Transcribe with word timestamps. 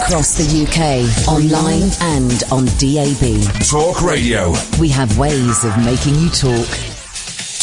Across 0.00 0.36
the 0.38 0.62
UK, 0.62 1.28
online 1.28 1.90
and 2.00 2.42
on 2.52 2.66
DAB. 2.78 3.66
Talk 3.66 4.00
Radio. 4.00 4.54
We 4.80 4.88
have 4.90 5.18
ways 5.18 5.64
of 5.64 5.76
making 5.84 6.14
you 6.14 6.30
talk. 6.30 6.68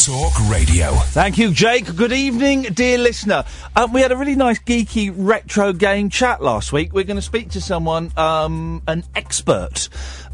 Talk 0.05 0.33
Radio. 0.49 0.91
Thank 1.13 1.37
you, 1.37 1.51
Jake. 1.53 1.95
Good 1.95 2.11
evening, 2.11 2.63
dear 2.63 2.97
listener. 2.97 3.45
Um, 3.75 3.93
we 3.93 4.01
had 4.01 4.11
a 4.11 4.17
really 4.17 4.35
nice 4.35 4.59
geeky 4.59 5.13
retro 5.15 5.71
game 5.71 6.09
chat 6.09 6.43
last 6.43 6.73
week. 6.73 6.93
We're 6.93 7.05
going 7.05 7.15
to 7.15 7.21
speak 7.21 7.51
to 7.51 7.61
someone, 7.61 8.11
um, 8.18 8.83
an 8.86 9.05
expert, 9.15 9.88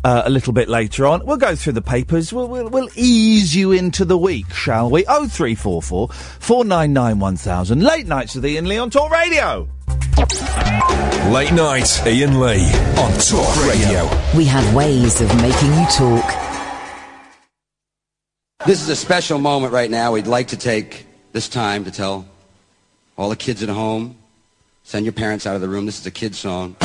uh, 0.04 0.24
a 0.26 0.30
little 0.30 0.54
bit 0.54 0.68
later 0.68 1.06
on. 1.06 1.26
We'll 1.26 1.38
go 1.38 1.56
through 1.56 1.74
the 1.74 1.82
papers. 1.84 2.34
We'll, 2.34 2.48
we'll, 2.48 2.68
we'll 2.70 2.90
ease 2.96 3.56
you 3.56 3.72
into 3.72 4.04
the 4.06 4.18
week, 4.18 4.52
shall 4.54 4.90
we? 4.90 5.06
Oh 5.08 5.28
three 5.28 5.56
four 5.56 5.82
four 5.82 6.10
four 6.10 6.66
nine 6.66 6.92
nine 6.94 7.20
one 7.20 7.38
thousand. 7.38 7.84
Late 7.84 8.08
nights 8.08 8.36
with 8.36 8.44
Iain 8.44 8.66
Lee 8.68 8.80
on 8.80 8.90
Talk 8.90 9.12
Radio. 9.12 9.70
Late 11.32 11.54
night, 11.54 12.02
Iain 12.06 12.40
Lee 12.40 12.72
on 12.98 13.12
Talk 13.20 13.66
Radio. 13.66 14.10
We 14.36 14.46
have 14.46 14.74
ways 14.76 15.22
of 15.22 15.34
making 15.42 15.74
you 15.74 15.86
talk. 15.90 16.30
This 18.66 18.82
is 18.82 18.90
a 18.90 18.96
special 18.96 19.40
moment 19.40 19.74
right 19.74 19.90
now. 19.90 20.12
We'd 20.12 20.28
like 20.28 20.50
to 20.50 20.58
take 20.58 21.06
this 21.32 21.48
time 21.48 21.86
to 21.86 21.92
tell 21.92 22.26
all 23.18 23.30
the 23.30 23.36
kids 23.36 23.64
at 23.64 23.70
home, 23.70 24.18
send 24.84 25.06
your 25.06 25.14
parents 25.14 25.48
out 25.48 25.56
of 25.56 25.62
the 25.62 25.70
room. 25.70 25.86
This 25.86 26.00
is 26.00 26.06
a 26.06 26.12
kid 26.12 26.36
song. 26.36 26.76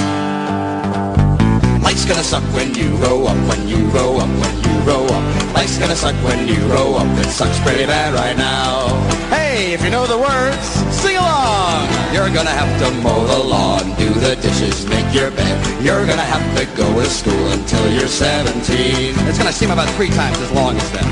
Life's 1.83 2.05
gonna 2.05 2.23
suck 2.23 2.45
when 2.55 2.75
you 2.75 2.97
grow 2.99 3.27
up, 3.27 3.37
when 3.49 3.69
you 3.69 3.91
grow 3.91 4.19
up, 4.19 4.29
when 4.29 4.57
you 4.57 4.85
grow 4.85 5.07
up. 5.07 5.46
Life's 5.57 5.79
gonna 5.79 5.97
suck 5.97 6.15
when 6.17 6.47
you 6.47 6.57
grow 6.69 6.97
up. 6.97 7.09
It 7.17 7.31
sucks 7.31 7.59
pretty 7.61 7.87
bad 7.87 8.13
right 8.13 8.37
now. 8.37 8.93
Hey, 9.33 9.73
if 9.73 9.83
you 9.83 9.89
know 9.89 10.07
the 10.07 10.19
words, 10.19 10.67
sing 10.93 11.17
along. 11.17 11.89
You're 12.13 12.29
gonna 12.29 12.53
have 12.53 12.69
to 12.83 12.91
mow 13.01 13.25
the 13.25 13.43
lawn, 13.43 13.97
do 13.97 14.11
the 14.21 14.37
dishes, 14.37 14.85
make 14.87 15.09
your 15.15 15.31
bed. 15.31 15.57
You're 15.83 16.05
gonna 16.05 16.29
have 16.29 16.45
to 16.59 16.67
go 16.77 16.87
to 17.01 17.09
school 17.09 17.47
until 17.57 17.91
you're 17.91 18.07
17. 18.07 19.17
It's 19.27 19.39
gonna 19.39 19.51
seem 19.51 19.71
about 19.71 19.89
three 19.97 20.11
times 20.11 20.39
as 20.41 20.53
long 20.53 20.77
as 20.77 20.89
that. 20.93 21.09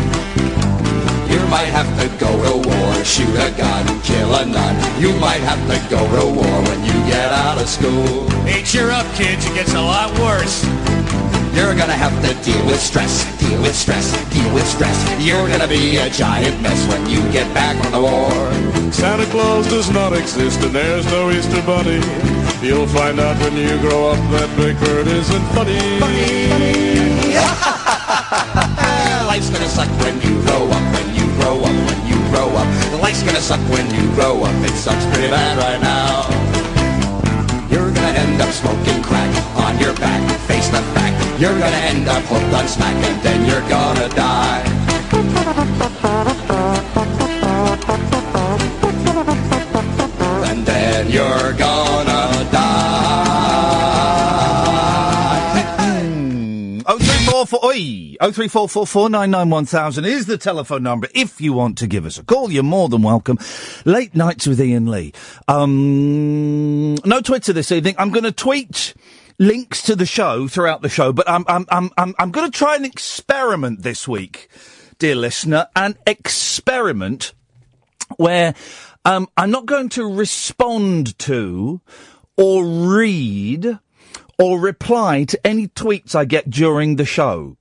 You 1.32 1.40
might 1.48 1.72
have 1.72 1.88
to 2.00 2.06
go 2.20 2.28
to 2.28 2.68
war, 2.68 2.92
shoot 3.02 3.34
a 3.40 3.50
gun, 3.56 3.84
kill 4.02 4.34
a 4.34 4.44
nun. 4.44 4.74
You 5.00 5.16
might 5.24 5.40
have 5.40 5.62
to 5.72 5.78
go 5.88 6.04
to 6.04 6.24
war 6.28 6.56
when 6.68 6.84
you 6.84 6.96
get 7.08 7.32
out 7.32 7.56
of 7.56 7.66
school. 7.66 8.28
Hey, 8.44 8.62
cheer 8.62 8.90
up, 8.90 9.06
kids. 9.16 9.46
It 9.46 9.54
gets 9.54 9.72
a 9.72 9.80
lot 9.80 10.12
worse. 10.20 10.60
You're 11.54 11.74
gonna 11.74 11.94
have 11.94 12.14
to 12.26 12.34
deal 12.42 12.66
with 12.66 12.80
stress, 12.80 13.24
deal 13.38 13.62
with 13.62 13.76
stress, 13.76 14.10
deal 14.30 14.52
with 14.52 14.66
stress. 14.66 14.98
You're 15.22 15.46
gonna 15.48 15.68
be 15.68 15.96
a 15.98 16.10
giant 16.10 16.60
mess 16.60 16.84
when 16.88 17.08
you 17.08 17.22
get 17.30 17.46
back 17.54 17.80
from 17.80 17.92
the 17.92 18.00
war. 18.02 18.28
Santa 18.92 19.24
Claus 19.26 19.68
does 19.68 19.88
not 19.90 20.12
exist 20.12 20.60
and 20.62 20.74
there's 20.74 21.06
no 21.06 21.30
Easter 21.30 21.62
Bunny. 21.62 22.00
You'll 22.60 22.88
find 22.88 23.20
out 23.20 23.38
when 23.38 23.56
you 23.56 23.78
grow 23.78 24.08
up 24.10 24.18
that 24.34 24.50
Big 24.56 24.76
Bird 24.80 25.06
isn't 25.06 25.46
funny. 25.54 25.78
Life's 29.30 29.50
gonna 29.50 29.68
suck 29.68 29.88
when 30.02 30.20
you 30.26 30.42
grow 30.42 30.66
up, 30.74 30.82
when 30.94 31.14
you 31.14 31.24
grow 31.38 31.62
up, 31.62 31.76
when 31.86 32.00
you 32.10 32.18
grow 32.34 32.50
up. 32.50 32.66
Life's 33.00 33.22
gonna 33.22 33.40
suck 33.40 33.60
when 33.70 33.88
you 33.94 34.10
grow 34.14 34.42
up. 34.42 34.54
It 34.66 34.74
sucks 34.74 35.06
pretty 35.06 35.30
bad 35.30 35.56
right 35.58 35.80
now. 35.80 36.26
You're 37.70 37.92
gonna 37.94 38.18
end 38.18 38.42
up 38.42 38.50
smoking 38.50 39.00
crack 39.02 39.30
on 39.54 39.78
your 39.78 39.94
back, 39.94 40.20
face 40.48 40.66
the 40.68 40.82
fact. 40.98 41.23
You're 41.44 41.58
gonna 41.58 41.76
end 41.76 42.08
up 42.08 42.22
hooked 42.22 42.54
on 42.54 42.66
smack 42.66 42.94
and 43.04 43.22
then 43.22 43.44
you're 43.44 43.60
gonna 43.68 44.08
die. 44.14 44.62
And 50.48 50.64
then 50.64 51.10
you're 51.10 51.52
gonna 51.52 52.48
die. 52.50 52.84
Oh 56.86 56.98
three 56.98 57.26
four 57.26 57.46
four 57.46 57.62
oi 57.62 58.16
oh 58.22 58.32
three 58.32 58.48
four 58.48 58.66
four 58.66 58.86
four 58.86 59.10
nine 59.10 59.30
nine 59.30 59.50
one 59.50 59.66
thousand 59.66 60.06
is 60.06 60.24
the 60.24 60.38
telephone 60.38 60.82
number. 60.82 61.08
If 61.14 61.42
you 61.42 61.52
want 61.52 61.76
to 61.76 61.86
give 61.86 62.06
us 62.06 62.16
a 62.16 62.24
call, 62.24 62.50
you're 62.50 62.62
more 62.62 62.88
than 62.88 63.02
welcome. 63.02 63.38
Late 63.84 64.14
nights 64.14 64.46
with 64.46 64.58
Iain 64.62 64.86
Lee. 64.86 65.12
Um, 65.46 66.94
no 67.04 67.20
Twitter 67.20 67.52
this 67.52 67.70
evening. 67.70 67.96
I'm 67.98 68.08
going 68.08 68.24
to 68.24 68.32
tweet 68.32 68.94
links 69.38 69.82
to 69.82 69.96
the 69.96 70.06
show 70.06 70.48
throughout 70.48 70.82
the 70.82 70.88
show, 70.88 71.12
but 71.12 71.28
I'm 71.28 71.44
I'm 71.48 71.66
I'm 71.68 71.90
I'm, 71.96 72.14
I'm 72.18 72.30
going 72.30 72.50
to 72.50 72.56
try 72.56 72.76
an 72.76 72.84
experiment 72.84 73.82
this 73.82 74.06
week, 74.06 74.48
dear 74.98 75.14
listener, 75.14 75.68
an 75.74 75.96
experiment 76.06 77.34
where 78.16 78.54
um, 79.04 79.28
I'm 79.36 79.50
not 79.50 79.66
going 79.66 79.88
to 79.90 80.04
respond 80.04 81.18
to 81.20 81.80
or 82.36 82.64
read 82.64 83.78
or 84.38 84.58
reply 84.58 85.24
to 85.24 85.46
any 85.46 85.68
tweets 85.68 86.14
I 86.14 86.24
get 86.24 86.50
during 86.50 86.96
the 86.96 87.04
show. 87.04 87.56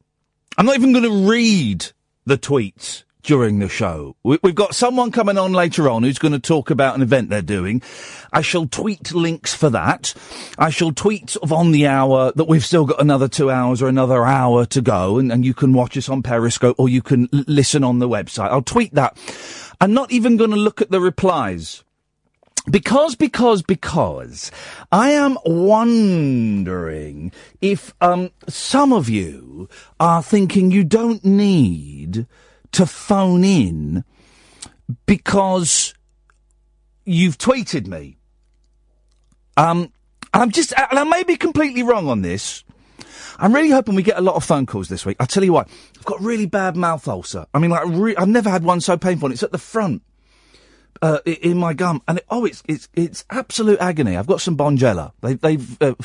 I'm 0.57 0.65
not 0.65 0.75
even 0.75 0.91
going 0.91 1.03
to 1.03 1.29
read 1.29 1.87
the 2.25 2.37
tweets 2.37 3.03
during 3.23 3.59
the 3.59 3.69
show. 3.69 4.15
We, 4.21 4.37
we've 4.43 4.53
got 4.53 4.75
someone 4.75 5.11
coming 5.11 5.37
on 5.37 5.53
later 5.53 5.89
on 5.89 6.03
who's 6.03 6.19
going 6.19 6.33
to 6.33 6.39
talk 6.39 6.69
about 6.69 6.95
an 6.95 7.01
event 7.01 7.29
they're 7.29 7.41
doing. 7.41 7.81
I 8.31 8.41
shall 8.41 8.67
tweet 8.67 9.13
links 9.13 9.53
for 9.55 9.69
that. 9.69 10.13
I 10.57 10.69
shall 10.69 10.91
tweet 10.91 11.31
sort 11.31 11.43
of 11.43 11.53
on 11.53 11.71
the 11.71 11.87
hour 11.87 12.31
that 12.35 12.47
we've 12.47 12.65
still 12.65 12.85
got 12.85 13.01
another 13.01 13.27
two 13.27 13.49
hours 13.49 13.81
or 13.81 13.87
another 13.87 14.25
hour 14.25 14.65
to 14.67 14.81
go 14.81 15.17
and, 15.17 15.31
and 15.31 15.45
you 15.45 15.53
can 15.53 15.73
watch 15.73 15.97
us 15.97 16.09
on 16.09 16.21
Periscope 16.21 16.75
or 16.77 16.89
you 16.89 17.01
can 17.01 17.29
l- 17.33 17.45
listen 17.47 17.83
on 17.83 17.99
the 17.99 18.09
website. 18.09 18.49
I'll 18.49 18.61
tweet 18.61 18.93
that. 18.93 19.17
I'm 19.79 19.93
not 19.93 20.11
even 20.11 20.37
going 20.37 20.51
to 20.51 20.57
look 20.57 20.81
at 20.81 20.91
the 20.91 20.99
replies. 20.99 21.83
Because, 22.69 23.15
because, 23.15 23.61
because, 23.61 24.49
I 24.89 25.11
am 25.11 25.37
wondering 25.45 27.33
if 27.59 27.93
um, 27.99 28.31
some 28.47 28.93
of 28.93 29.09
you 29.09 29.67
are 29.99 30.23
thinking 30.23 30.71
you 30.71 30.85
don't 30.85 31.25
need 31.25 32.25
to 32.73 32.85
phone 32.85 33.43
in 33.43 34.03
because 35.05 35.93
you've 37.05 37.37
tweeted 37.37 37.87
me. 37.87 38.17
Um, 39.57 39.91
and 40.33 40.43
I'm 40.43 40.51
just, 40.51 40.73
and 40.77 40.99
I 40.99 41.03
may 41.03 41.23
be 41.23 41.37
completely 41.37 41.83
wrong 41.83 42.07
on 42.07 42.21
this. 42.21 42.63
I'm 43.37 43.53
really 43.53 43.69
hoping 43.69 43.95
we 43.95 44.03
get 44.03 44.17
a 44.17 44.21
lot 44.21 44.35
of 44.35 44.43
phone 44.43 44.65
calls 44.65 44.89
this 44.89 45.05
week. 45.05 45.17
I'll 45.19 45.27
tell 45.27 45.43
you 45.43 45.53
what, 45.53 45.67
I've 45.97 46.05
got 46.05 46.21
really 46.21 46.45
bad 46.45 46.75
mouth 46.75 47.07
ulcer. 47.07 47.45
I 47.53 47.59
mean, 47.59 47.71
like, 47.71 47.85
re- 47.87 48.15
I've 48.15 48.27
never 48.27 48.49
had 48.49 48.63
one 48.63 48.81
so 48.81 48.97
painful. 48.97 49.27
and 49.27 49.33
It's 49.33 49.43
at 49.43 49.51
the 49.51 49.57
front 49.57 50.03
uh, 51.01 51.19
in 51.25 51.57
my 51.57 51.73
gum, 51.73 52.01
and 52.07 52.19
it, 52.19 52.25
oh, 52.29 52.45
it's 52.45 52.63
it's 52.67 52.87
it's 52.93 53.25
absolute 53.29 53.79
agony. 53.79 54.15
I've 54.15 54.27
got 54.27 54.39
some 54.41 54.55
Bonjela. 54.55 55.11
They, 55.21 55.33
they've 55.33 55.81
uh, 55.81 55.95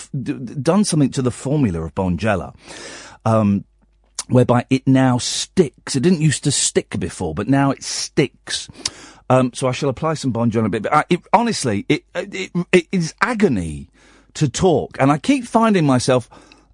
done 0.60 0.84
something 0.84 1.10
to 1.10 1.22
the 1.22 1.30
formula 1.30 1.82
of 1.82 1.94
Bonjela, 1.94 2.54
um, 3.24 3.64
whereby 4.28 4.64
it 4.70 4.86
now 4.86 5.18
sticks. 5.18 5.96
It 5.96 6.00
didn't 6.00 6.20
used 6.20 6.44
to 6.44 6.52
stick 6.52 6.98
before, 6.98 7.34
but 7.34 7.48
now 7.48 7.70
it 7.70 7.82
sticks. 7.82 8.68
Um, 9.30 9.52
so 9.52 9.68
I 9.68 9.72
shall 9.72 9.88
apply 9.88 10.14
some 10.14 10.32
Bonjela 10.32 10.66
a 10.66 10.68
bit. 10.68 10.82
But 10.82 10.94
I, 10.94 11.04
it, 11.10 11.20
honestly, 11.32 11.84
it, 11.88 12.04
it 12.14 12.50
it 12.72 12.88
is 12.92 13.14
agony 13.20 13.90
to 14.34 14.48
talk, 14.48 14.96
and 15.00 15.10
I 15.10 15.18
keep 15.18 15.44
finding 15.44 15.84
myself. 15.84 16.28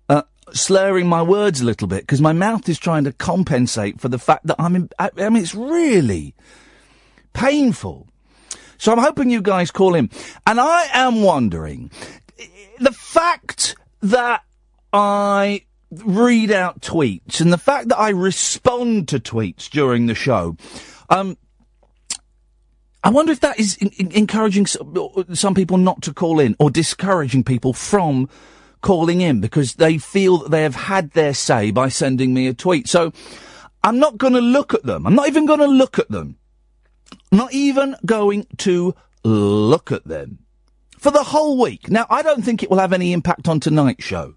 Uh, 0.08 0.22
slurring 0.52 1.08
my 1.08 1.22
words 1.22 1.62
a 1.62 1.64
little 1.64 1.88
bit 1.88 2.02
because 2.02 2.20
my 2.20 2.32
mouth 2.32 2.68
is 2.68 2.78
trying 2.78 3.04
to 3.04 3.12
compensate 3.12 3.98
for 3.98 4.08
the 4.08 4.18
fact 4.18 4.46
that 4.46 4.56
I'm 4.58 4.76
in, 4.76 4.90
I, 4.98 5.10
I 5.16 5.30
mean 5.30 5.42
it's 5.42 5.54
really 5.54 6.34
painful. 7.32 8.06
So 8.76 8.92
I'm 8.92 8.98
hoping 8.98 9.30
you 9.30 9.40
guys 9.40 9.70
call 9.70 9.94
in. 9.94 10.10
And 10.46 10.60
I 10.60 10.88
am 10.92 11.22
wondering, 11.22 11.90
the 12.78 12.92
fact 12.92 13.76
that 14.02 14.42
I 14.92 15.64
read 16.04 16.50
out 16.50 16.80
tweets 16.80 17.40
and 17.40 17.52
the 17.52 17.58
fact 17.58 17.88
that 17.88 17.98
I 17.98 18.10
respond 18.10 19.08
to 19.08 19.20
tweets 19.20 19.68
during 19.68 20.06
the 20.06 20.14
show, 20.14 20.56
um, 21.10 21.36
I 23.02 23.10
wonder 23.10 23.32
if 23.32 23.40
that 23.40 23.58
is 23.60 23.76
in, 23.76 23.88
in- 23.98 24.12
encouraging 24.12 24.64
s- 24.64 24.76
some 25.34 25.54
people 25.54 25.76
not 25.76 26.02
to 26.02 26.14
call 26.14 26.40
in 26.40 26.56
or 26.58 26.70
discouraging 26.70 27.44
people 27.44 27.72
from 27.72 28.28
calling 28.80 29.20
in 29.20 29.40
because 29.40 29.74
they 29.74 29.98
feel 29.98 30.38
that 30.38 30.50
they 30.50 30.62
have 30.62 30.74
had 30.74 31.10
their 31.12 31.34
say 31.34 31.70
by 31.70 31.88
sending 31.88 32.32
me 32.32 32.46
a 32.46 32.54
tweet. 32.54 32.88
So 32.88 33.12
I'm 33.82 33.98
not 33.98 34.18
going 34.18 34.32
to 34.32 34.40
look 34.40 34.74
at 34.74 34.84
them. 34.84 35.06
I'm 35.06 35.14
not 35.14 35.28
even 35.28 35.46
going 35.46 35.60
to 35.60 35.66
look 35.66 35.98
at 35.98 36.10
them 36.10 36.36
not 37.34 37.52
even 37.52 37.96
going 38.06 38.46
to 38.58 38.94
look 39.24 39.92
at 39.92 40.04
them 40.04 40.38
for 40.98 41.10
the 41.10 41.22
whole 41.24 41.60
week. 41.60 41.90
Now, 41.90 42.06
I 42.08 42.22
don't 42.22 42.44
think 42.44 42.62
it 42.62 42.70
will 42.70 42.78
have 42.78 42.92
any 42.92 43.12
impact 43.12 43.48
on 43.48 43.60
tonight's 43.60 44.04
show. 44.04 44.34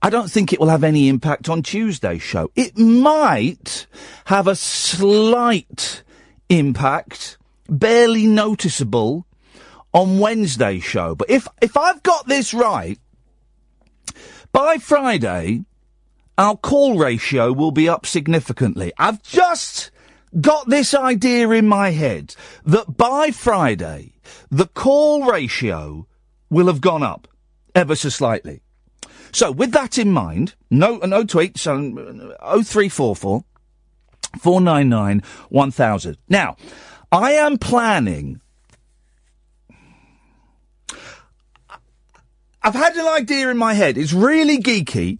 I 0.00 0.10
don't 0.10 0.30
think 0.30 0.52
it 0.52 0.60
will 0.60 0.68
have 0.68 0.84
any 0.84 1.08
impact 1.08 1.48
on 1.48 1.62
Tuesday's 1.62 2.22
show. 2.22 2.50
It 2.54 2.78
might 2.78 3.86
have 4.26 4.46
a 4.46 4.54
slight 4.54 6.02
impact, 6.48 7.38
barely 7.68 8.26
noticeable, 8.26 9.26
on 9.92 10.18
Wednesday's 10.18 10.84
show. 10.84 11.14
But 11.14 11.30
if, 11.30 11.48
if 11.60 11.76
I've 11.76 12.02
got 12.02 12.26
this 12.26 12.54
right, 12.54 12.98
by 14.52 14.78
Friday, 14.78 15.64
our 16.36 16.56
call 16.56 16.98
ratio 16.98 17.52
will 17.52 17.72
be 17.72 17.88
up 17.88 18.06
significantly. 18.06 18.92
I've 18.98 19.22
just 19.22 19.90
got 20.40 20.68
this 20.68 20.94
idea 20.94 21.50
in 21.50 21.66
my 21.66 21.90
head 21.90 22.34
that 22.64 22.96
by 22.96 23.30
Friday, 23.30 24.12
the 24.50 24.66
call 24.66 25.24
ratio 25.24 26.06
will 26.50 26.66
have 26.66 26.80
gone 26.80 27.02
up. 27.02 27.28
ever 27.74 27.94
so 27.94 28.08
slightly. 28.08 28.60
So, 29.32 29.50
with 29.50 29.72
that 29.72 29.98
in 29.98 30.12
mind, 30.12 30.54
no, 30.70 30.96
no 30.98 31.24
tweets, 31.24 31.66
um, 31.66 31.94
0344 32.40 33.44
499 34.40 35.22
1000. 35.48 36.18
Now, 36.28 36.56
I 37.10 37.32
am 37.32 37.58
planning. 37.58 38.40
I've 42.62 42.74
had 42.74 42.96
an 42.96 43.06
idea 43.06 43.48
in 43.50 43.56
my 43.56 43.74
head. 43.74 43.96
It's 43.96 44.12
really 44.12 44.58
geeky. 44.58 45.18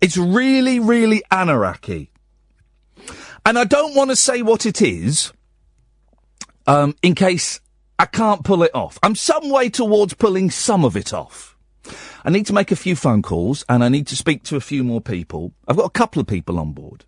It's 0.00 0.16
really, 0.16 0.78
really 0.78 1.22
anarchy. 1.30 2.10
And 3.44 3.58
I 3.58 3.64
don't 3.64 3.94
want 3.94 4.10
to 4.10 4.16
say 4.16 4.42
what 4.42 4.64
it 4.66 4.80
is, 4.80 5.32
um, 6.66 6.94
in 7.02 7.14
case 7.14 7.60
I 7.98 8.06
can't 8.06 8.44
pull 8.44 8.62
it 8.62 8.74
off. 8.74 8.98
I'm 9.02 9.14
some 9.14 9.50
way 9.50 9.68
towards 9.70 10.14
pulling 10.14 10.50
some 10.50 10.84
of 10.84 10.96
it 10.96 11.12
off. 11.12 11.57
I 12.24 12.30
need 12.30 12.46
to 12.46 12.52
make 12.52 12.70
a 12.70 12.76
few 12.76 12.96
phone 12.96 13.22
calls 13.22 13.64
and 13.68 13.82
I 13.82 13.88
need 13.88 14.06
to 14.08 14.16
speak 14.16 14.42
to 14.44 14.56
a 14.56 14.60
few 14.60 14.84
more 14.84 15.00
people. 15.00 15.52
I've 15.66 15.76
got 15.76 15.86
a 15.86 15.90
couple 15.90 16.20
of 16.20 16.26
people 16.26 16.58
on 16.58 16.72
board. 16.72 17.04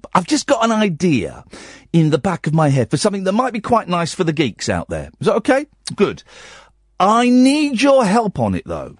But 0.00 0.10
I've 0.14 0.26
just 0.26 0.46
got 0.46 0.64
an 0.64 0.72
idea 0.72 1.44
in 1.92 2.10
the 2.10 2.18
back 2.18 2.46
of 2.46 2.54
my 2.54 2.68
head 2.68 2.90
for 2.90 2.96
something 2.96 3.24
that 3.24 3.32
might 3.32 3.52
be 3.52 3.60
quite 3.60 3.88
nice 3.88 4.14
for 4.14 4.24
the 4.24 4.32
geeks 4.32 4.68
out 4.68 4.88
there. 4.88 5.10
Is 5.20 5.26
that 5.26 5.36
okay? 5.36 5.66
Good. 5.94 6.22
I 7.00 7.28
need 7.28 7.80
your 7.80 8.04
help 8.04 8.38
on 8.38 8.54
it 8.54 8.64
though. 8.66 8.96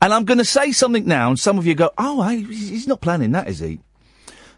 And 0.00 0.12
I'm 0.12 0.24
going 0.24 0.38
to 0.38 0.44
say 0.44 0.72
something 0.72 1.06
now 1.06 1.28
and 1.28 1.38
some 1.38 1.58
of 1.58 1.66
you 1.66 1.74
go, 1.74 1.90
oh, 1.98 2.20
I, 2.20 2.36
he's 2.36 2.86
not 2.86 3.00
planning 3.00 3.32
that, 3.32 3.48
is 3.48 3.58
he? 3.58 3.80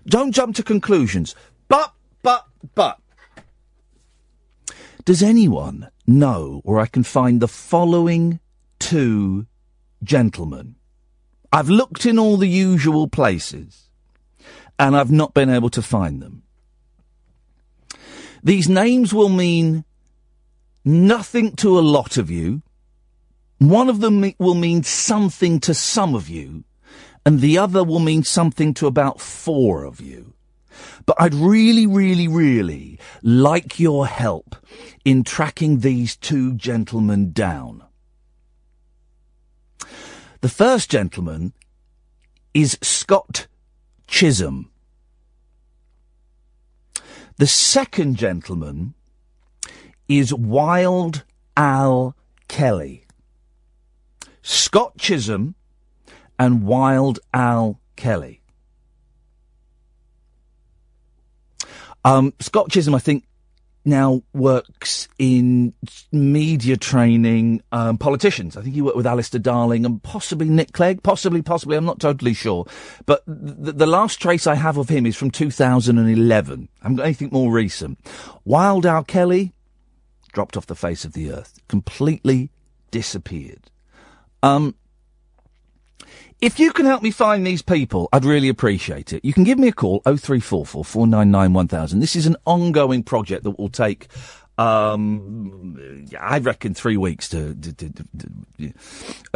Don't 0.06 0.32
jump 0.32 0.56
to 0.56 0.62
conclusions. 0.62 1.34
But, 1.68 1.92
but, 2.22 2.46
but. 2.74 2.98
Does 5.04 5.22
anyone 5.22 5.88
know 6.06 6.60
where 6.64 6.78
I 6.78 6.86
can 6.86 7.02
find 7.02 7.40
the 7.40 7.48
following 7.48 8.40
two 8.78 9.46
gentlemen? 10.02 10.76
I've 11.52 11.68
looked 11.70 12.04
in 12.06 12.18
all 12.18 12.36
the 12.36 12.48
usual 12.48 13.08
places 13.08 13.88
and 14.78 14.96
I've 14.96 15.10
not 15.10 15.34
been 15.34 15.50
able 15.50 15.70
to 15.70 15.82
find 15.82 16.22
them. 16.22 16.42
These 18.42 18.68
names 18.68 19.12
will 19.12 19.28
mean 19.28 19.84
nothing 20.84 21.56
to 21.56 21.78
a 21.78 21.80
lot 21.80 22.16
of 22.16 22.30
you. 22.30 22.62
One 23.58 23.88
of 23.88 24.00
them 24.00 24.32
will 24.38 24.54
mean 24.54 24.84
something 24.84 25.58
to 25.60 25.74
some 25.74 26.14
of 26.14 26.28
you, 26.28 26.64
and 27.26 27.40
the 27.40 27.58
other 27.58 27.82
will 27.82 27.98
mean 27.98 28.22
something 28.22 28.72
to 28.74 28.86
about 28.86 29.20
four 29.20 29.84
of 29.84 30.00
you. 30.00 30.34
But 31.06 31.16
I'd 31.20 31.34
really, 31.34 31.86
really, 31.86 32.28
really 32.28 33.00
like 33.22 33.80
your 33.80 34.06
help 34.06 34.54
in 35.04 35.24
tracking 35.24 35.80
these 35.80 36.16
two 36.16 36.54
gentlemen 36.54 37.32
down. 37.32 37.82
The 40.40 40.48
first 40.48 40.90
gentleman 40.90 41.52
is 42.54 42.78
Scott 42.80 43.48
Chisholm. 44.06 44.70
The 47.38 47.46
second 47.46 48.16
gentleman 48.16 48.94
is 50.08 50.32
Wild 50.32 51.24
Al 51.56 52.16
Kelly. 52.46 53.04
Scott 54.42 54.96
Chisholm 54.96 55.56
and 56.38 56.64
Wild 56.64 57.18
Al 57.34 57.80
Kelly. 57.96 58.40
Um, 62.04 62.32
Scott 62.38 62.70
Chisholm, 62.70 62.94
I 62.94 63.00
think, 63.00 63.27
now 63.88 64.22
works 64.32 65.08
in 65.18 65.74
media 66.12 66.76
training 66.76 67.62
um, 67.72 67.98
politicians. 67.98 68.56
I 68.56 68.62
think 68.62 68.74
he 68.74 68.82
worked 68.82 68.96
with 68.96 69.06
Alistair 69.06 69.40
Darling 69.40 69.84
and 69.84 70.02
possibly 70.02 70.48
Nick 70.48 70.72
Clegg. 70.72 71.02
Possibly, 71.02 71.42
possibly. 71.42 71.76
I'm 71.76 71.84
not 71.84 72.00
totally 72.00 72.34
sure. 72.34 72.66
But 73.06 73.24
th- 73.26 73.76
the 73.76 73.86
last 73.86 74.20
trace 74.20 74.46
I 74.46 74.54
have 74.54 74.76
of 74.76 74.88
him 74.88 75.06
is 75.06 75.16
from 75.16 75.30
2011. 75.30 76.68
I 76.80 76.84
haven't 76.84 76.96
got 76.96 77.04
anything 77.04 77.30
more 77.32 77.52
recent. 77.52 77.98
Wild 78.44 78.86
Al 78.86 79.04
Kelly 79.04 79.52
dropped 80.32 80.56
off 80.56 80.66
the 80.66 80.74
face 80.76 81.04
of 81.04 81.12
the 81.12 81.32
earth, 81.32 81.58
completely 81.68 82.50
disappeared. 82.90 83.70
Um, 84.42 84.74
if 86.40 86.60
you 86.60 86.72
can 86.72 86.86
help 86.86 87.02
me 87.02 87.10
find 87.10 87.46
these 87.46 87.62
people, 87.62 88.08
I'd 88.12 88.24
really 88.24 88.48
appreciate 88.48 89.12
it. 89.12 89.24
You 89.24 89.32
can 89.32 89.44
give 89.44 89.58
me 89.58 89.68
a 89.68 89.72
call, 89.72 90.00
0344 90.00 90.84
499 90.84 91.52
1000. 91.52 92.00
This 92.00 92.14
is 92.14 92.26
an 92.26 92.36
ongoing 92.44 93.02
project 93.02 93.44
that 93.44 93.58
will 93.58 93.68
take, 93.68 94.06
um, 94.56 96.06
I 96.18 96.38
reckon 96.38 96.74
three 96.74 96.96
weeks 96.96 97.28
to, 97.30 97.54
to, 97.54 97.72
to, 97.72 97.92
to 97.92 98.08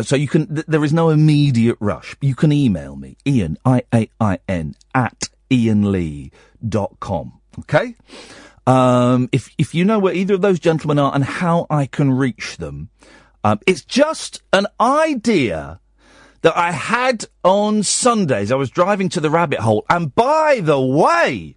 so 0.03 0.15
you 0.15 0.29
can, 0.29 0.55
th- 0.55 0.67
there 0.67 0.85
is 0.85 0.93
no 0.93 1.11
immediate 1.11 1.77
rush. 1.81 2.17
You 2.21 2.37
can 2.37 2.53
email 2.53 2.95
me, 2.95 3.17
Iain, 3.27 3.59
I-A-I-N, 3.65 4.77
at 4.95 5.29
iainlee.com. 5.51 7.33
Okay? 7.59 7.95
Um, 8.65 9.29
if, 9.33 9.51
if 9.59 9.75
you 9.75 9.85
know 9.85 9.99
where 9.99 10.15
either 10.15 10.35
of 10.35 10.41
those 10.41 10.61
gentlemen 10.61 11.01
are 11.01 11.13
and 11.13 11.25
how 11.25 11.67
I 11.69 11.87
can 11.87 12.13
reach 12.13 12.59
them, 12.59 12.91
um, 13.43 13.59
it's 13.67 13.85
just 13.85 14.41
an 14.53 14.69
idea 14.81 15.81
that 16.43 16.57
I 16.57 16.73
had 16.73 17.25
on 17.43 17.83
Sundays. 17.83 18.53
I 18.53 18.57
was 18.57 18.71
driving 18.71 19.09
to 19.11 19.21
the 19.21 19.31
rabbit 19.31 19.61
hole. 19.61 19.85
And 19.89 20.15
by 20.15 20.61
the 20.63 20.81
way, 20.81 21.57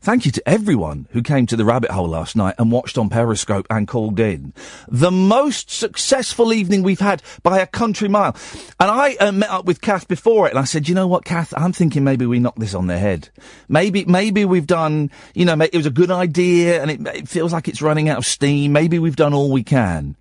thank 0.00 0.26
you 0.26 0.32
to 0.32 0.48
everyone 0.48 1.06
who 1.12 1.22
came 1.22 1.46
to 1.46 1.56
the 1.56 1.64
rabbit 1.64 1.90
hole 1.90 2.08
last 2.08 2.34
night 2.34 2.54
and 2.58 2.72
watched 2.72 2.98
on 2.98 3.10
Periscope 3.10 3.66
and 3.70 3.86
called 3.86 4.18
in. 4.18 4.54
The 4.88 5.10
most 5.10 5.70
successful 5.70 6.52
evening 6.52 6.82
we've 6.82 7.00
had 7.00 7.22
by 7.42 7.58
a 7.58 7.66
country 7.66 8.08
mile. 8.08 8.34
And 8.80 8.90
I 8.90 9.14
uh, 9.16 9.32
met 9.32 9.50
up 9.50 9.66
with 9.66 9.82
Kath 9.82 10.08
before 10.08 10.46
it 10.46 10.50
and 10.50 10.58
I 10.58 10.64
said, 10.64 10.88
you 10.88 10.94
know 10.94 11.06
what, 11.06 11.24
Kath, 11.24 11.52
I'm 11.56 11.72
thinking 11.72 12.02
maybe 12.02 12.26
we 12.26 12.38
knocked 12.38 12.60
this 12.60 12.74
on 12.74 12.86
the 12.86 12.98
head. 12.98 13.28
Maybe, 13.68 14.06
maybe 14.06 14.46
we've 14.46 14.66
done, 14.66 15.10
you 15.34 15.44
know, 15.44 15.58
it 15.60 15.74
was 15.74 15.86
a 15.86 15.90
good 15.90 16.10
idea 16.10 16.80
and 16.80 16.90
it, 16.90 17.06
it 17.14 17.28
feels 17.28 17.52
like 17.52 17.68
it's 17.68 17.82
running 17.82 18.08
out 18.08 18.18
of 18.18 18.26
steam. 18.26 18.72
Maybe 18.72 18.98
we've 18.98 19.16
done 19.16 19.34
all 19.34 19.50
we 19.50 19.62
can. 19.62 20.16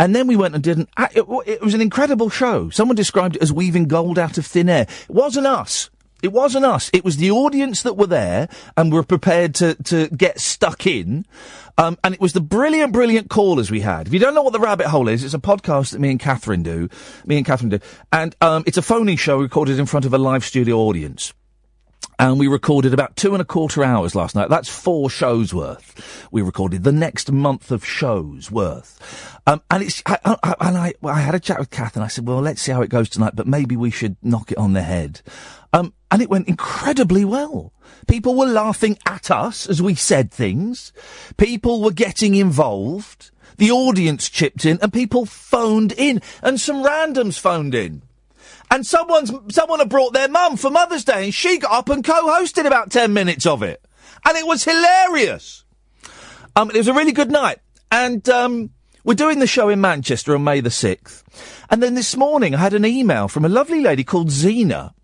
And 0.00 0.16
then 0.16 0.26
we 0.26 0.34
went 0.34 0.54
and 0.54 0.64
did 0.64 0.78
an, 0.78 0.88
it, 1.14 1.26
it 1.46 1.60
was 1.60 1.74
an 1.74 1.82
incredible 1.82 2.30
show. 2.30 2.70
Someone 2.70 2.96
described 2.96 3.36
it 3.36 3.42
as 3.42 3.52
weaving 3.52 3.84
gold 3.84 4.18
out 4.18 4.38
of 4.38 4.46
thin 4.46 4.70
air. 4.70 4.86
It 5.08 5.14
wasn't 5.14 5.46
us. 5.46 5.90
It 6.22 6.32
wasn't 6.32 6.64
us. 6.64 6.90
It 6.94 7.04
was 7.04 7.18
the 7.18 7.30
audience 7.30 7.82
that 7.82 7.98
were 7.98 8.06
there 8.06 8.48
and 8.78 8.90
were 8.90 9.02
prepared 9.02 9.54
to, 9.56 9.74
to 9.84 10.08
get 10.08 10.40
stuck 10.40 10.86
in. 10.86 11.26
Um, 11.76 11.98
and 12.02 12.14
it 12.14 12.20
was 12.20 12.32
the 12.32 12.40
brilliant, 12.40 12.94
brilliant 12.94 13.28
callers 13.28 13.70
we 13.70 13.80
had. 13.80 14.06
If 14.06 14.14
you 14.14 14.18
don't 14.20 14.34
know 14.34 14.42
what 14.42 14.54
the 14.54 14.58
rabbit 14.58 14.86
hole 14.86 15.06
is, 15.06 15.22
it's 15.22 15.34
a 15.34 15.38
podcast 15.38 15.92
that 15.92 16.00
me 16.00 16.10
and 16.10 16.18
Catherine 16.18 16.62
do. 16.62 16.88
Me 17.26 17.36
and 17.36 17.44
Catherine 17.44 17.68
do. 17.68 17.80
And, 18.10 18.34
um, 18.40 18.64
it's 18.66 18.78
a 18.78 18.82
phony 18.82 19.16
show 19.16 19.38
recorded 19.38 19.78
in 19.78 19.84
front 19.84 20.06
of 20.06 20.14
a 20.14 20.18
live 20.18 20.46
studio 20.46 20.78
audience 20.78 21.34
and 22.20 22.38
we 22.38 22.48
recorded 22.48 22.92
about 22.92 23.16
two 23.16 23.32
and 23.32 23.40
a 23.40 23.46
quarter 23.46 23.82
hours 23.82 24.14
last 24.14 24.34
night. 24.34 24.50
That's 24.50 24.68
four 24.68 25.08
shows 25.08 25.54
worth. 25.54 26.28
We 26.30 26.42
recorded 26.42 26.84
the 26.84 26.92
next 26.92 27.32
month 27.32 27.70
of 27.70 27.82
shows 27.82 28.50
worth. 28.50 29.40
Um, 29.46 29.62
and 29.70 29.82
it's, 29.82 30.02
I, 30.04 30.18
I, 30.26 30.54
and 30.60 30.76
I, 30.76 30.92
I 31.02 31.20
had 31.20 31.34
a 31.34 31.40
chat 31.40 31.58
with 31.58 31.70
Kath 31.70 31.96
and 31.96 32.04
I 32.04 32.08
said, 32.08 32.28
well, 32.28 32.42
let's 32.42 32.60
see 32.60 32.72
how 32.72 32.82
it 32.82 32.90
goes 32.90 33.08
tonight, 33.08 33.36
but 33.36 33.46
maybe 33.46 33.74
we 33.74 33.90
should 33.90 34.16
knock 34.22 34.52
it 34.52 34.58
on 34.58 34.74
the 34.74 34.82
head. 34.82 35.22
Um, 35.72 35.94
and 36.10 36.20
it 36.20 36.28
went 36.28 36.46
incredibly 36.46 37.24
well. 37.24 37.72
People 38.06 38.34
were 38.34 38.44
laughing 38.44 38.98
at 39.06 39.30
us 39.30 39.66
as 39.66 39.80
we 39.80 39.94
said 39.94 40.30
things. 40.30 40.92
People 41.38 41.80
were 41.80 41.90
getting 41.90 42.34
involved. 42.34 43.30
The 43.56 43.70
audience 43.70 44.28
chipped 44.28 44.66
in 44.66 44.78
and 44.82 44.92
people 44.92 45.24
phoned 45.24 45.92
in 45.92 46.20
and 46.42 46.60
some 46.60 46.84
randoms 46.84 47.38
phoned 47.38 47.74
in. 47.74 48.02
And 48.70 48.86
someone's, 48.86 49.32
someone 49.50 49.80
had 49.80 49.88
brought 49.88 50.12
their 50.12 50.28
mum 50.28 50.56
for 50.56 50.70
Mother's 50.70 51.04
Day 51.04 51.24
and 51.24 51.34
she 51.34 51.58
got 51.58 51.72
up 51.72 51.88
and 51.88 52.04
co-hosted 52.04 52.66
about 52.66 52.90
10 52.90 53.12
minutes 53.12 53.46
of 53.46 53.62
it. 53.62 53.84
And 54.24 54.36
it 54.36 54.46
was 54.46 54.64
hilarious. 54.64 55.64
Um, 56.54 56.70
it 56.70 56.76
was 56.76 56.88
a 56.88 56.94
really 56.94 57.12
good 57.12 57.30
night. 57.30 57.58
And, 57.90 58.28
um, 58.28 58.70
we're 59.02 59.14
doing 59.14 59.38
the 59.38 59.46
show 59.46 59.70
in 59.70 59.80
Manchester 59.80 60.34
on 60.34 60.44
May 60.44 60.60
the 60.60 60.68
6th. 60.68 61.22
And 61.70 61.82
then 61.82 61.94
this 61.94 62.16
morning 62.16 62.54
I 62.54 62.58
had 62.58 62.74
an 62.74 62.84
email 62.84 63.28
from 63.28 63.44
a 63.44 63.48
lovely 63.48 63.80
lady 63.80 64.04
called 64.04 64.30
Zena. 64.30 64.94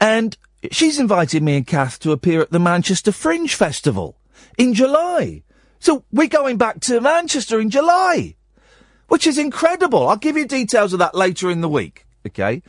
And 0.00 0.36
she's 0.72 0.98
invited 0.98 1.42
me 1.42 1.56
and 1.56 1.66
Kath 1.66 1.98
to 2.00 2.12
appear 2.12 2.40
at 2.40 2.50
the 2.50 2.58
Manchester 2.58 3.12
Fringe 3.12 3.54
Festival 3.54 4.18
in 4.58 4.74
July. 4.74 5.42
So 5.78 6.04
we're 6.10 6.28
going 6.28 6.56
back 6.56 6.80
to 6.80 7.00
Manchester 7.00 7.60
in 7.60 7.70
July, 7.70 8.36
which 9.08 9.26
is 9.26 9.38
incredible. 9.38 10.08
I'll 10.08 10.16
give 10.16 10.36
you 10.36 10.46
details 10.46 10.92
of 10.92 10.98
that 10.98 11.14
later 11.14 11.50
in 11.50 11.60
the 11.60 11.68
week. 11.68 12.06
Okay. 12.26 12.62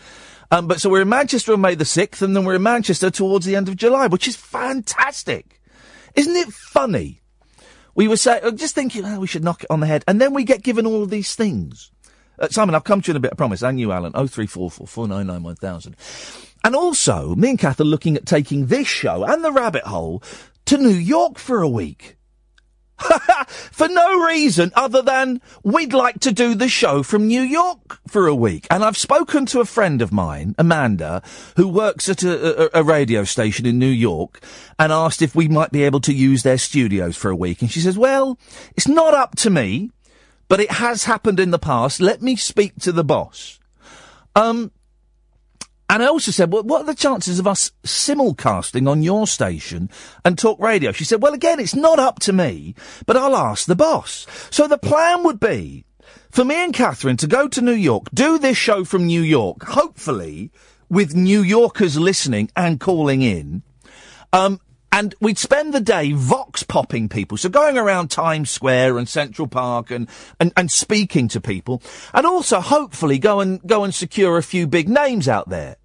Um, 0.52 0.68
but 0.68 0.80
so 0.80 0.90
we're 0.90 1.02
in 1.02 1.10
Manchester 1.10 1.54
on 1.54 1.62
May 1.62 1.76
the 1.76 1.84
6th 1.86 2.22
and 2.22 2.36
then 2.36 2.46
we're 2.46 2.56
in 2.56 2.64
Manchester 2.64 3.10
towards 3.10 3.46
the 3.46 3.56
end 3.56 3.68
of 3.68 3.76
July, 3.76 4.08
which 4.08 4.28
is 4.28 4.36
fantastic. 4.36 5.62
Isn't 6.14 6.36
it 6.36 6.54
funny? 6.54 7.22
We 7.96 8.08
were 8.08 8.18
saying, 8.18 8.44
uh, 8.44 8.52
just 8.52 8.76
thinking, 8.76 9.06
oh, 9.06 9.20
we 9.20 9.28
should 9.28 9.44
knock 9.44 9.64
it 9.64 9.72
on 9.72 9.80
the 9.80 9.88
head. 9.88 10.04
And 10.08 10.20
then 10.20 10.34
we 10.34 10.44
get 10.44 10.64
given 10.64 10.86
all 10.86 11.02
of 11.02 11.10
these 11.10 11.36
things. 11.36 11.92
Uh, 12.38 12.50
Simon, 12.50 12.76
I'll 12.76 12.82
come 12.82 13.02
to 13.02 13.08
you 13.08 13.14
in 13.14 13.18
a 13.18 13.22
bit, 13.22 13.32
I 13.32 13.36
promise. 13.36 13.62
And 13.62 13.80
you, 13.80 13.92
Alan. 13.92 14.12
0344 14.12 15.96
And 16.64 16.76
also, 16.76 17.36
me 17.36 17.52
and 17.52 17.60
Kath 17.60 17.80
are 17.80 17.86
looking 17.86 18.18
at 18.18 18.26
taking 18.26 18.68
this 18.68 18.88
show 18.88 19.24
and 19.24 19.44
the 19.44 19.52
rabbit 19.52 19.84
hole 19.84 20.22
to 20.66 20.78
New 20.78 20.90
York 20.90 21.38
for 21.38 21.62
a 21.62 21.70
week. 21.70 22.18
for 23.48 23.88
no 23.88 24.26
reason 24.26 24.72
other 24.76 25.02
than 25.02 25.42
we'd 25.64 25.94
like 25.94 26.20
to 26.22 26.32
do 26.32 26.56
the 26.56 26.70
show 26.70 27.04
from 27.04 27.28
New 27.28 27.42
York 27.42 28.00
for 28.08 28.28
a 28.28 28.36
week. 28.36 28.68
And 28.70 28.84
I've 28.84 28.98
spoken 28.98 29.46
to 29.48 29.60
a 29.60 29.66
friend 29.66 30.02
of 30.02 30.12
mine, 30.12 30.56
Amanda, 30.58 31.22
who 31.58 31.68
works 31.68 32.08
at 32.10 32.24
a, 32.24 32.78
a, 32.78 32.82
a 32.82 32.84
radio 32.84 33.24
station 33.24 33.66
in 33.66 33.80
New 33.80 33.88
York, 33.88 34.42
and 34.80 34.92
asked 34.92 35.22
if 35.22 35.36
we 35.36 35.48
might 35.48 35.72
be 35.72 35.84
able 35.84 36.02
to 36.02 36.14
use 36.14 36.44
their 36.44 36.58
studios 36.58 37.18
for 37.18 37.30
a 37.30 37.36
week. 37.36 37.62
And 37.62 37.72
she 37.72 37.80
says, 37.80 37.98
well, 37.98 38.40
it's 38.76 38.88
not 38.88 39.14
up 39.14 39.36
to 39.38 39.50
me, 39.50 39.92
but 40.48 40.60
it 40.60 40.72
has 40.72 41.04
happened 41.04 41.40
in 41.40 41.52
the 41.52 41.60
past. 41.60 42.00
Let 42.00 42.22
me 42.22 42.36
speak 42.36 42.76
to 42.82 42.92
the 42.92 43.04
boss. 43.04 43.60
Um, 44.36 44.72
and 45.90 46.02
I 46.02 46.08
also 46.08 46.32
said, 46.32 46.52
well, 46.52 46.64
what 46.64 46.82
are 46.82 46.86
the 46.86 46.96
chances 46.96 47.38
of 47.40 47.48
us 47.48 47.72
simulcasting 47.84 48.90
on 48.90 49.04
your 49.04 49.28
station 49.28 49.90
and 50.24 50.38
talk 50.38 50.60
radio? 50.60 50.92
She 50.92 51.04
said, 51.04 51.22
well, 51.22 51.34
again, 51.34 51.60
it's 51.60 51.76
not 51.76 52.00
up 52.00 52.20
to 52.22 52.34
me, 52.34 52.74
but 53.06 53.16
I'll 53.16 53.36
ask 53.36 53.68
the 53.68 53.76
boss. 53.76 54.26
So 54.50 54.68
the 54.68 54.78
plan 54.78 55.24
would 55.24 55.40
be 55.40 55.86
for 56.32 56.44
me 56.44 56.56
and 56.56 56.74
Catherine 56.74 57.18
to 57.18 57.28
go 57.28 57.48
to 57.48 57.62
New 57.62 57.72
York, 57.72 58.08
do 58.14 58.38
this 58.38 58.58
show 58.58 58.84
from 58.84 59.06
New 59.06 59.22
York, 59.22 59.64
hopefully 59.64 60.52
with 60.90 61.16
New 61.16 61.42
Yorkers 61.42 61.98
listening 61.98 62.50
and 62.56 62.80
calling 62.80 63.22
in. 63.22 63.64
Um, 64.34 64.60
and 64.96 65.14
we'd 65.20 65.38
spend 65.38 65.74
the 65.74 65.82
day 65.82 66.14
vox 66.14 66.64
popping 66.64 67.10
people. 67.10 67.38
So 67.38 67.50
going 67.50 67.78
around 67.78 68.12
Times 68.12 68.50
Square 68.50 68.98
and 68.98 69.10
Central 69.10 69.46
Park 69.46 69.92
and, 69.92 70.08
and, 70.40 70.54
and 70.56 70.72
speaking 70.72 71.28
to 71.28 71.42
people. 71.42 71.82
And 72.14 72.26
also 72.26 72.62
hopefully 72.62 73.20
go 73.20 73.42
and, 73.42 73.62
go 73.68 73.84
and 73.84 73.94
secure 73.94 74.38
a 74.38 74.44
few 74.44 74.68
big 74.68 74.88
names 74.88 75.28
out 75.28 75.50
there. 75.50 75.76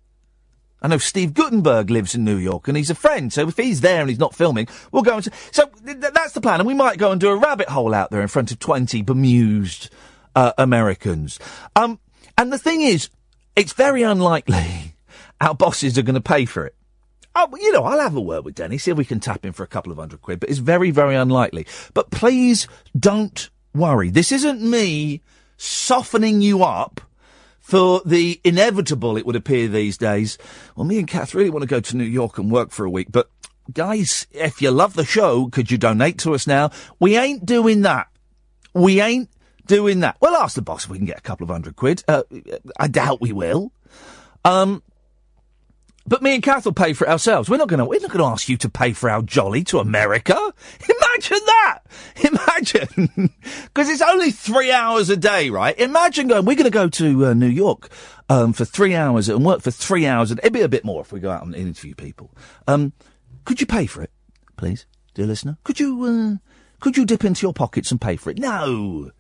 I 0.81 0.87
know 0.87 0.99
Steve 0.99 1.35
Guttenberg 1.35 1.91
lives 1.91 2.15
in 2.15 2.25
New 2.25 2.37
York 2.37 2.69
and 2.69 2.77
he's 2.77 2.89
a 2.89 2.95
friend. 2.95 3.33
So 3.33 3.49
if 3.49 3.57
he's 3.57 3.81
there 3.81 4.01
and 4.01 4.09
he's 4.09 4.21
not 4.21 4.33
filming, 4.33 4.69
we'll 4.93 5.03
go 5.03 5.17
and, 5.17 5.29
so 5.51 5.67
th- 5.85 5.99
that's 5.99 6.33
the 6.33 6.41
plan. 6.41 6.61
And 6.61 6.69
we 6.69 6.75
might 6.75 6.97
go 6.97 7.11
and 7.11 7.21
do 7.21 7.31
a 7.31 7.37
rabbit 7.37 7.69
hole 7.69 7.93
out 7.93 8.13
there 8.13 8.23
in 8.23 8.29
front 8.29 8.53
of 8.53 8.61
20 8.61 9.03
bemused, 9.03 9.91
uh, 10.37 10.53
Americans. 10.57 11.41
Um, 11.75 11.99
and 12.39 12.53
the 12.53 12.59
thing 12.59 12.81
is, 12.81 13.11
it's 13.57 13.73
very 13.73 14.05
unlikely 14.05 14.95
our 15.41 15.57
bosses 15.57 15.99
are 15.99 16.03
going 16.03 16.15
to 16.15 16.21
pay 16.21 16.45
for 16.45 16.65
it. 16.65 16.77
Oh, 17.35 17.49
you 17.61 17.73
know, 17.73 17.85
I'll 17.85 18.01
have 18.01 18.17
a 18.17 18.21
word 18.21 18.45
with 18.45 18.57
Denny, 18.57 18.77
see 18.79 18.91
if 18.91 18.97
we 18.97 19.05
can 19.05 19.21
tap 19.21 19.45
him 19.45 19.53
for 19.53 19.63
a 19.63 19.69
couple 19.69 19.93
of 19.93 19.99
hundred 19.99 20.21
quid, 20.21 20.41
but 20.41 20.51
it's 20.51 20.59
very, 20.59 20.91
very 20.91 21.15
unlikely. 21.15 21.67
But 21.95 22.11
please 22.11 22.67
don't 22.99 23.49
worry. 23.75 24.11
This 24.11 24.33
isn't 24.33 24.61
me 24.61 25.23
softening 25.57 26.41
you 26.41 26.65
up 26.65 27.01
for 27.61 28.03
the 28.05 28.41
inevitable, 28.43 29.17
it 29.17 29.25
would 29.25 29.37
appear 29.37 29.69
these 29.69 29.97
days. 29.97 30.39
Well, 30.75 30.87
me 30.87 30.99
and 30.99 31.07
Kath 31.07 31.35
really 31.35 31.51
want 31.51 31.63
to 31.63 31.69
go 31.69 31.79
to 31.79 31.97
New 31.97 32.03
York 32.03 32.37
and 32.37 32.51
work 32.51 32.73
for 32.73 32.85
a 32.85 32.91
week, 32.91 33.09
but 33.13 33.31
guys, 33.73 34.27
if 34.33 34.61
you 34.61 34.73
love 34.73 34.95
the 34.95 35.05
show, 35.05 35.47
could 35.49 35.71
you 35.71 35.79
donate 35.79 36.19
to 36.19 36.35
us 36.35 36.49
now? 36.49 36.71
We 36.99 37.17
ain't 37.17 37.47
doing 37.47 37.83
that. 37.83 38.09
We 38.75 39.01
ain't 39.01 39.31
doing 39.67 40.01
that. 40.01 40.17
Well, 40.21 40.35
ask 40.35 40.57
the 40.57 40.63
boss 40.63 40.85
if 40.85 40.91
we 40.91 40.99
can 40.99 41.07
get 41.07 41.19
a 41.19 41.23
couple 41.23 41.45
of 41.45 41.51
hundred 41.51 41.77
quid. 41.77 42.03
Uh, 42.09 42.25
I 42.77 42.89
doubt 42.89 43.21
we 43.21 43.33
will. 43.33 43.73
Um, 44.45 44.83
but 46.11 46.23
me 46.23 46.35
and 46.35 46.43
Kath 46.43 46.65
will 46.65 46.73
pay 46.73 46.93
for 46.93 47.07
it 47.07 47.11
ourselves. 47.11 47.49
We're 47.49 47.57
not 47.57 47.69
going 47.69 47.79
to. 47.79 47.85
We're 47.85 48.01
not 48.01 48.11
going 48.11 48.19
to 48.19 48.33
ask 48.33 48.49
you 48.49 48.57
to 48.59 48.69
pay 48.69 48.93
for 48.93 49.09
our 49.09 49.23
jolly 49.23 49.63
to 49.65 49.79
America. 49.79 50.35
Imagine 50.81 51.39
that. 51.47 51.79
Imagine, 52.17 53.31
because 53.65 53.89
it's 53.89 54.03
only 54.03 54.33
three 54.33 54.73
hours 54.73 55.09
a 55.09 55.17
day, 55.17 55.51
right? 55.51 55.79
Imagine 55.79 56.27
going. 56.27 56.45
We're 56.45 56.57
going 56.57 56.65
to 56.65 56.71
go 56.71 56.89
to 56.89 57.27
uh, 57.27 57.35
New 57.35 57.47
York 57.47 57.91
um, 58.29 58.53
for 58.53 58.65
three 58.65 58.97
hours 58.97 59.29
and 59.29 59.45
work 59.45 59.63
for 59.63 59.71
three 59.71 60.05
hours. 60.05 60.33
It'd 60.33 60.53
be 60.53 60.63
a 60.63 60.69
bit 60.69 60.85
more 60.85 61.01
if 61.01 61.13
we 61.13 61.21
go 61.21 61.31
out 61.31 61.47
and 61.47 61.55
interview 61.55 61.95
people. 61.95 62.35
Um, 62.67 62.93
could 63.45 63.61
you 63.61 63.67
pay 63.67 63.87
for 63.87 64.03
it, 64.03 64.11
please, 64.57 64.87
dear 65.15 65.27
listener? 65.27 65.59
Could 65.63 65.79
you? 65.79 66.05
Uh, 66.05 66.49
could 66.81 66.97
you 66.97 67.07
dip 67.07 67.25
into 67.25 67.47
your 67.47 67.53
pockets 67.53 67.93
and 67.93 68.01
pay 68.01 68.17
for 68.17 68.31
it? 68.31 68.39
No. 68.39 69.13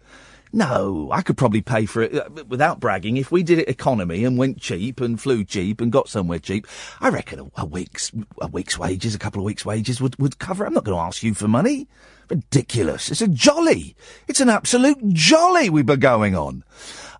No, 0.52 1.08
I 1.12 1.22
could 1.22 1.36
probably 1.36 1.60
pay 1.60 1.86
for 1.86 2.02
it 2.02 2.14
uh, 2.14 2.44
without 2.48 2.80
bragging. 2.80 3.16
If 3.16 3.30
we 3.30 3.42
did 3.42 3.60
it 3.60 3.68
economy 3.68 4.24
and 4.24 4.36
went 4.36 4.60
cheap 4.60 5.00
and 5.00 5.20
flew 5.20 5.44
cheap 5.44 5.80
and 5.80 5.92
got 5.92 6.08
somewhere 6.08 6.40
cheap, 6.40 6.66
I 7.00 7.08
reckon 7.08 7.38
a, 7.38 7.62
a 7.62 7.64
week's 7.64 8.10
a 8.40 8.48
week's 8.48 8.76
wages, 8.78 9.14
a 9.14 9.18
couple 9.18 9.40
of 9.40 9.44
weeks' 9.44 9.64
wages 9.64 10.00
would 10.00 10.18
would 10.18 10.38
cover. 10.38 10.64
it. 10.64 10.68
I'm 10.68 10.74
not 10.74 10.84
going 10.84 10.96
to 10.96 11.02
ask 11.02 11.22
you 11.22 11.34
for 11.34 11.46
money. 11.46 11.86
Ridiculous. 12.28 13.10
It's 13.10 13.22
a 13.22 13.28
jolly. 13.28 13.94
It's 14.26 14.40
an 14.40 14.48
absolute 14.48 15.08
jolly 15.08 15.70
we've 15.70 15.86
been 15.86 16.00
going 16.00 16.34
on. 16.34 16.64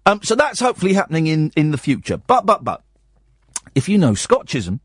Um, 0.07 0.21
so 0.23 0.35
that's 0.35 0.61
hopefully 0.61 0.95
happening 0.95 1.27
in 1.29 1.53
in 1.57 1.71
the 1.71 1.79
future. 1.79 2.17
But 2.17 2.47
but 2.47 2.65
but 2.65 2.83
if 3.75 3.89
you 3.89 3.97
know 3.97 4.15
Scott 4.15 4.47
Chisholm, 4.47 4.81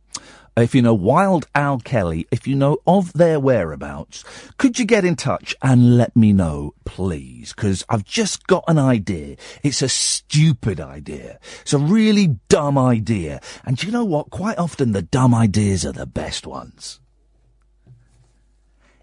if 0.58 0.74
you 0.74 0.82
know 0.82 0.94
Wild 0.94 1.48
Al 1.54 1.80
Kelly, 1.80 2.28
if 2.32 2.48
you 2.48 2.56
know 2.56 2.78
of 2.88 3.12
their 3.14 3.40
whereabouts, 3.40 4.24
could 4.58 4.80
you 4.80 4.86
get 4.86 5.04
in 5.04 5.16
touch 5.16 5.56
and 5.62 5.98
let 5.98 6.16
me 6.16 6.32
know, 6.32 6.74
please? 6.86 7.54
Because 7.54 7.84
I've 7.90 8.06
just 8.06 8.48
got 8.48 8.64
an 8.68 8.80
idea. 8.80 9.36
It's 9.64 9.82
a 9.82 9.90
stupid 9.90 10.80
idea. 10.80 11.40
It's 11.62 11.74
a 11.74 11.78
really 11.78 12.40
dumb 12.48 12.78
idea. 12.78 13.42
And 13.66 13.82
you 13.84 13.92
know 13.92 14.06
what? 14.06 14.30
Quite 14.30 14.58
often 14.58 14.94
the 14.94 15.02
dumb 15.02 15.36
ideas 15.36 15.86
are 15.86 15.92
the 15.92 16.06
best 16.06 16.48
ones. 16.48 17.02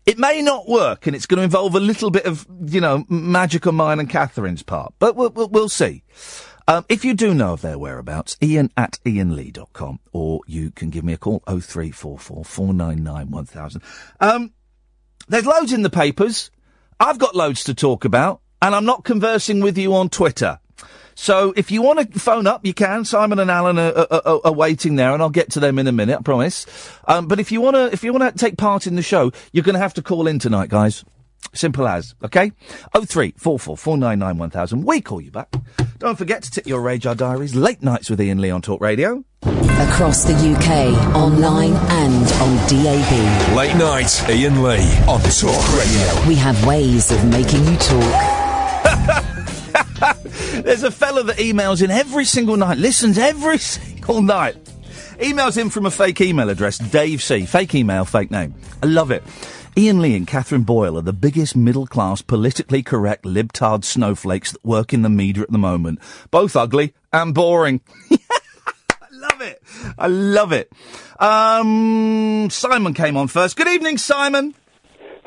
It 0.05 0.19
may 0.19 0.43
not 0.43 0.69
work, 0.69 1.07
and 1.07 1.15
it's 1.15 1.27
going 1.27 1.39
to 1.39 1.45
involve 1.45 1.77
a 1.77 1.81
little 1.81 2.11
bit 2.11 2.25
of, 2.25 2.45
you 2.67 2.81
know, 2.81 3.05
magic 3.09 3.69
on 3.69 3.77
mine 3.77 4.01
and 4.01 4.11
Catherine's 4.11 4.65
part, 4.65 4.95
but 4.99 5.15
we'll, 5.15 5.31
we'll, 5.31 5.49
we'll 5.49 5.69
see. 5.69 6.03
Um, 6.69 6.85
if 6.89 7.05
you 7.05 7.15
do 7.15 7.35
know 7.35 7.55
of 7.55 7.63
their 7.63 7.79
whereabouts, 7.79 8.37
iain 8.41 8.71
at 8.77 8.99
iainlee.com, 9.05 10.01
or 10.13 10.41
you 10.47 10.71
can 10.71 10.91
give 10.91 11.05
me 11.05 11.13
a 11.13 11.19
call, 11.19 11.43
0344 11.47 12.45
499 12.45 13.31
1000. 13.31 13.83
Um, 14.21 14.53
there's 15.29 15.47
loads 15.47 15.73
in 15.73 15.83
the 15.83 15.91
papers. 15.91 16.51
I've 17.01 17.19
got 17.19 17.35
loads 17.35 17.65
to 17.65 17.75
talk 17.75 18.05
about, 18.05 18.41
and 18.61 18.75
I'm 18.75 18.85
not 18.85 19.05
conversing 19.05 19.61
with 19.61 19.77
you 19.77 19.95
on 19.95 20.09
Twitter. 20.09 20.61
So 21.15 21.53
if 21.57 21.71
you 21.71 21.83
want 21.83 22.13
to 22.13 22.19
phone 22.19 22.47
up, 22.47 22.65
you 22.65 22.73
can. 22.73 23.05
Simon 23.05 23.39
and 23.39 23.51
Alan 23.51 23.79
are, 23.79 23.93
are, 23.93 24.23
are, 24.25 24.41
are 24.45 24.53
waiting 24.53 24.97
there, 24.97 25.13
and 25.13 25.23
I'll 25.23 25.31
get 25.31 25.51
to 25.53 25.61
them 25.61 25.79
in 25.79 25.87
a 25.87 25.93
minute. 25.93 26.19
I 26.19 26.23
promise. 26.23 26.67
Um, 27.07 27.27
but 27.27 27.39
if 27.39 27.53
you 27.53 27.61
want 27.61 27.77
to, 27.77 27.93
if 27.93 28.03
you 28.03 28.13
want 28.13 28.33
to 28.33 28.39
take 28.39 28.57
part 28.57 28.87
in 28.87 28.97
the 28.97 29.03
show, 29.03 29.33
you're 29.53 29.65
going 29.65 29.75
to 29.75 29.81
have 29.81 29.95
to 29.95 30.03
call 30.03 30.27
in 30.27 30.39
tonight, 30.39 30.71
guys. 30.71 31.05
Simple 31.55 31.87
as, 31.87 32.15
okay? 32.25 32.53
Oh 32.95 33.05
three 33.05 33.35
four 33.37 33.59
four 33.59 33.77
four 33.77 33.97
nine 33.99 34.19
nine 34.19 34.39
one 34.39 34.51
thousand. 34.51 34.85
We 34.85 35.01
call 35.01 35.21
you 35.21 35.31
back. 35.31 35.53
Don't 35.99 36.17
forget 36.17 36.43
to 36.45 36.51
tip 36.51 36.67
your 36.67 36.81
RAJAR 36.83 37.17
Diaries. 37.17 37.55
Late 37.55 37.83
nights 37.83 38.09
with 38.09 38.21
Iain 38.21 38.41
Lee 38.41 38.51
on 38.51 38.63
Talk 38.63 38.81
Radio. 38.81 39.25
Across 39.45 40.25
the 40.25 40.35
UK, 40.35 41.15
online 41.17 41.73
and 41.73 42.33
on 42.41 42.57
DAB. 42.69 43.57
Late 43.57 43.77
night, 43.77 44.23
Iain 44.29 44.63
Lee 44.63 44.87
on 45.09 45.21
Talk 45.21 45.75
Radio. 45.77 46.29
We 46.29 46.37
have 46.37 46.65
ways 46.67 47.11
of 47.11 47.25
making 47.27 47.65
you 47.67 47.77
talk. 47.77 48.43
There's 50.65 50.83
a 50.85 50.91
fella 50.91 51.23
that 51.25 51.37
emails 51.37 51.83
in 51.83 51.91
every 51.91 52.25
single 52.25 52.57
night, 52.57 52.79
listens 52.79 53.19
every 53.19 53.59
single 53.73 54.23
night. 54.23 54.57
Emails 55.23 55.57
in 55.57 55.71
from 55.71 55.87
a 55.87 55.91
fake 55.91 56.21
email 56.21 56.51
address, 56.51 56.79
Dave 56.79 57.23
C. 57.23 57.47
Fake 57.47 57.77
email, 57.77 58.05
fake 58.05 58.33
name. 58.33 58.55
I 58.83 58.87
love 58.87 59.13
it. 59.13 59.23
Iain 59.79 60.03
Lee 60.03 60.17
and 60.17 60.27
Catherine 60.27 60.65
Boyle 60.65 60.99
are 60.99 61.03
the 61.03 61.13
biggest 61.13 61.55
middle 61.55 61.87
class, 61.87 62.21
politically 62.23 62.83
correct 62.83 63.25
libtard 63.25 63.85
snowflakes 63.85 64.51
that 64.51 64.65
work 64.65 64.93
in 64.93 65.03
the 65.03 65.09
media 65.09 65.45
at 65.45 65.51
the 65.53 65.59
moment. 65.59 66.01
Both 66.33 66.57
ugly 66.57 66.93
and 67.13 67.33
boring. 67.35 67.81
I 68.11 68.17
love 69.13 69.41
it. 69.41 69.63
I 69.97 70.09
love 70.09 70.51
it. 70.53 70.73
Um, 71.21 72.49
Simon 72.51 72.93
came 72.93 73.17
on 73.17 73.29
first. 73.29 73.57
Good 73.57 73.69
evening, 73.69 73.99
Simon. 73.99 74.55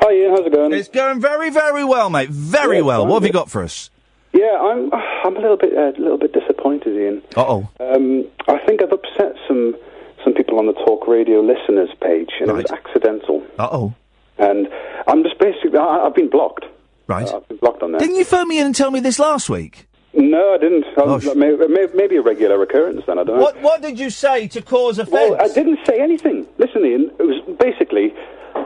Hi 0.02 0.12
Iain, 0.12 0.30
how's 0.32 0.46
it 0.46 0.52
going? 0.54 0.74
It's 0.74 0.90
going 0.90 1.22
very, 1.22 1.50
very 1.50 1.86
well, 1.86 2.10
mate. 2.10 2.30
Very 2.30 2.78
Yeah, 2.80 2.84
well. 2.84 3.08
What 3.08 3.22
have 3.22 3.28
you 3.28 3.32
got 3.32 3.50
for 3.50 3.64
us? 3.64 3.90
Yeah, 4.36 4.60
I'm 4.62 4.92
I'm 5.26 5.36
a 5.38 5.40
little 5.40 5.58
bit 5.58 5.74
uh, 5.76 5.92
a 5.98 6.02
little 6.02 6.18
bit 6.20 6.34
disappointed, 6.34 6.96
Iain. 6.98 7.22
Uh 7.36 7.46
oh. 7.48 7.70
Um, 7.80 8.26
I 8.48 8.60
think 8.66 8.84
I've 8.84 8.92
upset 8.92 9.34
some 9.48 9.76
some 10.24 10.34
people 10.34 10.60
on 10.60 10.66
the 10.68 10.74
Talk 10.74 11.08
Radio 11.08 11.40
listeners 11.42 11.90
page, 12.02 12.30
and 12.42 12.50
it 12.50 12.54
was 12.54 12.72
accidental. 12.72 13.44
Uh 13.58 13.70
oh. 13.72 13.94
And 14.38 14.68
I'm 15.08 15.24
just 15.24 15.40
basically 15.40 15.78
I, 15.80 16.06
I've 16.06 16.16
been 16.16 16.30
blocked. 16.30 16.66
Right. 17.08 17.28
Uh, 17.28 17.38
I've 17.38 17.48
been 17.48 17.58
blocked 17.58 17.82
on 17.84 17.92
there. 17.92 18.00
Didn't 18.00 18.16
you 18.18 18.26
phone 18.26 18.48
me 18.48 18.60
in 18.60 18.66
and 18.66 18.76
tell 18.76 18.92
me 18.92 19.00
this 19.00 19.20
last 19.20 19.50
week? 19.50 19.88
No, 20.18 20.54
I 20.56 20.58
didn't. 20.58 20.86
I 20.98 21.02
was- 21.04 21.28
Oh, 21.28 21.34
sh- 21.34 21.36
maybe, 21.36 21.68
maybe, 21.94 22.16
a 22.18 22.22
regular 22.22 22.62
occurrence 22.64 23.04
then. 23.06 23.20
I 23.20 23.24
don't 23.24 23.36
know. 23.38 23.42
What 23.44 23.62
What 23.62 23.82
did 23.82 24.00
you 24.00 24.10
say 24.10 24.48
to 24.50 24.62
cause 24.62 24.98
offence? 24.98 25.14
Well, 25.14 25.42
I 25.42 25.48
didn't 25.54 25.80
say 25.86 26.00
anything. 26.02 26.48
Listen, 26.58 26.84
Iain, 26.84 27.12
it 27.20 27.24
was 27.24 27.42
basically 27.60 28.14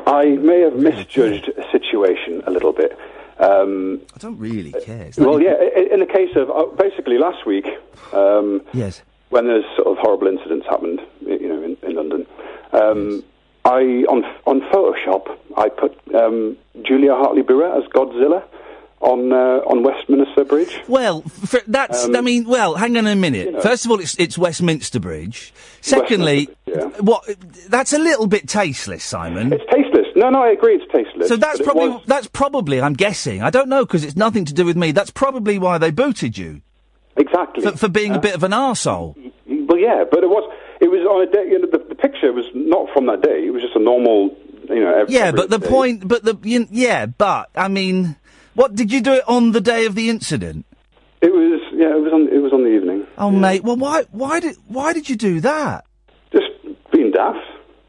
I 0.07 0.25
may 0.25 0.61
have 0.61 0.75
misjudged 0.75 1.49
a 1.49 1.63
situation 1.71 2.43
a 2.47 2.51
little 2.51 2.71
bit. 2.73 2.97
Um, 3.39 4.01
I 4.15 4.17
don't 4.19 4.37
really 4.37 4.73
care. 4.83 5.03
It's 5.03 5.17
well, 5.17 5.41
yeah, 5.41 5.55
i- 5.59 5.87
in 5.93 5.99
the 6.01 6.05
case 6.05 6.35
of 6.35 6.49
uh, 6.49 6.65
basically 6.77 7.17
last 7.17 7.45
week, 7.45 7.65
um, 8.13 8.61
Yes. 8.73 9.01
when 9.29 9.47
there's 9.47 9.65
sort 9.75 9.87
of 9.87 9.97
horrible 9.97 10.27
incidents 10.27 10.65
happened, 10.67 11.01
you 11.25 11.47
know, 11.47 11.61
in, 11.63 11.77
in 11.83 11.95
London, 11.95 12.25
um, 12.73 13.23
I 13.65 13.81
on 14.09 14.25
on 14.45 14.61
Photoshop 14.71 15.27
I 15.57 15.69
put 15.69 15.97
um, 16.15 16.57
Julia 16.83 17.15
Hartley 17.15 17.41
Brewer 17.41 17.71
as 17.77 17.83
Godzilla, 17.89 18.43
on 19.01 19.31
uh, 19.31 19.61
on 19.67 19.83
Westminster 19.83 20.43
Bridge. 20.45 20.79
Well, 20.87 21.23
f 21.43 21.55
that's. 21.67 22.05
Um, 22.05 22.15
I 22.15 22.21
mean, 22.21 22.45
well, 22.45 22.75
hang 22.75 22.97
on 22.97 23.07
a 23.07 23.15
minute. 23.15 23.45
you 23.47 23.51
know. 23.53 23.61
First 23.61 23.85
of 23.85 23.91
all, 23.91 23.99
it's 23.99 24.15
it's 24.19 24.37
Westminster 24.37 24.99
Bridge. 24.99 25.53
Secondly, 25.81 26.49
what? 26.99 27.23
That's 27.69 27.93
a 27.93 27.99
little 27.99 28.27
bit 28.27 28.47
tasteless, 28.47 29.03
Simon. 29.03 29.53
It's 29.53 29.63
tasteless. 29.71 30.07
No, 30.15 30.29
no, 30.29 30.43
I 30.43 30.49
agree. 30.49 30.75
It's 30.75 30.91
tasteless. 30.91 31.29
So 31.29 31.37
that's 31.37 31.61
probably 31.61 31.89
was- 31.89 32.03
that's 32.05 32.27
probably 32.27 32.81
I'm 32.81 32.93
guessing. 32.93 33.41
I 33.41 33.49
don't 33.49 33.69
know 33.69 33.85
because 33.85 34.03
it's 34.03 34.15
nothing 34.17 34.45
to 34.45 34.53
do 34.53 34.65
with 34.65 34.75
me. 34.75 34.91
That's 34.91 35.11
probably 35.11 35.57
why 35.57 35.77
they 35.77 35.91
booted 35.91 36.37
you 36.37 36.61
exactly 37.15 37.63
for, 37.63 37.77
for 37.77 37.87
being 37.89 38.13
a 38.13 38.19
bit 38.19 38.35
of 38.35 38.43
an 38.43 38.51
arsehole. 38.51 39.15
Well, 39.47 39.77
yeah, 39.77 40.03
but 40.09 40.23
it 40.23 40.29
was 40.29 40.51
it 40.81 40.87
was 40.89 41.01
on 41.05 41.27
a 41.27 41.31
day. 41.31 41.49
You 41.49 41.59
know, 41.59 41.67
the, 41.71 41.83
the 41.89 41.95
picture 41.95 42.33
was 42.33 42.45
not 42.53 42.89
from 42.93 43.05
that 43.07 43.21
day. 43.21 43.45
It 43.45 43.51
was 43.51 43.61
just 43.61 43.75
a 43.75 43.79
normal, 43.79 44.35
you 44.69 44.81
know. 44.81 44.93
Every, 44.93 45.13
Yeah, 45.13 45.31
but 45.31 45.49
the 45.49 45.59
day. 45.59 45.67
point, 45.67 46.07
but 46.07 46.23
the 46.23 46.37
you, 46.43 46.67
yeah, 46.71 47.05
but 47.05 47.49
I 47.55 47.67
mean, 47.69 48.15
what 48.59 48.75
did 48.75 48.91
you 48.91 48.99
do 48.99 49.13
it 49.13 49.23
on 49.27 49.53
the 49.53 49.61
day 49.61 49.85
of 49.85 49.95
the 49.95 50.09
incident? 50.09 50.65
It 51.21 51.31
was 51.31 51.61
yeah. 51.73 51.95
It 51.95 52.01
was 52.01 52.11
on. 52.13 52.27
It 52.27 52.41
was 52.41 52.51
on 52.51 52.63
the 52.63 52.69
evening. 52.69 53.07
Oh, 53.17 53.31
mate. 53.31 53.63
Well, 53.63 53.77
why 53.77 54.03
why 54.11 54.39
did 54.41 54.57
why 54.67 54.91
did 54.93 55.09
you 55.09 55.15
do 55.15 55.39
that? 55.41 55.85
Just 56.33 56.47
being 56.91 57.11
daft. 57.11 57.39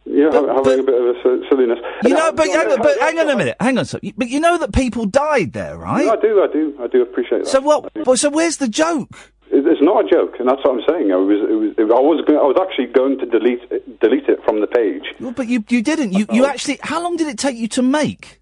You 0.07 0.29
know, 0.31 0.47
having, 0.55 0.81
a 0.81 0.83
bit 0.83 0.95
of 1.00 1.07
a 1.07 1.15
si- 1.23 1.47
silliness. 1.49 1.79
You 2.03 2.11
And 2.11 2.15
know, 2.15 2.29
I- 2.29 2.31
but, 2.33 2.47
hang 2.49 2.71
on, 2.73 2.79
but 2.83 2.99
hang 2.99 3.19
on 3.21 3.31
a 3.31 3.37
minute, 3.37 3.57
hang 3.61 3.79
on. 3.79 3.85
So, 3.85 4.00
but 4.17 4.29
you 4.29 4.41
know 4.41 4.59
that 4.59 4.73
people 4.73 5.07
died 5.07 5.53
there, 5.53 5.77
right? 5.77 6.09
I 6.09 6.17
do, 6.17 6.43
I 6.43 6.49
do, 6.53 6.75
I 6.83 6.87
do 6.89 7.03
appreciate 7.03 7.45
that. 7.45 7.47
So 7.49 7.61
what? 7.61 7.93
Well, 8.07 8.17
so 8.17 8.29
where's 8.31 8.57
the 8.57 8.67
joke? 8.69 9.11
It- 9.53 9.67
It's 9.67 9.83
not 9.83 10.05
a 10.05 10.09
joke, 10.09 10.35
and 10.41 10.49
that's 10.49 10.62
what 10.65 10.73
I'm 10.79 10.85
saying. 10.89 11.12
I 11.12 11.17
was, 11.17 11.39
it 11.49 11.55
was, 11.62 11.71
it, 11.79 11.83
I 11.83 12.00
was, 12.00 12.25
going, 12.27 12.39
I 12.41 12.43
was 12.53 12.59
actually 12.61 12.87
going 12.87 13.19
to 13.19 13.27
delete, 13.27 13.62
it, 13.71 14.00
delete 14.00 14.29
it 14.29 14.39
from 14.45 14.61
the 14.61 14.67
page. 14.67 15.05
Well, 15.21 15.33
but 15.33 15.47
you 15.47 15.62
you 15.69 15.81
didn't. 15.83 16.12
You 16.12 16.27
you 16.33 16.45
actually. 16.47 16.79
How 16.83 17.00
long 17.03 17.17
did 17.17 17.29
it 17.29 17.39
take 17.39 17.57
you 17.57 17.69
to 17.79 17.83
make? 17.83 18.41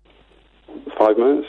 Five 0.99 1.19
minutes. 1.19 1.49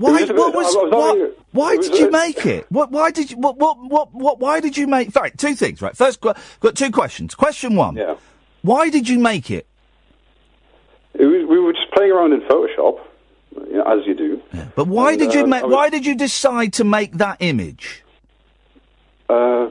Why? 0.00 0.24
What 0.24 0.54
was? 0.54 0.74
I 0.76 0.78
was 0.80 0.92
what, 0.92 1.18
having- 1.18 1.34
why 1.52 1.76
did 1.76 1.94
you 1.98 2.10
make 2.10 2.46
it? 2.46 2.66
What? 2.70 2.90
Why 2.90 3.10
did 3.10 3.30
you? 3.30 3.36
What? 3.36 3.58
What? 3.58 3.76
What? 3.82 4.14
What? 4.14 4.40
Why 4.40 4.60
did 4.60 4.76
you 4.76 4.86
make? 4.86 5.14
Right. 5.14 5.36
Two 5.36 5.54
things. 5.54 5.82
Right. 5.82 5.94
First, 5.96 6.20
qu- 6.22 6.32
got 6.60 6.74
two 6.74 6.90
questions. 6.90 7.34
Question 7.34 7.76
one. 7.76 7.96
Yeah. 7.96 8.16
Why 8.62 8.88
did 8.88 9.08
you 9.08 9.18
make 9.18 9.50
it? 9.50 9.66
It 11.14 11.24
was, 11.26 11.46
we 11.48 11.58
were 11.60 11.72
just 11.74 11.90
playing 11.92 12.12
around 12.12 12.32
in 12.32 12.40
Photoshop, 12.42 12.98
you 13.66 13.74
know, 13.74 13.82
as 13.82 14.06
you 14.06 14.14
do. 14.14 14.40
But 14.74 14.86
why 14.86 15.10
And, 15.12 15.18
did 15.20 15.34
you 15.34 15.42
uh, 15.44 15.46
make? 15.46 15.64
Was- 15.64 15.72
Why 15.72 15.90
did 15.90 16.06
you 16.06 16.14
decide 16.14 16.72
to 16.74 16.84
make 16.84 17.12
that 17.18 17.36
image? 17.40 18.02
Uh, 19.28 19.68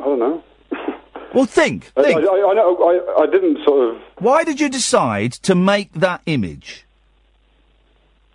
I 0.00 0.04
don't 0.04 0.18
know. 0.18 0.42
Well, 1.32 1.44
think. 1.44 1.92
I, 1.96 2.00
I, 2.00 2.04
I, 2.06 2.50
I 2.50 2.54
know. 2.54 2.76
I, 3.16 3.22
I 3.22 3.26
didn't 3.26 3.58
sort 3.64 3.94
of. 3.94 4.02
Why 4.18 4.42
did 4.42 4.58
you 4.58 4.68
decide 4.68 5.30
to 5.46 5.54
make 5.54 5.92
that 5.92 6.22
image? 6.26 6.84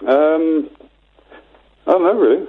Um, 0.07 0.69
I 1.87 1.91
don't 1.91 2.03
know 2.03 2.13
really. 2.13 2.47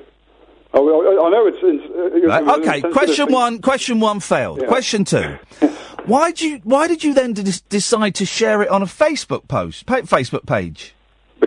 I, 0.75 0.79
I, 0.79 1.27
I 1.27 1.31
know 1.31 1.47
it's. 1.47 1.59
it's 1.63 2.25
uh, 2.25 2.29
Right, 2.29 2.59
Okay. 2.61 2.81
Question 2.93 3.27
thing. 3.27 3.35
one. 3.35 3.61
Question 3.63 4.01
one 4.01 4.21
failed. 4.21 4.61
Yeah. 4.61 4.67
Question 4.69 5.05
two. 5.05 5.39
why 6.07 6.31
did 6.31 6.41
you? 6.43 6.61
Why 6.65 6.87
did 6.89 7.03
you 7.05 7.15
then 7.15 7.33
d- 7.33 7.51
decide 7.69 8.15
to 8.17 8.27
share 8.27 8.63
it 8.63 8.69
on 8.69 8.83
a 8.83 8.87
Facebook 8.87 9.49
post, 9.49 9.87
pa- 9.87 10.01
Facebook 10.03 10.47
page? 10.47 10.95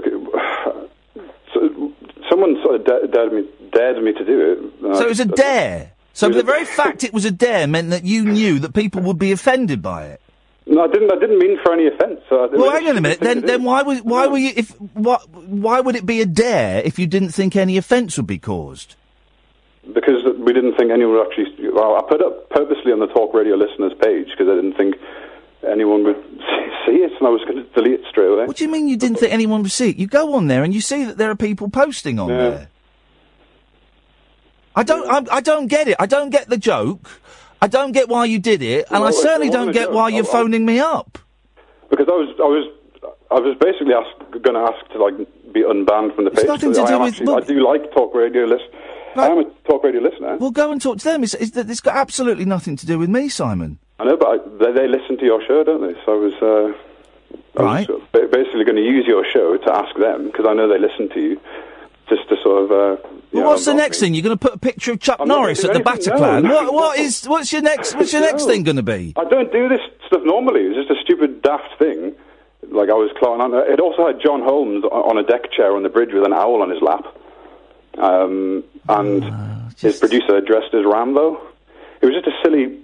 So, 1.53 1.91
someone 2.29 2.55
sort 2.63 2.75
of 2.75 2.85
da- 2.85 3.07
dared 3.07 3.33
me, 3.33 3.49
dared 3.73 4.03
me 4.03 4.13
to 4.13 4.23
do 4.25 4.39
it. 4.81 4.95
So 4.97 5.05
it 5.05 5.09
was 5.09 5.19
a 5.19 5.25
dare. 5.25 5.91
So 6.13 6.29
the 6.29 6.43
very 6.43 6.65
fact 6.65 7.03
it 7.03 7.13
was 7.13 7.25
a 7.25 7.31
dare 7.31 7.65
meant 7.65 7.89
that 7.91 8.03
you 8.05 8.23
knew 8.25 8.59
that 8.59 8.73
people 8.73 9.01
would 9.01 9.17
be 9.17 9.31
offended 9.31 9.81
by 9.81 10.07
it. 10.07 10.21
No, 10.71 10.83
I 10.83 10.87
didn't. 10.87 11.11
I 11.11 11.17
didn't 11.19 11.39
mean 11.39 11.57
for 11.63 11.73
any 11.73 11.87
offence. 11.87 12.21
So 12.29 12.47
Well, 12.53 12.69
hang 12.69 12.87
on 12.87 12.95
a 12.97 13.01
minute. 13.01 13.19
Then, 13.19 13.41
then 13.41 13.63
why 13.63 13.81
was 13.81 14.03
why 14.03 14.27
were 14.27 14.37
you 14.37 14.53
if 14.55 14.69
what 14.93 15.27
why 15.33 15.79
would 15.79 15.95
it 15.95 16.05
be 16.05 16.21
a 16.21 16.27
dare 16.27 16.81
if 16.85 16.99
you 16.99 17.07
didn't 17.07 17.29
think 17.29 17.55
any 17.55 17.75
offence 17.75 18.17
would 18.17 18.27
be 18.27 18.37
caused? 18.37 18.95
Because 19.91 20.23
we 20.37 20.53
didn't 20.53 20.75
think 20.77 20.91
anyone 20.91 21.15
would 21.15 21.25
actually. 21.27 21.69
Well, 21.73 21.95
I 21.95 22.01
put 22.07 22.21
it 22.21 22.49
purposely 22.51 22.91
on 22.91 22.99
the 22.99 23.07
Talk 23.07 23.33
Radio 23.33 23.55
listeners 23.55 23.93
page 23.99 24.27
because 24.29 24.47
I 24.47 24.55
didn't 24.55 24.75
think 24.77 24.95
anyone 25.67 26.03
would 26.03 26.15
see 26.85 26.97
it, 27.01 27.13
and 27.17 27.27
I 27.27 27.31
was 27.31 27.41
going 27.45 27.57
to 27.57 27.63
delete 27.73 28.01
it 28.01 28.05
straight 28.07 28.27
away. 28.29 28.45
What 28.45 28.57
do 28.57 28.63
you 28.63 28.69
mean 28.69 28.87
you 28.87 28.97
didn't 28.97 29.17
think 29.17 29.33
anyone 29.33 29.63
would 29.63 29.71
see 29.71 29.89
it? 29.89 29.95
You 29.97 30.05
go 30.05 30.35
on 30.35 30.47
there 30.47 30.63
and 30.63 30.71
you 30.73 30.81
see 30.81 31.03
that 31.05 31.17
there 31.17 31.31
are 31.31 31.35
people 31.35 31.69
posting 31.71 32.19
on 32.19 32.29
Yeah. 32.29 32.37
there. 32.49 32.69
I 34.75 34.83
don't. 34.83 35.09
I, 35.09 35.37
I 35.37 35.41
don't 35.41 35.65
get 35.65 35.87
it. 35.87 35.95
I 35.99 36.05
don't 36.05 36.29
get 36.29 36.47
the 36.47 36.57
joke. 36.57 37.09
I 37.61 37.67
don't 37.67 37.91
get 37.91 38.07
why 38.09 38.25
you 38.25 38.39
did 38.39 38.61
it, 38.61 38.85
and 38.89 39.01
Well, 39.01 39.07
I 39.09 39.11
certainly 39.11 39.49
don't 39.49 39.71
get 39.71 39.91
why 39.91 40.09
you're 40.09 40.23
phoning 40.23 40.65
me 40.65 40.79
up. 40.79 41.17
Because 41.89 42.07
I 42.07 42.11
was, 42.13 42.29
I 42.39 42.43
was, 42.43 42.65
I 43.31 43.39
was 43.39 43.57
basically 43.59 43.93
going 44.39 44.55
to 44.55 44.61
ask 44.73 44.91
to 44.93 44.97
like 45.03 45.17
be 45.51 45.61
unbanned 45.63 46.15
from 46.15 46.25
the 46.25 46.31
It's 46.31 46.41
page. 46.41 46.47
nothing 46.47 46.73
to 46.73 46.81
I 46.83 46.87
do 46.87 46.99
with- 46.99 47.13
Actually, 47.13 47.25
well- 47.27 47.37
I 47.37 47.41
do 47.41 47.65
like 47.65 47.91
Talk 47.91 48.13
Radio 48.15 48.45
list. 48.45 48.65
I 49.15 49.27
am 49.27 49.39
a 49.39 49.43
Talk 49.67 49.83
Radio 49.83 50.01
listener. 50.01 50.37
Well, 50.37 50.51
go 50.51 50.71
and 50.71 50.79
talk 50.81 50.99
to 50.99 51.03
them. 51.03 51.23
It's, 51.23 51.33
it's, 51.33 51.57
it's 51.57 51.81
got 51.81 51.95
absolutely 51.97 52.45
nothing 52.45 52.75
to 52.77 52.85
do 52.85 52.97
with 52.99 53.09
me, 53.09 53.27
Simon. 53.27 53.79
I 53.99 54.05
know, 54.05 54.15
but 54.15 54.27
I, 54.27 54.37
they, 54.59 54.71
they 54.71 54.87
listen 54.87 55.17
to 55.17 55.25
your 55.25 55.43
show, 55.45 55.63
don't 55.63 55.81
they? 55.81 55.99
So 56.05 56.13
I 56.13 56.15
was, 56.15 56.33
uh, 56.41 57.59
I 57.59 57.63
Right. 57.63 57.89
was 57.89 58.01
basically 58.13 58.63
going 58.63 58.77
to 58.77 58.83
use 58.85 59.05
your 59.07 59.25
show 59.25 59.57
to 59.57 59.73
ask 59.73 59.93
them 59.97 60.27
because 60.27 60.45
I 60.47 60.53
know 60.53 60.67
they 60.69 60.77
listen 60.79 61.09
to 61.09 61.19
you, 61.19 61.41
just 62.09 62.27
to 62.29 62.35
sort 62.43 62.63
of. 62.63 62.71
Uh, 62.71 62.75
Well, 63.31 63.43
know, 63.43 63.49
what's 63.49 63.65
the 63.65 63.73
next 63.73 63.99
thing? 63.99 64.13
You're 64.15 64.23
going 64.23 64.37
to 64.37 64.41
put 64.43 64.55
a 64.55 64.59
picture 64.59 64.91
of 64.91 64.99
Chuck 64.99 65.17
I'm 65.21 65.27
Norris 65.27 65.63
at 65.63 65.73
the 65.73 65.79
do 65.79 65.89
anything, 65.89 66.13
no, 66.13 66.19
Bataclan? 66.19 66.43
no, 66.43 66.63
what, 66.63 66.73
what 66.73 66.99
is? 66.99 67.25
What's 67.25 67.53
your 67.53 67.61
next? 67.61 67.95
What's 67.95 68.11
your 68.11 68.21
next 68.21 68.43
No. 68.43 68.49
thing 68.49 68.63
going 68.63 68.77
to 68.77 68.83
be? 68.83 69.13
I 69.17 69.23
don't 69.25 69.51
do 69.51 69.69
this 69.69 69.81
stuff 70.07 70.21
normally. 70.25 70.61
It's 70.61 70.75
just 70.75 70.89
a 70.89 71.01
stupid, 71.03 71.41
daft 71.41 71.77
thing. 71.79 72.13
Like 72.71 72.89
I 72.89 72.93
was 72.93 73.09
on. 73.41 73.53
It 73.71 73.79
also 73.79 74.05
had 74.07 74.19
John 74.21 74.41
Holmes 74.41 74.83
on 74.83 75.17
a 75.17 75.23
deck 75.23 75.51
chair 75.51 75.75
on 75.75 75.83
the 75.83 75.89
bridge 75.89 76.09
with 76.13 76.23
an 76.25 76.33
owl 76.33 76.61
on 76.61 76.69
his 76.69 76.81
lap, 76.81 77.05
um, 77.97 78.63
and 78.87 79.23
Ah, 79.25 79.69
his 79.79 79.99
producer 79.99 80.41
dressed 80.41 80.73
as 80.73 80.85
Rambo. 80.85 81.39
It 82.01 82.05
was 82.05 82.15
just 82.15 82.27
a 82.27 82.31
silly, 82.43 82.77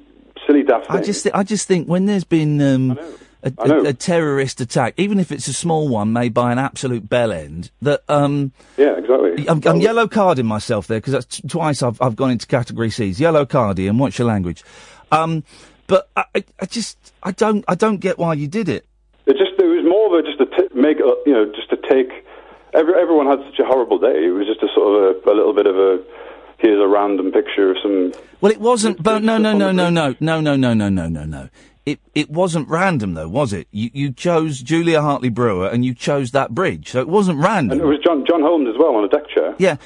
silly, 0.47 0.63
daft 0.63 0.87
thing. 0.87 0.95
I 0.97 1.01
just, 1.01 1.23
thi- 1.23 1.31
I 1.33 1.43
just 1.43 1.67
think 1.67 1.87
when 1.87 2.05
there's 2.05 2.23
been 2.23 2.61
um, 2.61 2.99
a, 3.45 3.53
a, 3.59 3.83
a 3.89 3.93
terrorist 3.93 4.59
attack, 4.59 4.95
even 4.97 5.19
if 5.19 5.31
it's 5.31 5.47
a 5.47 5.53
small 5.53 5.87
one 5.87 6.11
made 6.11 6.33
by 6.33 6.51
an 6.51 6.57
absolute 6.57 7.07
bell 7.07 7.31
end, 7.31 7.69
that 7.81 8.03
um, 8.09 8.51
yeah, 8.77 8.97
exactly. 8.97 9.47
I'm, 9.47 9.61
I'm 9.65 9.81
yellow 9.81 10.07
carding 10.07 10.47
myself 10.47 10.87
there 10.87 10.97
because 10.97 11.13
that's 11.13 11.37
t- 11.37 11.47
twice 11.47 11.83
I've, 11.83 12.01
I've 12.01 12.15
gone 12.15 12.31
into 12.31 12.47
category 12.47 12.89
C's. 12.89 13.19
Yellow 13.19 13.45
carding 13.45 13.87
and 13.87 13.99
what's 13.99 14.17
your 14.17 14.27
language? 14.27 14.63
Um, 15.11 15.43
but 15.87 16.09
I, 16.15 16.25
I, 16.33 16.43
I 16.61 16.65
just, 16.65 17.13
I 17.21 17.31
don't, 17.31 17.63
I 17.67 17.75
don't 17.75 17.97
get 17.97 18.17
why 18.17 18.33
you 18.33 18.47
did 18.47 18.67
it. 18.67 18.87
It 19.27 19.37
just 19.37 19.51
it 19.59 19.65
was 19.65 19.85
more 19.87 20.17
of 20.17 20.25
a 20.25 20.27
just 20.27 20.39
to 20.39 20.45
t- 20.45 20.75
make 20.75 20.99
a, 20.99 21.13
you 21.25 21.33
know 21.33 21.51
just 21.55 21.69
to 21.69 21.77
take. 21.77 22.25
Every, 22.73 22.93
everyone 22.99 23.27
had 23.27 23.39
such 23.49 23.59
a 23.59 23.65
horrible 23.65 23.99
day. 23.99 24.25
It 24.25 24.31
was 24.31 24.47
just 24.47 24.61
a 24.61 24.67
sort 24.75 25.15
of 25.15 25.25
a, 25.25 25.31
a 25.31 25.33
little 25.33 25.53
bit 25.53 25.65
of 25.65 25.77
a 25.77 26.03
here's 26.57 26.81
a 26.81 26.87
random 26.87 27.31
picture 27.31 27.71
of 27.71 27.77
some. 27.81 28.13
Well, 28.41 28.51
it 28.51 28.59
wasn't. 28.59 29.01
But 29.01 29.23
no, 29.23 29.37
no, 29.37 29.53
no, 29.53 29.71
no, 29.71 29.89
no, 29.89 30.15
no, 30.19 30.41
no, 30.41 30.55
no, 30.55 30.73
no, 30.73 30.89
no, 30.89 31.07
no, 31.07 31.23
no. 31.23 31.49
It 31.85 31.99
it 32.15 32.31
wasn't 32.31 32.67
random 32.67 33.13
though, 33.13 33.27
was 33.29 33.53
it? 33.53 33.67
You 33.71 33.91
you 33.93 34.11
chose 34.11 34.61
Julia 34.61 35.01
Hartley 35.01 35.29
Brewer 35.29 35.67
and 35.67 35.85
you 35.85 35.93
chose 35.93 36.31
that 36.31 36.51
bridge, 36.55 36.89
so 36.89 36.99
it 36.99 37.07
wasn't 37.07 37.37
random. 37.39 37.79
And 37.79 37.81
it 37.81 37.85
was 37.85 37.99
John 38.03 38.25
John 38.27 38.41
Holmes 38.41 38.67
as 38.69 38.75
well 38.79 38.95
on 38.95 39.03
a 39.03 39.07
deck 39.07 39.29
chair. 39.29 39.53
Yeah, 39.59 39.77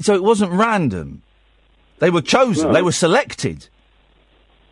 so 0.00 0.14
it 0.14 0.22
wasn't 0.22 0.52
random. 0.52 1.22
They 1.98 2.10
were 2.10 2.22
chosen. 2.22 2.68
No. 2.68 2.74
They 2.74 2.82
were 2.82 2.92
selected. 2.92 3.68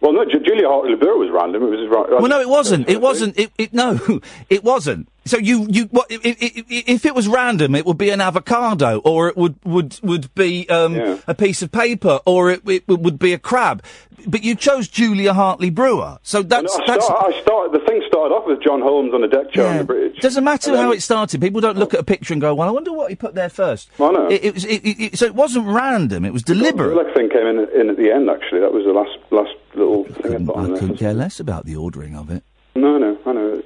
Well, 0.01 0.13
no, 0.13 0.25
Ju- 0.25 0.39
Julia 0.47 0.69
Hartley 0.69 0.95
Brewer 0.95 1.17
was 1.17 1.31
random. 1.31 1.63
It 1.65 1.71
was 1.71 1.89
ra- 1.89 2.19
Well, 2.21 2.29
no, 2.29 2.41
it 2.41 2.49
wasn't. 2.49 2.89
It 2.89 3.01
wasn't. 3.01 3.37
It, 3.37 3.51
it 3.59 3.75
no, 3.75 3.99
it 4.51 4.63
wasn't. 4.63 5.09
So 5.27 5.39
you 5.39 5.67
you 5.69 5.85
what? 5.87 6.07
If, 6.11 6.21
if, 6.25 6.65
if 6.71 7.05
it 7.05 7.15
was 7.15 7.27
random, 7.29 7.75
it 7.75 7.85
would 7.85 7.99
be 7.99 8.11
an 8.11 8.21
avocado, 8.21 9.01
or 9.05 9.29
it 9.29 9.37
would 9.37 9.57
would 9.65 9.99
would 10.03 10.33
be 10.35 10.69
um, 10.71 10.95
Yeah. 10.95 11.19
a 11.27 11.35
piece 11.35 11.63
of 11.63 11.71
paper, 11.73 12.21
or 12.25 12.51
it, 12.51 12.63
it 12.69 12.87
would 12.89 13.19
be 13.19 13.33
a 13.33 13.39
crab. 13.39 13.83
But 14.29 14.43
you 14.43 14.55
chose 14.55 14.89
Julia 14.89 15.35
Hartley 15.35 15.71
Brewer, 15.71 16.19
so 16.23 16.43
that's 16.43 16.77
No, 16.79 16.85
I, 16.85 16.87
that's. 16.87 17.05
start, 17.05 17.35
I 17.35 17.41
started. 17.43 17.81
The 17.81 17.85
thing 17.87 18.03
started 18.09 18.35
off 18.35 18.47
with 18.47 18.63
John 18.63 18.81
Holmes 18.81 19.13
on 19.15 19.23
a 19.23 19.29
deck 19.29 19.53
chair 19.53 19.67
on 19.69 19.77
the 19.79 19.85
bridge. 19.85 20.19
Doesn't 20.21 20.43
matter 20.45 20.71
And 20.71 20.81
how 20.81 20.89
then- 20.89 20.99
it 20.99 21.03
started. 21.03 21.41
People 21.41 21.61
don't 21.61 21.77
look 21.77 21.93
at 21.95 22.01
a 22.01 22.05
picture 22.05 22.33
and 22.33 22.41
go, 22.41 22.55
"Well, 22.55 22.69
I 22.69 22.73
wonder 22.73 22.93
what 22.93 23.11
he 23.11 23.17
put 23.17 23.35
there 23.35 23.49
first. 23.51 23.91
I 24.01 24.11
know. 24.13 24.29
It, 24.29 24.45
it 24.45 24.55
was 24.55 24.65
it, 24.65 25.19
so 25.19 25.27
it 25.27 25.35
wasn't 25.35 25.67
random. 25.67 26.25
It 26.25 26.33
was 26.33 26.43
deliberate. 26.43 26.95
The 27.07 27.13
thing 27.15 27.31
came 27.31 27.47
in, 27.47 27.69
in 27.79 27.91
at 27.91 27.97
the 27.97 28.11
end. 28.11 28.31
Actually, 28.31 28.61
that 28.61 28.73
was 28.73 28.85
the 28.85 28.93
last 28.93 29.17
last 29.31 29.55
little 29.75 30.05
thing 30.05 30.35
I 30.35 30.45
put 30.45 30.57
on 30.57 30.75
I 30.75 30.79
couldn't 30.79 30.97
care 30.99 31.15
less 31.15 31.39
about 31.41 31.65
the 31.67 31.77
ordering 31.77 32.17
of 32.17 32.31
it. 32.31 32.43
No, 32.75 32.99
no, 32.99 33.17
I 33.27 33.33
know. 33.33 33.63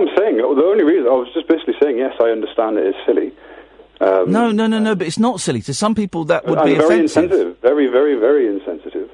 What 0.00 0.08
I'm 0.08 0.16
saying, 0.16 0.36
the 0.38 0.44
only 0.44 0.84
reason 0.84 1.06
I 1.08 1.10
was 1.12 1.28
just 1.34 1.46
basically 1.46 1.74
saying, 1.80 1.98
yes, 1.98 2.14
I 2.20 2.30
understand 2.30 2.78
it 2.78 2.86
is 2.86 2.94
silly. 3.04 3.32
Um, 4.00 4.32
No, 4.32 4.50
no, 4.50 4.66
no, 4.66 4.78
no. 4.78 4.94
But 4.94 5.06
it's 5.06 5.18
not 5.18 5.40
silly. 5.40 5.60
To 5.62 5.74
some 5.74 5.94
people, 5.94 6.24
that 6.24 6.46
would 6.46 6.62
be 6.64 6.74
very 6.74 6.86
offensive. 6.86 7.24
insensitive, 7.24 7.58
very, 7.60 7.86
very, 7.88 8.14
very 8.18 8.46
insensitive, 8.46 9.10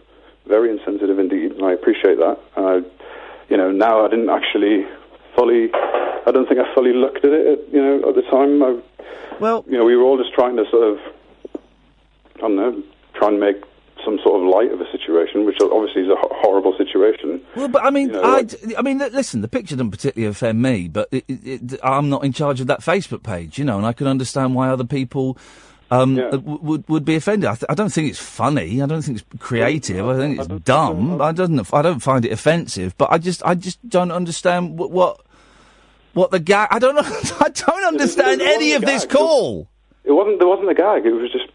very 0.47 0.71
insensitive 0.71 1.19
indeed. 1.19 1.53
And 1.53 1.65
I 1.65 1.73
appreciate 1.73 2.19
that. 2.19 2.39
Uh, 2.57 2.81
you 3.49 3.57
know, 3.57 3.73
now 3.73 4.05
I 4.05 4.09
didn't 4.09 4.31
actually 4.31 4.87
fully. 5.35 5.71
I 5.75 6.31
don't 6.33 6.49
think 6.49 6.61
I 6.61 6.73
fully 6.73 6.93
looked 6.93 7.25
at 7.25 7.33
it. 7.33 7.47
At, 7.59 7.73
you 7.75 7.83
know, 7.83 8.09
at 8.09 8.15
the 8.15 8.23
time. 8.23 8.63
I, 8.63 8.79
well, 9.41 9.65
you 9.69 9.77
know, 9.77 9.85
we 9.85 9.97
were 9.97 10.05
all 10.05 10.19
just 10.19 10.35
trying 10.35 10.57
to 10.57 10.65
sort 10.71 10.85
of, 10.85 10.99
I 12.37 12.41
don't 12.41 12.57
know, 12.57 12.83
try 13.15 13.29
and 13.29 13.41
make 13.41 13.57
some 14.05 14.19
sort 14.23 14.41
of 14.43 14.49
light 14.49 14.71
of 14.73 14.81
a 14.81 14.91
situation, 14.93 15.45
which 15.47 15.57
obviously 15.61 16.03
is 16.03 16.09
a 16.09 16.17
ho- 16.17 16.31
horrible 16.33 16.77
situation. 16.77 17.41
Well, 17.57 17.69
but 17.69 17.85
I 17.85 17.91
mean, 17.91 18.09
You 18.09 18.13
know, 18.15 18.23
I, 18.23 18.37
like- 18.41 18.79
I 18.79 18.83
mean, 18.83 18.99
listen. 18.99 19.41
The 19.41 19.49
picture 19.49 19.75
doesn't 19.77 19.91
particularly 19.91 20.31
offend 20.31 20.61
me, 20.63 20.89
but 20.89 21.09
it, 21.11 21.25
it, 21.29 21.73
it, 21.73 21.81
I'm 21.83 22.09
not 22.09 22.25
in 22.25 22.33
charge 22.33 22.61
of 22.61 22.67
that 22.69 22.81
Facebook 22.81 23.23
page, 23.23 23.59
you 23.59 23.65
know, 23.65 23.77
and 23.79 23.87
I 23.87 23.93
can 23.93 24.07
understand 24.07 24.55
why 24.55 24.69
other 24.69 24.85
people 24.85 25.37
um, 25.91 26.19
uh, 26.19 26.31
w- 26.33 26.59
would 26.63 26.89
would 26.89 27.05
be 27.05 27.15
offended. 27.17 27.49
I, 27.49 27.55
th- 27.55 27.67
I 27.69 27.75
don't 27.75 27.91
think 27.91 28.11
it's 28.11 28.19
funny. 28.19 28.83
I 28.83 28.87
don't 28.87 29.03
think 29.03 29.19
it's 29.21 29.27
creative. 29.39 30.07
I 30.09 30.17
think 30.17 30.39
it's 30.39 30.49
dumb. 30.65 31.21
I 31.23 31.33
don't. 31.33 31.73
I 31.73 31.83
don't 31.83 32.01
find 32.01 32.25
it 32.25 32.33
offensive. 32.33 32.97
But 32.99 33.11
I 33.13 33.19
just 33.19 33.45
I 33.45 33.55
just 33.55 33.89
don't 33.89 34.11
understand 34.11 34.79
what 34.79 34.91
what, 34.91 35.21
what 36.15 36.31
the 36.31 36.41
gag. 36.41 36.69
I 36.71 36.79
don't. 36.79 36.99
I 37.41 37.49
don't 37.51 37.85
understand 37.85 38.41
any 38.43 38.73
of 38.73 38.83
wasn't 38.83 39.01
this 39.03 39.07
call. 39.13 39.69
It 40.05 40.13
wasn't. 40.13 40.39
There 40.41 40.49
wasn't 40.49 40.71
a 40.71 40.75
gag. 40.75 41.07
It 41.07 41.13
was 41.13 41.31
just 41.33 41.47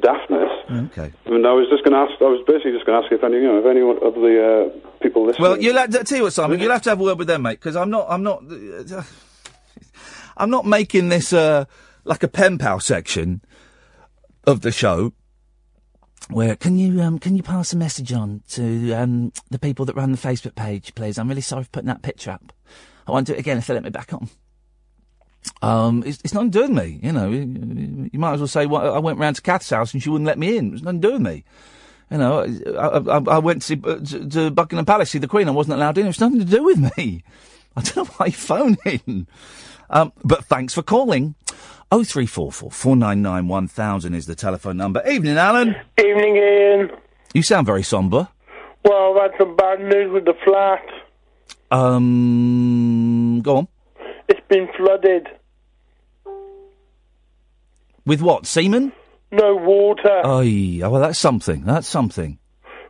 daftness. 0.00 0.86
Okay. 0.86 1.12
And 1.26 1.46
I 1.46 1.52
was 1.52 1.66
just 1.70 1.84
going 1.84 1.92
to 1.92 1.98
ask. 1.98 2.20
I 2.20 2.24
was 2.24 2.42
basically 2.46 2.72
just 2.72 2.86
going 2.86 3.00
to 3.00 3.04
ask 3.04 3.12
if 3.12 3.22
any, 3.24 3.36
you 3.36 3.44
know, 3.44 3.58
if 3.58 3.66
any 3.66 3.80
of 3.80 4.14
the 4.14 4.34
uh, 4.72 4.98
people 5.02 5.26
listening. 5.26 5.42
Well, 5.42 5.58
you'll 5.58 5.76
have 5.76 5.90
to, 5.90 6.04
tell 6.04 6.18
you 6.18 6.24
what, 6.24 6.32
Simon. 6.32 6.60
You'll 6.60 6.72
have 6.72 6.82
to 6.82 6.90
have 6.90 7.00
a 7.00 7.02
word 7.02 7.18
with 7.18 7.28
them, 7.28 7.42
mate, 7.42 7.58
because 7.60 7.76
I'm 7.76 7.90
not. 7.90 8.06
I'm 8.08 8.22
not. 8.22 8.42
uh, 8.50 9.02
I'm 10.36 10.50
not 10.50 10.64
making 10.64 11.08
this 11.08 11.32
uh, 11.32 11.64
like 12.04 12.22
a 12.22 12.28
pen 12.28 12.58
pal 12.58 12.80
section 12.80 13.42
of 14.44 14.60
the 14.60 14.72
show. 14.72 15.12
Where 16.30 16.56
can 16.56 16.78
you 16.78 17.00
um, 17.00 17.18
can 17.18 17.36
you 17.36 17.42
pass 17.42 17.72
a 17.72 17.76
message 17.76 18.12
on 18.12 18.42
to 18.50 18.92
um, 18.92 19.32
the 19.50 19.58
people 19.58 19.84
that 19.86 19.96
run 19.96 20.12
the 20.12 20.18
Facebook 20.18 20.54
page, 20.54 20.94
please? 20.94 21.18
I'm 21.18 21.28
really 21.28 21.40
sorry 21.40 21.64
for 21.64 21.70
putting 21.70 21.88
that 21.88 22.02
picture 22.02 22.30
up. 22.30 22.52
I 23.06 23.12
won't 23.12 23.26
do 23.26 23.32
it 23.32 23.38
again 23.38 23.58
if 23.58 23.66
they 23.66 23.74
let 23.74 23.82
me 23.82 23.90
back 23.90 24.12
on. 24.12 24.28
Um, 25.62 26.02
it's, 26.06 26.20
it's 26.24 26.34
nothing 26.34 26.50
to 26.52 26.58
do 26.58 26.62
with 26.72 26.84
me, 26.84 27.00
you 27.02 27.12
know. 27.12 27.30
You, 27.30 28.10
you 28.12 28.18
might 28.18 28.34
as 28.34 28.40
well 28.40 28.48
say, 28.48 28.66
well, 28.66 28.94
I 28.94 28.98
went 28.98 29.18
round 29.18 29.36
to 29.36 29.42
Kath's 29.42 29.70
house 29.70 29.92
and 29.92 30.02
she 30.02 30.10
wouldn't 30.10 30.26
let 30.26 30.38
me 30.38 30.56
in. 30.56 30.74
It's 30.74 30.82
nothing 30.82 31.00
to 31.00 31.08
do 31.08 31.12
with 31.14 31.22
me. 31.22 31.44
You 32.10 32.18
know, 32.18 32.40
I, 32.78 33.16
I, 33.16 33.36
I 33.36 33.38
went 33.38 33.62
to, 33.62 33.66
see, 33.66 33.80
uh, 33.84 33.96
to, 33.96 34.28
to 34.28 34.50
Buckingham 34.50 34.86
Palace, 34.86 35.10
see 35.10 35.18
the 35.18 35.28
Queen. 35.28 35.48
I 35.48 35.52
wasn't 35.52 35.76
allowed 35.76 35.98
in. 35.98 36.06
It's 36.06 36.20
nothing 36.20 36.38
to 36.38 36.44
do 36.44 36.64
with 36.64 36.78
me. 36.96 37.22
I 37.76 37.82
don't 37.82 37.96
know 37.96 38.04
why 38.16 38.26
you 38.26 38.32
phone 38.32 38.76
in. 38.84 39.26
Um, 39.90 40.12
but 40.24 40.44
thanks 40.44 40.74
for 40.74 40.82
calling. 40.82 41.34
Oh 41.90 42.04
three 42.04 42.26
four 42.26 42.52
four 42.52 42.70
four 42.70 42.96
nine 42.96 43.22
nine 43.22 43.48
one 43.48 43.66
thousand 43.66 44.14
is 44.14 44.26
the 44.26 44.34
telephone 44.34 44.76
number. 44.76 45.02
Evening, 45.08 45.38
Alan. 45.38 45.74
Evening, 45.98 46.36
Iain. 46.36 46.90
You 47.32 47.42
sound 47.42 47.66
very 47.66 47.82
sombre. 47.82 48.28
Well, 48.84 49.18
I've 49.18 49.30
had 49.30 49.38
some 49.38 49.56
bad 49.56 49.80
news 49.80 50.12
with 50.12 50.26
the 50.26 50.34
flat. 50.44 50.84
Um, 51.70 53.40
go 53.42 53.56
on. 53.56 53.68
It's 54.28 54.40
been 54.48 54.68
flooded. 54.76 55.26
With 58.06 58.20
what? 58.22 58.46
Semen? 58.46 58.92
No 59.30 59.54
water. 59.56 60.20
Oh, 60.24 60.40
yeah, 60.40 60.86
well, 60.88 61.00
that's 61.02 61.18
something. 61.18 61.64
That's 61.64 61.86
something. 61.86 62.38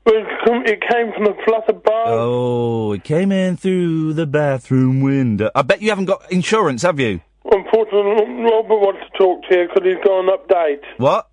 Well, 0.06 0.24
come- 0.44 0.64
it 0.66 0.80
came 0.88 1.12
from 1.12 1.24
the 1.24 1.34
flat 1.44 1.68
above. 1.68 2.06
Oh, 2.06 2.92
it 2.92 3.02
came 3.04 3.32
in 3.32 3.56
through 3.56 4.12
the 4.14 4.26
bathroom 4.26 5.00
window. 5.00 5.50
I 5.54 5.62
bet 5.62 5.82
you 5.82 5.88
haven't 5.90 6.04
got 6.06 6.30
insurance, 6.30 6.82
have 6.82 7.00
you? 7.00 7.20
Unfortunately, 7.50 8.24
Robert 8.44 8.78
wants 8.78 9.00
to 9.10 9.18
talk 9.18 9.42
to 9.48 9.58
you 9.58 9.66
because 9.68 9.82
he's 9.84 10.04
got 10.04 10.20
an 10.20 10.28
update. 10.28 10.80
What? 10.98 11.28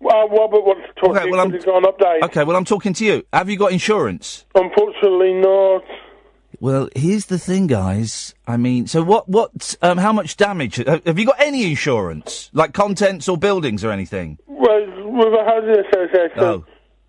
Well, 0.00 0.28
Robert 0.28 0.64
wants 0.64 0.86
to 0.88 1.00
talk 1.00 1.10
Okay, 1.10 1.20
to 1.20 1.26
you 1.26 1.32
well, 1.32 1.46
because 1.48 1.64
I'm- 1.66 1.82
he's 1.82 1.98
got 1.98 2.02
an 2.10 2.20
update. 2.20 2.22
Okay, 2.28 2.44
well, 2.44 2.56
I'm 2.56 2.64
talking 2.64 2.92
to 2.94 3.04
you. 3.04 3.22
Have 3.32 3.48
you 3.48 3.56
got 3.56 3.72
insurance? 3.72 4.44
Unfortunately, 4.54 5.34
not. 5.34 5.82
Well, 6.60 6.88
here's 6.96 7.26
the 7.26 7.38
thing, 7.38 7.66
guys. 7.66 8.34
I 8.46 8.56
mean, 8.56 8.86
so 8.86 9.02
what? 9.02 9.28
What? 9.28 9.76
Um, 9.82 9.98
how 9.98 10.12
much 10.12 10.36
damage? 10.36 10.76
Have 10.76 11.18
you 11.18 11.26
got 11.26 11.40
any 11.40 11.70
insurance, 11.70 12.50
like 12.52 12.72
contents 12.72 13.28
or 13.28 13.36
buildings 13.36 13.84
or 13.84 13.90
anything? 13.92 14.38
Well, 14.46 14.80
with 15.12 15.28
a 15.28 15.44
housing 15.44 15.84
association. 15.86 16.38
Oh, 16.38 16.64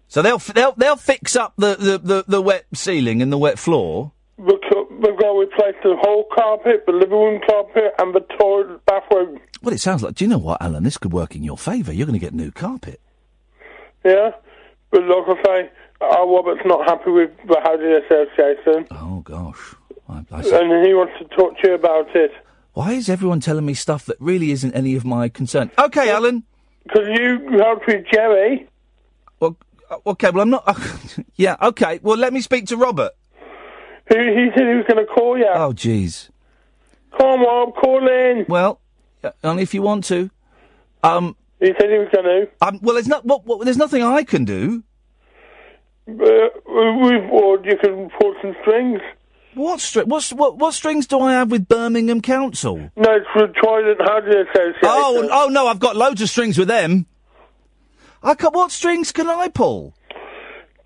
so 0.08 0.22
they'll 0.22 0.36
f- 0.36 0.54
they'll 0.54 0.74
they'll 0.74 0.96
fix 0.98 1.36
up 1.36 1.54
the, 1.58 1.76
the, 1.76 1.98
the, 1.98 2.26
the 2.28 2.42
wet 2.42 2.66
ceiling 2.74 3.22
and 3.22 3.32
the 3.32 3.38
wet 3.38 3.58
floor. 3.58 4.12
We've 4.38 4.60
got 4.70 4.92
we've 4.92 5.18
got 5.18 5.34
to 5.34 5.40
replace 5.40 5.76
the 5.84 5.96
whole 6.02 6.26
carpet, 6.36 6.84
the 6.86 6.94
living 6.94 7.12
room 7.18 7.42
carpet, 7.50 7.94
and 8.00 8.14
the 8.14 8.22
toilet 8.38 8.86
bathroom. 8.86 9.40
Well, 9.62 9.74
it 9.74 9.80
sounds 9.80 10.04
like. 10.04 10.16
Do 10.16 10.26
you 10.26 10.30
know 10.30 10.38
what, 10.38 10.62
Alan? 10.62 10.84
This 10.84 10.98
could 10.98 11.12
work 11.14 11.36
in 11.36 11.44
your 11.44 11.58
favour. 11.58 11.92
You're 11.94 12.08
going 12.08 12.20
to 12.20 12.24
get 12.26 12.34
new 12.34 12.52
carpet. 12.52 13.02
Yeah, 14.04 14.32
but 14.92 15.04
like 15.04 15.38
I 15.40 15.44
say, 15.44 15.72
our 16.02 16.28
Robert's 16.28 16.62
not 16.66 16.86
happy 16.88 17.12
with 17.12 17.32
the 17.48 17.60
housing 17.62 17.92
association, 18.06 18.88
Oh 18.92 19.22
gosh, 19.22 19.76
I, 20.08 20.24
I, 20.32 20.40
and 20.62 20.86
he 20.86 20.94
wants 20.94 21.14
to 21.20 21.26
talk 21.36 21.58
to 21.60 21.68
you 21.70 21.74
about 21.76 22.16
it. 22.16 22.32
why 22.74 22.94
is 22.94 23.10
everyone 23.10 23.40
telling 23.40 23.66
me 23.66 23.74
stuff 23.74 24.06
that 24.06 24.18
really 24.20 24.52
isn't 24.52 24.74
any 24.74 24.96
of 24.96 25.04
my 25.06 25.30
concern? 25.30 25.72
Okay, 25.78 26.10
Alan. 26.10 26.44
Because 26.84 27.08
you 27.20 27.50
helped 27.60 27.86
with 27.88 28.06
Jerry. 28.12 28.68
Well, 29.40 29.58
uh, 29.92 29.98
okay. 30.08 30.32
Well, 30.32 30.42
I'm 30.42 30.50
not. 30.50 30.78
yeah. 31.36 31.56
Okay. 31.62 32.00
Well, 32.02 32.18
let 32.18 32.34
me 32.34 32.42
speak 32.42 32.66
to 32.68 32.78
Robert. 32.78 33.12
He, 34.10 34.18
he 34.18 34.48
said 34.56 34.68
he 34.68 34.76
was 34.76 34.86
going 34.88 35.06
to 35.06 35.14
call 35.14 35.38
you. 35.38 35.46
Oh, 35.54 35.72
jeez. 35.72 36.30
Come 37.20 37.42
on, 37.42 37.72
call 37.74 38.08
in. 38.08 38.46
Well, 38.50 38.80
uh, 39.24 39.32
only 39.44 39.62
if 39.64 39.74
you 39.74 39.82
want 39.84 40.06
to. 40.06 40.32
Um. 41.04 41.36
He 41.60 41.68
said 41.80 41.90
he 41.92 41.98
was 41.98 42.08
going 42.12 42.26
to. 42.26 42.48
Um. 42.66 42.80
Well, 42.82 42.96
there's 42.96 43.08
not. 43.08 43.26
Well, 43.26 43.44
well, 43.46 43.60
there's 43.60 43.78
nothing 43.78 44.02
I 44.02 44.24
can 44.24 44.46
do. 44.46 44.84
Uh, 46.20 46.50
we've 46.68 47.66
you 47.66 47.78
can 47.78 48.10
pull 48.20 48.34
some 48.42 48.56
strings. 48.62 49.02
What 49.54 49.80
stri- 49.80 50.06
what's, 50.06 50.32
what 50.32 50.58
what 50.58 50.74
strings 50.74 51.08
do 51.08 51.20
I 51.20 51.34
have 51.34 51.52
with 51.52 51.68
Birmingham 51.68 52.22
Council? 52.22 52.78
No, 52.96 53.16
it's 53.16 53.28
the 53.36 53.48
Trident 53.48 54.00
Housing 54.02 54.46
Association. 54.48 54.80
Oh, 54.84 55.30
oh 55.32 55.48
no, 55.50 55.68
I've 55.68 55.80
got 55.80 55.96
loads 55.96 56.22
of 56.22 56.30
strings 56.30 56.58
with 56.58 56.68
them. 56.68 57.08
I 58.22 58.36
can, 58.36 58.52
what 58.52 58.72
strings 58.72 59.12
can 59.12 59.28
I 59.28 59.48
pull? 59.48 59.94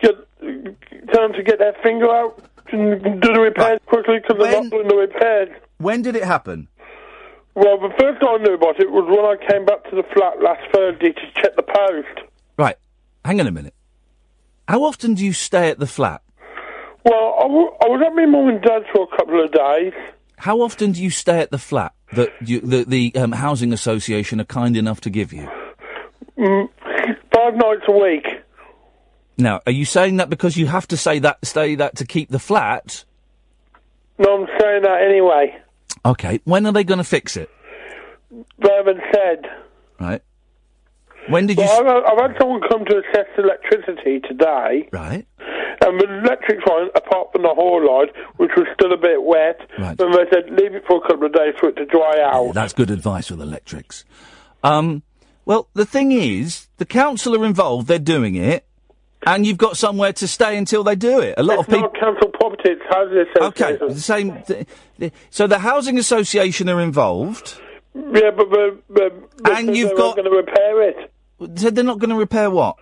Get, 0.00 0.14
tell 0.40 1.22
them 1.22 1.32
to 1.34 1.42
get 1.42 1.58
their 1.58 1.76
finger 1.82 2.10
out 2.10 2.42
and 2.72 3.20
do 3.20 3.32
the 3.32 3.40
repairs 3.40 3.80
quickly 3.86 4.18
because 4.20 4.42
they're 4.42 4.62
not 4.62 4.70
doing 4.70 4.88
the 4.88 4.96
repairs. 4.96 5.48
When 5.78 6.02
did 6.02 6.16
it 6.16 6.24
happen? 6.24 6.68
Well, 7.54 7.78
the 7.78 7.94
first 8.00 8.20
time 8.20 8.40
I 8.40 8.42
knew 8.42 8.54
about 8.54 8.80
it 8.80 8.90
was 8.90 9.04
when 9.06 9.24
I 9.24 9.36
came 9.50 9.64
back 9.64 9.84
to 9.90 9.96
the 9.96 10.02
flat 10.14 10.42
last 10.42 10.62
Thursday 10.72 11.12
to 11.12 11.40
check 11.40 11.54
the 11.56 11.62
post. 11.62 12.28
Right. 12.56 12.76
Hang 13.24 13.40
on 13.40 13.46
a 13.46 13.52
minute. 13.52 13.74
How 14.68 14.82
often 14.84 15.14
do 15.14 15.24
you 15.24 15.32
stay 15.32 15.68
at 15.68 15.78
the 15.78 15.86
flat? 15.86 16.22
Well, 17.04 17.36
I, 17.38 17.42
w- 17.42 17.70
I 17.82 17.86
was 17.88 18.02
at 18.06 18.14
my 18.14 18.26
mum 18.26 18.48
and 18.48 18.62
dad's 18.62 18.86
for 18.92 19.06
a 19.12 19.16
couple 19.16 19.44
of 19.44 19.52
days. 19.52 19.92
How 20.38 20.60
often 20.62 20.92
do 20.92 21.02
you 21.02 21.10
stay 21.10 21.40
at 21.40 21.50
the 21.50 21.58
flat 21.58 21.94
that 22.12 22.30
you, 22.40 22.60
the, 22.60 22.84
the 22.84 23.14
um, 23.16 23.32
housing 23.32 23.72
association 23.72 24.40
are 24.40 24.44
kind 24.44 24.76
enough 24.76 25.00
to 25.02 25.10
give 25.10 25.32
you? 25.32 25.48
Mm, 26.38 26.68
five 27.34 27.54
nights 27.54 27.82
a 27.88 27.92
week. 27.92 28.26
Now, 29.36 29.60
are 29.66 29.72
you 29.72 29.84
saying 29.84 30.16
that 30.16 30.30
because 30.30 30.56
you 30.56 30.66
have 30.66 30.88
to 30.88 30.96
say 30.96 31.18
that, 31.20 31.44
stay 31.44 31.74
that 31.74 31.96
to 31.96 32.06
keep 32.06 32.30
the 32.30 32.38
flat? 32.38 33.04
No, 34.18 34.42
I'm 34.42 34.48
saying 34.60 34.82
that 34.82 35.02
anyway. 35.02 35.56
Okay. 36.04 36.40
When 36.44 36.66
are 36.66 36.72
they 36.72 36.84
going 36.84 36.98
to 36.98 37.04
fix 37.04 37.36
it? 37.36 37.50
They 38.30 38.70
haven't 38.70 39.00
said. 39.12 39.44
Right. 40.00 40.22
When 41.28 41.46
did 41.46 41.58
you? 41.58 41.64
Well, 41.64 41.88
I've, 41.88 42.04
I've 42.18 42.30
had 42.30 42.38
someone 42.40 42.60
come 42.68 42.84
to 42.84 42.98
assess 42.98 43.26
electricity 43.38 44.20
today. 44.20 44.88
Right. 44.92 45.26
And 45.84 46.00
the 46.00 46.06
electric 46.22 46.64
line, 46.66 46.88
apart 46.94 47.32
from 47.32 47.42
the 47.42 47.48
hall 47.54 47.84
line, 47.84 48.08
which 48.36 48.50
was 48.56 48.66
still 48.74 48.92
a 48.92 48.96
bit 48.96 49.22
wet, 49.24 49.58
Right. 49.78 50.00
and 50.00 50.14
they 50.14 50.24
said 50.32 50.50
leave 50.50 50.74
it 50.74 50.84
for 50.86 50.98
a 50.98 51.00
couple 51.08 51.26
of 51.26 51.32
days 51.32 51.54
for 51.58 51.68
it 51.68 51.76
to 51.76 51.84
dry 51.86 52.20
out. 52.22 52.52
That's 52.54 52.72
good 52.72 52.90
advice 52.90 53.30
with 53.30 53.40
electrics. 53.40 54.04
Um, 54.62 55.02
well, 55.44 55.68
the 55.74 55.84
thing 55.84 56.12
is, 56.12 56.68
the 56.78 56.86
council 56.86 57.34
are 57.36 57.44
involved. 57.44 57.88
They're 57.88 57.98
doing 57.98 58.34
it, 58.36 58.64
and 59.26 59.44
you've 59.46 59.58
got 59.58 59.76
somewhere 59.76 60.12
to 60.14 60.28
stay 60.28 60.56
until 60.56 60.84
they 60.84 60.94
do 60.96 61.20
it. 61.20 61.34
A 61.38 61.42
lot 61.42 61.58
it's 61.58 61.68
of 61.68 61.74
people. 61.74 61.80
not 61.90 61.98
council 62.00 62.28
property, 62.30 62.70
it's 62.70 62.82
housing 62.88 63.18
association. 63.18 63.82
Okay, 63.82 63.94
the 63.94 64.00
same. 64.00 64.42
Th- 64.98 65.12
so 65.30 65.46
the 65.46 65.58
housing 65.58 65.98
association 65.98 66.68
are 66.70 66.80
involved. 66.80 67.58
Yeah, 67.94 68.30
but 68.36 68.48
the, 68.50 68.78
the, 68.88 69.12
the 69.42 69.52
And 69.52 69.76
you've 69.76 69.96
got- 69.96 70.16
going 70.16 70.30
to 70.30 70.36
repair 70.36 70.88
it. 70.88 71.10
Said 71.56 71.74
they're 71.74 71.84
not 71.84 71.98
going 71.98 72.10
to 72.10 72.16
repair 72.16 72.50
what? 72.50 72.76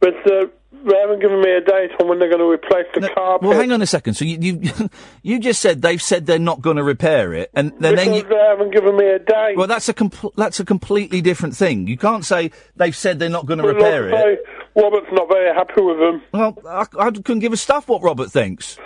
But 0.00 0.14
uh, 0.30 0.46
they 0.84 0.96
haven't 0.96 1.20
given 1.20 1.40
me 1.40 1.50
a 1.50 1.60
date 1.60 1.90
on 2.00 2.08
when 2.08 2.18
they're 2.18 2.28
going 2.28 2.40
to 2.40 2.48
replace 2.50 2.86
the 2.94 3.08
carpet. 3.14 3.48
Well, 3.48 3.58
hang 3.58 3.72
on 3.72 3.82
a 3.82 3.86
second. 3.86 4.14
So 4.14 4.24
you 4.24 4.38
you, 4.40 4.90
you 5.22 5.40
just 5.40 5.60
said 5.60 5.82
they've 5.82 6.00
said 6.00 6.26
they're 6.26 6.38
not 6.38 6.60
going 6.60 6.76
to 6.76 6.82
repair 6.82 7.34
it, 7.34 7.50
and 7.54 7.72
then, 7.80 7.96
then 7.96 8.14
you. 8.14 8.22
they 8.22 8.36
haven't 8.36 8.72
given 8.72 8.96
me 8.96 9.06
a 9.06 9.18
date. 9.18 9.56
Well, 9.56 9.66
that's 9.66 9.88
a 9.88 9.94
compl- 9.94 10.34
that's 10.36 10.60
a 10.60 10.64
completely 10.64 11.20
different 11.20 11.56
thing. 11.56 11.86
You 11.86 11.96
can't 11.96 12.24
say 12.24 12.50
they've 12.76 12.96
said 12.96 13.18
they're 13.18 13.28
not 13.28 13.46
going 13.46 13.58
to 13.58 13.66
repair 13.66 14.10
like 14.10 14.26
it. 14.26 14.44
say, 14.44 14.82
Robert's 14.82 15.12
not 15.12 15.28
very 15.28 15.54
happy 15.54 15.82
with 15.82 15.98
them. 15.98 16.22
Well, 16.32 16.58
I, 16.66 16.86
I 17.06 17.10
couldn't 17.10 17.40
give 17.40 17.52
a 17.52 17.56
stuff 17.56 17.88
what 17.88 18.02
Robert 18.02 18.30
thinks. 18.30 18.78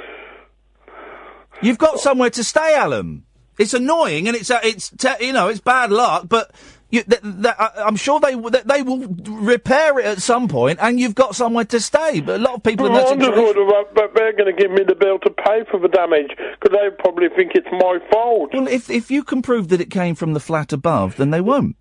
You've 1.61 1.79
got 1.79 2.01
somewhere 2.01 2.31
to 2.31 2.43
stay, 2.43 2.75
Alan. 2.75 3.25
It's 3.59 3.75
annoying 3.75 4.27
and 4.29 4.37
it's 4.37 4.51
uh, 4.51 4.61
it's 4.65 4.91
te- 4.91 5.27
you 5.27 5.33
know 5.33 5.49
it's 5.49 5.61
bad 5.61 5.93
luck, 5.93 6.25
but 6.29 6.51
you, 6.93 7.03
th- 7.03 7.23
th- 7.23 7.55
I- 7.59 7.65
uh, 7.65 7.85
I'm 7.87 7.97
sure 7.97 8.21
they 8.21 8.33
w- 8.33 8.51
they 8.51 8.83
will 8.83 9.09
repair 9.27 9.99
it 9.99 10.05
at 10.05 10.21
some 10.21 10.47
point, 10.47 10.79
and 10.81 11.01
you've 11.01 11.15
got 11.15 11.35
somewhere 11.35 11.65
to 11.65 11.81
stay. 11.81 12.21
But 12.21 12.37
a 12.39 12.43
lot 12.43 12.55
of 12.55 12.63
people 12.63 12.87
oh, 12.87 12.89
in 12.91 12.95
that 12.95 13.09
situation. 13.09 13.67
but 13.95 14.15
they're 14.15 14.35
going 14.35 14.55
to 14.55 14.63
give 14.63 14.71
me 14.71 14.85
the 14.87 14.95
bill 14.95 15.19
to 15.21 15.31
pay 15.31 15.65
for 15.71 15.81
the 15.81 15.89
damage 15.89 16.31
because 16.37 16.77
they 16.77 16.95
probably 16.99 17.29
think 17.35 17.53
it's 17.55 17.67
my 17.73 17.99
fault. 18.13 18.51
Well, 18.53 18.69
if 18.69 18.91
if 18.91 19.11
you 19.11 19.25
can 19.25 19.41
prove 19.41 19.69
that 19.69 19.81
it 19.81 19.91
came 19.91 20.15
from 20.15 20.35
the 20.35 20.41
flat 20.41 20.73
above, 20.73 21.17
then 21.17 21.31
they 21.31 21.41
won't. 21.41 21.77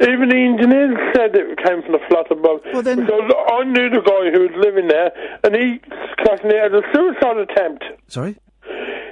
Even 0.00 0.28
the 0.28 0.36
engineers 0.36 0.98
said 1.14 1.34
it 1.34 1.58
came 1.58 1.82
from 1.82 1.92
the 1.92 2.02
flat 2.08 2.30
above. 2.30 2.60
Well, 2.72 2.82
then... 2.82 3.00
Because 3.00 3.32
I 3.50 3.64
knew 3.64 3.90
the 3.90 3.98
guy 3.98 4.30
who 4.30 4.46
was 4.46 4.54
living 4.54 4.86
there, 4.86 5.10
and 5.42 5.54
he 5.54 5.80
classing 6.22 6.50
it 6.50 6.70
as 6.70 6.72
a 6.72 6.82
suicide 6.94 7.38
attempt. 7.38 7.84
Sorry. 8.06 8.36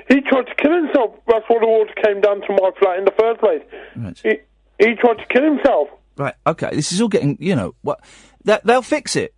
He 0.09 0.21
tried 0.21 0.47
to 0.47 0.55
kill 0.55 0.75
himself. 0.75 1.19
That's 1.27 1.45
why 1.49 1.59
the 1.59 1.67
water 1.67 1.93
came 2.05 2.21
down 2.21 2.41
to 2.43 2.51
my 2.51 2.71
flat 2.79 2.99
in 2.99 3.05
the 3.05 3.15
first 3.19 3.41
place. 3.41 3.63
Right. 3.97 4.19
He, 4.23 4.39
he 4.79 4.95
tried 4.95 5.19
to 5.19 5.27
kill 5.31 5.45
himself. 5.45 5.89
Right. 6.17 6.35
Okay. 6.47 6.71
This 6.73 6.93
is 6.93 7.01
all 7.01 7.09
getting. 7.09 7.37
You 7.41 7.57
know 7.57 7.75
what? 7.83 8.01
They, 8.45 8.59
they'll 8.65 8.83
fix 8.83 9.17
it, 9.17 9.35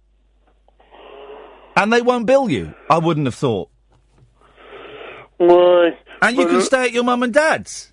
and 1.76 1.92
they 1.92 2.02
won't 2.02 2.26
bill 2.26 2.48
you. 2.48 2.74
I 2.90 2.98
wouldn't 2.98 3.26
have 3.26 3.34
thought. 3.34 3.70
Right. 5.40 5.96
And 6.22 6.36
you 6.36 6.44
But, 6.44 6.50
can 6.50 6.58
uh, 6.58 6.62
stay 6.62 6.82
at 6.84 6.92
your 6.92 7.04
mum 7.04 7.22
and 7.22 7.32
dad's. 7.32 7.92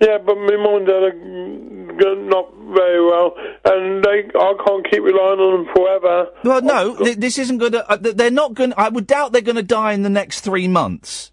Yeah, 0.00 0.18
but 0.18 0.34
my 0.36 0.56
mum 0.56 0.76
and 0.78 0.86
dad 0.86 2.06
are 2.06 2.16
not 2.16 2.52
very 2.74 3.04
well, 3.04 3.34
and 3.64 4.02
they 4.04 4.24
I 4.34 4.54
can't 4.66 4.90
keep 4.90 5.02
relying 5.02 5.38
on 5.38 5.64
them 5.64 5.74
forever. 5.74 6.26
Well, 6.44 6.60
no, 6.62 6.96
th- 6.96 7.18
this 7.18 7.38
isn't 7.38 7.58
going 7.58 7.72
to. 7.72 7.88
Uh, 7.88 7.96
th- 7.98 8.16
they're 8.16 8.30
not 8.30 8.54
going. 8.54 8.70
to 8.70 8.80
I 8.80 8.88
would 8.88 9.06
doubt 9.06 9.32
they're 9.32 9.42
going 9.42 9.56
to 9.56 9.62
die 9.62 9.92
in 9.92 10.02
the 10.02 10.10
next 10.10 10.40
three 10.40 10.66
months. 10.68 11.30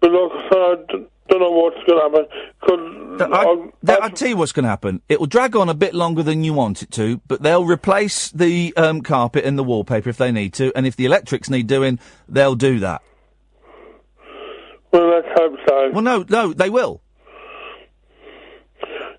But 0.00 0.10
like 0.10 0.32
I 0.32 0.48
said, 0.50 0.58
I 0.58 0.74
d- 0.98 1.06
don't 1.28 1.40
know 1.40 1.50
what's 1.50 1.76
going 1.86 1.98
to 1.98 2.18
happen. 2.18 2.26
Cause 2.60 3.30
I, 3.32 3.70
that, 3.84 4.02
I'll 4.02 4.10
tell 4.10 4.28
you 4.28 4.36
what's 4.36 4.52
going 4.52 4.64
to 4.64 4.68
happen. 4.68 5.00
It 5.08 5.20
will 5.20 5.26
drag 5.26 5.56
on 5.56 5.68
a 5.68 5.74
bit 5.74 5.94
longer 5.94 6.22
than 6.22 6.44
you 6.44 6.52
want 6.52 6.82
it 6.82 6.90
to, 6.92 7.20
but 7.26 7.42
they'll 7.42 7.64
replace 7.64 8.30
the 8.30 8.74
um, 8.76 9.00
carpet 9.00 9.44
and 9.44 9.58
the 9.58 9.64
wallpaper 9.64 10.10
if 10.10 10.16
they 10.16 10.32
need 10.32 10.52
to, 10.54 10.72
and 10.76 10.86
if 10.86 10.96
the 10.96 11.04
electrics 11.04 11.48
need 11.48 11.66
doing, 11.66 11.98
they'll 12.28 12.56
do 12.56 12.80
that. 12.80 13.02
well, 14.92 15.08
let's 15.08 15.28
hope 15.34 15.58
so. 15.68 15.90
Well, 15.92 16.02
no, 16.02 16.24
no, 16.28 16.52
they 16.52 16.70
will. 16.70 17.00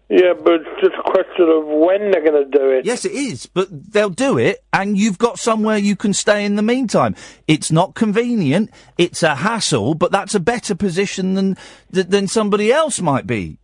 Yeah, 0.07 0.33
but 0.33 0.61
it's 0.61 0.81
just 0.81 0.93
a 0.99 1.11
question 1.11 1.49
of 1.49 1.65
when 1.65 2.11
they're 2.11 2.23
going 2.23 2.43
to 2.43 2.57
do 2.57 2.69
it. 2.69 2.85
Yes, 2.85 3.05
it 3.05 3.11
is, 3.13 3.47
but 3.47 3.67
they'll 3.71 4.09
do 4.11 4.37
it, 4.37 4.63
and 4.71 4.95
you've 4.97 5.17
got 5.17 5.39
somewhere 5.39 5.77
you 5.77 5.95
can 5.95 6.13
stay 6.13 6.45
in 6.45 6.55
the 6.57 6.61
meantime. 6.61 7.15
It's 7.47 7.71
not 7.71 7.95
convenient, 7.95 8.69
it's 8.99 9.23
a 9.23 9.35
hassle, 9.35 9.95
but 9.95 10.11
that's 10.11 10.35
a 10.35 10.39
better 10.39 10.75
position 10.75 11.33
than 11.33 11.57
th- 11.91 12.07
than 12.07 12.27
somebody 12.27 12.71
else 12.71 13.01
might 13.01 13.25
be 13.25 13.57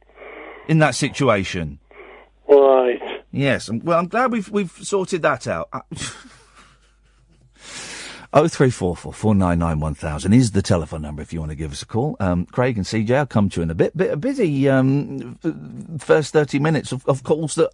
in 0.68 0.80
that 0.80 0.96
situation. 0.96 1.78
Right. 2.48 3.00
Yes. 3.32 3.70
Well, 3.72 4.00
I'm 4.00 4.08
glad 4.08 4.32
we've 4.32 4.50
we've 4.50 4.72
sorted 4.82 5.22
that 5.22 5.46
out. 5.48 5.70
I- 5.72 5.82
0344 8.34 9.14
499 9.14 10.34
is 10.34 10.52
the 10.52 10.62
telephone 10.62 11.02
number 11.02 11.22
if 11.22 11.34
you 11.34 11.40
want 11.40 11.52
to 11.52 11.56
give 11.56 11.74
us 11.74 11.82
a 11.82 11.86
call. 11.86 12.16
Um, 12.20 12.46
Craig 12.46 12.78
and 12.78 12.86
CJ, 12.86 13.16
I'll 13.16 13.26
come 13.26 13.50
to 13.50 13.60
you 13.60 13.64
in 13.64 13.70
a 13.70 13.76
bit. 13.76 13.96
Bit 13.96 14.22
busy 14.22 14.70
um, 14.70 15.38
first 16.00 16.32
30 16.32 16.60
minutes 16.60 16.94
of, 16.94 17.06
of 17.08 17.24
calls 17.24 17.56
that 17.56 17.72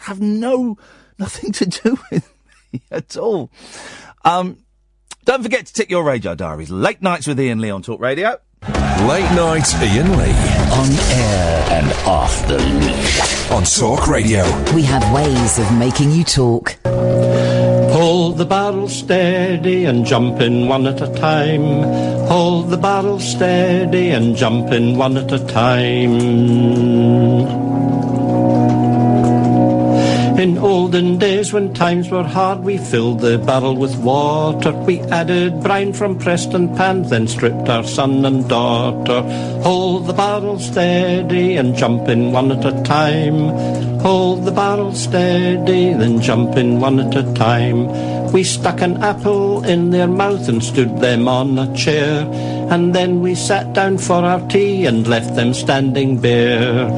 have 0.00 0.20
no 0.20 0.76
nothing 1.18 1.52
to 1.52 1.66
do 1.66 1.98
with 2.10 2.34
me 2.72 2.82
at 2.90 3.16
all. 3.16 3.50
Um, 4.24 4.58
don't 5.24 5.42
forget 5.42 5.66
to 5.66 5.72
tick 5.72 5.88
your 5.88 6.04
RAJAR 6.04 6.36
diaries. 6.36 6.70
Late 6.70 7.00
nights 7.00 7.28
with 7.28 7.38
Iain 7.38 7.60
Lee 7.60 7.70
on 7.70 7.82
Talk 7.82 8.00
Radio. 8.00 8.40
Late 9.06 9.32
nights, 9.34 9.74
Iain 9.74 10.16
Lee 10.16 10.32
on 10.72 10.90
air 11.12 11.66
and 11.70 11.92
off 12.08 12.46
the 12.48 12.58
leash 12.58 13.50
on 13.52 13.62
Talk 13.62 14.08
Radio. 14.08 14.42
We 14.74 14.82
have 14.82 15.12
ways 15.14 15.58
of 15.60 15.72
making 15.78 16.10
you 16.10 16.24
talk. 16.24 16.76
The 18.42 18.48
barrel 18.48 18.88
steady 18.88 19.84
and 19.84 20.04
jump 20.04 20.40
in 20.40 20.66
one 20.66 20.88
at 20.88 21.00
a 21.00 21.06
time. 21.14 21.84
Hold 22.26 22.70
the 22.70 22.76
barrel 22.76 23.20
steady 23.20 24.10
and 24.10 24.34
jump 24.34 24.72
in 24.72 24.98
one 24.98 25.16
at 25.16 25.30
a 25.30 25.38
time. 25.46 26.18
In 30.40 30.58
olden 30.58 31.18
days 31.18 31.52
when 31.52 31.72
times 31.72 32.10
were 32.10 32.24
hard, 32.24 32.64
we 32.64 32.78
filled 32.78 33.20
the 33.20 33.38
barrel 33.38 33.76
with 33.76 33.94
water. 33.98 34.72
We 34.72 34.98
added 35.02 35.62
brine 35.62 35.92
from 35.92 36.18
Prestonpans, 36.18 37.10
then 37.10 37.28
stripped 37.28 37.68
our 37.68 37.84
son 37.84 38.24
and 38.24 38.48
daughter. 38.48 39.22
Hold 39.62 40.08
the 40.08 40.14
barrel 40.14 40.58
steady 40.58 41.54
and 41.54 41.76
jump 41.76 42.08
in 42.08 42.32
one 42.32 42.50
at 42.50 42.64
a 42.64 42.82
time. 42.82 43.50
Hold 44.00 44.44
the 44.44 44.50
barrel 44.50 44.92
steady, 44.94 45.94
then 45.94 46.20
jump 46.20 46.56
in 46.56 46.80
one 46.80 46.98
at 46.98 47.14
a 47.14 47.22
time. 47.34 48.11
We 48.32 48.44
stuck 48.44 48.80
an 48.80 49.02
apple 49.02 49.62
in 49.64 49.90
their 49.90 50.08
mouth 50.08 50.48
and 50.48 50.64
stood 50.64 51.00
them 51.00 51.28
on 51.28 51.58
a 51.58 51.74
chair. 51.76 52.26
And 52.72 52.94
then 52.94 53.20
we 53.20 53.34
sat 53.34 53.74
down 53.74 53.98
for 53.98 54.24
our 54.24 54.40
tea 54.48 54.86
and 54.86 55.06
left 55.06 55.36
them 55.36 55.52
standing 55.52 56.18
bare. 56.18 56.88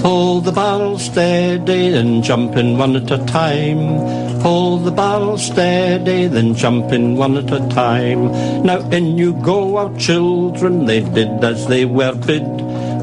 Hold 0.00 0.46
the 0.46 0.52
barrel 0.52 0.98
steady, 0.98 1.90
then 1.90 2.22
jump 2.22 2.56
in 2.56 2.76
one 2.76 2.96
at 2.96 3.10
a 3.10 3.24
time. 3.26 4.40
Hold 4.40 4.84
the 4.84 4.90
barrel 4.90 5.38
steady, 5.38 6.26
then 6.26 6.54
jump 6.54 6.90
in 6.90 7.16
one 7.16 7.36
at 7.36 7.52
a 7.52 7.68
time. 7.68 8.32
Now 8.64 8.80
in 8.90 9.16
you 9.16 9.34
go, 9.34 9.76
our 9.76 9.96
children, 9.96 10.86
they 10.86 11.00
did 11.00 11.44
as 11.44 11.68
they 11.68 11.84
were 11.84 12.14
bid. 12.14 12.42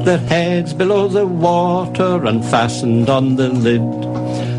Their 0.04 0.18
heads 0.18 0.74
below 0.74 1.08
the 1.08 1.26
water 1.26 2.26
and 2.26 2.44
fastened 2.44 3.08
on 3.08 3.36
the 3.36 3.48
lid. 3.48 4.07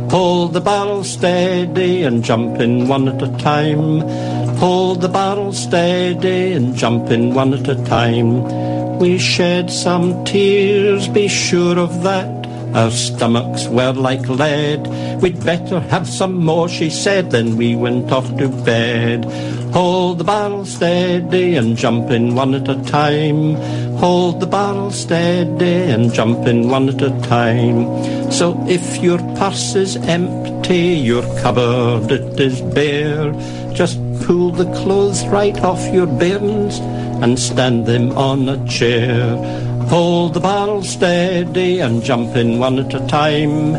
Hold 0.09 0.53
the 0.53 0.61
barrel 0.61 1.03
steady 1.03 2.01
and 2.01 2.23
jump 2.23 2.59
in 2.59 2.87
one 2.87 3.07
at 3.07 3.21
a 3.21 3.31
time. 3.37 3.99
Hold 4.57 5.01
the 5.01 5.07
barrel 5.07 5.53
steady 5.53 6.53
and 6.53 6.75
jump 6.75 7.11
in 7.11 7.35
one 7.35 7.53
at 7.53 7.67
a 7.67 7.75
time. 7.85 8.97
We 8.97 9.19
shed 9.19 9.69
some 9.69 10.25
tears, 10.25 11.07
be 11.07 11.27
sure 11.27 11.77
of 11.77 12.01
that. 12.01 12.39
Our 12.75 12.91
stomachs 12.91 13.67
were 13.67 13.93
like 13.93 14.27
lead. 14.27 14.87
We'd 15.21 15.43
better 15.43 15.79
have 15.79 16.07
some 16.07 16.43
more, 16.43 16.67
she 16.69 16.89
said. 16.89 17.31
Then 17.31 17.55
we 17.55 17.75
went 17.75 18.11
off 18.11 18.35
to 18.37 18.47
bed. 18.47 19.25
Hold 19.73 20.17
the 20.17 20.23
barrel 20.23 20.65
steady 20.65 21.55
and 21.55 21.77
jump 21.77 22.09
in 22.09 22.35
one 22.35 22.55
at 22.55 22.67
a 22.67 22.81
time. 22.83 23.55
Hold 23.99 24.39
the 24.39 24.47
barrel 24.47 24.91
steady 24.91 25.91
and 25.91 26.13
jump 26.13 26.47
in 26.47 26.69
one 26.69 26.87
at 26.87 27.01
a 27.01 27.11
time. 27.27 28.31
So 28.31 28.57
if 28.65 28.97
your 29.03 29.17
purse 29.35 29.75
is 29.75 29.97
empty, 29.97 30.95
your 30.95 31.21
cupboard 31.41 32.09
it 32.09 32.39
is 32.39 32.61
bare, 32.61 33.33
just 33.73 33.99
pull 34.21 34.51
the 34.51 34.71
clothes 34.79 35.27
right 35.27 35.59
off 35.59 35.81
your 35.93 36.07
bairns 36.07 36.79
and 37.21 37.37
stand 37.37 37.87
them 37.87 38.17
on 38.17 38.47
a 38.47 38.65
chair. 38.65 39.35
Hold 39.89 40.33
the 40.33 40.39
barrel 40.39 40.81
steady 40.81 41.81
and 41.81 42.01
jump 42.01 42.37
in 42.37 42.57
one 42.57 42.79
at 42.79 42.93
a 42.93 43.05
time. 43.07 43.73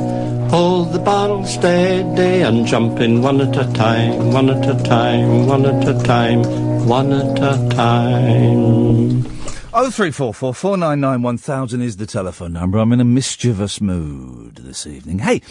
Hold 0.51 0.93
the 0.93 0.99
barrel 0.99 1.47
steady 1.47 2.43
and 2.43 2.67
jump 2.67 3.01
in 3.01 3.23
one 3.23 3.41
at 3.41 3.57
a 3.57 3.73
time, 3.73 4.33
one 4.33 4.51
at 4.51 4.69
a 4.69 4.83
time, 4.83 5.47
one 5.47 5.65
at 5.65 5.89
a 5.89 5.99
time, 6.03 6.43
one 6.87 7.11
at 7.11 7.39
a 7.39 7.69
time. 7.71 9.40
Oh 9.73 9.89
three 9.89 10.11
four 10.11 10.35
four 10.35 10.53
four 10.53 10.77
nine 10.77 10.99
nine 10.99 11.23
one 11.23 11.39
thousand 11.39 11.83
is 11.83 11.97
the 11.97 12.07
telephone 12.07 12.53
number. 12.53 12.79
I'm 12.79 12.93
in 12.93 13.01
a 13.01 13.05
mischievous 13.05 13.81
mood 13.81 14.57
this 14.57 14.85
evening. 14.85 15.21
Hey, 15.21 15.43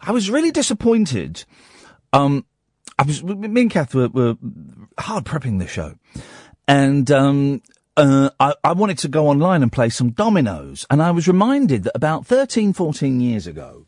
I 0.00 0.12
was 0.12 0.30
really 0.30 0.50
disappointed. 0.50 1.44
Um, 2.10 2.46
I 2.98 3.02
was 3.02 3.22
me 3.22 3.60
and 3.60 3.70
Kath 3.70 3.94
were, 3.94 4.08
were 4.08 4.36
hard 4.98 5.26
prepping 5.26 5.58
the 5.58 5.66
show, 5.66 5.94
and 6.66 7.10
um, 7.10 7.60
uh, 7.98 8.30
I, 8.40 8.54
I 8.64 8.72
wanted 8.72 8.96
to 9.00 9.08
go 9.08 9.28
online 9.28 9.62
and 9.62 9.70
play 9.70 9.90
some 9.90 10.08
dominoes, 10.08 10.86
and 10.88 11.02
I 11.02 11.10
was 11.10 11.28
reminded 11.28 11.84
that 11.84 11.92
about 11.94 12.26
13, 12.26 12.72
14 12.72 13.20
years 13.20 13.46
ago, 13.46 13.86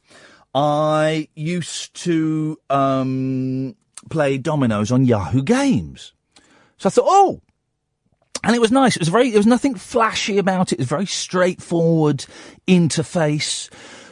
I 0.54 1.28
used 1.34 1.94
to 2.02 2.58
um, 2.68 3.74
play 4.10 4.36
dominoes 4.36 4.92
on 4.92 5.06
Yahoo 5.06 5.42
Games. 5.42 6.12
So 6.76 6.88
I 6.88 6.90
thought, 6.90 7.06
oh, 7.08 7.42
and 8.44 8.54
it 8.54 8.60
was 8.60 8.72
nice. 8.72 8.96
It 8.96 9.00
was 9.00 9.08
very, 9.08 9.30
there 9.30 9.38
was 9.38 9.46
nothing 9.46 9.74
flashy 9.74 10.38
about 10.38 10.72
it. 10.72 10.76
It 10.76 10.80
was 10.80 10.88
very 10.88 11.06
straightforward 11.06 12.26
interface. 12.66 13.70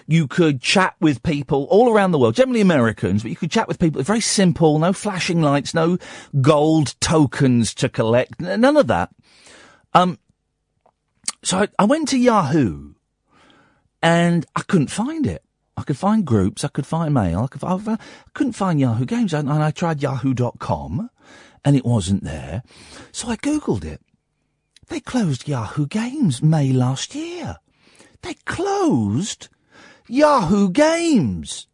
You 0.08 0.28
could 0.28 0.60
chat 0.60 0.94
with 1.00 1.22
people 1.22 1.64
all 1.64 1.92
around 1.92 2.12
the 2.12 2.18
world, 2.18 2.34
generally 2.34 2.60
Americans, 2.60 3.22
but 3.22 3.30
you 3.30 3.36
could 3.36 3.50
chat 3.50 3.68
with 3.68 3.78
people. 3.78 4.02
Very 4.02 4.20
simple. 4.20 4.78
No 4.78 4.92
flashing 4.92 5.42
lights, 5.42 5.74
no 5.74 5.98
gold 6.40 6.94
tokens 7.00 7.74
to 7.74 7.88
collect. 7.88 8.40
None 8.40 8.76
of 8.76 8.86
that. 8.86 9.10
Um, 9.94 10.18
so 11.42 11.58
I, 11.58 11.68
I 11.78 11.84
went 11.84 12.08
to 12.08 12.18
Yahoo 12.18 12.94
and 14.02 14.46
I 14.54 14.62
couldn't 14.62 14.90
find 14.90 15.26
it. 15.26 15.42
I 15.76 15.82
could 15.82 15.98
find 15.98 16.24
groups, 16.24 16.64
I 16.64 16.68
could 16.68 16.86
find 16.86 17.12
mail, 17.12 17.40
I, 17.40 17.46
could, 17.48 17.62
I, 17.62 17.98
couldn't 18.32 18.54
find 18.54 18.80
Yahoo 18.80 19.04
Games, 19.04 19.34
and 19.34 19.50
I 19.50 19.70
tried 19.70 20.00
yahoo.com, 20.00 21.10
and 21.64 21.76
it 21.76 21.84
wasn't 21.84 22.24
there. 22.24 22.62
So 23.12 23.28
I 23.28 23.36
googled 23.36 23.84
it. 23.84 24.00
They 24.88 25.00
closed 25.00 25.48
Yahoo 25.48 25.86
Games 25.86 26.42
May 26.42 26.72
last 26.72 27.14
year. 27.14 27.56
They 28.22 28.34
closed 28.44 29.48
Yahoo 30.08 30.70
Games. 30.70 31.66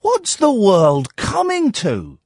What's 0.00 0.36
the 0.36 0.52
world 0.52 1.16
coming 1.16 1.72
to? 1.72 2.18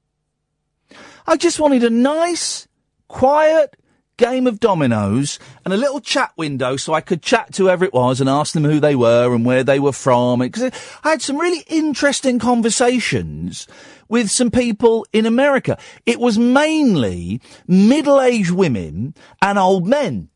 I 1.26 1.37
just 1.37 1.59
wanted 1.59 1.82
a 1.82 1.90
nice, 1.90 2.68
quiet 3.09 3.76
game 4.16 4.46
of 4.46 4.61
dominoes 4.61 5.38
and 5.64 5.74
a 5.74 5.76
little 5.76 6.00
chat 6.00 6.33
window 6.37 6.76
so 6.76 6.94
I 6.94 7.00
could 7.00 7.22
chat 7.22 7.52
to 7.55 7.64
whoever 7.64 7.85
it 7.85 7.92
was 7.92 8.20
and 8.20 8.29
ask 8.29 8.52
them 8.52 8.64
who 8.64 8.81
they 8.81 8.94
were 8.94 9.35
and 9.35 9.44
where 9.44 9.64
they 9.64 9.79
were 9.79 9.92
from. 9.92 10.40
Because 10.40 10.72
I 11.05 11.11
had 11.11 11.22
some 11.22 11.38
really 11.38 11.64
interesting 11.68 12.38
conversations 12.38 13.66
with 14.09 14.31
some 14.31 14.50
people 14.50 15.07
in 15.12 15.26
America. 15.26 15.79
It 16.05 16.20
was 16.20 16.38
mainly 16.38 17.40
middle-aged 17.66 18.52
women 18.52 19.14
and 19.42 19.59
old 19.59 19.87
men. 19.87 20.29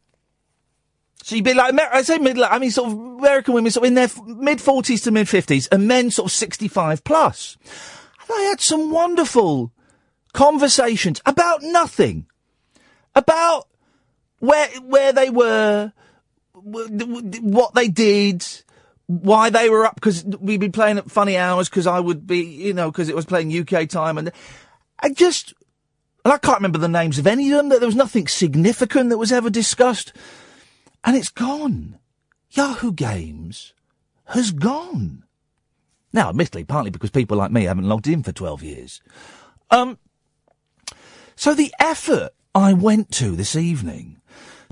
So 1.22 1.36
you'd 1.36 1.44
be 1.44 1.54
like, 1.54 1.78
I 1.78 2.02
say 2.02 2.18
middle, 2.18 2.44
I 2.44 2.58
mean 2.58 2.70
sort 2.70 2.90
of 2.90 2.98
American 2.98 3.54
women 3.54 3.70
sort 3.70 3.84
of 3.84 3.88
in 3.88 3.94
their 3.94 4.08
mid 4.26 4.58
40s 4.58 5.04
to 5.04 5.10
mid 5.10 5.26
50s 5.26 5.68
and 5.70 5.86
men 5.86 6.10
sort 6.10 6.26
of 6.26 6.32
65 6.32 7.04
plus. 7.04 7.56
And 8.22 8.30
I 8.32 8.42
had 8.42 8.60
some 8.60 8.90
wonderful 8.90 9.72
conversations 10.32 11.20
about 11.26 11.62
nothing. 11.62 12.26
About 13.14 13.66
where, 14.40 14.68
where 14.80 15.12
they 15.12 15.30
were, 15.30 15.92
what 16.52 17.74
they 17.74 17.88
did, 17.88 18.44
why 19.06 19.50
they 19.50 19.70
were 19.70 19.86
up, 19.86 19.94
because 19.94 20.24
we'd 20.24 20.60
be 20.60 20.68
playing 20.68 20.98
at 20.98 21.10
funny 21.10 21.36
hours, 21.36 21.68
because 21.68 21.86
I 21.86 22.00
would 22.00 22.26
be, 22.26 22.40
you 22.40 22.74
know, 22.74 22.90
because 22.90 23.08
it 23.08 23.16
was 23.16 23.26
playing 23.26 23.56
UK 23.56 23.88
time, 23.88 24.18
and 24.18 24.32
I 24.98 25.10
just, 25.10 25.54
and 26.24 26.32
I 26.32 26.38
can't 26.38 26.58
remember 26.58 26.78
the 26.78 26.88
names 26.88 27.18
of 27.18 27.26
any 27.26 27.50
of 27.50 27.56
them, 27.56 27.68
that 27.68 27.80
there 27.80 27.88
was 27.88 27.96
nothing 27.96 28.26
significant 28.28 29.10
that 29.10 29.18
was 29.18 29.32
ever 29.32 29.50
discussed, 29.50 30.12
and 31.04 31.16
it's 31.16 31.30
gone. 31.30 31.98
Yahoo 32.50 32.92
Games 32.92 33.74
has 34.26 34.50
gone. 34.50 35.24
Now, 36.12 36.30
admittedly, 36.30 36.64
partly 36.64 36.90
because 36.90 37.10
people 37.10 37.36
like 37.36 37.52
me 37.52 37.64
haven't 37.64 37.88
logged 37.88 38.08
in 38.08 38.22
for 38.22 38.32
12 38.32 38.62
years. 38.62 39.00
Um, 39.70 39.98
so 41.36 41.54
the 41.54 41.72
effort 41.78 42.30
I 42.54 42.72
went 42.72 43.12
to 43.12 43.36
this 43.36 43.54
evening 43.54 44.19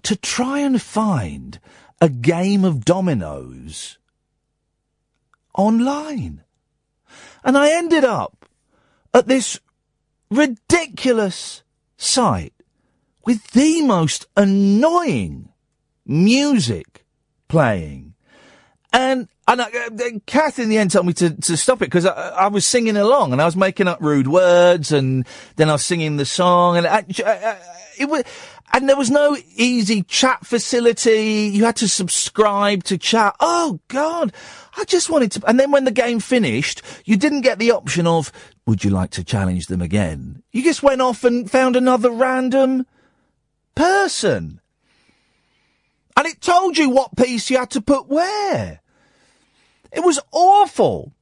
to 0.02 0.16
try 0.16 0.60
and 0.60 0.80
find 0.80 1.58
a 2.00 2.08
game 2.08 2.64
of 2.64 2.84
dominoes 2.84 3.98
online. 5.54 6.44
And 7.44 7.58
I 7.58 7.72
ended 7.72 8.04
up 8.04 8.46
at 9.12 9.26
this 9.26 9.58
ridiculous 10.30 11.62
site 11.96 12.54
with 13.24 13.50
the 13.50 13.82
most 13.82 14.26
annoying 14.36 15.50
music 16.06 17.04
playing. 17.48 18.14
And, 18.92 19.28
and 19.46 19.60
I, 19.60 19.64
uh, 19.64 20.18
Kath 20.26 20.58
in 20.58 20.70
the 20.70 20.78
end 20.78 20.92
told 20.92 21.06
me 21.06 21.12
to, 21.14 21.30
to 21.30 21.56
stop 21.56 21.82
it 21.82 21.86
because 21.86 22.06
I, 22.06 22.12
I 22.12 22.48
was 22.48 22.64
singing 22.64 22.96
along 22.96 23.32
and 23.32 23.42
I 23.42 23.44
was 23.44 23.56
making 23.56 23.86
up 23.86 24.00
rude 24.00 24.28
words 24.28 24.92
and 24.92 25.26
then 25.56 25.68
I 25.68 25.72
was 25.72 25.84
singing 25.84 26.16
the 26.16 26.24
song 26.24 26.78
and 26.78 26.86
I, 26.86 27.04
I, 27.24 27.58
it 27.98 28.08
was, 28.08 28.24
and 28.72 28.88
there 28.88 28.96
was 28.96 29.10
no 29.10 29.36
easy 29.54 30.02
chat 30.02 30.46
facility. 30.46 31.50
You 31.52 31.64
had 31.64 31.76
to 31.76 31.88
subscribe 31.88 32.84
to 32.84 32.98
chat. 32.98 33.36
Oh 33.40 33.80
God. 33.88 34.32
I 34.76 34.84
just 34.84 35.10
wanted 35.10 35.32
to, 35.32 35.46
and 35.46 35.58
then 35.58 35.70
when 35.70 35.84
the 35.84 35.90
game 35.90 36.20
finished, 36.20 36.82
you 37.04 37.16
didn't 37.16 37.40
get 37.40 37.58
the 37.58 37.72
option 37.72 38.06
of, 38.06 38.30
would 38.66 38.84
you 38.84 38.90
like 38.90 39.10
to 39.10 39.24
challenge 39.24 39.66
them 39.66 39.82
again? 39.82 40.42
You 40.52 40.62
just 40.62 40.82
went 40.82 41.00
off 41.00 41.24
and 41.24 41.50
found 41.50 41.74
another 41.74 42.10
random 42.10 42.86
person. 43.74 44.60
And 46.16 46.26
it 46.26 46.40
told 46.40 46.76
you 46.76 46.90
what 46.90 47.16
piece 47.16 47.50
you 47.50 47.58
had 47.58 47.70
to 47.70 47.80
put 47.80 48.08
where. 48.08 48.80
It 49.92 50.04
was 50.04 50.20
awful. 50.32 51.12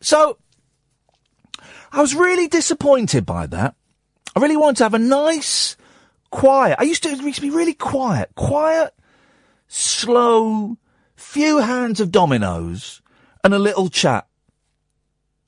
So, 0.00 0.38
I 1.92 2.00
was 2.00 2.14
really 2.14 2.48
disappointed 2.48 3.24
by 3.24 3.46
that. 3.48 3.74
I 4.34 4.40
really 4.40 4.56
wanted 4.56 4.78
to 4.78 4.84
have 4.84 4.94
a 4.94 4.98
nice, 4.98 5.76
quiet. 6.34 6.76
I 6.80 6.82
used 6.82 7.04
to, 7.04 7.10
it 7.10 7.20
used 7.20 7.36
to 7.36 7.42
be 7.42 7.50
really 7.50 7.74
quiet, 7.74 8.30
quiet, 8.34 8.92
slow, 9.68 10.76
few 11.14 11.58
hands 11.58 12.00
of 12.00 12.10
dominoes, 12.10 13.00
and 13.44 13.54
a 13.54 13.58
little 13.58 13.88
chat. 13.88 14.26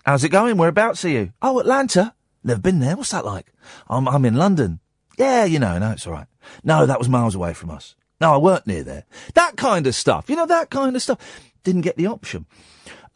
How's 0.04 0.22
it 0.22 0.28
going? 0.28 0.56
Whereabouts 0.56 1.04
are 1.04 1.08
you? 1.08 1.32
Oh, 1.42 1.58
Atlanta. 1.58 2.14
Never 2.44 2.60
been 2.60 2.78
there. 2.78 2.96
What's 2.96 3.10
that 3.10 3.24
like? 3.24 3.52
I'm, 3.88 4.06
I'm 4.06 4.24
in 4.24 4.36
London. 4.36 4.78
Yeah, 5.18 5.44
you 5.44 5.58
know, 5.58 5.76
no, 5.78 5.90
it's 5.90 6.06
all 6.06 6.12
right. 6.12 6.28
No, 6.62 6.86
that 6.86 7.00
was 7.00 7.08
miles 7.08 7.34
away 7.34 7.52
from 7.52 7.70
us. 7.70 7.96
No, 8.20 8.32
I 8.32 8.36
weren't 8.36 8.68
near 8.68 8.84
there. 8.84 9.04
That 9.34 9.56
kind 9.56 9.88
of 9.88 9.94
stuff. 9.96 10.30
You 10.30 10.36
know, 10.36 10.46
that 10.46 10.70
kind 10.70 10.94
of 10.94 11.02
stuff. 11.02 11.18
Didn't 11.64 11.80
get 11.80 11.96
the 11.96 12.06
option. 12.06 12.46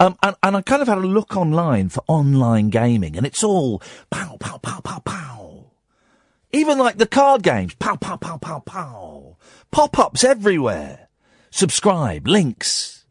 Um, 0.00 0.18
and, 0.24 0.35
and 0.42 0.56
I 0.56 0.62
kind 0.62 0.83
of 0.83 0.88
had 0.88 0.98
a 0.98 1.02
look 1.02 1.37
online 1.37 1.88
for 1.88 2.02
online 2.09 2.70
gaming, 2.70 3.16
and 3.16 3.24
it's 3.24 3.44
all 3.44 3.80
pow, 4.11 4.37
pow, 4.40 4.59
pow, 4.59 4.80
pow, 4.80 4.98
pow. 4.98 5.60
Even 6.52 6.78
like 6.78 6.96
the 6.98 7.06
card 7.06 7.42
games, 7.42 7.74
pow, 7.74 7.96
pow, 7.96 8.16
pow, 8.16 8.36
pow, 8.36 8.58
pow. 8.60 9.36
Pop-ups 9.70 10.24
everywhere. 10.24 11.08
Subscribe, 11.50 12.26
links. 12.26 13.04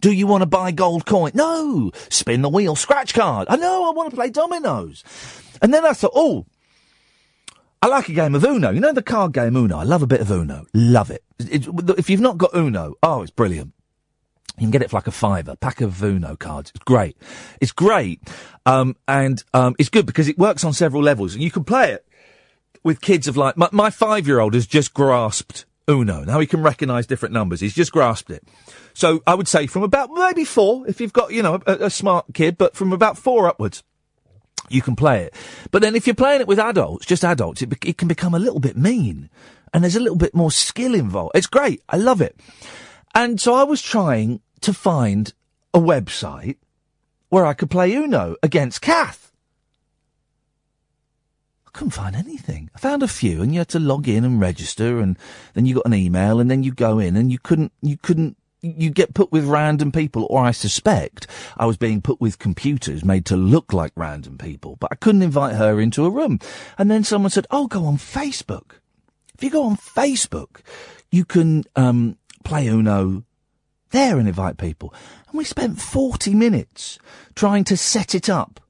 Do 0.00 0.10
you 0.10 0.26
want 0.26 0.42
to 0.42 0.46
buy 0.46 0.72
gold 0.72 1.04
coin? 1.04 1.32
No. 1.34 1.90
Spin 2.08 2.42
the 2.42 2.48
wheel, 2.48 2.74
scratch 2.76 3.12
card. 3.12 3.48
I 3.50 3.56
know, 3.56 3.88
I 3.88 3.92
want 3.92 4.10
to 4.10 4.16
play 4.16 4.30
dominoes. 4.30 5.04
And 5.60 5.74
then 5.74 5.84
I 5.84 5.92
thought, 5.92 6.12
oh, 6.14 6.46
I 7.82 7.88
like 7.88 8.08
a 8.08 8.12
game 8.12 8.34
of 8.34 8.44
Uno. 8.44 8.70
You 8.70 8.80
know 8.80 8.92
the 8.92 9.02
card 9.02 9.32
game 9.32 9.56
Uno? 9.56 9.76
I 9.76 9.84
love 9.84 10.02
a 10.02 10.06
bit 10.06 10.20
of 10.20 10.30
Uno. 10.30 10.66
Love 10.72 11.10
it. 11.10 11.22
If 11.38 12.08
you've 12.08 12.20
not 12.20 12.38
got 12.38 12.54
Uno, 12.54 12.94
oh, 13.02 13.22
it's 13.22 13.30
brilliant. 13.30 13.72
You 14.58 14.62
can 14.62 14.70
get 14.70 14.80
it 14.80 14.88
for 14.88 14.96
like 14.96 15.06
a 15.06 15.12
fiver, 15.12 15.54
pack 15.54 15.82
of 15.82 16.02
Uno 16.02 16.34
cards. 16.34 16.72
It's 16.74 16.84
great. 16.84 17.18
It's 17.60 17.72
great. 17.72 18.22
Um, 18.64 18.96
and, 19.06 19.42
um, 19.52 19.76
it's 19.78 19.90
good 19.90 20.06
because 20.06 20.28
it 20.28 20.38
works 20.38 20.64
on 20.64 20.72
several 20.72 21.02
levels 21.02 21.34
and 21.34 21.42
you 21.42 21.50
can 21.50 21.64
play 21.64 21.92
it 21.92 22.05
with 22.86 23.00
kids 23.00 23.26
of 23.26 23.36
like, 23.36 23.56
my, 23.56 23.68
my 23.72 23.90
five 23.90 24.28
year 24.28 24.38
old 24.38 24.54
has 24.54 24.64
just 24.64 24.94
grasped 24.94 25.66
Uno. 25.90 26.22
Now 26.22 26.38
he 26.38 26.46
can 26.46 26.62
recognize 26.62 27.04
different 27.04 27.32
numbers. 27.32 27.60
He's 27.60 27.74
just 27.74 27.90
grasped 27.90 28.30
it. 28.30 28.44
So 28.94 29.22
I 29.26 29.34
would 29.34 29.48
say 29.48 29.66
from 29.66 29.82
about 29.82 30.10
maybe 30.12 30.44
four, 30.44 30.86
if 30.86 31.00
you've 31.00 31.12
got, 31.12 31.32
you 31.32 31.42
know, 31.42 31.60
a, 31.66 31.86
a 31.86 31.90
smart 31.90 32.26
kid, 32.32 32.56
but 32.56 32.76
from 32.76 32.92
about 32.92 33.18
four 33.18 33.48
upwards 33.48 33.82
you 34.68 34.82
can 34.82 34.94
play 34.94 35.24
it. 35.24 35.34
But 35.72 35.82
then 35.82 35.96
if 35.96 36.06
you're 36.06 36.14
playing 36.14 36.40
it 36.40 36.46
with 36.46 36.60
adults, 36.60 37.06
just 37.06 37.24
adults, 37.24 37.60
it, 37.60 37.72
it 37.84 37.98
can 37.98 38.06
become 38.06 38.34
a 38.34 38.38
little 38.38 38.60
bit 38.60 38.76
mean. 38.76 39.30
And 39.74 39.82
there's 39.82 39.96
a 39.96 40.00
little 40.00 40.16
bit 40.16 40.34
more 40.34 40.52
skill 40.52 40.94
involved. 40.94 41.32
It's 41.34 41.48
great. 41.48 41.82
I 41.88 41.96
love 41.96 42.20
it. 42.20 42.38
And 43.16 43.40
so 43.40 43.54
I 43.54 43.64
was 43.64 43.82
trying 43.82 44.40
to 44.60 44.72
find 44.72 45.34
a 45.74 45.80
website 45.80 46.56
where 47.30 47.44
I 47.44 47.52
could 47.52 47.70
play 47.70 47.92
Uno 47.94 48.36
against 48.44 48.80
Kath. 48.80 49.25
Couldn't 51.76 51.90
find 51.90 52.16
anything. 52.16 52.70
I 52.74 52.78
found 52.78 53.02
a 53.02 53.08
few 53.08 53.42
and 53.42 53.52
you 53.52 53.60
had 53.60 53.68
to 53.68 53.78
log 53.78 54.08
in 54.08 54.24
and 54.24 54.40
register 54.40 54.98
and 54.98 55.18
then 55.52 55.66
you 55.66 55.74
got 55.74 55.84
an 55.84 55.92
email 55.92 56.40
and 56.40 56.50
then 56.50 56.62
you 56.62 56.72
go 56.72 56.98
in 56.98 57.16
and 57.16 57.30
you 57.30 57.38
couldn't, 57.38 57.70
you 57.82 57.98
couldn't, 57.98 58.38
you 58.62 58.88
get 58.88 59.12
put 59.12 59.30
with 59.30 59.44
random 59.44 59.92
people 59.92 60.26
or 60.30 60.42
I 60.42 60.52
suspect 60.52 61.26
I 61.58 61.66
was 61.66 61.76
being 61.76 62.00
put 62.00 62.18
with 62.18 62.38
computers 62.38 63.04
made 63.04 63.26
to 63.26 63.36
look 63.36 63.74
like 63.74 63.92
random 63.94 64.38
people, 64.38 64.76
but 64.76 64.90
I 64.90 64.94
couldn't 64.94 65.20
invite 65.20 65.56
her 65.56 65.78
into 65.78 66.06
a 66.06 66.10
room. 66.10 66.40
And 66.78 66.90
then 66.90 67.04
someone 67.04 67.28
said, 67.28 67.46
oh, 67.50 67.66
go 67.66 67.84
on 67.84 67.98
Facebook. 67.98 68.78
If 69.34 69.44
you 69.44 69.50
go 69.50 69.64
on 69.64 69.76
Facebook, 69.76 70.62
you 71.10 71.26
can, 71.26 71.64
um, 71.76 72.16
play 72.42 72.68
Uno 72.68 73.22
there 73.90 74.18
and 74.18 74.26
invite 74.26 74.56
people. 74.56 74.94
And 75.28 75.36
we 75.36 75.44
spent 75.44 75.78
40 75.78 76.34
minutes 76.34 76.98
trying 77.34 77.64
to 77.64 77.76
set 77.76 78.14
it 78.14 78.30
up 78.30 78.60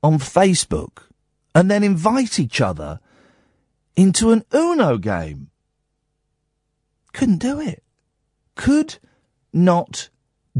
on 0.00 0.20
Facebook 0.20 1.09
and 1.54 1.70
then 1.70 1.82
invite 1.82 2.38
each 2.38 2.60
other 2.60 3.00
into 3.96 4.30
an 4.30 4.44
Uno 4.54 4.98
game. 4.98 5.50
Couldn't 7.12 7.38
do 7.38 7.60
it. 7.60 7.82
Could 8.54 8.98
not 9.52 10.08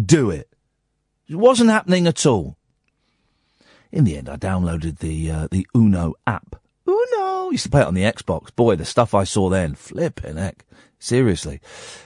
do 0.00 0.30
it. 0.30 0.48
It 1.28 1.36
wasn't 1.36 1.70
happening 1.70 2.06
at 2.06 2.26
all. 2.26 2.56
In 3.92 4.04
the 4.04 4.16
end, 4.16 4.28
I 4.28 4.36
downloaded 4.36 4.98
the 4.98 5.30
uh, 5.30 5.48
the 5.50 5.66
Uno 5.74 6.14
app. 6.26 6.56
Uno 6.86 7.50
used 7.50 7.64
to 7.64 7.70
play 7.70 7.82
it 7.82 7.86
on 7.86 7.94
the 7.94 8.02
Xbox. 8.02 8.54
Boy, 8.54 8.76
the 8.76 8.84
stuff 8.84 9.14
I 9.14 9.24
saw 9.24 9.48
then, 9.48 9.74
flipping 9.74 10.36
heck, 10.36 10.64
seriously. 10.98 11.60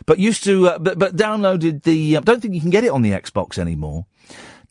But 0.07 0.19
used 0.19 0.45
to, 0.45 0.69
uh, 0.69 0.79
but 0.79 0.99
but 0.99 1.17
downloaded 1.17 1.83
the. 1.83 2.17
Uh, 2.17 2.21
don't 2.21 2.41
think 2.41 2.55
you 2.55 2.61
can 2.61 2.71
get 2.71 2.85
it 2.85 2.91
on 2.91 3.03
the 3.03 3.13
Xbox 3.13 3.59
anymore. 3.59 4.07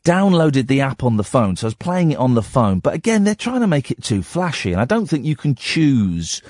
Downloaded 0.04 0.66
the 0.66 0.82
app 0.82 1.02
on 1.02 1.16
the 1.16 1.24
phone, 1.24 1.56
so 1.56 1.66
I 1.66 1.68
was 1.68 1.74
playing 1.74 2.12
it 2.12 2.18
on 2.18 2.34
the 2.34 2.42
phone. 2.42 2.78
But 2.78 2.92
again, 2.94 3.24
they're 3.24 3.34
trying 3.34 3.62
to 3.62 3.66
make 3.66 3.90
it 3.90 4.02
too 4.02 4.22
flashy, 4.22 4.72
and 4.72 4.80
I 4.80 4.84
don't 4.84 5.06
think 5.06 5.24
you 5.24 5.34
can 5.34 5.54
choose 5.54 6.42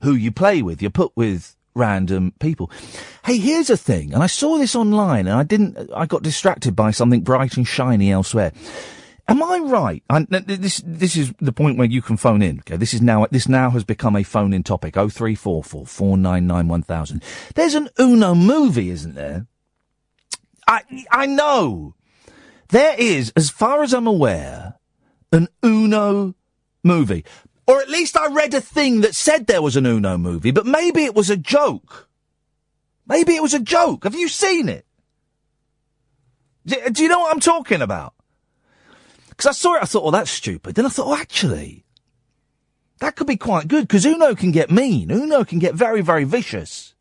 who 0.00 0.14
you 0.14 0.32
play 0.32 0.62
with. 0.62 0.80
You're 0.80 0.90
put 0.90 1.12
with 1.14 1.54
random 1.74 2.32
people. 2.40 2.70
Hey, 3.24 3.36
here's 3.36 3.68
a 3.68 3.76
thing, 3.76 4.14
and 4.14 4.22
I 4.22 4.26
saw 4.26 4.56
this 4.56 4.74
online, 4.74 5.26
and 5.26 5.36
I 5.36 5.42
didn't. 5.42 5.90
I 5.94 6.06
got 6.06 6.22
distracted 6.22 6.74
by 6.74 6.90
something 6.90 7.20
bright 7.20 7.58
and 7.58 7.68
shiny 7.68 8.10
elsewhere. 8.10 8.52
Am 9.28 9.42
I 9.42 9.58
right? 9.58 10.02
I, 10.10 10.26
this 10.28 10.82
this 10.84 11.14
is 11.14 11.32
the 11.38 11.52
point 11.52 11.78
where 11.78 11.86
you 11.86 12.02
can 12.02 12.16
phone 12.16 12.42
in. 12.42 12.60
Okay, 12.60 12.76
this 12.76 12.92
is 12.92 13.00
now 13.00 13.26
this 13.30 13.48
now 13.48 13.70
has 13.70 13.84
become 13.84 14.16
a 14.16 14.22
phone 14.22 14.52
in 14.52 14.62
topic. 14.62 14.96
Oh 14.96 15.08
three 15.08 15.34
four 15.34 15.62
four 15.62 15.86
four 15.86 16.16
nine 16.16 16.46
nine 16.46 16.66
one 16.66 16.82
thousand. 16.82 17.22
There's 17.54 17.74
an 17.74 17.88
Uno 18.00 18.34
movie, 18.34 18.90
isn't 18.90 19.14
there? 19.14 19.46
I 20.66 20.82
I 21.10 21.26
know 21.26 21.94
there 22.72 22.94
is, 22.98 23.32
as 23.36 23.50
far 23.50 23.82
as 23.82 23.92
I'm 23.92 24.06
aware, 24.06 24.78
an 25.30 25.48
Uno 25.62 26.34
movie. 26.82 27.24
Or 27.66 27.80
at 27.80 27.90
least 27.90 28.16
I 28.16 28.32
read 28.32 28.54
a 28.54 28.62
thing 28.62 29.02
that 29.02 29.14
said 29.14 29.46
there 29.46 29.62
was 29.62 29.76
an 29.76 29.86
Uno 29.86 30.16
movie, 30.16 30.50
but 30.50 30.66
maybe 30.66 31.04
it 31.04 31.14
was 31.14 31.28
a 31.28 31.36
joke. 31.36 32.08
Maybe 33.06 33.36
it 33.36 33.42
was 33.42 33.52
a 33.52 33.60
joke. 33.60 34.04
Have 34.04 34.14
you 34.14 34.26
seen 34.26 34.70
it? 34.70 34.86
Do, 36.64 37.02
you 37.02 37.08
know 37.08 37.18
what 37.18 37.34
I'm 37.34 37.40
talking 37.40 37.82
about? 37.82 38.14
Because 39.28 39.46
I 39.46 39.52
saw 39.52 39.74
it, 39.74 39.82
I 39.82 39.86
thought, 39.86 40.04
oh, 40.04 40.10
that's 40.10 40.30
stupid. 40.30 40.74
Then 40.74 40.86
I 40.86 40.88
thought, 40.88 41.08
oh, 41.08 41.20
actually, 41.20 41.84
that 43.00 43.16
could 43.16 43.26
be 43.26 43.36
quite 43.36 43.68
good 43.68 43.86
because 43.86 44.06
Uno 44.06 44.34
can 44.34 44.50
get 44.50 44.70
mean. 44.70 45.10
Uno 45.10 45.44
can 45.44 45.58
get 45.58 45.74
very, 45.74 46.00
very 46.00 46.24
vicious. 46.24 46.94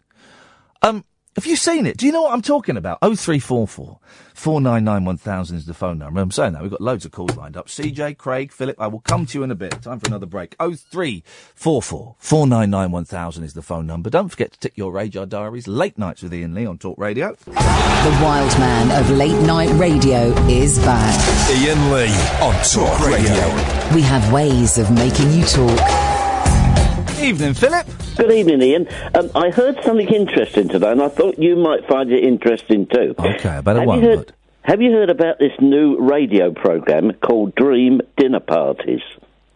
Um, 0.82 1.06
Have 1.36 1.46
you 1.46 1.56
seen 1.56 1.86
it? 1.86 1.96
Do 1.96 2.06
you 2.06 2.12
know 2.12 2.24
what 2.24 2.34
I'm 2.34 2.42
talking 2.42 2.76
about? 2.76 3.00
0344 3.00 4.00
499 4.34 5.06
1000 5.06 5.56
is 5.56 5.66
the 5.66 5.74
phone 5.74 5.98
number. 5.98 6.20
I'm 6.20 6.30
saying 6.30 6.52
that. 6.54 6.62
We've 6.62 6.72
got 6.72 6.82
loads 6.82 7.06
of 7.06 7.12
calls 7.12 7.38
lined 7.38 7.56
up. 7.56 7.68
CJ, 7.68 8.18
Craig, 8.18 8.52
Philip, 8.52 8.76
I 8.78 8.88
will 8.88 9.00
come 9.00 9.26
to 9.28 9.38
you 9.38 9.44
in 9.46 9.50
a 9.50 9.56
bit. 9.56 9.82
Time 9.82 10.02
for 10.02 10.08
another 10.08 10.26
break. 10.26 10.58
0344 10.60 12.16
499 12.20 12.92
1000 12.92 13.44
is 13.46 13.54
the 13.54 13.62
phone 13.62 13.88
number. 13.88 14.10
Don't 14.10 14.28
forget 14.28 14.52
to 14.52 14.60
tick 14.60 14.74
your 14.76 14.92
RAJAR 14.92 15.30
diaries. 15.30 15.70
Late 15.70 15.98
nights 15.98 16.22
with 16.22 16.34
Iain 16.34 16.54
Lee 16.54 16.66
on 16.66 16.78
Talk 16.78 16.98
Radio. 16.98 17.34
The 17.46 18.20
wild 18.22 18.52
man 18.60 19.02
of 19.02 19.10
late 19.12 19.42
night 19.46 19.70
radio 19.80 20.34
is 20.50 20.80
back. 20.80 21.18
Iain 21.50 21.92
Lee 21.94 22.12
on 22.42 22.62
Talk 22.66 23.00
Radio. 23.08 23.96
We 23.96 24.02
have 24.02 24.34
ways 24.34 24.78
of 24.78 24.92
making 24.92 25.32
you 25.32 25.46
talk. 25.46 26.11
Evening, 27.22 27.54
Philip. 27.54 27.86
Good 28.18 28.32
evening, 28.32 28.62
Iain. 28.62 28.88
Um, 29.16 29.30
I 29.36 29.52
heard 29.52 29.78
something 29.84 30.08
interesting 30.08 30.68
today, 30.70 30.92
and 30.92 31.02
I 31.02 31.08
thought 31.08 31.38
you 31.38 31.56
might 31.56 31.88
find 31.88 32.12
it 32.12 32.24
interesting 32.24 32.88
too. 32.88 33.14
Okay, 33.18 33.62
better 33.62 33.80
Have 33.80 33.88
one. 33.88 34.02
you 34.02 34.08
heard? 34.10 34.34
Have 34.64 34.82
you 34.82 34.92
heard 34.92 35.10
about 35.10 35.38
this 35.40 35.52
new 35.60 35.98
radio 36.00 36.52
program 36.52 37.14
called 37.14 37.54
Dream 37.56 38.02
Dinner 38.18 38.40
Parties? 38.40 39.02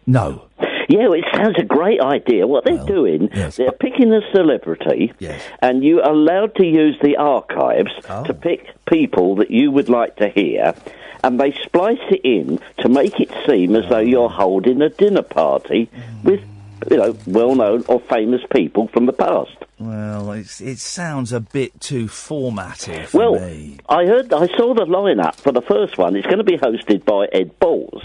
No. 0.06 0.44
Yeah, 0.88 1.08
well, 1.08 1.14
it 1.14 1.26
sounds 1.34 1.56
a 1.58 1.64
great 1.64 2.00
idea. 2.02 2.46
What 2.46 2.66
they're 2.66 2.86
doing, 2.86 3.30
yes. 3.34 3.58
they're 3.58 3.72
picking 3.72 4.14
a 4.14 4.22
celebrity, 4.32 5.14
yes. 5.18 5.42
and 5.62 5.84
you're 5.84 6.04
allowed 6.08 6.54
to 6.56 6.66
use 6.66 6.96
the 7.02 7.18
archives 7.18 7.92
Oh. 8.08 8.24
to 8.26 8.34
pick 8.36 8.68
people 8.86 9.36
that 9.38 9.50
you 9.50 9.72
would 9.72 9.90
like 9.90 10.16
to 10.18 10.30
hear, 10.30 10.76
and 11.24 11.40
they 11.40 11.52
splice 11.64 11.98
it 12.12 12.22
in 12.24 12.60
to 12.80 12.90
make 12.90 13.20
it 13.20 13.32
seem 13.48 13.76
as 13.76 13.90
though 13.90 13.98
you're 14.00 14.30
holding 14.30 14.82
a 14.84 14.90
dinner 14.90 15.24
party 15.24 15.90
with, 16.24 16.42
you 16.90 16.98
know, 16.98 17.18
well-known 17.26 17.84
or 17.88 18.00
famous 18.02 18.42
people 18.54 18.88
from 18.90 19.06
the 19.06 19.14
past. 19.14 19.52
Well, 19.80 20.32
it's, 20.32 20.62
it 20.62 20.80
sounds 20.80 21.34
a 21.34 21.40
bit 21.40 21.80
too 21.82 22.08
formatted. 22.08 23.14
Well, 23.14 23.36
I 23.90 24.06
heard, 24.06 24.32
I 24.34 24.48
saw 24.56 24.74
the 24.74 24.86
lineup 24.86 25.36
for 25.36 25.52
the 25.52 25.62
first 25.62 25.98
one. 25.98 26.16
It's 26.16 26.26
going 26.26 26.38
to 26.38 26.44
be 26.46 26.58
hosted 26.58 27.04
by 27.06 27.26
Ed 27.32 27.60
Balls, 27.60 28.02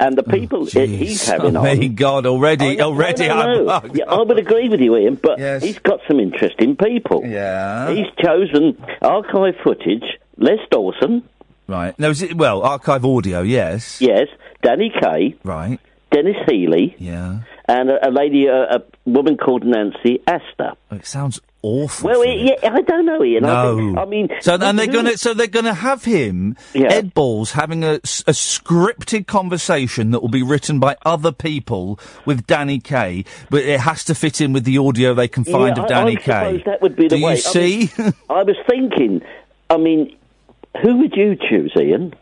and 0.00 0.16
the 0.18 0.24
people 0.24 0.62
uh, 0.64 0.80
he's 0.80 1.26
having 1.28 1.56
oh, 1.56 1.60
on. 1.60 1.78
my 1.78 1.86
God, 1.86 2.26
already, 2.26 2.80
I 2.80 2.84
already. 2.84 3.28
I, 3.30 3.54
know, 3.54 3.68
I'm- 3.68 3.90
Yeah, 3.94 4.04
I 4.08 4.22
would 4.22 4.38
agree 4.38 4.68
with 4.68 4.80
you, 4.80 4.96
Iain, 4.96 5.14
but 5.16 5.38
he's 5.62 5.78
got 5.78 6.00
some 6.08 6.18
interesting 6.18 6.76
people. 6.76 7.24
Yeah. 7.24 7.92
He's 7.92 8.06
chosen 8.18 8.76
archive 9.02 9.54
footage. 9.62 10.04
Les 10.36 10.58
Dawson, 10.70 11.22
Right. 11.66 11.98
No, 11.98 12.10
is 12.10 12.22
it, 12.22 12.34
well, 12.36 12.62
archive 12.62 13.04
audio, 13.04 13.40
yes. 13.42 14.00
yes. 14.00 14.28
Danny 14.62 14.90
Kaye, 15.00 15.36
Right. 15.44 15.78
Denis 16.10 16.36
Healey, 16.48 16.94
Yeah. 16.98 17.40
And 17.66 17.88
a, 17.90 18.08
a 18.08 18.10
lady, 18.10 18.46
a, 18.46 18.76
a 18.76 18.82
woman 19.06 19.36
called 19.38 19.64
Nancy 19.64 20.20
Astor. 20.26 20.72
Oh, 20.90 20.96
It 20.96 21.06
sounds 21.06 21.40
awful. 21.62 22.10
Well, 22.10 22.20
it, 22.20 22.58
yeah, 22.62 22.70
I 22.74 22.82
don't 22.82 23.06
know, 23.06 23.22
Iain. 23.22 23.42
I, 23.42 23.48
No. 23.64 23.76
think, 23.78 23.98
I 23.98 24.04
mean, 24.04 24.28
So 24.42 24.54
and 24.60 24.78
they're 24.78 24.84
who- 24.86 24.92
gonna 24.92 25.16
so 25.16 25.32
they're 25.32 25.46
gonna 25.46 25.72
have 25.72 26.04
him 26.04 26.56
Ed 26.74 27.14
Balls 27.14 27.52
having 27.52 27.82
a, 27.82 27.94
a, 27.94 27.98
scripted 28.32 29.26
conversation 29.26 30.10
that 30.10 30.20
will 30.20 30.28
be 30.28 30.42
written 30.42 30.78
by 30.78 30.96
other 31.06 31.32
people 31.32 31.98
with 32.26 32.46
Danny 32.46 32.80
Kaye, 32.80 33.24
but 33.48 33.62
it 33.62 33.80
has 33.80 34.04
to 34.04 34.14
fit 34.14 34.42
in 34.42 34.52
with 34.52 34.64
the 34.64 34.76
audio 34.76 35.14
they 35.14 35.26
can 35.28 35.44
find 35.44 35.76
Yeah, 35.78 35.84
of 35.84 35.90
I- 35.90 35.94
Danny 35.94 36.18
I 36.18 36.20
Kaye. 36.20 36.62
that 36.66 36.82
would 36.82 36.96
be 36.96 37.08
the 37.08 37.16
Do 37.16 37.24
way. 37.24 37.32
you 37.32 37.36
see? 37.38 37.90
I, 37.98 38.12
I 38.30 38.42
was 38.42 38.56
thinking. 38.68 39.22
I 39.70 39.78
mean, 39.78 40.14
who 40.82 40.98
would 40.98 41.14
you 41.16 41.34
choose, 41.36 41.72
Iain? 41.78 42.12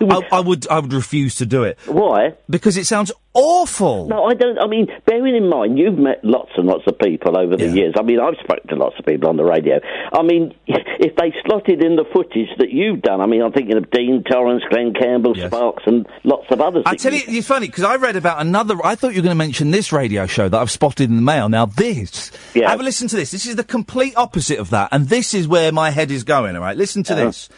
I, 0.00 0.20
I 0.32 0.40
would 0.40 0.66
I 0.68 0.78
would 0.80 0.92
refuse 0.92 1.36
to 1.36 1.46
do 1.46 1.62
it. 1.64 1.78
Why? 1.86 2.34
Because 2.48 2.76
it 2.76 2.86
sounds 2.86 3.12
awful. 3.34 4.06
No, 4.08 4.24
I 4.24 4.34
don't. 4.34 4.58
I 4.58 4.66
mean, 4.66 4.86
bearing 5.06 5.34
in 5.36 5.48
mind 5.48 5.78
you've 5.78 5.98
met 5.98 6.24
lots 6.24 6.50
and 6.56 6.66
lots 6.66 6.84
of 6.86 6.98
people 6.98 7.36
over 7.36 7.56
the 7.56 7.68
years. 7.68 7.94
I 7.98 8.02
mean, 8.02 8.20
I've 8.20 8.34
spoken 8.42 8.68
to 8.68 8.76
lots 8.76 8.96
of 8.98 9.04
people 9.06 9.28
on 9.28 9.36
the 9.36 9.44
radio. 9.44 9.80
I 10.12 10.22
mean, 10.22 10.54
if 10.66 11.16
they 11.16 11.32
slotted 11.44 11.82
in 11.84 11.96
the 11.96 12.04
footage 12.12 12.48
that 12.58 12.70
you've 12.70 13.02
done, 13.02 13.20
I 13.20 13.26
mean, 13.26 13.42
I'm 13.42 13.52
thinking 13.52 13.76
of 13.76 13.90
Dean 13.90 14.22
Torrence, 14.24 14.62
Glen 14.70 14.94
Campbell, 14.94 15.34
Sparks, 15.34 15.82
and 15.86 16.06
lots 16.22 16.46
of 16.50 16.60
others. 16.60 16.84
I 16.86 16.94
tell 16.96 17.12
you, 17.12 17.22
you, 17.26 17.38
it's 17.38 17.48
funny 17.48 17.66
because 17.66 17.84
I 17.84 17.96
read 17.96 18.16
about 18.16 18.40
another. 18.40 18.76
I 18.84 18.94
thought 18.94 19.14
you 19.14 19.18
were 19.20 19.24
going 19.26 19.36
to 19.36 19.44
mention 19.44 19.70
this 19.70 19.92
radio 19.92 20.26
show 20.26 20.48
that 20.48 20.58
I've 20.60 20.70
spotted 20.70 21.10
in 21.10 21.16
the 21.16 21.22
mail. 21.22 21.48
Now 21.48 21.66
this, 21.66 22.30
yeah. 22.54 22.70
have 22.70 22.80
a 22.80 22.82
listen 22.82 23.08
to 23.08 23.16
this. 23.16 23.30
This 23.30 23.46
is 23.46 23.56
the 23.56 23.64
complete 23.64 24.16
opposite 24.16 24.58
of 24.58 24.70
that, 24.70 24.88
and 24.92 25.08
this 25.08 25.34
is 25.34 25.48
where 25.48 25.72
my 25.72 25.90
head 25.90 26.10
is 26.10 26.24
going. 26.24 26.56
All 26.56 26.62
right, 26.62 26.76
listen 26.76 27.02
to 27.04 27.14
Uh-huh. 27.14 27.26
this. 27.26 27.48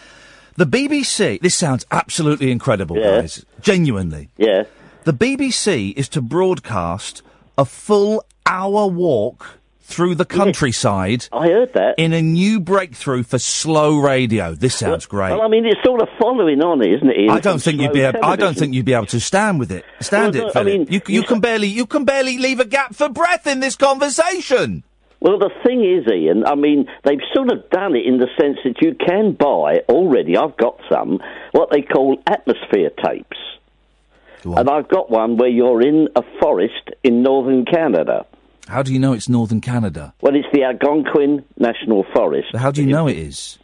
The 0.56 0.66
BBC. 0.66 1.40
This 1.40 1.54
sounds 1.54 1.84
absolutely 1.90 2.50
incredible, 2.50 2.96
guys. 2.96 3.44
Genuinely. 3.60 4.30
Yeah. 4.36 4.64
The 5.04 5.12
BBC 5.12 5.92
is 5.96 6.08
to 6.10 6.20
broadcast 6.22 7.22
a 7.58 7.64
full 7.64 8.24
hour 8.46 8.86
walk 8.86 9.58
through 9.80 10.16
the 10.16 10.24
countryside. 10.24 11.28
I 11.32 11.46
heard 11.48 11.72
that 11.74 11.94
in 11.98 12.12
a 12.12 12.20
new 12.20 12.58
breakthrough 12.58 13.22
for 13.22 13.38
slow 13.38 13.98
radio. 13.98 14.54
This 14.54 14.74
sounds 14.74 15.06
great. 15.06 15.30
Well, 15.30 15.42
I 15.42 15.48
mean, 15.48 15.64
it's 15.64 15.80
sort 15.84 16.02
of 16.02 16.08
following 16.18 16.60
on, 16.60 16.80
isn't 16.84 17.08
it? 17.08 17.16
Iain, 17.18 17.30
I 17.30 17.38
don't 17.40 17.52
from 17.54 17.60
think 17.60 17.80
you'd 17.80 17.86
slow 17.88 17.94
be. 17.94 18.00
Able, 18.00 18.18
I 18.18 18.20
don't 18.30 18.38
television? 18.38 18.60
think 18.60 18.74
you'd 18.74 18.84
be 18.86 18.94
able 18.94 19.06
to 19.06 19.20
stand 19.20 19.58
with 19.60 19.70
it. 19.70 19.84
Stand 20.00 20.34
Well, 20.34 20.42
it, 20.48 20.54
no, 20.54 20.60
I 20.60 20.64
Philip. 20.64 20.66
mean, 20.66 20.86
you, 20.90 21.00
you 21.06 21.22
can 21.22 21.38
barely. 21.40 21.68
You 21.68 21.86
can 21.86 22.04
barely 22.04 22.38
leave 22.38 22.58
a 22.60 22.64
gap 22.64 22.94
for 22.96 23.08
breath 23.08 23.46
in 23.46 23.60
this 23.60 23.76
conversation. 23.76 24.82
Well, 25.20 25.38
the 25.38 25.50
thing 25.64 25.82
is, 25.84 26.06
Iain, 26.10 26.44
I 26.46 26.54
mean, 26.54 26.86
they've 27.04 27.20
sort 27.34 27.50
of 27.50 27.68
done 27.70 27.96
it 27.96 28.04
in 28.06 28.18
the 28.18 28.28
sense 28.40 28.58
that 28.64 28.82
you 28.82 28.94
can 28.94 29.32
buy 29.32 29.82
already, 29.88 30.36
I've 30.36 30.56
got 30.56 30.78
some, 30.90 31.20
what 31.52 31.70
they 31.70 31.82
call 31.82 32.18
atmosphere 32.26 32.90
tapes. 33.04 33.38
And 34.44 34.70
I've 34.70 34.88
got 34.88 35.10
one 35.10 35.38
where 35.38 35.48
you're 35.48 35.82
in 35.82 36.08
a 36.14 36.22
forest 36.40 36.90
in 37.02 37.22
northern 37.22 37.64
Canada. 37.64 38.26
How 38.68 38.82
do 38.82 38.92
you 38.92 38.98
know 38.98 39.12
it's 39.12 39.28
northern 39.28 39.60
Canada? 39.60 40.14
Well, 40.20 40.36
it's 40.36 40.46
the 40.52 40.62
Algonquin 40.64 41.44
National 41.58 42.04
Forest. 42.14 42.48
How 42.54 42.70
do 42.70 42.82
you 42.82 42.88
know 42.88 43.08
it 43.08 43.16
is? 43.16 43.58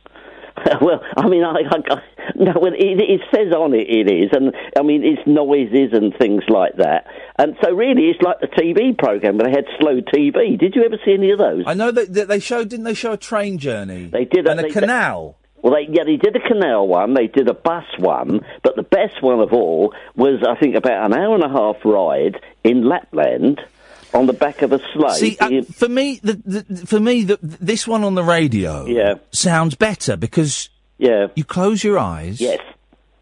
well, 0.81 1.03
I 1.17 1.29
mean, 1.29 1.45
I, 1.45 1.61
I, 1.71 1.95
I 1.95 2.03
no, 2.37 2.53
well, 2.61 2.73
it, 2.73 3.01
it 3.01 3.21
says 3.35 3.53
on 3.55 3.75
it 3.75 3.89
it 3.89 4.11
is, 4.11 4.31
and 4.33 4.53
I 4.79 4.83
mean, 4.83 5.05
it's 5.05 5.23
noises 5.27 5.91
and 5.93 6.15
things 6.19 6.43
like 6.49 6.77
that. 6.77 7.07
And 7.39 7.57
so, 7.63 7.73
really, 7.73 8.09
it's 8.09 8.23
like 8.23 8.41
the 8.41 8.47
TV 8.49 8.97
program 8.97 9.39
where 9.39 9.47
they 9.49 9.53
had 9.53 9.67
slow 9.81 10.01
TV. 10.01 10.59
Did 10.59 10.75
you 10.75 10.85
ever 10.85 10.97
see 11.05 11.15
any 11.15 11.31
of 11.31 11.39
those? 11.39 11.65
I 11.67 11.75
know 11.75 11.91
that, 11.91 12.13
that 12.15 12.29
they 12.29 12.41
showed. 12.41 12.69
Didn't 12.69 12.85
they 12.85 12.95
show 12.95 13.13
a 13.13 13.17
train 13.17 13.59
journey? 13.59 14.07
They 14.07 14.25
did 14.25 14.47
and 14.47 14.61
a 14.61 14.63
they- 14.65 14.71
canal. 14.71 15.37
Well, 15.63 15.75
they, 15.75 15.87
yeah, 15.93 16.03
they 16.05 16.17
did 16.17 16.35
a 16.35 16.41
canal 16.41 16.89
one, 16.89 17.15
they 17.15 17.29
did 17.29 17.49
a 17.49 17.55
bus 17.55 17.85
one, 17.97 18.41
but 18.65 18.75
the 18.75 18.83
best 18.83 19.23
one 19.23 19.39
of 19.39 19.53
all 19.53 19.95
was, 20.17 20.43
I 20.45 20.59
think, 20.59 20.75
about 20.75 21.07
an 21.07 21.17
hour 21.17 21.37
and 21.37 21.45
a 21.45 21.49
half 21.49 21.77
ride 21.85 22.41
in 22.65 22.89
Lapland 22.89 23.61
on 24.15 24.27
the 24.27 24.33
back 24.33 24.63
of 24.63 24.73
a 24.73 24.81
sleigh. 24.93 25.15
See, 25.15 25.37
uh, 25.39 25.63
for 25.63 25.89
me, 25.89 26.21
the, 26.23 26.35
the, 26.45 26.87
for 26.87 27.01
me, 27.01 27.25
the, 27.25 27.39
this 27.43 27.87
one 27.87 28.05
on 28.05 28.15
the 28.15 28.23
radio 28.25 28.87
Yeah. 28.87 29.15
sounds 29.33 29.75
better 29.75 30.17
because 30.17 30.69
yeah. 30.99 31.29
you 31.35 31.45
close 31.45 31.83
your 31.83 31.99
eyes. 31.99 32.41
Yes. 32.41 32.61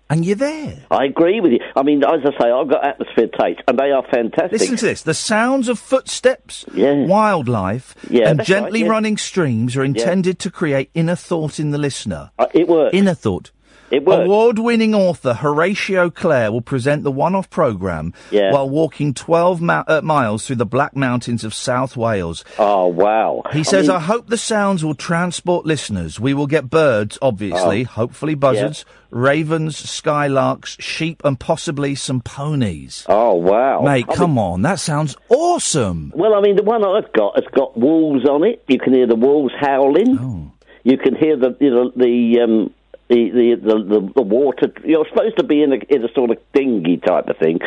And 0.09 0.25
you're 0.25 0.35
there. 0.35 0.85
I 0.91 1.05
agree 1.05 1.41
with 1.41 1.53
you. 1.53 1.61
I 1.77 1.85
mean, 1.85 2.03
as 2.03 2.19
I 2.25 2.31
say, 2.43 2.51
I've 2.51 2.69
got 2.69 2.85
atmosphere 2.85 3.29
tapes, 3.29 3.63
and 3.69 3.79
they 3.79 3.93
are 3.93 4.03
fantastic. 4.11 4.59
Listen 4.59 4.77
to 4.79 4.87
this. 4.87 5.03
The 5.03 5.15
sounds 5.15 5.69
of 5.69 5.79
footsteps, 5.79 6.65
wildlife, 6.75 7.95
Yeah, 8.11 8.29
and 8.31 8.43
gently 8.45 8.81
right, 8.83 8.87
yeah. 8.87 8.91
running 8.93 9.17
streams 9.17 9.77
are 9.77 9.85
intended 9.85 10.41
to 10.41 10.51
create 10.51 10.91
inner 10.95 11.15
thought 11.15 11.61
in 11.61 11.71
the 11.71 11.79
listener. 11.79 12.33
Uh, 12.41 12.47
it 12.53 12.67
works. 12.67 12.93
Inner 12.93 13.15
thought. 13.15 13.53
It. 13.91 14.03
Award-winning 14.07 14.95
author 14.95 15.35
Horatio 15.35 16.11
Clare 16.11 16.53
will 16.53 16.61
present 16.61 17.03
the 17.03 17.11
one-off 17.11 17.51
program 17.51 18.13
Yeah. 18.31 18.53
while 18.53 18.69
walking 18.69 19.15
12 19.15 19.61
ma- 19.61 19.85
uh, 19.89 20.01
miles 20.03 20.47
through 20.47 20.57
the 20.57 20.67
Black 20.67 20.95
Mountains 20.95 21.43
of 21.45 21.53
South 21.55 21.97
Wales. 21.97 22.45
Oh, 22.59 22.87
wow. 22.87 23.43
He 23.53 23.61
I 23.61 23.63
says, 23.63 23.89
mean- 23.89 23.97
I 23.97 24.01
hope 24.01 24.29
the 24.29 24.37
sounds 24.37 24.85
will 24.85 24.95
transport 24.95 25.67
listeners. 25.67 26.21
We 26.21 26.35
will 26.35 26.47
get 26.47 26.71
birds, 26.71 27.19
obviously, 27.21 27.83
Oh. 27.83 27.93
hopefully 27.93 28.35
buzzards, 28.35 28.85
ravens, 29.11 29.77
skylarks, 29.77 30.77
sheep, 30.81 31.21
and 31.25 31.39
possibly 31.39 31.95
some 31.95 32.21
ponies. 32.21 33.05
Oh, 33.09 33.35
wow. 33.35 33.81
Mate, 33.83 34.07
I 34.09 34.15
come 34.15 34.39
on. 34.39 34.63
That 34.63 34.79
sounds 34.79 35.17
awesome. 35.29 36.13
Well, 36.15 36.35
I 36.35 36.41
mean, 36.41 36.57
the 36.57 36.63
one 36.63 36.85
I've 36.85 37.13
got 37.13 37.35
has 37.37 37.45
got 37.53 37.77
wolves 37.77 38.25
on 38.29 38.45
it. 38.45 38.63
You 38.69 38.79
can 38.79 38.93
hear 38.95 39.07
the 39.07 39.17
wolves 39.17 39.53
howling. 39.59 40.19
Oh. 40.21 40.53
You 40.85 40.97
can 40.97 41.15
hear 41.15 41.37
the 41.37 41.55
you 41.61 41.71
know, 41.71 41.91
the 41.95 42.41
um, 42.41 42.71
the, 43.11 43.57
the, 43.61 43.73
the, 43.73 44.13
the, 44.15 44.23
water. 44.23 44.73
You're 44.85 45.07
supposed 45.09 45.37
to 45.39 45.45
be 45.45 45.63
in 45.63 45.73
a, 45.73 45.77
in 45.89 46.05
a 46.05 46.13
sort 46.15 46.31
of 46.31 46.39
dinghy 46.55 46.97
type 46.97 47.29
of 47.29 47.37
thing, 47.39 47.59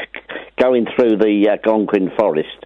going 0.58 0.88
through 0.96 1.18
the 1.18 1.50
uh, 1.50 1.52
Algonquin 1.54 2.12
forest. 2.18 2.66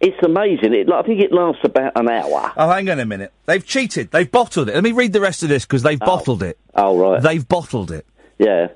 It's 0.00 0.22
amazing. 0.22 0.74
It, 0.74 0.92
I 0.92 1.02
think 1.02 1.20
it 1.20 1.32
lasts 1.32 1.62
about 1.64 1.92
an 1.96 2.08
hour. 2.08 2.52
Oh, 2.56 2.70
hang 2.70 2.88
on 2.90 3.00
a 3.00 3.06
minute. 3.06 3.32
They've 3.46 3.64
cheated. 3.64 4.10
They've 4.10 4.30
bottled 4.30 4.68
it. 4.68 4.74
Let 4.74 4.84
me 4.84 4.92
read 4.92 5.12
the 5.12 5.20
rest 5.20 5.42
of 5.42 5.48
this 5.48 5.64
because 5.64 5.82
they've 5.82 5.98
bottled 5.98 6.42
it. 6.42 6.58
Oh, 6.74 6.96
right. 6.96 7.20
They've 7.22 7.46
bottled 7.48 7.90
it. 7.90 8.06
Yeah. 8.38 8.68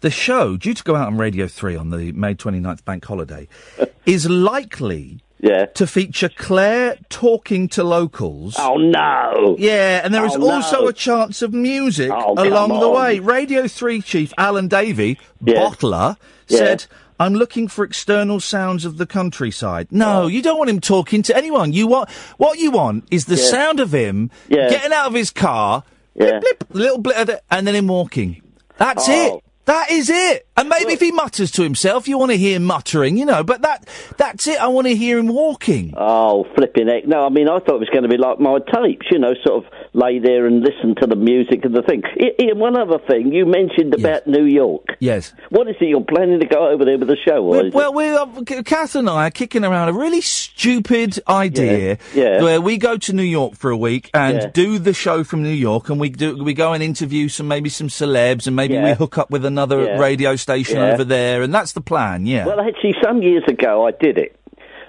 The 0.00 0.10
show, 0.10 0.56
due 0.56 0.72
to 0.72 0.84
go 0.84 0.94
out 0.94 1.08
on 1.08 1.18
Radio 1.18 1.48
3 1.48 1.74
on 1.76 1.90
the 1.90 2.12
May 2.12 2.34
29th 2.34 2.84
bank 2.84 3.04
holiday, 3.04 3.48
is 4.06 4.30
likely 4.30 5.18
yeah. 5.40 5.66
to 5.66 5.86
feature 5.86 6.28
Clare 6.28 6.96
talking 7.08 7.68
to 7.70 7.84
locals. 7.84 8.56
Oh, 8.58 8.76
no. 8.76 9.56
Yeah, 9.58 10.00
and 10.04 10.12
there 10.14 10.24
is 10.24 10.34
Oh, 10.36 10.38
no. 10.38 10.50
also 10.50 10.86
a 10.86 10.92
chance 10.92 11.42
of 11.42 11.52
music 11.52 12.10
Oh, 12.12 12.34
come 12.34 12.46
along 12.46 12.68
the 12.70 12.86
on. 12.88 12.94
way. 12.94 13.18
Radio 13.18 13.66
3 13.68 14.00
chief 14.02 14.32
Alan 14.38 14.68
Davey, 14.68 15.18
bottler, 15.42 16.16
Yeah. 16.48 16.58
said, 16.58 16.86
I'm 17.18 17.34
looking 17.34 17.66
for 17.68 17.82
external 17.84 18.40
sounds 18.40 18.84
of 18.84 18.98
the 18.98 19.06
countryside. 19.06 19.88
No, 19.90 20.22
oh. 20.24 20.26
you 20.26 20.42
don't 20.42 20.58
want 20.58 20.68
him 20.70 20.80
talking 20.80 21.22
to 21.22 21.36
anyone. 21.36 21.72
You 21.72 21.86
want 21.86 22.10
what 22.36 22.58
you 22.58 22.70
want 22.70 23.04
is 23.10 23.24
the 23.24 23.36
Yeah. 23.36 23.44
sound 23.50 23.80
of 23.80 23.92
him 23.94 24.30
Yeah. 24.48 24.68
getting 24.68 24.92
out 24.92 25.06
of 25.06 25.14
his 25.14 25.30
car, 25.30 25.82
blip, 26.14 26.40
blip, 26.40 26.64
little 26.72 26.98
blip, 26.98 27.16
of 27.16 27.28
it, 27.30 27.40
and 27.50 27.66
then 27.66 27.74
him 27.74 27.86
walking. 27.88 28.42
That's 28.76 29.08
Oh. 29.08 29.36
it. 29.36 29.42
That 29.64 29.90
is 29.90 30.10
it. 30.10 30.45
And 30.58 30.70
maybe 30.70 30.94
if 30.94 31.00
he 31.00 31.12
mutters 31.12 31.50
to 31.52 31.62
himself, 31.62 32.08
you 32.08 32.16
want 32.16 32.30
to 32.32 32.38
hear 32.38 32.56
him 32.56 32.64
muttering, 32.64 33.18
you 33.18 33.26
know. 33.26 33.44
But 33.44 33.60
that 33.62 33.86
that's 34.16 34.46
it. 34.46 34.58
I 34.58 34.68
want 34.68 34.86
to 34.86 34.96
hear 34.96 35.18
him 35.18 35.28
walking. 35.28 35.92
Oh, 35.96 36.46
flipping 36.56 36.88
heck. 36.88 37.06
No, 37.06 37.26
I 37.26 37.28
mean, 37.28 37.46
I 37.48 37.58
thought 37.58 37.74
it 37.76 37.80
was 37.80 37.90
going 37.90 38.04
to 38.04 38.08
be 38.08 38.16
like 38.16 38.40
my 38.40 38.58
tapes, 38.72 39.06
you 39.10 39.18
know, 39.18 39.34
sort 39.46 39.64
of 39.66 39.72
lay 39.92 40.18
there 40.18 40.46
and 40.46 40.62
listen 40.62 40.94
to 41.02 41.06
the 41.06 41.14
music 41.16 41.64
and 41.64 41.74
the 41.74 41.82
thing. 41.82 42.02
Iain, 42.18 42.58
one 42.58 42.74
other 42.78 42.98
thing, 43.06 43.32
you 43.32 43.44
mentioned 43.44 43.92
about 43.94 44.26
New 44.26 44.44
York. 44.44 44.96
Yes. 44.98 45.34
What 45.50 45.68
is 45.68 45.76
it, 45.80 45.88
you're 45.88 46.00
planning 46.04 46.40
to 46.40 46.46
go 46.46 46.68
over 46.68 46.84
there 46.86 46.98
with 46.98 47.08
the 47.08 47.16
show? 47.22 47.44
Or 47.44 47.70
Well, 47.70 47.92
well, 47.92 47.92
we're, 47.92 48.16
uh, 48.18 48.62
Kath 48.62 48.94
and 48.94 49.10
I 49.10 49.26
are 49.26 49.30
kicking 49.30 49.62
around 49.64 49.90
a 49.90 49.92
really 49.92 50.20
stupid 50.22 51.18
idea 51.28 51.98
Yeah, 52.14 52.22
yeah. 52.24 52.42
where 52.42 52.60
we 52.62 52.78
go 52.78 52.96
to 52.96 53.12
New 53.12 53.22
York 53.22 53.56
for 53.56 53.70
a 53.70 53.76
week 53.76 54.10
and 54.14 54.38
Yeah. 54.38 54.46
do 54.48 54.78
the 54.78 54.94
show 54.94 55.22
from 55.22 55.42
New 55.42 55.48
York, 55.50 55.90
and 55.90 56.00
we 56.00 56.08
do 56.08 56.42
we 56.42 56.54
go 56.54 56.72
and 56.72 56.82
interview 56.82 57.28
some 57.28 57.46
maybe 57.48 57.68
some 57.68 57.88
celebs, 57.88 58.46
and 58.46 58.56
maybe 58.56 58.78
we 58.78 58.92
hook 58.94 59.18
up 59.18 59.30
with 59.30 59.44
another 59.44 59.98
radio 59.98 60.34
station 60.34 60.45
Yeah. 60.48 60.92
over 60.92 61.04
there, 61.04 61.42
and 61.42 61.52
that's 61.54 61.72
the 61.72 61.80
plan. 61.80 62.26
Yeah. 62.26 62.46
Well, 62.46 62.60
actually, 62.60 62.94
some 63.02 63.22
years 63.22 63.44
ago 63.48 63.86
I 63.86 63.90
did 63.90 64.18
it. 64.18 64.38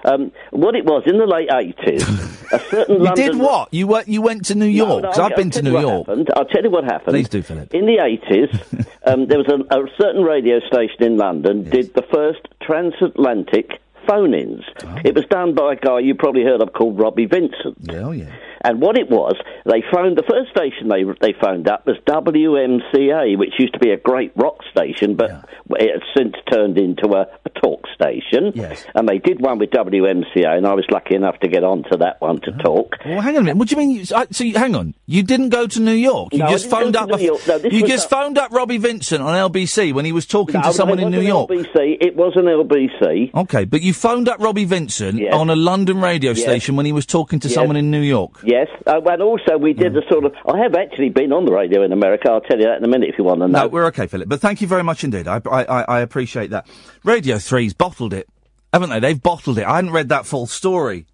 Um, 0.04 0.30
what 0.50 0.76
it 0.76 0.84
was, 0.84 1.02
in 1.06 1.18
the 1.18 1.26
late 1.26 1.48
80s, 1.48 2.52
a 2.52 2.58
certain 2.70 2.96
you 2.98 3.02
London... 3.02 3.32
did 3.32 3.38
what? 3.38 3.74
You 3.74 3.88
went 3.88 4.08
you 4.08 4.22
went 4.22 4.44
to 4.46 4.54
New 4.54 4.66
York? 4.66 5.02
no, 5.02 5.10
I'll- 5.10 5.22
I've 5.22 5.36
been 5.36 5.50
to 5.50 5.62
New 5.62 5.78
York. 5.78 6.06
happened. 6.06 6.30
I'll 6.36 6.44
tell 6.44 6.62
you 6.62 6.70
what 6.70 6.84
happened. 6.84 7.14
Please 7.14 7.28
do, 7.28 7.42
Philip. 7.42 7.74
In 7.74 7.86
the 7.86 7.96
80s, 7.96 8.86
um, 9.06 9.26
there 9.26 9.38
was 9.38 9.48
a, 9.48 9.76
a 9.76 9.86
certain 10.00 10.22
radio 10.22 10.60
station 10.60 11.02
in 11.02 11.16
London 11.16 11.68
did 11.68 11.94
the 11.94 12.02
first 12.12 12.46
transatlantic 12.62 13.80
phone-ins. 14.06 14.64
It 15.04 15.14
was 15.14 15.24
done 15.26 15.54
by 15.54 15.74
a 15.74 15.76
guy 15.76 15.98
you 15.98 16.14
probably 16.14 16.42
heard 16.42 16.62
of 16.62 16.72
called 16.72 16.98
Robbie 16.98 17.26
Vincent. 17.26 17.76
Yeah, 17.82 17.98
oh 17.98 18.12
yeah. 18.12 18.32
And 18.62 18.80
what 18.80 18.98
it 18.98 19.08
was, 19.10 19.36
they 19.64 19.82
phoned 19.92 20.16
the 20.18 20.24
first 20.28 20.50
station 20.50 20.88
they 20.88 21.04
they 21.20 21.34
phoned 21.40 21.68
up 21.68 21.86
was 21.86 21.96
WMCA, 22.06 23.38
which 23.38 23.54
used 23.58 23.72
to 23.74 23.78
be 23.78 23.90
a 23.90 23.96
great 23.96 24.32
rock 24.36 24.58
station, 24.70 25.14
but 25.16 25.30
it 25.78 25.90
has 25.92 26.02
since 26.16 26.34
turned 26.52 26.78
into 26.78 27.08
a, 27.14 27.26
a 27.44 27.50
talk 27.60 27.84
station. 27.94 28.52
Yes. 28.54 28.84
And 28.94 29.08
they 29.08 29.18
did 29.18 29.40
one 29.40 29.58
with 29.58 29.70
WMCA, 29.70 30.56
and 30.56 30.66
I 30.66 30.74
was 30.74 30.84
lucky 30.90 31.14
enough 31.14 31.38
to 31.40 31.48
get 31.48 31.64
onto 31.64 31.96
that 31.98 32.20
one 32.20 32.40
to 32.42 32.50
oh. 32.60 32.62
talk. 32.62 32.96
Well, 33.04 33.20
hang 33.20 33.36
on 33.36 33.42
a 33.42 33.44
minute. 33.44 33.56
What 33.58 33.68
do 33.68 33.74
you 33.74 33.78
mean? 33.78 33.90
You, 33.90 34.04
I- 34.14 34.26
so, 34.30 34.44
you, 34.44 34.54
hang 34.54 34.74
on. 34.74 34.94
You 35.06 35.22
didn't 35.22 35.50
go 35.50 35.66
to 35.66 35.80
New 35.80 35.92
York. 35.92 36.32
You 36.32 36.40
No, 36.40 36.48
just 36.48 36.68
phoned 36.70 36.96
up. 36.96 37.08
New 37.08 37.14
a- 37.16 37.20
York. 37.20 37.46
No, 37.46 37.56
you 37.56 37.86
just 37.86 38.06
a- 38.06 38.08
phoned 38.08 38.38
up 38.38 38.52
Robbie 38.52 38.78
Vincent 38.78 39.22
on 39.22 39.34
LBC 39.50 39.92
when 39.92 40.04
he 40.04 40.12
was 40.12 40.26
talking 40.26 40.60
No, 40.60 40.68
to 40.68 40.72
someone 40.72 40.98
in 40.98 41.10
New 41.10 41.20
York. 41.20 41.50
LBC. 41.50 41.98
It 42.00 42.16
was 42.16 42.32
an 42.36 42.44
LBC. 42.46 43.34
Okay, 43.34 43.64
but 43.64 43.82
you 43.82 43.92
phoned 43.94 44.28
up 44.28 44.40
Robbie 44.40 44.64
Vincent 44.64 45.18
Yes. 45.18 45.34
on 45.34 45.50
a 45.50 45.56
London 45.56 46.00
radio 46.00 46.32
Yes. 46.32 46.42
station 46.42 46.76
when 46.76 46.86
he 46.86 46.92
was 46.92 47.06
talking 47.06 47.40
to 47.40 47.48
Yes. 47.48 47.54
someone 47.54 47.76
in 47.76 47.90
New 47.90 48.00
York. 48.00 48.40
Yes, 48.48 48.68
uh, 48.86 49.02
and 49.04 49.20
also 49.20 49.58
we 49.58 49.74
did 49.74 49.94
a 49.94 50.00
sort 50.10 50.24
of. 50.24 50.32
I 50.50 50.56
have 50.62 50.74
actually 50.74 51.10
been 51.10 51.34
on 51.34 51.44
the 51.44 51.52
radio 51.52 51.82
in 51.82 51.92
America. 51.92 52.30
I'll 52.30 52.40
tell 52.40 52.56
you 52.56 52.64
that 52.64 52.78
in 52.78 52.84
a 52.84 52.88
minute 52.88 53.10
if 53.10 53.18
you 53.18 53.24
want 53.24 53.40
to 53.40 53.46
know. 53.46 53.64
No, 53.64 53.68
we're 53.68 53.84
okay, 53.88 54.06
Philip. 54.06 54.26
But 54.26 54.40
thank 54.40 54.62
you 54.62 54.66
very 54.66 54.82
much 54.82 55.04
indeed. 55.04 55.28
I, 55.28 55.42
I, 55.44 55.64
I, 55.64 55.82
I 55.82 56.00
appreciate 56.00 56.48
that. 56.48 56.66
Radio 57.04 57.36
3's 57.36 57.74
bottled 57.74 58.14
it, 58.14 58.26
haven't 58.72 58.88
they? 58.88 59.00
They've 59.00 59.22
bottled 59.22 59.58
it. 59.58 59.66
I 59.66 59.76
hadn't 59.76 59.90
read 59.90 60.08
that 60.08 60.24
full 60.24 60.46
story. 60.46 61.04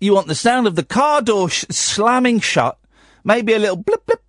You 0.00 0.14
want 0.14 0.26
the 0.26 0.34
sound 0.34 0.66
of 0.66 0.74
the 0.74 0.84
car 0.84 1.20
door 1.20 1.50
sh- 1.50 1.66
slamming 1.68 2.40
shut, 2.40 2.78
maybe 3.24 3.52
a 3.52 3.58
little 3.58 3.76
blip 3.76 4.06
blip, 4.06 4.22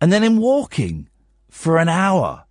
and 0.00 0.10
then 0.10 0.22
him 0.24 0.38
walking 0.38 1.10
for 1.50 1.76
an 1.76 1.90
hour. 1.90 2.45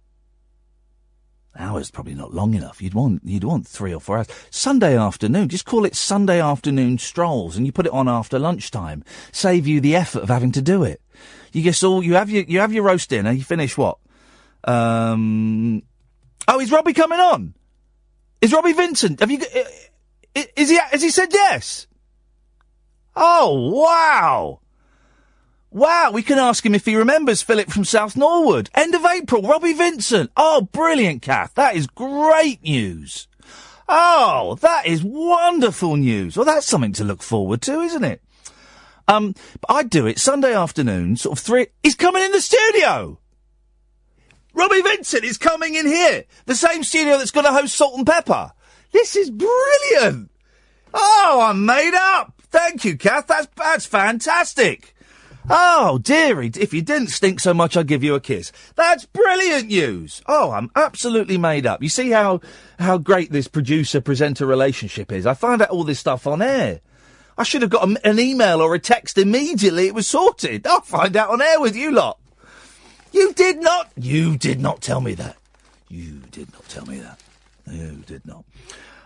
Hour's 1.57 1.91
probably 1.91 2.15
not 2.15 2.33
long 2.33 2.53
enough. 2.53 2.81
You'd 2.81 2.93
want 2.93 3.21
you'd 3.23 3.43
want 3.43 3.67
three 3.67 3.93
or 3.93 3.99
four 3.99 4.17
hours. 4.17 4.27
Sunday 4.49 4.97
afternoon, 4.97 5.49
just 5.49 5.65
call 5.65 5.85
it 5.85 5.95
Sunday 5.95 6.41
afternoon 6.41 6.97
strolls, 6.97 7.55
and 7.55 7.65
you 7.65 7.71
put 7.71 7.85
it 7.85 7.93
on 7.93 8.09
after 8.09 8.37
lunchtime. 8.37 9.03
Save 9.31 9.65
you 9.67 9.79
the 9.79 9.95
effort 9.95 10.23
of 10.23 10.29
having 10.29 10.51
to 10.53 10.61
do 10.61 10.83
it. 10.83 11.01
You 11.53 11.61
guess 11.61 11.83
all 11.83 12.03
you 12.03 12.15
have 12.15 12.29
your 12.29 12.43
you 12.43 12.59
have 12.59 12.73
your 12.73 12.83
roast 12.83 13.09
dinner. 13.09 13.31
You 13.31 13.43
finish 13.43 13.77
what? 13.77 13.97
Um. 14.65 15.83
Oh, 16.47 16.59
is 16.59 16.71
Robbie 16.71 16.93
coming 16.93 17.19
on? 17.19 17.53
Is 18.41 18.53
Robbie 18.53 18.73
Vincent? 18.73 19.19
Have 19.21 19.31
you? 19.31 19.39
Is 20.35 20.69
he? 20.69 20.77
Has 20.91 21.01
he 21.01 21.09
said 21.09 21.29
yes? 21.31 21.87
Oh 23.15 23.71
wow! 23.71 24.59
Wow, 25.75 26.11
we 26.13 26.23
can 26.23 26.39
ask 26.39 26.65
him 26.65 26.73
if 26.73 26.85
he 26.85 26.95
remembers 26.95 27.41
Philip 27.41 27.69
from 27.69 27.83
South 27.83 28.15
Norwood. 28.15 28.69
End 28.73 28.95
of 28.95 29.03
April, 29.03 29.41
Robbie 29.41 29.73
Vincent. 29.73 30.31
Oh, 30.37 30.69
brilliant, 30.71 31.21
Kath. 31.21 31.53
That 31.55 31.75
is 31.75 31.85
great 31.85 32.63
news. 32.63 33.27
Oh, 33.89 34.57
that 34.61 34.85
is 34.85 35.03
wonderful 35.03 35.97
news. 35.97 36.37
Well, 36.37 36.45
that's 36.45 36.65
something 36.65 36.93
to 36.93 37.03
look 37.03 37.21
forward 37.21 37.61
to, 37.63 37.81
isn't 37.81 38.05
it? 38.05 38.21
Um, 39.09 39.35
but 39.59 39.73
I'd 39.73 39.89
do 39.89 40.07
it 40.07 40.17
Sunday 40.17 40.55
afternoon, 40.55 41.17
sort 41.17 41.37
of 41.37 41.43
three. 41.43 41.67
He's 41.83 41.95
coming 41.95 42.23
in 42.23 42.31
the 42.31 42.39
studio. 42.39 43.19
Robbie 44.53 44.81
Vincent 44.81 45.25
is 45.25 45.37
coming 45.37 45.75
in 45.75 45.87
here. 45.87 46.23
The 46.45 46.55
same 46.55 46.85
studio 46.85 47.17
that's 47.17 47.31
going 47.31 47.47
to 47.47 47.51
host 47.51 47.75
Salt 47.75 47.97
and 47.97 48.07
Pepper. 48.07 48.53
This 48.93 49.17
is 49.17 49.29
brilliant. 49.29 50.31
Oh, 50.93 51.45
I'm 51.49 51.65
made 51.65 51.95
up. 51.95 52.41
Thank 52.43 52.85
you, 52.85 52.95
Kath. 52.95 53.27
That's, 53.27 53.49
that's 53.57 53.85
fantastic. 53.85 54.94
Oh, 55.47 55.99
dearie, 56.01 56.51
if 56.59 56.73
you 56.73 56.81
didn't 56.81 57.09
stink 57.09 57.39
so 57.39 57.53
much, 57.53 57.77
I'd 57.77 57.85
give 57.87 58.03
you 58.03 58.15
a 58.15 58.19
kiss. 58.19 58.51
That's 58.75 59.05
brilliant 59.05 59.67
news. 59.67 60.21
Oh, 60.27 60.51
I'm 60.51 60.71
absolutely 60.75 61.37
made 61.37 61.67
up. 61.67 61.83
You 61.83 61.89
see 61.89 62.09
how, 62.09 62.41
how 62.79 62.97
great 62.97 63.31
this 63.31 63.47
producer-presenter 63.47 64.45
relationship 64.45 65.11
is? 65.11 65.27
I 65.27 65.35
find 65.35 65.61
out 65.61 65.69
all 65.69 65.83
this 65.83 65.99
stuff 65.99 66.25
on 66.25 66.41
air. 66.41 66.79
I 67.37 67.43
should 67.43 67.61
have 67.61 67.69
got 67.69 67.87
a, 67.87 68.07
an 68.07 68.17
email 68.19 68.59
or 68.59 68.73
a 68.73 68.79
text 68.79 69.19
immediately. 69.19 69.85
It 69.87 69.93
was 69.93 70.07
sorted. 70.07 70.65
I'll 70.65 70.81
find 70.81 71.15
out 71.15 71.29
on 71.29 71.41
air 71.43 71.59
with 71.61 71.75
you 71.75 71.91
lot. 71.91 72.17
You 73.11 73.31
did 73.33 73.57
not. 73.57 73.91
You 73.95 74.37
did 74.37 74.59
not 74.59 74.81
tell 74.81 74.99
me 75.01 75.13
that. 75.13 75.37
You 75.89 76.21
did 76.31 76.51
not 76.53 76.67
tell 76.69 76.85
me 76.87 76.99
that. 76.99 77.19
You 77.71 78.03
did 78.07 78.25
not. 78.25 78.45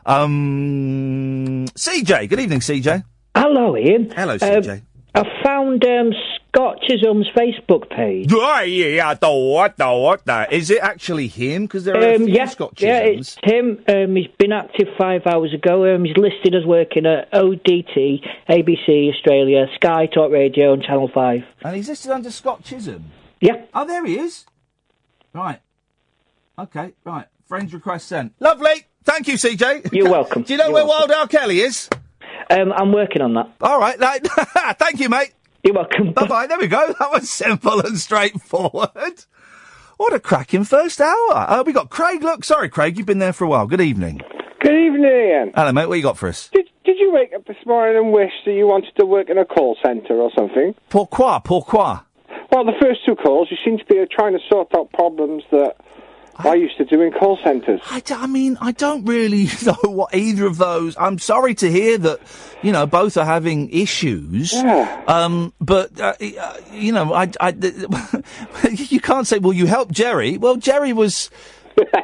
Um, 0.06 1.66
CJ. 1.76 2.30
Good 2.30 2.40
evening, 2.40 2.62
CJ. 2.62 3.04
Hello, 3.36 3.76
Iain. 3.76 4.10
Hello, 4.12 4.34
Um, 4.34 4.40
CJ. 4.40 4.82
I 5.16 5.24
found 5.43 5.84
um, 5.86 6.14
Scott 6.47 6.78
Chisholm's 6.88 7.28
Facebook 7.36 7.89
page. 7.89 8.32
Oh, 8.32 8.60
yeah, 8.62 8.86
yeah, 8.88 9.10
I 9.10 9.16
thought, 9.16 9.57
I 9.64 9.68
thought 9.70 10.26
that. 10.26 10.53
Is 10.53 10.70
it 10.70 10.80
actually 10.82 11.28
him? 11.28 11.64
Because 11.64 11.84
there 11.86 11.95
are 11.95 11.99
a 12.01 12.16
Um, 12.16 12.26
few 12.26 12.36
yeah, 12.36 12.45
Scott 12.45 12.74
yeah, 12.80 12.99
it's 12.99 13.36
him. 13.43 13.84
Um, 13.88 14.16
he's 14.16 14.28
been 14.38 14.51
active 14.51 14.88
five 14.97 15.26
hours 15.26 15.53
ago. 15.53 15.93
Um, 15.95 16.05
he's 16.05 16.16
listed 16.16 16.53
as 16.55 16.64
working 16.66 17.05
at 17.07 17.32
ODT, 17.32 18.24
ABC 18.49 19.10
Australia, 19.14 19.66
Sky 19.76 20.05
Talk 20.05 20.32
Radio, 20.32 20.74
and 20.74 20.84
Channel 20.84 21.10
Five. 21.14 21.43
And 21.64 21.76
he's 21.76 21.89
listed 21.89 22.12
under 22.12 22.30
Scott 22.32 22.64
Chisholm. 22.64 23.05
Yeah. 23.41 23.66
Oh, 23.74 23.86
there 23.86 24.05
he 24.05 24.18
is. 24.20 24.45
Right. 25.34 25.60
Okay, 26.57 26.93
right. 27.03 27.26
Friends 27.47 27.74
request 27.74 28.07
sent. 28.07 28.34
Lovely. 28.39 28.86
Thank 29.03 29.28
you, 29.28 29.36
CJ. 29.36 29.91
You're 29.91 30.10
welcome. 30.12 30.43
Do 30.43 30.53
you 30.53 30.57
know 30.57 30.66
You're 30.66 30.74
where 30.74 30.86
welcome. 30.86 31.10
Wild 31.10 31.22
Al 31.22 31.28
Kelly 31.28 31.62
is? 31.62 31.89
Um, 32.50 32.72
I'm 32.74 32.92
working 32.92 33.22
on 33.22 33.34
that. 33.36 33.52
All 33.62 33.80
right. 33.80 33.98
That, 34.00 34.76
thank 34.80 35.00
you, 35.00 35.10
mate. 35.10 35.34
You're 35.64 35.76
welcome. 35.76 36.14
Bye 36.14 36.28
bye. 36.28 36.48
There 36.48 36.58
we 36.58 36.68
go. 36.68 36.94
That 37.00 37.12
was 37.12 37.30
simple 37.30 37.80
and 37.82 37.98
straightforward. 37.98 39.26
What 39.98 40.14
a 40.14 40.20
cracking 40.20 40.64
first 40.64 41.02
hour. 41.02 41.32
Uh, 41.32 41.64
we 41.66 41.74
got 41.74 41.90
Craig. 41.90 42.24
Look, 42.24 42.46
sorry, 42.46 42.70
Craig. 42.70 42.98
You've 42.98 43.06
been 43.06 43.20
there 43.20 43.34
for 43.34 43.44
a 43.44 43.50
while. 43.50 43.68
Good 43.68 43.82
evening. 43.82 44.22
Good 44.62 44.74
evening, 44.74 45.06
Iain. 45.06 45.52
Hello, 45.56 45.72
mate. 45.74 45.88
What 45.88 45.96
you 45.96 46.04
got 46.04 46.18
for 46.18 46.30
us? 46.30 46.50
Did, 46.54 46.70
did 46.86 46.98
you 47.00 47.12
wake 47.12 47.32
up 47.36 47.46
this 47.46 47.58
morning 47.66 47.98
and 47.98 48.14
wish 48.14 48.32
that 48.46 48.54
you 48.54 48.68
wanted 48.68 48.94
to 48.98 49.06
work 49.06 49.30
in 49.30 49.38
a 49.38 49.46
call 49.46 49.78
centre 49.86 50.16
or 50.16 50.32
something? 50.38 50.74
Pourquoi? 50.90 51.42
Pourquoi? 51.44 52.00
Well, 52.52 52.66
the 52.66 52.74
first 52.82 53.06
two 53.06 53.16
calls, 53.16 53.50
you 53.52 53.58
seem 53.64 53.78
to 53.78 53.86
be 53.86 54.04
trying 54.12 54.34
to 54.34 54.40
sort 54.50 54.70
out 54.76 54.92
problems 54.94 55.44
that 55.52 55.76
I 56.40 56.56
used 56.56 56.78
to 56.78 56.86
do 56.86 57.02
in 57.02 57.12
call 57.12 57.38
centres. 57.44 57.82
I 57.90 58.28
mean, 58.28 58.58
I 58.62 58.72
don't 58.72 59.06
really 59.06 59.50
know 59.66 59.78
what 59.84 60.16
either 60.16 60.46
of 60.46 60.58
those. 60.58 60.96
I'm 60.98 61.20
sorry 61.20 61.54
to 61.56 61.70
hear 61.70 61.98
that, 61.98 62.20
you 62.62 62.72
know, 62.72 62.86
both 62.86 63.18
are 63.18 63.26
having 63.26 63.70
issues. 63.72 64.54
Yeah. 64.54 65.04
Um, 65.08 65.54
but 65.60 66.00
uh, 66.00 66.14
uh, 66.40 66.58
you 66.72 66.92
know, 66.92 67.14
I, 67.14 67.30
I, 67.40 67.50
you 68.72 69.00
can't 69.02 69.28
say, 69.28 69.40
well, 69.40 69.54
you 69.54 69.66
helped 69.66 69.92
Jerry. 69.92 70.38
Well, 70.38 70.56
Jerry 70.56 70.94
was. 70.94 71.30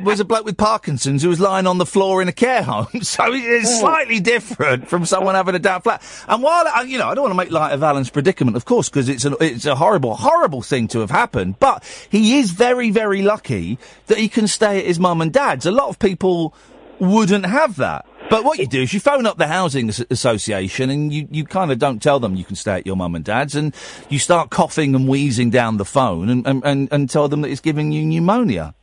Was 0.03 0.19
a 0.19 0.25
bloke 0.25 0.45
with 0.45 0.57
Parkinson's 0.57 1.23
who 1.23 1.29
was 1.29 1.39
lying 1.39 1.67
on 1.67 1.77
the 1.77 1.85
floor 1.85 2.21
in 2.21 2.27
a 2.27 2.33
care 2.33 2.63
home, 2.63 2.87
so 3.01 3.23
it's 3.27 3.69
oh. 3.69 3.79
slightly 3.79 4.19
different 4.19 4.87
from 4.87 5.05
someone 5.05 5.35
having 5.35 5.55
a 5.55 5.59
down 5.59 5.81
flat. 5.81 6.01
And 6.27 6.41
while 6.43 6.65
I, 6.67 6.83
you 6.83 6.97
know, 6.97 7.07
I 7.07 7.15
don't 7.15 7.23
want 7.23 7.33
to 7.33 7.37
make 7.37 7.51
light 7.51 7.73
of 7.73 7.83
Alan's 7.83 8.09
predicament, 8.09 8.57
of 8.57 8.65
course, 8.65 8.89
because 8.89 9.09
it's 9.09 9.25
an 9.25 9.35
it's 9.41 9.65
a 9.65 9.75
horrible, 9.75 10.15
horrible 10.15 10.61
thing 10.61 10.87
to 10.89 10.99
have 10.99 11.11
happened. 11.11 11.59
But 11.59 11.83
he 12.09 12.37
is 12.39 12.51
very, 12.51 12.91
very 12.91 13.21
lucky 13.21 13.77
that 14.07 14.17
he 14.17 14.29
can 14.29 14.47
stay 14.47 14.79
at 14.79 14.85
his 14.85 14.99
mum 14.99 15.21
and 15.21 15.31
dad's. 15.31 15.65
A 15.65 15.71
lot 15.71 15.89
of 15.89 15.99
people 15.99 16.53
wouldn't 16.99 17.45
have 17.45 17.75
that. 17.77 18.05
But 18.29 18.43
what 18.43 18.57
you 18.57 18.65
do 18.65 18.81
is 18.81 18.93
you 18.93 18.99
phone 18.99 19.27
up 19.27 19.37
the 19.37 19.47
housing 19.47 19.89
association 20.09 20.89
and 20.89 21.13
you, 21.13 21.27
you 21.29 21.45
kind 21.45 21.71
of 21.71 21.77
don't 21.77 22.01
tell 22.01 22.19
them 22.19 22.35
you 22.35 22.43
can 22.43 22.55
stay 22.55 22.73
at 22.73 22.85
your 22.85 22.95
mum 22.95 23.13
and 23.13 23.23
dad's 23.23 23.55
and 23.55 23.75
you 24.09 24.17
start 24.17 24.49
coughing 24.49 24.95
and 24.95 25.07
wheezing 25.07 25.51
down 25.51 25.77
the 25.77 25.85
phone 25.85 26.29
and, 26.29 26.47
and, 26.47 26.63
and, 26.65 26.87
and 26.91 27.09
tell 27.09 27.27
them 27.27 27.41
that 27.41 27.49
it's 27.51 27.61
giving 27.61 27.91
you 27.91 28.03
pneumonia. 28.03 28.73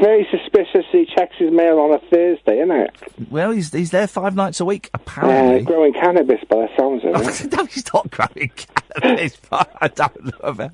Very 0.00 0.26
suspicious 0.30 0.84
he 0.90 1.06
checks 1.06 1.36
his 1.38 1.50
mail 1.52 1.78
on 1.78 1.92
a 1.92 1.98
Thursday, 1.98 2.58
isn't 2.60 2.70
it? 2.70 2.90
Well, 3.30 3.50
he's 3.52 3.72
he's 3.72 3.90
there 3.90 4.06
five 4.06 4.34
nights 4.34 4.60
a 4.60 4.64
week, 4.64 4.90
apparently. 4.94 5.62
growing 5.62 5.92
cannabis 5.92 6.40
by 6.48 6.56
the 6.56 6.68
sounds 6.76 7.04
of 7.04 7.14
it. 7.44 7.52
no, 7.52 7.64
he's 7.66 7.92
not 7.92 8.10
growing 8.10 8.50
cannabis. 8.56 9.36
I 9.52 9.88
don't 9.88 10.24
know 10.24 10.38
about. 10.42 10.72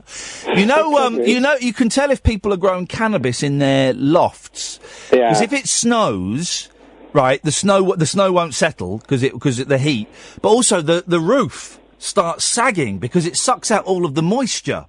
You 0.57 0.67
know, 0.67 0.99
um, 0.99 1.21
you 1.23 1.41
know, 1.41 1.55
you 1.61 1.73
can 1.73 1.89
tell 1.89 2.11
if 2.11 2.23
people 2.23 2.53
are 2.53 2.57
growing 2.57 2.87
cannabis 2.87 3.43
in 3.43 3.59
their 3.59 3.93
lofts. 3.95 4.81
Yeah. 5.13 5.29
Because 5.29 5.41
if 5.43 5.53
it 5.53 5.67
snows, 5.69 6.69
right, 7.13 7.43
the 7.43 7.53
snow 7.53 7.95
the 7.97 8.07
snow 8.07 8.33
won't 8.33 8.55
settle 8.55 8.99
because 8.99 9.23
it 9.23 9.33
because 9.33 9.59
of 9.59 9.69
the 9.69 9.79
heat, 9.79 10.09
but 10.43 10.49
also 10.49 10.81
the 10.81 11.05
the 11.07 11.21
roof 11.21 11.79
starts 11.99 12.45
sagging 12.45 12.99
because 12.99 13.27
it 13.27 13.37
sucks 13.37 13.71
out 13.71 13.85
all 13.85 14.05
of 14.05 14.15
the 14.15 14.23
moisture. 14.23 14.87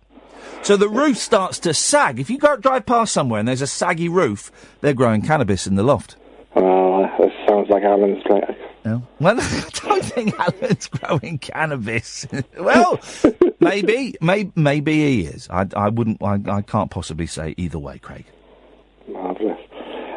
So 0.68 0.76
the 0.76 0.90
roof 0.90 1.18
starts 1.18 1.60
to 1.60 1.74
sag. 1.74 2.20
If 2.20 2.30
you 2.30 2.38
go 2.38 2.58
drive 2.58 2.86
past 2.86 3.14
somewhere 3.14 3.40
and 3.40 3.48
there's 3.48 3.62
a 3.62 3.68
saggy 3.68 4.10
roof, 4.10 4.52
they're 4.82 4.94
growing 4.94 5.22
cannabis 5.22 5.66
in 5.66 5.76
the 5.76 5.82
loft. 5.82 6.18
Oh, 6.58 7.04
that 7.04 7.32
sounds 7.48 7.70
like 7.70 7.84
Alan's 7.84 8.22
place. 8.24 8.58
No. 8.84 9.08
Well, 9.22 9.38
I 9.42 9.70
don't 9.76 10.04
think 10.04 10.38
Alan's 10.38 10.88
growing 10.90 11.38
cannabis. 11.38 12.28
well, 12.60 13.00
maybe, 13.62 14.18
may, 14.20 14.52
maybe 14.58 14.92
he 14.92 15.22
is. 15.28 15.48
I, 15.50 15.68
I 15.74 15.88
wouldn't. 15.88 16.22
I, 16.22 16.38
I 16.50 16.62
can't 16.64 16.92
possibly 16.92 17.28
say 17.28 17.56
either 17.56 17.80
way, 17.80 17.98
Craig. 18.00 18.26
Marvellous. 19.08 19.58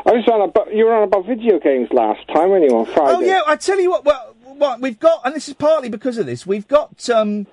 I 0.04 0.10
was 0.10 0.26
on 0.26 0.48
about, 0.48 0.74
you 0.74 0.84
were 0.84 0.96
on 0.96 1.04
about 1.04 1.26
video 1.26 1.60
games 1.60 1.90
last 1.92 2.26
time 2.26 2.50
weren't 2.50 2.68
you 2.68 2.76
on 2.76 2.86
Friday. 2.86 3.16
Oh 3.16 3.20
yeah, 3.20 3.42
I 3.46 3.54
tell 3.54 3.78
you 3.78 3.90
what. 3.90 4.04
Well, 4.04 4.34
what 4.60 4.80
we've 4.80 4.98
got, 4.98 5.22
and 5.24 5.34
this 5.34 5.48
is 5.48 5.54
partly 5.54 5.88
because 5.88 6.18
of 6.18 6.26
this. 6.26 6.46
We've 6.46 6.68
got 6.68 7.08
um, 7.08 7.46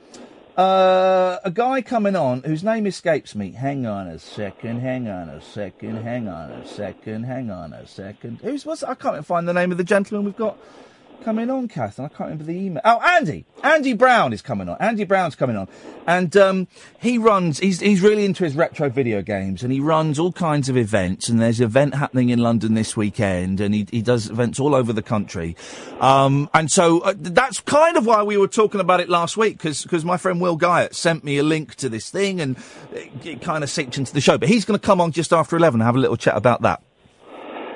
uh, 0.58 1.38
a 1.44 1.52
guy 1.52 1.82
coming 1.82 2.16
on 2.16 2.42
whose 2.42 2.64
name 2.64 2.88
escapes 2.88 3.36
me. 3.36 3.52
Hang 3.52 3.86
on 3.86 4.08
a 4.08 4.18
second. 4.18 4.80
Hang 4.80 5.08
on 5.08 5.30
a 5.30 5.40
second. 5.40 5.98
Hang 5.98 6.28
on 6.28 6.52
a 6.52 6.68
second. 6.68 7.24
Hang 7.24 7.52
on 7.52 7.74
a 7.74 7.86
second. 7.86 8.40
Who's 8.42 8.66
what's? 8.66 8.84
I 8.84 8.96
can't 8.96 9.26
find 9.26 9.48
the 9.48 9.54
name 9.54 9.72
of 9.72 9.78
the 9.78 9.84
gentleman 9.84 10.26
we've 10.26 10.36
got 10.36 10.58
coming 11.24 11.50
on, 11.50 11.68
Kath, 11.68 12.00
and 12.00 12.06
I 12.06 12.10
can't 12.10 12.30
remember 12.30 12.44
the 12.46 12.58
email. 12.58 12.82
Oh, 12.86 13.00
Andy. 13.02 13.46
Andy 13.64 13.94
Brown 13.94 14.34
is 14.34 14.42
coming 14.42 14.70
on. 14.70 14.78
Andy 14.80 15.04
Brown's 15.04 15.36
coming 15.36 15.58
on, 15.58 15.68
and 16.06 16.36
um, 16.38 16.68
he 17.00 17.18
runs. 17.18 17.60
He's 17.60 17.80
he's 17.80 18.02
really 18.02 18.24
into 18.24 18.44
his 18.44 18.56
retro 18.56 18.90
video 18.90 19.22
games, 19.22 19.64
and 19.64 19.74
he 19.74 19.80
runs 19.80 20.20
all 20.20 20.32
kinds 20.32 20.70
of 20.70 20.78
events. 20.78 21.28
And 21.28 21.42
there's 21.42 21.60
an 21.60 21.66
event 21.66 21.96
happening 21.96 22.30
in 22.30 22.40
London 22.40 22.76
this 22.76 22.96
weekend, 22.96 23.60
and 23.60 23.74
he 23.74 23.88
he 23.92 24.02
does 24.02 24.30
events 24.30 24.60
all 24.60 24.74
over 24.74 24.94
the 24.94 25.02
country. 25.02 25.56
Um, 26.00 26.50
and 26.54 26.72
so 26.72 27.00
uh, 27.00 27.14
that's 27.18 27.60
kind 27.62 27.98
of 27.98 28.06
why 28.06 28.24
we 28.24 28.38
were 28.38 28.48
talking 28.48 28.80
about 28.80 29.00
it 29.00 29.10
last 29.10 29.36
week, 29.38 29.62
because 29.62 30.06
my 30.06 30.18
friend 30.18 30.40
Will 30.40 30.58
Guyot 30.58 30.94
sent 30.94 31.24
me 31.24 31.38
a 31.38 31.44
link 31.44 31.76
to 31.76 31.90
this 31.90 32.10
thing, 32.10 32.40
and 32.40 32.58
it, 32.94 33.26
it 33.26 33.42
kind 33.42 33.64
of 33.64 33.70
seeped 33.70 33.98
into 33.98 34.14
the 34.14 34.22
show. 34.22 34.38
But 34.38 34.50
he's 34.50 34.66
going 34.66 34.80
to 34.80 34.86
come 34.86 35.02
on 35.02 35.12
just 35.12 35.34
after 35.34 35.58
eleven 35.58 35.82
and 35.82 35.86
have 35.86 35.96
a 35.96 36.00
little 36.00 36.18
chat 36.18 36.38
about 36.38 36.62
that. 36.62 36.82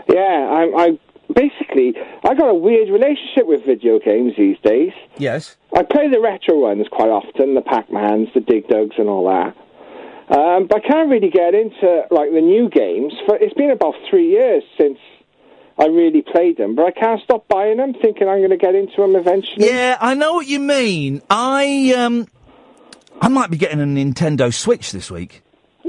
Yeah, 0.08 0.20
I, 0.20 0.84
I 0.84 1.00
basically 1.34 1.94
I 2.24 2.34
got 2.34 2.50
a 2.50 2.54
weird 2.54 2.90
relationship 2.90 3.46
with 3.48 3.66
video 3.66 4.00
games 4.00 4.34
these 4.38 4.58
days. 4.64 4.94
Yes. 5.18 5.58
I 5.76 5.84
play 5.84 6.10
the 6.10 6.20
retro 6.20 6.60
ones 6.60 6.88
quite 6.92 7.10
often, 7.10 7.56
the 7.56 7.62
Pac-Mans, 7.62 8.30
the 8.34 8.42
Dig 8.42 8.68
Dugs, 8.68 8.96
and 8.98 9.08
all 9.08 9.28
that. 9.28 9.56
Um, 10.36 10.68
but 10.68 10.84
I 10.84 10.88
can't 10.88 11.10
really 11.10 11.30
get 11.30 11.54
into 11.54 12.04
like 12.10 12.32
the 12.32 12.42
new 12.42 12.70
games. 12.70 13.14
For 13.26 13.36
it's 13.36 13.54
been 13.54 13.72
about 13.72 13.96
three 14.10 14.30
years 14.30 14.64
since 14.80 14.98
I 15.78 15.88
really 15.88 16.22
played 16.22 16.58
them, 16.58 16.76
but 16.76 16.86
I 16.86 16.92
can't 16.92 17.22
stop 17.24 17.48
buying 17.48 17.78
them, 17.78 17.94
thinking 17.94 18.30
I'm 18.30 18.38
going 18.38 18.52
to 18.52 18.58
get 18.58 18.76
into 18.76 18.98
them 18.98 19.16
eventually. 19.16 19.68
Yeah, 19.68 19.98
I 20.00 20.14
know 20.14 20.34
what 20.34 20.48
you 20.48 20.60
mean. 20.60 21.22
I 21.30 21.94
um, 21.98 22.28
I 23.22 23.28
might 23.28 23.50
be 23.50 23.58
getting 23.58 23.82
a 23.82 23.86
Nintendo 23.86 24.54
Switch 24.54 24.92
this 24.92 25.12
week. 25.12 25.42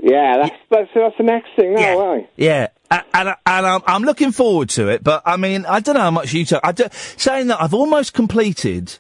Yeah, 0.05 0.39
that's 0.43 0.57
that's, 0.69 0.91
that's 0.95 1.17
the 1.17 1.23
next 1.23 1.51
thing 1.55 1.75
now, 1.75 1.99
right? 2.15 2.29
Yeah, 2.37 2.69
a- 2.91 3.05
and, 3.15 3.29
and 3.47 3.67
I'm, 3.67 3.81
I'm 3.87 4.03
looking 4.03 4.33
forward 4.33 4.69
to 4.71 4.89
it. 4.89 5.05
But 5.05 5.23
I 5.25 5.37
mean, 5.37 5.65
I 5.65 5.79
don't 5.81 5.95
know 5.95 6.01
how 6.01 6.11
much 6.11 6.33
you. 6.33 6.45
T- 6.45 6.57
I 6.63 6.73
do, 6.73 6.87
saying 7.17 7.47
that 7.47 7.63
I've 7.63 7.73
almost 7.75 8.13
completed 8.13 8.99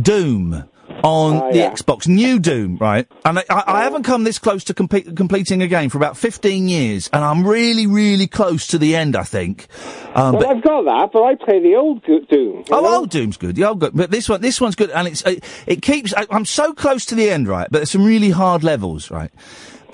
Doom 0.00 0.64
on 1.04 1.36
Oh, 1.36 1.52
the 1.52 1.58
yeah. 1.58 1.70
Xbox, 1.70 2.08
new 2.08 2.38
Doom, 2.38 2.78
right? 2.78 3.06
And 3.26 3.38
I, 3.38 3.44
I, 3.50 3.62
I 3.66 3.82
haven't 3.84 4.04
come 4.04 4.24
this 4.24 4.38
close 4.38 4.64
to 4.64 4.74
complete, 4.74 5.14
completing 5.14 5.60
a 5.60 5.66
game 5.66 5.90
for 5.90 5.98
about 5.98 6.16
15 6.16 6.66
years, 6.66 7.10
and 7.12 7.22
I'm 7.22 7.46
really, 7.46 7.86
really 7.86 8.26
close 8.26 8.66
to 8.68 8.78
the 8.78 8.96
end. 8.96 9.14
I 9.16 9.24
think. 9.24 9.66
Um, 10.14 10.32
well, 10.32 10.42
but 10.44 10.46
I've 10.56 10.62
got 10.64 10.84
that, 10.86 11.10
but 11.12 11.22
I 11.24 11.34
play 11.34 11.60
the 11.60 11.76
old 11.76 12.02
Doom. 12.04 12.64
Oh, 12.70 12.96
old 13.00 13.10
Doom's 13.10 13.36
good. 13.36 13.54
The 13.54 13.64
old, 13.64 13.80
good. 13.80 13.94
but 13.94 14.10
this 14.10 14.30
one, 14.30 14.40
this 14.40 14.60
one's 14.62 14.76
good, 14.76 14.90
and 14.90 15.06
it's 15.08 15.20
it, 15.26 15.44
it 15.66 15.82
keeps. 15.82 16.14
I, 16.14 16.26
I'm 16.30 16.46
so 16.46 16.72
close 16.72 17.04
to 17.06 17.14
the 17.14 17.28
end, 17.28 17.48
right? 17.48 17.68
But 17.70 17.80
there's 17.80 17.90
some 17.90 18.04
really 18.04 18.30
hard 18.30 18.64
levels, 18.64 19.10
right? 19.10 19.30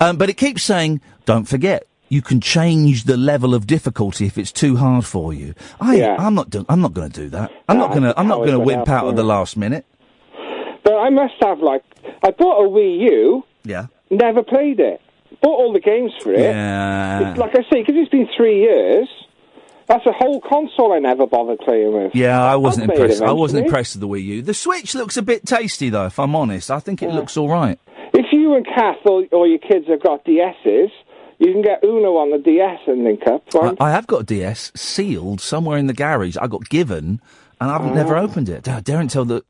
Um, 0.01 0.17
but 0.17 0.29
it 0.29 0.35
keeps 0.37 0.63
saying, 0.63 1.01
"Don't 1.25 1.45
forget, 1.45 1.87
you 2.09 2.21
can 2.21 2.41
change 2.41 3.05
the 3.05 3.17
level 3.17 3.53
of 3.55 3.65
difficulty 3.67 4.25
if 4.25 4.37
it's 4.37 4.51
too 4.51 4.75
hard 4.77 5.05
for 5.05 5.33
you." 5.33 5.53
I, 5.79 6.01
I'm 6.17 6.35
not 6.35 6.49
doing. 6.49 6.65
I'm 6.69 6.81
not 6.81 6.93
going 6.93 7.11
to 7.11 7.21
do 7.21 7.29
that. 7.29 7.51
I'm 7.69 7.77
not 7.77 7.91
going 7.91 8.03
to. 8.03 8.19
I'm 8.19 8.27
not 8.27 8.37
going 8.39 8.51
to 8.51 8.59
wimp 8.59 8.89
out 8.89 9.07
at 9.07 9.15
the 9.15 9.23
last 9.23 9.57
minute. 9.57 9.85
But 10.83 10.95
I 10.97 11.09
must 11.09 11.33
have 11.41 11.59
like 11.59 11.83
I 12.23 12.31
bought 12.31 12.63
a 12.63 12.69
Wii 12.69 12.99
U, 13.11 13.43
Yeah. 13.63 13.87
never 14.11 14.43
played 14.43 14.79
it. 14.79 15.01
Bought 15.41 15.59
all 15.59 15.73
the 15.73 15.79
games 15.79 16.11
for 16.21 16.31
it. 16.33 16.39
Yeah. 16.39 17.29
It's 17.31 17.39
like 17.39 17.51
I 17.57 17.61
say, 17.71 17.81
because 17.81 17.95
it's 17.97 18.09
been 18.09 18.27
three 18.37 18.61
years. 18.61 19.07
That's 19.87 20.05
a 20.07 20.11
whole 20.11 20.41
console 20.41 20.93
I 20.93 20.99
never 20.99 21.27
bothered 21.27 21.59
playing 21.59 21.93
with. 21.93 22.15
Yeah, 22.15 22.43
I 22.43 22.55
wasn't 22.55 22.89
it 22.91 22.93
impressed. 22.99 23.21
I 23.21 23.31
wasn't 23.31 23.65
impressed 23.65 23.95
with 23.95 24.01
the 24.01 24.07
Wii 24.07 24.23
U. 24.25 24.41
The 24.41 24.53
Switch 24.55 24.95
looks 24.95 25.15
a 25.17 25.21
bit 25.21 25.45
tasty, 25.45 25.89
though. 25.89 26.05
If 26.07 26.17
I'm 26.17 26.35
honest, 26.35 26.71
I 26.71 26.79
think 26.79 27.03
it 27.03 27.11
looks 27.11 27.37
all 27.37 27.49
right. 27.49 27.79
You 28.45 28.53
and 28.53 28.63
Kath 28.63 28.97
or, 29.05 29.25
or 29.31 29.47
your 29.47 29.57
kids 29.57 29.87
have 29.87 30.03
got 30.03 30.23
DSs, 30.23 30.91
you 31.39 31.51
can 31.51 31.63
get 31.63 31.83
Uno 31.83 32.17
on 32.17 32.29
the 32.29 32.37
DS 32.37 32.79
and 32.85 33.03
link 33.03 33.25
up. 33.25 33.43
Right? 33.55 33.75
I, 33.79 33.87
I 33.87 33.89
have 33.89 34.05
got 34.05 34.21
a 34.21 34.23
DS 34.23 34.71
sealed 34.75 35.41
somewhere 35.41 35.79
in 35.79 35.87
the 35.87 35.95
garage. 35.95 36.37
I 36.39 36.45
got 36.45 36.69
given, 36.69 37.19
and 37.59 37.71
I've 37.71 37.91
never 37.95 38.15
opened 38.15 38.47
it. 38.49 38.67
I 38.67 38.81
daren't 38.81 39.09
tell 39.09 39.25
the 39.25 39.43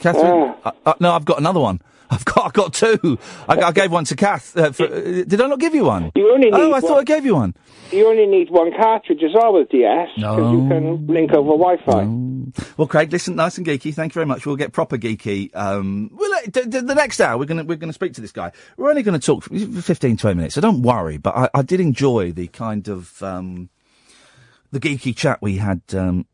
Catherine. 0.00 0.56
Uh, 0.64 0.72
uh, 0.84 0.94
no, 0.98 1.12
I've 1.12 1.24
got 1.24 1.38
another 1.38 1.60
one. 1.60 1.80
I've 2.10 2.24
got, 2.24 2.46
I've 2.46 2.52
got 2.52 2.74
two. 2.74 3.18
I, 3.48 3.56
I 3.60 3.72
gave 3.72 3.92
one 3.92 4.04
to 4.06 4.16
Kath. 4.16 4.56
Uh, 4.56 4.72
for, 4.72 4.84
uh, 4.86 5.00
did 5.00 5.40
I 5.40 5.46
not 5.46 5.60
give 5.60 5.74
you 5.74 5.84
one? 5.84 6.10
You 6.16 6.32
only 6.32 6.50
need 6.50 6.54
oh, 6.54 6.72
I 6.74 6.80
thought 6.80 6.90
one- 6.90 7.00
I 7.00 7.04
gave 7.04 7.24
you 7.24 7.36
one. 7.36 7.54
You 7.92 8.08
only 8.08 8.26
need 8.26 8.50
one 8.50 8.70
cartridge 8.76 9.22
as 9.22 9.30
well 9.34 9.52
with 9.52 9.68
DS 9.70 10.08
because 10.16 10.38
No. 10.38 10.52
you 10.52 10.68
can 10.68 11.06
link 11.06 11.32
over 11.32 11.50
Wi-Fi. 11.56 12.04
Well, 12.76 12.88
Craig, 12.88 13.10
listen, 13.12 13.36
nice 13.36 13.58
and 13.58 13.66
geeky. 13.66 13.94
Thank 13.94 14.12
you 14.12 14.14
very 14.14 14.26
much. 14.26 14.44
We'll 14.46 14.56
get 14.56 14.72
proper 14.72 14.96
geeky. 14.98 15.54
Um, 15.56 16.10
well, 16.12 16.40
d- 16.44 16.62
d- 16.68 16.80
the 16.80 16.94
next 16.94 17.20
hour 17.20 17.38
we're 17.38 17.44
gonna 17.46 17.64
we're 17.64 17.76
gonna 17.76 17.92
speak 17.92 18.14
to 18.14 18.20
this 18.20 18.32
guy. 18.32 18.50
We're 18.76 18.90
only 18.90 19.02
gonna 19.02 19.18
talk 19.20 19.44
for 19.44 19.56
15, 19.56 20.16
20 20.16 20.34
minutes, 20.36 20.54
so 20.56 20.60
don't 20.60 20.82
worry. 20.82 21.16
But 21.18 21.36
I, 21.36 21.48
I 21.54 21.62
did 21.62 21.80
enjoy 21.80 22.32
the 22.32 22.46
kind 22.48 22.88
of 22.88 23.22
um, 23.22 23.70
the 24.72 24.80
geeky 24.80 25.14
chat 25.14 25.40
we 25.42 25.56
had. 25.58 25.82
Um, 25.92 26.26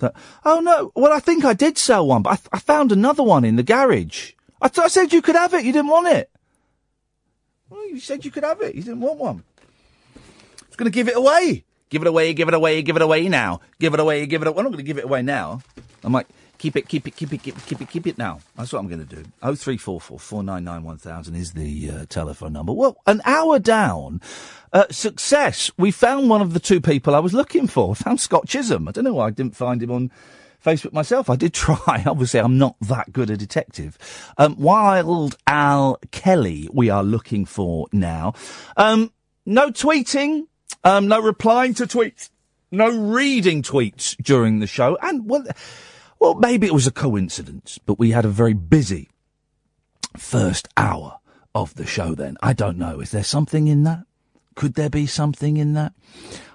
that 0.00 0.14
oh 0.44 0.60
no, 0.60 0.92
well 0.94 1.12
I 1.12 1.20
think 1.20 1.44
I 1.44 1.54
did 1.54 1.78
sell 1.78 2.06
one, 2.06 2.22
but 2.22 2.40
I, 2.52 2.56
I 2.56 2.58
found 2.58 2.92
another 2.92 3.22
one 3.22 3.44
in 3.44 3.56
the 3.56 3.62
garage. 3.62 4.32
I, 4.60 4.68
th- 4.68 4.84
I 4.84 4.88
said 4.88 5.12
you 5.12 5.22
could 5.22 5.36
have 5.36 5.54
it. 5.54 5.64
You 5.64 5.72
didn't 5.72 5.88
want 5.88 6.08
it. 6.08 6.30
Well, 7.70 7.88
you 7.88 8.00
said 8.00 8.24
you 8.24 8.30
could 8.30 8.44
have 8.44 8.60
it. 8.60 8.74
You 8.74 8.82
didn't 8.82 9.00
want 9.00 9.18
one. 9.18 9.44
Was 10.68 10.76
going 10.76 10.90
to 10.90 10.94
give 10.94 11.08
it 11.08 11.16
away. 11.16 11.64
Give 11.88 12.02
it 12.02 12.08
away, 12.08 12.34
give 12.34 12.46
it 12.48 12.54
away, 12.54 12.82
give 12.82 12.96
it 12.96 13.02
away 13.02 13.28
now. 13.28 13.60
Give 13.80 13.94
it 13.94 14.00
away, 14.00 14.26
give 14.26 14.42
it 14.42 14.48
away. 14.48 14.58
I'm 14.58 14.64
not 14.64 14.70
going 14.72 14.84
to 14.84 14.86
give 14.86 14.98
it 14.98 15.04
away 15.04 15.22
now. 15.22 15.62
I 16.04 16.08
might 16.08 16.26
keep 16.60 16.76
it, 16.76 16.86
keep 16.88 17.06
it, 17.08 17.16
keep 17.16 17.32
it, 17.32 17.42
keep 17.42 17.56
it, 17.56 17.66
keep 17.66 17.80
it, 17.80 17.88
keep 17.88 18.06
it 18.06 18.18
now. 18.18 18.38
That's 18.56 18.72
what 18.72 18.80
I'm 18.80 18.88
going 18.88 19.04
to 19.06 19.16
do. 19.16 19.24
Oh 19.42 19.54
three 19.54 19.78
four 19.78 20.00
four 20.00 20.18
four 20.18 20.42
nine 20.42 20.62
nine 20.62 20.82
one 20.82 20.98
thousand 20.98 21.34
is 21.34 21.54
the 21.54 21.90
uh, 21.90 22.06
telephone 22.08 22.52
number. 22.52 22.72
Well, 22.72 22.98
an 23.06 23.22
hour 23.24 23.58
down. 23.58 24.20
Uh, 24.72 24.84
success. 24.90 25.70
We 25.76 25.90
found 25.90 26.28
one 26.28 26.42
of 26.42 26.52
the 26.52 26.60
two 26.60 26.80
people 26.80 27.14
I 27.14 27.18
was 27.18 27.34
looking 27.34 27.66
for. 27.66 27.96
Found 27.96 28.20
Scott 28.20 28.46
Chisholm. 28.46 28.86
I 28.86 28.92
don't 28.92 29.04
know 29.04 29.14
why 29.14 29.28
I 29.28 29.30
didn't 29.30 29.56
find 29.56 29.82
him 29.82 29.90
on 29.90 30.10
Facebook 30.64 30.92
myself. 30.92 31.30
I 31.30 31.36
did 31.36 31.54
try. 31.54 32.04
Obviously, 32.06 32.40
I'm 32.40 32.58
not 32.58 32.76
that 32.82 33.12
good 33.12 33.30
a 33.30 33.36
detective. 33.36 33.98
Um, 34.36 34.56
Wild 34.58 35.36
Al 35.46 35.98
Kelly, 36.10 36.68
we 36.72 36.90
are 36.90 37.02
looking 37.02 37.46
for 37.46 37.88
now. 37.90 38.34
Um, 38.76 39.12
no 39.46 39.70
tweeting, 39.70 40.46
um, 40.84 41.08
no 41.08 41.20
replying 41.20 41.74
to 41.74 41.84
tweets, 41.86 42.28
no 42.70 42.88
reading 42.90 43.62
tweets 43.62 44.14
during 44.22 44.60
the 44.60 44.66
show. 44.66 44.98
And, 45.02 45.28
well, 45.28 45.44
well, 46.20 46.34
maybe 46.34 46.66
it 46.66 46.74
was 46.74 46.86
a 46.86 46.92
coincidence, 46.92 47.78
but 47.84 47.98
we 47.98 48.10
had 48.10 48.26
a 48.26 48.28
very 48.28 48.52
busy 48.52 49.08
first 50.16 50.68
hour 50.76 51.18
of 51.54 51.74
the 51.74 51.86
show 51.86 52.14
then. 52.14 52.36
I 52.42 52.52
don't 52.52 52.78
know. 52.78 53.00
Is 53.00 53.10
there 53.10 53.24
something 53.24 53.66
in 53.66 53.84
that? 53.84 54.04
Could 54.54 54.74
there 54.74 54.90
be 54.90 55.06
something 55.06 55.56
in 55.56 55.72
that? 55.74 55.94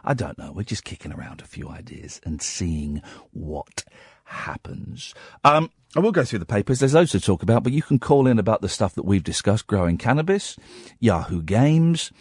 I 0.04 0.14
don't 0.14 0.38
know. 0.38 0.52
We're 0.52 0.64
just 0.64 0.84
kicking 0.84 1.12
around 1.12 1.42
a 1.42 1.46
few 1.46 1.70
ideas 1.70 2.22
and 2.24 2.42
seeing 2.42 3.02
what 3.32 3.84
happens. 4.26 5.16
Um, 5.44 5.72
I 5.96 6.00
will 6.00 6.12
go 6.12 6.24
through 6.24 6.40
the 6.40 6.46
papers. 6.46 6.80
There's 6.80 6.94
loads 6.94 7.12
to 7.12 7.20
talk 7.20 7.42
about, 7.42 7.64
but 7.64 7.72
you 7.72 7.82
can 7.82 7.98
call 7.98 8.28
in 8.28 8.38
about 8.38 8.62
the 8.62 8.70
stuff 8.70 8.94
that 8.96 9.06
we've 9.06 9.24
discussed: 9.24 9.66
growing 9.66 9.98
cannabis, 9.98 10.58
Yahoo 11.00 11.42
Games, 11.42 12.12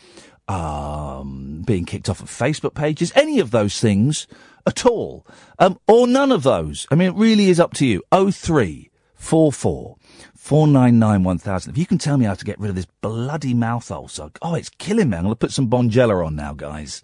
um, 0.49 1.63
being 1.67 1.85
kicked 1.85 2.09
off 2.09 2.21
of 2.21 2.31
Facebook 2.31 2.75
pages, 2.75 3.13
any 3.15 3.39
of 3.41 3.51
those 3.51 3.81
things 3.81 4.27
at 4.67 4.87
all, 4.87 5.27
um, 5.59 5.79
or 5.87 6.07
none 6.07 6.33
of 6.33 6.43
those. 6.43 6.87
I 6.91 6.95
mean, 6.95 7.09
it 7.09 7.17
really 7.17 7.49
is 7.49 7.61
up 7.61 7.75
to 7.75 7.87
you. 7.87 8.03
Oh 8.11 8.31
three 8.31 8.91
four 9.15 9.53
four 9.53 9.97
four 10.35 10.67
nine 10.67 10.99
nine 10.99 11.25
one 11.25 11.39
thousand. 11.39 11.73
If 11.73 11.79
you 11.79 11.87
can 11.87 11.99
tell 11.99 12.17
me 12.17 12.27
how 12.27 12.35
to 12.35 12.45
get 12.45 12.59
rid 12.59 12.69
of 12.69 12.77
this 12.77 12.87
bloody 13.01 13.55
mouth 13.55 13.91
ulcer, 13.91 14.31
oh, 14.43 14.55
it's 14.55 14.69
killing 14.71 15.11
me. 15.11 15.17
I'm 15.17 15.25
going 15.25 15.33
to 15.33 15.39
put 15.39 15.53
some 15.53 15.69
Bonjela 15.69 16.27
on 16.27 16.37
now, 16.37 16.53
guys. 16.53 17.03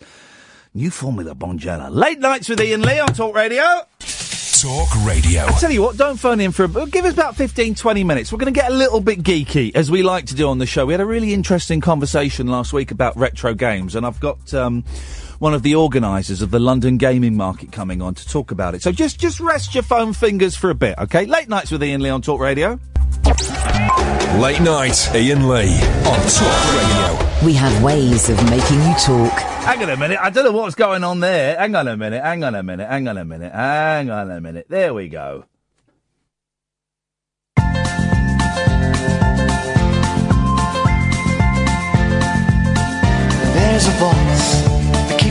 New 0.73 0.91
formula 0.91 1.35
Bonjela. 1.35 1.91
Late 1.91 2.21
nights 2.21 2.49
with 2.49 2.61
Iain 2.61 2.83
Lee 2.83 3.01
on 3.01 3.09
Talk 3.09 3.35
Radio. 3.35 3.65
Talk 4.61 4.95
Radio. 5.07 5.47
I 5.47 5.53
tell 5.59 5.71
you 5.71 5.81
what, 5.81 5.97
don't 5.97 6.19
phone 6.19 6.39
in 6.39 6.53
for 6.53 6.65
a 6.65 6.87
give 6.87 7.07
us 7.07 7.15
about 7.15 7.35
15, 7.35 7.75
20 7.75 8.05
minutes. 8.05 8.31
We're 8.31 8.39
going 8.39 8.53
to 8.53 8.61
get 8.61 8.71
a 8.71 8.75
little 8.75 9.01
bit 9.01 9.23
geeky, 9.23 9.75
as 9.75 9.91
we 9.91 10.03
like 10.03 10.27
to 10.27 10.35
do 10.35 10.49
on 10.49 10.59
the 10.59 10.67
show. 10.67 10.85
We 10.85 10.93
had 10.93 11.01
a 11.01 11.07
really 11.07 11.33
interesting 11.33 11.81
conversation 11.81 12.47
last 12.47 12.75
week 12.75 12.91
about 12.91 13.17
retro 13.17 13.55
games, 13.55 13.97
and 13.97 14.05
I've 14.05 14.21
got 14.21 14.53
um, 14.53 14.85
one 15.41 15.55
of 15.55 15.63
the 15.63 15.75
organisers 15.75 16.43
of 16.43 16.51
the 16.51 16.61
London 16.61 16.99
gaming 16.99 17.35
market 17.35 17.73
coming 17.73 18.03
on 18.03 18.15
to 18.15 18.29
talk 18.29 18.51
about 18.51 18.75
it. 18.75 18.83
So 18.83 18.93
just 18.93 19.19
just 19.19 19.41
rest 19.41 19.75
your 19.75 19.83
phone 19.83 20.13
fingers 20.13 20.55
for 20.55 20.71
a 20.71 20.75
bit, 20.75 20.97
okay? 20.99 21.25
Late 21.25 21.49
nights 21.49 21.73
with 21.73 21.83
Iain 21.83 22.01
Lee 22.03 22.11
on 22.11 22.23
Talk 22.23 22.41
Radio. 22.41 22.79
Late 24.39 24.61
night, 24.61 25.09
Iain 25.15 25.49
Lee 25.49 25.81
on 25.81 26.21
Talk 26.29 26.75
Radio. 26.77 27.47
We 27.47 27.55
have 27.55 27.83
ways 27.83 28.29
of 28.29 28.37
making 28.51 28.83
you 28.83 28.95
talk. 29.03 29.33
Hang 29.65 29.83
on 29.83 29.89
a 29.89 29.97
minute. 29.97 30.19
I 30.21 30.29
don't 30.29 30.45
know 30.45 30.53
what's 30.53 30.75
going 30.75 31.05
on 31.05 31.21
there. 31.21 31.57
Hang 31.59 31.75
on 31.75 31.89
a 31.89 31.97
minute. 31.97 32.23
Hang 32.23 32.45
on 32.45 32.55
a 32.55 32.63
minute. 32.63 32.89
Hang 32.89 33.09
on 33.09 33.17
a 33.17 33.25
minute. 33.25 33.53
Hang 33.53 34.11
on 34.11 34.31
a 34.31 34.41
minute. 34.43 34.67
There 34.69 34.93
we 34.93 35.09
go. 35.09 35.47
There's 43.55 43.87
a 43.87 43.91
voice 43.93 44.70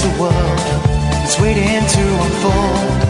There's 0.00 0.16
a 0.16 0.20
world 0.22 0.32
that's 0.32 1.38
waiting 1.38 1.66
to 1.66 2.02
unfold. 2.24 3.02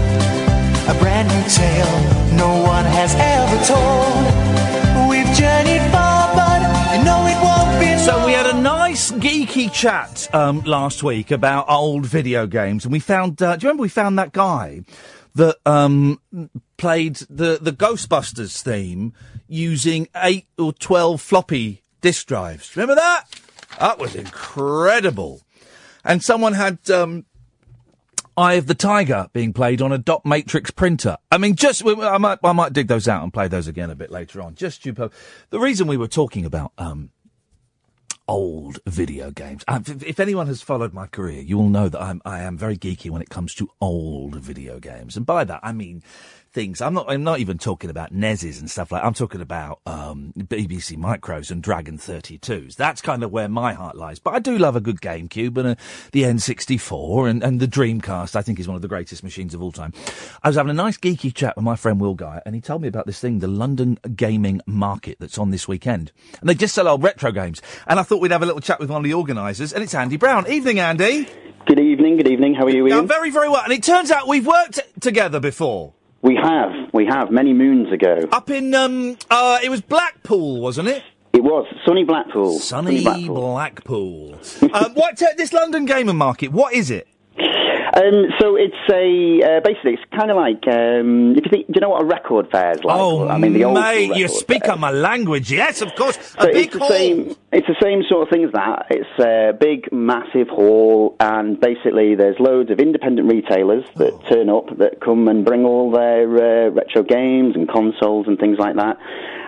A 0.89 0.99
brand 0.99 1.29
new 1.29 1.49
tale 1.49 2.37
no 2.37 2.63
one 2.65 2.85
has 2.85 3.15
ever 3.15 3.65
told. 3.65 5.09
We've 5.09 5.33
journeyed 5.37 5.89
far, 5.93 6.35
but 6.35 6.99
you 6.99 7.05
know 7.05 7.27
it 7.29 7.39
won't 7.45 7.79
be 7.79 7.97
So 7.97 8.27
we 8.27 8.33
had 8.33 8.47
a 8.47 8.61
nice 8.61 9.13
geeky 9.13 9.73
chat 9.73 10.29
um, 10.35 10.63
last 10.63 11.05
week 11.05 11.31
about 11.31 11.67
old 11.69 12.07
video 12.07 12.49
games, 12.49 12.85
and 12.85 12.93
we 12.93 12.99
found. 12.99 13.41
Uh, 13.41 13.55
do 13.55 13.63
you 13.63 13.69
remember 13.69 13.83
we 13.83 13.89
found 13.89 14.19
that 14.19 14.33
guy 14.33 14.83
that 15.37 15.59
um, 15.65 16.21
played 16.77 17.17
the 17.31 17.59
the 17.63 17.73
Ghostbusters 17.73 18.61
theme 18.61 19.13
using 19.47 20.09
eight 20.17 20.47
or 20.59 20.73
twelve 20.73 21.21
floppy 21.21 21.85
disk 22.01 22.27
drives? 22.27 22.75
Remember 22.75 22.97
that? 22.97 23.27
That 23.79 24.01
was 24.01 24.17
incredible. 24.17 25.43
And 26.05 26.23
someone 26.23 26.55
had. 26.55 26.91
Um, 26.91 27.27
Eye 28.37 28.55
of 28.55 28.67
the 28.67 28.75
Tiger 28.75 29.29
being 29.35 29.53
played 29.53 29.83
on 29.83 29.93
a 29.93 29.99
dot 29.99 30.25
matrix 30.25 30.71
printer. 30.71 31.19
I 31.31 31.37
mean, 31.37 31.57
just 31.57 31.85
I 31.85 32.17
might 32.17 32.39
I 32.43 32.53
might 32.53 32.73
dig 32.73 32.89
those 32.89 33.07
out 33.07 33.23
and 33.23 33.31
play 33.33 33.49
those 33.49 33.67
again 33.67 33.91
a 33.91 33.95
bit 33.95 34.11
later 34.11 34.41
on. 34.41 34.55
Just 34.55 34.77
stupid. 34.77 35.11
The 35.51 35.61
reason 35.61 35.87
we 35.87 35.99
were 35.99 36.09
talking 36.09 36.47
about 36.47 36.73
um, 36.79 37.11
old 38.31 38.79
video 38.87 39.33
games. 39.33 39.65
Uh, 39.67 39.81
if, 39.85 40.21
anyone 40.21 40.47
has 40.47 40.63
followed 40.63 40.95
my 40.95 41.09
career, 41.09 41.43
you 41.43 41.59
will 41.59 41.69
know 41.69 41.89
that 41.89 42.01
I'm 42.01 42.23
I 42.25 42.41
am 42.43 42.57
very 42.57 42.79
geeky 42.79 43.11
when 43.11 43.21
it 43.21 43.29
comes 43.29 43.55
to 43.57 43.69
old 43.81 44.37
video 44.37 44.79
games, 44.79 45.17
and 45.17 45.27
by 45.27 45.43
that 45.45 45.61
I 45.63 45.73
mean 45.73 46.03
things. 46.53 46.81
I'm 46.81 46.95
not. 46.95 47.07
I'm 47.09 47.23
not 47.23 47.39
even 47.39 47.59
talking 47.59 47.91
about 47.91 48.13
NESs 48.13 48.59
and 48.61 48.71
stuff 48.71 48.93
like. 48.93 49.05
I'm 49.05 49.15
talking 49.15 49.41
about 49.41 49.81
um, 49.87 50.33
BBC 50.37 50.97
Micros 50.97 51.51
and 51.51 51.63
Dragon 51.63 51.99
32s. 51.99 52.77
That's 52.77 53.01
kind 53.01 53.23
of 53.23 53.31
where 53.31 53.49
my 53.49 53.73
heart 53.73 53.97
lies. 53.97 54.19
But 54.19 54.35
I 54.35 54.39
do 54.39 54.59
love 54.59 54.77
a 54.77 54.81
good 54.81 55.01
GameCube 55.01 55.57
and 55.57 55.69
a, 55.69 55.77
the 56.13 56.23
N64 56.23 57.31
and, 57.31 57.43
and 57.43 57.61
the 57.61 57.69
Dreamcast. 57.69 58.37
I 58.37 58.43
think 58.43 58.59
is 58.59 58.69
one 58.69 58.77
of 58.77 58.83
the 58.83 58.89
greatest 58.89 59.23
machines 59.23 59.55
of 59.55 59.63
all 59.63 59.73
time. 59.73 59.93
I 60.43 60.49
was 60.49 60.57
having 60.57 60.71
a 60.71 60.75
nice 60.75 60.97
geeky 60.97 61.35
chat 61.35 61.57
with 61.57 61.65
my 61.65 61.77
friend 61.77 62.01
Will 62.01 62.15
Guy, 62.15 62.43
and 62.45 62.55
he 62.55 62.61
told 62.61 62.83
me 62.83 62.89
about 62.89 63.07
this 63.07 63.21
thing, 63.21 63.39
the 63.39 63.49
London 63.49 63.99
Gaming 64.15 64.61
Market, 64.67 65.19
that's 65.21 65.39
on 65.39 65.51
this 65.51 65.69
weekend, 65.69 66.13
and 66.41 66.49
they 66.49 66.55
just 66.55 66.75
sell 66.75 66.89
old 66.89 67.03
retro 67.03 67.33
games. 67.33 67.63
And 67.87 67.99
I 67.99 68.03
thought 68.03 68.21
we'd 68.21 68.33
have 68.33 68.43
a 68.43 68.47
little 68.47 68.61
chat 68.61 68.81
with 68.81 68.91
one 68.91 68.99
of 68.99 69.05
the 69.05 69.15
organisers, 69.15 69.73
and 69.73 69.83
it's 69.83 69.95
Andy 69.95 70.17
Brown. 70.17 70.51
Evening, 70.51 70.81
Andy. 70.81 71.29
Good 71.67 71.79
evening, 71.79 72.17
good 72.17 72.29
evening. 72.29 72.55
How 72.55 72.65
are 72.65 72.71
you, 72.71 72.87
Iain? 72.87 72.99
I'm 72.99 73.07
very, 73.07 73.31
very 73.31 73.49
well. 73.49 73.63
And 73.63 73.73
it 73.73 73.83
turns 73.83 74.11
out 74.11 74.27
we've 74.27 74.47
worked 74.47 74.81
together 75.01 75.39
before. 75.39 75.93
We 76.23 76.37
have, 76.37 76.71
we 76.93 77.07
have, 77.07 77.31
many 77.31 77.55
moons 77.55 77.91
ago. 77.93 78.29
Up 78.31 78.51
in, 78.51 78.75
um, 78.75 79.17
uh, 79.31 79.59
it 79.63 79.71
was 79.71 79.81
Blackpool, 79.81 80.61
wasn't 80.61 80.89
it? 80.89 81.03
It 81.33 81.43
was 81.43 81.67
sunny 81.87 82.05
Blackpool. 82.05 82.59
Sunny 82.59 83.03
Blackpool. 83.03 84.39
um, 84.75 84.91
what, 84.95 85.17
t- 85.17 85.27
this 85.39 85.53
London 85.55 85.87
Gamer 85.87 86.13
Market, 86.13 86.53
what 86.53 86.75
is 86.75 86.91
it? 86.91 87.09
Um, 87.39 88.27
so 88.39 88.57
it's 88.57 88.77
a 88.93 89.43
uh, 89.57 89.61
basically 89.61 89.95
it's 89.95 90.03
kind 90.17 90.31
of 90.31 90.37
like 90.37 90.67
um, 90.69 91.33
if 91.37 91.45
you 91.45 91.51
think, 91.51 91.67
do 91.67 91.73
you 91.75 91.81
know 91.81 91.89
what 91.91 92.03
a 92.03 92.05
record 92.05 92.49
fair 92.51 92.73
is 92.73 92.85
like? 92.85 92.97
Oh, 92.99 93.27
I 93.29 93.37
mean 93.37 93.53
the 93.53 93.65
old 93.65 93.75
mate, 93.75 94.15
you 94.17 94.29
speak 94.29 94.65
fair. 94.65 94.73
on 94.75 94.81
my 94.81 94.91
language. 94.93 95.51
Yes, 95.51 95.83
of 95.83 95.95
course. 95.97 96.17
A 96.17 96.43
So 96.43 96.47
big 96.53 96.67
it's 96.67 96.73
the 96.75 96.79
hall. 96.81 96.89
same. 96.89 97.37
It's 97.53 97.67
the 97.67 97.77
same 97.83 98.03
sort 98.09 98.23
of 98.23 98.29
thing 98.31 98.45
as 98.45 98.53
that. 98.53 98.87
It's 98.91 99.19
a 99.19 99.53
big, 99.59 99.91
massive 99.93 100.49
hall, 100.49 101.17
and 101.19 101.59
basically 101.61 102.15
there's 102.15 102.39
loads 102.39 102.71
of 102.71 102.79
independent 102.79 103.29
retailers 103.31 103.85
that 103.97 104.13
Oh. 104.13 104.23
turn 104.31 104.49
up 104.49 104.77
that 104.79 105.01
come 105.01 105.27
and 105.29 105.45
bring 105.45 105.65
all 105.65 105.91
their 105.91 106.67
uh, 106.69 106.71
retro 106.71 107.03
games 107.03 107.57
and 107.57 107.69
consoles 107.69 108.27
and 108.29 108.39
things 108.39 108.59
like 108.59 108.77
that. 108.77 108.99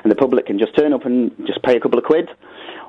And 0.02 0.10
the 0.10 0.16
public 0.16 0.46
can 0.46 0.58
just 0.58 0.76
turn 0.76 0.92
up 0.92 1.04
and 1.06 1.30
just 1.46 1.62
pay 1.62 1.76
a 1.76 1.80
couple 1.80 1.98
of 1.98 2.04
quid. 2.04 2.28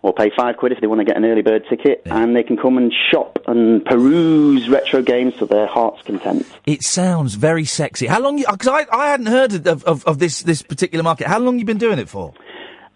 Or 0.03 0.13
pay 0.13 0.31
five 0.35 0.57
quid 0.57 0.73
if 0.73 0.81
they 0.81 0.87
want 0.87 0.99
to 0.99 1.05
get 1.05 1.15
an 1.15 1.23
early 1.23 1.41
bird 1.41 1.63
ticket, 1.69 2.01
and 2.05 2.35
they 2.35 2.43
can 2.43 2.57
come 2.57 2.77
and 2.77 2.93
shop 3.09 3.39
and 3.47 3.83
peruse 3.85 4.67
retro 4.67 5.01
games 5.01 5.33
to 5.37 5.45
their 5.45 5.65
heart's 5.65 6.01
content. 6.01 6.45
It 6.65 6.83
sounds 6.83 7.35
very 7.35 7.63
sexy. 7.63 8.07
How 8.07 8.19
long? 8.19 8.35
Because 8.35 8.67
I, 8.67 8.85
I 8.91 9.07
hadn't 9.11 9.27
heard 9.27 9.65
of, 9.65 9.83
of, 9.85 10.05
of 10.05 10.19
this 10.19 10.43
this 10.43 10.61
particular 10.61 11.03
market. 11.03 11.27
How 11.27 11.39
long 11.39 11.57
you 11.57 11.63
been 11.63 11.77
doing 11.77 11.99
it 11.99 12.09
for? 12.09 12.33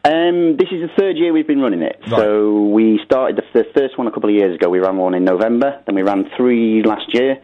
Um, 0.04 0.56
this 0.58 0.68
is 0.72 0.82
the 0.82 0.90
third 0.98 1.18
year 1.18 1.34
we've 1.34 1.48
been 1.48 1.60
running 1.60 1.82
it. 1.82 2.00
So 2.10 2.64
we 2.68 3.00
started 3.04 3.38
the, 3.38 3.64
the 3.64 3.66
first 3.74 3.98
one 3.98 4.08
a 4.08 4.12
couple 4.12 4.30
of 4.30 4.36
years 4.36 4.56
ago. 4.56 4.70
We 4.70 4.80
ran 4.80 4.96
one 4.96 5.14
in 5.14 5.26
November, 5.26 5.82
then 5.86 5.96
we 5.96 6.02
ran 6.02 6.30
three 6.38 6.82
last 6.84 7.14
year, 7.14 7.40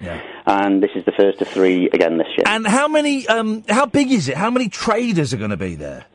and 0.46 0.84
this 0.84 0.92
is 0.96 1.04
the 1.06 1.12
first 1.12 1.42
of 1.42 1.48
three 1.48 1.90
again 1.90 2.18
this 2.18 2.28
year. 2.38 2.46
And 2.48 2.68
how 2.68 2.88
many? 2.88 3.28
Um, 3.28 3.64
how 3.70 3.86
big 3.86 4.12
is 4.12 4.28
it? 4.28 4.36
How 4.36 4.52
many 4.52 4.68
traders 4.70 5.34
are 5.34 5.38
going 5.38 5.52
to 5.52 5.58
be 5.58 5.76
there? 5.76 6.06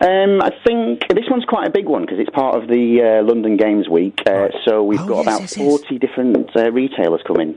Um, 0.00 0.40
I 0.40 0.50
think 0.66 1.06
this 1.08 1.24
one's 1.30 1.44
quite 1.44 1.66
a 1.66 1.70
big 1.70 1.86
one 1.86 2.02
because 2.02 2.18
it's 2.18 2.30
part 2.30 2.56
of 2.60 2.68
the 2.68 3.02
uh, 3.20 3.22
London 3.26 3.56
Games 3.56 3.88
Week. 3.88 4.18
Uh, 4.26 4.48
So 4.64 4.82
we've 4.82 4.98
got 4.98 5.10
Oh, 5.10 5.16
yes, 5.16 5.26
about 5.26 5.40
yes, 5.42 5.56
yes. 5.58 5.66
40 5.82 5.98
different 5.98 6.56
uh, 6.56 6.70
retailers 6.72 7.20
coming. 7.26 7.56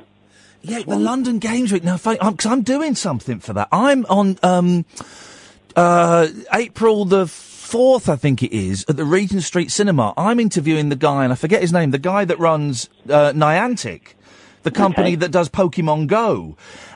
Yeah, 0.62 0.82
the 0.86 0.98
London 0.98 1.40
Games 1.40 1.72
Week. 1.72 1.84
Now, 1.84 1.96
because 1.98 2.46
I'm 2.46 2.62
doing 2.62 2.96
something 2.96 3.40
for 3.40 3.54
that. 3.54 3.68
I'm 3.72 4.06
on 4.10 4.38
um, 4.44 4.86
uh, 5.76 6.28
April 6.54 7.06
the 7.06 7.28
fourth, 7.28 8.08
I 8.10 8.16
think 8.16 8.44
it 8.44 8.52
is, 8.56 8.86
at 8.88 8.96
the 8.98 9.04
Regent 9.06 9.44
Street 9.44 9.72
Cinema. 9.72 10.14
I'm 10.16 10.40
interviewing 10.40 10.90
the 10.90 10.96
guy, 10.96 11.24
and 11.24 11.34
I 11.34 11.36
forget 11.36 11.62
his 11.62 11.74
name, 11.74 11.92
the 11.92 11.98
guy 11.98 12.24
that 12.26 12.40
runs 12.40 12.90
uh, 13.10 13.32
Niantic, 13.34 14.14
the 14.64 14.72
company 14.72 15.16
that 15.16 15.32
does 15.32 15.50
Pokemon 15.50 16.08
Go. 16.08 16.56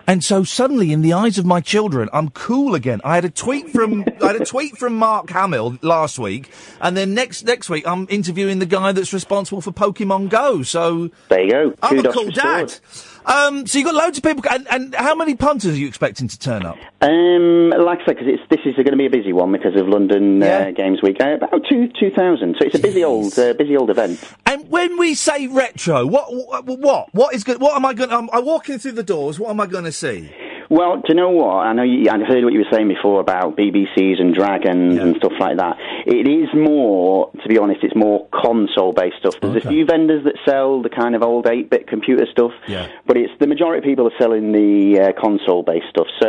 And 0.10 0.24
so 0.24 0.46
suddenly, 0.46 0.94
in 0.94 1.02
the 1.02 1.12
eyes 1.12 1.38
of 1.38 1.46
my 1.46 1.60
children, 1.60 2.08
I'm 2.14 2.30
cool 2.30 2.76
again. 2.76 3.02
I 3.04 3.16
had 3.16 3.26
a 3.26 3.30
tweet 3.30 3.70
from 3.72 4.06
I 4.22 4.28
had 4.28 4.42
a 4.42 4.46
tweet 4.46 4.78
from 4.78 4.94
Mark 4.94 5.30
Hamill 5.30 5.78
last 5.82 6.18
week, 6.18 6.50
and 6.80 6.96
then 6.96 7.14
next 7.14 7.44
next 7.44 7.70
week 7.70 7.86
I'm 7.86 8.08
interviewing 8.10 8.60
the 8.60 8.66
guy 8.66 8.94
that's 8.94 9.12
responsible 9.12 9.60
for 9.60 9.72
Pokemon 9.72 10.30
Go. 10.30 10.64
So 10.64 11.12
there 11.28 11.42
you 11.42 11.52
go. 11.52 11.74
I'm 11.82 11.98
Kudos 11.98 12.16
a 12.16 12.18
cool 12.18 12.32
dad. 12.32 12.74
Um, 13.28 13.68
so 13.68 13.78
you've 13.78 13.86
got 13.86 13.96
loads 13.96 14.18
of 14.18 14.24
people, 14.24 14.44
and, 14.50 14.66
and 14.70 14.96
how 14.96 15.14
many 15.14 15.36
punters 15.36 15.74
are 15.74 15.78
you 15.78 15.88
expecting 15.88 16.30
to 16.30 16.40
turn 16.40 16.66
up? 16.66 16.78
Um, 17.02 17.72
like 17.72 18.00
I 18.02 18.06
said, 18.06 18.18
because 18.18 18.40
this 18.50 18.62
is 18.66 18.76
going 18.76 18.92
to 18.92 18.98
be 18.98 19.06
a 19.06 19.10
busy 19.10 19.34
one 19.34 19.52
because 19.52 19.76
of 19.76 19.88
London 19.88 20.42
uh, 20.42 20.72
Games 20.76 21.02
Week. 21.04 21.18
Uh, 21.20 21.36
about 21.36 21.66
two 21.70 21.90
two 22.00 22.10
thousand. 22.10 22.56
So 22.58 22.66
it's 22.66 22.76
a 22.76 22.80
busy 22.80 23.04
old 23.04 23.38
uh, 23.38 23.54
busy 23.54 23.76
old 23.76 23.90
event. 23.90 24.24
And 24.46 24.70
when 24.70 24.98
we 24.98 25.14
say 25.14 25.48
retro, 25.48 26.06
what 26.06 26.34
what 26.34 26.66
what, 26.80 27.14
what 27.14 27.36
is 27.36 27.44
good? 27.44 27.60
What 27.60 27.76
am 27.76 27.86
I 27.86 27.94
going? 27.94 28.12
I'm, 28.12 28.30
I'm 28.32 28.46
walking 28.46 28.80
through 28.80 28.94
the 28.94 29.04
doors. 29.04 29.40
What 29.40 29.50
am 29.50 29.60
I 29.60 29.66
going 29.66 29.86
to 29.86 29.92
see? 29.92 30.32
Well, 30.70 30.98
do 30.98 31.04
you 31.10 31.16
know 31.16 31.30
what? 31.30 31.66
I 31.66 31.74
know 31.74 31.84
you, 31.84 32.10
I 32.10 32.18
heard 32.24 32.44
what 32.44 32.52
you 32.54 32.60
were 32.60 32.72
saying 32.72 32.88
before 32.90 33.20
about 33.22 33.56
BBCs 33.56 34.20
and 34.20 34.34
dragons 34.36 35.00
and 35.00 35.16
stuff 35.18 35.34
like 35.40 35.58
that. 35.58 35.78
It 36.06 36.28
is 36.28 36.50
more, 36.54 37.32
to 37.42 37.48
be 37.48 37.58
honest, 37.58 37.84
it's 37.84 37.96
more 37.96 38.28
console-based 38.34 39.16
stuff. 39.20 39.36
There's 39.42 39.64
a 39.64 39.70
few 39.70 39.86
vendors 39.86 40.26
that 40.26 40.36
sell 40.46 40.82
the 40.82 40.90
kind 40.90 41.16
of 41.16 41.24
old 41.24 41.46
8-bit 41.46 41.88
computer 41.88 42.26
stuff, 42.32 42.52
Yeah. 42.68 42.88
but 43.06 43.16
it's 43.18 43.32
the 43.40 43.48
majority 43.48 43.80
of 43.80 43.84
people 43.90 44.08
are 44.08 44.18
selling 44.20 44.52
the 44.52 45.00
uh, 45.16 45.22
console-based 45.22 45.88
stuff. 45.90 46.08
So, 46.22 46.28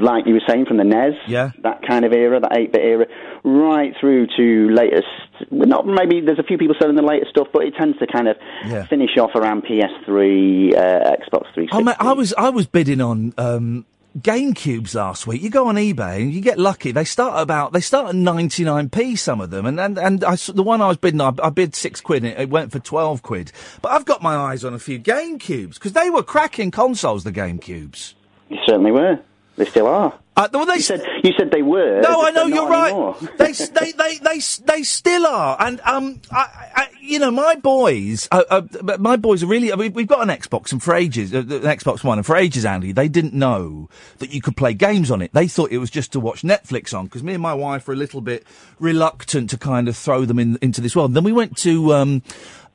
like 0.00 0.26
you 0.26 0.34
were 0.34 0.42
saying, 0.48 0.66
from 0.66 0.78
the 0.78 0.84
NES, 0.84 1.14
Yeah. 1.26 1.50
that 1.62 1.82
kind 1.86 2.04
of 2.04 2.12
era, 2.12 2.40
that 2.40 2.52
8-bit 2.52 2.80
era, 2.82 3.06
right 3.44 3.92
through 4.00 4.28
to 4.36 4.68
latest. 4.70 5.06
Well, 5.50 5.68
Not 5.68 5.86
maybe 5.86 6.20
there's 6.20 6.38
a 6.38 6.42
few 6.42 6.58
people 6.58 6.74
selling 6.78 6.96
the 6.96 7.02
latest 7.02 7.30
stuff, 7.30 7.48
but 7.52 7.64
it 7.64 7.74
tends 7.76 7.98
to 7.98 8.06
kind 8.06 8.28
of 8.28 8.36
Yeah. 8.66 8.86
finish 8.86 9.16
off 9.18 9.34
around 9.34 9.62
PS3, 9.64 10.74
uh, 10.74 10.80
Xbox 11.16 11.52
360. 11.54 11.68
Oh, 11.72 11.80
mate, 11.80 11.96
I 11.98 12.12
was 12.12 12.34
I 12.36 12.50
was 12.50 12.66
bidding 12.66 13.00
on 13.00 13.32
um, 13.38 13.84
GameCubes 14.18 14.94
last 14.94 15.26
week. 15.26 15.42
You 15.42 15.50
go 15.50 15.68
on 15.68 15.76
eBay 15.76 16.22
and 16.22 16.32
you 16.32 16.40
get 16.40 16.58
lucky. 16.58 16.92
They 16.92 17.04
start 17.04 17.40
about 17.40 17.72
they 17.72 17.80
start 17.80 18.08
at 18.08 18.14
ninety 18.14 18.64
nine 18.64 18.88
p. 18.88 19.16
Some 19.16 19.40
of 19.40 19.50
them, 19.50 19.66
and 19.66 19.78
and 19.78 19.98
and 19.98 20.24
I, 20.24 20.36
the 20.36 20.62
one 20.62 20.80
I 20.80 20.88
was 20.88 20.96
bidding, 20.96 21.20
I, 21.20 21.32
I 21.42 21.50
bid 21.50 21.74
six 21.74 22.00
quid. 22.00 22.24
and 22.24 22.38
It 22.38 22.50
went 22.50 22.72
for 22.72 22.78
twelve 22.80 23.22
quid. 23.22 23.52
But 23.82 23.92
I've 23.92 24.04
got 24.04 24.22
my 24.22 24.34
eyes 24.34 24.64
on 24.64 24.74
a 24.74 24.78
few 24.78 24.98
GameCubes 24.98 25.74
because 25.74 25.92
they 25.92 26.10
were 26.10 26.22
cracking 26.22 26.70
consoles. 26.70 27.24
The 27.24 27.32
GameCubes. 27.32 28.14
They 28.50 28.58
certainly 28.66 28.92
were. 28.92 29.18
They 29.56 29.64
still 29.66 29.86
are. 29.86 30.14
Uh, 30.38 30.48
well, 30.52 30.66
they 30.66 30.74
you 30.74 30.80
said 30.80 31.02
you 31.24 31.32
said 31.36 31.50
they 31.50 31.62
were. 31.62 32.00
No, 32.00 32.22
I 32.22 32.30
know 32.30 32.46
you're 32.46 32.68
right. 32.68 33.14
they, 33.38 33.50
they, 33.50 33.90
they, 33.90 34.18
they, 34.18 34.38
they 34.64 34.82
still 34.84 35.26
are, 35.26 35.56
and 35.58 35.80
um, 35.80 36.20
I, 36.30 36.70
I, 36.76 36.88
you 37.00 37.18
know, 37.18 37.32
my 37.32 37.56
boys, 37.56 38.28
uh, 38.30 38.44
uh, 38.48 38.62
my 38.98 39.16
boys 39.16 39.42
are 39.42 39.48
really. 39.48 39.74
We, 39.74 39.88
we've 39.88 40.06
got 40.06 40.22
an 40.22 40.28
Xbox, 40.28 40.70
and 40.70 40.80
for 40.80 40.94
ages, 40.94 41.34
uh, 41.34 41.38
an 41.38 41.48
Xbox 41.48 42.04
One, 42.04 42.18
and 42.18 42.24
for 42.24 42.36
ages, 42.36 42.64
Andy, 42.64 42.92
they 42.92 43.08
didn't 43.08 43.34
know 43.34 43.88
that 44.18 44.30
you 44.30 44.40
could 44.40 44.56
play 44.56 44.74
games 44.74 45.10
on 45.10 45.22
it. 45.22 45.32
They 45.32 45.48
thought 45.48 45.72
it 45.72 45.78
was 45.78 45.90
just 45.90 46.12
to 46.12 46.20
watch 46.20 46.42
Netflix 46.42 46.96
on, 46.96 47.06
because 47.06 47.24
me 47.24 47.34
and 47.34 47.42
my 47.42 47.54
wife 47.54 47.88
were 47.88 47.94
a 47.94 47.96
little 47.96 48.20
bit 48.20 48.46
reluctant 48.78 49.50
to 49.50 49.58
kind 49.58 49.88
of 49.88 49.96
throw 49.96 50.24
them 50.24 50.38
in 50.38 50.56
into 50.62 50.80
this 50.80 50.94
world. 50.94 51.14
Then 51.14 51.24
we 51.24 51.32
went 51.32 51.56
to 51.58 51.94
um, 51.94 52.22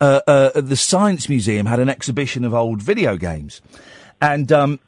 uh, 0.01 0.19
uh, 0.27 0.59
the 0.59 0.75
Science 0.75 1.29
Museum, 1.29 1.65
had 1.67 1.79
an 1.79 1.87
exhibition 1.87 2.43
of 2.43 2.53
old 2.53 2.81
video 2.81 3.15
games, 3.15 3.61
and 4.21 4.51
um, 4.51 4.81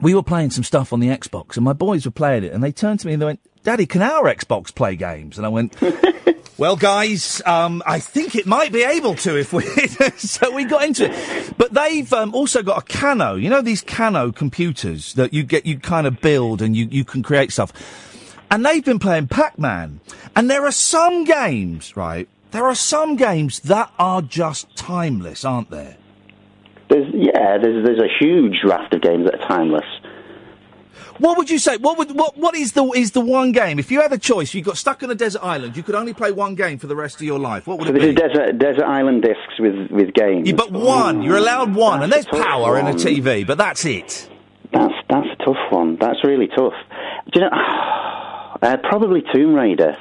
we 0.00 0.14
were 0.14 0.22
playing 0.22 0.50
some 0.50 0.64
stuff 0.64 0.92
on 0.92 1.00
the 1.00 1.08
Xbox, 1.08 1.56
and 1.56 1.64
my 1.64 1.72
boys 1.72 2.04
were 2.04 2.10
playing 2.10 2.44
it, 2.44 2.52
and 2.52 2.62
they 2.62 2.72
turned 2.72 3.00
to 3.00 3.06
me 3.06 3.12
and 3.12 3.22
they 3.22 3.26
went, 3.26 3.40
"Daddy, 3.62 3.86
can 3.86 4.02
our 4.02 4.24
Xbox 4.24 4.74
play 4.74 4.96
games?" 4.96 5.36
And 5.36 5.46
I 5.46 5.50
went, 5.50 5.76
"Well, 6.58 6.76
guys, 6.76 7.42
um, 7.46 7.82
I 7.86 8.00
think 8.00 8.34
it 8.34 8.46
might 8.46 8.72
be 8.72 8.82
able 8.82 9.14
to 9.16 9.38
if 9.38 9.52
we." 9.52 9.62
so 10.16 10.54
we 10.54 10.64
got 10.64 10.84
into 10.84 11.10
it, 11.10 11.54
but 11.58 11.72
they've 11.74 12.10
um, 12.12 12.34
also 12.34 12.62
got 12.62 12.78
a 12.78 12.98
Kano. 12.98 13.34
You 13.34 13.50
know 13.50 13.62
these 13.62 13.82
Kano 13.82 14.32
computers 14.32 15.14
that 15.14 15.34
you 15.34 15.42
get, 15.42 15.66
you 15.66 15.78
kind 15.78 16.06
of 16.06 16.20
build 16.20 16.62
and 16.62 16.76
you 16.76 16.88
you 16.90 17.04
can 17.04 17.22
create 17.22 17.52
stuff, 17.52 17.72
and 18.50 18.64
they've 18.64 18.84
been 18.84 18.98
playing 18.98 19.28
Pac-Man, 19.28 20.00
and 20.34 20.50
there 20.50 20.64
are 20.66 20.72
some 20.72 21.24
games, 21.24 21.96
right? 21.96 22.28
There 22.52 22.64
are 22.64 22.74
some 22.74 23.14
games 23.14 23.60
that 23.60 23.92
are 23.98 24.22
just 24.22 24.74
timeless, 24.76 25.44
aren't 25.44 25.70
there? 25.70 25.96
There's 26.90 27.06
yeah, 27.14 27.56
there's 27.58 27.84
there's 27.86 28.00
a 28.00 28.08
huge 28.18 28.58
raft 28.64 28.92
of 28.94 29.00
games 29.00 29.24
that 29.30 29.40
are 29.40 29.48
timeless. 29.48 29.86
What 31.18 31.36
would 31.36 31.50
you 31.50 31.58
say? 31.58 31.76
What 31.76 31.98
would 31.98 32.16
what 32.16 32.36
what 32.38 32.54
is 32.56 32.72
the 32.72 32.84
is 32.96 33.12
the 33.12 33.20
one 33.20 33.52
game? 33.52 33.78
If 33.78 33.90
you 33.90 34.00
had 34.00 34.12
a 34.12 34.18
choice, 34.18 34.54
you 34.54 34.62
got 34.62 34.76
stuck 34.78 35.02
on 35.02 35.10
a 35.10 35.14
desert 35.14 35.44
island, 35.44 35.76
you 35.76 35.82
could 35.82 35.94
only 35.94 36.14
play 36.14 36.32
one 36.32 36.54
game 36.54 36.78
for 36.78 36.86
the 36.86 36.96
rest 36.96 37.16
of 37.16 37.22
your 37.22 37.38
life. 37.38 37.66
What 37.66 37.78
would 37.78 37.88
So 37.88 37.94
it 37.94 38.00
be? 38.00 38.12
desert 38.14 38.58
desert 38.58 38.84
island 38.84 39.22
discs 39.22 39.58
with 39.58 39.90
with 39.90 40.14
games. 40.14 40.48
Yeah, 40.48 40.54
but 40.56 40.72
one. 40.72 41.22
You're 41.22 41.36
allowed 41.36 41.74
one, 41.74 42.02
and 42.02 42.10
there's 42.12 42.24
That's 42.24 42.38
a 42.38 42.40
tough 42.40 42.46
power 42.48 42.78
in 42.78 42.86
a. 42.86 42.94
TV, 42.94 43.46
but 43.46 43.58
that's 43.58 43.84
it. 43.84 44.28
That's 44.72 44.94
that's 45.10 45.26
a 45.38 45.44
tough 45.44 45.70
one. 45.70 45.96
That's 45.96 46.24
really 46.24 46.46
tough. 46.48 46.74
Do 47.32 47.40
you 47.40 47.50
know? 47.50 47.50
Uh, 48.62 48.76
probably 48.76 49.22
Tomb 49.32 49.54
Raider. 49.54 49.96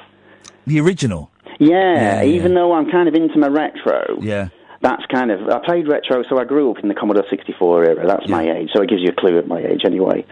The 0.68 0.82
original. 0.82 1.32
Yeah, 1.60 2.22
Yeah, 2.22 2.24
even 2.26 2.56
though 2.56 2.74
I'm 2.74 2.92
kind 2.92 3.08
of 3.08 3.14
into 3.16 3.38
my 3.38 3.48
retro. 3.48 4.18
Yeah. 4.20 4.50
That's 4.82 5.06
kind 5.08 5.30
of. 5.30 5.48
I 5.50 5.60
played 5.66 5.88
retro, 5.90 6.24
so 6.30 6.40
I 6.40 6.46
grew 6.46 6.72
up 6.72 6.78
in 6.82 6.88
the 6.88 6.96
Commodore 6.96 7.26
64 7.30 7.84
era. 7.86 8.08
That's 8.08 8.30
my 8.30 8.44
age, 8.50 8.70
so 8.74 8.82
it 8.82 8.90
gives 8.90 9.02
you 9.02 9.10
a 9.10 9.14
clue 9.20 9.38
at 9.38 9.46
my 9.48 9.60
age 9.62 9.82
anyway. 9.86 10.26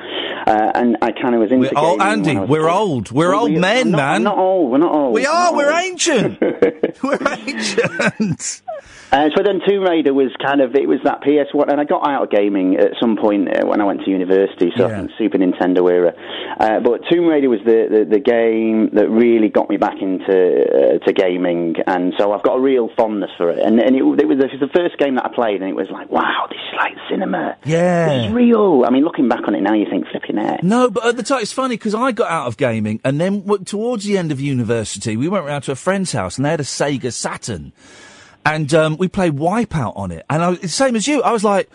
Uh, 0.46 0.72
and 0.74 0.98
I 1.02 1.12
kind 1.12 1.36
of 1.36 1.42
was 1.42 1.52
into 1.52 1.70
We're 1.74 1.80
old, 1.82 2.02
Andy. 2.02 2.38
We're 2.38 2.70
old. 2.70 3.12
We're 3.12 3.32
Well, 3.32 3.42
old 3.42 3.52
we- 3.52 3.60
men, 3.60 3.92
not, 3.92 3.98
man. 3.98 4.24
Not 4.24 4.38
old. 4.38 4.72
We're 4.72 4.78
not 4.78 4.94
old. 4.96 5.14
We 5.16 5.24
We're 5.24 5.54
We're 5.54 5.72
old. 5.74 5.82
ancient. 5.84 6.40
we're 7.04 7.18
ancient. 7.48 8.62
Uh, 9.10 9.30
so 9.38 9.42
then 9.42 9.62
Tomb 9.66 9.84
Raider 9.84 10.14
was 10.14 10.32
kind 10.46 10.60
of, 10.60 10.76
it 10.76 10.86
was 10.88 11.00
that 11.06 11.22
PS1, 11.22 11.72
and 11.72 11.80
I 11.80 11.86
got 11.86 12.06
out 12.06 12.24
of 12.24 12.30
gaming 12.30 12.76
at 12.76 12.92
some 13.00 13.16
point 13.16 13.48
uh, 13.48 13.66
when 13.66 13.80
I 13.80 13.86
went 13.86 14.02
to 14.04 14.12
university, 14.12 14.74
so 14.76 14.90
Yeah. 14.90 15.08
Super 15.18 15.38
Nintendo 15.38 15.90
era. 15.90 16.14
Uh, 16.60 16.82
but 16.82 17.02
Tomb 17.10 17.26
Raider 17.26 17.50
was 17.50 17.62
the, 17.64 17.88
the, 17.90 18.06
the 18.16 18.20
game 18.20 18.90
that 18.94 19.10
really 19.10 19.48
got 19.48 19.70
me 19.70 19.78
back 19.78 20.02
into 20.02 20.28
uh, 20.28 20.98
to 21.06 21.14
gaming, 21.14 21.76
and 21.88 22.16
so 22.18 22.34
I've 22.34 22.44
got 22.44 22.58
a 22.58 22.60
real 22.60 22.90
fondness 22.98 23.32
for 23.38 23.50
it. 23.50 23.60
And, 23.60 23.80
and 23.80 23.96
it, 23.96 24.00
it, 24.00 24.28
was, 24.28 24.37
it 24.44 24.60
was 24.60 24.70
the 24.72 24.80
first 24.80 24.98
game 24.98 25.16
that 25.16 25.26
I 25.26 25.34
played, 25.34 25.62
and 25.62 25.70
it 25.70 25.76
was 25.76 25.90
like, 25.90 26.10
wow, 26.10 26.48
this 26.50 26.58
is 26.58 26.76
like 26.78 26.94
cinema. 27.10 27.58
Yeah. 27.66 28.08
This 28.18 28.28
is 28.28 28.34
real. 28.34 28.84
I 28.86 28.90
mean, 28.90 29.04
looking 29.04 29.28
back 29.30 29.48
on 29.48 29.56
it 29.56 29.62
now, 29.62 29.74
you 29.74 29.86
think 29.90 30.06
flipping 30.08 30.38
out. 30.38 30.64
No, 30.64 30.90
but 30.90 31.06
at 31.06 31.18
the 31.18 31.24
time, 31.24 31.42
it's 31.42 31.52
funny 31.52 31.76
because 31.76 31.96
I 31.96 32.12
got 32.12 32.30
out 32.30 32.48
of 32.48 32.58
gaming 32.58 33.00
and 33.04 33.20
then 33.20 33.42
w- 33.42 33.64
towards 33.64 34.06
the 34.06 34.18
end 34.18 34.32
of 34.32 34.40
university, 34.42 35.16
we 35.18 35.28
went 35.28 35.46
round 35.46 35.64
to 35.66 35.72
a 35.72 35.76
friend's 35.76 36.12
house 36.12 36.38
and 36.38 36.46
they 36.46 36.50
had 36.52 36.60
a 36.60 36.64
Sega 36.64 37.12
Saturn. 37.14 37.74
And 38.46 38.74
um, 38.74 38.96
we 38.98 39.08
played 39.10 39.34
Wipeout 39.34 39.98
on 39.98 40.12
it. 40.12 40.26
And 40.30 40.42
I, 40.44 40.50
was- 40.50 40.74
same 40.74 40.96
as 40.96 41.08
you, 41.08 41.22
I 41.22 41.32
was 41.32 41.44
like, 41.44 41.70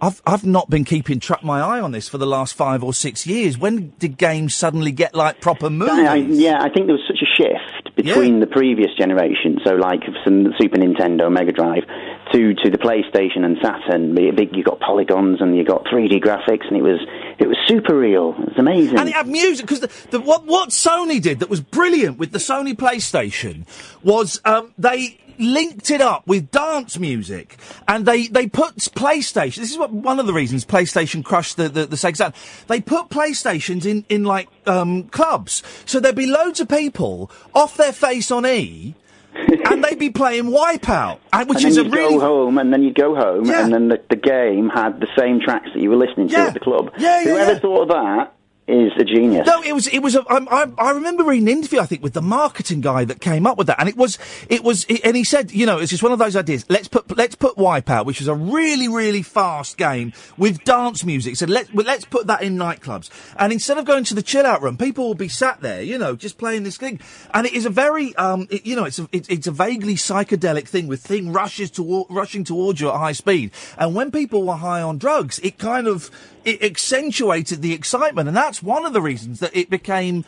I've, 0.00 0.20
I've 0.26 0.44
not 0.44 0.68
been 0.68 0.84
keeping 0.84 1.20
track 1.20 1.42
my 1.44 1.60
eye 1.60 1.80
on 1.80 1.92
this 1.92 2.08
for 2.08 2.18
the 2.18 2.26
last 2.26 2.54
five 2.54 2.82
or 2.84 2.92
six 2.92 3.26
years. 3.26 3.56
When 3.56 3.92
did 3.98 4.18
games 4.18 4.54
suddenly 4.54 4.92
get 4.92 5.14
like 5.14 5.40
proper 5.40 5.70
movies? 5.70 5.94
I, 5.98 6.12
I, 6.12 6.14
yeah, 6.16 6.58
I 6.60 6.68
think 6.68 6.86
there 6.86 6.96
was 6.96 7.04
such 7.06 7.22
a 7.22 7.26
shift 7.42 7.93
between 8.04 8.40
the 8.40 8.46
previous 8.46 8.92
generation, 8.98 9.58
so 9.64 9.74
like 9.74 10.00
the 10.04 10.52
Super 10.60 10.76
Nintendo, 10.76 11.32
Mega 11.32 11.52
Drive, 11.52 11.84
to 12.32 12.54
to 12.54 12.70
the 12.70 12.78
PlayStation 12.78 13.44
and 13.44 13.56
Saturn. 13.62 14.14
Big, 14.14 14.54
you 14.54 14.62
got 14.62 14.80
polygons 14.80 15.40
and 15.40 15.56
you 15.56 15.64
got 15.64 15.84
3D 15.86 16.20
graphics, 16.20 16.66
and 16.68 16.76
it 16.76 16.82
was 16.82 17.00
it 17.38 17.48
was 17.48 17.56
super 17.66 17.96
real. 17.96 18.34
It 18.38 18.48
was 18.48 18.58
amazing. 18.58 18.98
And 18.98 19.08
it 19.08 19.14
had 19.14 19.26
music 19.26 19.66
because 19.66 19.80
the, 19.80 19.90
the, 20.10 20.20
what 20.20 20.44
what 20.44 20.70
Sony 20.70 21.20
did 21.20 21.40
that 21.40 21.48
was 21.48 21.60
brilliant 21.60 22.18
with 22.18 22.32
the 22.32 22.38
Sony 22.38 22.74
PlayStation 22.74 23.66
was 24.02 24.40
um, 24.44 24.72
they 24.78 25.18
linked 25.38 25.90
it 25.90 26.00
up 26.00 26.26
with 26.26 26.50
dance 26.50 26.98
music 26.98 27.56
and 27.88 28.06
they 28.06 28.28
they 28.28 28.46
put 28.46 28.76
PlayStation. 28.76 29.56
This 29.56 29.72
is 29.72 29.78
what 29.78 29.92
one 29.92 30.20
of 30.20 30.26
the 30.26 30.32
reasons 30.32 30.64
PlayStation 30.64 31.24
crushed 31.24 31.56
the 31.56 31.68
the, 31.68 31.86
the 31.86 31.96
Sega 31.96 32.16
Saturn. 32.16 32.40
They 32.68 32.80
put 32.80 33.08
PlayStations 33.08 33.84
in 33.84 34.04
in 34.08 34.24
like 34.24 34.48
um, 34.66 35.04
clubs, 35.04 35.62
so 35.86 36.00
there'd 36.00 36.14
be 36.14 36.26
loads 36.26 36.60
of 36.60 36.68
people 36.68 37.30
off 37.54 37.76
their 37.76 37.92
face 37.92 38.30
on 38.30 38.46
E. 38.46 38.94
and 39.36 39.82
they'd 39.84 39.98
be 39.98 40.10
playing 40.10 40.44
Wipeout, 40.44 41.14
uh, 41.16 41.16
and, 41.32 41.48
which 41.48 41.64
is 41.64 41.76
a 41.76 41.82
you'd 41.84 41.92
really 41.92 42.14
go 42.14 42.20
home, 42.20 42.58
and 42.58 42.72
then 42.72 42.82
you'd 42.82 42.94
go 42.94 43.14
home, 43.14 43.44
Yeah. 43.46 43.64
and 43.64 43.72
then 43.72 43.88
the, 43.88 44.00
the 44.08 44.16
game 44.16 44.68
had 44.68 45.00
the 45.00 45.08
same 45.18 45.40
tracks 45.40 45.68
that 45.74 45.80
you 45.80 45.90
were 45.90 45.96
listening 45.96 46.28
to 46.28 46.34
Yeah. 46.34 46.46
at 46.46 46.54
the 46.54 46.60
club. 46.60 46.90
Yeah, 46.98 47.20
yeah, 47.20 47.24
Whoever 47.30 47.52
yeah. 47.52 47.58
thought 47.58 47.82
of 47.82 47.88
that 47.88 48.32
is 48.66 48.92
a 48.98 49.04
genius. 49.04 49.46
No, 49.46 49.62
it 49.62 49.74
was 49.74 49.86
it 49.88 49.98
was. 49.98 50.14
A, 50.14 50.24
I, 50.28 50.38
I, 50.62 50.72
I 50.78 50.90
remember 50.92 51.22
reading 51.22 51.48
an 51.48 51.58
interview, 51.58 51.80
I 51.80 51.86
think, 51.86 52.02
with 52.02 52.14
the 52.14 52.22
marketing 52.22 52.80
guy 52.80 53.04
that 53.04 53.20
came 53.20 53.46
up 53.46 53.58
with 53.58 53.66
that, 53.66 53.78
and 53.78 53.88
it 53.88 53.96
was 53.96 54.18
it 54.48 54.64
was, 54.64 54.86
and 55.04 55.16
he 55.16 55.22
said, 55.22 55.52
you 55.52 55.66
know, 55.66 55.78
it's 55.78 55.90
just 55.90 56.02
one 56.02 56.12
of 56.12 56.18
those 56.18 56.34
ideas. 56.34 56.64
Let's 56.70 56.88
put 56.88 57.14
let's 57.16 57.34
put 57.34 57.56
Wipeout, 57.56 58.06
which 58.06 58.22
is 58.22 58.28
a 58.28 58.34
really 58.34 58.88
really 58.88 59.22
fast 59.22 59.76
game 59.76 60.14
with 60.38 60.64
dance 60.64 61.04
music. 61.04 61.32
He 61.32 61.34
said 61.34 61.50
let 61.50 61.74
well, 61.74 61.84
let's 61.84 62.06
put 62.06 62.26
that 62.26 62.42
in 62.42 62.56
nightclubs, 62.56 63.10
and 63.38 63.52
instead 63.52 63.76
of 63.76 63.84
going 63.84 64.04
to 64.04 64.14
the 64.14 64.22
chill 64.22 64.46
out 64.46 64.62
room, 64.62 64.78
people 64.78 65.06
will 65.06 65.14
be 65.14 65.28
sat 65.28 65.60
there, 65.60 65.82
you 65.82 65.98
know, 65.98 66.16
just 66.16 66.38
playing 66.38 66.62
this 66.62 66.78
thing, 66.78 67.00
and 67.34 67.46
it 67.46 67.52
is 67.52 67.66
a 67.66 67.70
very 67.70 68.16
um, 68.16 68.46
it, 68.50 68.64
you 68.64 68.76
know, 68.76 68.84
it's 68.84 68.98
a 68.98 69.08
it, 69.12 69.28
it's 69.28 69.46
a 69.46 69.52
vaguely 69.52 69.94
psychedelic 69.94 70.66
thing 70.66 70.86
with 70.86 71.02
thing 71.02 71.32
rushes 71.32 71.70
to 71.72 72.06
rushing 72.08 72.44
towards 72.44 72.80
you 72.80 72.88
at 72.88 72.96
high 72.96 73.12
speed, 73.12 73.50
and 73.76 73.94
when 73.94 74.10
people 74.10 74.46
were 74.46 74.56
high 74.56 74.80
on 74.80 74.96
drugs, 74.96 75.38
it 75.40 75.58
kind 75.58 75.86
of 75.86 76.10
it 76.44 76.62
accentuated 76.62 77.62
the 77.62 77.72
excitement, 77.72 78.28
and 78.28 78.36
that's 78.36 78.62
one 78.62 78.84
of 78.84 78.92
the 78.92 79.00
reasons 79.00 79.40
that 79.40 79.54
it 79.56 79.70
became 79.70 80.24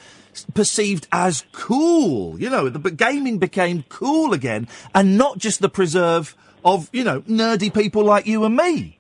perceived 0.55 1.07
as 1.13 1.45
cool. 1.53 2.39
You 2.41 2.51
know, 2.51 2.69
the 2.69 2.79
but 2.79 2.97
gaming 2.97 3.39
became 3.39 3.85
cool 3.89 4.33
again, 4.33 4.69
and 4.95 5.17
not 5.17 5.39
just 5.39 5.61
the 5.61 5.69
preserve 5.69 6.37
of 6.65 6.91
you 6.93 7.05
know 7.05 7.21
nerdy 7.23 7.73
people 7.73 8.05
like 8.05 8.27
you 8.27 8.45
and 8.45 8.57
me. 8.57 8.96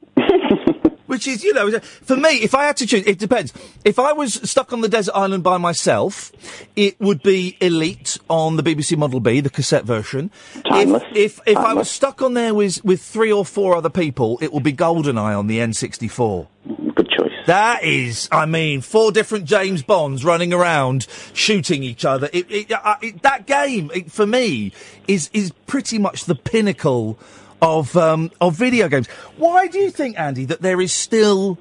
Which 1.07 1.29
is, 1.29 1.45
you 1.45 1.53
know, 1.53 1.79
for 1.79 2.17
me, 2.17 2.43
if 2.43 2.55
I 2.55 2.65
had 2.65 2.77
to 2.79 2.87
choose, 2.87 3.07
it 3.07 3.19
depends. 3.19 3.53
If 3.85 3.99
I 3.99 4.13
was 4.13 4.35
stuck 4.49 4.73
on 4.73 4.81
the 4.81 4.89
desert 4.89 5.15
island 5.15 5.45
by 5.45 5.59
myself, 5.59 6.33
it 6.75 7.01
would 7.01 7.23
be 7.23 7.57
Elite 7.61 8.19
on 8.29 8.57
the 8.57 8.63
BBC 8.63 8.97
Model 8.97 9.21
B, 9.21 9.41
the 9.41 9.51
cassette 9.51 9.85
version. 9.85 10.31
Timeless. 10.69 11.03
If 11.15 11.27
if, 11.27 11.41
if 11.47 11.57
I 11.57 11.75
was 11.75 11.91
stuck 11.91 12.23
on 12.23 12.35
there 12.35 12.55
with 12.55 12.85
with 12.85 13.03
three 13.03 13.33
or 13.33 13.45
four 13.45 13.77
other 13.77 13.91
people, 13.91 14.39
it 14.41 14.53
would 14.53 14.63
be 14.63 14.73
GoldenEye 14.73 15.37
on 15.37 15.47
the 15.47 15.59
N64. 15.59 16.47
Good 16.95 17.09
choice. 17.09 17.33
That 17.47 17.83
is, 17.83 18.29
I 18.33 18.47
mean, 18.47 18.81
four 18.81 19.13
different 19.13 19.45
James 19.45 19.83
Bonds 19.83 20.25
running 20.25 20.53
around 20.53 21.07
shooting 21.33 21.83
each 21.83 22.05
other. 22.05 22.29
It, 22.33 22.51
it, 22.51 22.73
uh, 22.73 22.97
it, 23.03 23.23
that 23.23 23.47
game, 23.47 23.89
for 24.09 24.27
me, 24.27 24.73
is 25.07 25.31
is 25.33 25.53
pretty 25.67 25.99
much 25.99 26.25
the 26.25 26.35
pinnacle 26.35 27.19
of 27.63 27.97
um, 27.97 28.31
of 28.41 28.55
video 28.55 28.89
games. 28.89 29.07
Why 29.37 29.67
do 29.67 29.79
you 29.79 29.91
think, 29.91 30.19
Andy, 30.19 30.45
that 30.47 30.63
there 30.63 30.81
is 30.81 30.93
still 30.93 31.59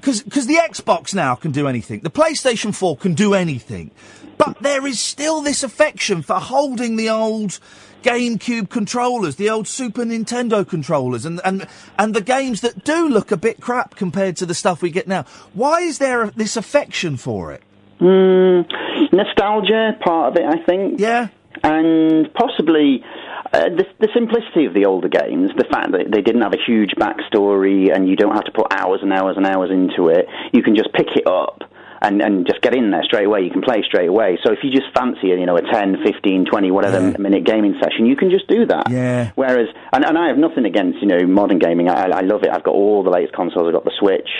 because 0.00 0.46
the 0.46 0.54
Xbox 0.54 1.14
now 1.14 1.34
can 1.34 1.50
do 1.50 1.66
anything, 1.66 2.00
the 2.00 2.10
PlayStation 2.10 2.74
4 2.74 2.96
can 2.98 3.14
do 3.14 3.34
anything, 3.34 3.90
but 4.36 4.62
there 4.62 4.86
is 4.86 5.00
still 5.00 5.42
this 5.42 5.62
affection 5.62 6.22
for 6.22 6.36
holding 6.36 6.96
the 6.96 7.10
old 7.10 7.58
GameCube 8.02 8.70
controllers, 8.70 9.36
the 9.36 9.50
old 9.50 9.66
Super 9.66 10.04
Nintendo 10.04 10.66
controllers, 10.66 11.24
and 11.24 11.40
and 11.44 11.66
and 11.98 12.14
the 12.14 12.20
games 12.20 12.60
that 12.60 12.84
do 12.84 13.08
look 13.08 13.32
a 13.32 13.36
bit 13.36 13.60
crap 13.60 13.96
compared 13.96 14.36
to 14.36 14.46
the 14.46 14.54
stuff 14.54 14.82
we 14.82 14.90
get 14.90 15.08
now. 15.08 15.24
Why 15.52 15.80
is 15.80 15.98
there 15.98 16.30
this 16.30 16.56
affection 16.56 17.16
for 17.16 17.52
it? 17.52 17.62
Mm, 18.00 19.12
nostalgia, 19.12 19.96
part 20.00 20.32
of 20.32 20.36
it, 20.36 20.46
I 20.46 20.64
think. 20.64 21.00
Yeah. 21.00 21.28
And 21.64 22.32
possibly 22.34 23.02
uh, 23.52 23.68
the, 23.70 23.84
the 24.00 24.08
simplicity 24.14 24.66
of 24.66 24.74
the 24.74 24.84
older 24.84 25.08
games, 25.08 25.50
the 25.56 25.64
fact 25.70 25.92
that 25.92 26.10
they 26.12 26.20
didn't 26.20 26.42
have 26.42 26.52
a 26.52 26.64
huge 26.66 26.90
backstory 26.98 27.94
and 27.94 28.08
you 28.08 28.16
don't 28.16 28.34
have 28.34 28.44
to 28.44 28.52
put 28.52 28.66
hours 28.72 29.00
and 29.02 29.12
hours 29.12 29.36
and 29.36 29.46
hours 29.46 29.70
into 29.70 30.08
it. 30.08 30.26
You 30.52 30.62
can 30.62 30.76
just 30.76 30.92
pick 30.92 31.08
it 31.16 31.26
up. 31.26 31.62
And, 32.00 32.22
and 32.22 32.46
just 32.46 32.62
get 32.62 32.74
in 32.76 32.90
there 32.92 33.02
straight 33.02 33.26
away. 33.26 33.42
You 33.42 33.50
can 33.50 33.62
play 33.62 33.82
straight 33.82 34.08
away. 34.08 34.38
So 34.44 34.52
if 34.52 34.60
you 34.62 34.70
just 34.70 34.86
fancy, 34.94 35.28
you 35.28 35.46
know, 35.46 35.56
a 35.56 35.62
10, 35.62 35.96
15, 36.04 36.44
20, 36.44 36.70
whatever 36.70 37.18
minute 37.18 37.44
gaming 37.44 37.74
session, 37.82 38.06
you 38.06 38.14
can 38.14 38.30
just 38.30 38.46
do 38.46 38.66
that. 38.66 38.88
Yeah. 38.88 39.32
Whereas, 39.34 39.68
and, 39.92 40.04
and 40.04 40.16
I 40.16 40.28
have 40.28 40.38
nothing 40.38 40.64
against, 40.64 41.00
you 41.00 41.08
know, 41.08 41.26
modern 41.26 41.58
gaming. 41.58 41.88
I, 41.88 42.08
I 42.08 42.20
love 42.20 42.44
it. 42.44 42.50
I've 42.50 42.62
got 42.62 42.74
all 42.74 43.02
the 43.02 43.10
latest 43.10 43.34
consoles. 43.34 43.66
I've 43.66 43.72
got 43.74 43.84
the 43.84 43.92
Switch. 43.98 44.30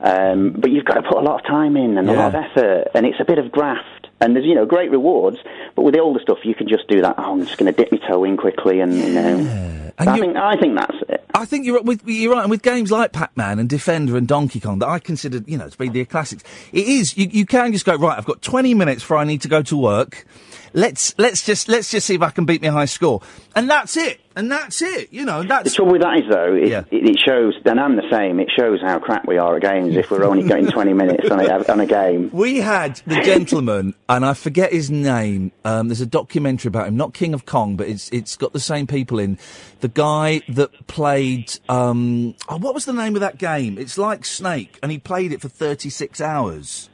Um, 0.00 0.56
but 0.58 0.70
you've 0.70 0.84
got 0.84 0.94
to 0.94 1.02
put 1.02 1.18
a 1.18 1.20
lot 1.20 1.40
of 1.40 1.46
time 1.46 1.76
in 1.76 1.96
and 1.96 2.08
a 2.08 2.12
lot 2.12 2.34
of 2.34 2.44
effort, 2.44 2.88
and 2.94 3.06
it's 3.06 3.20
a 3.20 3.24
bit 3.24 3.38
of 3.38 3.52
graft. 3.52 4.08
And 4.20 4.36
there's, 4.36 4.46
you 4.46 4.54
know, 4.54 4.66
great 4.66 4.90
rewards. 4.90 5.38
But 5.74 5.82
with 5.82 5.94
the 5.94 6.00
older 6.00 6.20
stuff, 6.20 6.38
you 6.44 6.54
can 6.54 6.68
just 6.68 6.86
do 6.88 7.02
that. 7.02 7.16
Oh, 7.18 7.32
I'm 7.32 7.44
just 7.44 7.58
going 7.58 7.72
to 7.72 7.76
dip 7.76 7.90
my 7.90 7.98
toe 7.98 8.24
in 8.24 8.36
quickly, 8.36 8.80
and 8.80 8.94
you 8.94 9.12
know. 9.12 9.82
And 9.98 10.08
I 10.08 10.18
think 10.18 10.36
I 10.36 10.56
think 10.56 10.76
that's 10.76 10.96
it. 11.08 11.24
I 11.34 11.44
think 11.44 11.66
you're 11.66 11.76
right 11.76 11.84
with 11.84 12.02
you're 12.06 12.32
right, 12.32 12.42
and 12.42 12.50
with 12.50 12.62
games 12.62 12.90
like 12.92 13.12
Pac-Man 13.12 13.58
and 13.58 13.68
Defender 13.68 14.16
and 14.16 14.28
Donkey 14.28 14.60
Kong 14.60 14.78
that 14.78 14.88
I 14.88 14.98
consider 14.98 15.40
you 15.46 15.58
know 15.58 15.68
to 15.68 15.76
be 15.76 15.88
the 15.88 16.04
classics. 16.04 16.44
It 16.72 16.86
is 16.86 17.01
you, 17.16 17.28
you 17.30 17.46
can 17.46 17.72
just 17.72 17.84
go 17.84 17.96
right. 17.96 18.16
I've 18.16 18.24
got 18.24 18.42
20 18.42 18.74
minutes 18.74 19.02
before 19.02 19.18
I 19.18 19.24
need 19.24 19.42
to 19.42 19.48
go 19.48 19.62
to 19.62 19.76
work. 19.76 20.26
Let's 20.74 21.14
let's 21.18 21.44
just 21.44 21.68
let's 21.68 21.90
just 21.90 22.06
see 22.06 22.14
if 22.14 22.22
I 22.22 22.30
can 22.30 22.46
beat 22.46 22.62
my 22.62 22.68
high 22.68 22.86
score, 22.86 23.20
and 23.54 23.68
that's 23.68 23.96
it. 23.96 24.20
And 24.34 24.50
that's 24.50 24.80
it. 24.80 25.12
You 25.12 25.26
know 25.26 25.42
that's 25.42 25.64
The 25.70 25.76
trouble 25.76 25.92
with 25.92 26.00
that 26.00 26.16
is, 26.16 26.24
though, 26.30 26.54
it, 26.54 26.86
it, 26.90 27.06
it 27.10 27.18
shows, 27.18 27.54
and 27.66 27.78
I'm 27.78 27.96
the 27.96 28.08
same, 28.10 28.40
it 28.40 28.48
shows 28.58 28.80
how 28.80 28.98
crap 28.98 29.28
we 29.28 29.36
are 29.36 29.56
at 29.56 29.62
games 29.62 29.94
if 29.94 30.10
we're 30.10 30.24
only 30.24 30.42
getting 30.42 30.68
20 30.68 30.94
minutes 30.94 31.30
on 31.30 31.40
a, 31.40 31.70
on 31.70 31.80
a 31.80 31.86
game. 31.86 32.30
We 32.32 32.58
had 32.58 32.96
the 33.06 33.20
gentleman, 33.20 33.94
and 34.08 34.24
I 34.24 34.32
forget 34.32 34.72
his 34.72 34.90
name. 34.90 35.52
Um, 35.66 35.88
there's 35.88 36.00
a 36.00 36.06
documentary 36.06 36.68
about 36.68 36.88
him, 36.88 36.96
not 36.96 37.12
King 37.12 37.34
of 37.34 37.44
Kong, 37.44 37.76
but 37.76 37.88
it's 37.88 38.08
it's 38.10 38.36
got 38.36 38.54
the 38.54 38.60
same 38.60 38.86
people 38.86 39.18
in. 39.18 39.38
The 39.80 39.88
guy 39.88 40.40
that 40.48 40.86
played, 40.86 41.52
um, 41.68 42.34
oh, 42.48 42.56
what 42.56 42.72
was 42.72 42.86
the 42.86 42.94
name 42.94 43.14
of 43.14 43.20
that 43.20 43.36
game? 43.36 43.76
It's 43.76 43.98
like 43.98 44.24
Snake, 44.24 44.78
and 44.82 44.90
he 44.90 44.98
played 44.98 45.32
it 45.32 45.42
for 45.42 45.48
36 45.48 46.22
hours. 46.22 46.88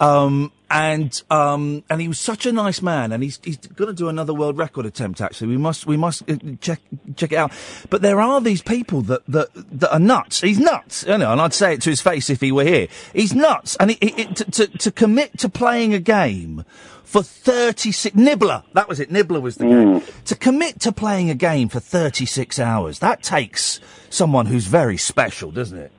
Um, 0.00 0.52
and 0.70 1.22
um, 1.30 1.82
and 1.88 2.00
he 2.00 2.08
was 2.08 2.18
such 2.18 2.44
a 2.44 2.52
nice 2.52 2.82
man, 2.82 3.12
and 3.12 3.22
he's 3.22 3.40
he's 3.42 3.56
going 3.56 3.88
to 3.88 3.94
do 3.94 4.08
another 4.08 4.34
world 4.34 4.58
record 4.58 4.84
attempt. 4.84 5.20
Actually, 5.20 5.48
we 5.48 5.56
must 5.56 5.86
we 5.86 5.96
must 5.96 6.28
uh, 6.28 6.36
check 6.60 6.80
check 7.16 7.32
it 7.32 7.36
out. 7.36 7.52
But 7.88 8.02
there 8.02 8.20
are 8.20 8.40
these 8.40 8.60
people 8.60 9.02
that 9.02 9.22
that 9.28 9.48
that 9.54 9.92
are 9.92 9.98
nuts. 9.98 10.42
He's 10.42 10.58
nuts, 10.58 11.04
you 11.08 11.16
know, 11.16 11.32
and 11.32 11.40
I'd 11.40 11.54
say 11.54 11.74
it 11.74 11.82
to 11.82 11.90
his 11.90 12.00
face 12.00 12.28
if 12.28 12.40
he 12.40 12.52
were 12.52 12.64
here. 12.64 12.88
He's 13.14 13.34
nuts, 13.34 13.76
and 13.76 13.92
it, 13.92 13.98
it, 14.02 14.36
to, 14.36 14.44
to 14.50 14.66
to 14.78 14.92
commit 14.92 15.38
to 15.38 15.48
playing 15.48 15.94
a 15.94 16.00
game 16.00 16.64
for 17.02 17.22
36 17.22 18.14
Nibbler 18.16 18.64
that 18.74 18.86
was 18.86 19.00
it 19.00 19.10
Nibbler 19.10 19.40
was 19.40 19.56
the 19.56 19.64
game 19.64 20.02
to 20.26 20.34
commit 20.34 20.78
to 20.80 20.92
playing 20.92 21.30
a 21.30 21.34
game 21.34 21.70
for 21.70 21.80
36 21.80 22.58
hours 22.58 22.98
that 22.98 23.22
takes 23.22 23.80
someone 24.10 24.44
who's 24.44 24.66
very 24.66 24.98
special 24.98 25.50
doesn't 25.50 25.78
it 25.78 25.90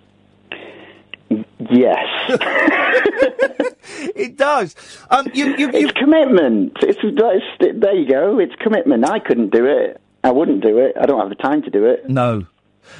Yes. 1.30 2.07
it 4.15 4.38
does. 4.38 4.75
Um, 5.09 5.27
you, 5.34 5.55
you, 5.57 5.69
it's 5.73 5.91
commitment. 5.91 6.73
It's, 6.82 6.99
it's, 7.03 7.80
there 7.82 7.95
you 7.95 8.09
go. 8.09 8.39
It's 8.39 8.55
commitment. 8.55 9.07
I 9.07 9.19
couldn't 9.19 9.51
do 9.51 9.65
it. 9.65 10.01
I 10.23 10.32
wouldn't 10.32 10.61
do 10.61 10.80
it. 10.80 10.95
I 10.99 11.05
don't 11.05 11.19
have 11.19 11.30
the 11.30 11.36
time 11.36 11.61
to 11.63 11.69
do 11.69 11.86
it. 11.86 12.09
No. 12.09 12.45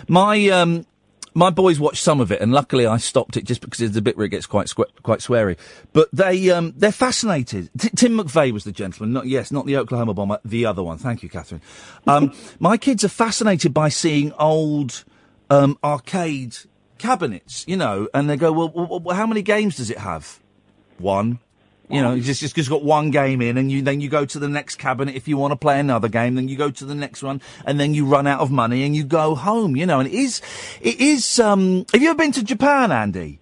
My 0.08 0.48
um 0.50 0.86
my 1.34 1.50
boys 1.50 1.80
watched 1.80 2.02
some 2.02 2.20
of 2.20 2.32
it, 2.32 2.42
and 2.42 2.52
luckily 2.52 2.86
I 2.86 2.98
stopped 2.98 3.38
it 3.38 3.46
just 3.46 3.62
because 3.62 3.82
it's 3.82 3.96
a 3.96 4.02
bit 4.02 4.18
where 4.18 4.26
it 4.26 4.30
gets 4.30 4.46
quite 4.46 4.68
sque- 4.68 4.92
quite 5.04 5.20
sweary. 5.20 5.58
But 5.94 6.10
they 6.14 6.50
um 6.50 6.74
they're 6.78 6.92
fascinated. 6.92 7.70
T- 7.78 7.90
Tim 7.96 8.18
McVey 8.18 8.52
was 8.52 8.64
the 8.64 8.72
gentleman. 8.72 9.14
Not 9.14 9.28
yes, 9.28 9.52
not 9.52 9.66
the 9.66 9.78
Oklahoma 9.78 10.14
bomber, 10.14 10.40
the 10.46 10.66
other 10.66 10.84
one. 10.84 10.98
Thank 10.98 11.24
you, 11.24 11.30
Catherine. 11.30 11.62
Um, 12.08 12.34
my 12.60 12.78
kids 12.78 13.04
are 13.04 13.10
fascinated 13.10 13.74
by 13.74 13.90
seeing 13.90 14.32
old 14.34 15.04
um 15.50 15.78
arcade 15.84 16.56
cabinets, 17.00 17.66
you 17.68 17.78
know, 17.78 18.08
and 18.14 18.30
they 18.30 18.38
go, 18.38 18.52
well, 18.52 18.70
well, 18.70 19.00
well 19.00 19.16
how 19.16 19.26
many 19.26 19.42
games 19.42 19.78
does 19.78 19.90
it 19.90 19.98
have? 19.98 20.40
One. 20.98 21.40
You 21.90 22.04
know, 22.04 22.14
it's 22.14 22.28
just, 22.28 22.42
just, 22.42 22.56
just 22.56 22.70
got 22.70 22.84
one 22.84 23.10
game 23.10 23.42
in, 23.42 23.58
and 23.58 23.72
you 23.72 23.82
then 23.82 24.00
you 24.00 24.10
go 24.10 24.24
to 24.24 24.38
the 24.38 24.48
next 24.48 24.76
cabinet 24.76 25.16
if 25.16 25.28
you 25.28 25.38
want 25.38 25.54
to 25.54 25.56
play 25.56 25.80
another 25.80 26.08
game. 26.08 26.36
Then 26.36 26.48
you 26.48 26.56
go 26.56 26.70
to 26.70 26.86
the 26.86 26.94
next 26.94 27.24
one, 27.24 27.42
and 27.66 27.80
then 27.80 27.96
you 27.96 28.06
run 28.06 28.28
out 28.28 28.42
of 28.42 28.52
money 28.52 28.84
and 28.84 28.96
you 28.96 29.04
go 29.04 29.34
home. 29.34 29.76
You 29.76 29.88
know, 29.88 30.00
and 30.00 30.08
it 30.08 30.14
is, 30.14 30.40
it 30.82 31.00
is. 31.00 31.40
Um, 31.40 31.88
have 31.92 32.00
you 32.00 32.10
ever 32.12 32.18
been 32.18 32.32
to 32.34 32.44
Japan, 32.44 32.92
Andy? 32.92 33.40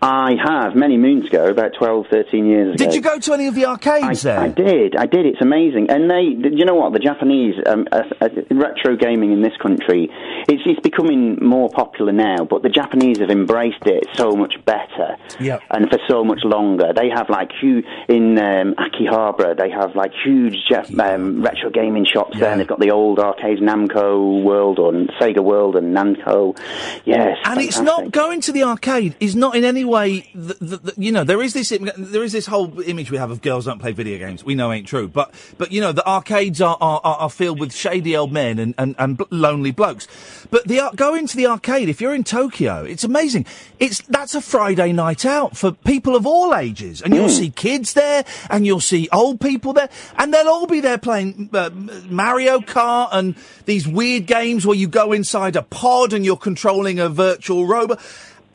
I 0.00 0.36
have, 0.44 0.76
many 0.76 0.96
moons 0.96 1.26
ago, 1.26 1.46
about 1.46 1.72
12, 1.76 2.06
13 2.08 2.46
years 2.46 2.74
ago. 2.74 2.84
Did 2.84 2.94
you 2.94 3.00
go 3.00 3.18
to 3.18 3.32
any 3.32 3.48
of 3.48 3.56
the 3.56 3.66
arcades 3.66 4.22
there? 4.22 4.38
I 4.38 4.46
did, 4.46 4.94
I 4.94 5.06
did. 5.06 5.26
It's 5.26 5.40
amazing, 5.40 5.90
and 5.90 6.08
they, 6.08 6.22
you 6.22 6.64
know 6.64 6.76
what, 6.76 6.92
the 6.92 7.00
Japanese 7.00 7.56
um, 7.66 7.88
uh, 7.90 8.02
uh, 8.20 8.28
retro 8.48 8.94
gaming 8.94 9.32
in 9.32 9.42
this 9.42 9.56
country, 9.60 10.08
it's, 10.48 10.62
it's 10.66 10.78
becoming 10.80 11.44
more 11.44 11.68
popular 11.68 12.12
now. 12.12 12.44
But 12.44 12.62
the 12.62 12.68
Japanese 12.68 13.18
have 13.18 13.30
embraced 13.30 13.86
it 13.86 14.06
so 14.14 14.36
much 14.36 14.54
better, 14.64 15.16
yeah. 15.40 15.58
and 15.70 15.90
for 15.90 15.98
so 16.08 16.22
much 16.22 16.44
longer. 16.44 16.92
They 16.94 17.08
have 17.08 17.28
like 17.28 17.50
huge 17.60 17.84
in 18.08 18.38
um, 18.38 18.74
Akihabara, 18.74 19.56
they 19.56 19.70
have 19.70 19.96
like 19.96 20.12
huge 20.24 20.54
Jap- 20.70 20.96
um, 21.00 21.42
retro 21.42 21.70
gaming 21.70 22.06
shops 22.06 22.38
there, 22.38 22.52
and 22.52 22.60
they've 22.60 22.68
got 22.68 22.78
the 22.78 22.92
old 22.92 23.18
arcades, 23.18 23.60
Namco 23.60 24.44
World 24.44 24.78
or 24.78 24.92
Sega 25.20 25.42
World 25.42 25.74
and 25.74 25.96
Namco. 25.96 26.56
Yes, 27.04 27.36
and 27.44 27.60
it's 27.60 27.80
not 27.80 28.12
going 28.12 28.40
to 28.42 28.52
the 28.52 28.62
arcade 28.62 29.16
is 29.18 29.34
not 29.34 29.56
in 29.56 29.64
any 29.64 29.87
way 29.88 30.30
the, 30.34 30.54
the, 30.54 30.76
the, 30.76 30.94
you 30.96 31.12
know 31.12 31.24
there 31.24 31.42
is 31.42 31.52
this 31.54 31.70
there 31.70 32.22
is 32.22 32.32
this 32.32 32.46
whole 32.46 32.80
image 32.80 33.10
we 33.10 33.18
have 33.18 33.30
of 33.30 33.42
girls 33.42 33.64
don't 33.64 33.78
play 33.78 33.92
video 33.92 34.18
games. 34.18 34.44
We 34.44 34.54
know 34.54 34.72
ain't 34.72 34.86
true. 34.86 35.08
But 35.08 35.34
but 35.56 35.72
you 35.72 35.80
know 35.80 35.92
the 35.92 36.06
arcades 36.06 36.60
are 36.60 36.76
are, 36.80 37.00
are 37.02 37.30
filled 37.30 37.60
with 37.60 37.74
shady 37.74 38.16
old 38.16 38.32
men 38.32 38.58
and 38.58 38.74
and, 38.78 38.94
and 38.98 39.20
lonely 39.30 39.70
blokes. 39.70 40.06
But 40.50 40.66
the 40.66 40.80
ar- 40.80 40.92
going 40.94 41.26
to 41.26 41.36
the 41.36 41.46
arcade 41.46 41.88
if 41.88 42.00
you're 42.00 42.14
in 42.14 42.24
Tokyo 42.24 42.84
it's 42.84 43.04
amazing. 43.04 43.46
It's 43.78 44.02
that's 44.02 44.34
a 44.34 44.40
Friday 44.40 44.92
night 44.92 45.24
out 45.24 45.56
for 45.56 45.72
people 45.72 46.16
of 46.16 46.26
all 46.26 46.54
ages. 46.54 47.02
And 47.02 47.14
you'll 47.14 47.28
see 47.28 47.50
kids 47.50 47.92
there 47.94 48.24
and 48.50 48.66
you'll 48.66 48.80
see 48.80 49.08
old 49.12 49.40
people 49.40 49.72
there 49.72 49.88
and 50.16 50.32
they'll 50.32 50.48
all 50.48 50.66
be 50.66 50.80
there 50.80 50.98
playing 50.98 51.50
uh, 51.52 51.70
Mario 52.08 52.60
Kart 52.60 53.08
and 53.12 53.34
these 53.66 53.86
weird 53.86 54.26
games 54.26 54.66
where 54.66 54.76
you 54.76 54.88
go 54.88 55.12
inside 55.12 55.56
a 55.56 55.62
pod 55.62 56.12
and 56.12 56.24
you're 56.24 56.36
controlling 56.36 56.98
a 56.98 57.08
virtual 57.08 57.66
robot 57.66 58.00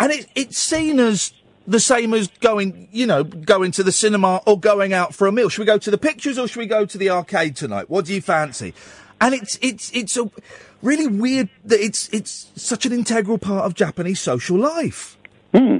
and 0.04 0.12
it, 0.12 0.28
it's 0.36 0.58
seen 0.58 1.00
as 1.00 1.32
the 1.66 1.80
same 1.80 2.14
as 2.14 2.28
going, 2.42 2.90
you 2.92 3.08
know, 3.08 3.24
going 3.24 3.72
to 3.72 3.84
the 3.84 3.92
cinema 3.94 4.42
or 4.46 4.60
going 4.60 4.92
out 4.92 5.16
for 5.16 5.28
a 5.28 5.32
meal. 5.32 5.48
Should 5.48 5.62
we 5.62 5.66
go 5.66 5.78
to 5.78 5.90
the 5.90 5.98
pictures 5.98 6.38
or 6.38 6.46
should 6.46 6.60
we 6.60 6.66
go 6.66 6.86
to 6.86 6.98
the 6.98 7.10
arcade 7.10 7.56
tonight? 7.56 7.90
What 7.90 8.04
do 8.04 8.14
you 8.14 8.22
fancy? 8.22 8.74
And 9.22 9.34
it's 9.34 9.58
it's 9.62 9.90
it's 9.94 10.18
a 10.18 10.30
really 10.82 11.08
weird 11.08 11.48
that 11.64 11.80
it's 11.80 12.10
it's 12.10 12.52
such 12.58 12.86
an 12.86 12.92
integral 12.92 13.38
part 13.38 13.64
of 13.64 13.76
Japanese 13.76 14.20
social 14.20 14.58
life. 14.58 15.18
Hmm. 15.56 15.78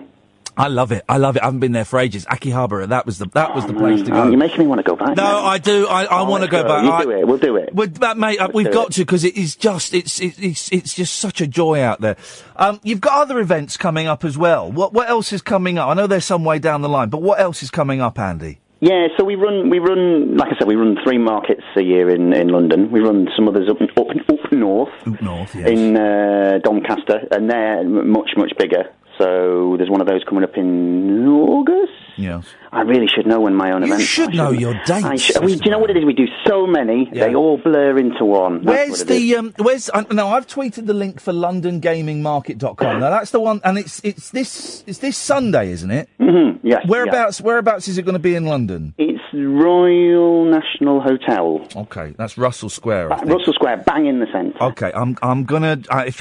I 0.56 0.68
love 0.68 0.92
it. 0.92 1.04
I 1.10 1.18
love 1.18 1.36
it. 1.36 1.42
I 1.42 1.46
haven't 1.46 1.62
been 1.62 1.72
there 1.72 1.86
for 1.86 1.98
ages. 2.00 2.26
Akihabara, 2.26 2.90
that 2.90 3.06
was 3.06 3.18
the 3.18 3.28
that 3.30 3.56
was 3.56 3.66
the 3.66 3.74
place 3.74 4.04
to 4.04 4.12
go. 4.12 4.22
Oh, 4.24 4.28
you're 4.30 4.38
making 4.38 4.60
me 4.60 4.68
want 4.68 4.80
to 4.80 4.84
go 4.84 4.96
back. 4.96 5.18
No, 5.18 5.24
now. 5.24 5.46
I 5.46 5.58
do. 5.58 5.88
I, 5.88 6.04
I 6.04 6.20
Oh, 6.22 6.26
want 6.30 6.44
to 6.44 6.50
go 6.50 6.64
back. 6.64 6.84
You 6.84 6.92
I- 6.92 7.04
do 7.04 7.10
it. 7.12 7.28
We'll 7.28 7.38
do 7.40 7.56
it. 7.56 7.76
That, 8.02 8.18
mate, 8.18 8.40
we've 8.54 8.72
got 8.72 8.88
it. 8.90 8.94
to 8.94 9.02
because 9.02 9.24
it 9.24 9.36
is 9.36 9.56
just 9.56 9.94
it's 9.94 10.20
it, 10.22 10.36
it's 10.38 10.72
it's 10.72 10.94
just 10.94 11.16
such 11.18 11.42
a 11.42 11.48
joy 11.48 11.82
out 11.82 12.02
there. 12.02 12.18
Um, 12.56 12.80
you've 12.84 13.02
got 13.02 13.14
other 13.22 13.40
events 13.40 13.78
coming 13.78 14.08
up 14.08 14.24
as 14.24 14.38
well. 14.38 14.72
What 14.72 14.94
what 14.94 15.10
else 15.10 15.34
is 15.34 15.42
coming 15.42 15.78
up? 15.80 15.90
I 15.90 15.96
know 15.96 16.06
there's 16.08 16.26
some 16.26 16.44
way 16.44 16.60
down 16.60 16.82
the 16.82 16.90
line, 16.90 17.10
but 17.10 17.22
what 17.22 17.40
else 17.40 17.64
is 17.64 17.72
coming 17.72 18.00
up, 18.02 18.20
Andy? 18.20 18.60
Yeah, 18.80 19.08
so 19.18 19.24
we 19.24 19.36
run, 19.36 19.70
we 19.70 19.80
run, 19.80 20.36
like 20.36 20.52
I 20.54 20.60
said, 20.60 20.68
we 20.68 20.76
run 20.76 20.98
three 21.06 21.18
markets 21.18 21.64
a 21.78 21.82
year 21.82 22.10
in, 22.10 22.34
in 22.34 22.50
London. 22.50 22.92
We 22.92 23.00
run 23.00 23.30
some 23.34 23.48
others 23.48 23.70
up 23.70 23.78
up, 23.82 24.08
up 24.10 24.52
north, 24.52 24.90
Up 25.08 25.22
north, 25.22 25.56
yes. 25.56 25.70
in 25.70 25.96
uh, 25.96 26.60
Doncaster, 26.62 27.26
and 27.32 27.50
they're 27.50 27.86
much 27.86 28.32
much 28.36 28.52
bigger. 28.58 28.92
So 29.24 29.76
there's 29.78 29.90
one 29.90 30.02
of 30.02 30.08
those 30.08 30.24
coming 30.28 30.44
up 30.44 30.58
in 30.58 31.26
August. 31.28 31.94
Yes. 32.18 32.46
I 32.72 32.82
really 32.82 33.08
should 33.08 33.26
know 33.26 33.40
when 33.40 33.56
my 33.56 33.72
own 33.72 33.82
You 33.82 33.88
event. 33.88 34.02
should 34.02 34.34
know 34.34 34.52
your 34.52 34.74
dates. 34.86 35.04
I 35.06 35.16
should, 35.16 35.44
we, 35.44 35.56
do 35.56 35.62
you 35.66 35.72
know 35.72 35.80
what 35.80 35.90
it 35.90 35.98
is? 35.98 36.06
We 36.06 36.14
do 36.14 36.26
so 36.46 36.68
many, 36.68 37.10
they 37.12 37.34
all 37.34 37.58
blur 37.58 37.98
into 37.98 38.26
one. 38.26 38.64
Where's 38.64 38.90
what 38.90 39.02
it 39.02 39.10
is. 39.12 39.22
the 39.30 39.36
um? 39.38 39.54
Where's 39.60 39.90
uh, 39.90 40.04
no? 40.12 40.28
I've 40.28 40.46
tweeted 40.48 40.86
the 40.86 40.94
link 40.94 41.20
for 41.22 41.32
LondonGamingMarket.com. 41.34 43.00
Now 43.00 43.10
that's 43.10 43.32
the 43.32 43.40
one, 43.40 43.62
and 43.64 43.78
it's 43.78 44.00
it's 44.04 44.30
this 44.32 44.84
it's 44.86 45.00
this 45.00 45.18
Sunday, 45.18 45.72
isn't 45.72 45.92
it? 45.92 46.10
Mm-hmm, 46.20 46.68
yes. 46.68 46.82
Whereabouts 46.88 47.40
Whereabouts 47.42 47.88
is 47.88 47.98
it 47.98 48.04
going 48.04 48.14
to 48.14 48.20
be 48.20 48.36
in 48.36 48.46
London? 48.46 48.94
It's 48.98 49.23
Royal 49.34 50.46
National 50.46 51.02
Hotel. 51.02 51.68
Okay, 51.76 52.14
that's 52.18 52.38
Russell 52.38 52.70
Square. 52.70 53.10
Ba-. 53.10 53.22
Russell 53.26 53.54
Square, 53.54 53.78
bang 53.86 54.06
in 54.06 54.20
the 54.20 54.28
centre. 54.32 54.62
Okay, 54.62 54.92
I'm 54.94 55.18
I'm 55.22 55.44
gonna 55.44 55.82
uh, 55.90 56.04
if 56.06 56.18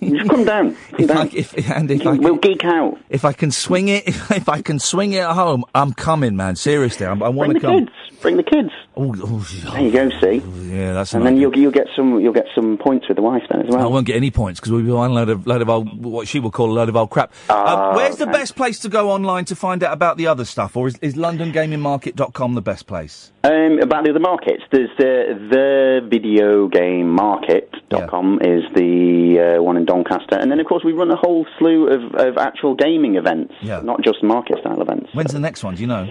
Just 0.00 0.30
come 0.30 0.44
down. 0.44 0.76
if 0.98 1.10
I 1.10 1.30
if 1.32 1.70
and 1.70 1.90
if 1.90 2.06
I 2.06 2.12
we'll 2.12 2.36
geek 2.36 2.64
out. 2.64 2.98
if 3.08 3.24
I 3.24 3.32
can 3.32 3.50
swing 3.50 3.88
it 3.88 4.06
if, 4.06 4.30
if 4.30 4.48
I 4.48 4.62
can 4.62 4.78
swing 4.78 5.12
it 5.12 5.20
at 5.20 5.32
home, 5.32 5.64
I'm 5.74 5.92
coming, 5.92 6.36
man. 6.36 6.56
Seriously, 6.56 7.06
I'm, 7.06 7.22
I 7.22 7.28
want 7.28 7.54
to 7.54 7.60
come. 7.60 7.80
kids. 7.80 7.92
Bring 8.24 8.38
the 8.38 8.42
kids. 8.42 8.70
Oh, 8.96 9.14
oh, 9.22 9.46
There 9.72 9.82
you 9.82 9.90
go. 9.92 10.08
See. 10.20 10.42
yeah, 10.72 10.94
that's 10.94 11.12
And 11.12 11.20
an 11.22 11.24
then 11.26 11.34
idea. 11.34 11.40
you'll 11.42 11.58
you'll 11.58 11.72
get 11.72 11.88
some 11.94 12.18
you'll 12.20 12.32
get 12.32 12.46
some 12.54 12.78
points 12.78 13.06
with 13.06 13.16
the 13.16 13.22
wife 13.22 13.42
then 13.50 13.60
as 13.60 13.68
well. 13.68 13.82
I 13.82 13.86
won't 13.86 14.06
get 14.06 14.16
any 14.16 14.30
points 14.30 14.58
because 14.60 14.72
we'll 14.72 14.82
be 14.82 14.90
on 14.90 15.10
a 15.10 15.14
load 15.14 15.28
of 15.28 15.46
load 15.46 15.60
of 15.60 15.68
old 15.68 16.02
what 16.02 16.26
she 16.26 16.40
will 16.40 16.50
call 16.50 16.70
a 16.70 16.72
load 16.72 16.88
of 16.88 16.96
old 16.96 17.10
crap. 17.10 17.32
Ah, 17.50 17.90
um, 17.90 17.96
where's 17.96 18.16
the 18.16 18.26
best 18.26 18.56
place 18.56 18.78
to 18.80 18.88
go 18.88 19.10
online 19.10 19.44
to 19.44 19.54
find 19.54 19.84
out 19.84 19.92
about 19.92 20.16
the 20.16 20.26
other 20.26 20.46
stuff, 20.46 20.74
or 20.74 20.88
is, 20.88 20.96
is 21.02 21.14
LondonGamingMarket.com 21.16 22.54
the 22.54 22.62
best 22.62 22.86
place? 22.86 23.30
Um, 23.44 23.78
about 23.82 24.04
the 24.04 24.10
other 24.10 24.20
markets, 24.20 24.62
there's 24.72 24.88
the 24.96 25.38
the 25.50 26.08
video 26.08 26.66
game 26.68 27.10
market.com 27.10 28.38
is 28.40 28.62
the 28.74 29.56
uh, 29.58 29.62
one 29.62 29.76
in 29.76 29.84
Doncaster, 29.84 30.36
and 30.38 30.50
then 30.50 30.60
of 30.60 30.66
course 30.66 30.82
we 30.82 30.92
run 30.92 31.10
a 31.10 31.16
whole 31.16 31.46
slew 31.58 31.88
of, 31.88 32.14
of 32.14 32.38
actual 32.38 32.74
gaming 32.74 33.16
events, 33.16 33.52
Yeah. 33.60 33.80
not 33.82 34.02
just 34.02 34.22
market 34.22 34.60
style 34.60 34.80
events. 34.80 35.10
When's 35.12 35.32
the 35.32 35.40
next 35.40 35.62
one? 35.62 35.74
Do 35.74 35.82
you 35.82 35.88
know? 35.88 36.08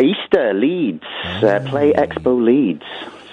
Easter 0.00 0.52
Leeds, 0.54 1.04
uh, 1.24 1.60
Play 1.66 1.92
Expo 1.92 2.42
Leeds. 2.44 2.82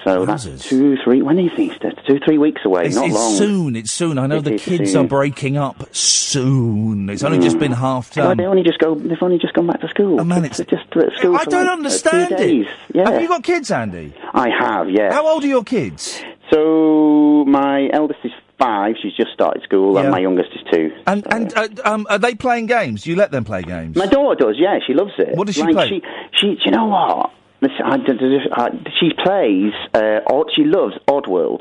So 0.04 0.26
that's 0.26 0.44
two, 0.68 0.96
three. 1.04 1.22
When 1.22 1.38
is 1.38 1.56
Easter? 1.56 1.92
Two, 2.06 2.18
three 2.24 2.36
weeks 2.36 2.62
away. 2.64 2.86
It's, 2.86 2.96
not 2.96 3.06
it's 3.06 3.14
long. 3.14 3.36
soon. 3.36 3.76
It's 3.76 3.92
soon. 3.92 4.18
I 4.18 4.26
know 4.26 4.38
It 4.38 4.44
the 4.44 4.58
kids 4.58 4.92
soon. 4.92 5.04
are 5.04 5.08
breaking 5.08 5.56
up 5.56 5.94
soon. 5.94 7.08
It's 7.08 7.22
only 7.22 7.38
just 7.38 7.58
been 7.60 7.70
half 7.70 8.10
term. 8.10 8.36
they 8.36 8.44
only 8.46 8.64
just 8.64 8.80
go. 8.80 8.96
They've 8.96 9.22
only 9.22 9.38
just 9.38 9.54
gone 9.54 9.68
back 9.68 9.80
to 9.80 9.88
school. 9.88 10.20
Oh, 10.20 10.24
man, 10.24 10.44
it's 10.44 10.58
just 10.58 10.72
at 10.72 11.12
school. 11.18 11.36
I 11.36 11.44
don't 11.44 11.52
like, 11.52 11.68
uh, 11.68 11.72
understand 11.72 12.28
two 12.36 12.64
it. 12.64 12.68
Yeah, 12.94 13.10
Have 13.10 13.22
you 13.22 13.28
got 13.28 13.44
kids, 13.44 13.70
Andy? 13.70 14.12
I 14.34 14.48
have. 14.48 14.90
Yeah. 14.90 15.12
How 15.12 15.26
old 15.26 15.44
are 15.44 15.48
your 15.48 15.62
kids? 15.64 16.20
So 16.50 17.44
my 17.46 17.88
eldest 17.92 18.20
is 18.24 18.32
five. 18.62 18.94
She's 19.02 19.14
just 19.14 19.32
started 19.32 19.62
school, 19.62 19.94
Yeah. 19.94 20.02
and 20.02 20.10
my 20.10 20.18
youngest 20.18 20.50
is 20.54 20.60
two. 20.72 20.90
And 21.06 21.26
and 21.32 21.52
uh, 21.56 21.68
um, 21.84 22.06
are 22.08 22.18
they 22.18 22.34
playing 22.34 22.66
games? 22.66 23.02
Do 23.02 23.10
you 23.10 23.16
let 23.16 23.30
them 23.30 23.44
play 23.44 23.62
games? 23.62 23.96
My 23.96 24.06
daughter 24.06 24.44
does. 24.46 24.56
Yeah, 24.58 24.78
she 24.86 24.94
loves 24.94 25.12
it. 25.18 25.36
What 25.36 25.46
does 25.46 25.56
she 25.56 25.62
like, 25.62 25.74
play? 25.74 25.88
She, 25.88 26.02
she, 26.32 26.46
do 26.54 26.60
you 26.66 26.70
know 26.70 26.86
what? 26.86 27.32
Listen, 27.60 27.82
I, 27.84 27.96
d- 27.96 28.12
d- 28.18 28.50
I, 28.52 28.68
she 28.98 29.10
plays. 29.22 29.72
Uh, 29.94 30.20
odd, 30.26 30.50
she 30.54 30.64
loves 30.64 30.94
Oddworld. 31.08 31.60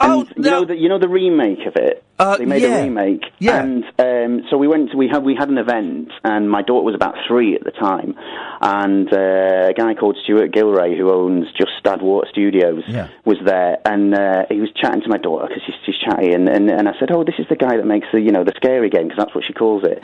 Oh, 0.00 0.20
And 0.20 0.44
you 0.44 0.50
know 0.50 0.64
the 0.64 0.76
you 0.76 0.88
know 0.88 0.98
the 0.98 1.08
remake 1.08 1.66
of 1.66 1.74
it. 1.76 2.04
Uh, 2.18 2.36
they 2.36 2.44
made 2.46 2.62
yeah. 2.62 2.78
a 2.78 2.82
remake. 2.84 3.22
Yeah. 3.38 3.62
And 3.62 3.84
um, 3.98 4.46
so 4.50 4.56
we 4.56 4.66
went. 4.68 4.90
To, 4.90 4.96
we 4.96 5.08
had 5.08 5.24
we 5.24 5.34
had 5.38 5.48
an 5.48 5.58
event, 5.58 6.10
and 6.24 6.50
my 6.50 6.62
daughter 6.62 6.84
was 6.84 6.94
about 6.94 7.14
three 7.26 7.54
at 7.54 7.64
the 7.64 7.70
time, 7.70 8.14
and 8.60 9.12
uh, 9.12 9.68
a 9.70 9.74
guy 9.76 9.94
called 9.94 10.16
Stewart 10.24 10.50
Gilray, 10.52 10.96
who 10.96 11.10
owns 11.12 11.46
Just 11.56 11.72
Add 11.84 12.02
Water 12.02 12.26
Studios, 12.30 12.82
Yeah. 12.88 13.08
was 13.24 13.38
there, 13.44 13.78
and 13.84 14.14
uh, 14.14 14.44
he 14.50 14.60
was 14.60 14.70
chatting 14.74 15.02
to 15.02 15.08
my 15.08 15.18
daughter 15.18 15.46
because 15.48 15.62
she's, 15.64 15.74
she's 15.86 15.98
chatty, 16.04 16.32
and, 16.32 16.48
and 16.48 16.70
and 16.70 16.88
I 16.88 16.92
said, 16.98 17.10
"Oh, 17.10 17.24
this 17.24 17.36
is 17.38 17.46
the 17.48 17.56
guy 17.56 17.76
that 17.76 17.86
makes 17.86 18.06
the 18.12 18.20
you 18.20 18.32
know 18.32 18.44
the 18.44 18.52
scary 18.56 18.90
game 18.90 19.04
because 19.08 19.18
that's 19.18 19.34
what 19.34 19.44
she 19.44 19.52
calls 19.52 19.84
it." 19.84 20.02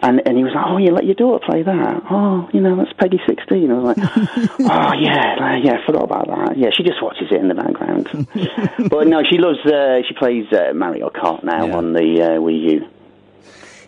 And 0.00 0.22
and 0.26 0.36
he 0.36 0.44
was 0.44 0.52
like, 0.54 0.64
oh, 0.68 0.78
you 0.78 0.92
let 0.92 1.06
your 1.06 1.16
daughter 1.16 1.44
play 1.44 1.62
that? 1.62 2.02
Oh, 2.08 2.48
you 2.52 2.60
know, 2.60 2.76
that's 2.76 2.92
PEGI 2.92 3.18
sixteen. 3.26 3.72
I 3.72 3.74
was 3.74 3.96
like, 3.96 3.98
oh 4.60 4.92
yeah, 4.94 5.56
yeah, 5.56 5.84
forgot 5.84 6.04
about 6.04 6.28
that. 6.28 6.56
Yeah, 6.56 6.68
she 6.72 6.84
just 6.84 7.02
watches 7.02 7.28
it 7.32 7.40
in 7.40 7.48
the 7.48 7.54
background. 7.54 8.08
but 8.90 9.08
no, 9.08 9.22
she 9.28 9.38
loves. 9.38 9.58
Uh, 9.66 10.02
she 10.06 10.14
plays 10.14 10.46
uh, 10.52 10.72
Mario 10.72 11.10
Kart 11.10 11.42
now 11.42 11.76
on 11.76 11.94
the 11.94 12.22
uh, 12.22 12.38
Wii 12.38 12.72
U. 12.72 12.88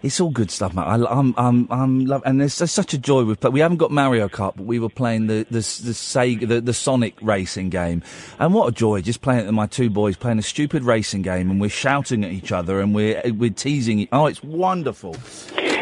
It's 0.02 0.18
all 0.18 0.30
good 0.30 0.50
stuff, 0.50 0.74
mate. 0.74 0.82
I, 0.82 0.94
am 0.94 1.34
I'm, 1.36 1.68
I'm 1.70 2.06
love, 2.06 2.22
and 2.24 2.40
there's, 2.40 2.56
there's 2.58 2.72
such 2.72 2.94
a 2.94 2.98
joy 2.98 3.24
with. 3.24 3.44
We 3.44 3.60
haven't 3.60 3.76
got 3.76 3.90
Mario 3.90 4.28
Kart, 4.28 4.56
but 4.56 4.64
we 4.64 4.78
were 4.78 4.88
playing 4.88 5.26
the 5.26 5.46
the 5.50 5.60
the 5.60 5.92
Sega, 5.92 6.48
the, 6.48 6.60
the 6.60 6.72
Sonic 6.72 7.16
racing 7.20 7.68
game, 7.68 8.02
and 8.38 8.54
what 8.54 8.68
a 8.68 8.72
joy! 8.72 9.02
Just 9.02 9.20
playing 9.20 9.42
it 9.42 9.46
with 9.46 9.54
my 9.54 9.66
two 9.66 9.90
boys, 9.90 10.16
playing 10.16 10.38
a 10.38 10.42
stupid 10.42 10.84
racing 10.84 11.22
game, 11.22 11.50
and 11.50 11.60
we're 11.60 11.70
shouting 11.70 12.24
at 12.24 12.32
each 12.32 12.50
other, 12.50 12.80
and 12.80 12.94
we're 12.94 13.22
we're 13.26 13.50
teasing. 13.50 14.08
Oh, 14.10 14.26
it's 14.26 14.42
wonderful. 14.42 15.16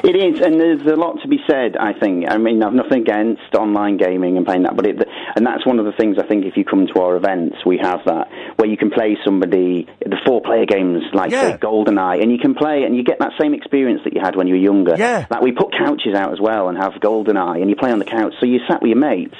It 0.04 0.16
is, 0.16 0.40
and 0.40 0.60
there's 0.60 0.82
a 0.86 0.96
lot 0.96 1.20
to 1.22 1.28
be 1.28 1.38
said. 1.48 1.76
I 1.76 1.92
think. 1.92 2.26
I 2.28 2.38
mean, 2.38 2.62
I've 2.62 2.72
nothing 2.74 3.02
against 3.02 3.54
online 3.54 3.96
gaming 3.96 4.36
and 4.36 4.46
playing 4.46 4.62
that, 4.62 4.76
but 4.76 4.86
it, 4.86 4.96
and 5.36 5.46
that's 5.46 5.66
one 5.66 5.78
of 5.78 5.84
the 5.84 5.92
things 5.92 6.16
I 6.18 6.26
think. 6.26 6.44
If 6.44 6.56
you 6.56 6.64
come 6.64 6.86
to 6.86 7.00
our 7.00 7.16
events, 7.16 7.56
we 7.66 7.78
have 7.78 8.00
that 8.06 8.28
where 8.56 8.68
you 8.68 8.76
can 8.76 8.90
play 8.90 9.16
somebody 9.24 9.86
the 10.00 10.16
four-player 10.26 10.66
games 10.66 11.02
like 11.12 11.30
Yeah. 11.30 11.52
say, 11.52 11.56
GoldenEye, 11.58 12.22
and 12.22 12.30
you 12.32 12.38
can 12.38 12.54
play 12.54 12.84
and 12.84 12.96
you 12.96 13.02
get 13.02 13.18
that 13.20 13.32
same 13.40 13.54
experience 13.54 14.02
that 14.04 14.14
you 14.14 14.20
had 14.20 14.36
when 14.36 14.46
you 14.46 14.54
were 14.54 14.60
younger. 14.60 14.94
Yeah. 14.96 15.26
Like 15.30 15.42
we 15.42 15.52
put 15.52 15.72
couches 15.72 16.14
out 16.14 16.32
as 16.32 16.40
well 16.40 16.68
and 16.68 16.78
have 16.78 16.92
GoldenEye, 16.94 17.60
and 17.60 17.70
you 17.70 17.76
play 17.76 17.90
on 17.92 17.98
the 17.98 18.04
couch. 18.04 18.34
So 18.40 18.46
you 18.46 18.60
sat 18.68 18.82
with 18.82 18.90
your 18.90 18.98
mates. 18.98 19.36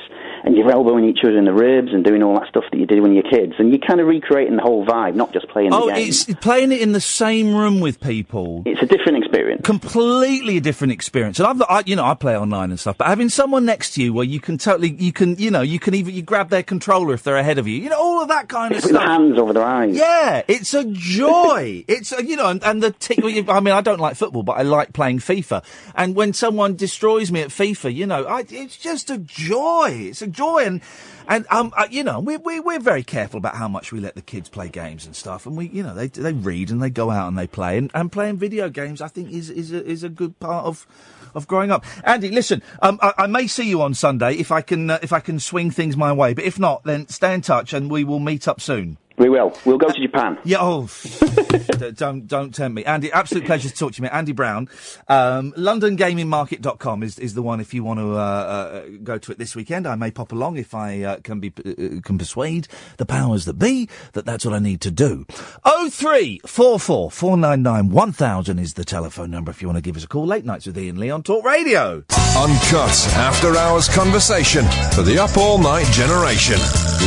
And 0.49 0.57
you're 0.57 0.71
elbowing 0.73 1.05
each 1.05 1.19
other 1.25 1.37
in 1.37 1.45
the 1.45 1.53
ribs 1.53 1.93
and 1.93 2.03
doing 2.03 2.23
all 2.23 2.33
that 2.41 2.49
stuff 2.49 2.65
that 2.73 2.79
you 2.79 2.87
did 2.87 3.03
when 3.03 3.13
you 3.13 3.23
were 3.23 3.29
kids, 3.31 3.53
and 3.59 3.69
you're 3.69 3.87
kind 3.87 4.01
of 4.01 4.07
recreating 4.07 4.57
the 4.57 4.63
whole 4.63 4.87
vibe, 4.87 5.15
not 5.15 5.31
just 5.35 5.47
playing 5.49 5.75
Oh, 5.75 5.89
the 5.89 5.93
game. 5.93 6.09
it's 6.09 6.25
playing 6.37 6.73
it 6.73 6.81
in 6.81 6.93
the 6.93 7.03
same 7.03 7.55
room 7.55 7.81
with 7.81 8.01
people. 8.01 8.63
It's 8.65 8.81
a 8.81 8.87
different 8.87 9.19
experience. 9.19 9.61
Completely 9.67 10.57
a 10.57 10.61
different 10.63 10.95
experience. 10.95 11.39
And 11.39 11.49
I've, 11.49 11.63
I, 11.69 11.83
you 11.85 11.97
know, 11.97 12.05
I 12.07 12.15
play 12.15 12.35
online 12.35 12.71
and 12.71 12.81
stuff, 12.81 12.97
but 12.97 13.09
having 13.09 13.29
someone 13.29 13.67
next 13.67 13.91
to 13.95 14.03
you 14.03 14.15
where 14.15 14.25
you 14.25 14.41
can 14.41 14.57
totally, 14.57 14.91
you 14.99 15.13
can, 15.13 15.37
you 15.37 15.51
know, 15.51 15.61
you 15.61 15.79
can 15.79 15.93
even 15.93 16.15
you 16.15 16.23
grab 16.23 16.49
their 16.49 16.63
controller 16.63 17.13
if 17.13 17.23
they're 17.25 17.37
ahead 17.37 17.59
of 17.59 17.69
you. 17.69 17.77
You 17.77 17.91
know, 17.91 18.01
all 18.01 18.23
of 18.23 18.29
that 18.29 18.49
kind 18.49 18.73
of 18.75 18.81
Put 18.81 18.89
the 18.93 18.95
stuff. 18.99 19.07
hands 19.07 19.39
over 19.39 19.53
their 19.53 19.65
eyes. 19.65 19.95
Yeah, 19.95 20.45
it's 20.49 20.73
a 20.73 20.85
joy. 20.85 21.85
it's 21.89 22.11
a, 22.13 22.25
you 22.25 22.37
know, 22.37 22.49
and, 22.49 22.65
and 22.65 22.83
the 22.83 22.93
tick. 22.93 23.19
I 23.23 23.61
mean, 23.61 23.75
I 23.75 23.83
don't 23.83 24.01
like 24.01 24.17
football, 24.17 24.45
but 24.45 24.53
I 24.57 24.63
like 24.63 24.95
playing 24.95 25.19
FIFA. 25.19 25.63
And 25.95 26.15
when 26.15 26.33
someone 26.33 26.75
destroys 26.75 27.31
me 27.31 27.43
at 27.43 27.49
FIFA, 27.51 27.95
you 27.95 28.07
know, 28.07 28.25
I, 28.25 28.47
it's 28.49 28.79
just 28.79 29.11
a 29.11 29.19
joy. 29.19 29.91
It's 30.09 30.23
a 30.23 30.27
joy, 30.39 30.65
and 30.65 30.81
and 31.27 31.47
um, 31.51 31.73
uh, 31.77 31.87
you 31.91 32.05
know, 32.05 32.21
we 32.21 32.37
we 32.39 32.61
we're 32.61 32.79
very 32.81 33.03
careful 33.03 33.39
about 33.39 33.57
how 33.57 33.69
much 33.69 33.93
we 33.93 34.01
let 34.01 34.15
the 34.15 34.23
kids 34.23 34.49
play 34.49 34.69
games 34.69 35.05
and 35.05 35.15
stuff. 35.15 35.47
And 35.47 35.57
we, 35.57 35.69
you 35.69 35.83
know, 35.83 35.95
they 35.95 36.09
they 36.09 36.33
read 36.33 36.71
and 36.71 36.83
they 36.83 36.91
go 36.91 37.11
out 37.11 37.29
and 37.29 37.37
they 37.37 37.47
play, 37.47 37.77
and, 37.77 37.91
and 37.95 38.11
playing 38.11 38.39
video 38.39 38.71
games, 38.71 39.03
I 39.03 39.09
think, 39.09 39.31
is 39.31 39.51
is 39.51 39.73
a, 39.73 39.85
is 39.85 40.03
a 40.05 40.09
good 40.09 40.39
part 40.41 40.65
of. 40.65 40.87
Of 41.35 41.47
growing 41.47 41.71
up, 41.71 41.85
Andy. 42.05 42.31
Listen, 42.31 42.63
um, 42.81 42.99
I, 43.03 43.13
I 43.19 43.27
may 43.27 43.47
see 43.47 43.69
you 43.69 43.83
on 43.83 43.93
Sunday 43.93 44.33
if 44.37 44.51
I 44.51 44.63
can 44.63 44.89
uh, 44.89 44.99
if 45.03 45.13
I 45.13 45.21
can 45.21 45.39
swing 45.39 45.71
things 45.71 45.95
my 45.95 46.11
way. 46.11 46.33
But 46.33 46.45
if 46.45 46.59
not, 46.59 46.85
then 46.85 47.07
stay 47.09 47.35
in 47.35 47.43
touch 47.43 47.75
and 47.75 47.91
we 47.91 48.03
will 48.03 48.19
meet 48.19 48.49
up 48.49 48.63
soon. 48.63 48.97
We 49.19 49.29
will. 49.29 49.53
We'll 49.65 49.79
go 49.79 49.89
to 49.89 50.01
Japan. 50.01 50.39
Yeah. 50.45 50.59
Oh, 50.61 50.89
don't 51.95 52.27
don't 52.27 52.55
tempt 52.55 52.75
me, 52.75 52.85
Andy. 52.85 53.13
Absolute 53.13 53.45
pleasure 53.45 53.69
to 53.69 53.75
talk 53.75 53.93
to 53.93 53.99
you, 53.99 54.03
mate. 54.05 54.13
Andy 54.13 54.33
Brown. 54.33 54.69
Um, 55.09 55.53
LondonGamingMarket.com 55.53 57.03
is 57.03 57.19
is 57.19 57.35
the 57.35 57.43
one 57.43 57.61
if 57.61 57.75
you 57.75 57.85
want 57.85 58.01
to 58.01 58.13
uh, 58.15 58.17
uh, 58.17 58.83
go 59.03 59.19
to 59.19 59.33
it 59.33 59.39
this 59.39 59.55
weekend. 59.55 59.87
I 59.87 59.95
may 59.97 60.11
pop 60.11 60.33
along 60.33 60.57
if 60.57 60.75
I 60.75 61.03
uh, 61.03 61.17
can 61.21 61.41
be 61.41 61.53
uh, 61.59 62.01
can 62.03 62.17
persuade 62.19 62.69
the 62.97 63.05
powers 63.05 63.45
that 63.47 63.55
be 63.59 63.89
that 64.13 64.25
that's 64.25 64.45
what 64.45 64.55
I 64.55 64.59
need 64.59 64.81
to 64.83 64.91
do. 64.91 65.27
Oh 65.65 65.91
three 65.91 66.41
four 66.47 66.79
four 66.79 67.11
four 67.11 67.37
nine 67.37 67.63
nine 67.63 67.91
one 67.91 68.13
thousand 68.13 68.59
is 68.59 68.75
the 68.75 68.85
telephone 68.85 69.31
number 69.31 69.51
if 69.51 69.61
you 69.61 69.69
want 69.69 69.77
to 69.77 69.83
give 69.83 69.97
us 69.97 70.05
a 70.05 70.09
call. 70.09 70.27
Late 70.27 70.45
nights 70.45 70.67
with 70.67 70.79
Iain 70.79 70.99
Lee 70.99 71.11
on 71.11 71.23
Talk 71.23 71.45
Radio. 71.45 72.05
Uncut 72.37 73.09
after 73.17 73.57
hours 73.57 73.89
conversation 73.89 74.65
for 74.93 75.03
the 75.03 75.19
up 75.19 75.37
all 75.37 75.59
night 75.59 75.87
generation. 75.93 76.59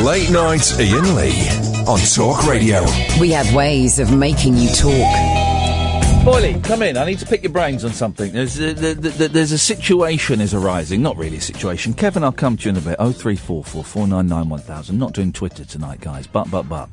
Late 0.04 0.30
nights 0.30 0.78
Iain 0.80 1.16
Lee 1.16 1.48
on 1.88 1.98
Talk 2.06 2.46
Radio. 2.48 2.84
We 3.20 3.32
have 3.32 3.54
ways 3.54 4.00
of 4.00 4.16
making 4.16 4.58
you 4.58 4.70
talk. 4.70 6.26
Boyley, 6.26 6.60
come 6.62 6.82
in. 6.82 6.98
I 6.98 7.06
need 7.06 7.20
to 7.20 7.26
pick 7.26 7.42
your 7.42 7.52
brains 7.52 7.86
on 7.86 7.94
something. 7.94 8.32
There's 8.32 8.60
a, 8.60 8.74
the, 8.74 8.94
the, 8.94 9.10
the, 9.10 9.28
there's 9.28 9.52
a 9.52 9.58
situation 9.58 10.42
is 10.42 10.54
arising. 10.54 11.02
Not 11.02 11.18
really 11.18 11.38
a 11.38 11.42
situation. 11.42 11.94
Kevin, 11.94 12.24
I'll 12.24 12.32
come 12.32 12.58
to 12.58 12.66
you 12.66 12.70
in 12.72 12.78
a 12.78 12.82
bit. 12.82 12.96
Oh 13.00 13.12
three 13.12 13.36
four 13.36 13.64
four 13.64 13.84
four 13.84 14.08
nine 14.08 14.28
nine 14.28 14.50
one 14.50 14.60
thousand. 14.60 15.00
Not 15.00 15.14
doing 15.14 15.32
Twitter 15.32 15.64
tonight, 15.64 16.02
guys. 16.02 16.28
But 16.28 16.52
but 16.52 16.64
but. 16.64 16.90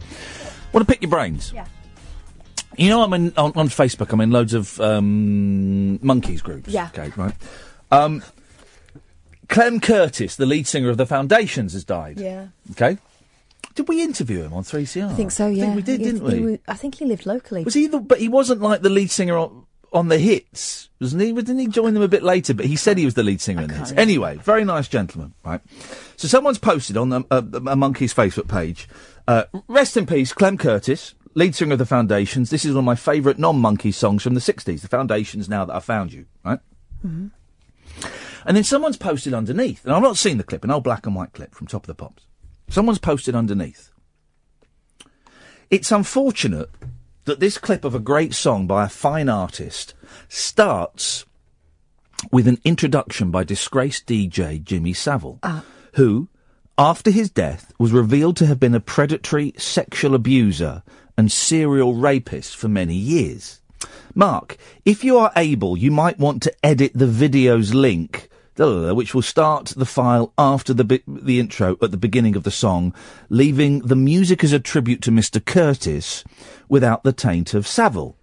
Want 0.73 0.87
to 0.87 0.93
pick 0.93 1.03
your 1.03 1.11
brains? 1.11 1.53
Yeah. 1.53 1.67
You 2.77 2.89
know, 2.91 3.03
I'm 3.03 3.13
in, 3.13 3.33
on, 3.37 3.53
on 3.57 3.69
Facebook. 3.69 4.13
I'm 4.13 4.21
in 4.21 4.31
loads 4.31 4.55
of 4.55 4.81
um, 4.81 5.99
Monkees 6.03 6.43
groups. 6.43 6.69
Yeah. 6.69 6.89
Okay, 6.97 7.11
right. 7.17 7.35
Um, 7.91 8.23
Clem 9.49 9.81
Curtis, 9.81 10.37
the 10.37 10.47
lead 10.47 10.67
singer 10.67 10.91
of 10.91 10.97
the 10.97 11.07
Foundations, 11.07 11.73
has 11.73 11.85
died. 11.85 12.21
Yeah. 12.21 12.49
Okay. 12.71 12.99
Did 13.75 13.89
we 13.89 14.03
interview 14.03 14.43
him 14.43 14.53
on 14.55 14.65
3CR? 14.65 15.09
I 15.11 15.15
think 15.15 15.31
so, 15.31 15.47
yeah. 15.47 15.63
I 15.63 15.67
think 15.67 15.77
we 15.77 15.83
did, 15.83 16.01
He- 16.01 16.05
didn't 16.07 16.23
we? 16.25 16.51
wa- 16.53 16.59
I 16.67 16.75
think 16.75 16.97
he 16.97 17.05
lived 17.05 17.27
locally. 17.27 17.65
Was 17.65 17.75
he 17.75 17.87
the, 17.87 18.01
but 18.01 18.19
he 18.21 18.29
wasn't 18.29 18.61
like 18.61 18.83
the 18.83 18.89
lead 18.91 19.11
singer 19.11 19.37
on, 19.37 19.65
on 19.93 20.09
the 20.09 20.19
hits, 20.19 20.89
wasn't 21.01 21.23
he? 21.23 21.33
Didn't 21.33 21.59
he 21.59 21.69
join 21.69 21.95
them 21.95 22.03
a 22.03 22.09
bit 22.09 22.23
later? 22.23 22.55
But 22.55 22.67
he 22.67 22.77
said 22.77 22.99
he 22.99 23.05
was 23.05 23.15
the 23.15 23.23
lead 23.23 23.41
singer 23.41 23.63
in 23.63 23.69
the 23.69 23.75
hits. 23.75 23.91
remember. 23.91 24.03
Anyway, 24.03 24.37
very 24.39 24.65
nice 24.65 24.89
gentleman, 24.89 25.35
right? 25.45 25.61
So 26.17 26.27
someone's 26.29 26.59
posted 26.59 26.97
on 26.97 27.09
the, 27.11 27.21
uh, 27.31 27.39
a 27.39 27.77
Monkees 27.77 28.13
Facebook 28.15 28.49
page, 28.49 28.89
uh, 29.29 29.45
rest 29.69 29.97
in 29.97 30.05
peace, 30.07 30.33
Clem 30.33 30.59
Curtis, 30.59 31.15
lead 31.35 31.55
singer 31.55 31.75
of 31.75 31.79
the 31.79 31.87
Foundations. 31.87 32.51
This 32.51 32.65
is 32.65 32.73
one 32.73 32.81
of 32.81 32.85
my 32.85 32.97
favourite 32.97 33.39
non-Monkee 33.39 33.93
songs 33.95 34.23
from 34.25 34.35
the 34.35 34.41
60s, 34.41 34.81
the 34.81 34.89
Foundations 34.89 35.49
Now 35.49 35.65
That 35.65 35.77
I 35.77 35.81
Found 35.81 36.13
You, 36.13 36.27
right? 36.45 36.59
Mhm. 37.07 37.31
And 38.45 38.57
then 38.57 38.65
someone's 38.65 38.97
posted 38.97 39.35
underneath, 39.35 39.85
and 39.85 39.95
I've 39.95 40.03
not 40.03 40.17
seen 40.17 40.39
the 40.39 40.45
clip, 40.45 40.65
an 40.65 40.71
old 40.71 40.85
black 40.85 41.07
and 41.07 41.15
white 41.15 41.33
clip 41.33 41.55
from 41.55 41.67
Top 41.67 41.83
of 41.85 41.87
the 41.87 41.95
Pops. 41.95 42.25
Someone's 42.69 42.99
posted 42.99 43.35
underneath. 43.35 43.91
It's 45.71 45.93
unfortunate 45.93 46.71
that 47.25 47.41
this 47.41 47.59
clip 47.59 47.85
of 47.85 47.95
a 47.95 48.01
great 48.01 48.35
song 48.35 48.67
by 48.67 48.85
a 48.85 48.89
fine 48.89 49.29
artist 49.29 49.95
starts 50.29 51.27
with 52.33 52.49
an 52.49 52.59
introduction 52.65 53.31
by 53.31 53.45
disgraced 53.45 54.07
DJ 54.07 54.63
Jimmy 54.63 54.93
Savile, 54.93 55.39
who, 55.95 56.29
after 56.77 57.11
his 57.11 57.31
death, 57.31 57.73
was 57.79 57.93
revealed 57.93 58.37
to 58.39 58.47
have 58.47 58.59
been 58.59 58.75
a 58.75 58.81
predatory 58.81 59.53
sexual 59.57 60.15
abuser 60.15 60.83
and 61.17 61.31
serial 61.31 61.95
rapist 61.95 62.57
for 62.57 62.69
many 62.69 62.95
years. 62.95 63.61
Mark, 64.15 64.57
if 64.85 65.05
you 65.05 65.19
are 65.19 65.33
able, 65.37 65.77
you 65.77 65.91
might 65.91 66.19
want 66.19 66.43
to 66.43 66.55
edit 66.65 66.93
the 66.95 67.07
video's 67.07 67.75
link, 67.75 68.29
uh, 68.31 68.38
which 68.59 69.15
will 69.15 69.23
start 69.23 69.73
the 69.77 69.87
file 69.87 70.33
after 70.37 70.75
the 70.75 70.85
bi- 70.85 71.03
the 71.07 71.39
intro 71.39 71.77
at 71.81 71.91
the 71.91 71.97
beginning 71.97 72.35
of 72.35 72.43
the 72.43 72.51
song, 72.51 72.93
leaving 73.29 73.81
the 73.81 73.97
music 73.97 74.43
as 74.43 74.53
a 74.53 74.59
tribute 74.59 75.01
to 75.03 75.11
Mr. 75.11 75.45
Curtis 75.45 76.25
without 76.69 77.05
the 77.05 77.13
taint 77.13 77.55
of 77.55 77.67
Savile. 77.67 78.17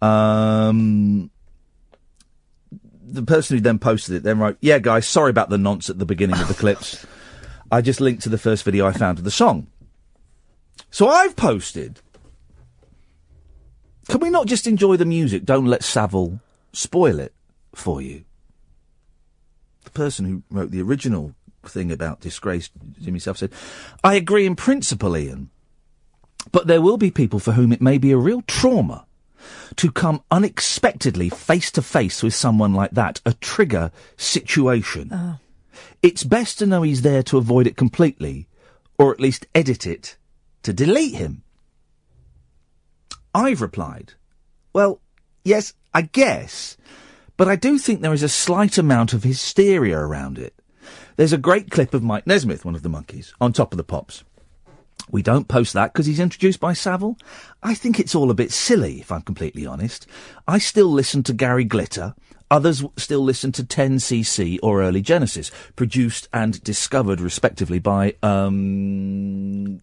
Um, 0.00 1.30
the 3.02 3.22
person 3.22 3.56
who 3.56 3.60
then 3.60 3.78
posted 3.78 4.16
it 4.16 4.22
then 4.22 4.38
wrote, 4.38 4.58
"Yeah, 4.60 4.78
guys, 4.78 5.06
sorry 5.06 5.30
about 5.30 5.50
the 5.50 5.58
nonce 5.58 5.90
at 5.90 5.98
the 5.98 6.06
beginning 6.06 6.40
of 6.40 6.48
the 6.48 6.54
clips. 6.54 7.04
I 7.72 7.80
just 7.80 8.00
linked 8.00 8.22
to 8.22 8.28
the 8.28 8.38
first 8.38 8.62
video 8.64 8.86
I 8.86 8.92
found 8.92 9.18
of 9.18 9.24
the 9.24 9.30
song." 9.30 9.66
So 10.90 11.08
I've 11.08 11.34
posted. 11.34 12.00
Can 14.08 14.20
we 14.20 14.30
not 14.30 14.46
just 14.46 14.66
enjoy 14.66 14.96
the 14.96 15.04
music? 15.04 15.44
Don't 15.44 15.66
let 15.66 15.82
Savile 15.82 16.40
spoil 16.72 17.18
it 17.18 17.32
for 17.74 18.00
you. 18.02 18.24
Person 19.94 20.24
who 20.26 20.42
wrote 20.50 20.70
the 20.70 20.82
original 20.82 21.34
thing 21.64 21.90
about 21.90 22.20
disgraced 22.20 22.72
Jimmy 23.00 23.18
Savile 23.18 23.38
said, 23.38 23.52
"I 24.02 24.14
agree 24.14 24.44
in 24.44 24.56
principle, 24.56 25.14
Iain, 25.14 25.50
but 26.52 26.66
there 26.66 26.82
will 26.82 26.98
be 26.98 27.10
people 27.10 27.38
for 27.38 27.52
whom 27.52 27.72
it 27.72 27.80
may 27.80 27.98
be 27.98 28.12
a 28.12 28.18
real 28.18 28.42
trauma." 28.42 29.06
to 29.76 29.90
come 29.90 30.22
unexpectedly 30.30 31.28
face 31.28 31.70
to 31.72 31.82
face 31.82 32.22
with 32.22 32.34
someone 32.34 32.72
like 32.72 32.92
that, 32.92 33.20
a 33.26 33.34
trigger 33.34 33.90
situation. 34.16 35.10
Oh. 35.12 35.38
It's 36.02 36.24
best 36.24 36.58
to 36.58 36.66
know 36.66 36.82
he's 36.82 37.02
there 37.02 37.22
to 37.24 37.38
avoid 37.38 37.66
it 37.66 37.76
completely, 37.76 38.48
or 38.98 39.12
at 39.12 39.20
least 39.20 39.46
edit 39.54 39.86
it 39.86 40.16
to 40.62 40.72
delete 40.72 41.14
him. 41.14 41.42
I've 43.34 43.60
replied, 43.60 44.14
well, 44.72 45.00
yes, 45.44 45.74
I 45.92 46.02
guess, 46.02 46.76
but 47.36 47.48
I 47.48 47.56
do 47.56 47.78
think 47.78 48.00
there 48.00 48.12
is 48.12 48.22
a 48.22 48.28
slight 48.28 48.78
amount 48.78 49.12
of 49.12 49.24
hysteria 49.24 49.98
around 49.98 50.38
it. 50.38 50.54
There's 51.16 51.32
a 51.32 51.38
great 51.38 51.70
clip 51.70 51.94
of 51.94 52.02
Mike 52.02 52.26
Nesmith, 52.26 52.64
one 52.64 52.74
of 52.74 52.82
the 52.82 52.88
Monkees, 52.88 53.32
on 53.40 53.52
top 53.52 53.72
of 53.72 53.76
the 53.76 53.84
pops. 53.84 54.24
We 55.10 55.22
don't 55.22 55.48
post 55.48 55.74
that 55.74 55.92
because 55.92 56.06
he's 56.06 56.20
introduced 56.20 56.60
by 56.60 56.72
Savile. 56.72 57.16
I 57.62 57.74
think 57.74 58.00
it's 58.00 58.14
all 58.14 58.30
a 58.30 58.34
bit 58.34 58.52
silly, 58.52 59.00
if 59.00 59.12
I'm 59.12 59.22
completely 59.22 59.66
honest. 59.66 60.06
I 60.48 60.58
still 60.58 60.88
listen 60.88 61.22
to 61.24 61.32
Gary 61.32 61.64
Glitter. 61.64 62.14
Others 62.50 62.84
still 62.96 63.20
listen 63.20 63.52
to 63.52 63.64
10cc 63.64 64.58
or 64.62 64.82
early 64.82 65.02
Genesis, 65.02 65.50
produced 65.76 66.28
and 66.32 66.62
discovered 66.62 67.20
respectively 67.20 67.78
by, 67.78 68.14
um, 68.22 69.80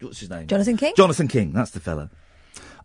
what's 0.00 0.20
his 0.20 0.30
name? 0.30 0.46
Jonathan 0.46 0.76
King? 0.76 0.94
Jonathan 0.96 1.28
King, 1.28 1.52
that's 1.52 1.72
the 1.72 1.80
fella. 1.80 2.10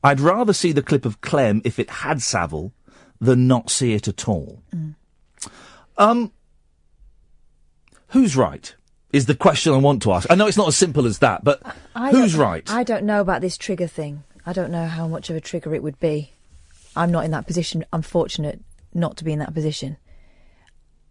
I'd 0.03 0.19
rather 0.19 0.53
see 0.53 0.71
the 0.71 0.81
clip 0.81 1.05
of 1.05 1.21
Clem 1.21 1.61
if 1.63 1.79
it 1.79 1.89
had 1.89 2.21
Savile 2.21 2.73
than 3.21 3.47
not 3.47 3.69
see 3.69 3.93
it 3.93 4.07
at 4.07 4.27
all. 4.27 4.63
Mm. 4.75 4.95
Um, 5.97 6.31
who's 8.07 8.35
right? 8.35 8.75
Is 9.13 9.27
the 9.27 9.35
question 9.35 9.73
I 9.73 9.77
want 9.77 10.01
to 10.03 10.13
ask. 10.13 10.29
I 10.31 10.35
know 10.35 10.47
it's 10.47 10.57
not 10.57 10.67
as 10.67 10.75
simple 10.75 11.05
as 11.05 11.19
that, 11.19 11.43
but 11.43 11.61
I 11.95 12.11
who's 12.11 12.35
right? 12.35 12.69
I 12.69 12.83
don't 12.83 13.03
know 13.03 13.21
about 13.21 13.41
this 13.41 13.57
trigger 13.57 13.87
thing. 13.87 14.23
I 14.45 14.53
don't 14.53 14.71
know 14.71 14.87
how 14.87 15.07
much 15.07 15.29
of 15.29 15.35
a 15.35 15.41
trigger 15.41 15.75
it 15.75 15.83
would 15.83 15.99
be. 15.99 16.31
I'm 16.95 17.11
not 17.11 17.25
in 17.25 17.31
that 17.31 17.45
position. 17.45 17.85
I'm 17.93 18.01
fortunate 18.01 18.61
not 18.93 19.17
to 19.17 19.23
be 19.23 19.33
in 19.33 19.39
that 19.39 19.53
position. 19.53 19.97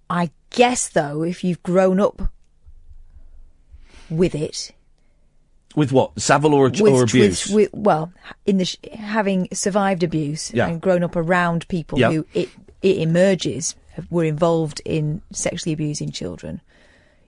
I 0.09 0.31
guess, 0.51 0.89
though, 0.89 1.23
if 1.23 1.45
you've 1.45 1.63
grown 1.63 2.01
up 2.01 2.33
with 4.09 4.35
it, 4.35 4.73
With 5.77 5.93
what? 5.93 6.19
Savile 6.21 6.55
or, 6.55 6.65
with, 6.65 6.81
or 6.81 7.03
abuse? 7.05 7.47
with, 7.47 7.55
with 7.55 7.71
well, 7.73 8.13
in 8.45 8.57
the 8.59 8.65
sh- 8.65 8.77
having 8.93 9.49
survived 9.53 10.03
abuse 10.03 10.53
Yeah. 10.53 10.67
and 10.67 10.81
grown 10.81 11.05
up 11.05 11.15
around 11.15 11.69
people 11.69 11.99
Yeah. 11.99 12.11
who 12.11 12.27
it 12.35 12.49
it 12.83 12.99
emerges 12.99 13.77
were 14.11 14.25
involved 14.25 14.81
in 14.85 15.23
sexually 15.33 15.73
abusing 15.73 16.11
children, 16.11 16.61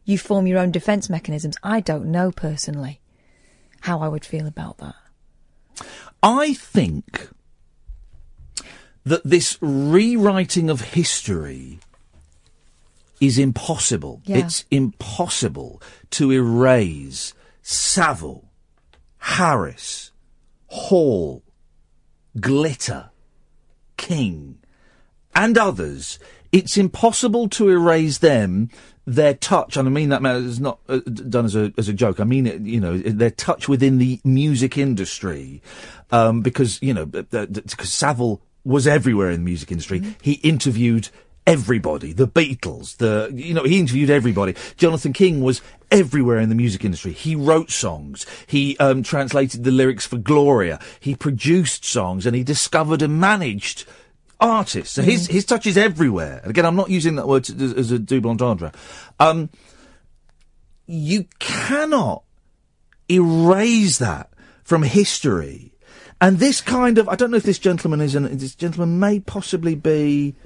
you 0.04 0.16
form 0.18 0.46
your 0.46 0.58
own 0.58 0.70
defence 0.72 1.08
mechanisms. 1.10 1.56
I 1.62 1.80
don't 1.80 2.06
know 2.06 2.32
personally 2.32 3.00
how 3.82 4.00
I 4.00 4.08
would 4.08 4.24
feel 4.24 4.46
about 4.46 4.78
that. 4.78 4.94
I 6.22 6.54
think 6.54 7.28
that 9.04 9.22
this 9.24 9.58
rewriting 9.60 10.70
of 10.70 10.80
history 10.80 11.80
is 13.20 13.38
impossible. 13.38 14.20
Yeah. 14.24 14.38
It's 14.38 14.64
impossible 14.70 15.82
to 16.10 16.32
erase 16.32 17.34
Savile, 17.62 18.50
Harris, 19.18 20.10
Hall, 20.66 21.42
Glitter, 22.38 23.10
King, 23.96 24.58
and 25.34 25.56
others. 25.56 26.18
It's 26.50 26.76
impossible 26.76 27.48
to 27.50 27.70
erase 27.70 28.18
them, 28.18 28.68
their 29.06 29.34
touch, 29.34 29.76
and 29.76 29.88
I 29.88 29.90
mean 29.90 30.10
that 30.10 30.24
is 30.24 30.60
not 30.60 30.80
uh, 30.88 30.98
done 30.98 31.46
as 31.46 31.56
a 31.56 31.72
as 31.78 31.88
a 31.88 31.92
joke. 31.92 32.20
I 32.20 32.24
mean 32.24 32.46
it, 32.46 32.60
you 32.60 32.80
know, 32.80 32.98
their 32.98 33.30
touch 33.30 33.68
within 33.68 33.98
the 33.98 34.20
music 34.24 34.76
industry, 34.76 35.62
um, 36.10 36.42
because 36.42 36.80
you 36.82 36.92
know, 36.92 37.06
because 37.06 37.92
Savile 37.92 38.42
was 38.64 38.86
everywhere 38.86 39.30
in 39.30 39.40
the 39.40 39.44
music 39.44 39.72
industry. 39.72 40.02
He 40.20 40.34
interviewed 40.34 41.08
everybody, 41.46 42.12
the 42.12 42.28
Beatles, 42.28 42.96
the 42.98 43.30
you 43.34 43.54
know, 43.54 43.64
he 43.64 43.78
interviewed 43.78 44.10
everybody. 44.10 44.54
Jonathan 44.76 45.12
King 45.12 45.40
was 45.40 45.60
everywhere 45.90 46.38
in 46.38 46.48
the 46.48 46.54
music 46.54 46.84
industry. 46.84 47.12
He 47.12 47.34
wrote 47.34 47.70
songs. 47.70 48.26
He 48.46 48.76
um, 48.78 49.02
translated 49.02 49.64
the 49.64 49.70
lyrics 49.70 50.06
for 50.06 50.18
Gloria. 50.18 50.78
He 51.00 51.14
produced 51.14 51.84
songs, 51.84 52.26
and 52.26 52.36
he 52.36 52.44
discovered 52.44 53.02
and 53.02 53.20
managed 53.20 53.84
artists. 54.40 54.94
So 54.94 55.02
his 55.02 55.26
his 55.26 55.44
touch 55.44 55.66
is 55.66 55.76
everywhere. 55.76 56.40
And 56.42 56.50
again, 56.50 56.66
I'm 56.66 56.76
not 56.76 56.90
using 56.90 57.16
that 57.16 57.28
word 57.28 57.44
to, 57.44 57.64
as, 57.64 57.72
as 57.74 57.92
a 57.92 57.98
double 57.98 58.30
entendre. 58.30 58.72
Um, 59.18 59.50
you 60.86 61.26
cannot 61.38 62.24
erase 63.10 63.98
that 63.98 64.30
from 64.62 64.82
history. 64.82 65.74
And 66.20 66.38
this 66.38 66.60
kind 66.60 66.98
of, 66.98 67.08
I 67.08 67.16
don't 67.16 67.30
know 67.30 67.36
if 67.36 67.42
this 67.42 67.58
gentleman 67.58 68.00
is 68.00 68.14
an, 68.14 68.36
this 68.36 68.54
gentleman 68.54 69.00
may 69.00 69.20
possibly 69.20 69.74
be, 69.74 70.36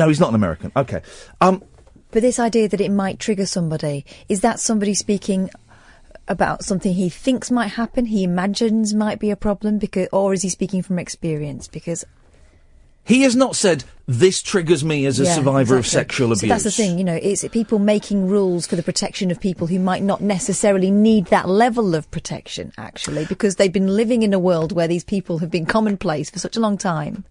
no, 0.00 0.08
he's 0.08 0.20
not 0.20 0.30
an 0.30 0.34
American. 0.34 0.72
Okay. 0.74 1.00
Um, 1.40 1.62
But 2.10 2.22
this 2.22 2.38
idea 2.38 2.68
that 2.68 2.80
it 2.80 2.90
might 2.90 3.18
trigger 3.20 3.46
somebody, 3.46 4.04
is 4.28 4.40
that 4.40 4.58
somebody 4.58 4.94
speaking 4.94 5.50
about 6.26 6.64
something 6.64 6.92
he 6.94 7.08
thinks 7.08 7.50
might 7.50 7.72
happen, 7.82 8.06
he 8.06 8.24
imagines 8.24 8.94
might 8.94 9.18
be 9.20 9.30
a 9.30 9.36
problem, 9.36 9.78
because, 9.78 10.08
or 10.12 10.32
is 10.32 10.42
he 10.42 10.48
speaking 10.48 10.82
from 10.82 10.98
experience? 10.98 11.68
Because 11.68 12.04
He 13.04 13.22
has 13.22 13.34
not 13.34 13.56
said 13.56 13.84
this 14.06 14.42
triggers 14.42 14.84
me 14.84 15.06
as 15.06 15.18
a 15.18 15.24
Yeah, 15.24 15.34
survivor 15.34 15.74
of 15.74 15.84
exactly. 15.84 16.00
sexual 16.00 16.26
abuse. 16.28 16.40
So 16.40 16.46
that's 16.48 16.64
the 16.64 16.70
thing, 16.82 16.98
you 16.98 17.04
know, 17.04 17.18
it's 17.20 17.46
people 17.48 17.78
making 17.78 18.28
rules 18.28 18.66
for 18.66 18.76
the 18.76 18.82
protection 18.82 19.30
of 19.30 19.40
people 19.40 19.66
who 19.66 19.78
might 19.78 20.02
not 20.02 20.20
necessarily 20.20 20.90
need 20.90 21.26
that 21.26 21.48
level 21.48 21.94
of 21.94 22.10
protection, 22.10 22.72
actually, 22.76 23.24
because 23.26 23.56
they've 23.56 23.72
been 23.80 23.96
living 23.96 24.22
in 24.22 24.32
a 24.34 24.38
world 24.38 24.72
where 24.72 24.88
these 24.88 25.04
people 25.04 25.38
have 25.38 25.50
been 25.50 25.66
commonplace 25.66 26.30
for 26.30 26.38
such 26.38 26.56
a 26.56 26.60
long 26.60 26.76
time. 26.78 27.24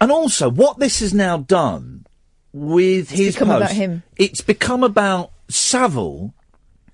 And 0.00 0.12
also, 0.12 0.50
what 0.50 0.78
this 0.78 1.00
has 1.00 1.12
now 1.12 1.38
done 1.38 2.06
with 2.52 3.10
his 3.10 3.34
become 3.34 3.48
post, 3.48 3.62
about 3.62 3.72
him. 3.72 4.02
it's 4.16 4.40
become 4.40 4.82
about 4.82 5.32
Savile 5.48 6.34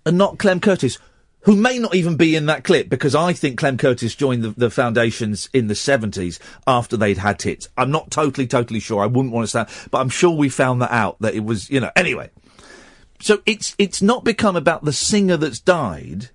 and 0.06 0.18
not 0.18 0.38
Clem 0.38 0.60
Curtis, 0.60 0.98
who 1.44 1.56
may 1.56 1.78
not 1.78 1.94
even 1.94 2.16
be 2.16 2.34
in 2.34 2.46
that 2.46 2.64
clip 2.64 2.88
because 2.88 3.14
I 3.14 3.32
think 3.32 3.58
Clem 3.58 3.76
Curtis 3.76 4.14
joined 4.14 4.42
the, 4.42 4.50
the 4.50 4.70
foundations 4.70 5.48
in 5.52 5.66
the 5.66 5.74
70s 5.74 6.38
after 6.66 6.96
they'd 6.96 7.18
had 7.18 7.40
hits. 7.40 7.68
I'm 7.76 7.90
not 7.90 8.10
totally, 8.10 8.46
totally 8.46 8.80
sure. 8.80 9.02
I 9.02 9.06
wouldn't 9.06 9.32
want 9.32 9.44
to 9.44 9.48
stand, 9.48 9.68
but 9.90 9.98
I'm 9.98 10.08
sure 10.08 10.30
we 10.30 10.48
found 10.48 10.80
that 10.82 10.92
out 10.92 11.18
that 11.20 11.34
it 11.34 11.44
was, 11.44 11.70
you 11.70 11.80
know, 11.80 11.90
anyway. 11.96 12.30
So 13.20 13.42
it's, 13.46 13.74
it's 13.78 14.02
not 14.02 14.24
become 14.24 14.56
about 14.56 14.84
the 14.84 14.92
singer 14.92 15.36
that's 15.36 15.60
died. 15.60 16.30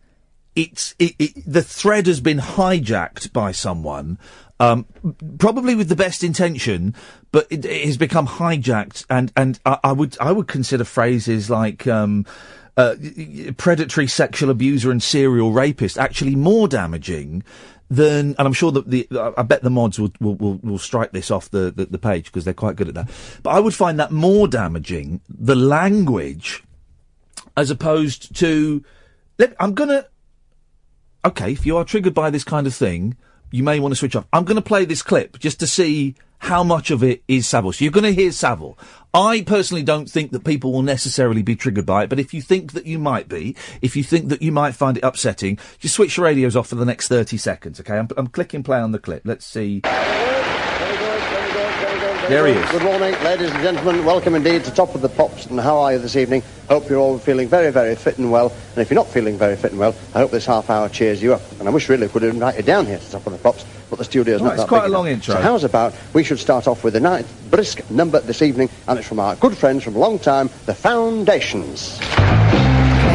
It's, 0.56 0.94
it, 1.00 1.16
it, 1.18 1.44
the 1.46 1.64
thread 1.64 2.08
has 2.08 2.22
been 2.22 2.40
hijacked 2.40 3.34
by 3.34 3.52
someone, 3.52 4.20
um, 4.60 4.86
probably 5.38 5.76
with 5.76 5.90
the 5.90 5.96
best 5.96 6.24
intention, 6.24 6.94
but 7.32 7.48
it, 7.50 7.66
it 7.66 7.86
has 7.86 7.98
become 7.98 8.28
hijacked 8.28 9.06
and, 9.10 9.32
and 9.36 9.60
I, 9.66 9.80
I 9.84 9.92
would, 9.92 10.18
I 10.20 10.32
would 10.32 10.48
consider 10.48 10.84
phrases 10.84 11.50
like, 11.50 11.88
um, 11.88 12.26
uh, 12.78 12.96
predatory 13.58 14.08
sexual 14.08 14.50
abuser 14.50 14.90
and 14.90 15.04
serial 15.04 15.52
rapist 15.52 15.98
actually 15.98 16.36
more 16.36 16.68
damaging 16.68 17.44
than, 17.90 18.36
and 18.38 18.48
I'm 18.48 18.54
sure 18.54 18.72
that 18.72 18.90
the, 18.90 19.08
I 19.38 19.42
bet 19.44 19.64
the 19.64 19.70
mods 19.70 20.00
will, 20.00 20.12
will, 20.20 20.36
will, 20.36 20.60
will 20.62 20.78
strike 20.78 21.12
this 21.12 21.32
off 21.32 21.50
the, 21.50 21.72
the, 21.72 21.86
the 21.86 21.98
page 21.98 22.26
because 22.26 22.46
they're 22.46 22.54
quite 22.54 22.76
good 22.76 22.88
at 22.88 22.94
that. 22.94 23.10
But 23.44 23.50
I 23.52 23.60
would 23.60 23.74
find 23.74 24.00
that 24.00 24.12
more 24.12 24.48
damaging, 24.48 25.22
the 25.28 25.56
language, 25.56 26.64
as 27.58 27.72
opposed 27.72 28.36
to, 28.38 28.84
I'm 29.60 29.74
gonna, 29.74 30.06
okay, 31.26 31.52
if 31.52 31.66
you 31.66 31.78
are 31.78 31.84
triggered 31.84 32.14
by 32.14 32.30
this 32.30 32.44
kind 32.44 32.68
of 32.68 32.76
thing, 32.76 33.18
you 33.52 33.64
may 33.64 33.80
want 33.80 33.92
to 33.92 33.96
switch 33.96 34.16
off. 34.16 34.26
I'm 34.34 34.46
going 34.46 34.56
to 34.56 34.62
play 34.62 34.86
this 34.86 35.02
clip 35.02 35.40
just 35.40 35.60
to 35.60 35.68
see 35.68 36.16
how 36.40 36.64
much 36.64 36.90
of 36.90 37.04
it 37.04 37.22
is 37.28 37.48
Savile. 37.48 37.74
So 37.74 37.84
you're 37.84 37.92
going 37.92 38.04
to 38.06 38.14
hear 38.14 38.32
Savile. 38.32 38.78
I 39.14 39.42
personally 39.42 39.84
don't 39.84 40.10
think 40.10 40.32
that 40.32 40.44
people 40.44 40.72
will 40.72 40.82
necessarily 40.82 41.42
be 41.42 41.56
triggered 41.56 41.86
by 41.86 42.04
it, 42.04 42.10
but 42.10 42.20
if 42.20 42.34
you 42.34 42.42
think 42.42 42.74
that 42.74 42.86
you 42.86 42.98
might 43.00 43.28
be, 43.28 43.56
if 43.82 43.96
you 43.98 44.04
think 44.04 44.30
that 44.30 44.42
you 44.42 44.52
might 44.52 44.76
find 44.76 44.98
it 44.98 45.04
upsetting, 45.04 45.58
just 45.80 45.96
switch 45.96 46.18
your 46.18 46.26
radios 46.26 46.56
off 46.56 46.68
for 46.68 46.76
the 46.76 46.86
next 46.86 47.08
30 47.08 47.38
seconds, 47.38 47.80
okay? 47.80 47.98
I'm, 47.98 48.08
I'm 48.16 48.28
clicking 48.28 48.64
play 48.64 48.80
on 48.80 48.92
the 48.92 49.00
clip. 49.00 49.24
Let's 49.26 49.46
see. 49.46 49.82
There 52.30 52.46
he 52.46 52.54
is. 52.54 52.70
Good 52.70 52.84
morning, 52.84 53.14
ladies 53.24 53.50
and 53.50 53.60
gentlemen. 53.64 54.06
Welcome 54.06 54.36
indeed 54.36 54.64
to 54.66 54.72
Top 54.72 54.94
of 54.94 55.02
the 55.02 55.10
Pops. 55.10 55.48
And 55.48 55.60
how 55.60 55.80
are 55.80 55.94
you 55.94 55.98
this 56.00 56.16
evening? 56.16 56.44
Hope 56.70 56.88
you're 56.88 57.00
all 57.00 57.18
feeling 57.18 57.48
very, 57.48 57.72
very 57.72 57.96
fit 57.96 58.20
and 58.20 58.32
well. 58.32 58.52
And 58.74 58.78
if 58.78 58.92
you're 58.92 58.96
not 59.00 59.08
feeling 59.08 59.36
very 59.36 59.56
fit 59.56 59.72
and 59.72 59.80
well, 59.80 59.96
I 60.14 60.20
hope 60.20 60.30
this 60.30 60.46
half 60.46 60.70
hour 60.70 60.88
cheers 60.90 61.24
you 61.24 61.34
up. 61.34 61.42
And 61.60 61.68
I 61.68 61.72
wish 61.72 61.90
really 61.90 62.06
we 62.06 62.14
could 62.14 62.22
invite 62.24 62.58
you 62.58 62.62
down 62.62 62.86
here 62.86 63.00
to 63.00 63.12
Top 63.12 63.26
of 63.26 63.34
the 63.34 63.40
Pops, 63.40 63.66
but 63.90 63.98
the 63.98 64.06
studio's 64.06 64.42
Oh, 64.42 64.46
not 64.46 64.54
it's 64.54 64.62
that 64.62 64.70
quite 64.70 64.82
big 64.84 64.92
a 64.92 64.94
long 64.94 65.08
enough. 65.08 65.16
intro. 65.22 65.34
So 65.36 65.42
how's 65.42 65.64
about 65.64 65.96
we 66.14 66.24
should 66.24 66.38
start 66.38 66.68
off 66.68 66.84
with 66.84 66.96
a 66.96 67.00
nice 67.00 67.26
brisk 67.50 67.90
number 67.90 68.20
this 68.20 68.44
evening, 68.44 68.70
and 68.88 69.00
it's 69.00 69.08
from 69.08 69.20
our 69.20 69.36
good 69.38 69.58
friends 69.58 69.84
from 69.84 69.96
a 69.96 70.00
long 70.00 70.20
time, 70.20 70.52
the 70.68 70.76
Foundations. 70.76 71.98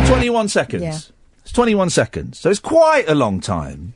21 0.08 0.48
seconds. 0.48 0.82
Yeah. 0.82 0.98
It's 1.44 1.52
21 1.52 1.90
seconds. 1.90 2.40
So 2.40 2.50
it's 2.50 2.58
quite 2.58 3.08
a 3.08 3.14
long 3.14 3.40
time. 3.40 3.94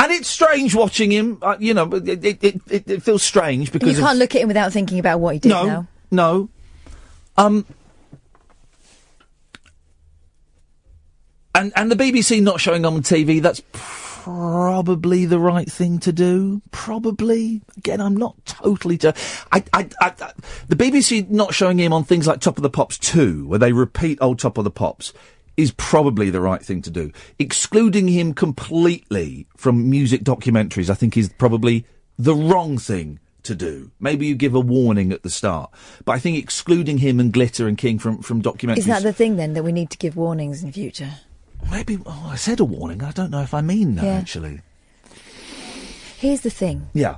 And 0.00 0.12
it's 0.12 0.28
strange 0.28 0.74
watching 0.74 1.10
him, 1.10 1.38
uh, 1.42 1.56
you 1.58 1.74
know, 1.74 1.90
it, 1.92 2.24
it, 2.24 2.44
it, 2.44 2.90
it, 2.90 3.02
feels 3.02 3.22
strange 3.22 3.72
because 3.72 3.98
you 3.98 4.04
can't 4.04 4.18
look 4.18 4.34
at 4.36 4.42
him 4.42 4.48
without 4.48 4.72
thinking 4.72 5.00
about 5.00 5.18
what 5.18 5.34
he 5.34 5.40
did 5.40 5.48
no, 5.48 5.66
now. 5.66 5.86
no. 6.10 6.48
Um, 7.36 7.66
and 11.54 11.72
and 11.74 11.90
the 11.90 11.96
BBC 11.96 12.40
not 12.40 12.60
showing 12.60 12.84
him 12.84 12.94
on 12.94 13.02
TV. 13.02 13.42
That's 13.42 13.62
probably 13.72 15.24
the 15.24 15.38
right 15.38 15.70
thing 15.70 15.98
to 16.00 16.12
do. 16.12 16.62
Probably. 16.70 17.62
Again, 17.76 18.00
I'm 18.00 18.16
not 18.16 18.36
totally. 18.44 18.98
To, 18.98 19.14
I, 19.50 19.64
I, 19.72 19.88
I, 20.00 20.12
I- 20.20 20.32
the 20.68 20.76
BBC 20.76 21.28
not 21.28 21.54
showing 21.54 21.78
him 21.78 21.92
on 21.92 22.04
things 22.04 22.26
like 22.26 22.40
Top 22.40 22.56
of 22.56 22.62
the 22.62 22.70
Pops 22.70 22.98
two, 22.98 23.46
where 23.48 23.58
they 23.58 23.72
repeat 23.72 24.18
old 24.20 24.38
Top 24.38 24.58
of 24.58 24.64
the 24.64 24.70
Pops. 24.70 25.12
Is 25.58 25.72
probably 25.72 26.30
the 26.30 26.40
right 26.40 26.62
thing 26.62 26.82
to 26.82 26.90
do. 26.90 27.10
Excluding 27.40 28.06
him 28.06 28.32
completely 28.32 29.48
from 29.56 29.90
music 29.90 30.22
documentaries, 30.22 30.88
I 30.88 30.94
think, 30.94 31.16
is 31.16 31.28
probably 31.30 31.84
the 32.16 32.32
wrong 32.34 32.78
thing 32.78 33.18
to 33.42 33.56
do. 33.56 33.90
Maybe 33.98 34.28
you 34.28 34.36
give 34.36 34.54
a 34.54 34.60
warning 34.60 35.12
at 35.12 35.24
the 35.24 35.30
start, 35.30 35.72
but 36.04 36.12
I 36.12 36.20
think 36.20 36.38
excluding 36.38 36.98
him 36.98 37.18
and 37.18 37.32
Glitter 37.32 37.66
and 37.66 37.76
King 37.76 37.98
from 37.98 38.22
from 38.22 38.40
documentaries. 38.40 38.78
Is 38.78 38.86
that 38.86 39.02
the 39.02 39.12
thing 39.12 39.34
then 39.34 39.54
that 39.54 39.64
we 39.64 39.72
need 39.72 39.90
to 39.90 39.98
give 39.98 40.16
warnings 40.16 40.62
in 40.62 40.68
the 40.68 40.72
future? 40.72 41.10
Maybe 41.72 41.98
oh, 42.06 42.28
I 42.30 42.36
said 42.36 42.60
a 42.60 42.64
warning. 42.64 43.02
I 43.02 43.10
don't 43.10 43.32
know 43.32 43.42
if 43.42 43.52
I 43.52 43.60
mean 43.60 43.96
that 43.96 44.04
Yeah. 44.04 44.12
actually. 44.12 44.60
Here's 46.18 46.42
the 46.42 46.50
thing: 46.50 46.88
Yeah. 46.94 47.16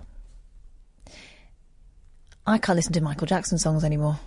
I 2.46 2.56
can't 2.56 2.76
listen 2.76 2.94
to 2.94 3.02
Michael 3.02 3.26
Jackson 3.26 3.58
songs 3.58 3.84
anymore. 3.84 4.18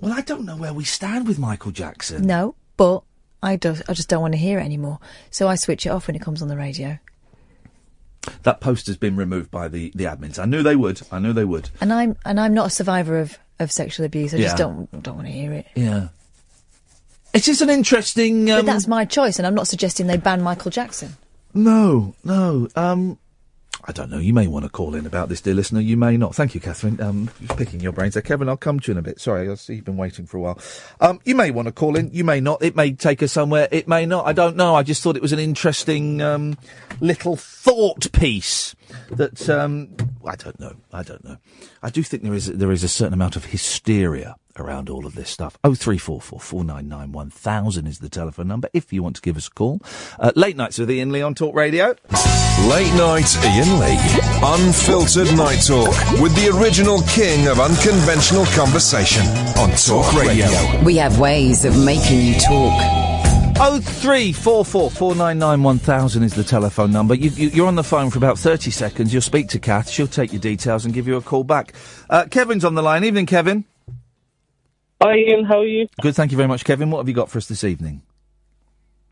Well, 0.00 0.14
I 0.14 0.22
don't 0.22 0.46
know 0.46 0.56
where 0.56 0.72
we 0.72 0.84
stand 0.84 1.28
with 1.28 1.38
Michael 1.38 1.72
Jackson. 1.72 2.26
No, 2.26 2.54
but 2.78 3.02
I 3.42 3.56
don't. 3.56 3.82
I 3.88 3.94
just 3.94 4.08
don't 4.08 4.22
want 4.22 4.34
to 4.34 4.38
hear 4.38 4.58
it 4.58 4.64
anymore. 4.64 4.98
So 5.30 5.48
I 5.48 5.54
switch 5.54 5.86
it 5.86 5.90
off 5.90 6.06
when 6.06 6.16
it 6.16 6.22
comes 6.22 6.42
on 6.42 6.48
the 6.48 6.56
radio. 6.56 6.98
That 8.42 8.60
post 8.60 8.86
has 8.86 8.96
been 8.96 9.16
removed 9.16 9.50
by 9.50 9.68
the 9.68 9.92
the 9.94 10.04
admins. 10.04 10.38
I 10.38 10.44
knew 10.44 10.62
they 10.62 10.76
would. 10.76 11.00
I 11.10 11.18
knew 11.18 11.32
they 11.32 11.44
would. 11.44 11.70
And 11.80 11.92
I'm 11.92 12.16
and 12.24 12.38
I'm 12.38 12.52
not 12.52 12.66
a 12.66 12.70
survivor 12.70 13.18
of, 13.18 13.38
of 13.58 13.72
sexual 13.72 14.04
abuse. 14.04 14.34
I 14.34 14.38
just 14.38 14.56
don't 14.56 14.90
don't 15.02 15.16
want 15.16 15.26
to 15.26 15.32
hear 15.32 15.52
it. 15.52 15.66
Yeah. 15.74 16.08
It's 17.32 17.46
just 17.46 17.62
an 17.62 17.70
interesting. 17.70 18.50
Um, 18.50 18.58
but 18.58 18.66
that's 18.66 18.88
my 18.88 19.04
choice, 19.04 19.38
and 19.38 19.46
I'm 19.46 19.54
not 19.54 19.68
suggesting 19.68 20.06
they 20.06 20.16
ban 20.16 20.42
Michael 20.42 20.70
Jackson. 20.70 21.16
No, 21.54 22.14
no. 22.24 22.68
Um, 22.74 23.18
I 23.90 23.92
don't 23.92 24.08
know. 24.08 24.18
You 24.18 24.32
may 24.32 24.46
want 24.46 24.64
to 24.64 24.68
call 24.68 24.94
in 24.94 25.04
about 25.04 25.28
this, 25.28 25.40
dear 25.40 25.52
listener. 25.52 25.80
You 25.80 25.96
may 25.96 26.16
not. 26.16 26.32
Thank 26.32 26.54
you, 26.54 26.60
Catherine. 26.60 27.00
Um, 27.00 27.28
picking 27.56 27.80
your 27.80 27.90
brains 27.90 28.14
there. 28.14 28.22
Kevin, 28.22 28.48
I'll 28.48 28.56
come 28.56 28.78
to 28.78 28.86
you 28.86 28.92
in 28.92 28.98
a 28.98 29.02
bit. 29.02 29.20
Sorry, 29.20 29.50
I 29.50 29.54
see 29.56 29.74
you've 29.74 29.84
been 29.84 29.96
waiting 29.96 30.26
for 30.26 30.36
a 30.36 30.40
while. 30.40 30.60
Um, 31.00 31.18
you 31.24 31.34
may 31.34 31.50
want 31.50 31.66
to 31.66 31.72
call 31.72 31.96
in. 31.96 32.08
You 32.12 32.22
may 32.22 32.38
not. 32.38 32.62
It 32.62 32.76
may 32.76 32.92
take 32.92 33.20
us 33.20 33.32
somewhere. 33.32 33.66
It 33.72 33.88
may 33.88 34.06
not. 34.06 34.28
I 34.28 34.32
don't 34.32 34.54
know. 34.54 34.76
I 34.76 34.84
just 34.84 35.02
thought 35.02 35.16
it 35.16 35.22
was 35.22 35.32
an 35.32 35.40
interesting 35.40 36.22
um, 36.22 36.56
little 37.00 37.34
thought 37.34 38.12
piece 38.12 38.76
that 39.10 39.48
um, 39.48 39.88
I 40.24 40.36
don't 40.36 40.58
know. 40.60 40.76
I 40.92 41.02
don't 41.02 41.24
know. 41.24 41.38
I 41.82 41.90
do 41.90 42.02
think 42.02 42.22
there 42.22 42.34
is 42.34 42.46
there 42.46 42.72
is 42.72 42.84
a 42.84 42.88
certain 42.88 43.14
amount 43.14 43.36
of 43.36 43.46
hysteria 43.46 44.36
around 44.56 44.90
all 44.90 45.06
of 45.06 45.14
this 45.14 45.30
stuff. 45.30 45.56
Oh 45.64 45.74
three 45.74 45.98
four 45.98 46.20
four 46.20 46.40
four 46.40 46.64
nine 46.64 46.88
nine 46.88 47.12
one 47.12 47.30
thousand 47.30 47.86
is 47.86 47.98
the 48.00 48.08
telephone 48.08 48.48
number 48.48 48.68
if 48.72 48.92
you 48.92 49.02
want 49.02 49.16
to 49.16 49.22
give 49.22 49.36
us 49.36 49.48
a 49.48 49.50
call. 49.50 49.80
Uh, 50.18 50.32
late 50.36 50.56
nights 50.56 50.78
with 50.78 50.90
Iain 50.90 51.12
Lee 51.12 51.22
on 51.22 51.34
Talk 51.34 51.54
Radio. 51.54 51.94
Late 52.66 52.92
night 52.94 53.36
Iain 53.42 53.80
Lee. 53.80 53.98
Unfiltered 54.42 55.34
night 55.36 55.62
talk 55.66 55.94
with 56.20 56.34
the 56.36 56.50
original 56.60 57.02
king 57.02 57.46
of 57.48 57.58
unconventional 57.60 58.44
conversation 58.46 59.26
on 59.58 59.70
Talk 59.72 60.12
Radio. 60.14 60.48
We 60.84 60.96
have 60.96 61.18
ways 61.18 61.64
of 61.64 61.82
making 61.82 62.20
you 62.20 62.34
talk. 62.34 63.09
Oh 63.62 63.78
three 63.78 64.32
four 64.32 64.64
four 64.64 64.90
four 64.90 65.14
nine 65.14 65.38
nine 65.38 65.62
one 65.62 65.78
thousand 65.78 66.22
is 66.22 66.32
the 66.32 66.42
telephone 66.42 66.90
number. 66.92 67.14
You, 67.14 67.28
you, 67.28 67.48
you're 67.50 67.66
on 67.66 67.74
the 67.74 67.84
phone 67.84 68.08
for 68.08 68.16
about 68.16 68.38
thirty 68.38 68.70
seconds. 68.70 69.12
You'll 69.12 69.20
speak 69.20 69.48
to 69.48 69.58
Kath. 69.58 69.90
She'll 69.90 70.06
take 70.06 70.32
your 70.32 70.40
details 70.40 70.86
and 70.86 70.94
give 70.94 71.06
you 71.06 71.16
a 71.16 71.20
call 71.20 71.44
back. 71.44 71.74
Uh, 72.08 72.24
Kevin's 72.24 72.64
on 72.64 72.74
the 72.74 72.82
line. 72.82 73.04
Evening, 73.04 73.26
Kevin. 73.26 73.66
Hi 75.02 75.10
Iain, 75.12 75.44
how 75.44 75.58
are 75.58 75.66
you? 75.66 75.88
Good. 76.00 76.16
Thank 76.16 76.30
you 76.30 76.38
very 76.38 76.48
much, 76.48 76.64
Kevin. 76.64 76.90
What 76.90 77.00
have 77.00 77.08
you 77.08 77.14
got 77.14 77.28
for 77.28 77.36
us 77.36 77.48
this 77.48 77.62
evening? 77.62 78.00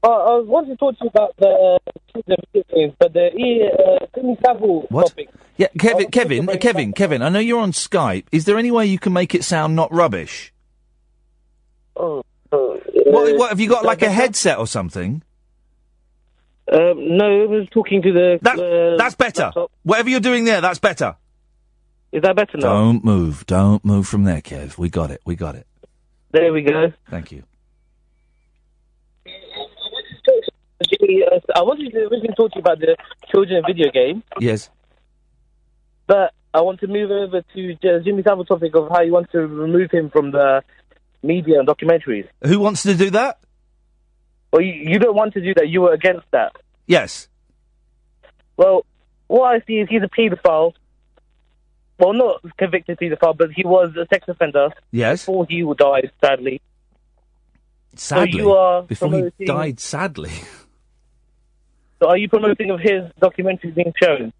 Uh, 0.02 0.08
I 0.08 0.40
wanted 0.40 0.70
to 0.70 0.76
talk 0.76 0.98
to 0.98 1.04
you 1.04 1.10
about 1.10 1.36
the 1.36 1.48
uh, 1.48 1.90
children 2.12 2.38
video 2.54 2.74
games, 2.74 2.94
but 2.98 3.12
the 3.12 3.30
E, 3.36 3.68
uh, 3.68 4.06
Jimmy 4.14 4.38
Savile 4.42 4.86
What? 4.88 5.08
topic. 5.08 5.28
Yeah, 5.58 5.68
Kevin. 5.78 6.10
Kevin. 6.10 6.48
uh, 6.48 6.56
Kevin. 6.56 6.94
Kevin. 6.94 7.20
I 7.20 7.28
know 7.28 7.38
you're 7.38 7.60
on 7.60 7.72
Skype. 7.72 8.24
Is 8.32 8.46
there 8.46 8.56
any 8.56 8.70
way 8.70 8.86
you 8.86 8.98
can 8.98 9.12
make 9.12 9.34
it 9.34 9.44
sound 9.44 9.76
not 9.76 9.92
rubbish? 9.92 10.54
Oh, 11.96 12.22
What, 13.12 13.36
what 13.36 13.48
have 13.50 13.60
you 13.60 13.68
got? 13.68 13.84
Like 13.84 14.02
a 14.02 14.10
headset 14.10 14.58
or 14.58 14.66
something? 14.66 15.22
Um, 16.70 17.16
no, 17.16 17.42
I 17.42 17.46
was 17.46 17.66
talking 17.70 18.02
to 18.02 18.12
the. 18.12 18.38
That, 18.42 18.58
uh, 18.58 18.96
that's 18.98 19.14
better. 19.14 19.50
Whatever 19.84 20.10
you're 20.10 20.20
doing 20.20 20.44
there, 20.44 20.60
that's 20.60 20.78
better. 20.78 21.16
Is 22.12 22.22
that 22.22 22.36
better 22.36 22.56
now? 22.58 22.68
Don't 22.74 23.04
move. 23.04 23.44
Don't 23.46 23.84
move 23.84 24.06
from 24.06 24.24
there, 24.24 24.40
Kev. 24.40 24.78
We 24.78 24.88
got 24.90 25.10
it. 25.10 25.20
We 25.24 25.34
got 25.36 25.54
it. 25.54 25.66
There 26.30 26.52
we 26.52 26.62
go. 26.62 26.92
Thank 27.10 27.32
you. 27.32 27.44
Uh, 30.80 31.40
I 31.54 31.62
wanted 31.62 31.90
to 31.92 31.98
originally 32.06 32.34
talk 32.36 32.52
to 32.52 32.56
you 32.56 32.60
about 32.60 32.78
the 32.80 32.96
children 33.30 33.62
video 33.66 33.90
game, 33.90 34.22
Yes. 34.40 34.70
but 36.06 36.32
I 36.54 36.60
want 36.60 36.80
to 36.80 36.86
move 36.86 37.10
over 37.10 37.42
to 37.42 37.74
J- 37.74 38.00
Jimmy 38.04 38.22
Savile 38.22 38.44
topic 38.44 38.74
of 38.74 38.88
how 38.90 39.00
you 39.02 39.12
want 39.12 39.30
to 39.32 39.38
remove 39.46 39.90
him 39.90 40.08
from 40.10 40.30
the 40.30 40.62
media 41.22 41.58
and 41.58 41.68
documentaries. 41.68 42.28
Who 42.44 42.60
wants 42.60 42.82
to 42.84 42.94
do 42.94 43.10
that? 43.10 43.38
Well, 44.52 44.62
you, 44.62 44.72
you 44.72 44.98
don't 44.98 45.14
want 45.14 45.34
to 45.34 45.40
do 45.40 45.54
that. 45.54 45.68
You 45.68 45.82
were 45.82 45.92
against 45.92 46.26
that. 46.30 46.52
Yes. 46.86 47.28
Well, 48.56 48.84
what 49.26 49.54
I 49.54 49.60
see 49.66 49.74
is 49.74 49.88
he's 49.88 50.02
a 50.02 50.08
paedophile, 50.08 50.72
well, 51.98 52.12
not 52.12 52.42
convicted 52.56 52.98
paedophile, 52.98 53.36
but 53.36 53.50
he 53.52 53.64
was 53.64 53.94
a 53.96 54.06
sex 54.12 54.26
offender. 54.28 54.70
Yes. 54.90 55.22
Before 55.22 55.46
he 55.48 55.64
died, 55.76 56.10
sadly. 56.20 56.60
Sadly, 57.94 58.32
So 58.32 58.38
you 58.38 58.52
are 58.52 58.82
before 58.82 59.30
he 59.36 59.44
died, 59.44 59.80
sadly. 59.80 60.30
So 62.00 62.08
are 62.08 62.16
you 62.16 62.28
promoting 62.28 62.70
of 62.70 62.80
his 62.80 63.10
documentary 63.20 63.72
being 63.72 63.92
shown? 64.00 64.32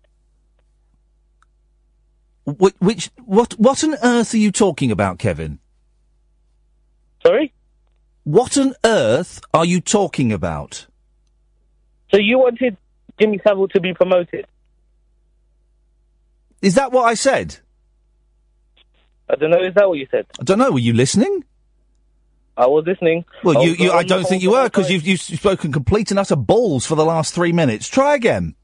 Which, 2.45 2.75
which, 2.79 3.11
what, 3.25 3.53
what 3.59 3.83
on 3.85 3.97
earth 4.03 4.33
are 4.33 4.39
you 4.39 4.53
talking 4.53 4.91
about, 4.91 5.19
Kevin? 5.19 5.59
Sorry? 7.27 7.53
What 8.24 8.59
on 8.59 8.74
earth 8.85 9.40
are 9.55 9.65
you 9.65 9.81
talking 9.81 10.32
about? 10.32 10.86
So 12.11 12.19
you 12.19 12.39
wanted 12.39 12.77
Jimmy 13.19 13.40
Savile 13.47 13.69
to 13.69 13.81
be 13.81 13.95
promoted? 13.95 14.47
Is 16.61 16.74
that 16.74 16.93
what 16.93 17.05
I 17.05 17.15
said? 17.15 17.57
I 19.31 19.36
don't 19.36 19.51
know. 19.51 19.62
Is 19.62 19.74
that 19.74 19.89
what 19.89 19.99
you 19.99 20.07
said? 20.11 20.27
I 20.40 20.45
don't 20.45 20.59
know. 20.59 20.73
Were 20.73 20.78
you 20.78 20.93
listening? 20.93 21.45
I 22.57 22.66
was 22.66 22.85
listening. 22.86 23.24
Well, 23.45 23.59
I 23.59 23.62
you, 23.62 23.93
I 23.93 24.03
don't 24.03 24.27
think 24.27 24.43
you 24.43 24.51
were 24.51 24.65
because 24.65 24.90
you've, 24.90 25.07
you've 25.07 25.20
spoken 25.20 25.70
complete 25.70 26.11
and 26.11 26.19
utter 26.19 26.35
balls 26.35 26.85
for 26.85 26.97
the 26.97 27.05
last 27.05 27.32
three 27.32 27.53
minutes. 27.53 27.89
Try 27.89 28.15
again. 28.15 28.57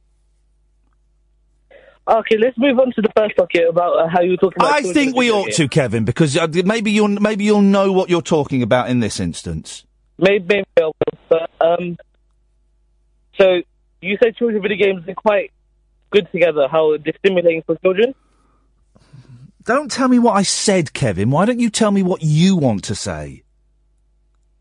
Okay, 2.06 2.36
let's 2.38 2.58
move 2.58 2.78
on 2.78 2.92
to 2.92 3.00
the 3.00 3.10
first 3.16 3.34
bucket 3.36 3.66
about 3.68 3.98
uh, 3.98 4.08
how 4.08 4.20
you 4.20 4.32
were 4.32 4.36
talking 4.36 4.58
about. 4.60 4.72
I 4.74 4.82
think 4.82 5.16
we 5.16 5.30
ought 5.30 5.52
to, 5.52 5.68
Kevin, 5.68 6.04
because 6.04 6.36
uh, 6.36 6.46
maybe 6.64 6.90
you'll 6.90 7.08
maybe 7.08 7.44
you'll 7.44 7.62
know 7.62 7.92
what 7.92 8.10
you're 8.10 8.20
talking 8.20 8.62
about 8.62 8.90
in 8.90 9.00
this 9.00 9.18
instance. 9.18 9.86
Maybe, 10.18 10.44
maybe 10.46 10.66
I 10.76 10.82
will. 10.82 10.94
But, 11.30 11.50
um, 11.60 11.96
so 13.38 13.62
you 14.02 14.18
said 14.22 14.36
children 14.36 14.60
video 14.60 14.76
games 14.76 15.08
are 15.08 15.14
quite 15.14 15.50
good 16.10 16.30
together. 16.30 16.68
How 16.70 16.96
they're 16.98 17.14
stimulating 17.18 17.62
for 17.62 17.76
children. 17.76 18.14
Don't 19.64 19.90
tell 19.90 20.08
me 20.08 20.18
what 20.18 20.32
I 20.32 20.42
said, 20.42 20.92
Kevin. 20.92 21.30
Why 21.30 21.46
don't 21.46 21.58
you 21.58 21.70
tell 21.70 21.90
me 21.90 22.02
what 22.02 22.22
you 22.22 22.54
want 22.54 22.84
to 22.84 22.94
say? 22.94 23.44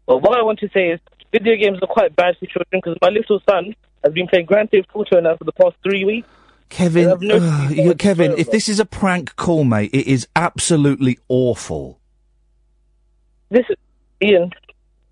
Well, 0.07 0.21
what 0.21 0.37
I 0.37 0.43
want 0.43 0.59
to 0.59 0.69
say 0.73 0.91
is 0.91 1.01
video 1.33 1.57
games 1.57 1.79
are 1.81 1.87
quite 1.87 2.15
bad 2.15 2.35
for 2.39 2.45
children 2.45 2.81
because 2.81 2.97
my 3.01 3.09
little 3.09 3.41
son 3.49 3.75
has 4.01 4.13
been 4.13 4.27
playing 4.27 4.45
Grand 4.45 4.71
Theft 4.71 4.87
Auto 4.93 5.19
now 5.19 5.35
for 5.35 5.43
the 5.43 5.51
past 5.51 5.75
three 5.83 6.05
weeks. 6.05 6.27
Kevin, 6.69 7.09
have 7.09 7.21
no- 7.21 7.37
ugh, 7.41 7.71
you- 7.71 7.95
Kevin, 7.95 8.33
if 8.37 8.49
this 8.51 8.67
is 8.67 8.79
a 8.79 8.85
prank 8.85 9.35
call, 9.35 9.63
mate, 9.63 9.91
it 9.93 10.07
is 10.07 10.27
absolutely 10.35 11.19
awful. 11.29 11.99
This 13.49 13.65
is 13.69 13.75
Iain. 14.23 14.49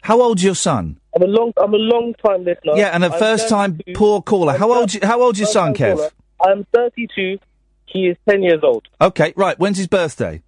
How 0.02 0.22
old's 0.22 0.44
your 0.44 0.56
son? 0.56 1.00
I'm 1.16 1.22
a 1.22 1.28
long, 1.28 1.54
I'm 1.62 1.74
a 1.74 1.78
long 1.78 2.14
time 2.26 2.44
listener. 2.44 2.74
Yeah, 2.76 2.88
and 2.88 3.04
a 3.04 3.12
I'm 3.14 3.20
first 3.20 3.50
time 3.50 3.74
32 3.74 3.94
poor 3.94 4.22
caller. 4.22 4.58
How 4.58 4.72
old? 4.74 4.92
How 5.04 5.22
old's 5.22 5.38
your 5.40 5.48
son, 5.48 5.74
Kev? 5.76 5.98
caller. 5.98 6.10
I'm 6.44 6.66
32. 6.74 7.38
He 7.86 8.08
is 8.08 8.18
10 8.28 8.42
years 8.42 8.62
old. 8.64 8.88
Okay, 9.00 9.34
right. 9.36 9.60
When's 9.60 9.78
his 9.78 9.88
birthday? 9.88 10.42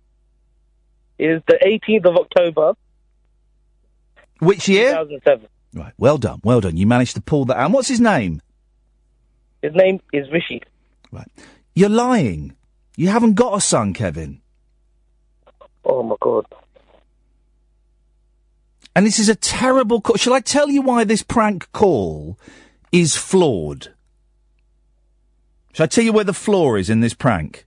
It 1.20 1.26
is 1.30 1.42
the 1.48 1.60
18th 1.64 2.06
of 2.06 2.16
October. 2.16 2.74
Which 4.40 4.68
year? 4.68 4.90
2007. 4.92 5.48
Right. 5.76 5.94
Well 5.98 6.18
done. 6.18 6.40
Well 6.44 6.62
done. 6.62 6.78
You 6.78 6.88
managed 6.88 7.16
to 7.16 7.22
pull 7.22 7.46
that 7.46 7.58
out. 7.58 7.66
And 7.66 7.74
what's 7.74 7.88
his 7.90 8.00
name? 8.00 8.42
His 9.62 9.74
name 9.76 10.00
is 10.12 10.30
Rishi. 10.32 10.62
You're 11.76 11.90
lying. 11.90 12.56
You 12.96 13.10
haven't 13.10 13.34
got 13.34 13.58
a 13.58 13.62
son, 13.62 13.94
Kevin. 13.94 14.42
Oh 15.86 16.04
my 16.04 16.16
god. 16.20 16.46
And 18.96 19.06
this 19.06 19.20
is 19.20 19.30
a 19.30 19.36
terrible 19.36 20.02
call. 20.02 20.18
Shall 20.18 20.34
I 20.34 20.40
tell 20.40 20.70
you 20.70 20.82
why 20.82 21.04
this 21.04 21.24
prank 21.24 21.72
call 21.72 22.38
is 22.92 23.16
flawed? 23.16 23.92
Shall 25.74 25.86
I 25.86 25.88
tell 25.88 26.04
you 26.04 26.14
where 26.14 26.24
the 26.24 26.34
flaw 26.34 26.76
is 26.76 26.90
in 26.90 27.00
this 27.00 27.16
prank? 27.16 27.66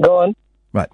Go 0.00 0.18
on. 0.18 0.36
Right. 0.72 0.90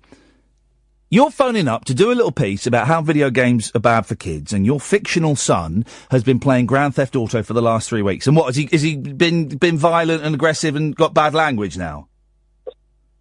You're 1.11 1.31
phoning 1.31 1.69
up 1.69 1.87
to 1.87 1.95
do 1.95 2.13
a 2.13 2.15
little 2.15 2.33
piece 2.33 2.67
about 2.67 2.87
how 2.87 3.01
video 3.01 3.31
games 3.31 3.73
are 3.75 3.81
bad 3.81 4.05
for 4.05 4.15
kids, 4.15 4.53
and 4.53 4.67
your 4.67 4.79
fictional 4.79 5.37
son 5.37 5.87
has 6.11 6.23
been 6.23 6.39
playing 6.39 6.67
Grand 6.67 6.95
Theft 6.97 7.17
Auto 7.17 7.43
for 7.43 7.55
the 7.55 7.63
last 7.63 7.89
three 7.89 8.03
weeks. 8.03 8.27
And 8.27 8.37
what 8.37 8.47
has 8.47 8.57
he? 8.57 8.69
Has 8.73 8.83
he 8.83 8.97
been 8.97 9.49
been 9.49 9.79
violent 9.79 10.23
and 10.23 10.35
aggressive 10.35 10.77
and 10.77 10.95
got 10.95 11.15
bad 11.15 11.33
language 11.33 11.79
now? 11.79 12.09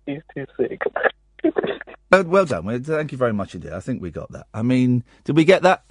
He's 0.06 0.22
too 0.36 0.46
sick. 0.58 0.82
Oh, 2.12 2.24
well 2.24 2.46
done. 2.46 2.66
Well, 2.66 2.80
thank 2.82 3.14
you 3.14 3.18
very 3.18 3.34
much 3.34 3.56
indeed. 3.56 3.72
I 3.72 3.80
think 3.80 4.02
we 4.02 4.12
got 4.12 4.32
that. 4.34 4.48
I 4.54 4.64
mean, 4.64 5.06
did 5.24 5.38
we 5.38 5.46
get 5.46 5.62
that? 5.62 5.86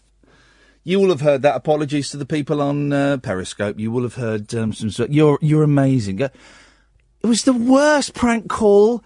You 0.84 1.00
will 1.00 1.08
have 1.08 1.22
heard 1.22 1.42
that. 1.42 1.56
Apologies 1.56 2.10
to 2.10 2.18
the 2.18 2.26
people 2.26 2.60
on 2.60 2.92
uh, 2.92 3.16
Periscope. 3.18 3.78
You 3.78 3.90
will 3.90 4.02
have 4.02 4.14
heard 4.16 4.54
um, 4.54 4.74
some. 4.74 5.10
You're 5.10 5.38
you're 5.40 5.62
amazing. 5.62 6.22
Uh, 6.22 6.28
It 7.22 7.26
was 7.26 7.44
the 7.44 7.54
worst 7.54 8.12
prank 8.12 8.48
call 8.50 9.02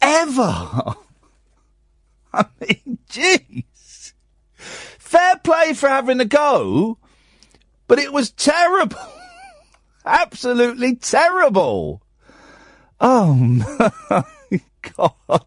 ever. 0.00 0.94
I 2.40 2.46
mean, 2.60 2.98
jeez. 3.08 4.12
Fair 4.58 5.38
play 5.38 5.72
for 5.72 5.88
having 5.88 6.20
a 6.20 6.24
go, 6.24 6.98
but 7.86 7.98
it 7.98 8.12
was 8.12 8.30
terrible. 8.30 8.98
Absolutely 10.04 10.96
terrible. 10.96 12.02
Oh 13.00 13.34
my 13.34 14.24
god! 14.96 15.46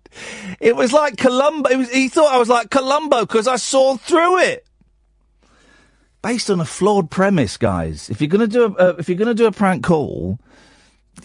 It 0.59 0.75
was 0.75 0.91
like 0.93 1.17
Columbo. 1.17 1.77
Was, 1.77 1.91
he 1.91 2.09
thought 2.09 2.33
I 2.33 2.37
was 2.37 2.49
like 2.49 2.69
Columbo 2.69 3.21
because 3.21 3.47
I 3.47 3.57
saw 3.57 3.97
through 3.97 4.39
it. 4.39 4.65
Based 6.21 6.49
on 6.49 6.59
a 6.59 6.65
flawed 6.65 7.09
premise, 7.09 7.57
guys. 7.57 8.09
If 8.09 8.19
you're 8.21 8.27
gonna 8.29 8.47
do 8.47 8.65
a 8.65 8.71
uh, 8.73 8.95
if 8.97 9.07
you're 9.09 9.17
gonna 9.17 9.33
do 9.33 9.45
a 9.45 9.51
prank 9.51 9.83
call, 9.83 10.39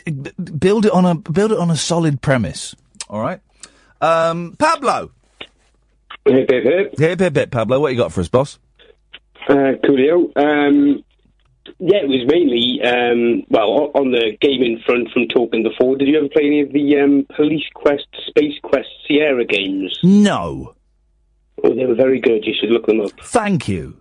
b- 0.05 0.31
build 0.59 0.87
it 0.87 0.93
on 0.93 1.05
a 1.05 1.15
build 1.15 1.53
it 1.53 1.59
on 1.59 1.71
a 1.71 1.77
solid 1.77 2.21
premise. 2.23 2.75
All 3.09 3.21
right, 3.21 3.41
um, 4.01 4.55
Pablo. 4.59 5.11
Hip, 6.27 6.51
hip, 6.51 6.65
hip. 6.65 6.99
Hip, 6.99 7.21
hip, 7.21 7.37
hip, 7.37 7.51
Pablo. 7.51 7.81
What 7.81 7.93
you 7.93 7.99
got 7.99 8.13
for 8.13 8.21
us, 8.21 8.29
boss? 8.29 8.59
Uh, 9.49 9.73
coolio. 9.85 10.33
Um, 10.37 11.05
yeah, 11.79 11.99
it 11.99 12.09
was 12.09 12.27
mainly, 12.27 12.81
um, 12.83 13.45
well, 13.51 13.91
on 13.95 14.11
the 14.11 14.37
gaming 14.41 14.81
front 14.87 15.11
from 15.13 15.29
talking 15.29 15.63
before. 15.63 15.97
Did 15.97 16.09
you 16.09 16.19
ever 16.19 16.29
play 16.29 16.47
any 16.47 16.61
of 16.63 16.73
the 16.73 16.99
um, 16.99 17.27
Police 17.37 17.65
Quest, 17.75 18.07
Space 18.29 18.55
Quest, 18.63 18.89
Sierra 19.07 19.45
games? 19.45 19.99
No. 20.03 20.75
Oh, 21.63 21.75
they 21.75 21.85
were 21.85 21.95
very 21.95 22.21
good. 22.21 22.45
You 22.45 22.55
should 22.59 22.71
look 22.71 22.87
them 22.87 23.01
up. 23.01 23.13
Thank 23.23 23.69
you. 23.69 23.97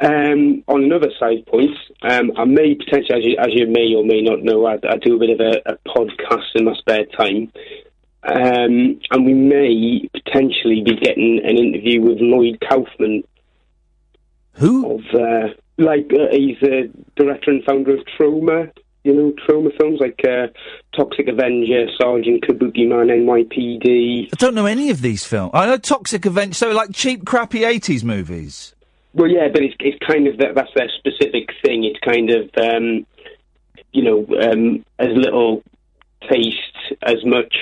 Um, 0.00 0.62
on 0.68 0.84
another 0.84 1.10
side 1.18 1.44
point, 1.46 1.76
um, 2.02 2.32
I 2.36 2.44
may 2.44 2.74
potentially, 2.74 3.18
as 3.18 3.24
you, 3.24 3.36
as 3.38 3.48
you 3.50 3.66
may 3.66 3.94
or 3.94 4.04
may 4.04 4.20
not 4.22 4.42
know, 4.42 4.66
I, 4.66 4.74
I 4.74 4.96
do 5.02 5.16
a 5.16 5.18
bit 5.18 5.30
of 5.30 5.40
a, 5.40 5.72
a 5.72 5.78
podcast 5.88 6.54
in 6.54 6.66
my 6.66 6.74
spare 6.74 7.04
time. 7.16 7.50
Um, 8.22 9.00
and 9.10 9.24
we 9.24 9.34
may 9.34 10.08
potentially 10.12 10.82
be 10.84 10.96
getting 10.96 11.40
an 11.44 11.56
interview 11.56 12.00
with 12.02 12.18
Lloyd 12.20 12.62
Kaufman. 12.68 13.22
Who? 14.54 14.96
Of, 14.96 15.00
uh, 15.14 15.54
like, 15.76 16.10
uh, 16.12 16.32
he's 16.32 16.58
the 16.60 16.90
director 17.16 17.50
and 17.50 17.62
founder 17.64 17.94
of 17.94 18.04
Troma, 18.18 18.72
you 19.04 19.14
know, 19.14 19.32
Troma 19.46 19.70
films 19.78 20.00
like 20.00 20.20
uh, 20.24 20.48
Toxic 20.96 21.28
Avenger, 21.28 21.86
Sergeant 21.98 22.44
Kabuki 22.44 22.86
Man, 22.86 23.06
NYPD. 23.06 24.26
I 24.32 24.36
don't 24.36 24.54
know 24.54 24.66
any 24.66 24.90
of 24.90 25.00
these 25.00 25.24
films. 25.24 25.52
I 25.54 25.66
know 25.66 25.78
Toxic 25.78 26.26
Avenger, 26.26 26.54
so 26.54 26.72
like 26.72 26.92
cheap, 26.92 27.24
crappy 27.24 27.60
'80s 27.60 28.04
movies. 28.04 28.74
Well, 29.14 29.30
yeah, 29.30 29.48
but 29.52 29.62
it's 29.62 29.74
it's 29.80 29.98
kind 30.06 30.26
of 30.26 30.38
that, 30.38 30.54
that's 30.54 30.70
their 30.74 30.90
specific 30.98 31.48
thing. 31.64 31.84
It's 31.84 31.98
kind 32.00 32.30
of 32.30 32.50
um, 32.60 33.06
you 33.92 34.02
know 34.02 34.26
um, 34.42 34.84
as 34.98 35.08
little 35.16 35.62
taste, 36.28 36.94
as 37.02 37.24
much 37.24 37.56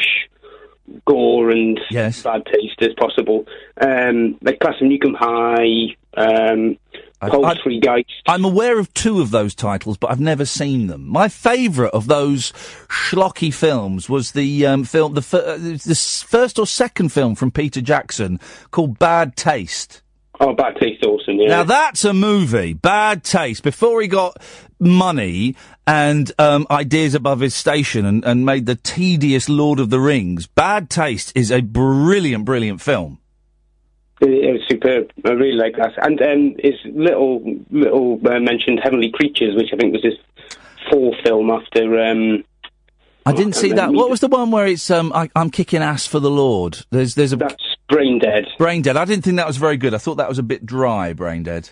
gore 1.04 1.50
and 1.50 1.80
yes. 1.90 2.22
bad 2.22 2.44
taste 2.46 2.80
as 2.80 2.94
possible. 2.94 3.46
Um, 3.80 4.38
like 4.42 4.60
Class 4.60 4.74
of 4.80 4.88
Nukem 4.88 5.14
High, 5.16 5.96
um, 6.16 6.78
Poultrygeist. 7.22 8.04
I'm 8.26 8.44
aware 8.44 8.78
of 8.78 8.92
two 8.94 9.20
of 9.20 9.30
those 9.30 9.54
titles, 9.54 9.96
but 9.96 10.10
I've 10.10 10.20
never 10.20 10.44
seen 10.44 10.86
them. 10.86 11.06
My 11.06 11.28
favourite 11.28 11.92
of 11.92 12.06
those 12.06 12.52
schlocky 12.88 13.52
films 13.52 14.08
was 14.08 14.32
the 14.32 14.66
um, 14.66 14.84
film, 14.84 15.14
the, 15.14 15.20
uh, 15.20 15.56
the 15.56 16.24
first 16.28 16.58
or 16.58 16.66
second 16.66 17.10
film 17.10 17.34
from 17.34 17.50
Peter 17.50 17.80
Jackson 17.80 18.38
called 18.70 18.98
Bad 18.98 19.36
Taste. 19.36 20.02
Oh, 20.38 20.52
Bad 20.52 20.76
Taste, 20.78 21.02
awesome! 21.02 21.36
Yeah. 21.36 21.48
Now 21.48 21.64
that's 21.64 22.04
a 22.04 22.12
movie. 22.12 22.74
Bad 22.74 23.24
Taste. 23.24 23.62
Before 23.62 24.02
he 24.02 24.08
got 24.08 24.36
money 24.78 25.56
and 25.86 26.32
um, 26.38 26.66
ideas 26.70 27.14
above 27.14 27.40
his 27.40 27.54
station 27.54 28.04
and, 28.04 28.24
and 28.24 28.44
made 28.44 28.66
the 28.66 28.74
tedious 28.74 29.48
Lord 29.48 29.78
of 29.78 29.90
the 29.90 30.00
Rings, 30.00 30.46
Bad 30.46 30.90
Taste 30.90 31.32
is 31.36 31.50
a 31.50 31.60
brilliant, 31.60 32.44
brilliant 32.44 32.80
film. 32.80 33.18
It, 34.20 34.30
it 34.30 34.52
was 34.52 34.62
superb. 34.68 35.10
I 35.24 35.30
really 35.30 35.56
like 35.56 35.76
that. 35.76 35.92
And 36.02 36.20
um, 36.22 36.56
his 36.58 36.74
little 36.86 37.42
little 37.70 38.20
uh, 38.26 38.40
mentioned 38.40 38.80
Heavenly 38.82 39.10
Creatures, 39.12 39.54
which 39.54 39.68
I 39.72 39.76
think 39.76 39.92
was 39.92 40.02
his 40.02 40.18
fourth 40.90 41.16
film 41.24 41.50
after. 41.50 42.00
Um, 42.00 42.44
I 43.24 43.32
didn't 43.32 43.54
see 43.54 43.72
that. 43.72 43.92
What 43.92 44.08
was 44.08 44.20
the 44.20 44.28
one 44.28 44.50
where 44.50 44.66
it's 44.66 44.90
um, 44.90 45.12
I, 45.14 45.28
I'm 45.34 45.50
kicking 45.50 45.82
ass 45.82 46.06
for 46.06 46.20
the 46.20 46.30
Lord? 46.30 46.78
There's 46.90 47.14
there's 47.14 47.32
a 47.32 47.36
that's 47.36 47.76
Brain 47.88 48.18
Dead. 48.18 48.46
Brain 48.58 48.82
Dead. 48.82 48.96
I 48.96 49.04
didn't 49.04 49.24
think 49.24 49.36
that 49.36 49.46
was 49.46 49.56
very 49.56 49.76
good. 49.76 49.94
I 49.94 49.98
thought 49.98 50.16
that 50.16 50.28
was 50.28 50.38
a 50.38 50.44
bit 50.44 50.64
dry. 50.64 51.12
Brain 51.12 51.42
Dead. 51.42 51.70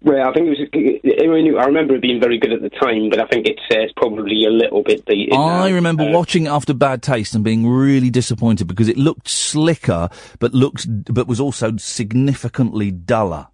Well, 0.00 0.28
I 0.28 0.32
think 0.32 0.46
it 0.46 0.50
was. 0.50 1.18
I, 1.20 1.26
mean, 1.26 1.58
I 1.58 1.64
remember 1.64 1.94
it 1.96 2.02
being 2.02 2.20
very 2.20 2.38
good 2.38 2.52
at 2.52 2.62
the 2.62 2.70
time, 2.70 3.10
but 3.10 3.18
I 3.18 3.26
think 3.26 3.46
it's, 3.48 3.60
uh, 3.72 3.80
it's 3.80 3.92
probably 3.96 4.44
a 4.44 4.50
little 4.50 4.82
bit 4.82 5.04
dated. 5.06 5.32
I 5.34 5.68
now. 5.68 5.74
remember 5.74 6.04
Uh, 6.04 6.12
watching 6.12 6.46
it 6.46 6.50
after 6.50 6.72
Bad 6.72 7.02
Taste 7.02 7.34
and 7.34 7.42
being 7.42 7.66
really 7.66 8.08
disappointed 8.08 8.68
because 8.68 8.88
it 8.88 8.96
looked 8.96 9.28
slicker, 9.28 10.08
but 10.38 10.54
looked, 10.54 10.86
but 11.12 11.26
was 11.26 11.40
also 11.40 11.76
significantly 11.78 12.90
duller. 12.92 13.48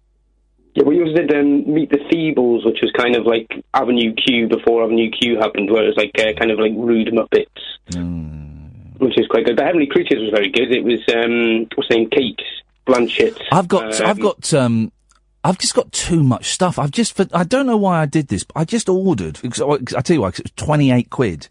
Yeah, 0.75 0.83
we 0.83 0.99
also 1.01 1.13
did 1.15 1.33
um, 1.33 1.73
Meet 1.73 1.89
the 1.89 1.97
Feebles, 2.11 2.65
which 2.65 2.79
was 2.81 2.91
kind 2.95 3.15
of 3.15 3.25
like 3.25 3.47
Avenue 3.73 4.13
Q 4.13 4.47
before 4.47 4.83
Avenue 4.83 5.09
Q 5.09 5.37
happened, 5.39 5.71
where 5.71 5.83
it 5.85 5.87
was 5.87 5.97
like 5.97 6.11
uh, 6.19 6.37
kind 6.37 6.51
of 6.51 6.59
like 6.59 6.73
rude 6.75 7.07
Muppets, 7.07 7.47
Hmm. 7.93 8.75
which 8.97 9.17
is 9.17 9.25
quite 9.27 9.45
good. 9.45 9.55
But 9.55 9.65
Heavenly 9.65 9.87
Creatures 9.87 10.19
was 10.21 10.31
very 10.31 10.49
good. 10.51 10.71
It 10.71 10.83
was 10.83 10.99
um, 11.15 11.67
what's 11.75 11.89
her 11.89 11.95
name, 11.95 12.09
Kate 12.09 12.39
Blanchett. 12.85 13.41
I've 13.51 13.67
got, 13.69 13.99
Um, 14.01 14.07
I've 14.07 14.19
got, 14.19 14.53
um, 14.53 14.91
I've 15.45 15.57
just 15.59 15.75
got 15.75 15.91
too 15.91 16.23
much 16.23 16.49
stuff. 16.49 16.79
I've 16.79 16.91
just, 16.91 17.15
for, 17.15 17.27
I 17.33 17.43
don't 17.43 17.65
know 17.67 17.77
why 17.77 18.01
I 18.01 18.05
did 18.07 18.27
this, 18.29 18.43
but 18.43 18.57
I 18.59 18.65
just 18.65 18.89
ordered. 18.89 19.39
Because, 19.41 19.61
I 19.93 20.01
tell 20.01 20.15
you 20.15 20.21
why, 20.21 20.31
'cause 20.31 20.39
it 20.39 20.45
was 20.45 20.51
twenty 20.65 20.91
eight 20.91 21.09
quid, 21.09 21.47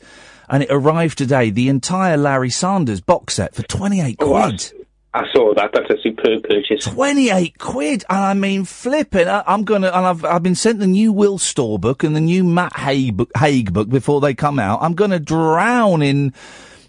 and 0.49 0.63
it 0.65 0.69
arrived 0.71 1.17
today. 1.19 1.51
The 1.51 1.69
entire 1.69 2.17
Larry 2.17 2.51
Sanders 2.51 3.01
box 3.01 3.35
set 3.35 3.55
for 3.55 3.63
twenty 3.63 4.01
eight 4.01 4.17
Oh, 4.21 4.35
I- 4.35 4.49
quid. 4.49 4.73
I 5.17 5.23
saw 5.33 5.55
that. 5.55 5.71
That's 5.73 5.89
a 5.91 6.03
superb 6.03 6.43
purchase. 6.43 6.87
28 6.87 7.57
quid. 7.61 8.05
And 8.11 8.19
I 8.19 8.35
mean, 8.35 8.65
flipping. 8.65 9.29
I, 9.29 9.45
I'm 9.47 9.63
gonna, 9.63 9.87
and 9.87 10.05
I've, 10.05 10.25
I've 10.25 10.43
been 10.43 10.57
sent 10.57 10.81
the 10.81 10.89
new 10.89 11.13
Will 11.13 11.39
Storr 11.39 11.79
book 11.79 12.03
and 12.03 12.17
the 12.17 12.21
new 12.21 12.43
Matt 12.43 12.73
Haig 12.77 13.17
book, 13.17 13.31
Haig 13.39 13.73
book 13.73 13.89
before 13.89 14.21
they 14.21 14.35
come 14.35 14.59
out. 14.59 14.83
I'm 14.83 14.95
gonna 14.95 15.21
drown 15.21 16.03
in, 16.03 16.35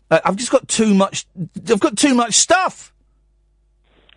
uh, 0.10 0.22
I've 0.26 0.38
just 0.38 0.49
got 0.52 0.68
too 0.68 0.95
much, 0.95 1.27
I've 1.69 1.80
got 1.80 1.98
too 1.98 2.15
much 2.15 2.34
stuff. 2.34 2.94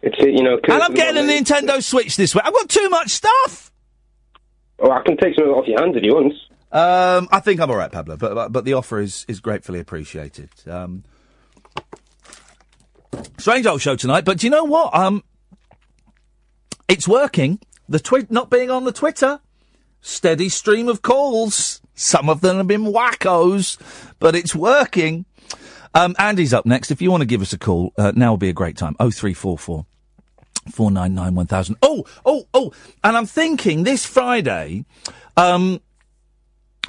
It's 0.03 0.17
you 0.21 0.43
know. 0.43 0.59
And 0.69 0.83
I'm 0.83 0.95
getting 0.95 1.23
a 1.23 1.27
Nintendo 1.27 1.83
Switch 1.83 2.17
this 2.17 2.35
way. 2.35 2.43
I've 2.45 2.53
got 2.53 2.69
too 2.69 2.89
much 2.89 3.11
stuff. 3.11 3.73
Oh, 4.79 4.91
I 4.91 5.03
can 5.03 5.17
take 5.17 5.35
some 5.35 5.49
off 5.49 5.67
your 5.67 5.81
hands 5.81 5.97
if 5.97 6.05
you 6.05 6.15
want. 6.15 6.35
Um, 6.71 7.29
I 7.33 7.41
think 7.41 7.61
I'm 7.61 7.71
all 7.71 7.77
right, 7.77 7.91
Pablo. 7.91 8.17
But 8.17 8.35
but, 8.35 8.53
but 8.53 8.65
the 8.65 8.75
offer 8.75 9.01
is 9.01 9.25
is 9.27 9.41
gratefully 9.41 9.81
appreciated. 9.81 10.51
Um, 10.69 11.05
strange 13.39 13.67
old 13.67 13.81
show 13.81 13.97
tonight, 13.97 14.25
but 14.25 14.39
do 14.39 14.47
you 14.47 14.51
know 14.51 14.65
what? 14.65 14.95
Um, 14.95 15.25
it's 16.87 17.09
working. 17.09 17.61
The 17.89 17.99
tweet 17.99 18.31
not 18.31 18.51
being 18.51 18.71
on 18.71 18.85
the 18.85 18.93
Twitter, 18.93 19.41
steady 20.01 20.49
stream 20.49 20.89
of 20.89 21.03
calls. 21.03 21.81
Some 21.95 22.29
of 22.29 22.43
them 22.43 22.59
have 22.59 22.69
been 22.69 22.85
wackos, 22.85 23.79
but 24.21 24.37
it's 24.37 24.55
working. 24.55 25.25
Um, 25.95 26.15
Andy's 26.19 26.55
up 26.55 26.67
next. 26.67 26.91
If 26.91 27.03
you 27.03 27.11
want 27.11 27.23
to 27.23 27.27
give 27.27 27.41
us 27.43 27.53
a 27.53 27.59
call, 27.59 27.93
uh, 27.99 28.13
now 28.15 28.31
will 28.31 28.37
be 28.37 28.51
a 28.51 28.53
great 28.53 28.77
time. 28.77 28.95
0344 29.01 29.87
Four 30.69 30.91
nine 30.91 31.15
nine 31.15 31.35
one 31.35 31.47
thousand. 31.47 31.77
Oh, 31.83 32.05
oh, 32.25 32.47
oh! 32.55 32.73
And 33.03 33.17
I'm 33.17 33.27
thinking 33.27 33.85
this 33.85 34.05
Friday. 34.05 34.85
Um, 35.37 35.81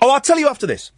oh, 0.02 0.12
I'll 0.12 0.22
tell 0.22 0.40
you 0.40 0.48
after 0.48 0.68
this. 0.68 0.92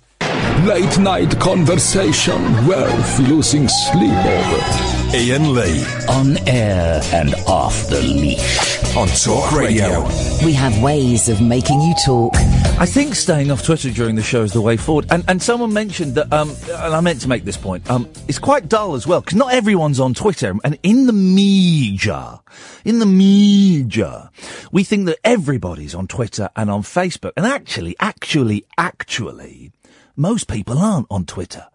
Late 0.65 0.99
night 0.99 1.39
conversation, 1.39 2.41
wealth 2.67 3.19
losing 3.19 3.67
sleep 3.67 4.13
over. 4.13 5.00
Iain 5.13 5.53
Lee. 5.53 5.83
On 6.07 6.37
air 6.47 7.01
and 7.11 7.35
off 7.45 7.89
the 7.89 8.01
leash. 8.01 8.95
On 8.95 9.09
Talk 9.09 9.51
Radio. 9.51 10.07
We 10.45 10.53
have 10.53 10.81
ways 10.81 11.27
of 11.27 11.41
making 11.41 11.81
you 11.81 11.93
talk. 12.05 12.33
I 12.79 12.85
think 12.85 13.15
staying 13.15 13.51
off 13.51 13.61
Twitter 13.61 13.89
during 13.89 14.15
the 14.15 14.23
show 14.23 14.43
is 14.43 14.53
the 14.53 14.61
way 14.61 14.77
forward. 14.77 15.07
And, 15.11 15.25
and 15.27 15.43
someone 15.43 15.73
mentioned 15.73 16.15
that, 16.15 16.31
um, 16.31 16.51
and 16.69 16.95
I 16.95 17.01
meant 17.01 17.19
to 17.21 17.27
make 17.27 17.43
this 17.43 17.57
point, 17.57 17.89
um, 17.91 18.09
it's 18.29 18.39
quite 18.39 18.69
dull 18.69 18.95
as 18.95 19.05
well, 19.05 19.19
because 19.19 19.35
not 19.35 19.53
everyone's 19.53 19.99
on 19.99 20.13
Twitter. 20.13 20.55
And 20.63 20.79
in 20.81 21.07
the 21.07 21.13
media, 21.13 22.41
in 22.85 22.99
the 22.99 23.05
media, 23.05 24.31
we 24.71 24.85
think 24.85 25.07
that 25.07 25.19
everybody's 25.25 25.93
on 25.93 26.07
Twitter 26.07 26.49
and 26.55 26.71
on 26.71 26.83
Facebook. 26.83 27.33
And 27.35 27.45
actually, 27.45 27.97
actually, 27.99 28.65
actually, 28.77 29.73
most 30.15 30.47
people 30.47 30.77
aren't 30.77 31.07
on 31.09 31.25
Twitter 31.25 31.67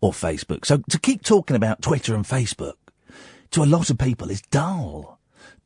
or 0.00 0.12
Facebook. 0.12 0.64
So 0.64 0.76
to 0.90 0.98
keep 1.00 1.24
talking 1.24 1.56
about 1.56 1.82
Twitter 1.82 2.14
and 2.14 2.24
Facebook, 2.24 2.74
to 3.54 3.62
a 3.62 3.64
lot 3.64 3.88
of 3.88 3.98
people 3.98 4.30
is 4.30 4.42
dull, 4.42 5.20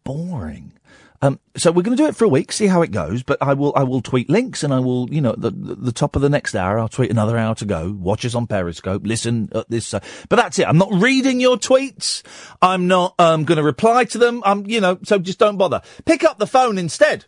boring. 0.05 0.73
Um, 1.20 1.40
so 1.56 1.73
we're 1.73 1.82
going 1.82 1.97
to 1.97 2.02
do 2.02 2.06
it 2.06 2.15
for 2.15 2.24
a 2.27 2.28
week, 2.28 2.52
see 2.52 2.69
how 2.69 2.82
it 2.82 2.93
goes. 2.93 3.23
But 3.23 3.39
I 3.40 3.55
will, 3.55 3.73
I 3.74 3.82
will 3.82 4.02
tweet 4.02 4.31
links, 4.31 4.62
and 4.62 4.73
I 4.73 4.78
will, 4.78 5.12
you 5.12 5.20
know, 5.20 5.35
the 5.36 5.51
the, 5.51 5.90
top 5.90 6.15
of 6.15 6.23
the 6.23 6.28
next 6.28 6.55
hour, 6.55 6.78
I'll 6.78 6.89
tweet 6.89 7.10
another 7.10 7.36
hour 7.36 7.55
to 7.56 7.65
go. 7.65 7.90
Watch 7.98 8.24
us 8.24 8.35
on 8.35 8.47
Periscope, 8.47 9.02
listen 9.05 9.48
at 9.52 9.69
this. 9.69 9.93
Uh, 9.93 10.01
but 10.28 10.36
that's 10.36 10.59
it. 10.59 10.69
I'm 10.69 10.78
not 10.78 10.93
reading 10.93 11.40
your 11.40 11.56
tweets. 11.56 12.23
I'm 12.62 12.86
not 12.86 13.15
um, 13.19 13.44
going 13.44 13.56
to 13.56 13.65
reply 13.65 14.05
to 14.05 14.19
them. 14.19 14.43
I'm, 14.44 14.66
you 14.66 14.81
know, 14.81 14.98
so 15.02 15.19
just 15.19 15.39
don't 15.39 15.56
bother. 15.56 15.81
Pick 16.05 16.23
up 16.24 16.39
the 16.39 16.47
phone 16.47 16.78
instead. 16.78 17.24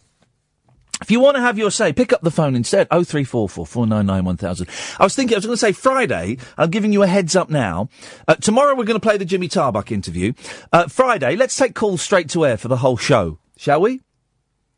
If 1.01 1.10
you 1.10 1.20
want 1.20 1.36
to 1.36 1.40
have 1.40 1.59
your 1.59 1.70
say, 1.70 1.93
pick 1.93 2.12
up 2.12 2.20
the 2.22 2.31
phone 2.31 2.55
instead. 2.55 2.86
Oh 2.90 3.05
three 3.05 3.24
four 3.24 3.48
four 3.48 3.66
four 3.66 3.86
nine 3.86 4.06
nine 4.06 4.24
one 4.24 4.36
thousand. 4.36 4.68
I 4.98 5.05
was 5.05 5.14
thinking, 5.14 5.35
I 5.35 5.39
was 5.39 5.47
going 5.47 5.55
to 5.55 5.60
say 5.60 5.72
Friday. 5.72 6.36
I'm 6.59 6.70
giving 6.70 6.93
you 6.93 7.02
a 7.02 7.06
heads 7.06 7.35
up 7.35 7.48
now. 7.48 7.89
Uh, 8.28 8.35
tomorrow 8.35 8.74
we're 8.74 8.85
going 8.85 9.01
to 9.01 9.06
play 9.06 9.16
the 9.16 9.24
Jimmy 9.24 9.48
Tarbuck 9.48 9.90
interview. 9.90 10.32
Uh, 10.72 10.89
Friday, 10.89 11.36
let's 11.36 11.56
take 11.56 11.74
calls 11.74 12.02
straight 12.02 12.28
to 12.31 12.44
air 12.44 12.56
for 12.56 12.68
the 12.68 12.78
whole 12.78 12.97
show, 12.97 13.39
shall 13.56 13.81
we? 13.81 14.01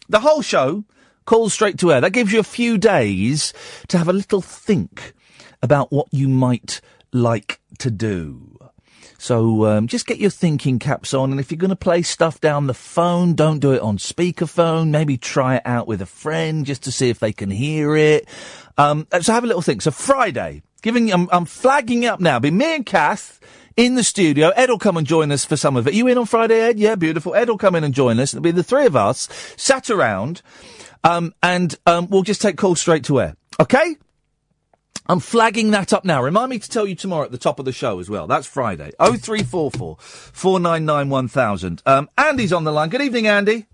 The 0.09 0.21
whole 0.21 0.43
show, 0.43 0.85
calls 1.25 1.55
straight 1.55 1.79
to 1.79 1.93
air. 1.93 2.01
That 2.01 2.11
gives 2.11 2.33
you 2.33 2.41
a 2.41 2.45
few 2.45 2.79
days 2.79 3.53
to 3.89 3.99
have 3.99 4.09
a 4.09 4.13
little 4.13 4.41
think 4.41 5.15
about 5.63 5.93
what 5.93 6.09
you 6.11 6.29
might 6.29 6.81
like 7.13 7.61
to 7.79 7.91
do. 7.91 8.52
So 9.23 9.67
um, 9.67 9.87
just 9.87 10.07
get 10.07 10.19
your 10.19 10.31
thinking 10.31 10.81
caps 10.81 11.15
on, 11.15 11.31
and 11.31 11.39
if 11.39 11.53
you're 11.53 11.57
going 11.57 11.71
to 11.71 11.77
play 11.77 12.03
stuff 12.03 12.41
down 12.41 12.67
the 12.67 12.75
phone, 12.75 13.35
don't 13.35 13.61
do 13.61 13.71
it 13.71 13.81
on 13.81 13.97
speakerphone. 13.97 14.89
Maybe 14.89 15.17
try 15.17 15.59
it 15.59 15.63
out 15.65 15.87
with 15.87 16.03
a 16.03 16.07
friend 16.07 16.67
just 16.67 16.83
to 16.83 16.91
see 16.91 17.09
if 17.09 17.21
they 17.21 17.33
can 17.33 17.49
hear 17.49 17.95
it. 17.95 18.27
Um, 18.77 19.07
so 19.21 19.33
have 19.33 19.45
a 19.45 19.47
little 19.47 19.63
think. 19.63 19.83
So 19.83 19.93
Friday, 19.93 20.65
giving 20.83 21.13
I'm, 21.13 21.29
I'm 21.31 21.45
flagging 21.45 22.05
up 22.05 22.19
now. 22.19 22.41
Be 22.41 22.51
me 22.51 22.75
and 22.75 22.85
Kath 22.85 23.39
in 23.77 23.95
the 23.95 24.03
studio. 24.03 24.49
Ed 24.57 24.71
will 24.71 24.79
come 24.81 24.97
and 24.97 25.07
join 25.07 25.31
us 25.31 25.45
for 25.45 25.57
some 25.57 25.77
of 25.77 25.87
it. 25.87 25.95
You 25.95 26.09
in 26.09 26.19
on 26.19 26.27
Friday, 26.27 26.61
Ed? 26.61 26.81
Yeah, 26.81 26.97
beautiful. 26.97 27.37
Ed 27.37 27.49
will 27.49 27.59
come 27.59 27.77
in 27.77 27.85
and 27.85 27.95
join 27.95 28.19
us. 28.19 28.35
It'll 28.35 28.43
be 28.43 28.51
the 28.51 28.65
three 28.65 28.87
of 28.87 28.97
us 28.97 29.29
sat 29.57 29.89
around, 29.89 30.43
um, 31.05 31.33
and 31.45 31.77
um, 31.87 32.09
we'll 32.11 32.25
just 32.25 32.43
take 32.43 32.57
calls 32.57 32.81
straight 32.81 33.05
to 33.05 33.21
air. 33.21 33.37
Okay? 33.61 33.99
I'm 35.07 35.21
flagging 35.21 35.73
that 35.73 35.93
up 35.93 36.05
now. 36.05 36.23
Remind 36.23 36.51
me 36.51 36.59
to 36.59 36.69
tell 36.69 36.87
you 36.87 36.95
tomorrow 36.95 37.25
at 37.25 37.33
the 37.33 37.39
top 37.39 37.59
of 37.59 37.65
the 37.65 37.73
show 37.73 37.99
as 37.99 38.09
well. 38.09 38.27
That's 38.27 38.47
Friday. 38.47 38.93
0344 38.99 39.97
499 39.99 41.09
1000. 41.09 41.83
Um, 41.85 42.09
Andy's 42.17 42.53
on 42.53 42.65
the 42.65 42.73
line. 42.73 42.89
Good 42.89 43.03
evening, 43.03 43.27
Andy. 43.27 43.67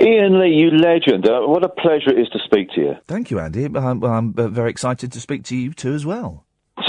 Iain 0.00 0.38
Lee, 0.40 0.54
you 0.54 0.70
legend. 0.70 1.28
Uh, 1.28 1.40
what 1.42 1.64
a 1.64 1.68
pleasure 1.68 2.10
it 2.10 2.18
is 2.18 2.28
to 2.28 2.38
speak 2.44 2.70
to 2.74 2.80
you. 2.80 2.94
Thank 3.06 3.30
you, 3.30 3.38
Andy. 3.38 3.64
I'm, 3.64 4.02
I'm 4.04 4.34
uh, 4.36 4.48
very 4.48 4.70
excited 4.70 5.12
to 5.12 5.20
speak 5.20 5.44
to 5.44 5.56
you 5.56 5.72
too 5.72 5.94
as 5.94 6.04
well. 6.04 6.44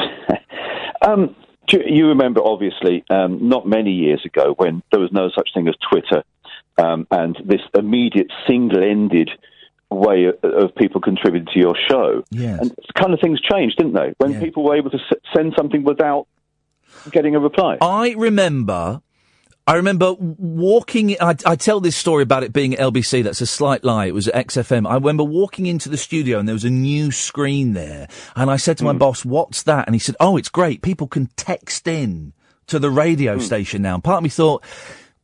Um, 1.06 1.36
you 1.70 2.08
remember, 2.08 2.42
obviously, 2.44 3.06
um, 3.10 3.48
not 3.48 3.66
many 3.66 3.92
years 3.92 4.26
ago 4.26 4.56
when 4.58 4.84
there 4.92 5.00
was 5.00 5.12
no 5.14 5.30
such 5.34 5.50
thing 5.54 5.70
as 5.70 5.76
Twitter 5.90 6.24
um, 6.78 7.08
and 7.12 7.38
this 7.46 7.62
immediate 7.74 8.32
single 8.48 8.84
ended 8.84 9.30
way 9.90 10.26
of, 10.26 10.76
people 10.76 11.02
contributing 11.02 11.48
to 11.54 11.60
your 11.60 11.76
show. 11.90 12.24
Yes. 12.30 12.60
And 12.62 12.76
kind 12.96 13.14
of 13.14 13.20
things 13.20 13.40
changed, 13.42 13.78
didn't 13.78 13.94
they? 13.94 14.14
When 14.18 14.40
people 14.40 14.64
were 14.64 14.76
able 14.76 14.90
to 14.92 14.98
s- 14.98 15.20
send 15.36 15.54
something 15.58 15.84
without 15.84 16.28
getting 17.12 17.36
a 17.36 17.40
reply. 17.40 17.78
I 17.82 18.14
remember. 18.18 19.02
I 19.66 19.76
remember 19.76 20.14
walking. 20.14 21.18
I, 21.20 21.36
I 21.46 21.56
tell 21.58 21.82
this 21.82 21.96
story 21.96 22.24
about 22.24 22.44
it 22.44 22.54
being 22.54 22.74
LBC. 22.74 23.24
That's 23.24 23.42
a 23.42 23.46
slight 23.46 23.84
lie. 23.84 24.06
It 24.06 24.14
was 24.14 24.30
at 24.30 24.48
XFM. 24.48 24.90
I 24.90 24.96
remember 24.96 25.26
walking 25.26 25.66
into 25.66 25.90
the 25.90 25.98
studio 25.98 26.40
and 26.40 26.48
there 26.48 26.54
was 26.54 26.64
a 26.64 26.70
new 26.70 27.12
screen 27.12 27.74
there. 27.74 28.08
And 28.36 28.50
I 28.50 28.56
said 28.56 28.78
to 28.78 28.86
my 28.86 28.94
hmm. 28.94 29.00
boss, 29.00 29.26
"What's 29.26 29.64
that?" 29.64 29.86
And 29.86 29.96
he 29.96 30.00
said, 30.00 30.16
"Oh, 30.22 30.38
it's 30.38 30.48
great. 30.48 30.82
People 30.82 31.08
can 31.08 31.28
text 31.36 31.86
in 31.86 32.32
to 32.68 32.80
the 32.80 32.90
radio 32.90 33.36
hmm. 33.36 33.42
station 33.42 33.82
now." 33.82 33.96
And 33.96 34.04
part 34.04 34.20
of 34.20 34.24
me 34.24 34.30
thought, 34.30 34.64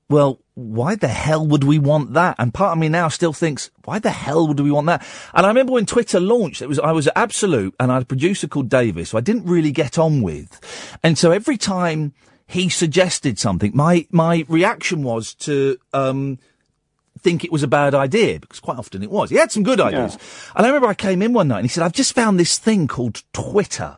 "Well, 0.09 0.42
why 0.55 0.95
the 0.95 1.07
hell 1.07 1.45
would 1.45 1.63
we 1.63 1.79
want 1.79 2.13
that?" 2.13 2.35
And 2.37 2.53
part 2.53 2.73
of 2.73 2.77
me 2.77 2.89
now 2.89 3.07
still 3.07 3.33
thinks, 3.33 3.71
"Why 3.85 3.99
the 3.99 4.11
hell 4.11 4.47
would 4.47 4.59
we 4.59 4.71
want 4.71 4.87
that?" 4.87 5.05
And 5.33 5.45
I 5.45 5.49
remember 5.49 5.73
when 5.73 5.85
Twitter 5.85 6.19
launched, 6.19 6.61
it 6.61 6.69
was 6.69 6.79
I 6.79 6.91
was 6.91 7.07
at 7.07 7.17
Absolute 7.17 7.75
and 7.79 7.91
I 7.91 7.95
had 7.95 8.03
a 8.03 8.05
producer 8.05 8.47
called 8.47 8.69
Davis, 8.69 9.11
who 9.11 9.17
I 9.17 9.21
didn't 9.21 9.45
really 9.45 9.71
get 9.71 9.97
on 9.97 10.21
with, 10.21 10.59
and 11.03 11.17
so 11.17 11.31
every 11.31 11.57
time 11.57 12.13
he 12.45 12.69
suggested 12.69 13.39
something, 13.39 13.71
my 13.73 14.07
my 14.11 14.45
reaction 14.47 15.03
was 15.03 15.33
to 15.35 15.77
um, 15.93 16.37
think 17.19 17.43
it 17.43 17.51
was 17.51 17.63
a 17.63 17.67
bad 17.67 17.95
idea 17.95 18.39
because 18.39 18.59
quite 18.59 18.77
often 18.77 19.01
it 19.01 19.11
was. 19.11 19.29
He 19.29 19.37
had 19.37 19.51
some 19.51 19.63
good 19.63 19.79
ideas, 19.79 20.17
and 20.55 20.65
I 20.65 20.69
remember 20.69 20.87
I 20.87 20.93
came 20.93 21.21
in 21.21 21.33
one 21.33 21.47
night 21.47 21.59
and 21.59 21.65
he 21.65 21.69
said, 21.69 21.83
"I've 21.83 21.93
just 21.93 22.13
found 22.13 22.39
this 22.39 22.57
thing 22.57 22.87
called 22.87 23.23
Twitter." 23.33 23.97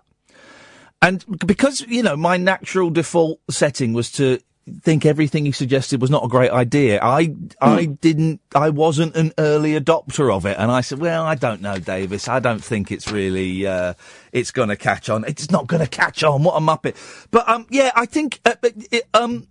And 1.02 1.24
because, 1.46 1.82
you 1.82 2.02
know, 2.02 2.16
my 2.16 2.38
natural 2.38 2.90
default 2.90 3.40
setting 3.50 3.94
was 3.94 4.12
to 4.14 4.40
think 4.82 5.06
everything 5.06 5.46
he 5.46 5.52
suggested 5.52 6.02
was 6.02 6.10
not 6.10 6.26
a 6.26 6.28
great 6.28 6.52
idea. 6.52 7.00
I, 7.02 7.36
I 7.62 7.86
didn't, 7.86 8.42
I 8.56 8.70
wasn't 8.70 9.16
an 9.16 9.32
early 9.38 9.80
adopter 9.80 10.34
of 10.34 10.46
it. 10.46 10.58
And 10.58 10.72
I 10.72 10.82
said, 10.82 11.00
well, 11.00 11.24
I 11.24 11.36
don't 11.36 11.62
know, 11.62 11.78
Davis. 11.78 12.28
I 12.28 12.40
don't 12.40 12.64
think 12.64 12.92
it's 12.92 13.12
really, 13.12 13.68
uh, 13.68 13.94
it's 14.32 14.52
going 14.52 14.70
to 14.70 14.76
catch 14.76 15.08
on. 15.10 15.24
It's 15.26 15.52
not 15.52 15.68
going 15.68 15.84
to 15.84 15.90
catch 15.90 16.24
on. 16.24 16.44
What 16.44 16.56
a 16.56 16.60
muppet. 16.60 16.96
But, 17.30 17.48
um, 17.48 17.68
yeah, 17.70 17.92
I 17.96 18.08
think, 18.08 18.40
uh, 18.44 18.56
but 18.60 18.74
it, 18.92 19.08
um, 19.14 19.48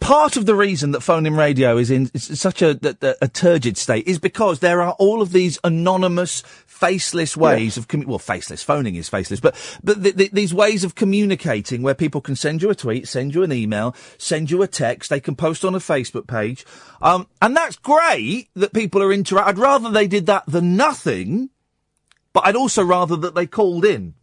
part 0.00 0.36
of 0.36 0.46
the 0.46 0.54
reason 0.54 0.92
that 0.92 1.00
phone-in 1.00 1.36
radio 1.36 1.76
is 1.76 1.90
in 1.90 2.06
such 2.18 2.62
a, 2.62 2.78
a, 3.02 3.14
a 3.22 3.28
turgid 3.28 3.76
state 3.76 4.06
is 4.06 4.18
because 4.18 4.60
there 4.60 4.80
are 4.82 4.92
all 4.98 5.20
of 5.20 5.32
these 5.32 5.58
anonymous, 5.64 6.42
faceless 6.66 7.36
ways 7.36 7.76
of 7.76 7.88
commu- 7.88 8.06
well, 8.06 8.18
faceless 8.18 8.62
phoning 8.62 8.94
is 8.94 9.08
faceless, 9.08 9.40
but 9.40 9.54
but 9.82 10.02
th- 10.02 10.16
th- 10.16 10.30
these 10.30 10.54
ways 10.54 10.84
of 10.84 10.94
communicating 10.94 11.82
where 11.82 11.94
people 11.94 12.20
can 12.20 12.36
send 12.36 12.62
you 12.62 12.70
a 12.70 12.74
tweet, 12.74 13.08
send 13.08 13.34
you 13.34 13.42
an 13.42 13.52
email, 13.52 13.94
send 14.18 14.50
you 14.50 14.62
a 14.62 14.66
text, 14.66 15.10
they 15.10 15.20
can 15.20 15.36
post 15.36 15.64
on 15.64 15.74
a 15.74 15.78
Facebook 15.78 16.26
page, 16.26 16.64
um, 17.02 17.26
and 17.42 17.56
that's 17.56 17.76
great 17.76 18.48
that 18.54 18.72
people 18.72 19.02
are 19.02 19.12
interact. 19.12 19.48
I'd 19.48 19.58
rather 19.58 19.90
they 19.90 20.06
did 20.06 20.26
that 20.26 20.44
than 20.46 20.76
nothing, 20.76 21.50
but 22.32 22.46
I'd 22.46 22.56
also 22.56 22.84
rather 22.84 23.16
that 23.16 23.34
they 23.34 23.46
called 23.46 23.84
in. 23.84 24.14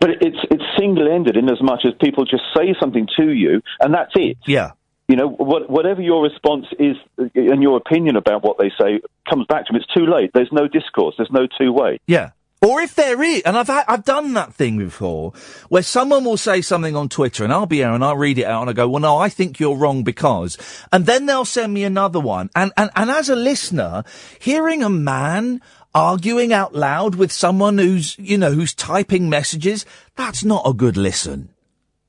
But 0.00 0.10
it's 0.20 0.36
it's 0.78 0.84
single-ended 0.84 1.36
in 1.36 1.50
as 1.50 1.60
much 1.62 1.84
as 1.84 1.92
people 2.00 2.24
just 2.24 2.44
say 2.56 2.74
something 2.80 3.08
to 3.18 3.30
you, 3.30 3.62
and 3.80 3.94
that's 3.94 4.12
it. 4.14 4.38
Yeah. 4.46 4.72
You 5.08 5.16
know, 5.16 5.28
what, 5.28 5.70
whatever 5.70 6.02
your 6.02 6.22
response 6.22 6.66
is 6.78 6.96
uh, 7.18 7.24
and 7.34 7.62
your 7.62 7.78
opinion 7.78 8.16
about 8.16 8.42
what 8.42 8.58
they 8.58 8.70
say 8.80 9.00
comes 9.28 9.46
back 9.46 9.66
to 9.66 9.72
them. 9.72 9.80
It's 9.80 9.94
too 9.94 10.06
late. 10.06 10.30
There's 10.34 10.52
no 10.52 10.68
discourse. 10.68 11.14
There's 11.16 11.30
no 11.30 11.46
two-way. 11.58 11.98
Yeah. 12.06 12.30
Or 12.60 12.80
if 12.80 12.96
there 12.96 13.22
is, 13.22 13.42
and 13.42 13.56
I've 13.56 13.68
had, 13.68 13.84
I've 13.86 14.04
done 14.04 14.34
that 14.34 14.52
thing 14.52 14.78
before, 14.78 15.32
where 15.68 15.82
someone 15.82 16.24
will 16.24 16.36
say 16.36 16.60
something 16.60 16.96
on 16.96 17.08
Twitter, 17.08 17.44
and 17.44 17.52
I'll 17.52 17.66
be 17.66 17.78
there 17.78 17.92
and 17.92 18.04
I'll 18.04 18.16
read 18.16 18.38
it 18.38 18.46
out, 18.46 18.62
and 18.62 18.70
I 18.70 18.72
go, 18.72 18.88
"Well, 18.88 19.00
no, 19.00 19.16
I 19.16 19.28
think 19.28 19.60
you're 19.60 19.76
wrong 19.76 20.02
because," 20.02 20.58
and 20.90 21.06
then 21.06 21.26
they'll 21.26 21.44
send 21.44 21.72
me 21.72 21.84
another 21.84 22.18
one, 22.18 22.50
and 22.56 22.72
and 22.76 22.90
and 22.96 23.10
as 23.10 23.28
a 23.28 23.36
listener, 23.36 24.02
hearing 24.40 24.82
a 24.82 24.90
man 24.90 25.60
arguing 25.98 26.52
out 26.52 26.74
loud 26.74 27.14
with 27.16 27.32
someone 27.32 27.78
who's 27.78 28.16
you 28.18 28.38
know 28.38 28.52
who's 28.52 28.74
typing 28.74 29.28
messages, 29.28 29.84
that's 30.16 30.44
not 30.44 30.62
a 30.66 30.72
good 30.72 30.96
listen. 30.96 31.50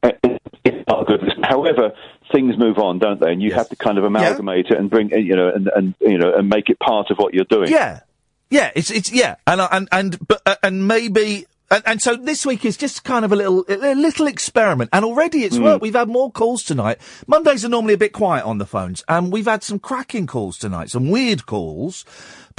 It's 0.04 0.88
not 0.88 1.02
a 1.02 1.06
good. 1.06 1.22
listen. 1.24 1.44
However, 1.44 1.92
things 2.32 2.58
move 2.58 2.78
on, 2.78 3.00
don't 3.00 3.20
they? 3.20 3.32
And 3.32 3.42
you 3.42 3.54
have 3.54 3.70
to 3.70 3.76
kind 3.76 3.98
of 3.98 4.04
amalgamate 4.04 4.68
it 4.68 4.78
and 4.78 4.90
bring, 4.90 5.10
you 5.12 5.36
know, 5.36 5.50
and, 5.54 5.70
and 5.76 5.96
you 6.00 6.18
know, 6.18 6.34
and 6.36 6.48
make 6.50 6.70
it 6.70 6.80
part 6.80 7.10
of 7.12 7.18
what 7.18 7.34
you're 7.34 7.46
doing. 7.46 7.70
Yeah, 7.70 8.02
yeah, 8.50 8.72
it's 8.76 8.92
it's 8.92 9.12
yeah, 9.12 9.36
and 9.48 9.62
and 9.62 9.88
and 9.92 10.28
but 10.28 10.42
uh, 10.46 10.56
and 10.64 10.88
maybe. 10.88 11.46
And, 11.72 11.84
and 11.86 12.02
so 12.02 12.16
this 12.16 12.48
week 12.48 12.66
is 12.66 12.78
just 12.78 13.04
kind 13.04 13.24
of 13.24 13.32
a 13.32 13.36
little 13.36 13.64
a 13.70 13.94
little 13.94 14.26
experiment, 14.26 14.90
and 14.92 15.06
already 15.06 15.44
it's 15.44 15.58
Hmm. 15.58 15.64
worked. 15.66 15.82
We've 15.84 15.94
had 15.94 16.08
more 16.10 16.32
calls 16.32 16.64
tonight. 16.64 16.98
Mondays 17.28 17.64
are 17.64 17.70
normally 17.70 17.94
a 17.94 17.98
bit 17.98 18.12
quiet 18.12 18.44
on 18.44 18.58
the 18.58 18.66
phones, 18.66 19.04
and 19.08 19.32
we've 19.32 19.46
had 19.46 19.62
some 19.62 19.78
cracking 19.78 20.26
calls 20.26 20.58
tonight, 20.58 20.90
some 20.90 21.12
weird 21.12 21.46
calls. 21.46 22.06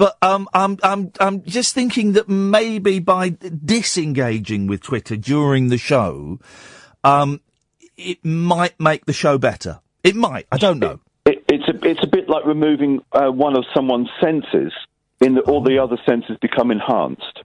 But 0.01 0.17
um, 0.23 0.49
I'm 0.55 0.79
I'm 0.83 1.13
I'm 1.21 1.43
just 1.45 1.75
thinking 1.75 2.13
that 2.13 2.27
maybe 2.27 3.01
by 3.01 3.29
disengaging 3.29 4.67
with 4.67 4.81
Twitter 4.81 5.15
during 5.15 5.69
the 5.69 5.77
show, 5.77 6.41
um, 7.05 7.43
it 7.99 8.25
might 8.25 8.81
make 8.81 9.05
the 9.05 9.13
show 9.13 9.37
better. 9.37 9.81
It 10.03 10.17
might. 10.17 10.47
I 10.51 10.57
don't 10.57 10.79
know. 10.79 11.01
It, 11.27 11.45
it's 11.51 11.69
a 11.69 11.87
it's 11.87 12.03
a 12.03 12.07
bit 12.07 12.31
like 12.31 12.47
removing 12.47 13.01
uh, 13.13 13.31
one 13.31 13.55
of 13.55 13.67
someone's 13.75 14.09
senses, 14.23 14.73
in 15.21 15.35
that 15.35 15.43
all 15.43 15.63
the 15.63 15.79
other 15.79 15.99
senses 16.07 16.39
become 16.41 16.71
enhanced. 16.71 17.43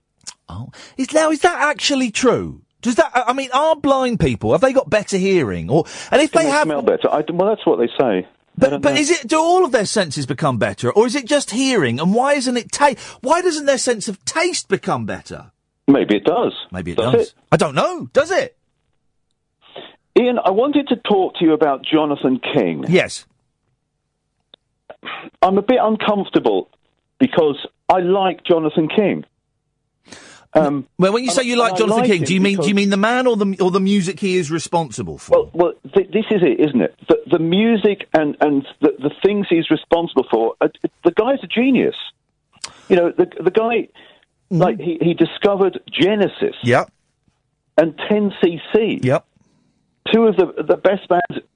Oh, 0.48 0.70
Is 0.96 1.12
now 1.12 1.30
is 1.30 1.40
that 1.40 1.60
actually 1.60 2.10
true? 2.10 2.62
Does 2.80 2.94
that? 2.94 3.12
I 3.14 3.34
mean, 3.34 3.50
are 3.52 3.76
blind 3.76 4.18
people 4.18 4.52
have 4.52 4.62
they 4.62 4.72
got 4.72 4.88
better 4.88 5.18
hearing, 5.18 5.68
or 5.68 5.84
and 6.10 6.22
if 6.22 6.32
they, 6.32 6.46
have 6.46 6.62
smell 6.62 6.80
better, 6.80 7.10
I, 7.10 7.22
well, 7.30 7.50
that's 7.54 7.66
what 7.66 7.78
they 7.78 7.90
say. 8.00 8.26
But, 8.58 8.80
but 8.80 8.96
is 8.96 9.10
it? 9.10 9.28
Do 9.28 9.38
all 9.38 9.64
of 9.64 9.72
their 9.72 9.84
senses 9.84 10.24
become 10.26 10.56
better, 10.58 10.90
or 10.90 11.06
is 11.06 11.14
it 11.14 11.26
just 11.26 11.50
hearing? 11.50 12.00
And 12.00 12.14
why 12.14 12.34
isn't 12.34 12.56
it 12.56 12.72
taste? 12.72 12.98
Why 13.20 13.42
doesn't 13.42 13.66
their 13.66 13.78
sense 13.78 14.08
of 14.08 14.24
taste 14.24 14.68
become 14.68 15.04
better? 15.04 15.52
Maybe 15.88 16.16
it 16.16 16.24
does. 16.24 16.52
Maybe 16.72 16.92
it 16.92 16.96
Does 16.96 17.12
does. 17.12 17.28
it? 17.28 17.34
I 17.52 17.56
don't 17.56 17.74
know. 17.74 18.08
Does 18.12 18.30
it? 18.30 18.56
Iain, 20.18 20.38
I 20.44 20.50
wanted 20.50 20.88
to 20.88 20.96
talk 20.96 21.36
to 21.36 21.44
you 21.44 21.52
about 21.52 21.84
Jonathan 21.84 22.40
King. 22.54 22.84
Yes. 22.88 23.26
I'm 25.42 25.58
a 25.58 25.62
bit 25.62 25.78
uncomfortable 25.80 26.70
because 27.20 27.66
I 27.88 27.98
like 28.00 28.42
Jonathan 28.44 28.88
King. 28.88 29.24
Um, 30.56 30.88
well, 30.98 31.12
when 31.12 31.22
you 31.22 31.30
say 31.30 31.42
you 31.42 31.56
like 31.56 31.76
Jonathan 31.76 32.04
King, 32.04 32.22
do 32.24 32.32
you 32.32 32.40
mean 32.40 32.56
do 32.56 32.68
you 32.68 32.74
mean 32.74 32.88
the 32.88 32.96
man 32.96 33.26
or 33.26 33.36
the 33.36 33.56
or 33.60 33.70
the 33.70 33.80
music 33.80 34.18
he 34.18 34.38
is 34.38 34.50
responsible 34.50 35.18
for? 35.18 35.32
Well, 35.32 35.50
well 35.52 35.72
th- 35.94 36.10
this 36.10 36.24
is 36.30 36.42
it, 36.42 36.60
isn't 36.60 36.80
it? 36.80 36.94
The, 37.08 37.18
the 37.32 37.38
music 37.38 38.08
and 38.14 38.36
and 38.40 38.66
the, 38.80 38.92
the 38.98 39.10
things 39.24 39.46
he's 39.50 39.70
responsible 39.70 40.24
for. 40.30 40.54
Uh, 40.60 40.68
the 41.04 41.12
guy's 41.12 41.42
a 41.42 41.46
genius. 41.46 41.94
You 42.88 42.96
know, 42.96 43.12
the 43.16 43.26
the 43.42 43.50
guy, 43.50 43.88
like 44.50 44.78
he, 44.78 44.98
he 45.00 45.12
discovered 45.12 45.78
Genesis. 45.92 46.56
Yep. 46.62 46.90
And 47.78 47.94
10cc. 48.10 49.04
Yep. 49.04 49.26
Two 50.12 50.22
of 50.24 50.36
the 50.36 50.64
the 50.66 50.78
best 50.78 51.06
bands 51.08 51.46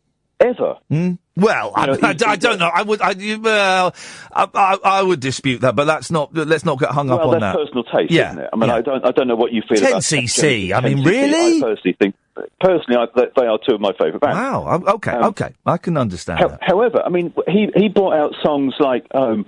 ever. 0.40 0.76
Mm. 0.90 1.18
Well, 1.40 1.72
I, 1.74 1.86
You 1.86 1.92
know, 1.92 1.98
I, 2.08 2.12
he- 2.12 2.24
I 2.24 2.36
don't 2.36 2.58
know. 2.58 2.70
I 2.72 2.82
would, 2.82 3.00
I, 3.00 3.14
well, 3.40 3.94
I, 4.32 4.48
I, 4.54 4.78
I 4.84 5.02
would 5.02 5.20
dispute 5.20 5.62
that, 5.62 5.74
but 5.74 5.84
that's 5.86 6.10
not. 6.10 6.34
Let's 6.34 6.64
not 6.64 6.78
get 6.78 6.90
hung 6.90 7.10
up 7.10 7.20
on 7.22 7.32
that's 7.40 7.40
that. 7.42 7.56
personal 7.56 7.84
taste, 7.84 8.10
Yeah, 8.12 8.30
isn't 8.30 8.42
it? 8.44 8.50
I 8.52 8.56
mean, 8.56 8.68
yeah. 8.68 8.76
I 8.76 8.80
don't, 8.82 9.06
I 9.06 9.10
don't 9.10 9.28
know 9.28 9.36
what 9.36 9.52
you 9.52 9.62
feel 9.68 9.78
about 9.78 10.02
10cc, 10.02 10.72
I 10.72 10.80
mean, 10.80 11.04
really? 11.04 11.58
I 11.58 11.60
personally 11.60 11.96
think, 12.00 12.14
personally, 12.60 12.96
I, 13.00 13.06
they, 13.36 13.46
are 13.46 13.58
two 13.66 13.74
of 13.74 13.80
my 13.80 13.92
favourite 13.92 14.20
bands. 14.20 14.36
Wow. 14.36 14.82
Okay. 14.94 15.10
Um, 15.12 15.24
okay. 15.30 15.54
I 15.66 15.76
can 15.78 15.96
understand. 15.96 16.58
However, 16.60 17.02
I 17.04 17.08
mean, 17.08 17.32
he 17.48 17.68
he 17.74 17.88
brought 17.88 18.14
out 18.14 18.34
songs 18.42 18.74
like 18.78 19.06
um, 19.14 19.46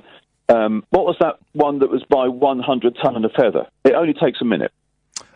um, 0.49 0.85
what 0.91 1.05
was 1.05 1.17
that 1.21 1.39
one 1.53 1.79
that 1.81 1.91
was 1.91 2.03
by 2.09 2.29
100 2.29 2.97
Ton 3.03 3.17
and 3.17 3.25
a 3.25 3.29
Feather? 3.31 3.67
It 3.85 3.93
only 3.95 4.15
takes 4.15 4.41
a 4.41 4.45
minute. 4.45 4.73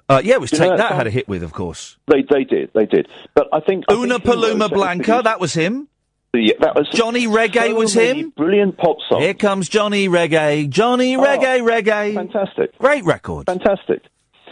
Uh, 0.08 0.20
yeah, 0.24 0.34
it 0.34 0.40
was 0.40 0.52
you 0.52 0.58
know 0.58 0.68
Take 0.70 0.78
that 0.78 0.88
That 0.90 0.96
had 0.96 1.06
a 1.08 1.10
hit 1.10 1.26
with, 1.28 1.42
of 1.42 1.52
course. 1.52 1.96
They 2.06 2.22
they 2.22 2.44
did, 2.44 2.70
they 2.74 2.86
did. 2.86 3.08
But 3.34 3.48
I 3.52 3.58
think 3.60 3.84
I 3.88 3.94
Una 3.94 4.14
think 4.14 4.22
he 4.24 4.30
Paloma 4.30 4.68
Blanca, 4.68 5.20
that 5.24 5.40
was 5.40 5.52
him. 5.52 5.88
Yeah, 6.34 6.54
that 6.60 6.74
was 6.74 6.88
Johnny 6.90 7.26
Reggae 7.26 7.68
so 7.68 7.74
was 7.74 7.94
him. 7.94 8.30
Brilliant 8.36 8.76
pop 8.76 8.98
song. 9.08 9.20
Here 9.22 9.32
comes 9.34 9.68
Johnny 9.70 10.06
Reggae. 10.08 10.68
Johnny 10.68 11.16
Oh, 11.16 11.22
Reggae, 11.24 11.60
Reggae. 11.62 12.14
Fantastic. 12.14 12.76
Great 12.78 13.04
record. 13.04 13.46
Fantastic. 13.46 14.02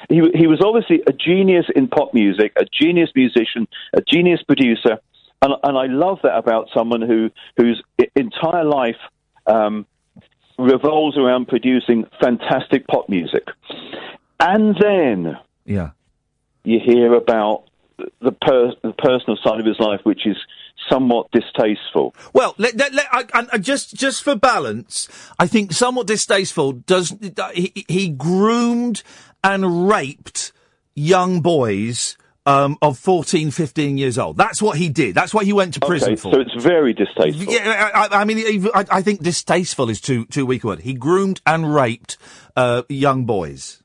He 0.09 0.21
he 0.35 0.47
was 0.47 0.61
obviously 0.65 1.03
a 1.07 1.13
genius 1.13 1.67
in 1.75 1.89
pop 1.89 2.15
music, 2.15 2.53
a 2.57 2.65
genius 2.65 3.11
musician, 3.15 3.67
a 3.95 4.01
genius 4.03 4.43
producer, 4.43 4.99
and 5.43 5.53
and 5.63 5.77
I 5.79 5.87
love 5.87 6.21
that 6.23 6.37
about 6.37 6.69
someone 6.75 7.03
who 7.03 7.31
whose 7.57 7.83
entire 8.17 8.65
life 8.65 8.97
um, 9.47 9.85
revolves 10.59 11.19
around 11.19 11.49
producing 11.49 12.07
fantastic 12.21 12.87
pop 12.87 13.09
music. 13.09 13.45
And 14.41 14.75
then 14.81 15.37
Yeah. 15.65 15.91
you 16.65 16.81
hear 16.85 17.15
about 17.15 17.65
the, 18.21 18.33
per- 18.33 18.75
the 18.83 18.93
personal 18.93 19.37
side 19.43 19.61
of 19.61 19.67
his 19.67 19.79
life, 19.79 20.01
which 20.05 20.27
is 20.27 20.37
somewhat 20.89 21.31
distasteful. 21.33 22.15
Well, 22.33 22.55
let, 22.59 22.77
let, 22.77 22.93
let, 22.93 23.07
I, 23.13 23.47
I, 23.53 23.59
just 23.59 23.95
just 23.95 24.23
for 24.23 24.35
balance, 24.35 25.09
I 25.39 25.47
think 25.47 25.73
somewhat 25.73 26.07
distasteful. 26.07 26.73
Does 26.73 27.15
he, 27.55 27.85
he 27.89 28.09
groomed 28.09 29.03
and 29.43 29.89
raped 29.89 30.53
young 30.95 31.41
boys 31.41 32.17
um, 32.47 32.77
of 32.83 32.99
14, 32.99 33.51
15 33.51 33.99
years 33.99 34.19
old? 34.19 34.37
That's 34.37 34.61
what 34.61 34.77
he 34.79 34.89
did. 34.89 35.15
That's 35.15 35.33
what 35.35 35.45
he 35.47 35.53
went 35.53 35.75
to 35.75 35.81
prison 35.81 36.13
okay, 36.13 36.21
for. 36.21 36.33
so 36.35 36.41
it's 36.41 36.63
very 36.63 36.93
distasteful. 36.93 37.53
Yeah, 37.53 37.91
I, 37.95 38.07
I- 38.07 38.21
I 38.21 38.25
mean, 38.25 38.69
I, 38.75 38.85
I 38.91 39.03
think 39.03 39.23
distasteful 39.23 39.89
is 39.91 40.01
too 40.01 40.27
too 40.27 40.47
weak 40.47 40.65
a 40.65 40.69
word. 40.69 40.81
He 40.81 40.95
groomed 40.95 41.41
and 41.47 41.75
raped 41.75 42.17
uh, 42.57 42.83
young 42.89 43.25
boys. 43.25 43.83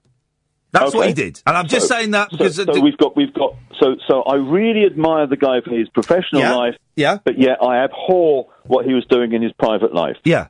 That's 0.71 0.93
what 0.93 1.07
he 1.07 1.13
did, 1.13 1.41
and 1.47 1.57
I'm 1.57 1.67
just 1.67 1.87
So- 1.87 1.95
saying 1.95 2.11
that 2.11 2.29
so- 2.31 2.37
because 2.37 2.55
so, 2.55 2.79
we've 2.79 2.97
got 2.97 3.15
we've 3.15 3.33
got 3.33 3.55
so 3.79 3.95
so 4.07 4.21
I 4.23 4.35
really 4.35 4.85
admire 4.85 5.25
the 5.27 5.37
guy 5.37 5.61
for 5.61 5.71
his 5.71 5.89
professional 5.89 6.41
Yeah, 6.41 6.53
life. 6.55 6.75
Yeah. 6.95 7.17
But 7.23 7.39
yet 7.39 7.57
I 7.61 7.83
abhor 7.83 8.47
what 8.65 8.85
he 8.85 8.93
was 8.93 9.05
doing 9.09 9.33
in 9.33 9.41
his 9.41 9.51
private 9.53 9.93
life. 9.93 10.17
Yeah. 10.23 10.47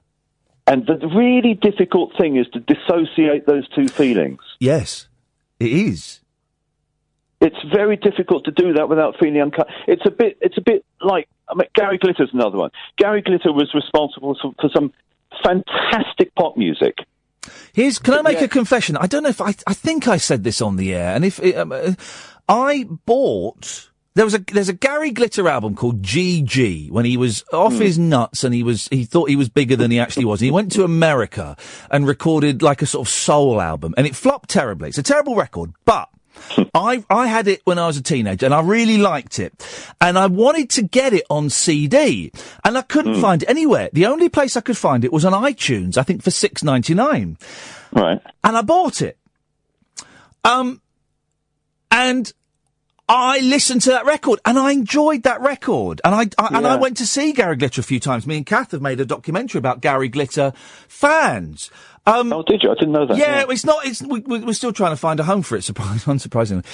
And 0.68 0.86
the 0.86 0.98
really 1.16 1.54
difficult 1.54 2.12
thing 2.18 2.36
is 2.38 2.48
to 2.54 2.60
dissociate 2.60 3.46
those 3.48 3.68
two 3.70 3.88
feelings. 3.88 4.40
yes, 4.60 5.08
it 5.60 5.72
is. 5.72 6.20
It's 7.42 7.56
very 7.74 7.96
difficult 7.96 8.44
to 8.46 8.52
do 8.52 8.74
that 8.74 8.90
without 8.90 9.16
feeling 9.18 9.40
uncomfortable. 9.40 9.82
It's 9.88 10.06
a 10.06 10.12
bit. 10.12 10.38
It's 10.42 10.58
a 10.58 10.62
bit 10.62 10.84
like 11.02 11.30
I 11.48 11.56
mean, 11.56 11.68
Gary 11.74 11.98
Glitter's 11.98 12.30
another 12.34 12.58
one. 12.58 12.72
Gary 12.98 13.22
Glitter 13.22 13.54
was 13.54 13.74
responsible 13.74 14.38
for, 14.42 14.52
for 14.60 14.70
some 14.76 14.92
fantastic 15.44 16.36
pop 16.36 16.58
music. 16.58 16.98
Here's, 17.74 18.00
can 18.00 18.14
I 18.14 18.22
make 18.22 18.42
a 18.42 18.48
confession? 18.48 18.98
I 18.98 19.08
don't 19.08 19.24
know 19.24 19.30
if 19.30 19.42
I, 19.42 19.54
I 19.68 19.74
think 19.74 20.08
I 20.08 20.18
said 20.18 20.44
this 20.44 20.62
on 20.62 20.76
the 20.76 20.94
air, 20.94 21.16
and 21.16 21.26
if 21.26 21.44
um, 21.56 21.72
uh, 21.72 21.94
I 22.48 22.86
bought. 23.06 23.86
There 24.16 24.26
was 24.26 24.34
a 24.34 24.40
there's 24.40 24.68
a 24.68 24.74
Gary 24.74 25.12
Glitter 25.12 25.48
album 25.48 25.76
called 25.76 26.02
GG 26.02 26.92
when 26.92 27.06
he 27.06 27.16
was 27.16 27.46
off 27.54 27.74
his 27.74 27.98
nuts 27.98 28.44
and 28.44 28.54
he 28.54 28.64
was 28.64 28.90
he 28.90 29.06
thought 29.06 29.30
he 29.30 29.38
was 29.38 29.48
bigger 29.48 29.78
than 29.78 29.92
he 29.92 30.00
actually 30.00 30.26
was. 30.26 30.42
And 30.42 30.46
he 30.46 30.52
went 30.52 30.74
to 30.74 30.84
America 30.84 31.56
and 31.90 32.06
recorded 32.06 32.62
like 32.62 32.82
a 32.82 32.86
sort 32.86 33.08
of 33.08 33.14
soul 33.14 33.62
album 33.62 33.94
and 33.96 34.08
it 34.08 34.16
flopped 34.16 34.50
terribly. 34.50 34.90
It's 34.90 34.98
a 34.98 35.04
terrible 35.04 35.36
record, 35.36 35.72
but 35.86 36.10
I 36.74 37.04
I 37.10 37.28
had 37.28 37.48
it 37.48 37.62
when 37.66 37.80
I 37.80 37.88
was 37.88 37.98
a 37.98 38.04
teenager 38.04 38.46
and 38.46 38.56
I 38.56 38.62
really 38.62 38.98
liked 38.98 39.40
it. 39.40 39.54
And 40.00 40.18
I 40.18 40.28
wanted 40.28 40.70
to 40.72 40.82
get 40.84 41.14
it 41.14 41.26
on 41.30 41.50
CD 41.50 42.32
and 42.64 42.78
I 42.78 42.82
couldn't 42.82 43.22
find 43.22 43.44
it 43.44 43.50
anywhere. 43.50 43.90
The 43.94 44.06
only 44.06 44.30
place 44.30 44.58
I 44.58 44.62
could 44.62 44.78
find 44.78 45.04
it 45.04 45.14
was 45.14 45.26
on 45.26 45.34
iTunes, 45.34 45.98
I 45.98 46.04
think 46.04 46.24
for 46.24 46.32
six 46.32 46.64
ninety 46.64 46.94
nine. 46.94 47.38
Right. 47.92 48.22
And 48.44 48.58
I 48.58 48.62
bought 48.62 49.02
it. 49.02 49.18
Um 50.44 50.82
and 51.92 52.32
I 53.10 53.40
listened 53.40 53.82
to 53.82 53.90
that 53.90 54.06
record 54.06 54.40
and 54.46 54.60
I 54.60 54.72
enjoyed 54.72 55.24
that 55.24 55.42
record. 55.42 56.00
And 56.04 56.14
I, 56.14 56.30
I 56.38 56.56
and 56.56 56.68
I 56.68 56.76
went 56.76 56.98
to 56.98 57.08
see 57.08 57.34
Gary 57.34 57.56
Glitter 57.56 57.82
a 57.82 57.84
few 57.84 58.00
times. 58.00 58.28
Me 58.28 58.38
and 58.38 58.46
Kath 58.46 58.72
have 58.72 58.84
made 58.84 59.00
a 59.00 59.06
documentary 59.06 59.58
about 59.58 59.82
Gary 59.82 60.10
Glitter 60.10 60.54
fans. 60.88 61.72
Um, 62.10 62.34
oh, 62.34 62.44
did 62.44 62.64
you? 62.64 62.72
I 62.72 62.74
didn't 62.74 62.92
know 62.92 63.06
that. 63.06 63.18
Yeah, 63.18 63.46
it's 63.48 63.66
not. 63.66 63.86
It's 63.86 64.02
we, 64.02 64.20
we're 64.22 64.54
still 64.54 64.74
trying 64.74 64.92
to 64.92 64.98
find 64.98 65.20
a 65.20 65.24
home 65.24 65.42
for 65.42 65.56
it. 65.56 65.64
Surprise, 65.64 66.04
unsurprisingly. 66.06 66.66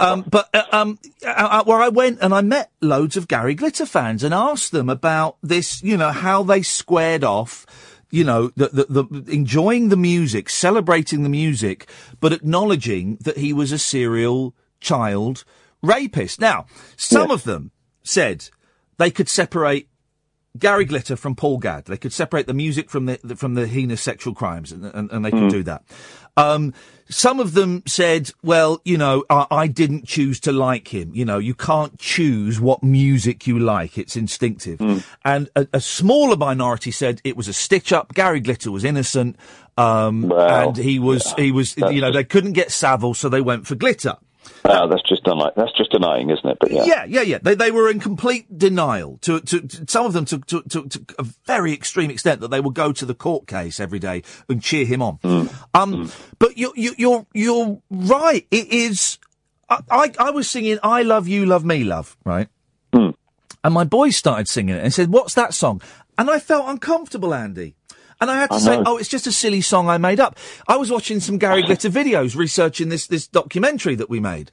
um, 0.00 0.24
but 0.28 0.48
uh, 0.52 0.64
um, 0.72 0.98
uh, 1.24 1.28
uh, 1.28 1.64
where 1.64 1.80
I 1.80 1.88
went 1.88 2.18
and 2.20 2.34
I 2.34 2.40
met 2.40 2.70
loads 2.80 3.16
of 3.16 3.28
Gary 3.28 3.54
Glitter 3.54 3.86
fans 3.86 4.24
and 4.24 4.34
asked 4.34 4.72
them 4.72 4.88
about 4.88 5.36
this. 5.42 5.82
You 5.82 5.96
know 5.96 6.10
how 6.10 6.42
they 6.42 6.62
squared 6.62 7.24
off. 7.24 7.66
You 8.12 8.24
know, 8.24 8.50
the, 8.56 8.86
the, 8.88 9.04
the 9.04 9.32
enjoying 9.32 9.88
the 9.88 9.96
music, 9.96 10.50
celebrating 10.50 11.22
the 11.22 11.28
music, 11.28 11.88
but 12.18 12.32
acknowledging 12.32 13.18
that 13.20 13.38
he 13.38 13.52
was 13.52 13.70
a 13.70 13.78
serial 13.78 14.52
child 14.80 15.44
rapist. 15.80 16.40
Now, 16.40 16.66
some 16.96 17.30
of 17.30 17.44
them 17.44 17.70
said 18.02 18.48
they 18.98 19.12
could 19.12 19.28
separate 19.28 19.89
Gary 20.58 20.84
Glitter 20.84 21.16
from 21.16 21.34
Paul 21.36 21.58
Gadd. 21.58 21.84
They 21.84 21.96
could 21.96 22.12
separate 22.12 22.46
the 22.46 22.54
music 22.54 22.90
from 22.90 23.06
the, 23.06 23.20
the- 23.22 23.36
from 23.36 23.54
the 23.54 23.66
heinous 23.66 24.00
sexual 24.02 24.34
crimes, 24.34 24.72
and, 24.72 24.84
and, 24.84 25.10
and 25.12 25.24
they 25.24 25.30
could 25.30 25.40
Mm. 25.44 25.50
do 25.50 25.62
that. 25.64 25.82
Um, 26.36 26.74
some 27.08 27.40
of 27.40 27.54
them 27.54 27.82
said, 27.86 28.30
"Well, 28.42 28.80
you 28.84 28.96
know, 28.98 29.24
I, 29.30 29.46
I 29.50 29.66
didn't 29.66 30.06
choose 30.06 30.38
to 30.40 30.52
like 30.52 30.88
him. 30.94 31.10
You 31.14 31.24
know, 31.24 31.38
you 31.38 31.54
can't 31.54 31.98
choose 31.98 32.60
what 32.60 32.82
music 32.82 33.46
you 33.46 33.58
like; 33.58 33.98
it's 33.98 34.16
instinctive." 34.16 34.78
Mm. 34.78 35.04
And 35.24 35.50
a, 35.56 35.66
a 35.74 35.80
smaller 35.80 36.36
minority 36.36 36.90
said 36.92 37.20
it 37.24 37.36
was 37.36 37.48
a 37.48 37.52
stitch 37.52 37.92
up. 37.92 38.14
Gary 38.14 38.40
Glitter 38.40 38.70
was 38.70 38.84
innocent, 38.84 39.36
um, 39.76 40.32
and 40.32 40.76
he 40.76 40.98
was 40.98 41.32
he 41.36 41.50
was 41.52 41.76
you 41.76 42.00
know 42.00 42.12
they 42.12 42.24
couldn't 42.24 42.52
get 42.52 42.70
Savile, 42.70 43.14
so 43.14 43.28
they 43.28 43.40
went 43.40 43.66
for 43.66 43.74
Glitter. 43.74 44.16
Oh, 44.64 44.88
that's 44.88 45.02
just 45.08 45.22
unlike, 45.26 45.54
that's 45.54 45.72
just 45.72 45.90
denying, 45.90 46.30
isn't 46.30 46.46
it? 46.46 46.58
But 46.60 46.70
yeah. 46.70 46.84
Yeah, 46.84 47.04
yeah, 47.04 47.22
yeah. 47.22 47.38
They 47.42 47.54
they 47.54 47.70
were 47.70 47.90
in 47.90 48.00
complete 48.00 48.58
denial. 48.58 49.18
To, 49.22 49.40
to, 49.40 49.60
to 49.60 49.84
some 49.88 50.06
of 50.06 50.12
them 50.12 50.24
to, 50.26 50.38
to 50.38 50.62
to 50.62 50.88
to 50.88 51.04
a 51.18 51.24
very 51.46 51.72
extreme 51.72 52.10
extent 52.10 52.40
that 52.40 52.48
they 52.48 52.60
would 52.60 52.74
go 52.74 52.92
to 52.92 53.04
the 53.04 53.14
court 53.14 53.46
case 53.46 53.80
every 53.80 53.98
day 53.98 54.22
and 54.48 54.62
cheer 54.62 54.84
him 54.84 55.02
on. 55.02 55.18
Mm. 55.18 55.54
Um, 55.74 55.94
mm. 55.94 56.28
but 56.38 56.58
you 56.58 56.72
you 56.76 56.94
you're 56.98 57.26
you're 57.32 57.80
right. 57.90 58.46
It 58.50 58.68
is. 58.68 59.18
I, 59.68 59.80
I 59.90 60.12
I 60.18 60.30
was 60.30 60.48
singing 60.48 60.78
"I 60.82 61.02
Love 61.02 61.26
You, 61.26 61.46
Love 61.46 61.64
Me, 61.64 61.82
Love" 61.84 62.16
right, 62.24 62.48
mm. 62.92 63.14
and 63.64 63.74
my 63.74 63.84
boys 63.84 64.16
started 64.16 64.48
singing 64.48 64.76
it 64.76 64.84
and 64.84 64.92
said, 64.92 65.10
"What's 65.10 65.34
that 65.34 65.54
song?" 65.54 65.80
And 66.18 66.28
I 66.30 66.38
felt 66.38 66.68
uncomfortable, 66.68 67.32
Andy. 67.32 67.76
And 68.20 68.30
I 68.30 68.36
had 68.36 68.50
to 68.50 68.56
I 68.56 68.58
say, 68.58 68.76
know. 68.76 68.82
oh, 68.86 68.96
it's 68.98 69.08
just 69.08 69.26
a 69.26 69.32
silly 69.32 69.60
song 69.62 69.88
I 69.88 69.96
made 69.98 70.20
up. 70.20 70.36
I 70.68 70.76
was 70.76 70.90
watching 70.90 71.20
some 71.20 71.38
Gary 71.38 71.62
Glitter 71.66 71.88
videos, 71.88 72.36
researching 72.36 72.88
this, 72.90 73.06
this 73.06 73.26
documentary 73.26 73.94
that 73.94 74.10
we 74.10 74.20
made. 74.20 74.50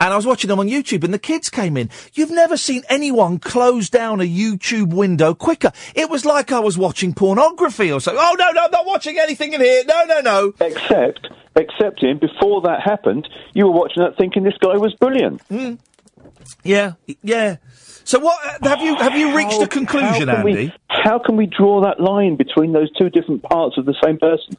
And 0.00 0.12
I 0.12 0.16
was 0.16 0.24
watching 0.26 0.46
them 0.46 0.60
on 0.60 0.68
YouTube 0.68 1.02
and 1.02 1.12
the 1.12 1.18
kids 1.18 1.48
came 1.50 1.76
in. 1.76 1.90
You've 2.14 2.30
never 2.30 2.56
seen 2.56 2.84
anyone 2.88 3.38
close 3.40 3.90
down 3.90 4.20
a 4.20 4.24
YouTube 4.24 4.92
window 4.92 5.34
quicker. 5.34 5.72
It 5.96 6.08
was 6.08 6.24
like 6.24 6.52
I 6.52 6.60
was 6.60 6.78
watching 6.78 7.12
pornography 7.12 7.90
or 7.90 8.00
something. 8.00 8.22
Oh, 8.24 8.36
no, 8.38 8.52
no, 8.52 8.66
I'm 8.66 8.70
not 8.70 8.86
watching 8.86 9.18
anything 9.18 9.52
in 9.54 9.60
here. 9.60 9.82
No, 9.88 10.04
no, 10.04 10.20
no. 10.20 10.52
Except, 10.60 11.26
except 11.56 12.04
in 12.04 12.18
before 12.18 12.60
that 12.62 12.80
happened, 12.82 13.28
you 13.54 13.64
were 13.64 13.72
watching 13.72 14.04
that 14.04 14.16
thinking 14.16 14.44
this 14.44 14.56
guy 14.60 14.76
was 14.76 14.94
brilliant. 14.94 15.42
Mm. 15.48 15.78
Yeah, 16.62 16.92
yeah. 17.22 17.56
So 18.08 18.18
what, 18.18 18.38
uh, 18.62 18.70
have 18.70 18.80
you, 18.80 18.96
have 18.96 19.18
you 19.18 19.36
reached 19.36 19.58
How- 19.58 19.64
a 19.64 19.66
conclusion, 19.66 20.28
how 20.28 20.36
can 20.36 20.44
we- 20.44 20.50
Andy? 20.52 20.72
how 20.88 21.18
can 21.18 21.36
we 21.36 21.44
draw 21.44 21.82
that 21.82 22.00
line 22.00 22.36
between 22.36 22.72
those 22.72 22.90
two 22.92 23.10
different 23.10 23.42
parts 23.42 23.76
of 23.76 23.84
the 23.84 23.94
same 24.02 24.16
person? 24.16 24.56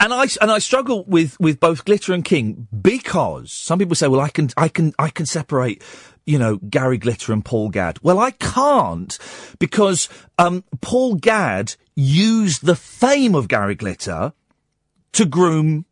And 0.00 0.12
I 0.12 0.26
and 0.40 0.50
I 0.50 0.58
struggle 0.58 1.04
with 1.06 1.38
with 1.38 1.60
both 1.60 1.84
Glitter 1.84 2.12
and 2.12 2.24
King 2.24 2.66
because 2.82 3.52
some 3.52 3.78
people 3.78 3.94
say, 3.94 4.08
well, 4.08 4.20
I 4.20 4.30
can 4.30 4.50
I 4.56 4.66
can 4.68 4.92
I 4.98 5.10
can 5.10 5.26
separate, 5.26 5.80
you 6.26 6.40
know, 6.40 6.56
Gary 6.56 6.98
Glitter 6.98 7.32
and 7.32 7.44
Paul 7.44 7.70
Gadd. 7.70 8.00
Well, 8.02 8.18
I 8.18 8.32
can't 8.32 9.16
because 9.60 10.08
um, 10.38 10.64
Paul 10.80 11.14
Gadd 11.14 11.76
used 11.94 12.66
the 12.66 12.74
fame 12.74 13.36
of 13.36 13.46
Gary 13.46 13.76
Glitter 13.76 14.32
to 15.12 15.24
groom. 15.24 15.86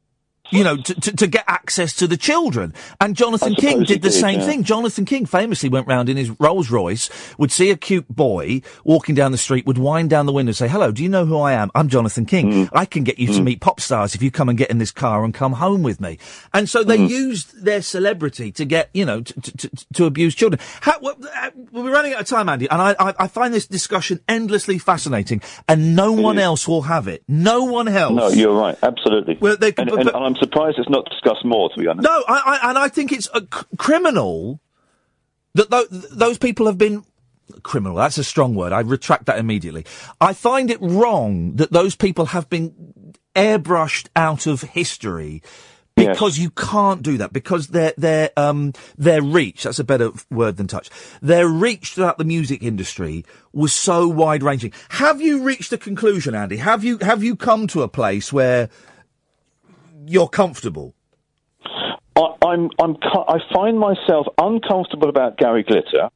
You 0.52 0.64
know, 0.64 0.76
to, 0.76 0.94
to, 0.94 1.16
to 1.16 1.26
get 1.26 1.44
access 1.48 1.94
to 1.96 2.06
the 2.06 2.16
children. 2.16 2.74
And 3.00 3.16
Jonathan 3.16 3.54
King 3.54 3.84
did 3.84 4.02
the 4.02 4.10
did, 4.10 4.20
same 4.20 4.40
yeah. 4.40 4.46
thing. 4.46 4.64
Jonathan 4.64 5.04
King 5.04 5.24
famously 5.24 5.68
went 5.68 5.86
round 5.86 6.08
in 6.08 6.16
his 6.18 6.30
Rolls 6.38 6.70
Royce, 6.70 7.08
would 7.38 7.50
see 7.50 7.70
a 7.70 7.76
cute 7.76 8.06
boy 8.08 8.60
walking 8.84 9.14
down 9.14 9.32
the 9.32 9.38
street, 9.38 9.64
would 9.66 9.78
wind 9.78 10.10
down 10.10 10.26
the 10.26 10.32
window 10.32 10.50
and 10.50 10.56
say, 10.56 10.68
hello, 10.68 10.92
do 10.92 11.02
you 11.02 11.08
know 11.08 11.24
who 11.24 11.38
I 11.38 11.52
am? 11.54 11.70
I'm 11.74 11.88
Jonathan 11.88 12.26
King. 12.26 12.52
Mm. 12.52 12.68
I 12.72 12.84
can 12.84 13.02
get 13.02 13.18
you 13.18 13.28
to 13.28 13.40
mm. 13.40 13.44
meet 13.44 13.60
pop 13.60 13.80
stars 13.80 14.14
if 14.14 14.22
you 14.22 14.30
come 14.30 14.48
and 14.48 14.58
get 14.58 14.70
in 14.70 14.78
this 14.78 14.90
car 14.90 15.24
and 15.24 15.32
come 15.32 15.54
home 15.54 15.82
with 15.82 16.00
me. 16.00 16.18
And 16.52 16.68
so 16.68 16.84
they 16.84 16.98
mm. 16.98 17.08
used 17.08 17.64
their 17.64 17.80
celebrity 17.80 18.52
to 18.52 18.64
get, 18.66 18.90
you 18.92 19.06
know, 19.06 19.22
to, 19.22 19.40
to, 19.40 19.56
to, 19.56 19.86
to 19.94 20.04
abuse 20.04 20.34
children. 20.34 20.60
How, 20.82 20.98
well, 21.00 21.16
uh, 21.34 21.50
we're 21.70 21.90
running 21.90 22.12
out 22.12 22.20
of 22.20 22.26
time, 22.26 22.48
Andy, 22.48 22.68
and 22.68 22.82
I, 22.82 22.94
I, 22.98 23.14
I 23.20 23.26
find 23.28 23.54
this 23.54 23.66
discussion 23.66 24.20
endlessly 24.28 24.78
fascinating, 24.78 25.40
and 25.68 25.96
no 25.96 26.12
one 26.12 26.38
else 26.38 26.68
will 26.68 26.82
have 26.82 27.08
it. 27.08 27.22
No 27.26 27.64
one 27.64 27.88
else. 27.88 28.12
No, 28.12 28.28
you're 28.28 28.52
right, 28.52 28.76
absolutely. 28.82 29.38
Well, 29.40 29.56
they- 29.56 29.72
and, 29.78 29.88
but- 29.88 29.98
and 30.00 30.12
but- 30.12 30.16
I'm 30.16 30.34
surprised 30.42 30.78
it's 30.78 30.88
not 30.88 31.08
discussed 31.08 31.44
more, 31.44 31.70
to 31.70 31.80
be 31.80 31.86
honest. 31.86 32.04
No, 32.04 32.24
I, 32.28 32.58
I, 32.62 32.70
and 32.70 32.78
I 32.78 32.88
think 32.88 33.12
it's 33.12 33.28
a 33.32 33.40
c- 33.40 33.66
criminal 33.78 34.60
that 35.54 35.70
tho- 35.70 35.86
those 35.90 36.38
people 36.38 36.66
have 36.66 36.78
been 36.78 37.04
criminal. 37.62 37.96
That's 37.96 38.18
a 38.18 38.24
strong 38.24 38.54
word. 38.54 38.72
I 38.72 38.80
retract 38.80 39.26
that 39.26 39.38
immediately. 39.38 39.84
I 40.20 40.32
find 40.32 40.70
it 40.70 40.78
wrong 40.80 41.56
that 41.56 41.72
those 41.72 41.94
people 41.94 42.26
have 42.26 42.48
been 42.50 42.74
airbrushed 43.36 44.08
out 44.16 44.46
of 44.46 44.62
history. 44.62 45.42
Because 45.94 46.38
you 46.38 46.50
can't 46.50 47.02
do 47.02 47.18
that, 47.18 47.34
because 47.34 47.68
their 47.68 47.92
their 47.98 48.30
um 48.36 48.72
their 48.96 49.20
reach 49.22 49.64
that's 49.64 49.78
a 49.78 49.84
better 49.84 50.10
word 50.30 50.56
than 50.56 50.66
touch. 50.66 50.88
Their 51.20 51.46
reach 51.46 51.92
throughout 51.92 52.16
the 52.16 52.24
music 52.24 52.62
industry 52.62 53.26
was 53.52 53.74
so 53.74 54.08
wide 54.08 54.42
ranging. 54.42 54.72
Have 54.88 55.20
you 55.20 55.42
reached 55.42 55.70
a 55.70 55.78
conclusion, 55.78 56.34
Andy? 56.34 56.56
Have 56.56 56.82
you 56.82 56.96
have 57.02 57.22
you 57.22 57.36
come 57.36 57.66
to 57.68 57.82
a 57.82 57.88
place 57.88 58.32
where 58.32 58.70
you're 60.06 60.28
comfortable? 60.28 60.94
I, 62.16 62.26
I'm, 62.44 62.70
I'm, 62.80 62.96
I 63.28 63.38
find 63.54 63.78
myself 63.78 64.26
uncomfortable 64.38 65.08
about 65.08 65.38
Gary 65.38 65.62
Glitter, 65.62 66.08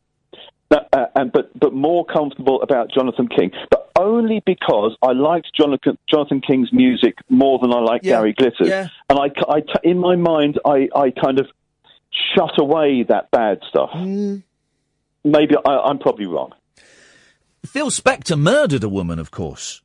uh, 0.70 0.76
uh, 0.92 1.06
and 1.14 1.32
but 1.32 1.58
but 1.58 1.72
more 1.72 2.04
comfortable 2.04 2.60
about 2.62 2.90
Jonathan 2.90 3.28
King, 3.28 3.50
but 3.70 3.90
only 3.98 4.42
because 4.44 4.96
I 5.02 5.12
liked 5.12 5.48
Jonathan, 5.58 5.96
Jonathan 6.10 6.40
King's 6.40 6.72
music 6.72 7.16
more 7.30 7.58
than 7.58 7.72
I 7.72 7.78
like 7.80 8.02
Yeah, 8.04 8.16
Gary 8.18 8.34
Glitter's, 8.34 8.68
yeah. 8.68 8.88
and 9.08 9.18
I, 9.18 9.30
I 9.48 9.60
t- 9.60 9.72
in 9.90 9.98
my 9.98 10.16
mind, 10.16 10.58
I, 10.66 10.88
I 10.94 11.10
kind 11.10 11.38
of 11.40 11.46
shut 12.34 12.58
away 12.58 13.04
that 13.08 13.30
bad 13.30 13.60
stuff. 13.68 13.90
Mm. 13.94 14.42
Maybe 15.24 15.54
I, 15.64 15.70
I'm 15.70 15.98
probably 15.98 16.26
wrong. 16.26 16.52
Phil 17.64 17.90
Spector 17.90 18.38
murdered 18.38 18.84
a 18.84 18.88
woman, 18.88 19.18
of 19.18 19.30
course. 19.30 19.82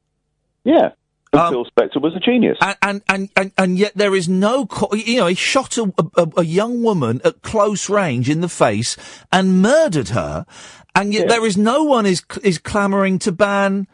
Yeah. 0.64 0.90
And 1.34 1.50
Phil 1.50 1.66
Spector 1.66 2.02
was 2.02 2.16
a 2.16 2.20
genius. 2.20 2.58
And, 2.82 3.02
and, 3.08 3.30
and, 3.36 3.52
and, 3.58 3.78
yet 3.78 3.94
there 3.96 4.14
is 4.16 4.28
no, 4.28 4.66
co- 4.66 4.94
you 4.94 5.18
know, 5.18 5.28
he 5.28 5.36
shot 5.36 5.78
a, 5.78 5.92
a, 6.18 6.28
a 6.38 6.44
young 6.44 6.84
woman 6.84 7.22
at 7.24 7.42
close 7.42 7.90
range 7.90 8.30
in 8.30 8.42
the 8.42 8.50
face 8.50 8.98
and 9.32 9.62
murdered 9.62 10.10
her. 10.10 10.46
And 10.94 11.14
yet 11.14 11.30
there 11.30 11.46
is 11.46 11.56
no 11.56 11.84
one 11.84 12.06
is, 12.06 12.22
is 12.44 12.58
clamoring 12.58 13.18
to 13.20 13.32
ban, 13.32 13.88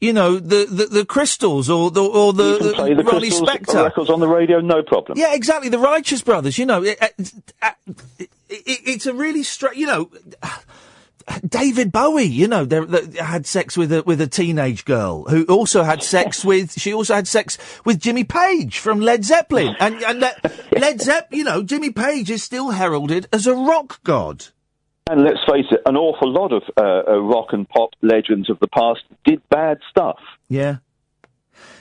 you 0.00 0.12
know, 0.12 0.38
the, 0.38 0.66
the, 0.66 0.86
the 0.86 1.04
crystals 1.04 1.68
or 1.68 1.90
the, 1.90 2.04
or 2.04 2.32
the, 2.32 2.58
the 2.58 2.94
the 2.94 3.02
Ronnie 3.02 3.30
Crystals 3.30 3.50
Spector. 3.50 3.84
records 3.84 4.08
on 4.08 4.20
the 4.20 4.28
radio, 4.28 4.60
no 4.60 4.82
problem. 4.84 5.18
Yeah, 5.18 5.34
exactly. 5.34 5.68
The 5.68 5.80
Righteous 5.80 6.22
Brothers, 6.22 6.58
you 6.58 6.66
know, 6.66 6.84
it, 6.84 6.96
it, 7.00 7.32
it, 7.60 7.78
it, 8.18 8.28
it's 8.48 9.06
a 9.06 9.14
really 9.14 9.42
straight, 9.42 9.76
you 9.76 9.86
know, 9.86 10.10
David 11.46 11.90
Bowie, 11.90 12.24
you 12.24 12.46
know, 12.48 12.64
they, 12.64 12.80
they 12.84 13.18
had 13.18 13.46
sex 13.46 13.76
with 13.76 13.92
a 13.92 14.02
with 14.02 14.20
a 14.20 14.26
teenage 14.26 14.84
girl 14.84 15.24
who 15.24 15.44
also 15.44 15.82
had 15.82 16.02
sex 16.02 16.44
with. 16.44 16.78
She 16.78 16.92
also 16.92 17.14
had 17.14 17.26
sex 17.28 17.58
with 17.84 18.00
Jimmy 18.00 18.24
Page 18.24 18.78
from 18.78 19.00
Led 19.00 19.24
Zeppelin, 19.24 19.74
and 19.80 20.02
and 20.02 20.20
Le- 20.20 20.34
Led 20.78 21.00
Zepp, 21.00 21.32
you 21.32 21.44
know, 21.44 21.62
Jimmy 21.62 21.90
Page 21.90 22.30
is 22.30 22.42
still 22.42 22.70
heralded 22.70 23.26
as 23.32 23.46
a 23.46 23.54
rock 23.54 24.02
god. 24.04 24.46
And 25.08 25.22
let's 25.22 25.40
face 25.50 25.66
it, 25.70 25.80
an 25.84 25.96
awful 25.96 26.32
lot 26.32 26.52
of 26.52 26.62
uh, 26.78 27.10
uh, 27.10 27.18
rock 27.18 27.48
and 27.52 27.68
pop 27.68 27.90
legends 28.00 28.48
of 28.48 28.58
the 28.60 28.68
past 28.68 29.00
did 29.24 29.42
bad 29.50 29.78
stuff. 29.90 30.18
Yeah. 30.48 30.76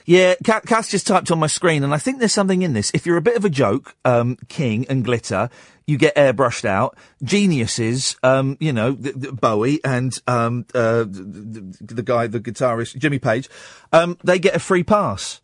Yeah, 0.06 0.36
Ca- 0.46 0.60
Kath 0.62 0.90
just 0.90 1.08
typed 1.08 1.32
on 1.32 1.40
my 1.40 1.48
screen, 1.48 1.84
and 1.86 1.94
I 1.94 1.98
think 1.98 2.20
there's 2.20 2.34
something 2.34 2.62
in 2.62 2.74
this. 2.74 2.92
If 2.94 3.06
you're 3.06 3.16
a 3.16 3.22
bit 3.22 3.38
of 3.38 3.46
a 3.46 3.50
joke, 3.50 3.96
um, 4.04 4.38
King 4.50 4.86
and 4.90 5.06
Glitter, 5.06 5.50
you 5.88 5.98
get 5.98 6.16
airbrushed 6.16 6.66
out. 6.66 6.98
Geniuses, 7.24 8.16
um, 8.24 8.58
you 8.60 8.74
know, 8.74 8.96
th- 8.96 9.20
th- 9.20 9.36
Bowie 9.36 9.80
and 9.84 10.14
um, 10.28 10.66
uh, 10.74 11.04
the, 11.04 11.76
the 11.82 12.04
guy, 12.04 12.28
the 12.28 12.40
guitarist, 12.40 12.98
Jimmy 12.98 13.20
Page, 13.20 13.50
um, 13.92 14.18
they 14.24 14.40
get 14.40 14.56
a 14.56 14.60
free 14.60 14.84
pass. 14.84 15.42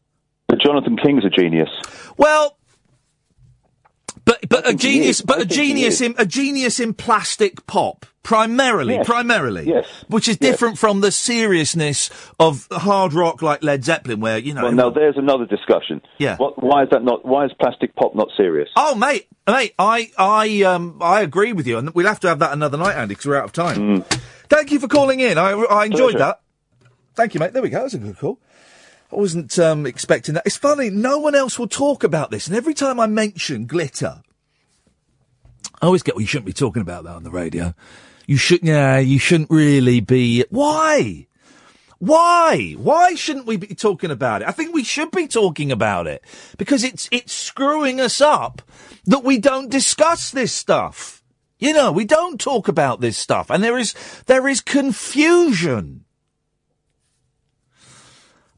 But 0.47 0.59
Jonathan 0.59 0.97
King's 0.97 1.25
a 1.25 1.29
genius. 1.29 1.69
Well, 2.17 2.57
but 4.49 4.67
a 4.67 4.73
genius, 4.73 5.21
but 5.21 5.39
I 5.39 5.41
a 5.43 5.45
genius 5.45 6.01
in 6.01 6.15
a 6.17 6.25
genius 6.25 6.79
in 6.79 6.93
plastic 6.93 7.65
pop, 7.67 8.05
primarily, 8.23 8.95
Yes. 8.95 9.05
primarily, 9.05 9.67
Yes. 9.67 9.85
which 10.07 10.27
is 10.27 10.37
different 10.37 10.77
from 10.77 11.01
the 11.01 11.11
seriousness 11.11 12.09
of 12.39 12.67
hard 12.71 13.13
rock 13.13 13.41
like 13.41 13.63
Led 13.63 13.83
Zeppelin, 13.85 14.19
where 14.19 14.37
you 14.37 14.53
know. 14.53 14.63
Well, 14.63 14.71
now 14.71 14.89
there's 14.89 15.17
another 15.17 15.45
discussion. 15.45 16.01
Yeah. 16.17 16.35
What, 16.37 16.61
why 16.61 16.83
is 16.83 16.89
that 16.91 17.03
not? 17.03 17.25
Why 17.25 17.45
is 17.45 17.51
plastic 17.59 17.95
pop 17.95 18.15
not 18.15 18.29
serious? 18.35 18.69
Oh, 18.75 18.95
mate, 18.95 19.27
mate, 19.47 19.73
I, 19.79 20.11
I, 20.17 20.63
um, 20.63 20.97
I 21.01 21.21
agree 21.21 21.53
with 21.53 21.67
you, 21.67 21.77
and 21.77 21.91
we'll 21.93 22.07
have 22.07 22.19
to 22.21 22.27
have 22.27 22.39
that 22.39 22.51
another 22.53 22.77
night, 22.77 22.95
Andy, 22.95 23.13
because 23.13 23.25
we're 23.27 23.37
out 23.37 23.45
of 23.45 23.53
time. 23.53 24.03
Thank 24.49 24.71
you 24.71 24.79
for 24.79 24.87
calling 24.87 25.19
in. 25.19 25.37
I, 25.37 25.51
I 25.51 25.85
enjoyed 25.85 26.13
Pleasure. 26.13 26.17
that. 26.19 26.41
Thank 27.15 27.33
you, 27.33 27.39
mate. 27.39 27.53
There 27.53 27.61
we 27.61 27.69
go. 27.69 27.81
That's 27.81 27.93
a 27.93 27.99
good 27.99 28.17
call. 28.17 28.39
I 29.11 29.15
wasn't 29.15 29.57
um, 29.59 29.85
expecting 29.85 30.35
that. 30.35 30.43
It's 30.45 30.57
funny. 30.57 30.89
No 30.89 31.19
one 31.19 31.35
else 31.35 31.57
will 31.59 31.67
talk 31.67 32.03
about 32.03 32.31
this, 32.31 32.47
and 32.47 32.55
every 32.55 32.73
time 32.73 32.99
I 32.99 33.07
mention 33.07 33.65
glitter, 33.65 34.21
I 35.81 35.85
always 35.85 36.03
get, 36.03 36.15
well, 36.15 36.21
you 36.21 36.27
shouldn't 36.27 36.45
be 36.45 36.53
talking 36.53 36.81
about 36.81 37.05
that 37.05 37.15
on 37.15 37.23
the 37.23 37.31
radio. 37.31 37.73
You 38.27 38.37
should, 38.37 38.63
yeah, 38.63 38.99
you 38.99 39.17
shouldn't 39.17 39.49
really 39.49 40.01
be. 40.01 40.45
Why? 40.49 41.27
Why? 41.99 42.75
Why 42.77 43.15
shouldn't 43.15 43.45
we 43.45 43.57
be 43.57 43.75
talking 43.75 44.11
about 44.11 44.41
it? 44.41 44.47
I 44.47 44.51
think 44.51 44.73
we 44.73 44.83
should 44.83 45.11
be 45.11 45.27
talking 45.27 45.71
about 45.71 46.07
it 46.07 46.23
because 46.57 46.83
it's 46.83 47.09
it's 47.11 47.33
screwing 47.33 47.99
us 47.99 48.21
up 48.21 48.61
that 49.05 49.23
we 49.23 49.37
don't 49.37 49.69
discuss 49.69 50.31
this 50.31 50.53
stuff. 50.53 51.21
You 51.59 51.73
know, 51.73 51.91
we 51.91 52.05
don't 52.05 52.39
talk 52.39 52.69
about 52.69 53.01
this 53.01 53.17
stuff, 53.17 53.49
and 53.49 53.61
there 53.61 53.77
is 53.77 53.93
there 54.27 54.47
is 54.47 54.61
confusion. 54.61 56.05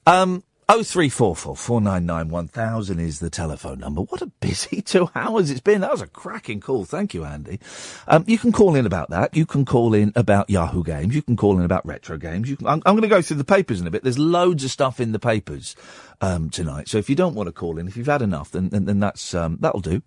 Um, 0.05 0.43
oh 0.73 0.83
three 0.83 1.09
four 1.09 1.35
four 1.35 1.55
four 1.55 1.81
nine 1.81 2.05
nine 2.05 2.29
one 2.29 2.47
thousand 2.47 2.99
is 2.99 3.19
the 3.19 3.29
telephone 3.29 3.79
number. 3.79 4.01
What 4.01 4.21
a 4.21 4.27
busy 4.27 4.81
two 4.81 5.09
hours 5.13 5.49
it's 5.49 5.59
been. 5.59 5.81
That 5.81 5.91
was 5.91 6.01
a 6.01 6.07
cracking 6.07 6.61
call. 6.61 6.85
Thank 6.85 7.13
you, 7.13 7.25
Andy. 7.25 7.59
Um, 8.07 8.23
you 8.25 8.37
can 8.37 8.53
call 8.53 8.75
in 8.75 8.85
about 8.85 9.09
that. 9.09 9.35
You 9.35 9.45
can 9.45 9.65
call 9.65 9.93
in 9.93 10.13
about 10.15 10.49
Yahoo 10.49 10.83
games. 10.83 11.13
You 11.13 11.23
can 11.23 11.35
call 11.35 11.59
in 11.59 11.65
about 11.65 11.85
retro 11.85 12.17
games. 12.17 12.55
Can, 12.55 12.65
I'm, 12.65 12.81
I'm 12.85 12.95
going 12.95 13.01
to 13.01 13.09
go 13.09 13.21
through 13.21 13.37
the 13.37 13.43
papers 13.43 13.81
in 13.81 13.87
a 13.87 13.91
bit. 13.91 14.03
There's 14.03 14.17
loads 14.17 14.63
of 14.63 14.71
stuff 14.71 15.01
in 15.01 15.11
the 15.11 15.19
papers 15.19 15.75
um, 16.21 16.49
tonight. 16.49 16.87
So 16.87 16.97
if 16.97 17.09
you 17.09 17.17
don't 17.17 17.35
want 17.35 17.47
to 17.47 17.53
call 17.53 17.77
in, 17.77 17.87
if 17.87 17.97
you've 17.97 18.07
had 18.07 18.21
enough, 18.21 18.51
then 18.51 18.69
then, 18.69 18.85
then 18.85 18.99
that's 19.01 19.33
um, 19.33 19.57
that'll 19.59 19.81
do. 19.81 20.01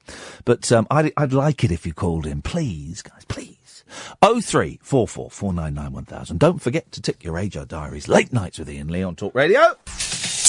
But 0.47 0.73
um, 0.73 0.87
I'd 0.91 1.13
I'd 1.19 1.35
like 1.35 1.63
it 1.63 1.73
if 1.73 1.85
you 1.85 1.93
called 1.93 2.27
in, 2.27 2.41
please, 2.41 3.03
guys, 3.03 3.27
please. 3.29 3.85
Oh 4.23 4.41
three 4.41 4.79
four 4.83 5.07
four 5.07 5.31
four 5.31 5.53
nine 5.53 5.75
nine 5.75 5.93
one 5.93 6.07
thousand. 6.07 6.41
Don't 6.41 6.63
forget 6.63 6.91
to 6.93 7.03
tick 7.03 7.23
your 7.23 7.35
RAJAR 7.35 7.69
diaries. 7.69 8.09
Late 8.09 8.33
nights 8.33 8.59
with 8.59 8.71
Iain 8.71 8.89
Lee 8.89 9.03
on 9.03 9.15
Talk 9.15 9.35
Radio. 9.35 9.77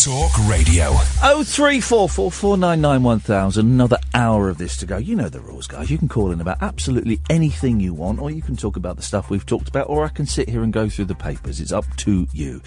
Talk 0.03 0.37
Radio. 0.47 0.89
Oh 1.23 1.43
three 1.45 1.79
four 1.79 2.07
four 2.09 2.29
four 2.29 2.57
nine 2.57 2.81
nine 2.81 3.01
one 3.01 3.19
thousand. 3.19 3.67
Another 3.71 3.97
hour 4.13 4.49
of 4.49 4.57
this 4.57 4.77
to 4.77 4.85
go. 4.85 4.97
You 4.97 5.15
know 5.15 5.29
the 5.29 5.39
rules, 5.39 5.67
guys. 5.67 5.89
You 5.89 5.97
can 5.97 6.09
call 6.09 6.31
in 6.31 6.41
about 6.41 6.61
absolutely 6.61 7.21
anything 7.29 7.79
you 7.79 7.93
want, 7.93 8.19
or 8.19 8.29
you 8.29 8.41
can 8.41 8.55
talk 8.55 8.75
about 8.75 8.97
the 8.97 9.01
stuff 9.01 9.29
we've 9.29 9.45
talked 9.45 9.67
about, 9.67 9.89
or 9.89 10.03
I 10.05 10.09
can 10.09 10.25
sit 10.25 10.49
here 10.49 10.63
and 10.63 10.71
go 10.73 10.89
through 10.89 11.05
the 11.05 11.15
papers. 11.15 11.59
It's 11.59 11.71
up 11.71 11.85
to 11.97 12.27
you. 12.33 12.61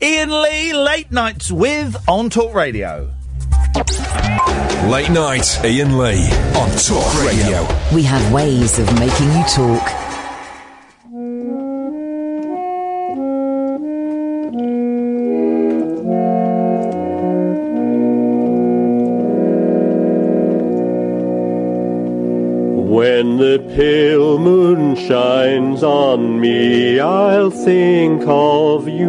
Iain 0.00 0.30
Lee, 0.30 0.72
late 0.72 1.10
nights 1.10 1.50
with 1.50 1.96
on 2.08 2.30
Talk 2.30 2.54
Radio. 2.54 3.10
Late 4.86 5.10
night, 5.10 5.58
Iain 5.64 5.98
Lee 5.98 6.30
on 6.56 6.70
Talk 6.78 7.24
Radio. 7.24 7.66
We 7.94 8.02
have 8.04 8.32
ways 8.32 8.78
of 8.78 8.86
making 8.98 9.26
you 9.32 9.44
talk. 9.44 10.07
When 23.18 23.36
the 23.36 23.58
pale 23.74 24.38
moon 24.38 24.94
shines 24.94 25.82
on 25.82 26.38
me, 26.40 27.00
I'll 27.00 27.50
think 27.50 28.22
of 28.28 28.86
you. 28.86 29.08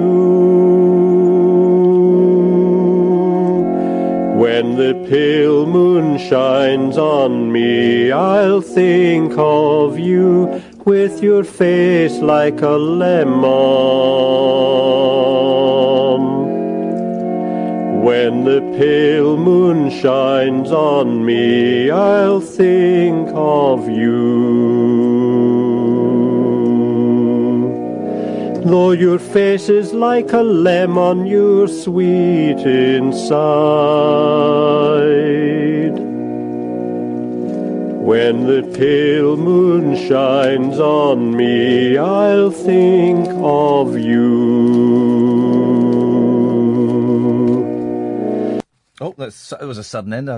When 4.44 4.77
the 4.77 4.95
pale 5.07 5.68
moon 5.68 6.18
shines 6.18 6.98
on 6.98 7.52
me, 7.52 8.11
I'll 8.11 8.61
think 8.61 9.34
of 9.38 9.99
you 9.99 10.60
with 10.86 11.22
your 11.22 11.44
face 11.44 12.18
like 12.18 12.64
a 12.64 12.77
lemon. 12.80 13.40
When 18.07 18.45
the 18.45 18.61
pale 18.77 19.35
moon 19.35 19.89
shines 19.89 20.71
on 20.71 21.26
me, 21.26 21.91
I'll 21.91 22.39
think 22.39 23.30
of 23.34 23.89
you. 23.89 24.19
Though 28.63 28.91
your 28.91 29.19
face 29.19 29.67
is 29.67 29.93
like 29.93 30.31
a 30.31 30.41
lemon, 30.41 31.26
you're 31.26 31.67
sweet 31.67 32.59
inside. 32.59 33.39
When 38.09 38.47
the 38.47 38.63
pale 38.77 39.35
moon 39.35 39.97
shines 40.07 40.80
on 40.80 41.35
me, 41.35 41.97
I'll 41.97 42.49
think 42.51 43.27
of 43.41 43.99
you. 43.99 45.59
Oh, 49.01 49.15
that's, 49.17 49.53
it 49.53 49.65
was 49.65 49.77
a 49.77 49.84
sudden 49.84 50.11
end. 50.11 50.30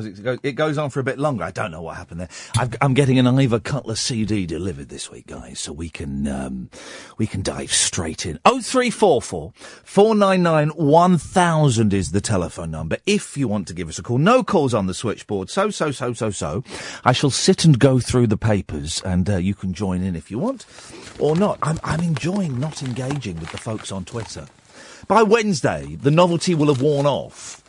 It 0.43 0.51
goes, 0.53 0.77
on 0.77 0.89
for 0.89 0.99
a 0.99 1.03
bit 1.03 1.17
longer. 1.17 1.43
I 1.43 1.51
don't 1.51 1.71
know 1.71 1.81
what 1.81 1.97
happened 1.97 2.21
there. 2.21 2.29
I've, 2.57 2.75
I'm 2.79 2.93
getting 2.93 3.17
an 3.17 3.27
Ivor 3.27 3.59
Cutler 3.59 3.95
CD 3.95 4.45
delivered 4.45 4.89
this 4.89 5.09
week, 5.09 5.27
guys, 5.27 5.59
so 5.59 5.73
we 5.73 5.89
can 5.89 6.27
um, 6.27 6.69
we 7.17 7.27
can 7.27 7.41
dive 7.41 7.71
straight 7.71 8.25
in. 8.25 8.39
Oh 8.45 8.61
three 8.61 8.89
four 8.89 9.21
four 9.21 9.53
four 9.83 10.15
nine 10.15 10.43
nine 10.43 10.69
one 10.69 11.17
thousand 11.17 11.93
is 11.93 12.11
the 12.11 12.21
telephone 12.21 12.71
number. 12.71 12.97
If 13.05 13.35
you 13.35 13.47
want 13.47 13.67
to 13.67 13.73
give 13.73 13.89
us 13.89 13.99
a 13.99 14.03
call, 14.03 14.17
no 14.17 14.43
calls 14.43 14.73
on 14.73 14.87
the 14.87 14.93
switchboard. 14.93 15.49
So 15.49 15.69
so 15.71 15.91
so 15.91 16.13
so 16.13 16.29
so. 16.29 16.63
I 17.03 17.11
shall 17.13 17.31
sit 17.31 17.65
and 17.65 17.77
go 17.77 17.99
through 17.99 18.27
the 18.27 18.37
papers, 18.37 19.01
and 19.03 19.29
uh, 19.29 19.37
you 19.37 19.55
can 19.55 19.73
join 19.73 20.03
in 20.03 20.15
if 20.15 20.29
you 20.29 20.39
want, 20.39 20.65
or 21.19 21.35
not. 21.35 21.57
I'm 21.63 21.79
I'm 21.83 22.01
enjoying 22.01 22.59
not 22.59 22.83
engaging 22.83 23.39
with 23.39 23.51
the 23.51 23.57
folks 23.57 23.91
on 23.91 24.05
Twitter. 24.05 24.47
By 25.07 25.23
Wednesday, 25.23 25.97
the 25.99 26.11
novelty 26.11 26.55
will 26.55 26.67
have 26.67 26.81
worn 26.81 27.05
off 27.05 27.60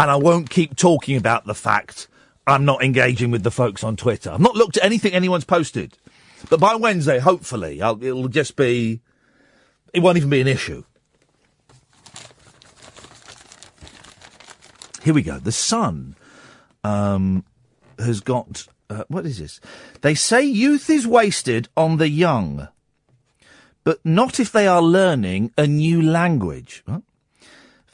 and 0.00 0.10
I 0.10 0.16
won't 0.16 0.48
keep 0.48 0.76
talking 0.76 1.14
about 1.14 1.44
the 1.44 1.54
fact 1.54 2.08
I'm 2.46 2.64
not 2.64 2.82
engaging 2.82 3.30
with 3.30 3.42
the 3.42 3.50
folks 3.50 3.84
on 3.84 3.96
Twitter. 3.96 4.30
I've 4.30 4.40
not 4.40 4.56
looked 4.56 4.78
at 4.78 4.84
anything 4.84 5.12
anyone's 5.12 5.44
posted. 5.44 5.98
But 6.48 6.58
by 6.58 6.74
Wednesday, 6.74 7.18
hopefully, 7.18 7.82
I'll, 7.82 8.02
it'll 8.02 8.28
just 8.28 8.56
be. 8.56 9.02
It 9.92 10.00
won't 10.00 10.16
even 10.16 10.30
be 10.30 10.40
an 10.40 10.46
issue. 10.46 10.84
Here 15.02 15.12
we 15.12 15.20
go. 15.20 15.38
The 15.38 15.52
Sun 15.52 16.16
um, 16.82 17.44
has 17.98 18.22
got. 18.22 18.66
Uh, 18.88 19.04
what 19.08 19.26
is 19.26 19.38
this? 19.38 19.60
They 20.00 20.14
say 20.14 20.42
youth 20.42 20.88
is 20.88 21.06
wasted 21.06 21.68
on 21.76 21.98
the 21.98 22.08
young, 22.08 22.68
but 23.84 24.00
not 24.02 24.40
if 24.40 24.50
they 24.50 24.66
are 24.66 24.80
learning 24.80 25.52
a 25.58 25.66
new 25.66 26.00
language. 26.00 26.82
Huh? 26.88 27.00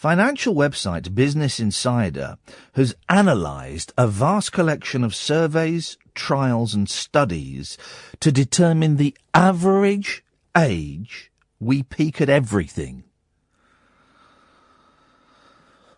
Financial 0.07 0.55
website 0.55 1.17
Business 1.17 1.59
Insider 1.59 2.39
has 2.75 2.95
analysed 3.09 3.93
a 3.99 4.07
vast 4.07 4.53
collection 4.53 5.03
of 5.03 5.17
surveys, 5.17 5.99
trials, 6.15 6.75
and 6.75 6.89
studies 6.89 7.77
to 8.21 8.31
determine 8.31 8.99
the 8.99 9.17
average 9.35 10.23
age 10.57 11.33
we 11.59 11.83
peak 11.83 12.21
at 12.21 12.29
everything. 12.29 13.03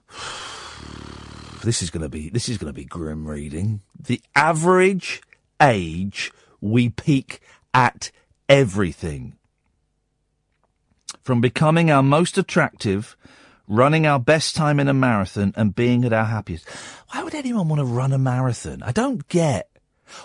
This 1.62 1.82
is 1.82 1.90
going 1.90 2.02
to 2.02 2.08
be 2.08 2.30
this 2.30 2.48
is 2.48 2.56
going 2.56 2.72
to 2.72 2.80
be 2.80 2.86
grim 2.86 3.26
reading. 3.26 3.82
The 4.00 4.22
average 4.34 5.20
age 5.60 6.32
we 6.62 6.88
peak 6.88 7.42
at 7.74 8.10
everything. 8.48 9.34
From 11.20 11.42
becoming 11.42 11.90
our 11.90 12.02
most 12.02 12.38
attractive 12.38 13.18
running 13.68 14.06
our 14.06 14.18
best 14.18 14.56
time 14.56 14.80
in 14.80 14.88
a 14.88 14.94
marathon 14.94 15.52
and 15.56 15.74
being 15.74 16.04
at 16.04 16.12
our 16.12 16.24
happiest. 16.24 16.68
Why 17.12 17.22
would 17.22 17.34
anyone 17.34 17.68
want 17.68 17.80
to 17.80 17.84
run 17.84 18.12
a 18.12 18.18
marathon? 18.18 18.82
I 18.82 18.92
don't 18.92 19.26
get. 19.28 19.68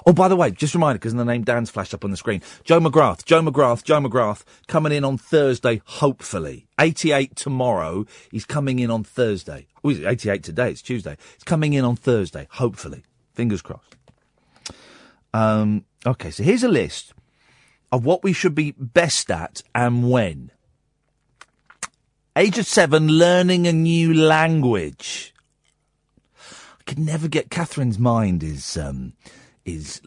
Oh, 0.06 0.14
by 0.14 0.28
the 0.28 0.36
way, 0.36 0.52
just 0.52 0.74
a 0.74 0.78
reminder, 0.78 0.98
because 0.98 1.14
the 1.14 1.26
name 1.26 1.44
Dan's 1.44 1.70
flashed 1.70 1.94
up 1.94 2.06
on 2.06 2.12
the 2.12 2.18
screen. 2.18 2.42
Joe 2.64 2.80
McGrath, 2.80 3.26
Joe 3.26 3.42
McGrath, 3.42 3.84
Joe 3.84 4.00
McGrath, 4.00 4.44
coming 4.68 4.94
in 4.94 5.04
on 5.04 5.18
Thursday, 5.18 5.82
hopefully. 5.86 6.68
88 6.80 7.36
tomorrow. 7.36 8.06
He's 8.32 8.46
coming 8.46 8.80
in 8.80 8.90
on 8.90 9.04
Thursday. 9.04 9.68
Oh, 9.84 9.90
is 9.90 10.00
it 10.00 10.08
88 10.08 10.44
today? 10.44 10.70
It's 10.72 10.82
Tuesday. 10.82 11.18
He's 11.34 11.44
coming 11.44 11.74
in 11.74 11.84
on 11.84 11.98
Thursday, 11.98 12.48
hopefully. 12.52 13.04
Fingers 13.34 13.62
crossed. 13.62 13.98
Um, 15.34 15.86
okay, 16.06 16.32
so 16.32 16.44
here's 16.44 16.64
a 16.64 16.70
list 16.70 17.14
of 17.92 18.06
what 18.06 18.24
we 18.24 18.34
should 18.34 18.56
be 18.56 18.72
best 18.72 19.30
at 19.30 19.64
and 19.76 20.10
when. 20.10 20.52
Age 22.36 22.58
of 22.58 22.66
seven, 22.66 23.08
learning 23.08 23.68
a 23.68 23.74
new 23.74 24.14
language. 24.14 25.34
I 26.80 26.84
could 26.86 26.98
never 26.98 27.28
get 27.28 27.52
Catherine's 27.52 28.00
mind 28.00 28.42
is 28.42 28.76
um, 28.76 29.14
is 29.66 30.02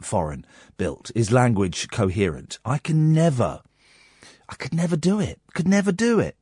foreign 0.00 0.46
built? 0.78 1.10
Is 1.14 1.30
language 1.30 1.88
coherent? 1.90 2.58
I 2.64 2.78
can 2.78 3.12
never, 3.12 3.60
I 4.48 4.54
could 4.54 4.74
never 4.74 4.96
do 4.96 5.20
it. 5.20 5.40
Could 5.54 5.68
never 5.68 5.92
do 5.92 6.18
it. 6.18 6.36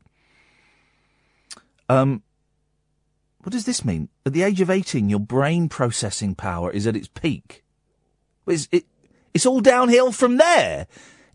Um, 1.89 2.23
what 3.43 3.53
does 3.53 3.67
this 3.67 3.85
mean? 3.85 4.09
At 4.25 4.33
the 4.33 4.43
age 4.43 4.61
of 4.61 4.71
18, 4.71 5.11
your 5.11 5.21
brain 5.21 5.69
processing 5.69 6.35
power 6.35 6.71
is 6.71 6.87
at 6.87 6.97
its 6.97 7.09
peak. 7.09 7.63
It's, 8.47 8.69
it, 8.73 8.87
it's 9.35 9.47
all 9.47 9.61
downhill 9.61 10.13
from 10.13 10.39
there 10.39 10.87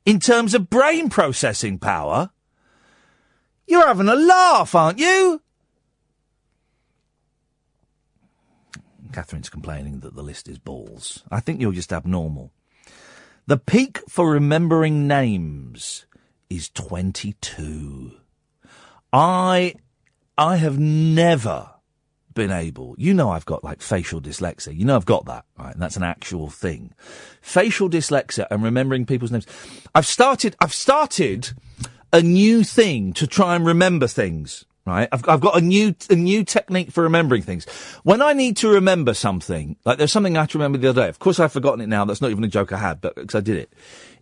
in 0.06 0.20
terms 0.20 0.54
of 0.54 0.70
brain 0.70 1.10
processing 1.10 1.78
power. 1.78 2.32
You're 3.70 3.88
having 3.88 4.10
a 4.10 4.16
laugh, 4.16 4.74
aren't 4.74 4.98
you? 4.98 5.42
Catherine's 9.12 9.50
complaining 9.50 10.00
that 10.00 10.16
the 10.16 10.24
list 10.24 10.48
is 10.48 10.58
balls. 10.58 11.24
I 11.32 11.40
think 11.40 11.62
you're 11.62 11.72
just 11.72 11.94
abnormal. 11.94 12.52
The 13.46 13.58
peak 13.58 14.00
for 14.10 14.32
remembering 14.32 15.08
names 15.08 16.08
is 16.50 16.70
22. 16.70 18.14
I, 19.14 19.76
I 20.38 20.56
have 20.58 20.80
never 20.80 21.70
been 22.34 22.52
able, 22.52 22.96
you 22.98 23.14
know, 23.14 23.30
I've 23.30 23.46
got 23.46 23.64
like 23.64 23.82
facial 23.82 24.22
dyslexia. 24.22 24.76
You 24.76 24.86
know, 24.86 24.96
I've 24.96 25.06
got 25.06 25.26
that, 25.26 25.46
right? 25.58 25.74
And 25.74 25.82
that's 25.82 25.98
an 25.98 26.04
actual 26.04 26.50
thing. 26.50 26.94
Facial 27.42 27.90
dyslexia 27.90 28.48
and 28.50 28.64
remembering 28.64 29.06
people's 29.06 29.32
names. 29.32 29.48
I've 29.94 30.06
started, 30.06 30.56
I've 30.60 30.74
started 30.74 31.52
a 32.12 32.22
new 32.22 32.64
thing 32.64 33.14
to 33.14 33.28
try 33.28 33.56
and 33.56 33.66
remember 33.66 34.08
things. 34.08 34.66
Right, 34.86 35.08
I've, 35.12 35.28
I've 35.30 35.42
got 35.42 35.56
a 35.56 35.62
new 35.62 35.94
a 36.10 36.16
new 36.16 36.44
technique 36.44 36.90
for 36.92 37.04
remembering 37.04 37.44
things. 37.44 37.66
When 38.04 38.24
I 38.24 38.34
need 38.34 38.58
to 38.58 38.70
remember 38.70 39.14
something, 39.14 39.76
like 39.86 40.00
there's 40.00 40.12
something 40.12 40.36
I 40.36 40.42
had 40.42 40.50
to 40.52 40.58
remember 40.58 40.80
the 40.80 40.90
other 40.90 41.04
day. 41.04 41.10
Of 41.10 41.20
course, 41.20 41.40
I've 41.40 41.52
forgotten 41.52 41.82
it 41.82 41.88
now. 41.88 42.06
That's 42.06 42.22
not 42.22 42.32
even 42.32 42.44
a 42.44 42.48
joke 42.48 42.74
I 42.74 42.78
had, 42.78 43.00
but 43.00 43.14
because 43.14 43.36
I 43.36 43.42
did 43.42 43.58
it, 43.58 43.72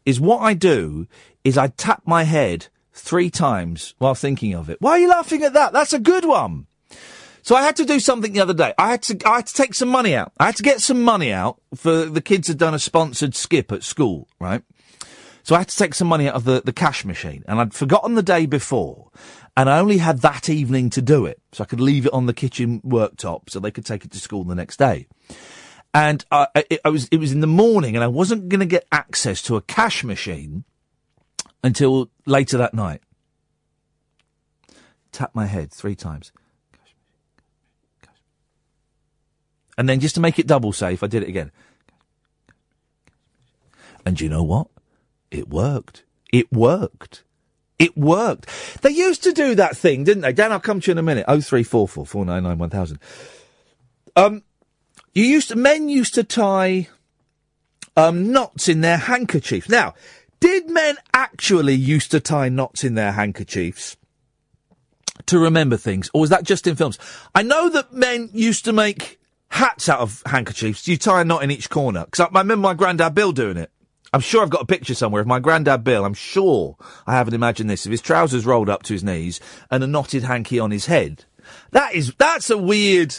is 0.06 0.20
what 0.20 0.40
I 0.40 0.56
do 0.56 1.08
is 1.46 1.58
I 1.58 1.68
tap 1.68 2.02
my 2.06 2.24
head 2.24 2.68
three 2.92 3.30
times 3.30 3.94
while 4.00 4.16
thinking 4.16 4.54
of 4.54 4.70
it. 4.70 4.82
Why 4.82 4.92
are 4.92 5.00
you 5.00 5.10
laughing 5.10 5.44
at 5.44 5.54
that? 5.54 5.72
That's 5.72 5.94
a 5.94 6.00
good 6.00 6.26
one. 6.26 6.68
So 7.44 7.56
I 7.56 7.62
had 7.62 7.78
to 7.78 7.86
do 7.86 8.02
something 8.02 8.34
the 8.34 8.42
other 8.42 8.54
day. 8.54 8.74
I 8.78 8.90
had 8.90 9.04
to, 9.04 9.18
I 9.26 9.38
had 9.38 9.48
to 9.48 9.54
take 9.54 9.74
some 9.74 9.88
money 9.88 10.14
out. 10.14 10.34
I 10.38 10.48
had 10.48 10.58
to 10.58 10.64
get 10.64 10.82
some 10.82 11.02
money 11.02 11.32
out 11.32 11.62
for 11.76 12.04
the 12.04 12.20
kids 12.20 12.50
had 12.50 12.58
done 12.58 12.74
a 12.74 12.80
sponsored 12.80 13.36
skip 13.36 13.72
at 13.72 13.84
school, 13.84 14.28
right? 14.38 14.64
So 15.48 15.56
I 15.56 15.60
had 15.60 15.70
to 15.70 15.78
take 15.78 15.94
some 15.94 16.10
money 16.10 16.28
out 16.28 16.36
of 16.36 16.44
the, 16.44 16.62
the 16.62 16.74
cash 16.74 17.06
machine 17.06 17.46
and 17.48 17.62
I'd 17.62 17.74
forgotten 17.74 18.16
the 18.16 18.22
day 18.22 18.46
before 18.46 19.12
and 19.56 19.70
I 19.70 19.80
only 19.80 20.00
had 20.00 20.20
that 20.20 20.50
evening 20.50 20.90
to 20.90 21.02
do 21.02 21.26
it. 21.26 21.42
So 21.54 21.64
I 21.64 21.68
could 21.68 21.80
leave 21.80 22.06
it 22.06 22.12
on 22.12 22.26
the 22.26 22.34
kitchen 22.34 22.82
worktop 22.82 23.50
so 23.50 23.62
they 23.62 23.72
could 23.72 23.86
take 23.86 24.04
it 24.04 24.12
to 24.12 24.20
school 24.20 24.44
the 24.44 24.56
next 24.56 24.76
day. 24.76 25.08
And 25.94 26.26
uh, 26.32 26.48
it, 26.54 26.82
I 26.84 26.90
was, 26.90 27.08
it 27.14 27.22
was 27.22 27.32
in 27.32 27.40
the 27.40 27.48
morning 27.48 27.96
and 27.96 28.04
I 28.04 28.08
wasn't 28.08 28.50
going 28.50 28.60
to 28.60 28.66
get 28.66 28.86
access 28.92 29.42
to 29.44 29.56
a 29.56 29.62
cash 29.62 30.04
machine 30.04 30.66
until 31.64 32.12
later 32.26 32.58
that 32.58 32.74
night. 32.74 33.00
Tap 35.14 35.34
my 35.34 35.46
head 35.46 35.72
three 35.72 35.96
times. 35.96 36.34
And 39.78 39.88
then 39.88 40.02
just 40.02 40.16
to 40.16 40.22
make 40.22 40.40
it 40.40 40.46
double 40.46 40.74
safe, 40.74 41.04
I 41.04 41.08
did 41.08 41.24
it 41.24 41.30
again. 41.30 41.54
And 44.06 44.20
you 44.20 44.28
know 44.28 44.44
what? 44.44 44.68
It 45.32 45.50
worked. 45.50 46.04
It 46.32 46.52
worked. 46.52 47.24
It 47.80 47.96
worked. 47.98 48.48
They 48.82 48.90
used 48.90 49.24
to 49.24 49.32
do 49.32 49.56
that 49.56 49.78
thing, 49.78 50.04
didn't 50.04 50.22
they? 50.22 50.34
Dan, 50.34 50.52
I'll 50.52 50.60
come 50.60 50.80
to 50.82 50.88
you 50.88 50.94
in 50.94 50.98
a 50.98 51.04
minute. 51.04 51.26
Oh 51.28 51.42
three 51.42 51.64
four 51.64 51.88
four 51.88 52.06
four 52.06 52.26
nine 52.26 52.44
nine 52.44 52.58
one 52.58 52.70
thousand. 52.70 53.00
Um, 54.16 54.44
you 55.14 55.24
used 55.24 55.50
to, 55.50 55.56
men 55.56 55.90
used 55.90 56.16
to 56.16 56.24
tie 56.24 56.88
um, 57.96 58.32
knots 58.32 58.68
in 58.68 58.82
their 58.82 58.98
handkerchiefs. 58.98 59.70
Now, 59.70 59.94
did 60.40 60.70
men 60.70 60.98
actually 61.14 61.76
used 61.76 62.12
to 62.12 62.20
tie 62.20 62.50
knots 62.50 62.84
in 62.84 62.96
their 62.96 63.12
handkerchiefs 63.12 63.96
to 65.28 65.38
remember 65.40 65.78
things, 65.78 66.10
or 66.14 66.22
was 66.22 66.30
that 66.30 66.44
just 66.44 66.68
in 66.68 66.76
films? 66.76 66.98
I 67.36 67.44
know 67.44 67.70
that 67.70 67.94
men 67.94 68.30
used 68.34 68.66
to 68.66 68.74
make 68.74 69.20
hats 69.50 69.88
out 69.90 70.00
of 70.00 70.24
handkerchiefs. 70.26 70.88
You 70.88 70.98
tie 70.98 71.22
a 71.22 71.26
knot 71.26 71.44
in 71.44 71.52
each 71.52 71.70
corner. 71.70 72.06
Because 72.06 72.22
I, 72.22 72.26
I 72.26 72.42
remember 72.42 72.68
my 72.68 72.74
granddad 72.74 73.16
Bill 73.16 73.32
doing 73.32 73.58
it. 73.58 73.72
I'm 74.14 74.22
sure 74.22 74.42
I've 74.42 74.50
got 74.50 74.62
a 74.62 74.66
picture 74.66 74.96
somewhere 74.96 75.22
of 75.22 75.28
my 75.28 75.40
granddad 75.40 75.84
Bill. 75.84 76.06
I'm 76.06 76.14
sure 76.14 76.78
I 77.06 77.14
haven't 77.14 77.34
imagined 77.34 77.70
this 77.70 77.86
of 77.86 77.92
his 77.92 78.02
trousers 78.02 78.46
rolled 78.46 78.70
up 78.70 78.84
to 78.84 78.94
his 78.94 79.04
knees 79.04 79.40
and 79.70 79.84
a 79.84 79.88
knotted 79.88 80.24
hanky 80.24 80.60
on 80.60 80.72
his 80.72 80.86
head. 80.86 81.26
That 81.72 81.94
is 81.94 82.14
that's 82.18 82.50
a 82.50 82.58
weird. 82.58 83.16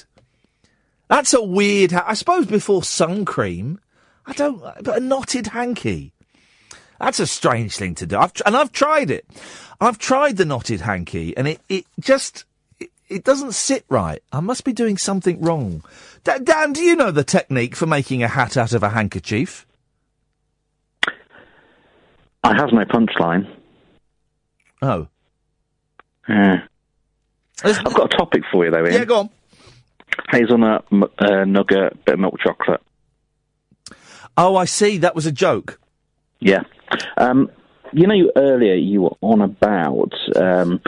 That's 1.08 1.32
a 1.34 1.42
weird. 1.42 1.92
Ha- 1.92 2.04
I 2.06 2.14
suppose 2.14 2.46
before 2.46 2.82
sun 2.82 3.24
cream, 3.24 3.80
I 4.26 4.32
don't. 4.32 4.60
But 4.60 4.98
a 4.98 5.00
knotted 5.00 5.48
hanky. 5.48 6.12
That's 7.00 7.20
a 7.20 7.26
strange 7.26 7.76
thing 7.76 7.94
to 7.96 8.06
do. 8.06 8.18
I've 8.18 8.32
and 8.44 8.56
I've 8.56 8.72
tried 8.72 9.10
it. 9.10 9.26
I've 9.80 9.98
tried 9.98 10.36
the 10.36 10.44
knotted 10.44 10.80
hanky, 10.82 11.36
and 11.36 11.46
it 11.48 11.60
it 11.68 11.86
just 12.00 12.44
it, 12.80 12.90
it 13.08 13.24
doesn't 13.24 13.52
sit 13.52 13.84
right. 13.88 14.22
I 14.32 14.40
must 14.40 14.64
be 14.64 14.72
doing 14.72 14.98
something 14.98 15.40
wrong. 15.40 15.84
Da- 16.24 16.38
Dan, 16.38 16.72
do 16.72 16.82
you 16.82 16.96
know 16.96 17.10
the 17.10 17.24
technique 17.24 17.76
for 17.76 17.86
making 17.86 18.22
a 18.22 18.28
hat 18.28 18.56
out 18.56 18.72
of 18.72 18.82
a 18.82 18.90
handkerchief? 18.90 19.64
I 22.44 22.54
have 22.54 22.72
no 22.72 22.84
punchline. 22.84 23.48
Oh. 24.80 25.08
Yeah. 26.28 26.62
I've 27.64 27.82
got 27.84 28.12
a 28.12 28.16
topic 28.16 28.42
for 28.52 28.64
you, 28.64 28.70
though, 28.70 28.84
Iain. 28.84 28.92
Yeah, 28.94 29.04
go 29.04 29.18
on. 29.20 29.30
Hazelnut, 30.30 30.84
m- 30.92 31.04
uh, 31.18 31.44
nugget, 31.44 32.04
bit 32.04 32.14
of 32.14 32.20
milk 32.20 32.38
chocolate. 32.38 32.80
Oh, 34.36 34.56
I 34.56 34.64
see. 34.66 34.98
That 34.98 35.14
was 35.14 35.26
a 35.26 35.32
joke. 35.32 35.80
Yeah. 36.38 36.62
Um, 37.16 37.50
you 37.92 38.06
know, 38.06 38.30
earlier 38.36 38.74
you 38.74 39.02
were 39.02 39.16
on 39.20 39.40
about 39.40 40.12
um, 40.36 40.80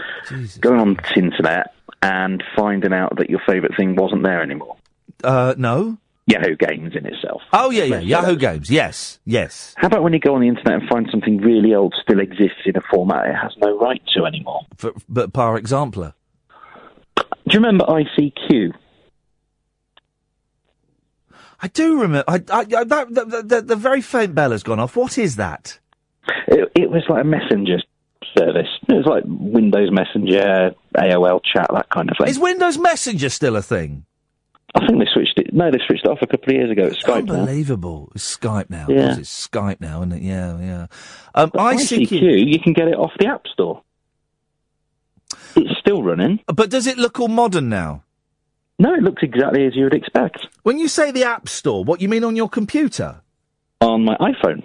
going 0.60 0.81
on 0.81 0.94
the 0.94 1.18
internet 1.18 1.74
and 2.02 2.43
finding 2.56 2.93
out 2.93 3.16
that 3.16 3.28
your 3.31 3.40
favourite 3.47 3.77
thing 3.77 3.97
wasn't 3.97 4.22
there 4.22 4.43
anymore. 4.43 4.77
Uh, 5.24 5.55
no. 5.59 5.98
Yahoo 6.31 6.57
Games 6.57 6.94
in 6.97 7.07
itself. 7.07 7.43
Oh 7.52 7.70
yeah, 7.70 7.85
yeah. 7.85 7.97
Uh, 7.97 8.01
Yahoo 8.01 8.36
Games. 8.36 8.70
Yes, 8.70 9.19
yes. 9.24 9.74
How 9.77 9.89
about 9.89 10.02
when 10.02 10.12
you 10.12 10.20
go 10.20 10.35
on 10.35 10.40
the 10.40 10.48
internet 10.48 10.81
and 10.81 10.89
find 10.89 11.09
something 11.11 11.39
really 11.39 11.74
old 11.74 11.94
still 12.01 12.20
exists 12.20 12.62
in 12.65 12.77
a 12.77 12.81
format 12.93 13.27
it 13.27 13.35
has 13.35 13.52
no 13.59 13.78
right 13.78 14.02
to 14.16 14.24
anymore? 14.24 14.61
For, 14.77 14.93
but 15.09 15.32
par 15.32 15.57
exemplar. 15.57 16.15
Uh, 17.16 17.23
do 17.48 17.55
you 17.55 17.61
remember 17.61 17.85
ICQ? 17.85 18.73
I 21.62 21.69
do 21.69 22.01
remember. 22.01 22.24
I, 22.27 22.43
I, 22.51 22.61
I, 22.61 22.85
that, 22.85 23.15
the, 23.15 23.43
the, 23.44 23.62
the 23.62 23.77
very 23.77 24.01
faint 24.01 24.35
bell 24.35 24.52
has 24.52 24.62
gone 24.62 24.81
off. 24.81 24.97
What 24.97 25.19
is 25.19 25.36
that? 25.36 25.78
It, 26.47 26.70
it 26.74 26.90
was 26.90 27.02
like 27.09 27.23
a 27.23 27.27
messenger 27.27 27.78
service. 28.36 28.69
It 28.89 28.94
was 28.94 29.07
like 29.07 29.24
Windows 29.27 29.90
Messenger, 29.90 30.74
AOL 30.97 31.40
chat, 31.44 31.69
that 31.73 31.89
kind 31.90 32.11
of 32.11 32.16
thing. 32.19 32.28
Is 32.28 32.39
Windows 32.39 32.78
Messenger 32.78 33.28
still 33.28 33.57
a 33.57 33.62
thing? 33.62 34.07
I 34.75 34.87
think 34.87 34.99
they 34.99 35.09
switched 35.13 35.39
it. 35.39 35.53
No, 35.53 35.71
they 35.71 35.79
switched 35.87 36.05
it 36.05 36.09
off 36.11 36.19
a 36.23 36.27
couple 36.27 36.51
of 36.51 36.55
years 36.55 36.71
ago. 36.71 36.87
It's 36.87 37.03
Skype 37.03 37.27
now. 37.27 37.35
Unbelievable. 37.35 38.11
It's 38.15 38.37
Skype 38.37 38.71
now. 38.71 38.87
Yeah. 38.89 39.19
It's 39.19 39.49
Skype 39.49 39.81
now, 39.81 39.99
isn't 40.03 40.13
it? 40.13 40.23
Yeah, 40.23 40.59
yeah. 40.61 40.87
Um, 41.35 41.51
But 41.53 41.75
ICQ, 41.77 42.47
you 42.53 42.61
can 42.61 42.73
get 42.73 42.89
it 42.89 42.95
off 42.95 43.11
the 43.19 43.27
App 43.27 43.47
Store. 43.53 43.83
It's 45.57 45.79
still 45.81 46.03
running. 46.03 46.41
But 46.47 46.71
does 46.71 46.87
it 46.87 46.99
look 46.99 47.19
all 47.19 47.29
modern 47.29 47.69
now? 47.69 48.05
No, 48.79 48.95
it 48.95 49.03
looks 49.03 49.23
exactly 49.23 49.67
as 49.67 49.77
you 49.77 49.85
would 49.85 49.95
expect. 49.95 50.47
When 50.63 50.79
you 50.79 50.89
say 50.89 51.11
the 51.11 51.25
App 51.25 51.49
Store, 51.49 51.85
what 51.85 52.01
you 52.01 52.09
mean 52.09 52.25
on 52.25 52.37
your 52.37 52.49
computer? 52.49 53.21
On 53.81 54.05
my 54.05 54.17
iPhone. 54.17 54.63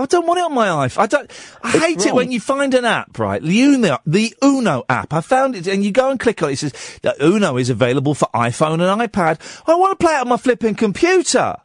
I 0.00 0.06
don't 0.06 0.26
want 0.26 0.38
it 0.38 0.44
on 0.44 0.54
my 0.54 0.66
iPhone. 0.68 0.98
I 0.98 1.06
don't. 1.06 1.30
I 1.62 1.70
It's 1.74 1.84
hate 1.84 2.06
it 2.06 2.14
when 2.14 2.30
you 2.32 2.40
find 2.40 2.74
an 2.74 2.84
app, 2.84 3.18
right? 3.18 3.42
The 3.42 3.60
Uno, 3.62 3.98
the 4.06 4.34
Uno 4.42 4.84
app. 4.88 5.12
I 5.12 5.20
found 5.20 5.56
it, 5.56 5.66
and 5.66 5.84
you 5.84 5.92
go 5.92 6.10
and 6.10 6.18
click 6.18 6.42
on 6.42 6.50
it. 6.50 6.54
It 6.54 6.56
says 6.58 6.98
that 7.02 7.20
Uno 7.20 7.56
is 7.56 7.70
available 7.70 8.14
for 8.14 8.28
iPhone 8.34 8.74
and 8.74 9.00
iPad. 9.00 9.40
I 9.66 9.74
want 9.74 9.98
to 9.98 10.04
play 10.04 10.14
it 10.14 10.20
on 10.20 10.28
my 10.28 10.36
flipping 10.36 10.74
computer. 10.74 11.56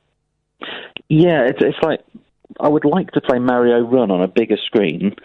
Yeah, 1.09 1.43
it's, 1.47 1.59
it's 1.61 1.77
like 1.83 2.01
I 2.59 2.67
would 2.67 2.85
like 2.85 3.11
to 3.11 3.21
play 3.21 3.39
Mario 3.39 3.79
Run 3.81 4.11
on 4.11 4.21
a 4.21 4.27
bigger 4.27 4.57
screen 4.65 5.15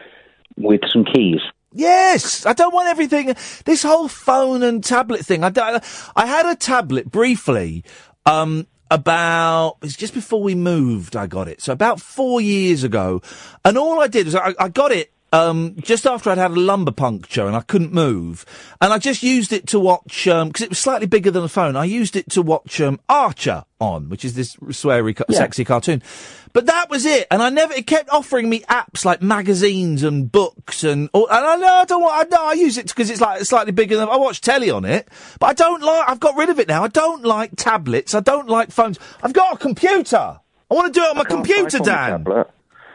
with 0.57 0.81
some 0.93 1.05
keys. 1.05 1.41
Yes, 1.73 2.45
I 2.47 2.53
don't 2.53 2.75
want 2.75 2.89
everything. 2.89 3.35
This 3.65 3.83
whole 3.85 4.09
phone 4.09 4.63
and 4.65 4.83
tablet 4.83 5.25
thing. 5.25 5.45
I, 5.45 5.51
don't- 5.51 5.85
I 6.17 6.27
had 6.27 6.47
a 6.47 6.57
tablet 6.57 7.11
briefly. 7.11 7.85
Um, 8.27 8.67
about 8.91 9.77
it's 9.83 9.97
just 9.97 10.15
before 10.15 10.43
we 10.43 10.55
moved. 10.55 11.17
I 11.17 11.27
got 11.27 11.49
it. 11.49 11.61
So 11.61 11.73
about 11.73 12.01
four 12.01 12.41
years 12.41 12.85
ago, 12.85 13.23
and 13.65 13.79
all 13.79 14.01
I 14.01 14.09
did 14.09 14.27
was 14.27 14.35
I, 14.35 14.55
I 14.59 14.69
got 14.69 14.93
it. 14.93 15.13
Um, 15.33 15.77
just 15.81 16.07
after 16.07 16.29
I'd 16.31 16.39
had 16.39 16.51
a 16.51 16.61
lumbar 16.61 16.93
puncture 16.93 17.47
and 17.47 17.55
I 17.55 17.61
couldn't 17.61 17.93
move, 17.93 18.45
and 18.81 18.93
I 18.93 18.99
just 18.99 19.23
used 19.23 19.53
it 19.53 19.69
to 19.69 19.79
watch 19.79 20.25
because 20.25 20.61
it 20.61 20.71
was 20.71 20.79
slightly 20.79 21.07
bigger 21.07 21.31
than 21.31 21.45
a 21.45 21.49
phone. 21.49 21.77
I 21.77 21.85
used 21.85 22.17
it 22.17 22.29
to 22.31 22.43
watch 22.43 22.81
um, 22.81 22.99
Archer 23.09 23.65
on, 23.81 24.09
which 24.09 24.25
is 24.25 24.35
this 24.35 24.57
sweary, 24.57 25.15
ca- 25.15 25.25
sexy 25.31 25.65
cartoon. 25.65 26.03
But 26.53 26.67
that 26.67 26.91
was 26.91 27.07
it, 27.07 27.29
and 27.31 27.43
I 27.45 27.49
never. 27.49 27.73
It 27.75 27.87
kept 27.87 28.11
offering 28.11 28.49
me 28.51 28.63
apps 28.63 29.05
like 29.05 29.23
magazines 29.23 30.03
and 30.03 30.33
books, 30.33 30.83
and 30.83 31.09
and 31.15 31.27
I 31.31 31.55
know 31.55 31.75
I 31.75 31.85
don't 31.85 32.03
want. 32.03 32.27
I 32.27 32.37
know 32.37 32.45
I 32.45 32.55
use 32.55 32.77
it 32.77 32.89
because 32.89 33.09
it's 33.09 33.21
like 33.21 33.43
slightly 33.45 33.71
bigger 33.71 33.97
than 33.97 34.09
I 34.09 34.17
watch 34.17 34.41
telly 34.41 34.69
on 34.69 34.85
it. 34.85 35.07
But 35.39 35.47
I 35.47 35.53
don't 35.53 35.81
like. 35.81 36.09
I've 36.09 36.19
got 36.19 36.37
rid 36.37 36.49
of 36.49 36.59
it 36.59 36.67
now. 36.67 36.83
I 36.83 36.89
don't 36.89 37.25
like 37.25 37.53
tablets. 37.55 38.17
I 38.17 38.21
don't 38.21 38.49
like 38.49 38.73
phones. 38.73 38.99
I've 39.23 39.33
got 39.33 39.55
a 39.55 39.59
computer. 39.59 40.41
I 40.71 40.75
want 40.75 40.93
to 40.93 41.01
do 41.01 41.05
it 41.05 41.11
on 41.11 41.15
my 41.17 41.21
I 41.21 41.25
can't 41.25 41.45
computer, 41.47 41.79
Dan. 41.79 42.25
tablet. 42.25 42.51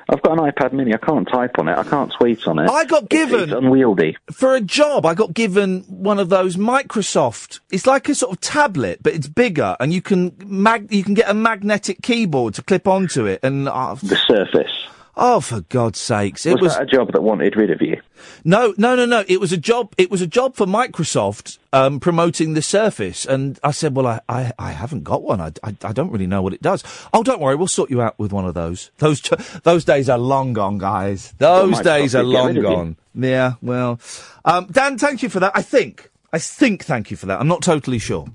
I've 0.09 0.21
got 0.21 0.39
an 0.39 0.51
iPad 0.51 0.71
Mini. 0.73 0.93
I 0.93 0.97
can't 0.97 1.27
type 1.27 1.57
on 1.57 1.67
it. 1.67 1.77
I 1.77 1.83
can't 1.83 2.11
tweet 2.17 2.47
on 2.47 2.59
it. 2.59 2.69
I 2.69 2.85
got 2.85 3.03
It's- 3.05 3.07
given- 3.29 3.49
It's, 3.49 3.51
unwieldy. 3.51 4.17
For 4.31 4.55
a 4.55 4.61
job, 4.61 5.05
I 5.05 5.13
got 5.15 5.33
given 5.33 5.81
one 5.87 6.19
of 6.19 6.29
those 6.29 6.57
Microsoft. 6.57 7.59
It's 7.71 7.87
like 7.87 8.07
a 8.09 8.15
sort 8.15 8.33
of 8.33 8.41
tablet, 8.41 8.99
but 9.01 9.13
it's 9.13 9.27
bigger, 9.27 9.75
and 9.79 9.91
you 9.93 10.01
can 10.01 10.33
mag- 10.45 10.93
you 10.93 11.03
can 11.03 11.13
get 11.15 11.29
a 11.29 11.33
magnetic 11.33 12.01
keyboard 12.01 12.53
to 12.55 12.61
clip 12.61 12.87
onto 12.87 13.25
it. 13.25 13.39
And 13.43 13.67
uh, 13.67 13.95
The 13.95 14.15
Surface. 14.27 14.71
Oh, 15.17 15.39
for 15.39 15.61
God's 15.61 15.99
sakes, 15.99 16.45
it 16.45 16.53
was, 16.53 16.61
was 16.61 16.73
that 16.75 16.83
a 16.83 16.85
job 16.85 17.11
that 17.13 17.21
wanted 17.21 17.55
rid 17.55 17.71
of 17.71 17.81
you? 17.81 18.01
No, 18.43 18.73
no, 18.77 18.95
no, 18.95 19.05
no. 19.05 19.23
It 19.27 19.39
was 19.39 19.51
a 19.51 19.57
job. 19.57 19.93
It 19.97 20.09
was 20.09 20.21
a 20.21 20.27
job 20.27 20.55
for 20.55 20.65
Microsoft 20.65 21.57
um, 21.73 21.99
promoting 21.99 22.53
the 22.53 22.61
Surface, 22.61 23.25
and 23.25 23.59
I 23.63 23.71
said, 23.71 23.95
"Well, 23.95 24.07
I, 24.07 24.21
I, 24.29 24.51
I 24.57 24.71
haven't 24.71 25.03
got 25.03 25.23
one. 25.23 25.41
I, 25.41 25.51
I, 25.63 25.75
I 25.83 25.93
don't 25.93 26.11
really 26.11 26.27
know 26.27 26.41
what 26.41 26.53
it 26.53 26.61
does." 26.61 26.83
Oh, 27.13 27.23
don't 27.23 27.41
worry, 27.41 27.55
we'll 27.55 27.67
sort 27.67 27.89
you 27.89 28.01
out 28.01 28.17
with 28.17 28.31
one 28.31 28.45
of 28.45 28.53
those. 28.53 28.91
Those, 28.97 29.21
t- 29.21 29.35
those 29.63 29.85
days 29.85 30.09
are 30.09 30.17
long 30.17 30.53
gone, 30.53 30.77
guys. 30.77 31.33
Those 31.37 31.79
days 31.81 32.15
are 32.15 32.23
long 32.23 32.47
rid 32.47 32.57
of 32.57 32.63
you. 32.63 32.69
gone. 32.69 32.95
Yeah, 33.13 33.53
well, 33.61 33.99
um, 34.43 34.67
Dan, 34.67 34.97
thank 34.97 35.23
you 35.23 35.29
for 35.29 35.39
that. 35.39 35.51
I 35.55 35.61
think, 35.61 36.09
I 36.33 36.39
think, 36.39 36.83
thank 36.83 37.11
you 37.11 37.17
for 37.17 37.25
that. 37.27 37.39
I'm 37.39 37.47
not 37.47 37.61
totally 37.61 37.99
sure. 37.99 38.27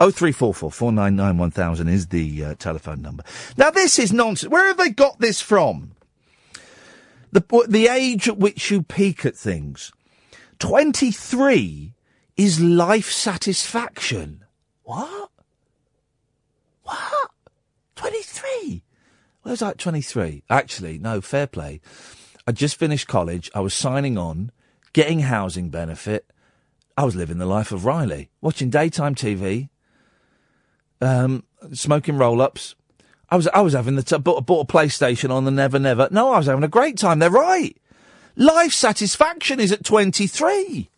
Oh 0.00 0.10
three 0.10 0.32
four 0.32 0.52
four 0.52 0.72
four 0.72 0.90
nine 0.90 1.14
nine 1.14 1.38
one 1.38 1.52
thousand 1.52 1.88
is 1.88 2.08
the 2.08 2.44
uh, 2.44 2.54
telephone 2.58 3.00
number. 3.00 3.22
Now 3.56 3.70
this 3.70 3.98
is 3.98 4.12
nonsense. 4.12 4.50
Where 4.50 4.66
have 4.66 4.76
they 4.76 4.90
got 4.90 5.20
this 5.20 5.40
from? 5.40 5.92
The 7.34 7.66
the 7.68 7.88
age 7.88 8.28
at 8.28 8.38
which 8.38 8.70
you 8.70 8.82
peak 8.82 9.26
at 9.26 9.36
things. 9.36 9.90
Twenty 10.60 11.10
three 11.10 11.94
is 12.36 12.60
life 12.60 13.10
satisfaction. 13.10 14.44
What? 14.84 15.30
What? 16.84 17.30
Twenty 17.96 18.22
three? 18.22 18.84
Where's 19.42 19.58
that 19.58 19.78
twenty 19.78 20.00
three? 20.00 20.44
Actually, 20.48 20.98
no. 20.98 21.20
Fair 21.20 21.48
play. 21.48 21.80
I 22.46 22.52
just 22.52 22.76
finished 22.76 23.08
college. 23.08 23.50
I 23.52 23.58
was 23.58 23.74
signing 23.74 24.16
on, 24.16 24.52
getting 24.92 25.20
housing 25.20 25.70
benefit. 25.70 26.30
I 26.96 27.04
was 27.04 27.16
living 27.16 27.38
the 27.38 27.46
life 27.46 27.72
of 27.72 27.84
Riley, 27.84 28.30
watching 28.42 28.70
daytime 28.70 29.16
TV, 29.16 29.70
um, 31.00 31.42
smoking 31.72 32.16
roll-ups. 32.16 32.76
I 33.30 33.36
was 33.36 33.48
I 33.48 33.60
was 33.60 33.72
having 33.72 33.96
the 33.96 34.02
t- 34.02 34.18
bought, 34.18 34.46
bought 34.46 34.68
a 34.68 34.72
PlayStation 34.72 35.30
on 35.30 35.44
the 35.44 35.50
Never 35.50 35.78
Never. 35.78 36.08
No, 36.10 36.32
I 36.32 36.38
was 36.38 36.46
having 36.46 36.64
a 36.64 36.68
great 36.68 36.98
time. 36.98 37.18
They're 37.18 37.30
right. 37.30 37.76
Life 38.36 38.72
satisfaction 38.72 39.60
is 39.60 39.72
at 39.72 39.84
twenty 39.84 40.26
three. 40.26 40.90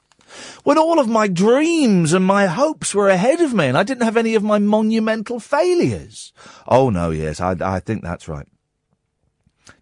When 0.65 0.77
all 0.77 0.99
of 0.99 1.09
my 1.09 1.29
dreams 1.29 2.13
and 2.13 2.25
my 2.25 2.47
hopes 2.47 2.95
were 2.95 3.09
ahead 3.09 3.41
of 3.41 3.55
me, 3.55 3.67
and 3.67 3.79
I 3.79 3.85
didn't 3.85 4.05
have 4.05 4.17
any 4.17 4.35
of 4.35 4.43
my 4.43 4.59
monumental 4.59 5.41
failures. 5.41 6.33
Oh 6.67 6.91
no, 6.91 7.11
yes, 7.11 7.41
I 7.41 7.57
I 7.61 7.81
think 7.81 8.03
that's 8.03 8.29
right. 8.29 8.47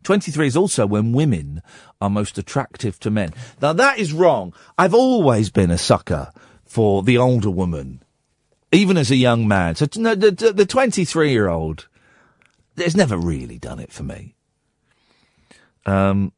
23 0.05 0.47
is 0.47 0.57
also 0.57 0.87
when 0.87 1.12
women 1.12 1.62
are 2.01 2.11
most 2.11 2.37
attractive 2.39 3.01
to 3.01 3.11
men. 3.11 3.33
Now 3.61 3.73
that 3.73 3.99
is 3.99 4.12
wrong. 4.12 4.55
I've 4.79 4.95
always 4.95 5.51
been 5.51 5.71
a 5.71 5.79
sucker 5.79 6.31
for 6.65 7.03
the 7.03 7.19
older 7.19 7.51
woman, 7.51 8.03
even 8.71 8.97
as 8.97 9.11
a 9.11 9.16
young 9.16 9.49
man. 9.49 9.75
So 9.75 9.87
no, 9.97 10.15
the, 10.15 10.31
the, 10.31 10.53
the 10.53 10.66
23 10.66 11.31
year 11.31 11.49
old, 11.49 11.89
has 12.76 12.96
never 12.96 13.16
really 13.16 13.59
done 13.59 13.78
it 13.78 13.92
for 13.92 14.02
me. 14.02 14.34
Um, 15.86 16.32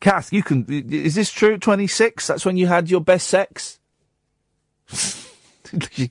Kath, 0.00 0.32
you 0.32 0.42
can, 0.42 0.66
is 0.68 1.14
this 1.14 1.30
true? 1.30 1.58
26? 1.58 2.26
That's 2.26 2.44
when 2.44 2.56
you 2.56 2.66
had 2.66 2.90
your 2.90 3.00
best 3.00 3.28
sex? 3.28 3.78
she, 4.88 6.10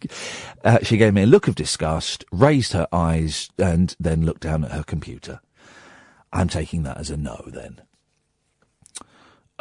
uh, 0.64 0.80
she 0.82 0.98
gave 0.98 1.14
me 1.14 1.24
a 1.24 1.28
look 1.28 1.48
of 1.48 1.56
disgust, 1.56 2.24
raised 2.32 2.74
her 2.74 2.88
eyes, 2.94 3.50
and 3.58 3.96
then 4.00 4.26
looked 4.26 4.42
down 4.42 4.64
at 4.64 4.72
her 4.72 4.84
computer. 4.84 5.42
I'm 6.32 6.48
taking 6.48 6.84
that 6.84 6.98
as 6.98 7.10
a 7.10 7.18
no 7.18 7.44
then. 7.48 7.82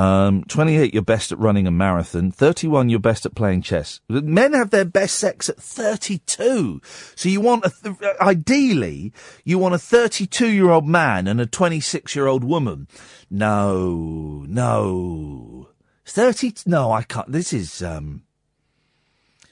Um, 0.00 0.44
28, 0.44 0.94
you're 0.94 1.02
best 1.02 1.30
at 1.30 1.38
running 1.38 1.66
a 1.66 1.70
marathon. 1.70 2.30
31, 2.30 2.88
you're 2.88 2.98
best 2.98 3.26
at 3.26 3.34
playing 3.34 3.60
chess. 3.60 4.00
Men 4.08 4.54
have 4.54 4.70
their 4.70 4.86
best 4.86 5.16
sex 5.16 5.50
at 5.50 5.58
32. 5.58 6.80
So 7.14 7.28
you 7.28 7.42
want 7.42 7.66
a, 7.66 7.72
th- 7.82 7.96
ideally, 8.18 9.12
you 9.44 9.58
want 9.58 9.74
a 9.74 9.78
32 9.78 10.48
year 10.48 10.70
old 10.70 10.86
man 10.86 11.26
and 11.26 11.38
a 11.38 11.44
26 11.44 12.16
year 12.16 12.26
old 12.26 12.44
woman. 12.44 12.88
No, 13.28 14.46
no. 14.48 15.68
30, 16.06 16.54
no, 16.64 16.92
I 16.92 17.02
can't. 17.02 17.30
This 17.30 17.52
is, 17.52 17.82
um, 17.82 18.22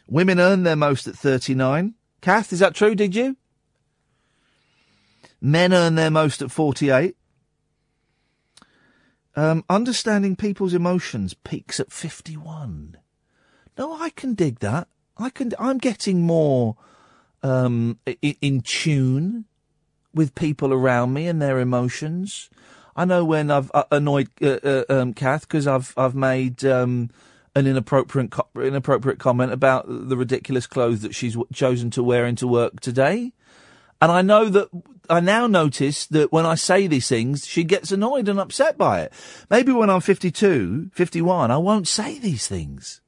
women 0.09 0.41
earn 0.41 0.63
their 0.63 0.77
most 0.77 1.07
at 1.07 1.15
39. 1.15 1.93
Kath, 2.23 2.55
is 2.55 2.61
that 2.61 2.75
true? 2.75 2.95
Did 2.95 3.15
you? 3.15 3.37
Men 5.43 5.75
earn 5.75 5.97
their 5.97 6.11
most 6.11 6.41
at 6.41 6.51
48. 6.51 7.18
Um, 9.39 9.63
understanding 9.71 10.35
people's 10.35 10.75
emotions 10.75 11.33
peaks 11.33 11.79
at 11.79 11.93
51. 11.93 12.97
No, 13.79 13.93
I 13.93 14.11
can 14.11 14.35
dig 14.35 14.59
that. 14.59 14.89
I 15.17 15.31
can, 15.31 15.53
I'm 15.61 15.79
getting 15.79 16.23
more, 16.23 16.75
um, 17.45 18.01
in, 18.05 18.35
in 18.41 18.61
tune 18.63 19.45
with 20.13 20.35
people 20.35 20.73
around 20.73 21.13
me 21.13 21.29
and 21.29 21.41
their 21.41 21.61
emotions. 21.61 22.51
I 22.97 23.05
know 23.05 23.25
when 23.25 23.53
I've 23.53 23.71
uh, 23.75 23.85
annoyed, 23.93 24.29
uh, 24.43 24.59
uh, 24.65 24.85
um, 24.89 25.15
Kath 25.15 25.43
because 25.43 25.69
I've, 25.69 25.95
I've 25.97 26.17
made, 26.17 26.65
um, 26.65 27.09
an 27.55 27.69
inappropriate, 27.69 28.33
co- 28.33 28.49
inappropriate 28.57 29.21
comment 29.21 29.53
about 29.53 29.85
the 29.87 30.17
ridiculous 30.17 30.67
clothes 30.67 31.03
that 31.03 31.15
she's 31.15 31.35
w- 31.35 31.47
chosen 31.53 31.91
to 31.91 32.03
wear 32.03 32.27
into 32.27 32.49
work 32.49 32.81
today. 32.81 33.33
And 34.03 34.11
I 34.11 34.21
know 34.21 34.49
that 34.49 34.69
I 35.11 35.21
now 35.21 35.47
notice 35.47 36.07
that 36.07 36.33
when 36.33 36.47
I 36.47 36.55
say 36.55 36.87
these 36.87 37.09
things, 37.09 37.47
she 37.47 37.65
gets 37.65 37.93
annoyed 37.93 38.29
and 38.29 38.39
upset 38.39 38.77
by 38.77 39.01
it. 39.01 39.13
Maybe 39.51 39.73
when 39.73 39.91
I'm 39.91 40.01
52, 40.01 40.91
51, 40.93 41.51
I 41.51 41.57
won't 41.57 41.89
say 41.89 42.19
these 42.19 42.47
things. 42.47 43.01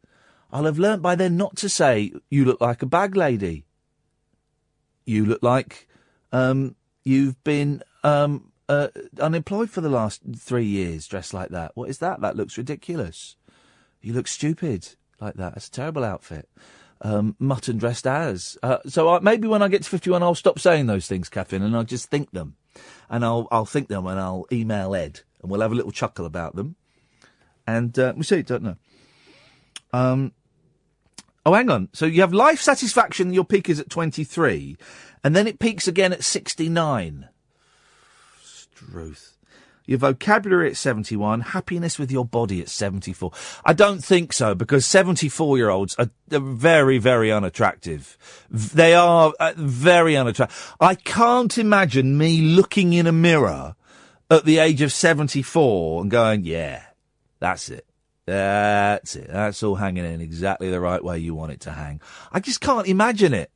I'll 0.52 0.64
have 0.64 0.78
learnt 0.78 1.02
by 1.02 1.14
then 1.14 1.36
not 1.36 1.56
to 1.56 1.68
say, 1.68 2.12
you 2.28 2.44
look 2.44 2.60
like 2.60 2.82
a 2.82 2.86
bag 2.86 3.16
lady. 3.16 3.64
You 5.05 5.24
look 5.24 5.43
like, 5.43 5.89
um, 6.32 6.74
you've 7.05 7.43
been, 7.44 7.82
um, 8.02 8.52
uh, 8.68 8.89
unemployed 9.18 9.70
for 9.70 9.81
the 9.81 9.89
last 9.89 10.22
three 10.36 10.64
years 10.64 11.06
dressed 11.06 11.35
like 11.35 11.51
that. 11.51 11.72
What 11.74 11.90
is 11.90 11.98
that? 11.98 12.20
That 12.20 12.36
looks 12.36 12.56
ridiculous. 12.56 13.36
You 14.01 14.12
look 14.12 14.28
stupid 14.28 14.89
like 15.20 15.35
that. 15.35 15.56
It's 15.56 15.68
a 15.68 15.72
terrible 15.72 16.05
outfit 16.05 16.48
um, 17.02 17.36
mutton 17.39 17.78
dressed 17.78 18.06
as. 18.06 18.59
Uh, 18.62 18.78
so 18.86 19.09
I, 19.09 19.20
maybe 19.20 19.48
when 19.48 19.62
I 19.62 19.68
get 19.68 19.82
to 19.82 19.89
51, 19.89 20.22
I'll 20.22 20.35
stop 20.35 20.59
saying 20.59 20.86
those 20.86 21.06
things, 21.06 21.28
Catherine, 21.28 21.62
and 21.62 21.77
I'll 21.77 21.85
just 21.85 22.10
think 22.10 22.31
them. 22.32 22.56
And 23.09 23.24
I'll, 23.24 23.48
I'll 23.51 23.66
think 23.66 23.89
them 23.89 24.06
and 24.06 24.20
I'll 24.20 24.47
email 24.52 24.94
Ed 24.94 25.20
and 25.43 25.51
we'll 25.51 25.60
have 25.60 25.72
a 25.72 25.74
little 25.74 25.93
chuckle 25.93 26.27
about 26.27 26.55
them. 26.55 26.77
And 27.66 27.98
uh, 27.98 28.14
we 28.16 28.22
see, 28.22 28.43
don't 28.43 28.62
know. 28.62 28.77
Um, 29.93 30.32
oh, 31.44 31.55
hang 31.55 31.70
on. 31.70 31.89
So 31.93 32.06
you 32.06 32.20
have 32.20 32.32
life 32.32 32.60
satisfaction, 32.60 33.32
your 33.32 33.44
peak 33.44 33.68
is 33.68 33.81
at 33.81 33.90
23, 33.90 34.77
and 35.24 35.35
then 35.35 35.47
it 35.47 35.59
peaks 35.59 35.89
again 35.89 36.12
at 36.12 36.24
69. 36.24 37.28
Struth. 38.43 39.36
Your 39.90 39.98
vocabulary 39.98 40.70
at 40.70 40.76
71, 40.76 41.40
happiness 41.40 41.98
with 41.98 42.12
your 42.12 42.24
body 42.24 42.60
at 42.60 42.68
74. 42.68 43.32
I 43.64 43.72
don't 43.72 43.98
think 44.04 44.32
so 44.32 44.54
because 44.54 44.86
74 44.86 45.58
year 45.58 45.68
olds 45.68 45.96
are, 45.96 46.08
very, 46.28 46.98
very 46.98 47.32
unattractive. 47.32 48.16
They 48.48 48.94
are 48.94 49.34
uh, 49.40 49.52
very 49.56 50.16
unattractive. 50.16 50.76
I 50.78 50.94
can't 50.94 51.58
imagine 51.58 52.16
me 52.16 52.40
looking 52.40 52.92
in 52.92 53.08
a 53.08 53.12
mirror 53.12 53.74
at 54.30 54.44
the 54.44 54.58
age 54.58 54.80
of 54.80 54.92
74 54.92 56.02
and 56.02 56.08
going, 56.08 56.44
yeah, 56.44 56.84
that's 57.40 57.68
it. 57.68 57.84
That's 58.26 59.16
it. 59.16 59.26
That's 59.26 59.60
all 59.64 59.74
hanging 59.74 60.04
in 60.04 60.20
exactly 60.20 60.70
the 60.70 60.78
right 60.78 61.02
way 61.02 61.18
you 61.18 61.34
want 61.34 61.50
it 61.50 61.62
to 61.62 61.72
hang. 61.72 62.00
I 62.30 62.38
just 62.38 62.60
can't 62.60 62.86
imagine 62.86 63.34
it. 63.34 63.50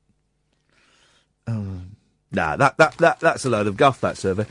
Um, 1.47 1.94
nah, 2.35 2.56
that, 2.56 2.77
that, 2.77 2.97
that, 2.98 3.20
that's 3.20 3.44
a 3.44 3.51
load 3.51 3.66
of 3.66 3.77
guff, 3.77 4.01
that 4.01 4.16
survey. 4.16 4.47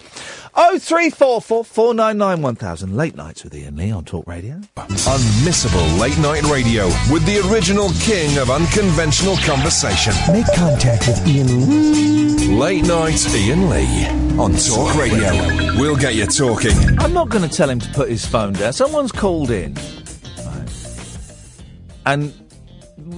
Oh 0.55 0.77
three 0.77 1.09
four 1.09 1.41
four 1.41 1.65
four 1.65 1.93
nine 1.93 2.17
nine 2.17 2.41
one 2.41 2.55
thousand. 2.55 2.95
Late 2.95 3.15
nights 3.15 3.43
with 3.43 3.55
Iain 3.55 3.75
Lee 3.75 3.91
on 3.91 4.05
Talk 4.05 4.27
Radio. 4.27 4.61
Unmissable 4.75 5.99
late 5.99 6.17
night 6.19 6.43
radio 6.43 6.85
with 7.11 7.25
the 7.25 7.41
original 7.51 7.89
king 8.01 8.37
of 8.37 8.49
unconventional 8.49 9.35
conversation. 9.37 10.13
Make 10.31 10.45
contact 10.55 11.07
with 11.07 11.27
Iain 11.27 11.69
Lee. 11.69 12.23
Late 12.47 12.85
night 12.85 13.25
Ian 13.33 13.69
Lee 13.69 14.07
on 14.37 14.53
Talk 14.53 14.95
Radio. 14.95 15.31
We'll 15.79 15.95
get 15.95 16.13
you 16.13 16.27
talking. 16.27 16.77
I'm 16.99 17.13
not 17.13 17.29
going 17.29 17.47
to 17.47 17.55
tell 17.55 17.69
him 17.69 17.79
to 17.79 17.89
put 17.93 18.09
his 18.09 18.25
phone 18.25 18.53
down. 18.53 18.73
Someone's 18.73 19.11
called 19.11 19.49
in. 19.49 19.73
Right. 20.45 20.69
And 22.05 22.33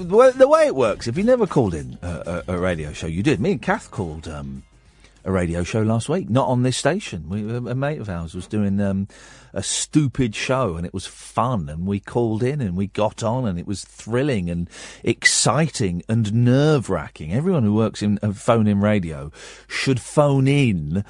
the 0.04 0.48
way, 0.48 0.68
it 0.68 0.76
works, 0.76 1.08
if 1.08 1.18
you 1.18 1.24
never 1.24 1.48
called 1.48 1.74
in 1.74 1.98
a, 2.02 2.44
a, 2.48 2.54
a 2.56 2.58
radio 2.58 2.94
show, 2.94 3.08
you 3.08 3.24
did. 3.24 3.40
Me 3.40 3.52
and 3.52 3.62
Kath 3.62 3.92
called 3.92 4.28
um, 4.28 4.64
a 5.24 5.32
radio 5.32 5.64
show 5.64 5.82
last 5.82 6.08
week, 6.08 6.30
not 6.30 6.48
on 6.48 6.64
this 6.64 6.78
station. 6.78 7.28
We, 7.28 7.50
a 7.50 7.58
a 7.58 7.76
mate 7.76 8.00
of 8.00 8.10
ours 8.10 8.36
was 8.36 8.48
doing 8.48 8.80
um, 8.80 9.08
a 9.54 9.64
stupid 9.64 10.36
show, 10.36 10.76
and 10.76 10.86
it 10.86 10.94
was 10.94 11.08
fun. 11.08 11.68
And 11.68 11.88
we 11.88 12.00
called 12.00 12.44
in 12.44 12.62
and 12.62 12.76
we 12.76 12.88
got 12.88 13.24
on, 13.24 13.48
and 13.48 13.60
it 13.60 13.66
was 13.66 13.84
thrilling 13.84 14.50
and 14.50 14.70
exciting 15.04 16.04
and 16.08 16.34
nerve 16.34 16.90
wracking. 16.90 17.34
Everyone 17.34 17.64
who 17.64 17.74
works 17.74 18.04
in 18.04 18.20
uh, 18.22 18.34
phone 18.34 18.68
in 18.68 18.82
radio 18.82 19.32
should 19.68 20.00
phone 20.00 20.48
in 20.48 21.04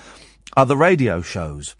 other 0.55 0.75
radio 0.75 1.21
shows 1.21 1.75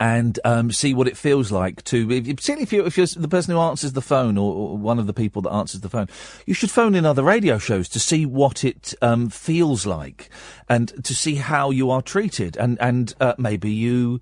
and 0.00 0.38
um, 0.44 0.72
see 0.72 0.94
what 0.94 1.06
it 1.06 1.16
feels 1.16 1.52
like 1.52 1.84
to, 1.84 2.06
particularly 2.06 2.62
if 2.62 2.72
you're, 2.72 2.86
if 2.86 2.96
you're 2.96 3.06
the 3.06 3.28
person 3.28 3.54
who 3.54 3.60
answers 3.60 3.92
the 3.92 4.02
phone 4.02 4.36
or, 4.38 4.52
or 4.54 4.76
one 4.76 4.98
of 4.98 5.06
the 5.06 5.12
people 5.12 5.42
that 5.42 5.52
answers 5.52 5.80
the 5.82 5.88
phone, 5.88 6.08
you 6.46 6.54
should 6.54 6.70
phone 6.70 6.94
in 6.94 7.04
other 7.06 7.22
radio 7.22 7.58
shows 7.58 7.88
to 7.90 8.00
see 8.00 8.26
what 8.26 8.64
it 8.64 8.94
um, 9.02 9.28
feels 9.28 9.86
like 9.86 10.30
and 10.68 11.04
to 11.04 11.14
see 11.14 11.36
how 11.36 11.70
you 11.70 11.90
are 11.90 12.02
treated, 12.02 12.56
and 12.56 12.80
and 12.80 13.14
uh, 13.20 13.34
maybe 13.38 13.70
you 13.70 14.20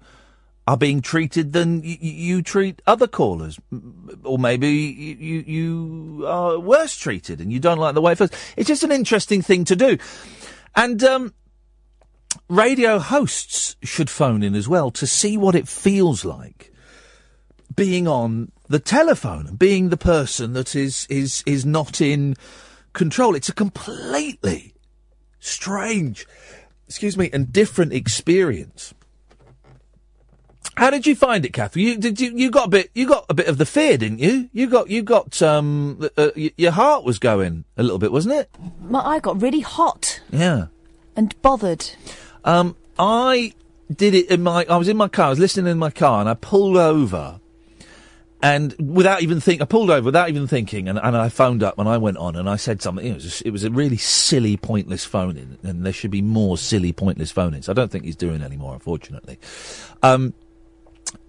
are 0.66 0.76
being 0.76 1.00
treated 1.00 1.52
than 1.52 1.80
y- 1.80 1.98
y- 2.00 2.08
you 2.08 2.42
treat 2.42 2.82
other 2.86 3.06
callers, 3.06 3.58
or 4.24 4.38
maybe 4.38 4.68
you, 4.68 5.14
you 5.16 5.44
you 5.46 6.26
are 6.26 6.58
worse 6.58 6.96
treated 6.96 7.40
and 7.40 7.52
you 7.52 7.60
don't 7.60 7.78
like 7.78 7.94
the 7.94 8.02
way 8.02 8.12
it 8.12 8.18
feels. 8.18 8.30
It's 8.56 8.68
just 8.68 8.82
an 8.82 8.92
interesting 8.92 9.42
thing 9.42 9.64
to 9.64 9.76
do, 9.76 9.98
and. 10.74 11.02
Um, 11.02 11.34
radio 12.48 12.98
hosts 12.98 13.76
should 13.82 14.10
phone 14.10 14.42
in 14.42 14.54
as 14.54 14.68
well 14.68 14.90
to 14.92 15.06
see 15.06 15.36
what 15.36 15.54
it 15.54 15.68
feels 15.68 16.24
like 16.24 16.72
being 17.74 18.06
on 18.06 18.50
the 18.68 18.78
telephone 18.78 19.46
and 19.46 19.58
being 19.58 19.88
the 19.88 19.96
person 19.96 20.52
that 20.52 20.74
is 20.74 21.06
is 21.10 21.42
is 21.46 21.64
not 21.64 22.00
in 22.00 22.36
control. 22.92 23.34
It's 23.34 23.48
a 23.48 23.54
completely 23.54 24.74
strange, 25.40 26.26
excuse 26.86 27.16
me, 27.16 27.30
and 27.32 27.52
different 27.52 27.92
experience. 27.92 28.94
How 30.76 30.88
did 30.90 31.06
you 31.06 31.14
find 31.14 31.44
it, 31.44 31.52
Catherine? 31.52 31.84
You 31.84 31.96
did 31.98 32.20
you, 32.20 32.32
you 32.34 32.50
got 32.50 32.66
a 32.68 32.70
bit 32.70 32.90
you 32.94 33.06
got 33.06 33.26
a 33.28 33.34
bit 33.34 33.46
of 33.48 33.58
the 33.58 33.66
fear, 33.66 33.98
didn't 33.98 34.20
you? 34.20 34.48
You 34.52 34.68
got 34.68 34.88
you 34.88 35.02
got 35.02 35.40
um 35.42 35.98
uh, 36.02 36.08
uh, 36.16 36.30
your 36.34 36.72
heart 36.72 37.04
was 37.04 37.18
going 37.18 37.64
a 37.76 37.82
little 37.82 37.98
bit, 37.98 38.12
wasn't 38.12 38.34
it? 38.36 38.50
My, 38.80 39.00
I 39.00 39.18
got 39.18 39.40
really 39.42 39.60
hot 39.60 40.20
Yeah. 40.30 40.66
and 41.16 41.40
bothered. 41.42 41.90
Um, 42.44 42.76
I 42.98 43.54
did 43.94 44.14
it 44.14 44.30
in 44.30 44.42
my. 44.42 44.66
I 44.68 44.76
was 44.76 44.88
in 44.88 44.96
my 44.96 45.08
car. 45.08 45.26
I 45.26 45.30
was 45.30 45.38
listening 45.38 45.70
in 45.70 45.78
my 45.78 45.90
car, 45.90 46.20
and 46.20 46.28
I 46.28 46.34
pulled 46.34 46.76
over, 46.76 47.40
and 48.42 48.74
without 48.78 49.22
even 49.22 49.40
think, 49.40 49.62
I 49.62 49.64
pulled 49.64 49.90
over 49.90 50.04
without 50.04 50.28
even 50.28 50.48
thinking, 50.48 50.88
and, 50.88 50.98
and 50.98 51.16
I 51.16 51.28
phoned 51.28 51.62
up 51.62 51.78
and 51.78 51.88
I 51.88 51.98
went 51.98 52.16
on 52.16 52.34
and 52.34 52.50
I 52.50 52.56
said 52.56 52.82
something. 52.82 53.06
It 53.06 53.14
was 53.14 53.22
just, 53.22 53.42
it 53.42 53.50
was 53.50 53.62
a 53.62 53.70
really 53.70 53.96
silly, 53.96 54.56
pointless 54.56 55.04
phone 55.04 55.36
in, 55.36 55.58
and 55.62 55.86
there 55.86 55.92
should 55.92 56.10
be 56.10 56.22
more 56.22 56.58
silly, 56.58 56.92
pointless 56.92 57.30
phone 57.30 57.54
ins. 57.54 57.68
I 57.68 57.72
don't 57.72 57.90
think 57.90 58.04
he's 58.04 58.16
doing 58.16 58.42
any 58.42 58.56
more, 58.56 58.74
unfortunately. 58.74 59.38
Um, 60.02 60.34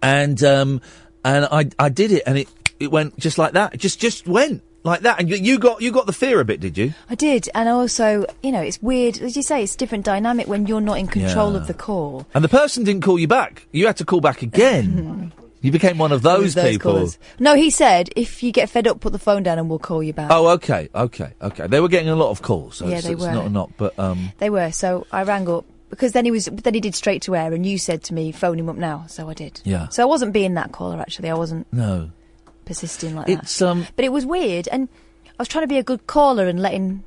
and 0.01 0.43
um, 0.43 0.81
and 1.23 1.45
I 1.45 1.69
I 1.77 1.89
did 1.89 2.11
it, 2.11 2.23
and 2.25 2.37
it 2.37 2.47
it 2.79 2.91
went 2.91 3.17
just 3.19 3.37
like 3.37 3.53
that. 3.53 3.75
It 3.75 3.79
just 3.79 3.99
just 3.99 4.27
went 4.27 4.63
like 4.83 5.01
that, 5.01 5.19
and 5.19 5.29
you, 5.29 5.37
you 5.37 5.59
got 5.59 5.81
you 5.81 5.91
got 5.91 6.05
the 6.05 6.13
fear 6.13 6.39
a 6.39 6.45
bit, 6.45 6.59
did 6.59 6.77
you? 6.77 6.93
I 7.09 7.15
did, 7.15 7.49
and 7.55 7.69
also, 7.69 8.25
you 8.41 8.51
know, 8.51 8.61
it's 8.61 8.81
weird. 8.81 9.19
As 9.19 9.35
you 9.35 9.41
say, 9.43 9.63
it's 9.63 9.75
different 9.75 10.05
dynamic 10.05 10.47
when 10.47 10.67
you're 10.67 10.81
not 10.81 10.97
in 10.99 11.07
control 11.07 11.51
Yeah. 11.53 11.57
of 11.59 11.67
the 11.67 11.73
call. 11.73 12.25
And 12.33 12.43
the 12.43 12.49
person 12.49 12.83
didn't 12.83 13.03
call 13.03 13.17
you 13.19 13.27
back. 13.27 13.67
You 13.71 13.85
had 13.87 13.97
to 13.97 14.05
call 14.05 14.19
back 14.21 14.41
again. 14.41 15.31
you 15.61 15.71
became 15.71 15.97
one 15.97 16.11
of 16.11 16.21
those, 16.21 16.53
Those 16.55 16.71
people. 16.71 16.91
callers. 16.93 17.17
No, 17.39 17.55
he 17.55 17.69
said, 17.69 18.09
if 18.17 18.43
you 18.43 18.51
get 18.51 18.69
fed 18.69 18.85
up, 18.87 18.99
put 18.99 19.13
the 19.13 19.19
phone 19.19 19.43
down 19.43 19.57
and 19.59 19.69
we'll 19.69 19.79
call 19.79 20.03
you 20.03 20.11
back. 20.13 20.29
Oh, 20.31 20.47
okay, 20.49 20.89
okay, 20.93 21.31
okay. 21.41 21.67
They 21.67 21.79
were 21.79 21.87
getting 21.87 22.09
a 22.09 22.15
lot 22.15 22.31
of 22.31 22.41
calls. 22.41 22.75
So 22.77 22.87
Yeah, 22.87 22.97
it's, 22.97 23.05
they 23.07 23.13
it's 23.13 23.21
were. 23.21 23.31
not 23.31 23.51
not, 23.51 23.71
but 23.77 23.97
um, 23.97 24.33
They 24.39 24.49
were, 24.49 24.71
so 24.71 25.07
I 25.11 25.23
rang 25.23 25.47
up 25.47 25.63
because 25.89 26.11
then 26.11 26.25
he 26.25 26.31
was, 26.31 26.45
then 26.45 26.73
he 26.73 26.79
did 26.81 26.95
straight 26.95 27.21
to 27.21 27.35
air, 27.35 27.53
and 27.53 27.65
you 27.65 27.77
said 27.77 28.03
to 28.05 28.13
me, 28.15 28.31
phone 28.31 28.57
him 28.59 28.67
up 28.67 28.75
now. 28.75 29.05
So 29.07 29.29
I 29.29 29.33
did. 29.35 29.61
Yeah. 29.63 29.87
So 29.89 30.01
I 30.03 30.05
wasn't 30.05 30.33
being 30.33 30.55
that 30.55 30.71
caller. 30.71 30.99
Actually, 30.99 31.29
I 31.29 31.35
wasn't 31.35 31.71
no. 31.71 32.09
Persisting 32.65 33.15
like 33.15 33.29
It's, 33.29 33.59
that. 33.59 33.67
um, 33.67 33.87
but 33.95 34.05
it 34.05 34.11
was 34.11 34.25
weird, 34.25 34.67
and 34.69 34.89
I 35.27 35.33
was 35.39 35.47
trying 35.47 35.63
to 35.63 35.67
be 35.67 35.77
a 35.77 35.83
good 35.83 36.07
caller 36.07 36.47
and 36.47 36.61
letting 36.61 37.03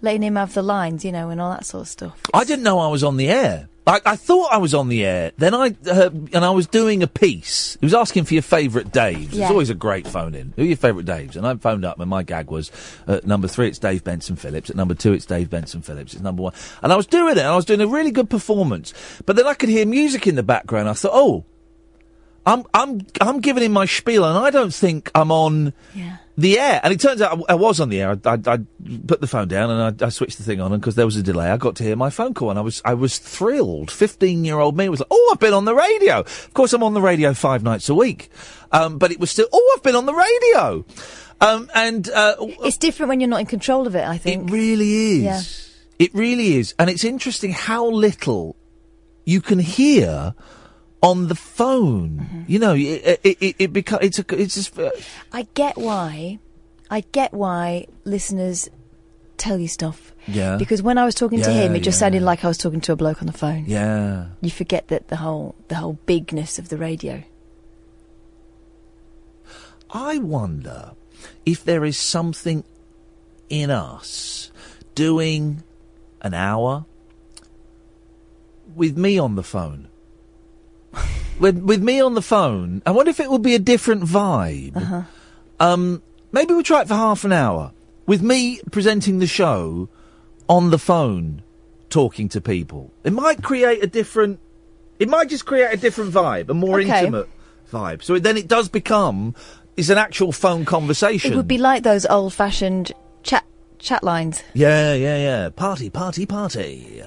letting 0.00 0.22
him 0.22 0.36
have 0.36 0.54
the 0.54 0.62
lines, 0.62 1.04
you 1.04 1.10
know, 1.12 1.28
and 1.30 1.40
all 1.40 1.50
that 1.50 1.66
sort 1.66 1.82
of 1.82 1.88
stuff. 1.88 2.20
I 2.32 2.44
didn't 2.44 2.62
know 2.62 2.78
I 2.78 2.88
was 2.88 3.02
on 3.02 3.16
the 3.16 3.28
air. 3.28 3.68
I, 3.84 4.00
I 4.04 4.16
thought 4.16 4.52
I 4.52 4.58
was 4.58 4.74
on 4.74 4.88
the 4.90 5.02
air. 5.04 5.32
Then 5.38 5.54
I 5.54 5.74
uh, 5.90 6.10
and 6.34 6.44
I 6.44 6.50
was 6.50 6.66
doing 6.66 7.02
a 7.02 7.06
piece. 7.06 7.78
He 7.80 7.86
was 7.86 7.94
asking 7.94 8.24
for 8.24 8.34
your 8.34 8.42
favourite 8.42 8.88
Daves. 8.92 9.32
Yeah. 9.32 9.44
It's 9.44 9.50
always 9.50 9.70
a 9.70 9.74
great 9.74 10.06
phone 10.06 10.34
in. 10.34 10.52
Who 10.56 10.62
are 10.62 10.66
your 10.66 10.76
favourite 10.76 11.06
Daves? 11.06 11.36
And 11.36 11.46
I 11.46 11.54
phoned 11.56 11.86
up, 11.86 11.98
and 11.98 12.10
my 12.10 12.22
gag 12.22 12.50
was 12.50 12.70
at 13.06 13.26
number 13.26 13.48
three, 13.48 13.66
it's 13.68 13.78
Dave 13.78 14.04
Benson 14.04 14.36
Phillips. 14.36 14.68
At 14.68 14.76
number 14.76 14.94
two, 14.94 15.14
it's 15.14 15.24
Dave 15.24 15.48
Benson 15.48 15.80
Phillips. 15.80 16.12
It's 16.12 16.22
number 16.22 16.42
one. 16.42 16.52
And 16.82 16.92
I 16.92 16.96
was 16.96 17.06
doing 17.06 17.32
it. 17.38 17.38
And 17.38 17.48
I 17.48 17.56
was 17.56 17.64
doing 17.64 17.80
a 17.80 17.86
really 17.86 18.10
good 18.10 18.28
performance. 18.28 18.92
But 19.24 19.36
then 19.36 19.46
I 19.46 19.54
could 19.54 19.70
hear 19.70 19.86
music 19.86 20.26
in 20.26 20.34
the 20.34 20.42
background. 20.42 20.88
I 20.88 20.92
thought, 20.92 21.12
oh, 21.14 21.46
I'm 22.48 22.64
I'm 22.72 23.06
I'm 23.20 23.40
giving 23.40 23.62
him 23.62 23.72
my 23.72 23.84
spiel, 23.84 24.24
and 24.24 24.38
I 24.38 24.48
don't 24.50 24.72
think 24.72 25.10
I'm 25.14 25.30
on 25.30 25.74
the 26.38 26.58
air. 26.58 26.80
And 26.82 26.94
it 26.94 27.00
turns 27.00 27.20
out 27.20 27.38
I, 27.48 27.52
I 27.52 27.54
was 27.56 27.78
on 27.78 27.90
the 27.90 28.00
air. 28.00 28.18
I, 28.24 28.30
I, 28.30 28.38
I 28.46 28.58
put 29.06 29.20
the 29.20 29.26
phone 29.26 29.48
down 29.48 29.70
and 29.70 30.02
I, 30.02 30.06
I 30.06 30.08
switched 30.08 30.38
the 30.38 30.44
thing 30.44 30.58
on, 30.58 30.72
and 30.72 30.80
because 30.80 30.94
there 30.94 31.04
was 31.04 31.16
a 31.16 31.22
delay, 31.22 31.50
I 31.50 31.58
got 31.58 31.76
to 31.76 31.84
hear 31.84 31.94
my 31.94 32.08
phone 32.08 32.32
call, 32.32 32.48
and 32.48 32.58
I 32.58 32.62
was 32.62 32.80
I 32.86 32.94
was 32.94 33.18
thrilled. 33.18 33.90
Fifteen 33.90 34.46
year 34.46 34.58
old 34.58 34.78
me 34.78 34.88
was 34.88 35.00
like, 35.00 35.08
"Oh, 35.10 35.30
I've 35.32 35.40
been 35.40 35.52
on 35.52 35.66
the 35.66 35.74
radio." 35.74 36.20
Of 36.20 36.54
course, 36.54 36.72
I'm 36.72 36.82
on 36.82 36.94
the 36.94 37.02
radio 37.02 37.34
five 37.34 37.62
nights 37.62 37.90
a 37.90 37.94
week, 37.94 38.30
um, 38.72 38.96
but 38.96 39.12
it 39.12 39.20
was 39.20 39.30
still, 39.30 39.48
"Oh, 39.52 39.74
I've 39.76 39.82
been 39.82 39.96
on 39.96 40.06
the 40.06 40.14
radio." 40.14 40.86
Um, 41.40 41.70
and 41.74 42.08
uh, 42.08 42.34
It's 42.40 42.78
different 42.78 43.10
when 43.10 43.20
you're 43.20 43.28
not 43.28 43.40
in 43.40 43.46
control 43.46 43.86
of 43.86 43.94
it. 43.94 44.04
I 44.04 44.16
think 44.16 44.48
it 44.48 44.52
really 44.52 45.18
is. 45.18 45.22
Yeah. 45.22 46.06
It 46.06 46.14
really 46.14 46.54
is, 46.56 46.74
and 46.78 46.88
it's 46.88 47.04
interesting 47.04 47.52
how 47.52 47.86
little 47.90 48.56
you 49.24 49.42
can 49.42 49.58
hear 49.58 50.34
on 51.02 51.28
the 51.28 51.34
phone. 51.34 52.10
Mm-hmm. 52.10 52.42
You 52.46 52.58
know, 52.58 52.74
it 52.74 53.20
it, 53.22 53.38
it, 53.40 53.56
it 53.58 53.72
becomes 53.72 54.04
it's 54.04 54.18
a 54.18 54.24
it's 54.34 54.54
just 54.54 54.78
uh, 54.78 54.90
I 55.32 55.46
get 55.54 55.76
why. 55.76 56.38
I 56.90 57.02
get 57.12 57.34
why 57.34 57.86
listeners 58.04 58.68
tell 59.36 59.58
you 59.58 59.68
stuff. 59.68 60.12
Yeah. 60.26 60.56
Because 60.56 60.82
when 60.82 60.98
I 60.98 61.04
was 61.04 61.14
talking 61.14 61.40
to 61.42 61.50
him, 61.50 61.74
it 61.74 61.80
just 61.80 61.96
yeah. 61.96 62.00
sounded 62.00 62.22
like 62.22 62.44
I 62.44 62.48
was 62.48 62.58
talking 62.58 62.80
to 62.82 62.92
a 62.92 62.96
bloke 62.96 63.22
on 63.22 63.26
the 63.26 63.32
phone. 63.32 63.64
yeah. 63.66 64.26
You 64.40 64.50
forget 64.50 64.88
that 64.88 65.08
the 65.08 65.16
whole 65.16 65.54
the 65.68 65.76
whole 65.76 65.98
bigness 66.06 66.58
of 66.58 66.68
the 66.68 66.76
radio. 66.76 67.22
I 69.90 70.18
wonder 70.18 70.92
if 71.46 71.64
there 71.64 71.84
is 71.84 71.96
something 71.96 72.64
in 73.48 73.70
us 73.70 74.50
doing 74.94 75.62
an 76.20 76.34
hour 76.34 76.84
with 78.74 78.98
me 78.98 79.18
on 79.18 79.34
the 79.34 79.42
phone. 79.42 79.88
With 81.38 81.58
with 81.58 81.82
me 81.82 82.00
on 82.00 82.14
the 82.14 82.22
phone, 82.22 82.82
I 82.86 82.90
wonder 82.90 83.10
if 83.10 83.20
it 83.20 83.30
would 83.30 83.42
be 83.42 83.54
a 83.54 83.58
different 83.58 84.04
vibe. 84.04 84.76
Uh-huh. 84.76 85.02
Um, 85.60 86.02
maybe 86.32 86.54
we'll 86.54 86.62
try 86.62 86.82
it 86.82 86.88
for 86.88 86.94
half 86.94 87.24
an 87.24 87.32
hour 87.32 87.72
with 88.06 88.22
me 88.22 88.60
presenting 88.70 89.18
the 89.18 89.26
show 89.26 89.88
on 90.48 90.70
the 90.70 90.78
phone, 90.78 91.42
talking 91.90 92.28
to 92.30 92.40
people. 92.40 92.92
It 93.04 93.12
might 93.12 93.42
create 93.42 93.82
a 93.82 93.86
different. 93.86 94.40
It 94.98 95.08
might 95.08 95.28
just 95.28 95.46
create 95.46 95.72
a 95.72 95.76
different 95.76 96.12
vibe, 96.12 96.48
a 96.48 96.54
more 96.54 96.80
Okay. 96.80 97.00
intimate 97.00 97.28
vibe. 97.72 98.02
So 98.02 98.18
then 98.18 98.36
it 98.36 98.48
does 98.48 98.68
become 98.68 99.34
it's 99.76 99.90
an 99.90 99.98
actual 99.98 100.32
phone 100.32 100.64
conversation. 100.64 101.32
It 101.32 101.36
would 101.36 101.46
be 101.46 101.58
like 101.58 101.84
those 101.84 102.04
old-fashioned 102.06 102.90
chat 103.22 103.44
chat 103.78 104.02
lines. 104.04 104.42
Yeah, 104.54 104.94
yeah, 104.94 105.16
yeah. 105.16 105.48
Party, 105.50 105.90
party, 105.90 106.26
party. 106.26 107.02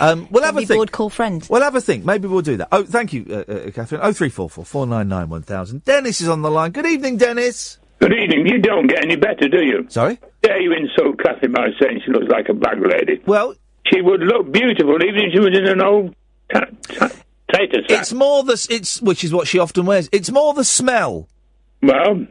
Um, 0.00 0.28
we'll 0.30 0.44
have 0.44 0.56
a 0.56 0.60
be 0.60 0.66
think. 0.66 0.78
bored, 0.78 0.92
call 0.92 1.10
friends. 1.10 1.48
We'll 1.48 1.62
have 1.62 1.74
a 1.74 1.80
think. 1.80 2.04
Maybe 2.04 2.28
we'll 2.28 2.42
do 2.42 2.56
that. 2.58 2.68
Oh, 2.72 2.84
thank 2.84 3.12
you, 3.12 3.26
uh, 3.30 3.52
uh, 3.52 3.70
Catherine. 3.70 4.00
Oh 4.02 4.12
three 4.12 4.28
four 4.28 4.48
four 4.50 4.64
four 4.64 4.86
nine 4.86 5.08
nine 5.08 5.28
one 5.28 5.42
thousand. 5.42 5.84
Dennis 5.84 6.20
is 6.20 6.28
on 6.28 6.42
the 6.42 6.50
line. 6.50 6.72
Good 6.72 6.86
evening, 6.86 7.16
Dennis. 7.16 7.78
Good 7.98 8.12
evening. 8.12 8.46
You 8.46 8.58
don't 8.58 8.86
get 8.86 9.04
any 9.04 9.16
better, 9.16 9.48
do 9.48 9.62
you? 9.62 9.86
Sorry? 9.88 10.18
Dare 10.42 10.60
you 10.60 10.72
insult 10.72 11.18
Kathy 11.18 11.48
by 11.48 11.68
saying 11.80 12.00
she 12.04 12.10
looks 12.12 12.28
like 12.28 12.48
a 12.48 12.54
black 12.54 12.76
lady? 12.80 13.20
Well, 13.26 13.54
she 13.86 14.00
would 14.00 14.20
look 14.20 14.50
beautiful 14.52 15.02
even 15.02 15.24
if 15.26 15.32
she 15.34 15.38
was 15.38 15.56
in 15.56 15.66
an 15.66 15.82
old 15.82 16.14
ta- 16.52 16.64
ta- 16.84 17.10
tater 17.52 17.82
sack. 17.88 18.00
It's 18.00 18.12
more 18.14 18.42
the 18.42 18.66
it's 18.70 19.02
which 19.02 19.22
is 19.22 19.34
what 19.34 19.48
she 19.48 19.58
often 19.58 19.84
wears. 19.84 20.08
It's 20.12 20.30
more 20.30 20.54
the 20.54 20.64
smell. 20.64 21.28
Well, 21.82 22.26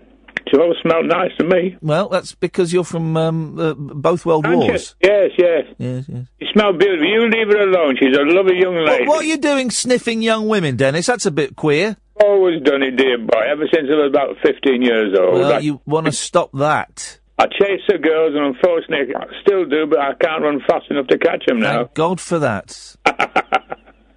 she 0.52 0.60
always 0.60 0.78
smelled 0.82 1.08
nice 1.08 1.32
to 1.40 1.46
me. 1.46 1.78
Well, 1.82 2.10
that's 2.10 2.36
because 2.36 2.74
you're 2.74 2.84
from 2.84 3.16
um, 3.18 3.60
uh, 3.60 3.74
both 3.74 4.26
world 4.26 4.46
Aren't 4.46 4.64
you? 4.64 4.70
wars. 4.70 4.96
Yes, 5.02 5.32
yes. 5.38 5.66
Yes, 5.78 6.06
yes. 6.08 6.26
She 6.42 6.48
smelled 6.54 6.80
beautiful. 6.80 7.06
You 7.06 7.30
leave 7.30 7.48
her 7.48 7.64
alone. 7.64 7.98
She's 8.00 8.16
a 8.16 8.24
lovely 8.24 8.60
young 8.60 8.76
lady. 8.76 9.06
What, 9.06 9.16
what 9.18 9.24
are 9.24 9.28
you 9.28 9.38
doing 9.38 9.72
sniffing 9.72 10.22
young 10.22 10.48
women, 10.48 10.76
Dennis? 10.76 11.06
That's 11.06 11.26
a 11.26 11.32
bit 11.32 11.56
queer. 11.56 11.98
Always 12.24 12.62
done 12.64 12.84
it, 12.84 12.98
dear 12.98 13.18
boy. 13.18 13.42
Ever 13.50 13.66
since 13.74 13.88
I 13.90 13.96
was 13.96 14.10
about 14.10 14.36
15 14.44 14.82
years 14.82 15.18
old. 15.18 15.34
Well, 15.36 15.54
I, 15.54 15.60
you 15.60 15.82
want 15.86 16.06
to 16.08 16.12
stop 16.12 16.52
that. 16.54 17.20
I 17.38 17.46
chase 17.46 17.82
the 17.88 17.98
girls, 17.98 18.36
and 18.36 18.54
unfortunately, 18.54 19.16
I 19.16 19.26
still 19.42 19.66
do, 19.66 19.88
but 19.88 20.00
I 20.00 20.14
can't 20.20 20.44
run 20.44 20.60
fast 20.68 20.88
enough 20.90 21.08
to 21.08 21.18
catch 21.18 21.46
them 21.48 21.60
now. 21.60 21.84
Thank 21.84 21.94
God 21.94 22.20
for 22.20 22.40
that. 22.40 22.72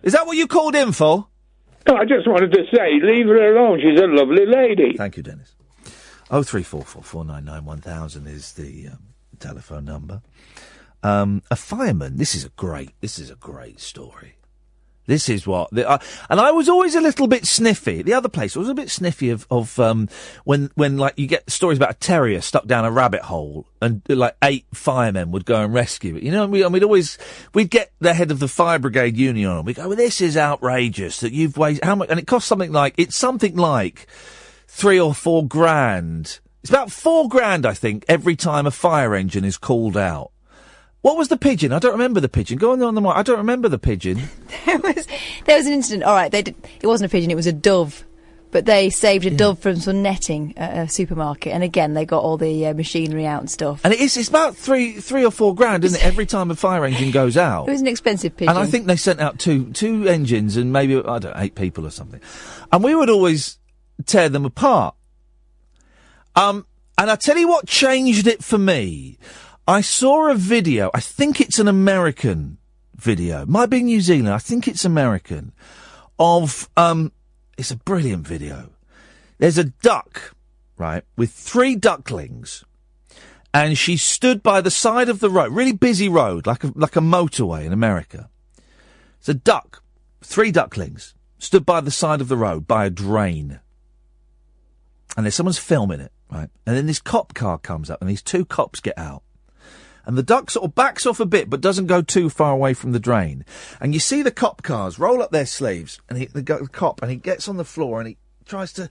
is 0.02 0.12
that 0.12 0.26
what 0.26 0.36
you 0.36 0.48
called 0.48 0.74
in 0.74 0.90
for? 0.90 1.28
No, 1.86 1.96
I 1.96 2.04
just 2.04 2.26
wanted 2.26 2.52
to 2.52 2.64
say, 2.74 2.98
leave 3.00 3.26
her 3.26 3.56
alone. 3.56 3.80
She's 3.80 4.00
a 4.00 4.06
lovely 4.06 4.46
lady. 4.46 4.96
Thank 4.96 5.16
you, 5.16 5.22
Dennis. 5.22 5.54
Oh 6.32 6.42
three 6.42 6.62
four 6.62 6.82
four 6.82 7.02
four 7.02 7.26
nine 7.26 7.44
nine 7.44 7.66
one 7.66 7.82
thousand 7.82 8.26
is 8.26 8.54
the 8.54 8.88
um, 8.88 8.98
telephone 9.38 9.84
number. 9.84 10.22
Um, 11.02 11.42
a 11.50 11.56
fireman. 11.56 12.16
This 12.16 12.34
is 12.34 12.46
a 12.46 12.48
great. 12.50 12.92
This 13.02 13.18
is 13.18 13.30
a 13.30 13.34
great 13.34 13.80
story. 13.80 14.36
This 15.04 15.28
is 15.28 15.48
what, 15.48 15.68
the, 15.72 15.88
uh, 15.88 15.98
and 16.30 16.40
I 16.40 16.52
was 16.52 16.68
always 16.68 16.94
a 16.94 17.00
little 17.00 17.26
bit 17.26 17.44
sniffy. 17.44 18.02
The 18.02 18.14
other 18.14 18.28
place 18.28 18.56
I 18.56 18.60
was 18.60 18.68
a 18.68 18.74
bit 18.74 18.88
sniffy 18.88 19.30
of 19.30 19.46
of 19.50 19.78
um, 19.80 20.08
when 20.44 20.70
when 20.74 20.96
like 20.96 21.18
you 21.18 21.26
get 21.26 21.50
stories 21.50 21.76
about 21.76 21.90
a 21.90 21.94
terrier 21.94 22.40
stuck 22.40 22.66
down 22.66 22.84
a 22.84 22.90
rabbit 22.90 23.22
hole, 23.22 23.66
and 23.82 24.00
like 24.08 24.36
eight 24.42 24.64
firemen 24.72 25.32
would 25.32 25.44
go 25.44 25.56
and 25.56 25.74
rescue 25.74 26.16
it. 26.16 26.22
You 26.22 26.30
know, 26.30 26.44
and, 26.44 26.52
we, 26.52 26.62
and 26.62 26.72
we'd 26.72 26.84
always 26.84 27.18
we'd 27.52 27.68
get 27.68 27.92
the 27.98 28.14
head 28.14 28.30
of 28.30 28.38
the 28.38 28.48
fire 28.48 28.78
brigade 28.78 29.18
union 29.18 29.50
on. 29.50 29.64
We 29.66 29.74
go, 29.74 29.88
well, 29.88 29.96
this 29.96 30.22
is 30.22 30.36
outrageous 30.36 31.20
that 31.20 31.32
you've 31.32 31.58
wasted 31.58 31.84
how 31.84 31.96
much, 31.96 32.08
and 32.08 32.18
it 32.18 32.26
costs 32.26 32.48
something 32.48 32.72
like 32.72 32.94
it's 32.96 33.16
something 33.16 33.56
like 33.56 34.06
three 34.72 34.98
or 34.98 35.14
four 35.14 35.46
grand. 35.46 36.40
It's 36.62 36.70
about 36.70 36.90
four 36.90 37.28
grand, 37.28 37.66
I 37.66 37.74
think, 37.74 38.04
every 38.08 38.34
time 38.34 38.66
a 38.66 38.70
fire 38.70 39.14
engine 39.14 39.44
is 39.44 39.58
called 39.58 39.96
out. 39.96 40.30
What 41.02 41.18
was 41.18 41.28
the 41.28 41.36
pigeon? 41.36 41.72
I 41.72 41.78
don't 41.78 41.92
remember 41.92 42.20
the 42.20 42.28
pigeon. 42.28 42.58
Go 42.58 42.72
on 42.72 42.82
on 42.82 42.94
the 42.94 43.00
mic. 43.00 43.14
I 43.14 43.22
don't 43.22 43.38
remember 43.38 43.68
the 43.68 43.78
pigeon. 43.78 44.22
there 44.66 44.78
was 44.78 45.06
there 45.44 45.58
was 45.58 45.66
an 45.66 45.74
incident. 45.74 46.04
All 46.04 46.14
right, 46.14 46.32
they 46.32 46.42
did, 46.42 46.56
it 46.80 46.86
wasn't 46.86 47.10
a 47.10 47.12
pigeon; 47.12 47.30
it 47.30 47.34
was 47.34 47.46
a 47.46 47.52
dove. 47.52 48.04
But 48.50 48.66
they 48.66 48.90
saved 48.90 49.24
a 49.24 49.30
dove 49.30 49.60
from 49.60 49.76
some 49.76 50.02
netting 50.02 50.52
at 50.58 50.76
a 50.76 50.88
supermarket, 50.88 51.54
and 51.54 51.62
again 51.62 51.94
they 51.94 52.04
got 52.04 52.22
all 52.22 52.36
the 52.36 52.66
uh, 52.66 52.74
machinery 52.74 53.26
out 53.26 53.40
and 53.40 53.50
stuff. 53.50 53.80
And 53.82 53.94
it 53.94 54.00
is, 54.00 54.14
it's 54.16 54.28
about 54.28 54.56
three, 54.56 54.92
three 55.00 55.24
or 55.24 55.30
four 55.30 55.54
grand, 55.54 55.84
isn't 55.84 55.98
it? 55.98 56.04
Every 56.04 56.26
time 56.26 56.50
a 56.50 56.54
fire 56.54 56.84
engine 56.84 57.12
goes 57.12 57.38
out. 57.38 57.66
It 57.66 57.70
was 57.70 57.80
an 57.80 57.86
expensive 57.86 58.36
pigeon. 58.36 58.50
And 58.50 58.58
I 58.58 58.66
think 58.66 58.86
they 58.86 58.96
sent 58.96 59.20
out 59.20 59.38
two, 59.38 59.72
two 59.72 60.06
engines 60.06 60.58
and 60.58 60.70
maybe, 60.70 60.98
I 60.98 61.18
don't 61.18 61.24
know, 61.24 61.32
eight 61.36 61.54
people 61.54 61.86
or 61.86 61.90
something. 61.90 62.20
And 62.70 62.84
we 62.84 62.94
would 62.94 63.08
always 63.08 63.58
tear 64.04 64.28
them 64.28 64.44
apart. 64.44 64.94
Um, 66.34 66.66
and 66.98 67.10
I 67.10 67.16
tell 67.16 67.36
you 67.36 67.48
what 67.48 67.66
changed 67.66 68.26
it 68.26 68.42
for 68.42 68.58
me. 68.58 69.18
I 69.66 69.80
saw 69.80 70.30
a 70.30 70.34
video. 70.34 70.90
I 70.94 71.00
think 71.00 71.40
it's 71.40 71.58
an 71.58 71.68
American 71.68 72.58
video. 72.96 73.46
Might 73.46 73.70
be 73.70 73.82
New 73.82 74.00
Zealand. 74.00 74.34
I 74.34 74.38
think 74.38 74.66
it's 74.66 74.84
American. 74.84 75.52
Of 76.18 76.68
um, 76.76 77.12
it's 77.58 77.70
a 77.70 77.76
brilliant 77.76 78.26
video. 78.26 78.70
There's 79.38 79.58
a 79.58 79.64
duck, 79.64 80.34
right, 80.76 81.04
with 81.16 81.30
three 81.32 81.74
ducklings, 81.74 82.64
and 83.52 83.76
she 83.76 83.96
stood 83.96 84.42
by 84.42 84.60
the 84.60 84.70
side 84.70 85.08
of 85.08 85.20
the 85.20 85.30
road, 85.30 85.52
really 85.52 85.72
busy 85.72 86.08
road, 86.08 86.46
like 86.46 86.64
a 86.64 86.72
like 86.74 86.96
a 86.96 87.00
motorway 87.00 87.64
in 87.64 87.72
America. 87.72 88.28
It's 89.18 89.28
a 89.28 89.34
duck, 89.34 89.82
three 90.20 90.52
ducklings, 90.52 91.14
stood 91.38 91.66
by 91.66 91.80
the 91.80 91.90
side 91.90 92.20
of 92.20 92.28
the 92.28 92.36
road 92.36 92.66
by 92.66 92.84
a 92.84 92.90
drain, 92.90 93.60
and 95.16 95.24
there's 95.24 95.34
someone's 95.34 95.58
filming 95.58 96.00
it, 96.00 96.12
right, 96.30 96.48
and 96.66 96.76
then 96.76 96.86
this 96.86 97.00
cop 97.00 97.34
car 97.34 97.58
comes 97.58 97.90
up, 97.90 98.00
and 98.00 98.08
these 98.08 98.22
two 98.22 98.44
cops 98.44 98.80
get 98.80 98.98
out 98.98 99.22
and 100.04 100.18
the 100.18 100.22
duck 100.22 100.50
sort 100.50 100.64
of 100.64 100.74
backs 100.74 101.06
off 101.06 101.20
a 101.20 101.26
bit 101.26 101.48
but 101.48 101.60
doesn't 101.60 101.86
go 101.86 102.02
too 102.02 102.28
far 102.28 102.52
away 102.52 102.74
from 102.74 102.92
the 102.92 103.00
drain. 103.00 103.44
And 103.80 103.94
you 103.94 104.00
see 104.00 104.22
the 104.22 104.30
cop 104.30 104.62
cars 104.62 104.98
roll 104.98 105.22
up 105.22 105.30
their 105.30 105.46
sleeves, 105.46 106.00
and 106.08 106.18
he, 106.18 106.26
the, 106.26 106.42
the 106.42 106.68
cop, 106.70 107.02
and 107.02 107.10
he 107.10 107.16
gets 107.16 107.48
on 107.48 107.56
the 107.56 107.64
floor 107.64 108.00
and 108.00 108.08
he 108.08 108.16
tries 108.44 108.72
to 108.74 108.90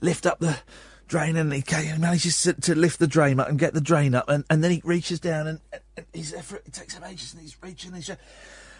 lift 0.00 0.26
up 0.26 0.40
the 0.40 0.58
drain, 1.06 1.36
and 1.36 1.52
he, 1.52 1.62
manages 1.98 2.42
to, 2.42 2.52
to, 2.52 2.74
lift 2.74 2.98
the 2.98 3.06
drain 3.06 3.40
up 3.40 3.48
and 3.48 3.58
get 3.58 3.72
the 3.72 3.80
drain 3.80 4.14
up, 4.14 4.28
and, 4.28 4.44
and 4.50 4.62
then 4.62 4.70
he 4.70 4.82
reaches 4.84 5.18
down 5.18 5.46
and, 5.46 5.60
and 5.96 6.06
he's 6.12 6.32
there 6.32 6.42
for, 6.42 6.56
it 6.56 6.72
takes 6.72 6.94
him 6.94 7.04
ages, 7.04 7.32
and 7.32 7.42
he's 7.42 7.56
reaching, 7.62 7.88
and, 7.88 7.96
he's, 7.96 8.14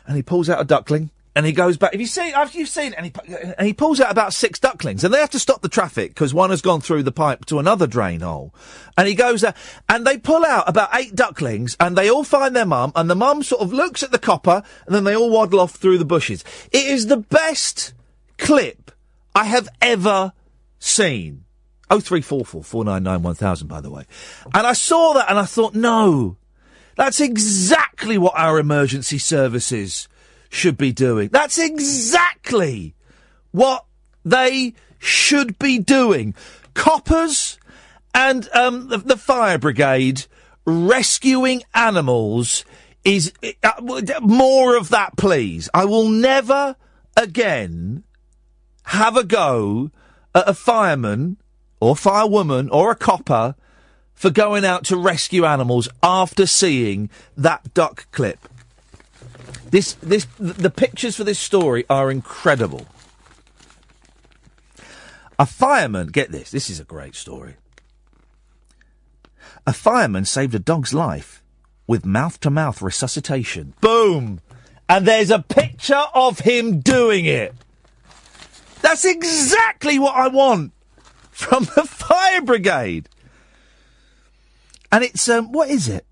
and 0.07 0.17
he 0.17 0.23
pulls 0.23 0.51
out 0.51 0.61
a 0.61 0.65
duckling, 0.65 1.11
and 1.39 1.47
he 1.47 1.53
goes 1.53 1.77
back. 1.77 1.93
Have 1.93 2.01
you 2.01 2.09
seen? 2.09 2.33
Have 2.33 2.53
you've 2.53 2.69
seen? 2.69 2.95
And 2.95 3.07
he 3.07 3.13
and 3.57 3.65
he 3.65 3.73
pulls 3.73 4.01
out 4.01 4.11
about 4.11 4.35
six 4.35 4.59
ducklings, 4.59 5.05
and 5.05 5.15
they 5.15 5.21
have 5.21 5.31
to 5.31 5.39
stop 5.39 5.63
the 5.63 5.69
traffic 5.69 6.11
because 6.11 6.35
one 6.35 6.51
has 6.51 6.61
gone 6.61 6.81
through 6.81 7.05
the 7.05 7.13
pipe 7.13 7.45
to 7.45 7.61
another 7.61 7.87
drain 7.87 8.23
hole. 8.23 8.53
And 8.97 9.07
he 9.07 9.15
goes 9.15 9.43
there, 9.43 9.55
and 9.89 10.05
they 10.05 10.19
pull 10.19 10.45
out 10.45 10.69
about 10.69 10.89
eight 10.95 11.15
ducklings, 11.15 11.77
and 11.79 11.97
they 11.97 12.11
all 12.11 12.25
find 12.25 12.57
their 12.57 12.67
mum, 12.67 12.91
and 12.97 13.09
the 13.09 13.15
mum 13.15 13.45
sort 13.45 13.63
of 13.63 13.73
looks 13.73 14.03
at 14.03 14.11
the 14.11 14.19
copper, 14.19 14.65
and 14.85 14.93
then 14.93 15.05
they 15.05 15.15
all 15.15 15.31
waddle 15.31 15.61
off 15.61 15.77
through 15.77 15.99
the 15.99 16.05
bushes. 16.05 16.43
It 16.73 16.87
is 16.87 17.07
the 17.07 17.19
best 17.19 17.95
clip 18.37 18.91
I 19.33 19.45
have 19.45 19.69
ever 19.81 20.33
seen. 20.81 21.45
Oh 21.89 22.01
three 22.01 22.21
four 22.21 22.45
four 22.45 22.65
four 22.65 22.85
nine 22.85 23.05
nine 23.05 23.23
one 23.23 23.37
thousand. 23.37 23.69
By 23.69 23.81
the 23.81 23.93
way, 23.93 24.07
and 24.53 24.67
I 24.67 24.73
saw 24.73 25.13
that, 25.13 25.31
and 25.31 25.39
I 25.39 25.45
thought, 25.45 25.77
no, 25.77 26.37
that's 26.97 27.21
exactly 27.21 28.19
what 28.19 28.37
our 28.37 28.59
emergency 28.59 29.19
services 29.19 30.09
should 30.49 30.77
be 30.77 30.93
doing. 30.93 31.29
That's 31.29 31.59
exactly 31.59 32.95
what 33.51 33.85
they 34.25 34.75
should 34.99 35.59
be 35.59 35.79
doing. 35.79 36.35
Coppers 36.75 37.59
and 38.15 38.49
um, 38.53 38.89
the, 38.89 38.99
the 38.99 39.17
fire 39.17 39.59
brigade 39.59 40.27
rescuing 40.65 41.63
animals 41.75 42.65
is 43.05 43.33
uh, 43.63 43.73
more 44.21 44.77
of 44.77 44.91
that, 44.91 45.17
please. 45.17 45.69
I 45.73 45.85
will 45.85 46.09
never 46.09 46.77
again 47.17 48.05
have 48.85 49.17
a 49.17 49.25
go 49.25 49.91
at 50.35 50.49
a 50.49 50.55
fireman 50.55 51.37
or 51.81 51.95
firewoman 51.95 52.69
or 52.71 52.91
a 52.91 52.97
copper 52.97 53.55
for 54.15 54.31
going 54.31 54.65
out 54.65 54.85
to 54.85 54.97
rescue 54.97 55.45
animals 55.45 55.89
after 56.03 56.47
seeing 56.47 57.09
that 57.37 57.73
duck 57.73 58.11
clip. 58.11 58.49
This, 59.71 59.95
this, 59.95 60.27
the 60.39 60.71
pictures 60.71 61.17
for 61.17 61.25
this 61.25 61.39
story 61.39 61.85
are 61.91 62.11
incredible. 62.11 62.87
A 65.39 65.47
fireman, 65.47 66.09
get 66.09 66.33
this, 66.33 66.51
this 66.51 66.71
is 66.71 66.81
a 66.81 66.85
great 66.85 67.15
story. 67.15 67.57
A 69.67 69.73
fireman 69.73 70.25
saved 70.25 70.55
a 70.55 70.59
dog's 70.59 70.95
life 70.95 71.43
with 71.87 72.07
mouth 72.07 72.41
to 72.41 72.51
mouth 72.51 72.81
resuscitation. 72.81 73.75
Boom! 73.81 74.41
And 74.89 75.07
there's 75.07 75.31
a 75.31 75.41
picture 75.41 76.05
of 76.15 76.41
him 76.41 76.81
doing 76.81 77.27
it. 77.27 77.55
That's 78.81 79.05
exactly 79.05 79.99
what 79.99 80.15
I 80.15 80.29
want 80.29 80.73
from 81.31 81.65
the 81.77 81.85
fire 81.87 82.41
brigade. 82.41 83.09
And 84.91 85.05
it's, 85.05 85.29
um, 85.29 85.53
what 85.53 85.69
is 85.69 85.89
it? 85.89 86.07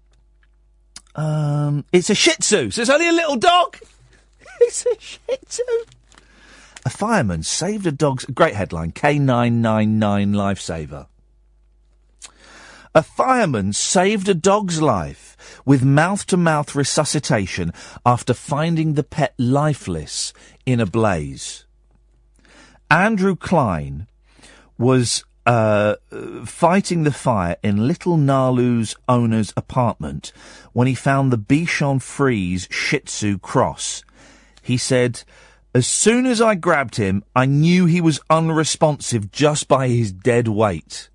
Um, 1.17 1.85
it's 1.93 2.11
a 2.11 2.15
Shih 2.15 2.37
Tzu, 2.39 2.71
so 2.71 2.81
it's 2.83 2.91
only 2.91 3.09
a 3.09 3.13
little 3.13 3.37
dog. 3.37 3.79
it's 4.61 4.85
a 4.87 5.01
Shih 5.01 5.39
Tzu. 5.47 5.63
A 6.85 6.91
fireman 6.91 7.43
saved 7.43 7.87
a 7.87 7.93
dog's 7.93 8.27
great 8.27 8.55
headline 8.55 8.93
K999 8.93 10.35
lifesaver. 10.35 11.07
A 12.95 13.03
fireman 13.03 13.73
saved 13.73 14.29
a 14.29 14.35
dog's 14.35 14.81
life 14.81 15.37
with 15.65 15.83
mouth 15.85 16.27
to 16.27 16.37
mouth 16.37 16.75
resuscitation 16.75 17.73
after 18.05 18.33
finding 18.33 18.95
the 18.95 19.03
pet 19.03 19.35
lifeless 19.39 20.33
in 20.65 20.81
a 20.81 20.87
blaze. 20.87 21.65
Andrew 22.91 23.37
Klein 23.37 24.07
was 24.79 25.25
uh, 25.47 25.97
fighting 26.45 27.05
the 27.05 27.13
fire 27.13 27.57
in 27.63 27.87
Little 27.87 28.19
Nalu's 28.19 28.97
owner's 29.09 29.53
apartment 29.57 30.33
when 30.73 30.89
he 30.89 30.95
found 30.95 31.33
the 31.33 31.39
Bichon 31.39 32.03
Frise 32.03 32.69
Shih 32.71 33.01
Tzu 33.01 33.39
cross. 33.39 34.03
He 34.61 34.77
said, 34.77 35.23
As 35.73 35.87
soon 35.87 36.27
as 36.27 36.43
I 36.43 36.57
grabbed 36.57 36.97
him, 36.97 37.23
I 37.35 37.47
knew 37.47 37.87
he 37.87 38.01
was 38.01 38.21
unresponsive 38.29 39.31
just 39.31 39.69
by 39.69 39.89
his 39.89 40.11
dead 40.13 40.49
weight. 40.49 41.09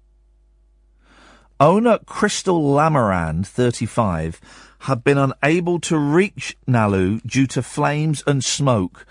Owner 1.60 2.00
Crystal 2.06 2.60
Lamaran, 2.62 3.46
35, 3.46 4.40
had 4.80 5.04
been 5.04 5.18
unable 5.18 5.80
to 5.82 5.98
reach 5.98 6.58
Nalu 6.68 7.22
due 7.24 7.46
to 7.48 7.62
flames 7.62 8.24
and 8.26 8.44
smoke 8.44 9.06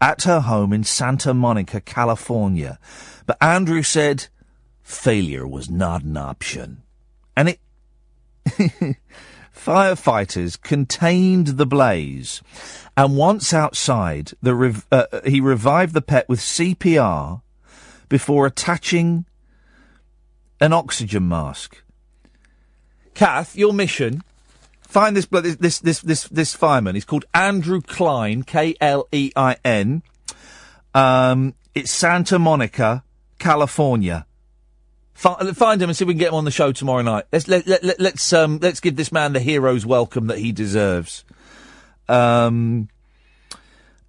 at 0.00 0.24
her 0.24 0.40
home 0.40 0.72
in 0.72 0.84
Santa 0.84 1.32
Monica, 1.32 1.80
California. 1.80 2.78
But 3.24 3.38
Andrew 3.40 3.82
said 3.82 4.26
failure 4.84 5.46
was 5.46 5.68
not 5.68 6.04
an 6.04 6.16
option. 6.16 6.82
And 7.36 7.48
it. 7.48 7.60
Firefighters 9.54 10.60
contained 10.60 11.46
the 11.46 11.64
blaze, 11.64 12.42
and 12.96 13.16
once 13.16 13.54
outside, 13.54 14.32
rev- 14.42 14.86
uh, 14.92 15.06
he 15.24 15.40
revived 15.40 15.94
the 15.94 16.02
pet 16.02 16.28
with 16.28 16.40
CPR 16.40 17.40
before 18.08 18.46
attaching 18.46 19.24
an 20.60 20.72
oxygen 20.72 21.28
mask. 21.28 21.82
Kath, 23.14 23.56
your 23.56 23.72
mission. 23.72 24.22
Find 24.82 25.16
this 25.16 25.26
this 25.26 25.78
this 25.78 26.00
this 26.00 26.24
this 26.24 26.54
fireman. 26.54 26.94
He's 26.94 27.04
called 27.04 27.24
Andrew 27.32 27.80
Klein, 27.80 28.42
K 28.42 28.74
L 28.80 29.08
E 29.12 29.32
I 29.34 29.56
N. 29.64 30.02
Um, 30.94 31.54
it's 31.74 31.90
Santa 31.90 32.38
Monica, 32.38 33.02
California. 33.38 34.26
Find, 35.14 35.56
find 35.56 35.80
him 35.80 35.88
and 35.90 35.96
see 35.96 36.04
if 36.04 36.08
we 36.08 36.14
can 36.14 36.18
get 36.18 36.28
him 36.28 36.34
on 36.34 36.44
the 36.44 36.50
show 36.50 36.72
tomorrow 36.72 37.02
night. 37.02 37.24
Let's 37.32 37.46
let, 37.48 37.66
let, 37.66 37.82
let, 37.84 38.00
let's 38.00 38.32
um 38.32 38.58
let's 38.60 38.80
give 38.80 38.96
this 38.96 39.12
man 39.12 39.32
the 39.32 39.40
hero's 39.40 39.86
welcome 39.86 40.26
that 40.26 40.38
he 40.38 40.52
deserves. 40.52 41.24
Um, 42.08 42.88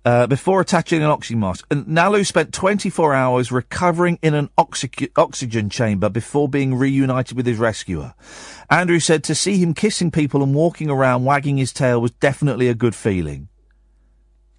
uh, 0.04 0.28
before 0.28 0.62
attaching 0.62 1.02
an 1.02 1.10
oxygen 1.10 1.40
mask. 1.40 1.66
And 1.72 1.86
Nalu 1.88 2.26
spent 2.28 2.54
24 2.54 3.14
hours 3.16 3.52
recovering 3.52 4.20
in 4.22 4.36
an 4.36 4.50
oxy- 4.58 4.92
oxygen 5.16 5.70
chamber 5.70 6.10
before 6.10 6.48
being 6.48 6.76
reunited 6.76 7.36
with 7.36 7.48
his 7.48 7.58
rescuer. 7.58 8.14
Andrew 8.70 9.00
said 9.00 9.24
to 9.24 9.34
see 9.34 9.58
him 9.58 9.74
kissing 9.74 10.12
people 10.12 10.44
and 10.44 10.54
walking 10.54 10.92
around 10.92 11.24
wagging 11.26 11.58
his 11.58 11.74
tail 11.74 12.00
was 12.02 12.12
definitely 12.12 12.68
a 12.68 12.76
good 12.76 12.94
feeling. 12.94 13.48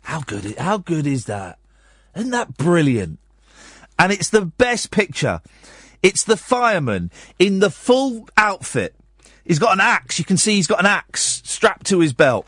How 0.03 0.21
good? 0.21 0.57
i- 0.59 0.63
How 0.63 0.79
good 0.79 1.07
is 1.07 1.27
that? 1.27 1.59
Isn't 2.17 2.31
that 2.31 2.57
brilliant? 2.57 3.19
And 3.99 4.13
it's 4.13 4.31
the 4.31 4.47
best 4.47 4.91
picture. 4.91 5.41
It's 6.03 6.25
the 6.25 6.37
fireman 6.37 7.11
in 7.39 7.61
the 7.61 7.71
full 7.71 8.29
outfit. 8.37 8.95
He's 9.45 9.59
got 9.59 9.73
an 9.73 9.81
axe. 9.81 10.19
You 10.19 10.25
can 10.25 10.37
see 10.37 10.55
he's 10.55 10.67
got 10.67 10.81
an 10.81 10.87
axe 10.87 11.43
strapped 11.45 11.87
to 11.87 12.01
his 12.01 12.13
belt. 12.13 12.47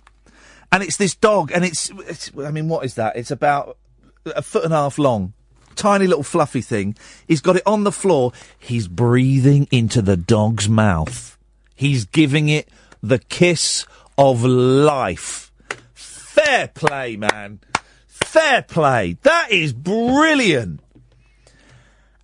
And 0.71 0.83
it's 0.83 0.97
this 0.97 1.15
dog, 1.15 1.51
and 1.53 1.65
it's, 1.65 1.91
it's 2.07 2.31
I 2.39 2.51
mean, 2.51 2.69
what 2.69 2.85
is 2.85 2.95
that? 2.97 3.17
It's 3.17 3.31
about 3.31 3.79
a 4.27 4.43
foot 4.43 4.65
and 4.65 4.73
a 4.73 4.77
half 4.77 4.99
long. 4.99 5.33
Tiny 5.77 6.07
little 6.07 6.25
fluffy 6.25 6.61
thing. 6.61 6.97
He's 7.27 7.41
got 7.41 7.57
it 7.57 7.63
on 7.65 7.85
the 7.85 7.93
floor. 7.93 8.33
He's 8.59 8.89
breathing 8.89 9.69
into 9.71 10.03
the 10.03 10.17
dog's 10.17 10.69
mouth. 10.69 11.39
He's 11.75 12.05
giving 12.05 12.49
it 12.49 12.69
the 13.03 13.21
kiss 13.21 13.87
of 14.19 14.45
life. 14.45 15.53
Fair 15.95 16.69
play, 16.69 17.17
man. 17.17 17.61
Fair 18.07 18.63
play. 18.63 19.17
That 19.23 19.53
is 19.53 19.73
brilliant. 19.73 20.81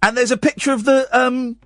And 0.04 0.18
there's 0.18 0.30
a 0.30 0.36
picture 0.36 0.72
of 0.72 0.84
the 0.84 1.08
um 1.18 1.56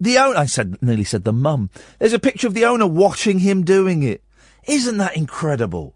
the 0.00 0.18
owner. 0.18 0.36
I 0.36 0.46
said 0.46 0.82
nearly 0.82 1.04
said 1.04 1.22
the 1.22 1.32
mum. 1.32 1.70
There's 2.00 2.12
a 2.12 2.18
picture 2.18 2.48
of 2.48 2.54
the 2.54 2.64
owner 2.64 2.88
watching 2.88 3.38
him 3.38 3.62
doing 3.62 4.02
it. 4.02 4.24
Isn't 4.66 4.98
that 4.98 5.16
incredible? 5.16 5.94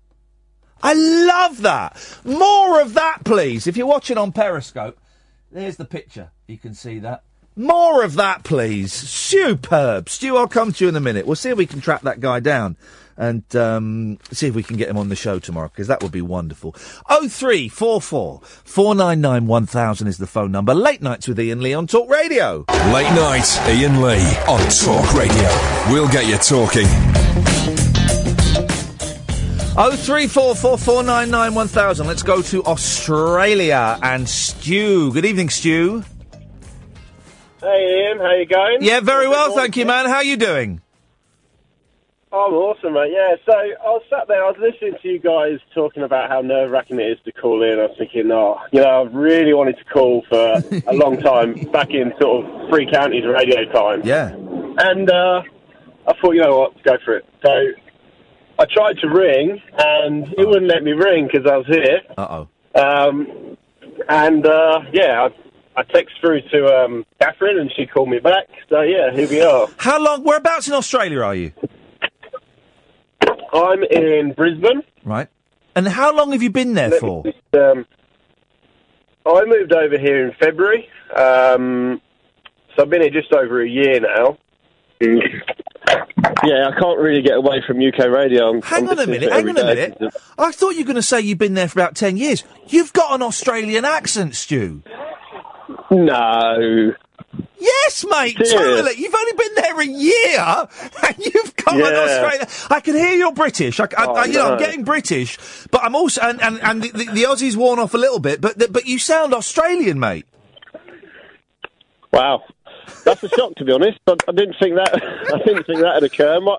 I 0.80 0.92
love 0.94 1.62
that. 1.62 1.96
More 2.24 2.80
of 2.80 2.94
that, 2.94 3.24
please. 3.24 3.66
If 3.66 3.76
you're 3.76 3.88
watching 3.88 4.16
on 4.16 4.30
Periscope, 4.30 4.96
there's 5.50 5.76
the 5.76 5.84
picture. 5.84 6.30
You 6.46 6.56
can 6.56 6.72
see 6.72 7.00
that. 7.00 7.24
More 7.56 8.04
of 8.04 8.14
that, 8.14 8.44
please. 8.44 8.92
Superb. 8.92 10.08
Stu, 10.08 10.36
I'll 10.36 10.46
come 10.46 10.72
to 10.72 10.84
you 10.84 10.88
in 10.88 10.94
a 10.94 11.00
minute. 11.00 11.26
We'll 11.26 11.34
see 11.34 11.50
if 11.50 11.58
we 11.58 11.66
can 11.66 11.80
track 11.80 12.02
that 12.02 12.20
guy 12.20 12.38
down 12.38 12.76
and 13.16 13.56
um, 13.56 14.18
see 14.30 14.46
if 14.46 14.54
we 14.54 14.62
can 14.62 14.76
get 14.76 14.88
him 14.88 14.96
on 14.96 15.08
the 15.08 15.16
show 15.16 15.38
tomorrow 15.38 15.68
because 15.68 15.88
that 15.88 16.02
would 16.02 16.12
be 16.12 16.22
wonderful. 16.22 16.74
Oh 17.08 17.28
three 17.28 17.68
four 17.68 18.00
four 18.00 18.40
four 18.42 18.94
nine 18.94 19.20
nine 19.20 19.46
one 19.46 19.66
thousand 19.66 20.08
is 20.08 20.18
the 20.18 20.26
phone 20.26 20.52
number. 20.52 20.74
Late 20.74 21.02
nights 21.02 21.28
with 21.28 21.38
Iain 21.38 21.60
Lee 21.60 21.74
on 21.74 21.86
Talk 21.86 22.08
Radio. 22.10 22.64
Late 22.92 23.12
night, 23.14 23.58
Iain 23.66 24.02
Lee 24.02 24.36
on 24.46 24.60
Talk 24.70 25.14
Radio. 25.14 25.48
We'll 25.92 26.08
get 26.08 26.26
you 26.26 26.36
talking. 26.36 26.86
Oh 29.78 29.94
three 29.94 30.26
four 30.26 30.54
four 30.54 30.78
four 30.78 31.02
nine 31.02 31.30
nine 31.30 31.54
one 31.54 31.68
thousand. 31.68 32.06
Let's 32.06 32.22
go 32.22 32.40
to 32.42 32.64
Australia 32.64 33.98
and 34.02 34.28
Stu. 34.28 35.12
Good 35.12 35.24
evening, 35.24 35.50
Stu. 35.50 36.02
Hey 37.60 38.08
Iain, 38.08 38.18
how 38.18 38.32
you 38.32 38.46
going? 38.46 38.78
Yeah, 38.80 39.00
very 39.00 39.28
well, 39.28 39.54
thank 39.54 39.76
you, 39.76 39.86
man. 39.86 40.06
How 40.06 40.20
you 40.20 40.36
doing? 40.36 40.80
I'm 42.32 42.54
awesome, 42.54 42.94
mate. 42.94 43.12
Yeah, 43.12 43.36
so 43.46 43.52
I 43.56 43.88
was 43.88 44.02
sat 44.10 44.26
there, 44.26 44.44
I 44.44 44.50
was 44.50 44.56
listening 44.58 44.94
to 45.00 45.08
you 45.08 45.20
guys 45.20 45.60
talking 45.72 46.02
about 46.02 46.28
how 46.28 46.40
nerve 46.40 46.72
wracking 46.72 46.98
it 46.98 47.04
is 47.04 47.18
to 47.24 47.32
call 47.32 47.62
in. 47.62 47.78
I 47.78 47.86
was 47.86 47.94
thinking, 47.96 48.30
oh, 48.32 48.58
you 48.72 48.80
know, 48.80 49.04
I've 49.04 49.14
really 49.14 49.54
wanted 49.54 49.78
to 49.78 49.84
call 49.84 50.24
for 50.28 50.60
a 50.88 50.92
long 50.92 51.18
time, 51.20 51.54
back 51.72 51.90
in 51.90 52.12
sort 52.20 52.44
of 52.44 52.68
three 52.68 52.90
Counties 52.90 53.24
radio 53.24 53.64
time. 53.72 54.02
Yeah. 54.04 54.34
And 54.34 55.08
uh, 55.08 55.42
I 56.08 56.12
thought, 56.20 56.32
you 56.32 56.42
know 56.42 56.58
what, 56.58 56.82
go 56.82 56.96
for 57.04 57.16
it. 57.16 57.24
So 57.44 57.50
I 58.58 58.64
tried 58.72 58.98
to 59.02 59.08
ring, 59.08 59.62
and 59.78 60.26
it 60.36 60.48
wouldn't 60.48 60.66
let 60.66 60.82
me 60.82 60.92
ring 60.92 61.28
because 61.32 61.48
I 61.48 61.56
was 61.58 61.66
here. 61.68 62.00
Uh 62.18 62.26
oh. 62.28 62.48
Um, 62.74 63.56
and 64.08 64.44
uh, 64.44 64.80
yeah, 64.92 65.28
I, 65.76 65.80
I 65.80 65.84
text 65.84 66.16
through 66.20 66.40
to 66.50 66.66
um, 66.76 67.06
Catherine, 67.20 67.58
and 67.58 67.70
she 67.76 67.86
called 67.86 68.08
me 68.08 68.18
back. 68.18 68.48
So 68.68 68.80
yeah, 68.80 69.12
here 69.12 69.28
we 69.28 69.40
are. 69.42 69.68
How 69.78 70.00
long? 70.00 70.24
Whereabouts 70.24 70.66
in 70.66 70.74
Australia 70.74 71.22
are 71.22 71.34
you? 71.34 71.52
I'm 73.52 73.82
in 73.84 74.32
Brisbane. 74.34 74.82
Right. 75.04 75.28
And 75.74 75.86
how 75.88 76.14
long 76.14 76.32
have 76.32 76.42
you 76.42 76.50
been 76.50 76.74
there 76.74 76.88
Let 76.88 77.02
me 77.02 77.08
for? 77.08 77.22
just, 77.24 77.54
um, 77.54 77.86
I 79.26 79.44
moved 79.46 79.72
over 79.72 79.98
here 79.98 80.26
in 80.26 80.32
February. 80.40 80.88
Um, 81.14 82.00
so 82.76 82.82
I've 82.82 82.90
been 82.90 83.02
here 83.02 83.10
just 83.10 83.32
over 83.32 83.60
a 83.62 83.68
year 83.68 84.00
now. 84.00 84.38
Yeah, 86.44 86.68
I 86.68 86.80
can't 86.80 86.98
really 86.98 87.22
get 87.22 87.36
away 87.36 87.62
from 87.66 87.78
UK 87.78 88.08
radio. 88.08 88.48
I'm, 88.50 88.62
Hang 88.62 88.84
I'm 88.84 88.88
on 88.90 88.94
a 88.94 88.96
listening 89.06 89.20
minute. 89.20 89.26
to 89.26 89.26
it 89.26 89.32
Hang 89.32 89.48
on 89.48 89.56
a 89.56 89.60
every 89.60 89.74
day. 89.74 89.94
minute. 89.98 90.14
I 90.38 90.52
thought 90.52 90.70
you 90.70 90.78
were 90.80 90.84
going 90.86 90.94
to 90.96 91.02
say 91.02 91.20
you've 91.20 91.38
been 91.38 91.54
there 91.54 91.68
for 91.68 91.78
about 91.80 91.94
ten 91.94 92.16
years. 92.16 92.44
You've 92.68 92.92
got 92.92 93.14
an 93.14 93.22
Australian 93.22 93.84
accent, 93.84 94.34
Stu. 94.34 94.82
No. 95.90 96.92
Yes, 97.58 98.04
mate. 98.08 98.36
Totally. 98.36 98.92
You've 98.96 99.14
only 99.14 99.32
been 99.32 99.54
there 99.56 99.80
a 99.80 99.86
year, 99.86 100.68
and 101.06 101.16
you've 101.18 101.54
an 101.68 101.78
Yeah. 101.78 101.84
Australian. 101.86 102.46
I 102.70 102.80
can 102.80 102.94
hear 102.94 103.14
you're 103.14 103.32
British. 103.32 103.80
I, 103.80 103.84
I, 103.84 103.88
Oh, 104.06 104.14
I- 104.14 104.24
you 104.26 104.34
know, 104.34 104.52
I'm 104.52 104.58
getting 104.58 104.84
British, 104.84 105.38
but 105.70 105.82
I'm 105.82 105.94
also 105.96 106.20
and 106.22 106.40
and, 106.42 106.60
and 106.62 106.82
the, 106.82 106.90
the, 106.90 107.04
the 107.12 107.22
Aussie's 107.26 107.56
worn 107.56 107.78
off 107.78 107.94
a 107.94 107.98
little 107.98 108.18
bit, 108.20 108.40
but 108.40 108.58
the, 108.58 108.68
but 108.68 108.86
you 108.86 108.98
sound 108.98 109.34
Australian, 109.34 109.98
mate. 109.98 110.26
Wow, 112.12 112.42
that's 113.04 113.22
a 113.24 113.28
shock 113.28 113.54
to 113.56 113.64
be 113.64 113.72
honest. 113.72 113.98
I, 114.06 114.12
I 114.28 114.32
didn't 114.32 114.56
think 114.60 114.76
that. 114.76 114.94
I 115.34 115.38
didn't 115.38 115.64
think 115.66 115.80
that 115.80 115.94
had 115.94 116.02
occurred. 116.04 116.40
My, 116.42 116.56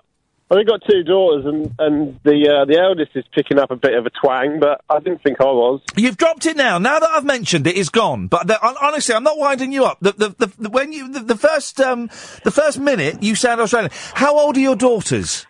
I've 0.50 0.66
got 0.66 0.80
two 0.88 1.02
daughters, 1.02 1.44
and 1.44 1.74
and 1.78 2.20
the 2.24 2.48
uh, 2.48 2.64
the 2.64 2.78
eldest 2.80 3.10
is 3.14 3.24
picking 3.34 3.58
up 3.58 3.70
a 3.70 3.76
bit 3.76 3.94
of 3.94 4.06
a 4.06 4.10
twang, 4.10 4.58
but 4.60 4.80
I 4.88 4.98
didn't 4.98 5.22
think 5.22 5.40
I 5.40 5.44
was. 5.44 5.82
You've 5.94 6.16
dropped 6.16 6.46
it 6.46 6.56
now. 6.56 6.78
Now 6.78 6.98
that 6.98 7.10
I've 7.10 7.24
mentioned 7.24 7.66
it, 7.66 7.76
it's 7.76 7.90
gone. 7.90 8.28
But 8.28 8.46
the, 8.46 8.58
honestly, 8.82 9.14
I'm 9.14 9.24
not 9.24 9.36
winding 9.36 9.72
you 9.72 9.84
up. 9.84 9.98
The, 10.00 10.12
the, 10.12 10.28
the, 10.38 10.52
the 10.58 10.70
when 10.70 10.92
you 10.92 11.08
the, 11.12 11.20
the 11.20 11.36
first 11.36 11.78
um 11.80 12.06
the 12.44 12.50
first 12.50 12.78
minute 12.78 13.22
you 13.22 13.34
sound 13.34 13.60
Australian. 13.60 13.90
How 14.14 14.38
old 14.38 14.56
are 14.56 14.60
your 14.60 14.76
daughters? 14.76 15.46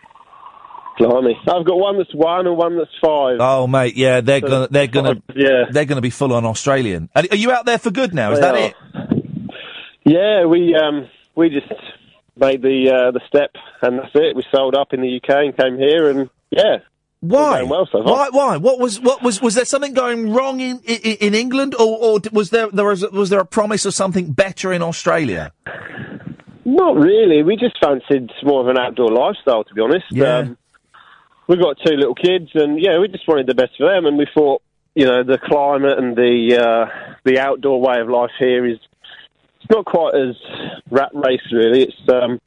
Blimey, 0.99 1.37
I've 1.43 1.65
got 1.65 1.77
one 1.79 1.97
that's 1.99 2.13
one 2.13 2.49
and 2.49 2.57
one 2.57 2.77
that's 2.77 2.91
five. 3.01 3.37
Oh, 3.39 3.69
mate, 3.69 3.97
yeah, 3.97 4.21
they're 4.21 4.41
So, 4.41 4.49
gonna 4.49 4.69
they're 4.69 4.87
gonna 4.89 5.23
yeah. 5.33 5.67
they're 5.71 5.85
gonna 5.85 6.01
be 6.01 6.11
full 6.11 6.33
on 6.33 6.45
Australian. 6.45 7.09
Are, 7.15 7.23
are 7.31 7.37
you 7.37 7.53
out 7.53 7.67
there 7.67 7.79
for 7.79 7.93
good 7.93 8.13
now? 8.15 8.33
Is 8.33 8.41
They 8.41 8.43
that 8.43 8.55
are. 8.57 8.59
it? 8.59 8.75
Yeah, 10.05 10.47
we 10.47 10.75
um 10.75 11.09
we 11.37 11.51
just 11.51 11.73
made 12.39 12.63
the 12.63 12.91
uh, 12.91 13.11
the 13.11 13.21
step, 13.27 13.51
and 13.83 13.99
that's 13.99 14.15
it. 14.15 14.37
We 14.37 14.45
sold 14.53 14.75
up 14.75 14.93
in 14.93 15.01
the 15.01 15.17
UK 15.17 15.31
and 15.45 15.57
came 15.57 15.79
here, 15.79 16.11
and 16.11 16.31
yeah. 16.51 16.79
Why? 17.21 17.63
Well 17.65 17.89
so. 17.91 18.03
Why? 18.03 18.29
Why? 18.31 18.57
What 18.57 18.79
was? 18.79 19.01
What 19.01 19.23
was? 19.23 19.43
Was 19.43 19.55
there 19.55 19.65
something 19.65 19.93
going 19.93 20.33
wrong 20.33 20.61
in 20.61 20.81
in, 20.85 21.17
in 21.21 21.35
England, 21.35 21.75
or, 21.75 21.99
or 21.99 22.21
was 22.33 22.51
there 22.51 22.69
there 22.71 22.85
was 22.85 23.05
was 23.11 23.31
there 23.31 23.41
a 23.41 23.47
promise 23.47 23.85
of 23.85 23.95
something 23.95 24.33
better 24.33 24.73
in 24.73 24.83
Australia? 24.83 25.53
Not 26.65 26.97
really. 26.97 27.43
We 27.43 27.57
just 27.57 27.77
fancied 27.83 28.31
more 28.45 28.61
of 28.61 28.69
an 28.69 28.79
outdoor 28.79 29.11
lifestyle, 29.11 29.65
to 29.65 29.75
be 29.75 29.81
honest. 29.81 30.05
Yeah. 30.11 30.39
Um, 30.39 30.59
we've 31.49 31.61
got 31.61 31.79
two 31.85 31.97
little 31.97 32.15
kids, 32.15 32.51
and 32.55 32.81
yeah, 32.81 32.99
we 32.99 33.09
just 33.09 33.27
wanted 33.27 33.47
the 33.47 33.55
best 33.55 33.73
for 33.79 33.89
them. 33.89 34.07
And 34.07 34.17
we 34.17 34.27
thought, 34.33 34.63
you 34.95 35.07
know, 35.07 35.25
the 35.25 35.39
climate 35.39 35.99
and 35.99 36.15
the 36.15 36.59
uh, 36.61 37.15
the 37.25 37.41
outdoor 37.41 37.81
way 37.81 38.01
of 38.01 38.09
life 38.09 38.31
here 38.39 38.65
is 38.65 38.79
it's 39.61 39.71
not 39.71 39.85
quite 39.85 40.15
as 40.15 40.37
rat 40.91 41.11
race, 41.15 41.41
really. 41.53 41.83
It's 41.85 42.09
um, 42.13 42.41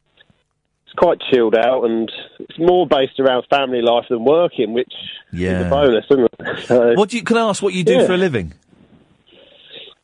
it's 0.86 0.94
quite 0.98 1.20
chilled 1.32 1.56
out, 1.56 1.84
and 1.86 2.12
it's 2.40 2.58
more 2.60 2.86
based 2.88 3.20
around 3.20 3.46
family 3.50 3.82
life 3.82 4.06
than 4.10 4.24
working, 4.26 4.74
which 4.74 4.92
is 5.32 5.40
a 5.66 5.70
bonus, 5.70 6.06
isn't 6.12 6.26
it? 6.40 6.60
So, 6.68 6.94
What 6.96 7.10
do 7.10 7.18
you? 7.18 7.24
Can 7.24 7.38
I 7.38 7.50
ask 7.50 7.62
what 7.64 7.74
you 7.74 7.84
do 7.84 7.94
Yeah. 7.94 8.06
for 8.08 8.14
a 8.14 8.18
living? 8.18 8.54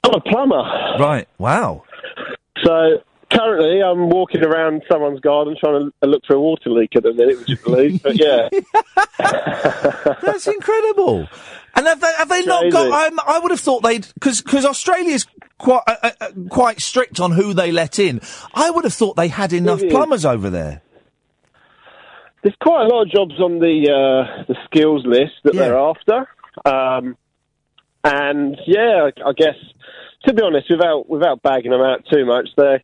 I'm 0.03 0.13
a 0.13 0.21
plumber. 0.21 0.63
Right. 0.99 1.27
Wow. 1.38 1.84
So 2.63 3.01
currently, 3.32 3.82
I'm 3.82 4.10
walking 4.10 4.44
around 4.44 4.84
someone's 4.91 5.20
garden 5.20 5.56
trying 5.60 5.91
to 6.02 6.08
look 6.08 6.24
for 6.26 6.36
a 6.36 6.41
water 6.41 6.70
leak 6.70 6.95
at 6.95 7.04
the 7.04 7.14
minute, 7.14 7.38
would 7.38 7.49
you 7.49 7.58
believe? 7.58 8.04
But 8.04 8.20
yeah. 8.20 8.49
That's 10.22 10.48
incredible. 10.48 11.28
And 11.76 11.86
have 11.86 12.02
they, 12.02 12.14
have 12.18 12.30
they 12.30 12.44
not 12.44 12.72
got? 12.72 12.91
I'm, 12.91 13.20
I 13.20 13.40
would 13.40 13.52
have 13.52 13.60
thought 13.60 13.84
they'd 13.84 14.08
because 14.16 14.66
Australia's 14.66 15.28
quite 15.60 15.82
uh, 15.86 15.95
uh, 16.02 16.12
uh, 16.22 16.32
quite 16.49 16.82
strict 16.82 17.20
on 17.20 17.32
who 17.34 17.54
they 17.54 17.72
let 17.72 17.99
in. 17.99 18.20
I 18.54 18.72
would 18.72 18.84
have 18.84 18.94
thought 18.94 19.16
they 19.16 19.28
had 19.28 19.54
enough 19.54 19.82
plumbers 19.90 20.26
over 20.26 20.49
there. 20.49 20.82
There's 22.41 22.56
quite 22.62 22.86
a 22.86 22.88
lot 22.88 23.04
of 23.04 23.10
jobs 23.12 23.40
on 23.40 23.60
the 23.60 23.91
uh, 23.91 24.44
the 24.48 24.56
skills 24.66 25.06
list 25.06 25.34
that 25.44 25.54
Yeah. 25.54 25.62
they're 25.62 25.78
after, 25.78 26.28
um, 26.66 27.18
and 28.04 28.58
yeah, 28.66 29.10
I, 29.10 29.30
I 29.30 29.34
guess 29.34 29.56
to 30.26 30.34
be 30.34 30.41
honest, 30.41 30.68
without 30.70 31.08
without 31.10 31.41
bagging 31.44 31.72
them 31.72 31.82
out 31.82 32.06
too 32.12 32.26
much, 32.26 32.49
they 32.58 32.84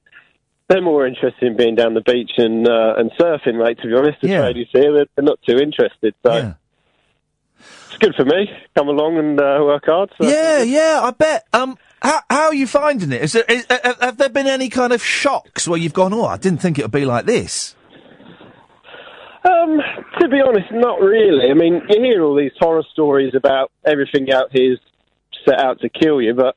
they're 0.69 0.81
more 0.81 1.05
interested 1.05 1.43
in 1.43 1.57
being 1.57 1.75
down 1.75 1.93
the 1.93 2.01
beach 2.01 2.31
and 2.37 2.67
uh, 2.67 2.95
and 2.97 3.11
surfing, 3.19 3.63
mate. 3.63 3.79
To 3.81 3.87
be 3.87 3.93
honest, 3.93 4.21
the 4.21 4.29
Yeah. 4.29 4.41
tradies 4.41 4.67
here 4.71 4.93
they're, 4.93 5.05
they're 5.15 5.25
not 5.25 5.39
too 5.47 5.57
interested, 5.57 6.15
so 6.25 6.55
it's 7.59 7.97
good 7.99 8.15
for 8.15 8.25
me. 8.25 8.49
Come 8.75 8.87
along 8.87 9.17
and 9.17 9.39
uh, 9.39 9.59
work 9.61 9.83
hard. 9.85 10.09
So. 10.17 10.27
Yeah, 10.27 10.61
yeah, 10.63 10.99
I 11.03 11.11
bet. 11.11 11.45
Um, 11.53 11.77
how 12.01 12.19
how 12.29 12.43
are 12.47 12.53
you 12.53 12.67
finding 12.67 13.11
it? 13.11 13.21
Is 13.21 13.33
there 13.33 13.45
is, 13.47 13.65
uh, 13.69 13.93
have 14.01 14.17
there 14.17 14.29
been 14.29 14.47
any 14.47 14.69
kind 14.69 14.93
of 14.93 15.03
shocks 15.03 15.67
where 15.67 15.77
you've 15.79 15.93
gone? 15.93 16.13
Oh, 16.13 16.25
I 16.25 16.37
didn't 16.37 16.59
think 16.61 16.79
it 16.79 16.83
would 16.83 16.91
be 16.91 17.05
like 17.05 17.25
this. 17.25 17.75
Um, 19.45 19.77
to 20.21 20.29
be 20.29 20.39
honest, 20.45 20.71
not 20.71 21.01
really. 21.01 21.51
I 21.51 21.53
mean, 21.53 21.81
you 21.89 22.01
hear 22.01 22.23
all 22.23 22.35
these 22.35 22.53
horror 22.59 22.83
stories 22.93 23.33
about 23.35 23.71
everything 23.85 24.31
out 24.31 24.47
here's 24.51 24.79
set 25.47 25.59
out 25.59 25.81
to 25.81 25.89
kill 25.89 26.21
you, 26.21 26.33
but 26.33 26.55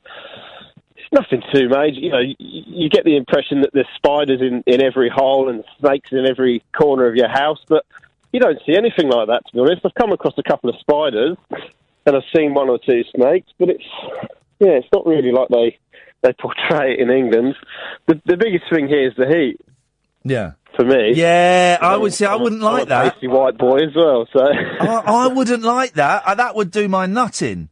nothing 1.18 1.42
too 1.54 1.68
major. 1.68 1.98
You 2.00 2.10
know, 2.10 2.20
you, 2.20 2.34
you 2.38 2.88
get 2.90 3.04
the 3.04 3.16
impression 3.16 3.62
that 3.62 3.70
there's 3.72 3.88
spiders 3.96 4.40
in, 4.40 4.62
in 4.66 4.82
every 4.82 5.08
hole 5.08 5.48
and 5.48 5.64
snakes 5.80 6.10
in 6.12 6.26
every 6.26 6.62
corner 6.76 7.06
of 7.06 7.14
your 7.16 7.28
house, 7.28 7.58
but 7.68 7.84
you 8.32 8.40
don't 8.40 8.58
see 8.66 8.76
anything 8.76 9.08
like 9.08 9.28
that, 9.28 9.42
to 9.46 9.52
be 9.54 9.60
honest. 9.60 9.82
I've 9.84 9.94
come 9.94 10.12
across 10.12 10.34
a 10.38 10.42
couple 10.42 10.68
of 10.70 10.76
spiders 10.80 11.36
and 12.06 12.16
I've 12.16 12.22
seen 12.36 12.54
one 12.54 12.68
or 12.68 12.78
two 12.78 13.02
snakes, 13.14 13.50
but 13.58 13.70
it's, 13.70 13.84
yeah, 14.60 14.78
it's 14.78 14.88
not 14.92 15.06
really 15.06 15.32
like 15.32 15.48
they, 15.48 15.78
they 16.22 16.32
portray 16.34 16.94
it 16.94 17.00
in 17.00 17.10
England. 17.10 17.54
The, 18.06 18.20
the 18.26 18.36
biggest 18.36 18.64
thing 18.70 18.86
here 18.88 19.08
is 19.08 19.14
the 19.16 19.26
heat 19.26 19.60
Yeah. 20.24 20.52
for 20.76 20.84
me. 20.84 21.12
Yeah, 21.14 21.78
I 21.80 21.96
would 21.96 22.12
say 22.12 22.26
I 22.26 22.36
wouldn't 22.36 22.62
I'm 22.62 22.72
like 22.74 22.82
a 22.84 22.88
that. 22.90 23.12
pasty 23.14 23.28
white 23.28 23.56
boy 23.58 23.78
as 23.78 23.94
well, 23.96 24.26
so. 24.32 24.40
I, 24.44 25.02
I 25.06 25.26
wouldn't 25.32 25.62
like 25.62 25.94
that. 25.94 26.22
Uh, 26.26 26.34
that 26.34 26.54
would 26.54 26.70
do 26.70 26.88
my 26.88 27.06
nut 27.06 27.42
in. 27.42 27.70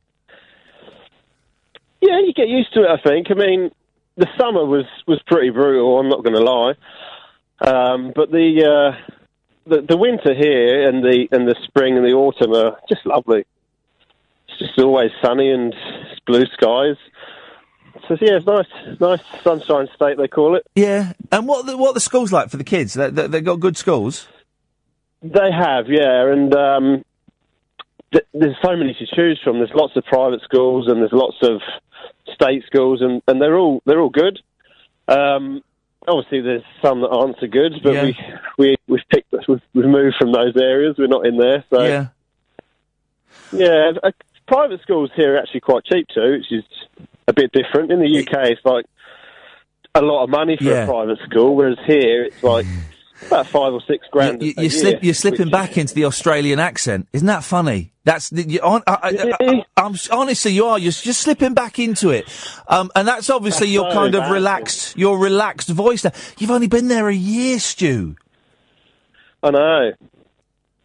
Yeah, 2.04 2.20
you 2.20 2.34
get 2.34 2.48
used 2.48 2.72
to 2.74 2.82
it. 2.82 2.90
I 2.90 3.00
think. 3.00 3.30
I 3.30 3.34
mean, 3.34 3.70
the 4.16 4.28
summer 4.38 4.64
was 4.64 4.84
was 5.06 5.20
pretty 5.26 5.50
brutal. 5.50 5.98
I'm 5.98 6.08
not 6.10 6.22
going 6.22 6.36
to 6.36 6.42
lie, 6.42 6.74
um, 7.60 8.12
but 8.14 8.30
the, 8.30 8.64
uh, 8.64 9.14
the 9.66 9.80
the 9.80 9.96
winter 9.96 10.34
here 10.34 10.86
and 10.86 11.02
the 11.02 11.28
and 11.32 11.48
the 11.48 11.56
spring 11.64 11.96
and 11.96 12.04
the 12.04 12.12
autumn 12.12 12.52
are 12.52 12.78
just 12.88 13.06
lovely. 13.06 13.44
It's 14.48 14.58
just 14.58 14.78
always 14.78 15.10
sunny 15.22 15.50
and 15.50 15.74
blue 16.26 16.44
skies. 16.52 16.96
So 18.06 18.18
yeah, 18.20 18.36
it's 18.36 18.46
nice, 18.46 18.66
nice 19.00 19.20
sunshine 19.42 19.88
state 19.94 20.18
they 20.18 20.28
call 20.28 20.56
it. 20.56 20.66
Yeah, 20.74 21.14
and 21.32 21.48
what 21.48 21.64
the, 21.64 21.76
what 21.76 21.90
are 21.90 21.94
the 21.94 22.00
schools 22.00 22.32
like 22.32 22.50
for 22.50 22.58
the 22.58 22.64
kids? 22.64 22.92
They, 22.92 23.08
they, 23.08 23.28
they 23.28 23.40
got 23.40 23.60
good 23.60 23.78
schools. 23.78 24.28
They 25.22 25.50
have, 25.50 25.88
yeah, 25.88 26.30
and 26.30 26.54
um, 26.54 27.04
th- 28.12 28.26
there's 28.34 28.56
so 28.62 28.76
many 28.76 28.94
to 28.94 29.06
choose 29.06 29.40
from. 29.42 29.58
There's 29.58 29.72
lots 29.74 29.96
of 29.96 30.04
private 30.04 30.42
schools 30.42 30.86
and 30.86 31.00
there's 31.00 31.12
lots 31.12 31.36
of 31.42 31.62
state 32.32 32.64
schools, 32.66 33.00
and, 33.02 33.22
and 33.28 33.40
they're 33.40 33.56
all 33.56 33.82
they're 33.86 34.00
all 34.00 34.10
good. 34.10 34.40
Um, 35.08 35.62
obviously, 36.08 36.40
there's 36.40 36.62
some 36.82 37.00
that 37.02 37.08
aren't 37.08 37.36
so 37.40 37.46
good, 37.46 37.74
but 37.82 37.92
Yeah. 37.94 38.02
we 38.04 38.16
we 38.58 38.76
we've 38.88 39.08
picked 39.10 39.32
we've, 39.48 39.60
we've 39.74 39.84
moved 39.86 40.16
from 40.18 40.32
those 40.32 40.56
areas. 40.56 40.96
We're 40.98 41.06
not 41.06 41.26
in 41.26 41.36
there, 41.36 41.64
so 41.70 41.82
Yeah. 41.84 42.06
yeah. 43.52 43.92
uh, 44.02 44.10
private 44.46 44.80
schools 44.82 45.10
here 45.14 45.34
are 45.34 45.38
actually 45.38 45.60
quite 45.60 45.84
cheap 45.84 46.06
too, 46.14 46.32
which 46.38 46.52
is 46.52 46.64
a 47.28 47.32
bit 47.32 47.52
different. 47.52 47.90
In 47.92 48.00
the 48.00 48.18
UK, 48.20 48.50
it's 48.50 48.64
like 48.64 48.84
a 49.94 50.02
lot 50.02 50.24
of 50.24 50.30
money 50.30 50.56
for 50.56 50.64
Yeah. 50.64 50.84
a 50.84 50.86
private 50.86 51.18
school, 51.28 51.54
whereas 51.56 51.78
here 51.86 52.24
it's 52.24 52.42
like 52.42 52.66
about 53.26 53.46
five 53.46 53.72
or 53.72 53.80
six 53.82 54.06
grand. 54.10 54.42
You, 54.42 54.54
a 54.56 54.62
you 54.62 54.68
year, 54.68 54.70
slip, 54.70 55.04
you're 55.04 55.14
slipping 55.14 55.50
back 55.50 55.76
into 55.78 55.94
the 55.94 56.04
Australian 56.04 56.58
accent. 56.58 57.08
Isn't 57.12 57.26
that 57.26 57.44
funny? 57.44 57.92
That's 58.04 58.30
you, 58.32 58.60
on, 58.60 58.82
I, 58.86 58.98
I, 59.02 59.44
I, 59.46 59.64
I'm 59.76 59.94
honestly, 60.12 60.52
you 60.52 60.66
are. 60.66 60.78
You're 60.78 60.92
just 60.92 61.22
slipping 61.22 61.54
back 61.54 61.78
into 61.78 62.10
it, 62.10 62.28
um, 62.68 62.90
and 62.94 63.08
that's 63.08 63.30
obviously 63.30 63.68
That's 63.68 63.74
your 63.74 63.90
so 63.90 63.94
kind 63.94 64.14
of 64.14 64.30
relaxed, 64.30 64.96
your 64.96 65.18
relaxed 65.18 65.70
voice. 65.70 66.04
Now 66.04 66.12
you've 66.38 66.50
only 66.50 66.66
been 66.66 66.88
there 66.88 67.08
a 67.08 67.14
year, 67.14 67.58
Stu. 67.58 68.16
I 69.42 69.50
know. 69.50 69.92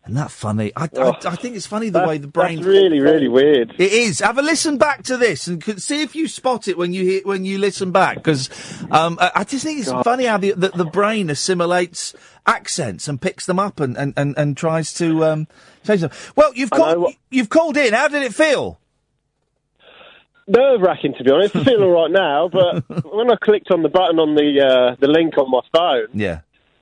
Isn't 0.10 0.16
that 0.20 0.32
funny? 0.32 0.72
I, 0.76 0.90
Oh, 0.96 1.12
I, 1.12 1.30
I 1.30 1.36
think 1.36 1.56
it's 1.56 1.68
funny 1.68 1.90
the 1.90 2.04
way 2.04 2.18
the 2.18 2.28
brain. 2.28 2.56
that's 2.56 2.66
really, 2.68 3.00
really 3.00 3.28
weird. 3.28 3.76
It 3.78 3.92
is. 3.94 4.20
Have 4.22 4.40
a 4.40 4.42
listen 4.42 4.80
back 4.80 5.04
to 5.04 5.18
this 5.18 5.46
and 5.48 5.64
see 5.80 6.02
if 6.02 6.16
you 6.16 6.28
spot 6.28 6.68
it 6.68 6.80
when 6.80 6.94
you 6.94 7.04
hear, 7.04 7.22
when 7.26 7.46
you 7.46 7.60
listen 7.60 7.92
back. 7.92 8.16
Because 8.16 8.50
um, 8.90 9.20
I, 9.22 9.32
I 9.36 9.44
just 9.44 9.64
think 9.64 9.80
it's 9.80 9.92
funny 9.92 10.26
how 10.26 10.38
the, 10.40 10.54
the 10.54 10.70
the 10.70 10.86
brain 10.86 11.30
assimilates 11.30 12.16
accents 12.48 13.08
and 13.08 13.22
picks 13.22 13.46
them 13.46 13.60
up 13.60 13.80
and 13.80 13.96
and, 13.98 14.16
and, 14.18 14.36
and 14.36 14.58
tries 14.58 14.94
to 14.96 15.24
um, 15.26 15.48
change 15.86 16.02
them. 16.02 16.10
Well, 16.36 16.54
you've 16.56 16.72
called 16.72 16.98
what- 16.98 17.16
you've 17.30 17.50
called 17.50 17.78
in. 17.78 17.94
How 17.94 18.08
did 18.08 18.24
it 18.24 18.34
feel? 18.34 18.80
nerve 20.48 20.82
wracking 20.82 21.14
to 21.18 21.24
be 21.24 21.30
honest. 21.32 21.56
I 21.56 21.64
feel 21.64 21.84
all 21.84 21.92
right 21.92 22.12
now, 22.12 22.50
but 22.52 23.06
when 23.14 23.30
I 23.30 23.36
clicked 23.36 23.70
on 23.70 23.84
the 23.84 23.90
button 23.90 24.18
on 24.20 24.34
the 24.34 24.60
uh, 24.66 24.96
the 25.00 25.08
link 25.08 25.38
on 25.38 25.52
my 25.52 25.62
phone, 25.72 26.08
Yeah. 26.14 26.40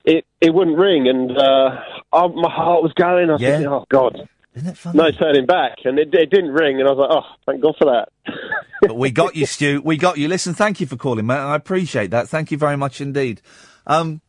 It 0.08 0.24
it 0.40 0.54
wouldn't 0.54 0.78
ring, 0.78 1.06
and 1.08 1.36
uh, 1.36 1.70
I, 2.12 2.26
my 2.28 2.50
heart 2.50 2.82
was 2.82 2.92
going. 2.94 3.28
I 3.28 3.34
was 3.34 3.42
Yeah. 3.42 3.50
thinking, 3.52 3.68
oh 3.72 3.84
god, 3.90 4.28
isn't 4.54 4.68
it 4.68 4.76
funny? 4.76 4.98
No 4.98 5.10
turning 5.10 5.46
back, 5.46 5.78
and 5.84 5.98
it, 5.98 6.12
it 6.14 6.30
didn't 6.30 6.52
ring, 6.52 6.80
and 6.80 6.88
I 6.88 6.92
was 6.92 6.98
like, 6.98 7.10
oh, 7.22 7.26
thank 7.46 7.60
God 7.62 7.74
for 7.78 7.84
that. 7.84 8.08
but 8.82 8.96
we 8.96 9.10
got 9.10 9.36
you, 9.36 9.46
Stu. 9.46 9.82
We 9.84 9.96
got 9.96 10.18
you. 10.18 10.28
Listen, 10.28 10.54
thank 10.54 10.80
you 10.80 10.86
for 10.86 10.96
calling, 10.96 11.26
mate. 11.26 11.36
I 11.36 11.54
appreciate 11.56 12.10
that. 12.10 12.28
Thank 12.28 12.50
you 12.50 12.58
very 12.58 12.76
much 12.76 13.00
indeed. 13.00 13.42
Um, 13.86 14.20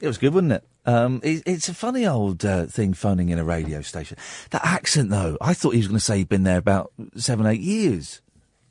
it 0.00 0.06
was 0.06 0.18
good, 0.18 0.34
wasn't 0.34 0.52
it? 0.52 0.64
Um, 0.84 1.20
it, 1.22 1.42
it's 1.46 1.68
a 1.68 1.74
funny 1.74 2.06
old 2.06 2.44
uh, 2.44 2.66
thing 2.66 2.92
phoning 2.92 3.28
in 3.28 3.38
a 3.38 3.44
radio 3.44 3.82
station. 3.82 4.16
That 4.50 4.64
accent, 4.64 5.10
though, 5.10 5.36
I 5.40 5.54
thought 5.54 5.70
he 5.74 5.78
was 5.78 5.86
going 5.86 5.98
to 5.98 6.04
say 6.04 6.18
he'd 6.18 6.28
been 6.28 6.42
there 6.42 6.58
about 6.58 6.90
seven, 7.14 7.46
eight 7.46 7.60
years. 7.60 8.20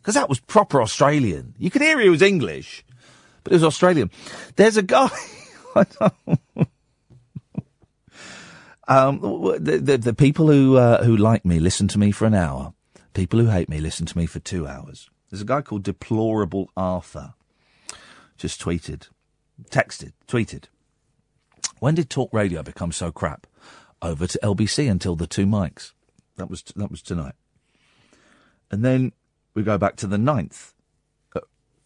Because 0.01 0.15
that 0.15 0.27
was 0.27 0.39
proper 0.39 0.81
Australian. 0.81 1.53
You 1.59 1.69
could 1.69 1.81
hear 1.83 1.99
he 1.99 2.09
was 2.09 2.21
English, 2.23 2.83
but 3.43 3.53
it 3.53 3.55
was 3.57 3.63
Australian. 3.63 4.09
There's 4.55 4.75
a 4.75 4.81
guy. 4.81 5.09
Um, 8.87 9.21
the, 9.57 9.77
the, 9.77 9.97
the 9.97 10.13
people 10.13 10.47
who 10.47 10.75
uh, 10.75 11.05
who 11.05 11.15
like 11.15 11.45
me 11.45 11.61
listen 11.61 11.87
to 11.89 11.97
me 11.97 12.11
for 12.11 12.25
an 12.25 12.33
hour. 12.33 12.73
People 13.13 13.39
who 13.39 13.47
hate 13.47 13.69
me 13.69 13.79
listen 13.79 14.05
to 14.05 14.17
me 14.17 14.25
for 14.25 14.39
two 14.39 14.67
hours. 14.67 15.09
There's 15.29 15.41
a 15.41 15.45
guy 15.45 15.61
called 15.61 15.83
Deplorable 15.83 16.69
Arthur. 16.75 17.35
Just 18.35 18.59
tweeted, 18.59 19.07
texted, 19.69 20.11
tweeted. 20.27 20.65
When 21.79 21.95
did 21.95 22.09
talk 22.09 22.33
radio 22.33 22.63
become 22.63 22.91
so 22.91 23.13
crap? 23.13 23.47
Over 24.01 24.27
to 24.27 24.39
LBC 24.43 24.91
until 24.91 25.15
the 25.15 25.27
two 25.27 25.45
Mikes. 25.45 25.93
That 26.35 26.49
was 26.49 26.61
that 26.75 26.91
was 26.91 27.01
tonight. 27.01 27.35
And 28.71 28.83
then 28.83 29.13
we 29.53 29.63
go 29.63 29.77
back 29.77 29.95
to 29.97 30.07
the 30.07 30.17
9th, 30.17 30.73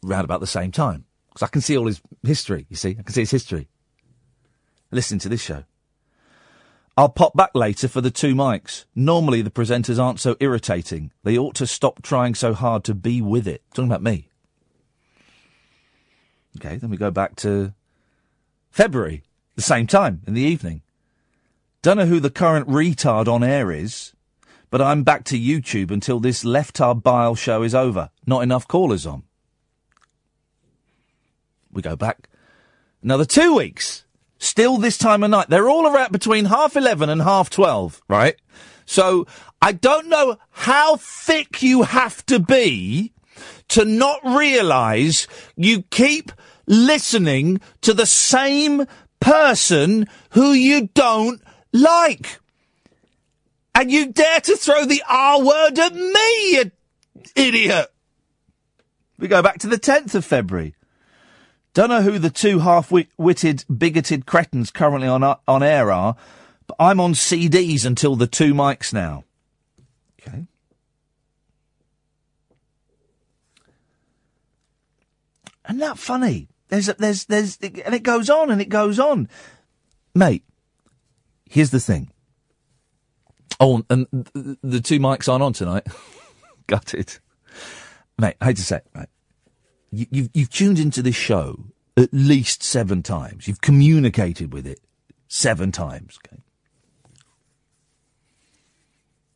around 0.03 0.25
about 0.25 0.39
the 0.39 0.47
same 0.47 0.71
time. 0.71 1.05
Because 1.29 1.43
I 1.43 1.47
can 1.47 1.61
see 1.61 1.77
all 1.77 1.87
his 1.87 2.01
history, 2.23 2.65
you 2.69 2.75
see. 2.75 2.95
I 2.97 3.03
can 3.03 3.13
see 3.13 3.21
his 3.21 3.31
history. 3.31 3.67
Listen 4.95 5.19
to 5.19 5.27
this 5.27 5.41
show. 5.41 5.65
I'll 6.95 7.09
pop 7.09 7.35
back 7.35 7.49
later 7.53 7.89
for 7.89 7.99
the 7.99 8.09
two 8.09 8.33
Mikes. 8.33 8.85
Normally 8.95 9.41
the 9.41 9.51
presenters 9.51 10.01
aren't 10.01 10.21
so 10.21 10.37
irritating. 10.39 11.11
They 11.21 11.37
ought 11.37 11.55
to 11.55 11.67
stop 11.67 12.01
trying 12.01 12.33
so 12.33 12.53
hard 12.53 12.85
to 12.85 12.95
be 12.95 13.21
with 13.21 13.45
it. 13.45 13.61
Talking 13.73 13.91
about 13.91 14.01
me. 14.01 14.29
Okay, 16.55 16.77
then 16.77 16.89
we 16.89 16.95
go 16.95 17.11
back 17.11 17.35
to 17.37 17.73
February, 18.71 19.23
the 19.55 19.61
same 19.61 19.85
time, 19.85 20.21
in 20.25 20.33
the 20.33 20.43
evening. 20.43 20.81
Don't 21.81 21.97
know 21.97 22.05
who 22.05 22.21
the 22.21 22.29
current 22.29 22.65
retard 22.69 23.27
on 23.27 23.43
air 23.43 23.73
is, 23.73 24.13
but 24.69 24.81
I'm 24.81 25.03
back 25.03 25.25
to 25.25 25.37
YouTube 25.37 25.91
until 25.91 26.21
this 26.21 26.45
leftard 26.45 27.03
bile 27.03 27.35
show 27.35 27.63
is 27.63 27.75
over. 27.75 28.11
Not 28.25 28.43
enough 28.43 28.65
callers 28.65 29.05
on. 29.05 29.23
We 31.69 31.81
go 31.81 31.97
back 31.97 32.29
another 33.03 33.25
two 33.25 33.53
weeks. 33.53 34.04
Still 34.45 34.77
this 34.77 34.99
time 34.99 35.23
of 35.23 35.31
night. 35.31 35.49
They're 35.49 35.67
all 35.67 35.87
around 35.87 36.11
between 36.11 36.45
half 36.45 36.75
eleven 36.75 37.09
and 37.09 37.19
half 37.19 37.49
twelve, 37.49 38.01
right? 38.07 38.35
So 38.85 39.25
I 39.59 39.71
don't 39.71 40.07
know 40.07 40.37
how 40.51 40.97
thick 40.97 41.63
you 41.63 41.81
have 41.81 42.23
to 42.27 42.39
be 42.39 43.11
to 43.69 43.85
not 43.85 44.19
realise 44.23 45.27
you 45.55 45.81
keep 45.81 46.31
listening 46.67 47.59
to 47.81 47.93
the 47.95 48.05
same 48.05 48.85
person 49.19 50.07
who 50.33 50.51
you 50.51 50.89
don't 50.93 51.41
like. 51.73 52.39
And 53.73 53.91
you 53.91 54.11
dare 54.11 54.41
to 54.41 54.55
throw 54.55 54.85
the 54.85 55.01
R 55.09 55.43
word 55.43 55.79
at 55.79 55.95
me, 55.95 56.51
you 56.51 56.71
idiot. 57.35 57.87
We 59.17 59.27
go 59.27 59.41
back 59.41 59.57
to 59.59 59.67
the 59.67 59.79
10th 59.79 60.13
of 60.13 60.23
February. 60.23 60.75
Don't 61.75 61.89
know 61.89 62.01
who 62.01 62.17
the 62.17 62.29
two 62.29 62.59
half-witted, 62.59 63.65
bigoted 63.77 64.25
cretins 64.25 64.71
currently 64.71 65.09
on 65.09 65.23
on 65.23 65.61
air 65.61 65.91
are, 65.91 66.15
but 66.67 66.77
I'm 66.79 67.01
on 67.01 67.13
CDs 67.13 67.85
until 67.85 68.15
the 68.15 68.27
two 68.27 68.53
Mikes 68.53 68.93
now. 68.93 69.25
Okay. 70.21 70.45
And 75.65 75.81
that 75.81 75.97
funny. 75.97 76.47
There's, 76.69 76.87
a, 76.87 76.93
there's, 76.93 77.25
there's, 77.25 77.57
and 77.57 77.93
it 77.93 78.03
goes 78.03 78.29
on 78.29 78.51
and 78.51 78.61
it 78.61 78.69
goes 78.69 78.97
on, 78.97 79.27
mate. 80.15 80.45
Here's 81.49 81.71
the 81.71 81.81
thing. 81.81 82.09
Oh, 83.59 83.83
and 83.89 84.07
the 84.63 84.79
two 84.79 85.01
Mikes 85.01 85.27
aren't 85.27 85.43
on 85.43 85.51
tonight. 85.51 85.85
Got 86.67 86.93
it, 86.93 87.19
mate. 88.17 88.35
I 88.39 88.45
hate 88.45 88.55
to 88.55 88.63
say 88.63 88.77
it, 88.77 88.87
right? 88.95 89.09
You, 89.97 90.05
you've, 90.11 90.29
you've 90.33 90.49
tuned 90.49 90.79
into 90.79 91.01
this 91.01 91.15
show 91.15 91.65
at 91.97 92.09
least 92.13 92.63
seven 92.63 93.01
times. 93.03 93.47
You've 93.47 93.61
communicated 93.61 94.53
with 94.53 94.67
it 94.67 94.79
seven 95.27 95.71
times. 95.71 96.19
Okay? 96.25 96.41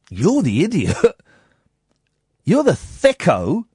You're 0.10 0.42
the 0.42 0.64
idiot. 0.64 0.98
You're 2.44 2.64
the 2.64 2.72
thicko. 2.72 3.66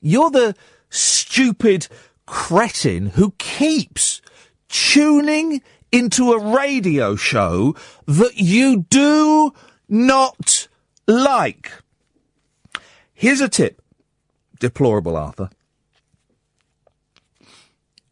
You're 0.00 0.30
the 0.30 0.54
stupid 0.90 1.88
cretin 2.26 3.06
who 3.06 3.32
keeps 3.38 4.22
tuning 4.68 5.60
into 5.90 6.32
a 6.32 6.38
radio 6.38 7.16
show 7.16 7.74
that 8.06 8.36
you 8.36 8.86
do 8.90 9.52
not 9.88 10.68
like. 11.06 11.72
Here's 13.12 13.40
a 13.40 13.48
tip. 13.48 13.82
Deplorable 14.60 15.16
Arthur. 15.16 15.50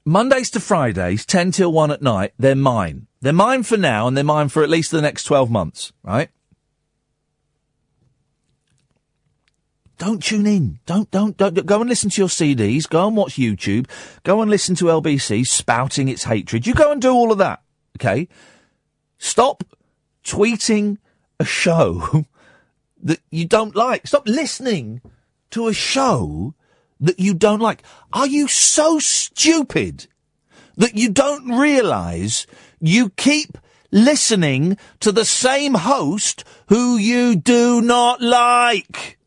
Mondays 0.04 0.50
to 0.50 0.60
Fridays, 0.60 1.24
10 1.24 1.52
till 1.52 1.72
1 1.72 1.90
at 1.92 2.02
night, 2.02 2.32
they're 2.38 2.56
mine. 2.56 3.06
They're 3.20 3.32
mine 3.32 3.62
for 3.62 3.76
now, 3.76 4.08
and 4.08 4.16
they're 4.16 4.24
mine 4.24 4.48
for 4.48 4.62
at 4.62 4.70
least 4.70 4.90
the 4.90 5.00
next 5.00 5.24
12 5.24 5.50
months, 5.50 5.92
right? 6.02 6.28
Don't 9.98 10.20
tune 10.20 10.46
in. 10.46 10.80
Don't, 10.84 11.08
don't, 11.12 11.36
don't, 11.36 11.64
go 11.64 11.80
and 11.80 11.88
listen 11.88 12.10
to 12.10 12.20
your 12.20 12.28
CDs. 12.28 12.88
Go 12.88 13.06
and 13.06 13.16
watch 13.16 13.34
YouTube. 13.36 13.88
Go 14.24 14.42
and 14.42 14.50
listen 14.50 14.74
to 14.76 14.86
LBC 14.86 15.46
spouting 15.46 16.08
its 16.08 16.24
hatred. 16.24 16.66
You 16.66 16.74
go 16.74 16.90
and 16.90 17.00
do 17.00 17.12
all 17.12 17.30
of 17.30 17.38
that, 17.38 17.62
okay? 17.96 18.26
Stop 19.18 19.62
tweeting 20.24 20.98
a 21.38 21.44
show 21.44 22.24
that 23.02 23.20
you 23.30 23.44
don't 23.44 23.76
like. 23.76 24.08
Stop 24.08 24.26
listening 24.26 25.00
to 25.50 25.68
a 25.68 25.72
show 25.72 26.54
that 27.02 27.20
you 27.20 27.34
don't 27.34 27.60
like. 27.60 27.82
Are 28.12 28.26
you 28.26 28.48
so 28.48 28.98
stupid 28.98 30.06
that 30.76 30.96
you 30.96 31.10
don't 31.10 31.48
realise 31.48 32.46
you 32.80 33.10
keep 33.10 33.58
listening 33.90 34.78
to 35.00 35.12
the 35.12 35.24
same 35.24 35.74
host 35.74 36.44
who 36.68 36.96
you 36.96 37.36
do 37.36 37.82
not 37.82 38.22
like? 38.22 39.18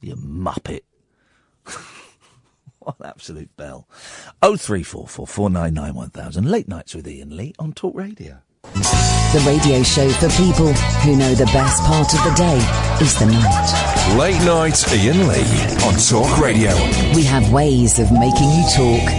You 0.00 0.16
muppet. 0.16 0.82
what 2.80 2.96
an 3.00 3.06
absolute 3.06 3.56
bell. 3.56 3.88
Oh 4.42 4.56
three 4.56 4.82
four 4.82 5.08
four 5.08 5.26
four 5.26 5.48
nine 5.48 5.72
nine 5.72 5.94
one 5.94 6.10
thousand. 6.10 6.50
Late 6.50 6.68
nights 6.68 6.94
with 6.94 7.06
Iain 7.06 7.34
Lee 7.34 7.54
on 7.58 7.72
Talk 7.72 7.94
Radio. 7.96 8.42
The 8.72 9.42
radio 9.46 9.82
show 9.82 10.08
for 10.10 10.28
people 10.30 10.72
who 11.02 11.16
know 11.16 11.34
the 11.34 11.44
best 11.46 11.82
part 11.82 12.12
of 12.14 12.22
the 12.24 12.34
day 12.36 12.56
is 13.04 13.18
the 13.18 13.26
night. 13.26 14.16
Late 14.18 14.40
night 14.44 14.84
Iain 14.92 15.28
Lee 15.28 15.84
on 15.84 15.94
Talk 15.98 16.38
Radio. 16.40 16.72
We 17.14 17.24
have 17.24 17.52
ways 17.52 17.98
of 17.98 18.10
making 18.12 18.50
you 18.50 18.64
talk. 18.74 19.10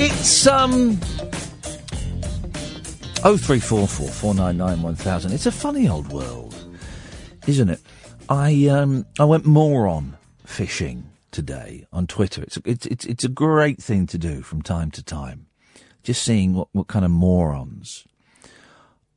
It's 0.00 0.46
um 0.46 0.98
oh 3.24 3.36
three 3.36 3.60
four 3.60 3.86
four 3.86 4.08
four 4.08 4.34
nine 4.34 4.56
nine 4.56 4.82
one 4.82 4.94
thousand. 4.94 5.32
It's 5.32 5.46
a 5.46 5.52
funny 5.52 5.88
old 5.88 6.12
world, 6.12 6.54
isn't 7.46 7.68
it? 7.68 7.80
I 8.28 8.68
um 8.68 9.06
I 9.18 9.24
went 9.24 9.44
moron 9.44 10.16
fishing 10.44 11.10
today 11.30 11.86
on 11.92 12.06
Twitter. 12.06 12.42
It's 12.42 12.58
it's 12.64 12.86
it's 12.86 13.04
it's 13.04 13.24
a 13.24 13.28
great 13.28 13.82
thing 13.82 14.06
to 14.06 14.18
do 14.18 14.42
from 14.42 14.62
time 14.62 14.90
to 14.92 15.02
time. 15.02 15.46
Just 16.02 16.22
seeing 16.22 16.54
what 16.54 16.68
what 16.72 16.86
kind 16.86 17.04
of 17.04 17.10
morons 17.10 18.06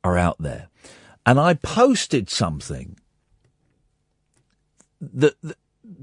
are 0.04 0.18
out 0.18 0.36
there, 0.38 0.68
and 1.24 1.38
I 1.38 1.54
posted 1.54 2.30
something 2.30 2.96
that 5.00 5.34
that 5.42 5.58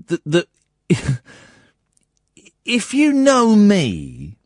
that. 0.07 0.25
that 0.25 0.47
if 2.65 2.93
you 2.93 3.11
know 3.11 3.55
me, 3.55 4.37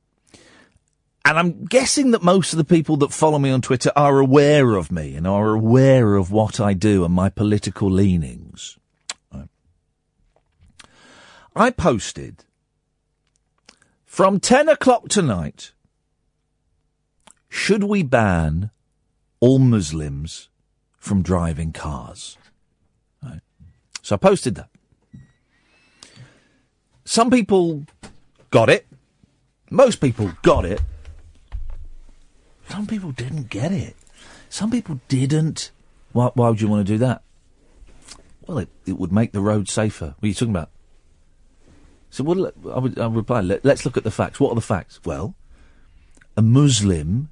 and 1.26 1.38
I'm 1.38 1.66
guessing 1.66 2.12
that 2.12 2.24
most 2.24 2.54
of 2.54 2.58
the 2.58 2.64
people 2.64 2.98
that 2.98 3.12
follow 3.12 3.38
me 3.38 3.50
on 3.50 3.62
Twitter 3.62 3.92
are 3.96 4.20
aware 4.20 4.76
of 4.76 4.92
me 4.92 5.16
and 5.16 5.28
are 5.28 5.50
aware 5.50 6.16
of 6.16 6.32
what 6.32 6.60
I 6.60 6.74
do 6.74 7.04
and 7.04 7.14
my 7.14 7.30
political 7.30 7.90
leanings. 7.90 8.78
I 11.56 11.70
posted 11.70 12.46
from 14.06 14.40
10 14.40 14.70
o'clock 14.70 15.08
tonight, 15.08 15.72
should 17.48 17.84
we 17.84 18.02
ban 18.02 18.72
all 19.44 19.60
Muslims 19.60 20.48
from 20.98 21.22
driving 21.22 21.74
cars? 21.74 22.38
Right. 23.22 23.42
So 24.02 24.16
I 24.16 24.18
posted 24.18 24.56
that. 24.56 24.70
Some 27.04 27.30
people 27.30 27.86
got 28.52 28.70
it. 28.70 28.88
Most 29.70 30.00
people 30.00 30.32
got 30.44 30.64
it. 30.64 30.82
Some 32.70 32.88
people 32.88 33.12
didn't 33.12 33.50
get 33.50 33.74
it. 33.74 33.98
Some 34.48 34.72
people 34.72 35.02
didn't. 35.10 35.72
Why, 36.14 36.32
why 36.36 36.48
would 36.48 36.62
you 36.62 36.70
want 36.70 36.88
to 36.88 36.94
do 36.94 36.98
that? 37.00 37.22
Well, 38.48 38.60
it, 38.60 38.70
it 38.86 38.98
would 38.98 39.12
make 39.12 39.34
the 39.34 39.42
road 39.42 39.68
safer. 39.68 40.16
What 40.20 40.24
are 40.24 40.28
you 40.28 40.34
talking 40.34 40.56
about? 40.56 40.70
So, 42.12 42.24
well, 42.24 42.50
I 42.74 42.80
would 42.80 42.98
I 42.98 43.08
reply, 43.08 43.42
Let, 43.42 43.66
let's 43.66 43.84
look 43.84 43.98
at 43.98 44.06
the 44.06 44.12
facts. 44.12 44.40
What 44.40 44.54
are 44.54 44.56
the 44.56 44.62
facts? 44.62 45.02
Well, 45.04 45.36
a 46.38 46.42
Muslim 46.42 47.30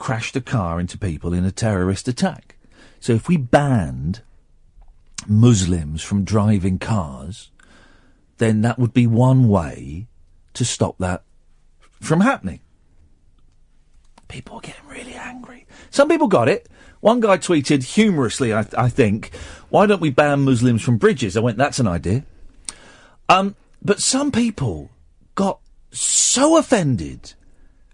crashed 0.00 0.34
a 0.34 0.40
car 0.40 0.80
into 0.80 0.96
people 0.96 1.34
in 1.34 1.44
a 1.44 1.52
terrorist 1.52 2.08
attack. 2.08 2.56
So 3.00 3.12
if 3.12 3.28
we 3.28 3.36
banned 3.36 4.22
Muslims 5.28 6.02
from 6.02 6.24
driving 6.24 6.78
cars, 6.78 7.50
then 8.38 8.62
that 8.62 8.78
would 8.78 8.94
be 8.94 9.06
one 9.06 9.46
way 9.46 10.08
to 10.54 10.64
stop 10.64 10.96
that 10.98 11.22
from 12.00 12.22
happening. 12.22 12.60
People 14.26 14.56
are 14.56 14.62
getting 14.62 14.88
really 14.88 15.14
angry. 15.14 15.66
Some 15.90 16.08
people 16.08 16.28
got 16.28 16.48
it. 16.48 16.66
One 17.00 17.20
guy 17.20 17.36
tweeted 17.36 17.84
humorously, 17.84 18.54
I, 18.54 18.64
I 18.78 18.88
think, 18.88 19.34
why 19.68 19.84
don't 19.84 20.00
we 20.00 20.08
ban 20.08 20.40
Muslims 20.40 20.80
from 20.80 20.96
bridges? 20.96 21.36
I 21.36 21.40
went, 21.40 21.58
that's 21.58 21.78
an 21.78 21.86
idea. 21.86 22.24
Um, 23.28 23.54
but 23.82 24.00
some 24.00 24.32
people 24.32 24.90
got 25.34 25.60
so 25.90 26.56
offended. 26.56 27.34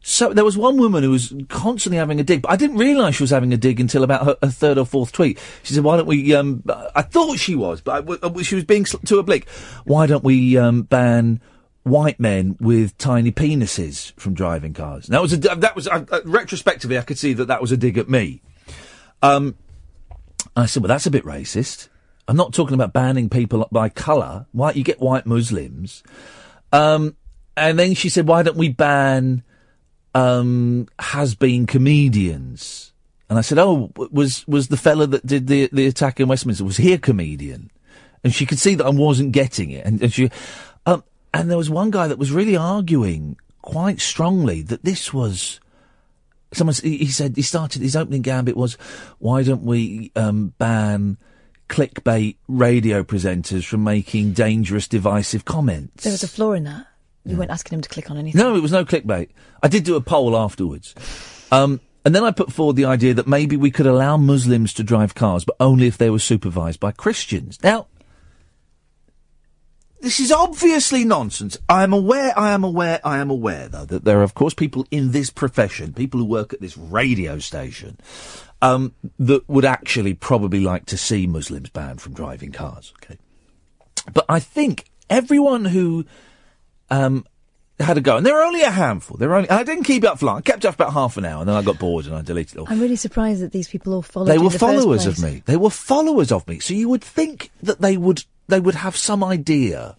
So 0.08 0.32
there 0.32 0.44
was 0.44 0.56
one 0.56 0.76
woman 0.76 1.02
who 1.02 1.10
was 1.10 1.34
constantly 1.48 1.96
having 1.96 2.20
a 2.20 2.22
dig, 2.22 2.42
but 2.42 2.52
I 2.52 2.54
didn't 2.54 2.76
realise 2.76 3.16
she 3.16 3.24
was 3.24 3.30
having 3.30 3.52
a 3.52 3.56
dig 3.56 3.80
until 3.80 4.04
about 4.04 4.24
her, 4.24 4.36
her 4.40 4.50
third 4.50 4.78
or 4.78 4.86
fourth 4.86 5.10
tweet. 5.10 5.36
She 5.64 5.74
said, 5.74 5.82
"Why 5.82 5.96
don't 5.96 6.06
we?" 6.06 6.32
Um, 6.32 6.62
I 6.94 7.02
thought 7.02 7.40
she 7.40 7.56
was, 7.56 7.80
but 7.80 8.08
uh, 8.22 8.42
she 8.44 8.54
was 8.54 8.62
being 8.62 8.86
sl- 8.86 8.98
too 8.98 9.18
oblique. 9.18 9.48
Why 9.84 10.06
don't 10.06 10.22
we 10.22 10.56
um, 10.56 10.82
ban 10.82 11.40
white 11.82 12.20
men 12.20 12.56
with 12.60 12.96
tiny 12.98 13.32
penises 13.32 14.12
from 14.12 14.34
driving 14.34 14.74
cars? 14.74 15.08
That 15.08 15.20
was 15.20 15.32
a, 15.32 15.38
that 15.38 15.74
was 15.74 15.88
uh, 15.88 16.04
retrospectively, 16.24 16.98
I 16.98 17.02
could 17.02 17.18
see 17.18 17.32
that 17.32 17.48
that 17.48 17.60
was 17.60 17.72
a 17.72 17.76
dig 17.76 17.98
at 17.98 18.08
me. 18.08 18.42
Um, 19.22 19.56
I 20.54 20.66
said, 20.66 20.84
"Well, 20.84 20.88
that's 20.88 21.06
a 21.06 21.10
bit 21.10 21.24
racist." 21.24 21.88
I'm 22.28 22.36
not 22.36 22.54
talking 22.54 22.74
about 22.74 22.92
banning 22.92 23.28
people 23.28 23.66
by 23.72 23.88
colour. 23.88 24.46
Why 24.52 24.70
you 24.70 24.84
get 24.84 25.00
white 25.00 25.26
Muslims? 25.26 26.04
Um, 26.72 27.16
and 27.56 27.76
then 27.76 27.94
she 27.94 28.08
said, 28.08 28.28
"Why 28.28 28.44
don't 28.44 28.56
we 28.56 28.68
ban 28.68 29.42
um, 30.16 30.88
has-been 30.98 31.66
comedians?" 31.66 32.92
And 33.28 33.38
I 33.38 33.42
said, 33.42 33.58
"Oh, 33.58 33.92
was 33.96 34.46
was 34.48 34.68
the 34.68 34.76
fella 34.76 35.06
that 35.06 35.26
did 35.26 35.46
the 35.46 35.68
the 35.72 35.86
attack 35.86 36.20
in 36.20 36.28
Westminster 36.28 36.64
was 36.64 36.78
he 36.78 36.92
a 36.92 36.98
comedian?" 36.98 37.70
And 38.24 38.34
she 38.34 38.46
could 38.46 38.58
see 38.58 38.74
that 38.74 38.86
I 38.86 38.90
wasn't 38.90 39.32
getting 39.32 39.70
it, 39.70 39.84
and, 39.86 40.02
and 40.02 40.12
she, 40.12 40.30
um, 40.84 41.04
and 41.32 41.50
there 41.50 41.58
was 41.58 41.70
one 41.70 41.90
guy 41.90 42.08
that 42.08 42.18
was 42.18 42.32
really 42.32 42.56
arguing 42.56 43.36
quite 43.62 44.00
strongly 44.00 44.62
that 44.62 44.84
this 44.84 45.12
was. 45.12 45.60
Someone 46.52 46.74
he 46.82 46.98
he 46.98 47.06
said 47.06 47.36
he 47.36 47.42
started 47.42 47.82
his 47.82 47.96
opening 47.96 48.22
gambit 48.22 48.56
was, 48.56 48.74
"Why 49.18 49.42
don't 49.42 49.62
we 49.62 50.12
um, 50.16 50.54
ban?" 50.58 51.18
clickbait 51.68 52.36
radio 52.48 53.02
presenters 53.02 53.64
from 53.64 53.82
making 53.82 54.32
dangerous, 54.32 54.86
divisive 54.86 55.44
comments. 55.44 56.04
There 56.04 56.12
was 56.12 56.22
a 56.22 56.28
flaw 56.28 56.52
in 56.52 56.64
that. 56.64 56.86
You 57.26 57.36
weren't 57.36 57.50
asking 57.50 57.76
him 57.76 57.82
to 57.82 57.88
click 57.88 58.10
on 58.10 58.18
anything. 58.18 58.40
No, 58.40 58.54
it 58.54 58.60
was 58.60 58.72
no 58.72 58.84
clickbait. 58.84 59.30
I 59.62 59.68
did 59.68 59.84
do 59.84 59.96
a 59.96 60.00
poll 60.00 60.36
afterwards. 60.36 60.94
Um, 61.50 61.80
and 62.04 62.14
then 62.14 62.22
I 62.22 62.30
put 62.30 62.52
forward 62.52 62.76
the 62.76 62.84
idea 62.84 63.14
that 63.14 63.26
maybe 63.26 63.56
we 63.56 63.70
could 63.70 63.86
allow 63.86 64.16
Muslims 64.16 64.72
to 64.74 64.84
drive 64.84 65.14
cars, 65.14 65.44
but 65.44 65.56
only 65.58 65.88
if 65.88 65.98
they 65.98 66.08
were 66.08 66.20
supervised 66.20 66.78
by 66.78 66.92
Christians. 66.92 67.58
Now, 67.64 67.88
this 70.00 70.20
is 70.20 70.30
obviously 70.30 71.04
nonsense. 71.04 71.58
I 71.68 71.82
am 71.82 71.92
aware, 71.92 72.32
I 72.38 72.52
am 72.52 72.62
aware, 72.62 73.00
I 73.02 73.18
am 73.18 73.28
aware, 73.28 73.68
though, 73.68 73.86
that 73.86 74.04
there 74.04 74.20
are, 74.20 74.22
of 74.22 74.34
course, 74.34 74.54
people 74.54 74.86
in 74.92 75.10
this 75.10 75.30
profession, 75.30 75.92
people 75.92 76.20
who 76.20 76.26
work 76.26 76.52
at 76.52 76.60
this 76.60 76.76
radio 76.76 77.40
station, 77.40 77.98
um, 78.62 78.94
that 79.18 79.48
would 79.48 79.64
actually 79.64 80.14
probably 80.14 80.60
like 80.60 80.86
to 80.86 80.96
see 80.96 81.26
Muslims 81.26 81.70
banned 81.70 82.00
from 82.00 82.14
driving 82.14 82.52
cars. 82.52 82.94
Okay. 83.02 83.18
But 84.12 84.26
I 84.28 84.38
think 84.38 84.84
everyone 85.10 85.64
who 85.64 86.04
um, 86.90 87.26
had 87.78 87.98
a 87.98 88.00
go, 88.00 88.16
and 88.16 88.24
there 88.24 88.34
were 88.34 88.42
only 88.42 88.62
a 88.62 88.70
handful. 88.70 89.16
There 89.18 89.28
were 89.28 89.36
only, 89.36 89.48
and 89.48 89.58
I 89.58 89.62
didn't 89.62 89.84
keep 89.84 90.02
it 90.02 90.06
up 90.06 90.18
for 90.18 90.26
long. 90.26 90.38
I 90.38 90.40
kept 90.40 90.64
it 90.64 90.68
up 90.68 90.76
for 90.76 90.84
about 90.84 90.94
half 90.94 91.16
an 91.16 91.24
hour, 91.24 91.40
and 91.40 91.48
then 91.48 91.56
I 91.56 91.62
got 91.62 91.78
bored 91.78 92.06
and 92.06 92.14
I 92.14 92.22
deleted 92.22 92.56
it 92.56 92.58
all. 92.60 92.66
I'm 92.68 92.80
really 92.80 92.96
surprised 92.96 93.42
that 93.42 93.52
these 93.52 93.68
people 93.68 93.92
all 93.92 94.02
followed. 94.02 94.28
They 94.28 94.38
were 94.38 94.48
the 94.48 94.58
followers 94.58 95.06
of 95.06 95.20
me. 95.20 95.42
They 95.44 95.56
were 95.56 95.70
followers 95.70 96.32
of 96.32 96.46
me. 96.48 96.58
So 96.58 96.72
you 96.72 96.88
would 96.88 97.04
think 97.04 97.50
that 97.62 97.80
they 97.80 97.96
would 97.96 98.24
they 98.48 98.60
would 98.60 98.76
have 98.76 98.96
some 98.96 99.22
idea 99.22 99.96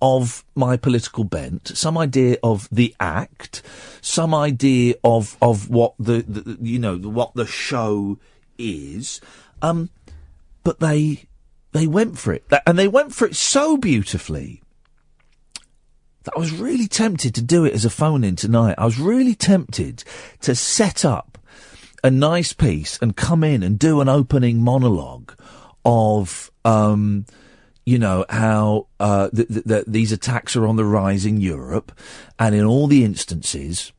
of 0.00 0.44
my 0.54 0.76
political 0.76 1.24
bent, 1.24 1.68
some 1.68 1.98
idea 1.98 2.36
of 2.42 2.68
the 2.70 2.94
act, 2.98 3.62
some 4.00 4.34
idea 4.34 4.94
of 5.04 5.36
of 5.40 5.70
what 5.70 5.94
the, 5.98 6.22
the 6.22 6.58
you 6.60 6.78
know 6.78 6.96
what 6.96 7.34
the 7.34 7.46
show 7.46 8.18
is. 8.58 9.20
Um, 9.62 9.90
but 10.64 10.80
they 10.80 11.26
they 11.72 11.86
went 11.86 12.18
for 12.18 12.32
it, 12.32 12.44
and 12.66 12.76
they 12.76 12.88
went 12.88 13.14
for 13.14 13.26
it 13.26 13.36
so 13.36 13.76
beautifully 13.76 14.62
I 16.34 16.38
was 16.38 16.52
really 16.52 16.88
tempted 16.88 17.34
to 17.34 17.42
do 17.42 17.64
it 17.64 17.74
as 17.74 17.84
a 17.84 17.90
phone 17.90 18.24
in 18.24 18.36
tonight. 18.36 18.74
I 18.78 18.84
was 18.84 18.98
really 18.98 19.34
tempted 19.34 20.04
to 20.42 20.54
set 20.54 21.04
up 21.04 21.38
a 22.04 22.10
nice 22.10 22.52
piece 22.52 22.98
and 23.00 23.16
come 23.16 23.42
in 23.42 23.62
and 23.62 23.78
do 23.78 24.00
an 24.00 24.08
opening 24.08 24.62
monologue 24.62 25.32
of, 25.84 26.50
um, 26.64 27.26
you 27.84 27.98
know, 27.98 28.24
how 28.28 28.86
uh, 29.00 29.30
th- 29.30 29.48
th- 29.48 29.64
th- 29.64 29.84
these 29.86 30.12
attacks 30.12 30.54
are 30.56 30.66
on 30.66 30.76
the 30.76 30.84
rise 30.84 31.24
in 31.24 31.40
Europe, 31.40 31.92
and 32.38 32.54
in 32.54 32.64
all 32.64 32.86
the 32.86 33.04
instances 33.04 33.92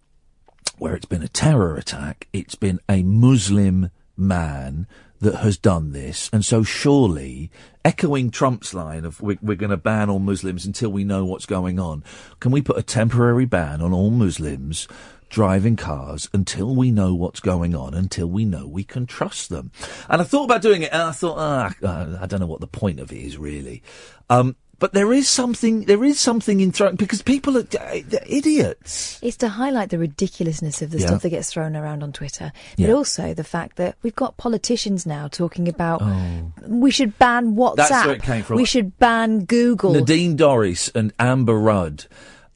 where 0.78 0.96
it's 0.96 1.06
been 1.06 1.24
a 1.24 1.28
terror 1.28 1.76
attack, 1.76 2.28
it's 2.32 2.56
been 2.56 2.80
a 2.88 3.04
Muslim 3.04 3.92
man 4.16 4.88
that 5.20 5.36
has 5.36 5.58
done 5.58 5.92
this, 5.92 6.30
and 6.32 6.46
so 6.46 6.64
surely, 6.64 7.52
echoing 7.84 8.32
Trump's 8.32 8.74
line 8.74 9.06
of 9.06 9.22
we're, 9.22 9.38
we're 9.42 9.56
going 9.56 9.70
to 9.70 9.78
ban 9.78 10.10
all 10.10 10.20
Muslims 10.20 10.66
until 10.66 10.92
we 10.92 11.04
know 11.04 11.26
what's 11.26 11.46
going 11.46 11.80
on, 11.80 12.04
can 12.40 12.52
we 12.52 12.62
put 12.62 12.78
a 12.78 12.84
temporary 12.84 13.46
ban 13.46 13.82
on 13.82 13.94
all 13.94 14.10
Muslims 14.12 14.88
driving 15.30 15.76
cars 15.76 16.28
until 16.34 16.76
we 16.76 16.90
know 16.90 17.14
what's 17.14 17.40
going 17.40 17.76
on, 17.76 17.94
until 17.94 18.28
we 18.28 18.46
know 18.46 18.68
we 18.68 18.84
can 18.84 19.06
trust 19.06 19.50
them? 19.50 19.72
And 20.10 20.22
I 20.22 20.26
thought 20.26 20.46
about 20.46 20.62
doing 20.62 20.84
it, 20.84 20.92
and 20.92 21.02
I 21.02 21.12
thought, 21.12 21.38
ah, 21.38 21.74
I 22.22 22.26
don't 22.26 22.40
know 22.40 22.48
what 22.48 22.62
the 22.62 22.68
point 22.68 23.00
of 23.00 23.12
it 23.12 23.18
is 23.18 23.38
really. 23.38 23.84
Um, 24.30 24.56
but 24.80 24.94
there 24.94 25.12
is 25.14 25.28
something, 25.30 25.84
there 25.86 26.04
is 26.04 26.20
something 26.20 26.62
in 26.62 26.72
throwing, 26.72 26.96
because 26.96 27.22
people 27.22 27.58
are 27.58 27.64
they're 27.64 28.24
idiots. 28.26 29.20
It's 29.22 29.38
to 29.38 29.50
highlight 29.50 29.90
the 29.90 29.98
ridiculousness 30.00 30.82
of 30.82 30.92
the 30.92 31.00
Yeah. 31.00 31.08
stuff 31.08 31.22
that 31.24 31.30
gets 31.30 31.50
thrown 31.52 31.76
around 31.76 32.02
on 32.04 32.12
Twitter, 32.14 32.52
but 32.78 32.88
Yeah. 32.88 32.94
also 32.94 33.34
the 33.34 33.44
fact 33.44 33.76
that 33.78 33.96
we've 34.04 34.16
got 34.16 34.38
politicians 34.38 35.06
now 35.06 35.28
talking 35.28 35.68
about 35.68 36.02
Oh. 36.02 36.52
we 36.68 36.92
should 36.92 37.18
ban 37.20 37.56
WhatsApp. 37.56 37.76
That's 37.76 38.06
where 38.06 38.16
it 38.16 38.24
came 38.24 38.44
from. 38.44 38.56
We 38.58 38.66
should 38.66 38.98
ban 39.00 39.46
Google. 39.46 39.94
Nadine 39.94 40.38
Dorries 40.38 40.90
and 40.96 41.14
Amber 41.20 41.60
Rudd. 41.60 42.06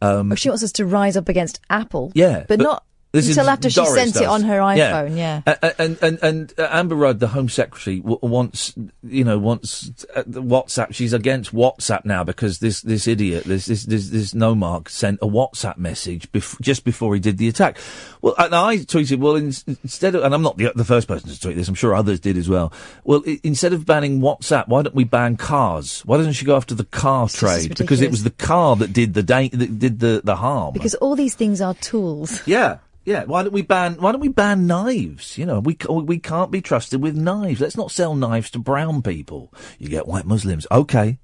Um, 0.01 0.35
She 0.35 0.49
wants 0.49 0.63
us 0.63 0.71
to 0.73 0.85
rise 0.85 1.15
up 1.15 1.29
against 1.29 1.59
Apple. 1.69 2.11
Yeah, 2.13 2.39
but, 2.47 2.57
but 2.57 2.63
not 2.63 2.83
this 3.13 3.27
until 3.29 3.49
after 3.49 3.69
she 3.69 3.79
Dorries 3.79 3.93
sent 3.93 4.15
it 4.17 4.25
on 4.25 4.41
her 4.43 4.57
iPhone. 4.59 5.15
Yeah. 5.15 5.41
A- 5.45 5.81
And 5.81 5.97
and 6.01 6.19
and 6.23 6.53
uh, 6.57 6.67
Amber 6.71 6.95
Rudd, 6.95 7.19
the 7.19 7.27
Home 7.29 7.47
Secretary, 7.47 7.99
w- 7.99 8.17
wants 8.21 8.73
you 9.03 9.23
know 9.23 9.37
wants 9.37 9.91
uh, 10.15 10.23
WhatsApp. 10.23 10.93
She's 10.93 11.13
against 11.13 11.53
WhatsApp 11.53 12.05
now 12.05 12.23
because 12.23 12.59
this 12.59 12.81
this 12.81 13.07
idiot, 13.07 13.43
this 13.45 13.67
this 13.67 13.83
this, 13.85 14.09
this 14.09 14.33
no 14.33 14.55
mark 14.55 14.89
sent 14.89 15.19
a 15.21 15.27
WhatsApp 15.27 15.77
message 15.77 16.31
bef- 16.31 16.59
just 16.59 16.83
before 16.83 17.13
he 17.13 17.19
did 17.19 17.37
the 17.37 17.47
attack. 17.47 17.77
Well, 18.21 18.33
and 18.37 18.53
I 18.55 18.77
tweeted, 18.77 19.19
well, 19.19 19.35
in, 19.35 19.53
instead 19.83 20.15
of, 20.15 20.23
and 20.23 20.33
I'm 20.33 20.41
not 20.41 20.57
the, 20.57 20.71
the 20.75 20.85
first 20.85 21.07
person 21.07 21.29
to 21.29 21.39
tweet 21.39 21.55
this. 21.55 21.67
I'm 21.67 21.75
sure 21.75 21.93
others 21.93 22.19
did 22.19 22.35
as 22.37 22.49
well. 22.49 22.73
Well, 23.03 23.21
i- 23.27 23.39
instead 23.43 23.73
of 23.73 23.85
banning 23.85 24.21
WhatsApp, 24.21 24.67
why 24.67 24.81
don't 24.81 24.95
we 24.95 25.03
ban 25.03 25.37
cars? 25.37 26.01
Why 26.05 26.17
doesn't 26.17 26.33
she 26.33 26.45
go 26.45 26.55
after 26.55 26.73
the 26.73 26.85
car 26.85 27.29
trade? 27.29 27.77
Because 27.77 28.01
it 28.01 28.09
was 28.11 28.23
the 28.23 28.31
car 28.31 28.75
that 28.77 28.91
did 28.91 29.13
the 29.13 29.21
da- 29.23 29.49
that 29.49 29.77
did 29.77 29.99
the 29.99 30.21
the 30.23 30.35
harm. 30.37 30.73
Because 30.73 30.95
all 30.95 31.15
these 31.15 31.35
things 31.35 31.61
are 31.61 31.73
tools. 31.75 32.41
Yeah, 32.47 32.77
yeah. 33.05 33.23
Why 33.25 33.43
don't 33.43 33.53
we 33.53 33.61
ban? 33.61 33.95
Why 33.95 34.11
don't 34.11 34.21
we 34.21 34.29
ban 34.29 34.67
knives? 34.67 35.37
You 35.37 35.45
know, 35.45 35.59
we 35.59 35.77
we 35.89 36.19
can't 36.19 36.51
be 36.51 36.61
trusted 36.61 37.01
with 37.01 37.15
knives. 37.15 37.61
Let's 37.61 37.77
not 37.77 37.91
sell 37.91 38.15
knives 38.15 38.49
to 38.51 38.59
brown 38.59 39.01
people. 39.01 39.53
You 39.79 39.89
get 39.89 40.07
white 40.07 40.25
Muslims, 40.25 40.67
okay. 40.71 41.19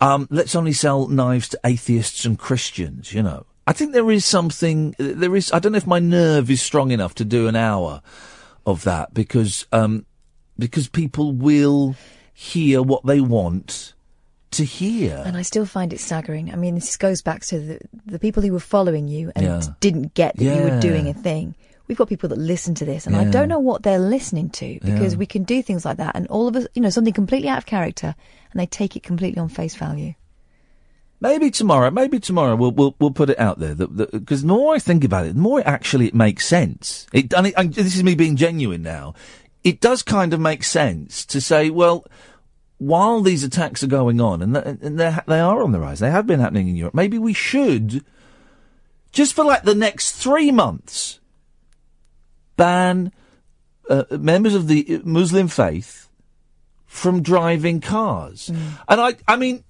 Um, 0.00 0.28
let's 0.30 0.54
only 0.54 0.72
sell 0.72 1.08
knives 1.08 1.48
to 1.50 1.60
atheists 1.64 2.24
and 2.24 2.38
Christians. 2.38 3.12
You 3.12 3.22
know, 3.22 3.46
I 3.66 3.72
think 3.72 3.92
there 3.92 4.10
is 4.10 4.24
something. 4.24 4.94
There 4.98 5.36
is. 5.36 5.52
I 5.52 5.58
don't 5.58 5.72
know 5.72 5.78
if 5.78 5.86
my 5.86 5.98
nerve 5.98 6.50
is 6.50 6.62
strong 6.62 6.90
enough 6.90 7.14
to 7.16 7.24
do 7.24 7.48
an 7.48 7.56
hour 7.56 8.02
of 8.66 8.84
that 8.84 9.14
because 9.14 9.66
um 9.72 10.04
because 10.58 10.88
people 10.88 11.32
will 11.32 11.94
hear 12.34 12.82
what 12.82 13.06
they 13.06 13.20
want 13.20 13.94
to 14.56 14.64
hear. 14.64 15.22
And 15.24 15.36
I 15.36 15.42
still 15.42 15.66
find 15.66 15.92
it 15.92 16.00
staggering. 16.00 16.52
I 16.52 16.56
mean, 16.56 16.74
this 16.74 16.96
goes 16.96 17.22
back 17.22 17.44
to 17.46 17.58
the, 17.58 17.80
the 18.06 18.18
people 18.18 18.42
who 18.42 18.52
were 18.52 18.60
following 18.60 19.08
you 19.08 19.32
and 19.36 19.44
Yeah. 19.44 19.62
didn't 19.80 20.14
get 20.14 20.36
that 20.36 20.44
you 20.44 20.62
were 20.62 20.80
doing 20.80 21.08
a 21.08 21.14
thing. 21.14 21.54
We've 21.88 21.96
got 21.96 22.08
people 22.08 22.28
that 22.30 22.38
listen 22.38 22.74
to 22.76 22.84
this, 22.84 23.06
and 23.06 23.14
I 23.14 23.24
don't 23.24 23.48
know 23.48 23.60
what 23.60 23.84
they're 23.84 24.00
listening 24.00 24.50
to 24.50 24.78
because 24.82 25.12
Yeah. 25.12 25.18
we 25.18 25.26
can 25.26 25.44
do 25.44 25.62
things 25.62 25.84
like 25.84 25.98
that, 25.98 26.16
and 26.16 26.26
all 26.26 26.48
of 26.48 26.56
us, 26.56 26.66
you 26.74 26.82
know, 26.82 26.90
something 26.90 27.12
completely 27.14 27.48
out 27.48 27.58
of 27.58 27.66
character, 27.66 28.14
and 28.52 28.60
they 28.60 28.66
take 28.66 28.96
it 28.96 29.04
completely 29.04 29.40
on 29.40 29.48
face 29.48 29.76
value. 29.76 30.14
Maybe 31.20 31.50
tomorrow, 31.50 31.90
maybe 31.90 32.18
tomorrow 32.20 32.56
we'll 32.56 32.72
we'll, 32.72 32.94
we'll 32.98 33.10
put 33.12 33.30
it 33.30 33.38
out 33.38 33.58
there 33.58 33.74
because 33.74 34.42
the 34.42 34.48
more 34.48 34.74
I 34.74 34.78
think 34.78 35.02
about 35.02 35.26
it, 35.26 35.34
the 35.34 35.40
more 35.40 35.62
actually 35.66 36.08
it 36.08 36.14
makes 36.14 36.44
sense. 36.44 37.06
It 37.12 37.32
and, 37.32 37.46
it, 37.46 37.54
and 37.56 37.72
this 37.72 37.96
is 37.96 38.02
me 38.02 38.14
being 38.14 38.36
genuine 38.36 38.82
now. 38.82 39.14
It 39.64 39.80
does 39.80 40.02
kind 40.02 40.34
of 40.34 40.40
make 40.40 40.62
sense 40.62 41.24
to 41.26 41.40
say, 41.40 41.70
well, 41.70 42.04
while 42.78 43.20
these 43.22 43.42
attacks 43.42 43.82
are 43.82 43.86
going 43.88 44.20
on 44.20 44.42
and, 44.42 44.54
th- 44.54 44.66
and 44.82 44.98
they're- 44.98 45.24
on 45.28 45.72
the 45.72 45.80
rise, 45.80 45.98
they 46.00 46.10
have 46.10 46.26
been 46.26 46.40
happening 46.40 46.68
in 46.68 46.76
Europe. 46.76 46.94
Maybe 46.94 47.18
we 47.18 47.32
should 47.32 48.04
just 49.12 49.34
for 49.34 49.44
like 49.44 49.62
the 49.62 49.74
next 49.74 50.12
three 50.12 50.52
months 50.52 51.20
ban 52.56 53.12
uh, 53.88 54.04
members 54.10 54.54
of 54.54 54.68
the 54.68 55.00
Muslim 55.04 55.48
faith 55.48 56.08
from 56.86 57.22
driving 57.22 57.80
cars. 57.80 58.48
And 58.88 59.00
I, 59.00 59.14
I 59.28 59.36
mean, 59.36 59.64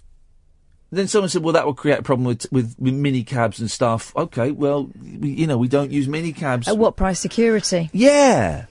then 0.91 1.09
someone 1.09 1.28
said, 1.28 1.43
"Well, 1.43 1.52
that 1.52 1.67
will 1.67 1.75
create 1.75 1.99
a 1.99 2.02
problem 2.02 2.25
with 2.25 2.47
with, 2.51 2.76
with 2.78 2.94
mini 2.94 3.25
cabs 3.25 3.60
and 3.60 3.70
stuff." 3.70 4.15
Okay, 4.17 4.51
well, 4.52 4.91
we, 5.02 5.31
you 5.31 5.47
know, 5.47 5.59
we 5.59 5.68
don't 5.68 5.91
use 5.91 6.07
minicabs. 6.09 6.68
At 6.68 6.78
what 6.78 6.97
price? 6.97 7.18
Security. 7.20 7.91
Yeah. 7.93 8.67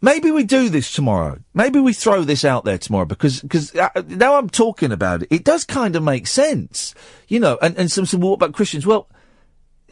Maybe 0.00 0.30
we 0.30 0.44
do 0.44 0.68
this 0.68 0.92
tomorrow. 0.92 1.40
Maybe 1.54 1.80
we 1.80 1.92
throw 1.92 2.22
this 2.22 2.44
out 2.44 2.64
there 2.64 2.78
tomorrow 2.78 3.04
because 3.04 3.40
because 3.42 3.74
uh, 3.74 3.88
now 4.06 4.36
I'm 4.36 4.48
talking 4.48 4.92
about 4.92 5.22
it, 5.22 5.28
it 5.30 5.44
does 5.44 5.64
kind 5.64 5.96
of 5.96 6.02
make 6.04 6.26
sense, 6.26 6.94
you 7.26 7.40
know. 7.40 7.58
And 7.60 7.76
and 7.76 7.90
some 7.90 8.06
"Well, 8.20 8.30
what 8.30 8.36
about 8.36 8.52
Christians?" 8.52 8.86
Well, 8.86 9.08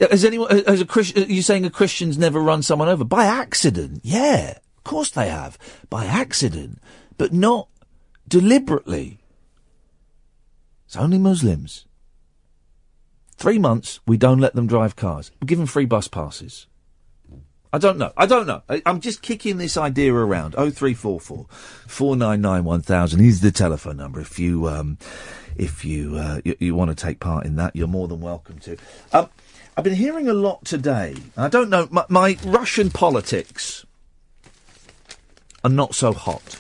uh, 0.00 0.06
has 0.08 0.24
anyone 0.24 0.52
uh, 0.52 0.62
as 0.66 0.80
a 0.80 0.86
Christian? 0.86 1.22
Are 1.22 1.26
uh, 1.26 1.28
you 1.28 1.42
saying 1.42 1.64
a 1.64 1.70
Christian's 1.70 2.18
never 2.18 2.40
run 2.40 2.62
someone 2.62 2.88
over 2.88 3.04
by 3.04 3.24
accident? 3.24 4.00
Yeah, 4.04 4.58
of 4.76 4.84
course 4.84 5.10
they 5.10 5.28
have 5.28 5.58
by 5.90 6.06
accident, 6.06 6.78
but 7.18 7.32
not 7.32 7.68
deliberately. 8.28 9.18
It's 10.86 10.96
only 10.96 11.18
Muslims. 11.18 11.84
Three 13.36 13.58
months, 13.58 14.00
we 14.06 14.16
don't 14.16 14.38
let 14.38 14.54
them 14.54 14.68
drive 14.68 14.94
cars. 14.96 15.30
We 15.42 15.46
give 15.46 15.58
them 15.58 15.66
free 15.66 15.84
bus 15.84 16.08
passes. 16.08 16.68
I 17.76 17.78
don't 17.78 17.98
know. 17.98 18.10
I 18.16 18.24
don't 18.24 18.46
know. 18.46 18.62
I, 18.70 18.80
I'm 18.86 19.00
just 19.00 19.20
kicking 19.20 19.58
this 19.58 19.76
idea 19.76 20.10
around. 20.14 20.55
Oh 20.56 20.70
three 20.70 20.94
four 20.94 21.20
four 21.20 21.44
four 21.86 22.16
nine 22.16 22.40
nine 22.40 22.64
one 22.64 22.80
thousand 22.80 23.22
is 23.22 23.42
the 23.42 23.50
telephone 23.50 23.98
number. 23.98 24.18
If 24.18 24.38
you 24.38 24.66
um, 24.66 24.96
if 25.56 25.84
you, 25.84 26.16
uh, 26.16 26.40
you 26.42 26.56
you 26.58 26.74
want 26.74 26.88
to 26.88 26.94
take 26.94 27.20
part 27.20 27.44
in 27.44 27.56
that, 27.56 27.76
you're 27.76 27.86
more 27.86 28.08
than 28.08 28.22
welcome 28.22 28.58
to. 28.60 28.78
Um, 29.12 29.28
I've 29.76 29.84
been 29.84 29.92
hearing 29.94 30.26
a 30.26 30.32
lot 30.32 30.64
today. 30.64 31.16
I 31.36 31.48
don't 31.48 31.68
know. 31.68 31.86
My, 31.90 32.06
my 32.08 32.38
Russian 32.46 32.88
politics 32.88 33.84
are 35.62 35.68
not 35.68 35.94
so 35.94 36.14
hot. 36.14 36.58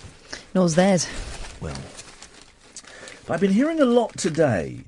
Nor's 0.54 0.74
theirs. 0.74 1.08
Well, 1.62 1.78
but 3.26 3.32
I've 3.32 3.40
been 3.40 3.52
hearing 3.52 3.80
a 3.80 3.86
lot 3.86 4.18
today 4.18 4.80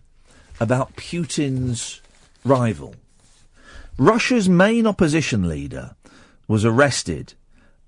about 0.60 0.94
Putin's 0.94 2.02
rival. 2.44 2.96
Russia's 3.96 4.48
main 4.48 4.86
opposition 4.86 5.48
leader 5.48 5.96
was 6.48 6.64
arrested. 6.64 7.34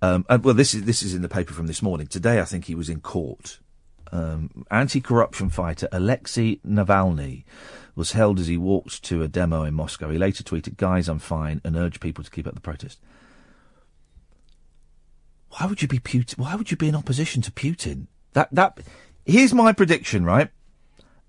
Um, 0.03 0.25
and, 0.29 0.45
well, 0.45 0.55
this 0.55 0.75
is 0.75 0.85
this 0.85 1.03
is 1.03 1.15
in 1.15 1.23
the 1.23 1.29
paper 1.29 1.53
from 1.53 1.67
this 1.67 1.83
morning. 1.83 2.07
Today, 2.07 2.41
I 2.41 2.45
think 2.45 2.67
he 2.67 2.75
was 2.75 2.89
in 2.89 3.01
court. 3.01 3.59
Um, 4.13 4.65
anti-corruption 4.71 5.51
fighter 5.51 5.89
Alexei 5.93 6.57
Navalny 6.67 7.45
was 7.95 8.13
held 8.13 8.41
as 8.41 8.49
he 8.49 8.57
walked 8.57 9.03
to 9.05 9.23
a 9.23 9.29
demo 9.29 9.63
in 9.63 9.75
Moscow. 9.75 10.11
He 10.11 10.19
later 10.19 10.43
tweeted, 10.43 10.77
"Guys, 10.77 11.09
I'm 11.09 11.19
fine," 11.19 11.61
and 11.65 11.77
urged 11.77 12.01
people 12.01 12.25
to 12.25 12.31
keep 12.31 12.47
up 12.47 12.55
the 12.55 12.61
protest. 12.61 12.99
Why 15.51 15.67
would 15.67 15.83
you 15.83 15.89
be 15.89 15.99
Putin? 15.99 16.39
Why 16.39 16.55
would 16.55 16.71
you 16.71 16.77
be 16.77 16.89
in 16.89 16.95
opposition 16.95 17.43
to 17.43 17.51
Putin? 17.51 18.07
That 18.33 18.49
that 18.53 18.79
here's 19.25 19.53
my 19.53 19.73
prediction, 19.73 20.25
right? 20.25 20.51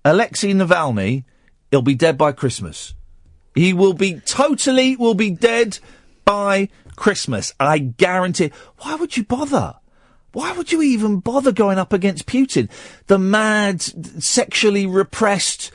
Alexei 0.04 0.52
Navalny, 0.52 1.24
he'll 1.70 1.82
be 1.82 1.94
dead 1.94 2.18
by 2.18 2.32
Christmas. 2.32 2.94
He 3.54 3.72
will 3.72 3.94
be 3.94 4.20
totally 4.20 4.96
will 4.96 5.14
be 5.14 5.30
dead 5.30 5.78
by 6.24 6.68
Christmas. 7.02 7.52
I 7.58 7.78
guarantee. 7.78 8.52
Why 8.78 8.94
would 8.94 9.16
you 9.16 9.24
bother? 9.24 9.74
Why 10.34 10.52
would 10.52 10.70
you 10.70 10.82
even 10.82 11.18
bother 11.18 11.50
going 11.50 11.76
up 11.76 11.92
against 11.92 12.26
Putin? 12.26 12.70
The 13.08 13.18
mad, 13.18 13.82
sexually 14.22 14.86
repressed. 14.86 15.72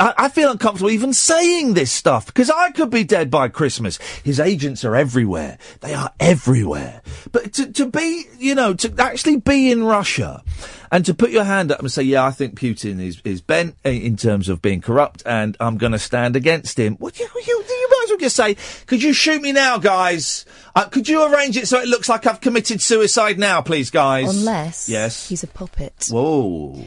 I, 0.00 0.12
I 0.18 0.28
feel 0.28 0.50
uncomfortable 0.50 0.90
even 0.90 1.12
saying 1.12 1.74
this 1.74 1.92
stuff 1.92 2.26
because 2.26 2.50
I 2.50 2.72
could 2.72 2.90
be 2.90 3.04
dead 3.04 3.30
by 3.30 3.48
Christmas. 3.48 3.98
His 4.24 4.40
agents 4.40 4.84
are 4.84 4.96
everywhere. 4.96 5.56
They 5.80 5.94
are 5.94 6.12
everywhere. 6.18 7.00
But 7.30 7.52
to, 7.54 7.72
to 7.74 7.86
be, 7.86 8.24
you 8.38 8.56
know, 8.56 8.74
to 8.74 8.92
actually 8.98 9.36
be 9.36 9.70
in 9.70 9.84
Russia 9.84 10.42
and 10.90 11.04
to 11.06 11.14
put 11.14 11.30
your 11.30 11.44
hand 11.44 11.70
up 11.70 11.78
and 11.78 11.92
say, 11.92 12.02
yeah, 12.02 12.24
I 12.24 12.32
think 12.32 12.58
Putin 12.58 13.00
is, 13.00 13.20
is 13.24 13.40
bent 13.40 13.76
in 13.84 14.16
terms 14.16 14.48
of 14.48 14.60
being 14.60 14.80
corrupt 14.80 15.22
and 15.24 15.56
I'm 15.60 15.78
going 15.78 15.92
to 15.92 15.98
stand 16.00 16.34
against 16.34 16.76
him. 16.76 16.96
What 16.96 17.20
you, 17.20 17.28
you, 17.34 17.64
you 17.68 17.88
might 17.90 18.00
as 18.04 18.10
well 18.10 18.18
just 18.18 18.34
say, 18.36 18.56
could 18.86 19.02
you 19.02 19.12
shoot 19.12 19.40
me 19.40 19.52
now, 19.52 19.78
guys? 19.78 20.44
Uh, 20.74 20.86
could 20.86 21.08
you 21.08 21.22
arrange 21.32 21.56
it 21.56 21.68
so 21.68 21.78
it 21.78 21.86
looks 21.88 22.08
like 22.08 22.26
I've 22.26 22.40
committed 22.40 22.82
suicide 22.82 23.38
now, 23.38 23.60
please, 23.62 23.90
guys? 23.90 24.36
Unless 24.36 24.88
Yes. 24.88 25.28
he's 25.28 25.44
a 25.44 25.48
puppet. 25.48 26.08
Whoa. 26.10 26.82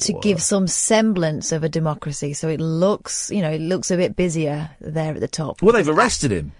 To 0.00 0.12
give 0.20 0.42
some 0.42 0.66
semblance 0.66 1.52
of 1.52 1.62
a 1.64 1.68
democracy. 1.68 2.32
So 2.32 2.48
it 2.48 2.60
looks, 2.60 3.30
you 3.30 3.42
know, 3.42 3.50
it 3.50 3.60
looks 3.60 3.90
a 3.90 3.96
bit 3.96 4.16
busier 4.16 4.70
there 4.80 5.14
at 5.14 5.20
the 5.20 5.28
top. 5.28 5.62
Well, 5.62 5.72
they've 5.72 5.88
arrested 5.88 6.30
him. 6.30 6.52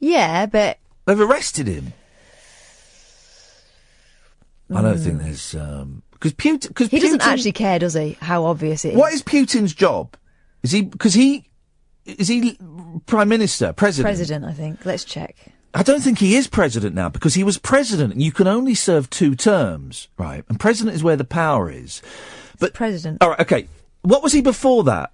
Yeah, 0.00 0.46
but 0.46 0.78
They've 1.06 1.20
arrested 1.20 1.66
him. 1.66 1.92
I 4.74 4.82
don't 4.82 4.96
Mm. 4.98 5.04
think 5.04 5.22
there's 5.22 5.52
because 6.12 6.32
Putin 6.34 6.68
because 6.68 6.88
he 6.88 6.98
doesn't 7.00 7.22
actually 7.22 7.52
care, 7.52 7.78
does 7.78 7.94
he? 7.94 8.18
How 8.20 8.44
obvious 8.44 8.84
it 8.84 8.90
is. 8.92 8.96
What 8.98 9.12
is 9.14 9.22
Putin's 9.22 9.72
job? 9.72 10.16
Is 10.62 10.72
he 10.72 10.82
because 10.82 11.14
he 11.14 11.48
is 12.04 12.28
he 12.28 12.58
prime 13.06 13.28
minister, 13.28 13.72
president? 13.72 14.06
President, 14.06 14.44
I 14.44 14.52
think. 14.52 14.84
Let's 14.84 15.04
check. 15.04 15.36
I 15.74 15.82
don't 15.82 16.00
think 16.02 16.18
he 16.18 16.34
is 16.36 16.46
president 16.46 16.94
now 16.94 17.08
because 17.08 17.34
he 17.34 17.44
was 17.44 17.58
president 17.58 18.12
and 18.12 18.22
you 18.22 18.32
can 18.32 18.46
only 18.46 18.74
serve 18.74 19.08
two 19.10 19.34
terms, 19.34 20.08
right? 20.18 20.44
And 20.48 20.58
president 20.58 20.96
is 20.96 21.02
where 21.04 21.16
the 21.16 21.24
power 21.24 21.70
is. 21.70 22.02
But 22.58 22.74
president. 22.74 23.18
All 23.22 23.30
right, 23.30 23.40
okay. 23.40 23.68
What 24.02 24.22
was 24.22 24.32
he 24.32 24.40
before 24.40 24.84
that? 24.84 25.12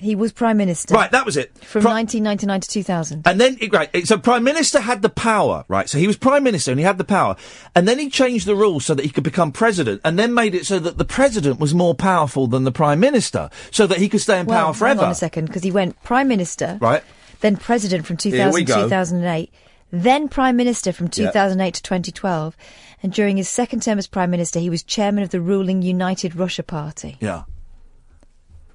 He 0.00 0.14
was 0.14 0.30
prime 0.30 0.56
minister. 0.56 0.94
Right, 0.94 1.10
that 1.10 1.26
was 1.26 1.36
it. 1.36 1.52
From 1.58 1.82
1999 1.82 2.60
to 2.60 2.68
2000. 2.68 3.26
And 3.26 3.40
then, 3.40 3.58
right, 3.72 4.06
so 4.06 4.16
Prime 4.16 4.44
Minister 4.44 4.78
had 4.78 5.02
the 5.02 5.08
power, 5.08 5.64
right? 5.66 5.88
So 5.88 5.98
he 5.98 6.06
was 6.06 6.16
Prime 6.16 6.44
Minister 6.44 6.70
and 6.70 6.78
he 6.78 6.84
had 6.86 6.98
the 6.98 7.04
power. 7.04 7.34
And 7.74 7.88
then 7.88 7.98
he 7.98 8.08
changed 8.08 8.46
the 8.46 8.54
rules 8.54 8.86
so 8.86 8.94
that 8.94 9.04
he 9.04 9.10
could 9.10 9.24
become 9.24 9.50
President 9.50 10.00
and 10.04 10.16
then 10.16 10.34
made 10.34 10.54
it 10.54 10.66
so 10.66 10.78
that 10.78 10.98
the 10.98 11.04
President 11.04 11.58
was 11.58 11.74
more 11.74 11.96
powerful 11.96 12.46
than 12.46 12.62
the 12.62 12.70
Prime 12.70 13.00
Minister 13.00 13.50
so 13.72 13.88
that 13.88 13.98
he 13.98 14.08
could 14.08 14.20
stay 14.20 14.38
in 14.38 14.46
well, 14.46 14.66
power 14.66 14.74
forever. 14.74 15.00
Hang 15.00 15.06
on 15.06 15.12
a 15.12 15.16
second, 15.16 15.46
because 15.46 15.64
he 15.64 15.72
went 15.72 16.00
prime 16.04 16.28
minister, 16.28 16.78
Right? 16.80 17.02
then 17.40 17.56
president 17.56 18.06
from 18.06 18.18
Here 18.18 18.52
2000 18.52 18.66
to 18.66 18.72
2008, 18.72 19.52
then 19.90 20.28
prime 20.28 20.56
minister 20.56 20.92
from 20.92 21.06
Yeah. 21.06 21.32
2008 21.32 21.74
to 21.74 21.82
2012, 21.82 22.56
and 23.02 23.12
during 23.12 23.36
his 23.36 23.48
second 23.48 23.82
term 23.82 23.98
as 23.98 24.06
prime 24.06 24.30
minister, 24.30 24.58
he 24.60 24.70
was 24.70 24.82
chairman 24.82 25.22
of 25.22 25.30
the 25.30 25.40
ruling 25.40 25.82
United 25.82 26.34
Russia 26.34 26.62
Party. 26.62 27.16
Yeah. 27.20 27.44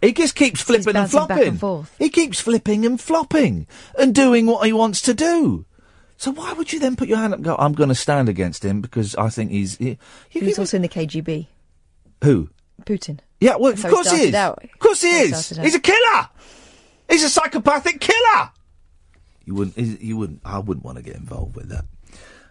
He 0.02 0.12
just 0.12 0.36
keeps 0.36 0.62
flipping 0.62 0.88
and 0.88 0.94
bouncing 0.96 1.20
back 1.20 1.28
flopping. 1.28 1.48
and 1.48 1.60
forth. 1.60 1.96
He 1.98 2.10
keeps 2.10 2.40
flipping 2.42 2.86
and 2.86 3.00
flopping 3.00 3.68
and 3.98 4.14
doing 4.14 4.46
what 4.46 4.66
he 4.66 4.74
wants 4.74 5.02
to 5.04 5.14
do. 5.14 5.66
So 6.18 6.32
why 6.32 6.54
would 6.54 6.72
you 6.74 6.80
then 6.80 6.96
put 6.96 7.08
your 7.08 7.18
hand 7.18 7.34
up 7.34 7.38
and 7.38 7.46
go, 7.46 7.56
I'm 7.58 7.74
going 7.74 7.90
to 7.90 7.96
stand 7.96 8.28
against 8.30 8.64
him 8.66 8.82
because 8.82 9.16
I 9.16 9.30
think 9.30 9.52
he's... 9.52 9.78
He, 9.78 9.98
He 10.30 10.42
was 10.42 10.60
also 10.60 10.76
in 10.78 10.82
the 10.84 10.90
KGB. 10.90 11.48
who? 12.24 12.50
Putin. 12.86 13.20
Yeah, 13.40 13.56
well, 13.56 13.72
That's 13.72 13.84
of 13.84 13.90
how 13.90 13.96
course 13.96 14.12
he 14.12 14.16
started 14.18 14.30
is. 14.30 14.36
out. 14.36 14.64
Of 14.64 14.80
course 14.80 15.02
he 15.02 15.12
That's 15.12 15.32
how 15.32 15.38
is. 15.38 15.46
started 15.46 15.60
out. 15.62 15.66
He's 15.66 15.76
a 15.76 15.80
killer. 15.80 16.30
He's 17.10 17.24
a 17.24 17.30
psychopathic 17.30 18.00
killer. 18.02 18.50
You 19.46 19.56
wouldn't. 19.56 19.78
You 20.02 20.18
wouldn't. 20.18 20.42
I 20.46 20.60
wouldn't 20.60 20.86
want 20.86 20.98
to 20.98 21.04
get 21.04 21.16
involved 21.16 21.56
with 21.56 21.70
that. 21.70 21.86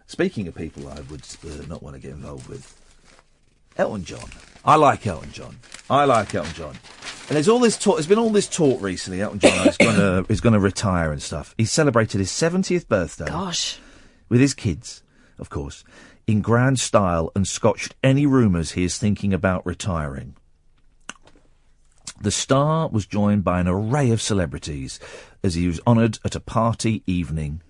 Speaking 0.06 0.48
of 0.48 0.54
people, 0.54 0.88
I 0.88 1.00
would 1.10 1.22
uh, 1.44 1.66
not 1.68 1.82
want 1.82 1.96
to 1.96 2.02
get 2.02 2.12
involved 2.12 2.48
with. 2.48 2.78
Elton 3.76 4.04
John. 4.04 4.28
I 4.64 4.76
like 4.76 5.06
Elton 5.06 5.32
John. 5.32 5.58
I 5.88 6.04
like 6.04 6.34
Elton 6.34 6.52
John. 6.52 6.76
And 7.28 7.36
there's 7.36 7.48
all 7.48 7.58
this 7.58 7.78
talk. 7.78 7.96
There's 7.96 8.06
been 8.06 8.18
all 8.18 8.30
this 8.30 8.48
talk 8.48 8.82
recently. 8.82 9.22
Elton 9.22 9.38
John 9.38 9.68
is 9.68 9.76
going 9.76 9.96
to 10.26 10.26
is 10.28 10.40
going 10.40 10.52
to 10.52 10.60
retire 10.60 11.12
and 11.12 11.22
stuff. 11.22 11.54
He 11.56 11.64
celebrated 11.64 12.18
his 12.18 12.30
70th 12.30 12.88
birthday. 12.88 13.26
Gosh. 13.26 13.78
With 14.28 14.40
his 14.40 14.54
kids, 14.54 15.02
of 15.38 15.48
course, 15.50 15.84
in 16.26 16.40
grand 16.40 16.78
style, 16.78 17.32
and 17.34 17.46
scotched 17.46 17.94
any 18.02 18.26
rumours 18.26 18.72
he 18.72 18.84
is 18.84 18.98
thinking 18.98 19.32
about 19.32 19.66
retiring. 19.66 20.34
The 22.20 22.30
star 22.30 22.88
was 22.88 23.06
joined 23.06 23.42
by 23.42 23.60
an 23.60 23.68
array 23.68 24.10
of 24.10 24.22
celebrities 24.22 25.00
as 25.42 25.54
he 25.54 25.66
was 25.66 25.80
honoured 25.86 26.18
at 26.24 26.36
a 26.36 26.40
party 26.40 27.02
evening 27.06 27.62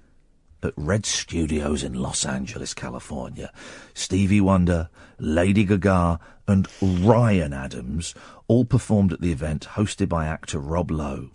at 0.63 0.73
Red 0.77 1.05
Studios 1.07 1.83
in 1.83 1.95
Los 1.95 2.25
Angeles, 2.25 2.75
California. 2.75 3.53
Stevie 3.95 4.41
Wonder, 4.41 4.89
Lady 5.19 5.65
Gaga, 5.65 6.21
and 6.47 6.67
Ryan 6.81 7.53
Adams 7.53 8.15
all 8.49 8.65
performed 8.65 9.13
at 9.13 9.21
the 9.21 9.33
event 9.33 9.69
hosted 9.73 10.09
by 10.09 10.27
actor 10.27 10.59
Rob 10.59 10.91
Lowe. 10.91 11.31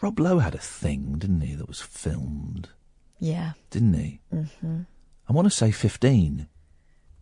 Rob 0.00 0.18
Lowe 0.18 0.38
had 0.38 0.54
a 0.54 0.58
thing, 0.58 1.16
didn't 1.18 1.42
he, 1.42 1.54
that 1.54 1.68
was 1.68 1.80
filmed, 1.80 2.70
Yeah. 3.18 3.52
didn't 3.70 3.94
he? 3.94 4.20
hmm 4.30 4.80
I 5.28 5.32
want 5.32 5.46
to 5.46 5.50
say 5.50 5.70
15. 5.70 6.48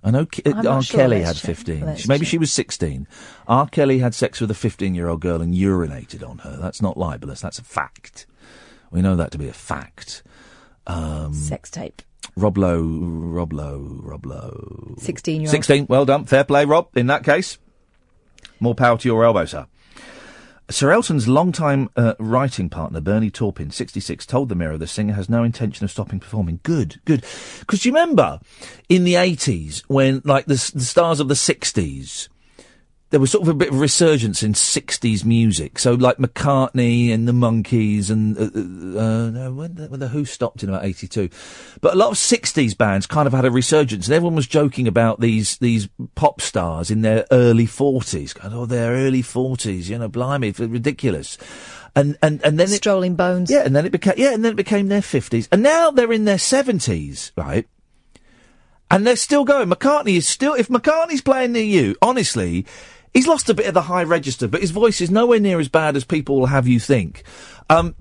I 0.02 0.10
know 0.12 0.24
Ke- 0.24 0.46
R. 0.46 0.80
sure. 0.82 0.96
Kelly 1.00 1.20
had 1.22 1.36
15. 1.36 1.80
Let's 1.84 2.08
Maybe 2.08 2.20
check. 2.24 2.28
she 2.30 2.38
was 2.38 2.52
16. 2.52 3.06
R. 3.48 3.66
Kelly 3.68 3.98
had 3.98 4.14
sex 4.14 4.40
with 4.40 4.50
a 4.50 4.54
15 4.54 4.94
year 4.94 5.08
old 5.08 5.20
girl 5.20 5.42
and 5.42 5.52
urinated 5.52 6.26
on 6.26 6.38
her. 6.38 6.56
That's 6.56 6.80
not 6.80 6.96
libelous. 6.96 7.40
That's 7.42 7.58
a 7.58 7.64
fact. 7.64 8.26
We 8.90 9.02
know 9.02 9.16
that 9.16 9.30
to 9.32 9.38
be 9.38 9.48
a 9.48 9.52
fact. 9.52 10.22
Um, 10.86 11.34
Sex 11.34 11.70
tape. 11.70 12.02
Rob 12.36 12.56
Lowe, 12.56 12.82
Rob 12.82 13.52
Lowe, 13.52 14.00
Rob 14.02 14.24
Lowe. 14.24 14.94
16 14.98 15.40
year 15.42 15.48
old. 15.48 15.50
16. 15.50 15.86
Well 15.88 16.04
done. 16.04 16.24
Fair 16.24 16.44
play, 16.44 16.64
Rob. 16.64 16.88
In 16.96 17.06
that 17.08 17.24
case, 17.24 17.58
more 18.60 18.74
power 18.74 18.96
to 18.98 19.08
your 19.08 19.24
elbow, 19.24 19.44
sir. 19.44 19.66
Sir 20.70 20.92
Elton's 20.92 21.26
longtime 21.26 21.88
uh, 21.96 22.12
writing 22.18 22.68
partner, 22.68 23.00
Bernie 23.00 23.30
Taupin, 23.30 23.70
66, 23.70 24.26
told 24.26 24.50
the 24.50 24.54
Mirror 24.54 24.76
the 24.76 24.86
singer 24.86 25.14
has 25.14 25.28
no 25.28 25.42
intention 25.42 25.84
of 25.84 25.90
stopping 25.90 26.20
performing. 26.20 26.60
Good, 26.62 27.00
good. 27.06 27.24
Because 27.60 27.86
you 27.86 27.92
remember 27.92 28.38
in 28.86 29.04
the 29.04 29.14
80s 29.14 29.82
when, 29.88 30.20
like, 30.26 30.44
the, 30.44 30.72
the 30.74 30.84
stars 30.84 31.20
of 31.20 31.28
the 31.28 31.34
60s, 31.34 32.28
there 33.10 33.20
was 33.20 33.30
sort 33.30 33.42
of 33.42 33.48
a 33.48 33.54
bit 33.54 33.68
of 33.68 33.80
resurgence 33.80 34.42
in 34.42 34.52
60s 34.52 35.24
music. 35.24 35.78
So, 35.78 35.94
like 35.94 36.18
McCartney 36.18 37.12
and 37.12 37.26
the 37.26 37.32
Monkees 37.32 38.10
and, 38.10 38.36
uh, 38.36 38.42
uh, 38.42 39.02
uh, 39.02 39.30
no, 39.30 39.52
when 39.52 39.74
the, 39.76 39.88
when 39.88 40.00
the 40.00 40.08
Who 40.08 40.24
stopped 40.26 40.62
in 40.62 40.68
about 40.68 40.84
82. 40.84 41.30
But 41.80 41.94
a 41.94 41.96
lot 41.96 42.10
of 42.10 42.16
60s 42.16 42.76
bands 42.76 43.06
kind 43.06 43.26
of 43.26 43.32
had 43.32 43.46
a 43.46 43.50
resurgence 43.50 44.06
and 44.06 44.14
everyone 44.14 44.36
was 44.36 44.46
joking 44.46 44.86
about 44.86 45.20
these, 45.20 45.56
these 45.56 45.88
pop 46.16 46.42
stars 46.42 46.90
in 46.90 47.00
their 47.00 47.24
early 47.30 47.66
40s. 47.66 48.34
Going, 48.34 48.52
oh, 48.52 48.66
their 48.66 48.92
early 48.92 49.22
40s, 49.22 49.88
you 49.88 49.98
know, 49.98 50.08
blimey, 50.08 50.50
ridiculous. 50.50 51.38
And, 51.96 52.18
and, 52.22 52.44
and 52.44 52.60
then 52.60 52.68
it, 52.70 52.76
Strolling 52.76 53.16
Bones. 53.16 53.50
yeah, 53.50 53.64
and 53.64 53.74
then 53.74 53.86
it 53.86 53.90
became 53.90 54.14
yeah, 54.18 54.32
and 54.32 54.44
then 54.44 54.52
it 54.52 54.56
became 54.56 54.86
their 54.86 55.02
fifties, 55.02 55.48
and 55.50 55.62
now 55.62 55.90
they're 55.90 56.12
in 56.12 56.26
their 56.26 56.38
seventies, 56.38 57.32
right? 57.36 57.66
And 58.88 59.04
they're 59.04 59.16
still 59.16 59.44
going. 59.44 59.68
McCartney 59.68 60.16
is 60.16 60.28
still. 60.28 60.54
If 60.54 60.68
McCartney's 60.68 61.22
playing 61.22 61.52
near 61.52 61.64
you, 61.64 61.96
honestly, 62.00 62.66
he's 63.18 63.26
lost 63.26 63.50
a 63.50 63.54
bit 63.54 63.66
of 63.66 63.74
the 63.74 63.82
high 63.82 64.04
register, 64.04 64.46
but 64.46 64.60
his 64.60 64.70
voice 64.70 65.00
is 65.00 65.10
nowhere 65.10 65.40
near 65.40 65.58
as 65.58 65.68
bad 65.68 65.96
as 65.96 66.04
people 66.04 66.38
will 66.38 66.46
have 66.46 66.68
you 66.68 66.78
think. 66.78 67.24
Um, 67.68 67.96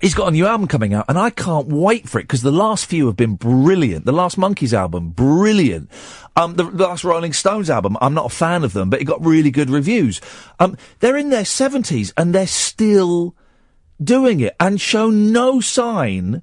He's 0.00 0.14
got 0.14 0.28
a 0.28 0.32
new 0.32 0.46
album 0.46 0.66
coming 0.68 0.92
out, 0.92 1.06
and 1.08 1.16
I 1.18 1.30
can't 1.30 1.68
wait 1.68 2.08
for 2.08 2.18
it 2.18 2.24
because 2.24 2.42
the 2.42 2.50
last 2.52 2.84
few 2.86 3.06
have 3.06 3.16
been 3.16 3.36
brilliant. 3.36 4.04
The 4.04 4.12
last 4.12 4.36
Monkees 4.36 4.72
album, 4.74 5.10
brilliant. 5.10 5.88
Um, 6.36 6.56
the, 6.56 6.64
the 6.64 6.86
last 6.86 7.04
Rolling 7.04 7.32
Stones 7.32 7.70
album, 7.70 7.96
I'm 8.02 8.12
not 8.12 8.26
a 8.26 8.34
fan 8.34 8.64
of 8.64 8.72
them, 8.74 8.90
but 8.90 9.00
it 9.00 9.04
got 9.04 9.24
really 9.24 9.50
good 9.50 9.70
reviews. 9.70 10.20
Um, 10.58 10.76
they're 11.00 11.16
in 11.16 11.30
their 11.30 11.44
seventies 11.46 12.12
and 12.18 12.34
they're 12.34 12.46
still 12.46 13.34
doing 14.02 14.40
it 14.40 14.54
and 14.60 14.78
show 14.80 15.08
no 15.10 15.60
sign 15.60 16.42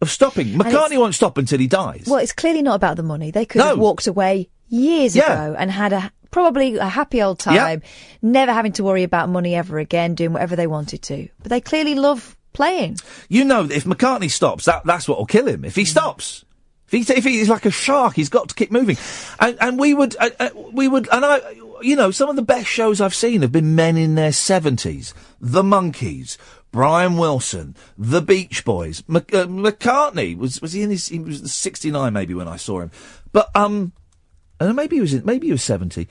of 0.00 0.10
stopping. 0.10 0.48
McCartney 0.48 0.98
won't 0.98 1.14
stop 1.16 1.38
until 1.38 1.58
he 1.58 1.66
dies. 1.66 2.04
Well, 2.06 2.20
it's 2.20 2.32
clearly 2.32 2.62
not 2.62 2.76
about 2.76 2.96
the 2.98 3.02
money. 3.02 3.30
They 3.32 3.46
could 3.46 3.58
No. 3.60 3.68
have 3.68 3.78
walked 3.78 4.06
away 4.06 4.48
years 4.68 5.16
Yeah. 5.16 5.32
ago 5.46 5.56
and 5.58 5.70
had 5.72 5.92
a 5.92 6.12
probably 6.32 6.76
a 6.76 6.88
happy 6.88 7.22
old 7.22 7.38
time, 7.38 7.82
never 8.20 8.52
having 8.52 8.72
to 8.72 8.82
worry 8.82 9.04
about 9.04 9.28
money 9.28 9.54
ever 9.54 9.78
again, 9.78 10.16
doing 10.16 10.32
whatever 10.32 10.56
they 10.56 10.66
wanted 10.66 11.02
to. 11.02 11.28
But 11.40 11.50
they 11.50 11.60
clearly 11.60 11.94
love 11.94 12.36
playing. 12.52 12.96
You 13.28 13.44
know, 13.44 13.62
if 13.64 13.84
McCartney 13.84 14.30
stops, 14.30 14.64
that 14.64 14.84
that's 14.84 15.06
what 15.06 15.18
will 15.18 15.26
kill 15.26 15.46
him. 15.46 15.64
If 15.64 15.76
he 15.76 15.84
stops, 15.84 16.44
if 16.90 17.06
he 17.06 17.14
if 17.14 17.24
he's 17.24 17.48
like 17.48 17.66
a 17.66 17.70
shark, 17.70 18.14
he's 18.16 18.28
got 18.28 18.48
to 18.48 18.54
keep 18.56 18.72
moving. 18.72 18.96
And 19.38 19.56
and 19.60 19.78
we 19.78 19.94
would 19.94 20.16
uh, 20.18 20.30
uh, 20.40 20.50
we 20.72 20.88
would 20.88 21.08
and 21.12 21.24
I, 21.24 21.40
you 21.82 21.94
know, 21.94 22.10
some 22.10 22.28
of 22.28 22.36
the 22.36 22.42
best 22.42 22.66
shows 22.66 23.00
I've 23.00 23.14
seen 23.14 23.42
have 23.42 23.52
been 23.52 23.76
men 23.76 23.96
in 23.96 24.16
their 24.16 24.32
seventies. 24.32 25.14
The 25.40 25.62
Monkees. 25.62 26.36
Brian 26.72 27.18
Wilson, 27.18 27.76
the 27.98 28.22
Beach 28.22 28.64
Boys, 28.64 29.02
Mc, 29.06 29.34
uh, 29.34 29.44
McCartney 29.44 30.34
was 30.34 30.62
was 30.62 30.72
he 30.72 30.80
in 30.80 30.88
his 30.88 31.08
he 31.08 31.18
was 31.18 31.52
sixty 31.52 31.90
nine 31.90 32.14
maybe 32.14 32.32
when 32.32 32.48
I 32.48 32.56
saw 32.56 32.80
him, 32.80 32.90
but 33.30 33.54
um, 33.54 33.92
and 34.68 34.76
maybe 34.76 34.96
he 34.96 35.00
was 35.00 35.14
in, 35.14 35.24
maybe 35.24 35.48
he 35.48 35.52
was 35.52 35.62
seventy, 35.62 36.08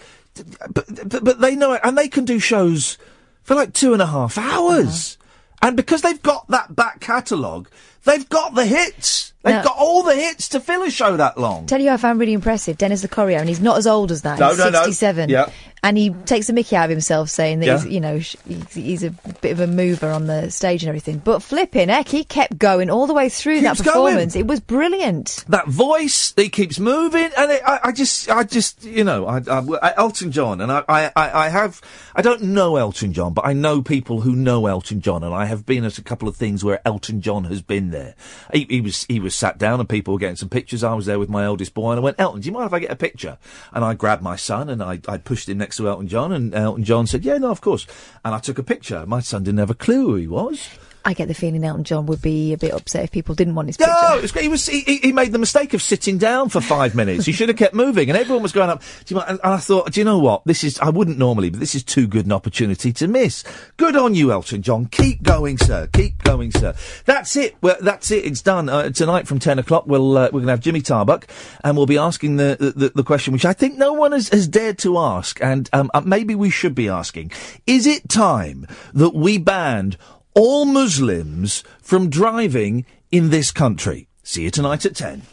but, 0.70 0.86
but 1.08 1.24
but 1.24 1.40
they 1.40 1.56
know 1.56 1.74
it 1.74 1.82
and 1.84 1.98
they 1.98 2.08
can 2.08 2.26
do 2.26 2.40
shows 2.40 2.98
for 3.44 3.56
like 3.56 3.74
two 3.74 3.94
and 3.94 4.02
a 4.02 4.08
half 4.08 4.38
hours. 4.38 5.18
Uh-huh. 5.20 5.68
And 5.68 5.78
because 5.78 6.02
they've 6.02 6.22
got 6.22 6.48
that 6.48 6.76
back 6.76 7.00
catalogue, 7.02 7.70
they've 8.06 8.28
got 8.30 8.56
the 8.56 8.66
hits. 8.66 9.34
They've 9.44 9.56
Now- 9.56 9.64
got 9.64 9.78
all 9.78 10.04
the 10.04 10.14
hits 10.16 10.50
to 10.50 10.60
fill 10.60 10.84
a 10.84 10.92
show 10.92 11.18
that 11.18 11.36
long. 11.38 11.66
Tell 11.66 11.82
you 11.82 11.90
I 11.90 11.98
found 11.98 12.20
really 12.20 12.34
impressive, 12.34 12.78
Dennis 12.78 13.04
Locorriere, 13.04 13.40
and 13.40 13.50
he's 13.50 13.60
not 13.62 13.78
as 13.78 13.88
old 13.88 14.12
as 14.12 14.22
that. 14.22 14.38
No, 14.38 14.50
he's 14.50 14.60
no, 14.60 14.66
no. 14.70 14.84
67. 14.84 15.30
Yeah. 15.30 15.50
And 15.84 15.98
he 15.98 16.12
takes 16.12 16.48
a 16.48 16.54
mickey 16.54 16.76
out 16.76 16.84
of 16.84 16.90
himself 16.92 17.32
saying 17.32 17.60
that 17.62 17.82
he's, 17.82 17.92
you 17.92 18.00
know, 18.00 18.20
he's, 18.20 19.04
a 19.04 19.10
bit 19.42 19.52
of 19.54 19.60
a 19.62 19.66
mover 19.66 20.12
on 20.12 20.28
the 20.28 20.52
stage 20.52 20.84
and 20.84 20.90
everything. 20.90 21.18
But 21.18 21.42
flipping 21.42 21.90
heck, 21.90 22.08
he 22.08 22.24
kept 22.24 22.60
going 22.60 22.92
all 22.92 23.08
the 23.08 23.16
way 23.16 23.30
through 23.30 23.62
that 23.62 23.78
Keeps 23.78 23.90
going. 23.90 24.14
performance. 24.14 24.36
It 24.36 24.46
was 24.46 24.60
brilliant. 24.60 25.44
That 25.50 25.68
voice, 25.68 26.34
he 26.36 26.50
keeps 26.50 26.78
moving, 26.80 27.32
and 27.36 27.50
it, 27.52 27.64
I, 27.66 27.80
I 27.86 27.92
just, 27.94 28.30
I 28.30 28.44
just, 28.44 28.84
you 28.84 29.04
know, 29.04 29.26
I, 29.26 29.38
I, 29.50 29.94
Elton 29.98 30.32
John, 30.32 30.62
and 30.62 30.72
I, 30.72 30.84
I 30.88 31.12
I 31.16 31.50
have, 31.50 31.82
I 32.16 32.22
don't 32.22 32.44
know 32.44 32.76
Elton 32.76 33.12
John, 33.12 33.34
but 33.34 33.48
I 33.48 33.54
know 33.54 33.82
people 33.82 34.22
who 34.22 34.36
know 34.36 34.68
Elton 34.68 35.02
John, 35.02 35.24
and 35.24 35.34
I 35.34 35.46
have 35.46 35.66
been 35.66 35.84
at 35.84 35.98
a 35.98 36.04
couple 36.04 36.28
of 36.28 36.36
things 36.36 36.64
where 36.64 36.80
Elton 36.86 37.22
John 37.22 37.46
has 37.46 37.64
been 37.64 37.90
there. 37.92 38.16
He, 38.54 38.66
he 38.70 38.82
was 38.82 39.06
he 39.06 39.20
was 39.20 39.36
sat 39.36 39.58
down 39.58 39.80
and 39.80 39.88
people 39.88 40.14
were 40.14 40.20
getting 40.20 40.36
some 40.36 40.50
pictures. 40.50 40.84
I 40.84 40.94
was 40.94 41.06
there 41.06 41.20
with 41.20 41.30
my 41.30 41.44
eldest 41.44 41.74
boy 41.74 41.92
and 41.92 42.00
I 42.00 42.04
went, 42.04 42.20
Elton, 42.20 42.42
do 42.42 42.46
you 42.48 42.52
mind 42.52 42.68
if 42.68 42.74
I 42.74 42.80
get 42.80 42.92
a 42.92 42.96
picture? 42.96 43.38
And 43.74 43.86
I 43.86 43.94
grabbed 43.94 44.24
my 44.24 44.36
son 44.36 44.70
and 44.70 44.82
I, 44.82 45.00
I 45.08 45.18
pushed 45.18 45.48
him 45.50 45.60
next 45.60 45.78
to 45.78 45.88
Elton 45.88 46.08
John 46.08 46.32
and 46.32 46.54
Elton 46.54 46.84
John 46.84 47.08
said, 47.08 47.24
yeah, 47.24 47.38
no, 47.38 47.52
of 47.52 47.62
course. 47.62 47.86
And 48.26 48.34
I 48.34 48.40
took 48.40 48.58
a 48.58 48.64
picture. 48.64 49.06
My 49.06 49.20
son 49.20 49.44
didn't 49.44 49.60
have 49.60 49.70
a 49.70 49.76
clue 49.76 50.08
who 50.08 50.16
he 50.16 50.28
was. 50.28 50.70
I 51.04 51.14
get 51.14 51.28
the 51.28 51.34
feeling 51.34 51.64
Elton 51.64 51.84
John 51.84 52.06
would 52.06 52.22
be 52.22 52.54
a 52.54 52.58
bit 52.58 52.74
upset 52.74 53.04
if 53.06 53.12
people 53.12 53.34
didn't 53.34 53.56
want 53.56 53.68
his 53.70 53.78
picture. 53.78 53.92
No, 53.92 54.18
it 54.18 54.22
was, 54.22 54.32
he 54.34 54.48
was 54.48 54.66
he, 54.68 54.82
he- 54.82 55.12
made 55.12 55.32
the 55.32 55.40
mistake 55.40 55.74
of 55.74 55.82
sitting 55.82 56.18
down 56.18 56.50
for 56.50 56.62
five 56.62 56.96
minutes. 56.96 57.26
He 57.26 57.32
should 57.32 57.50
have 57.50 57.58
kept 57.58 57.74
moving, 57.74 58.10
and 58.10 58.18
everyone 58.18 58.44
was 58.44 58.52
going 58.52 58.70
up. 58.70 58.82
Do 59.06 59.16
you? 59.16 59.22
And 59.22 59.40
and 59.44 59.54
I 59.54 59.58
thought, 59.58 59.92
do 59.92 60.00
you 60.00 60.06
know 60.06 60.20
what? 60.20 60.44
This 60.46 60.64
is 60.64 60.80
I 60.80 60.90
wouldn't 60.90 61.18
normally, 61.18 61.50
but 61.50 61.60
this 61.60 61.76
is 61.76 61.84
too 61.84 62.08
good 62.08 62.26
an 62.26 62.32
opportunity 62.32 62.94
to 62.94 63.08
miss. 63.08 63.44
Good 63.78 63.96
on 63.96 64.16
you, 64.16 64.32
Elton 64.32 64.62
John. 64.62 64.86
Keep 64.86 65.24
going, 65.24 65.58
sir. 65.58 65.88
Keep 65.92 66.24
going, 66.24 66.52
sir. 66.52 66.76
That's 67.06 67.36
it. 67.36 67.56
Well, 67.62 67.78
that's 67.82 68.12
it. 68.12 68.24
It's 68.26 68.42
done 68.42 68.70
uh, 68.70 68.90
tonight 68.92 69.28
from 69.28 69.40
ten 69.40 69.60
o'clock. 69.60 69.86
We'll 69.88 70.18
uh, 70.18 70.26
we're 70.26 70.42
going 70.42 70.46
to 70.46 70.52
have 70.52 70.60
Jimmy 70.62 70.82
Tarbuck, 70.82 71.26
and 71.64 71.76
we'll 71.76 71.88
be 71.88 71.98
asking 71.98 72.38
the, 72.38 72.74
the 72.76 72.92
the 72.94 73.04
question 73.04 73.34
which 73.34 73.46
I 73.46 73.54
think 73.54 73.78
no 73.78 73.94
one 73.94 74.12
has, 74.12 74.30
has 74.30 74.48
dared 74.48 74.78
to 74.80 74.98
ask, 74.98 75.42
and 75.42 75.70
um, 75.74 75.90
uh, 75.94 76.02
maybe 76.02 76.36
we 76.36 76.50
should 76.50 76.76
be 76.76 76.88
asking: 76.88 77.32
Is 77.66 77.86
it 77.88 78.08
time 78.08 78.68
that 78.94 79.14
we 79.16 79.38
banned 79.38 79.98
all 80.34 80.66
Muslims 80.66 81.64
from 81.82 82.10
driving 82.10 82.86
in 83.12 83.30
this 83.30 83.52
country? 83.52 84.08
See 84.24 84.44
you 84.44 84.52
tonight 84.52 84.86
at 84.86 84.96
10. 84.96 85.24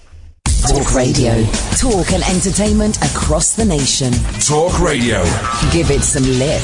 Talk 0.66 0.94
Radio. 0.94 1.44
Talk 1.76 2.12
and 2.12 2.22
entertainment 2.24 2.96
across 2.98 3.54
the 3.54 3.64
nation. 3.64 4.12
Talk 4.40 4.80
Radio. 4.80 5.22
Give 5.72 5.90
it 5.90 6.02
some 6.02 6.24
lip. 6.24 6.62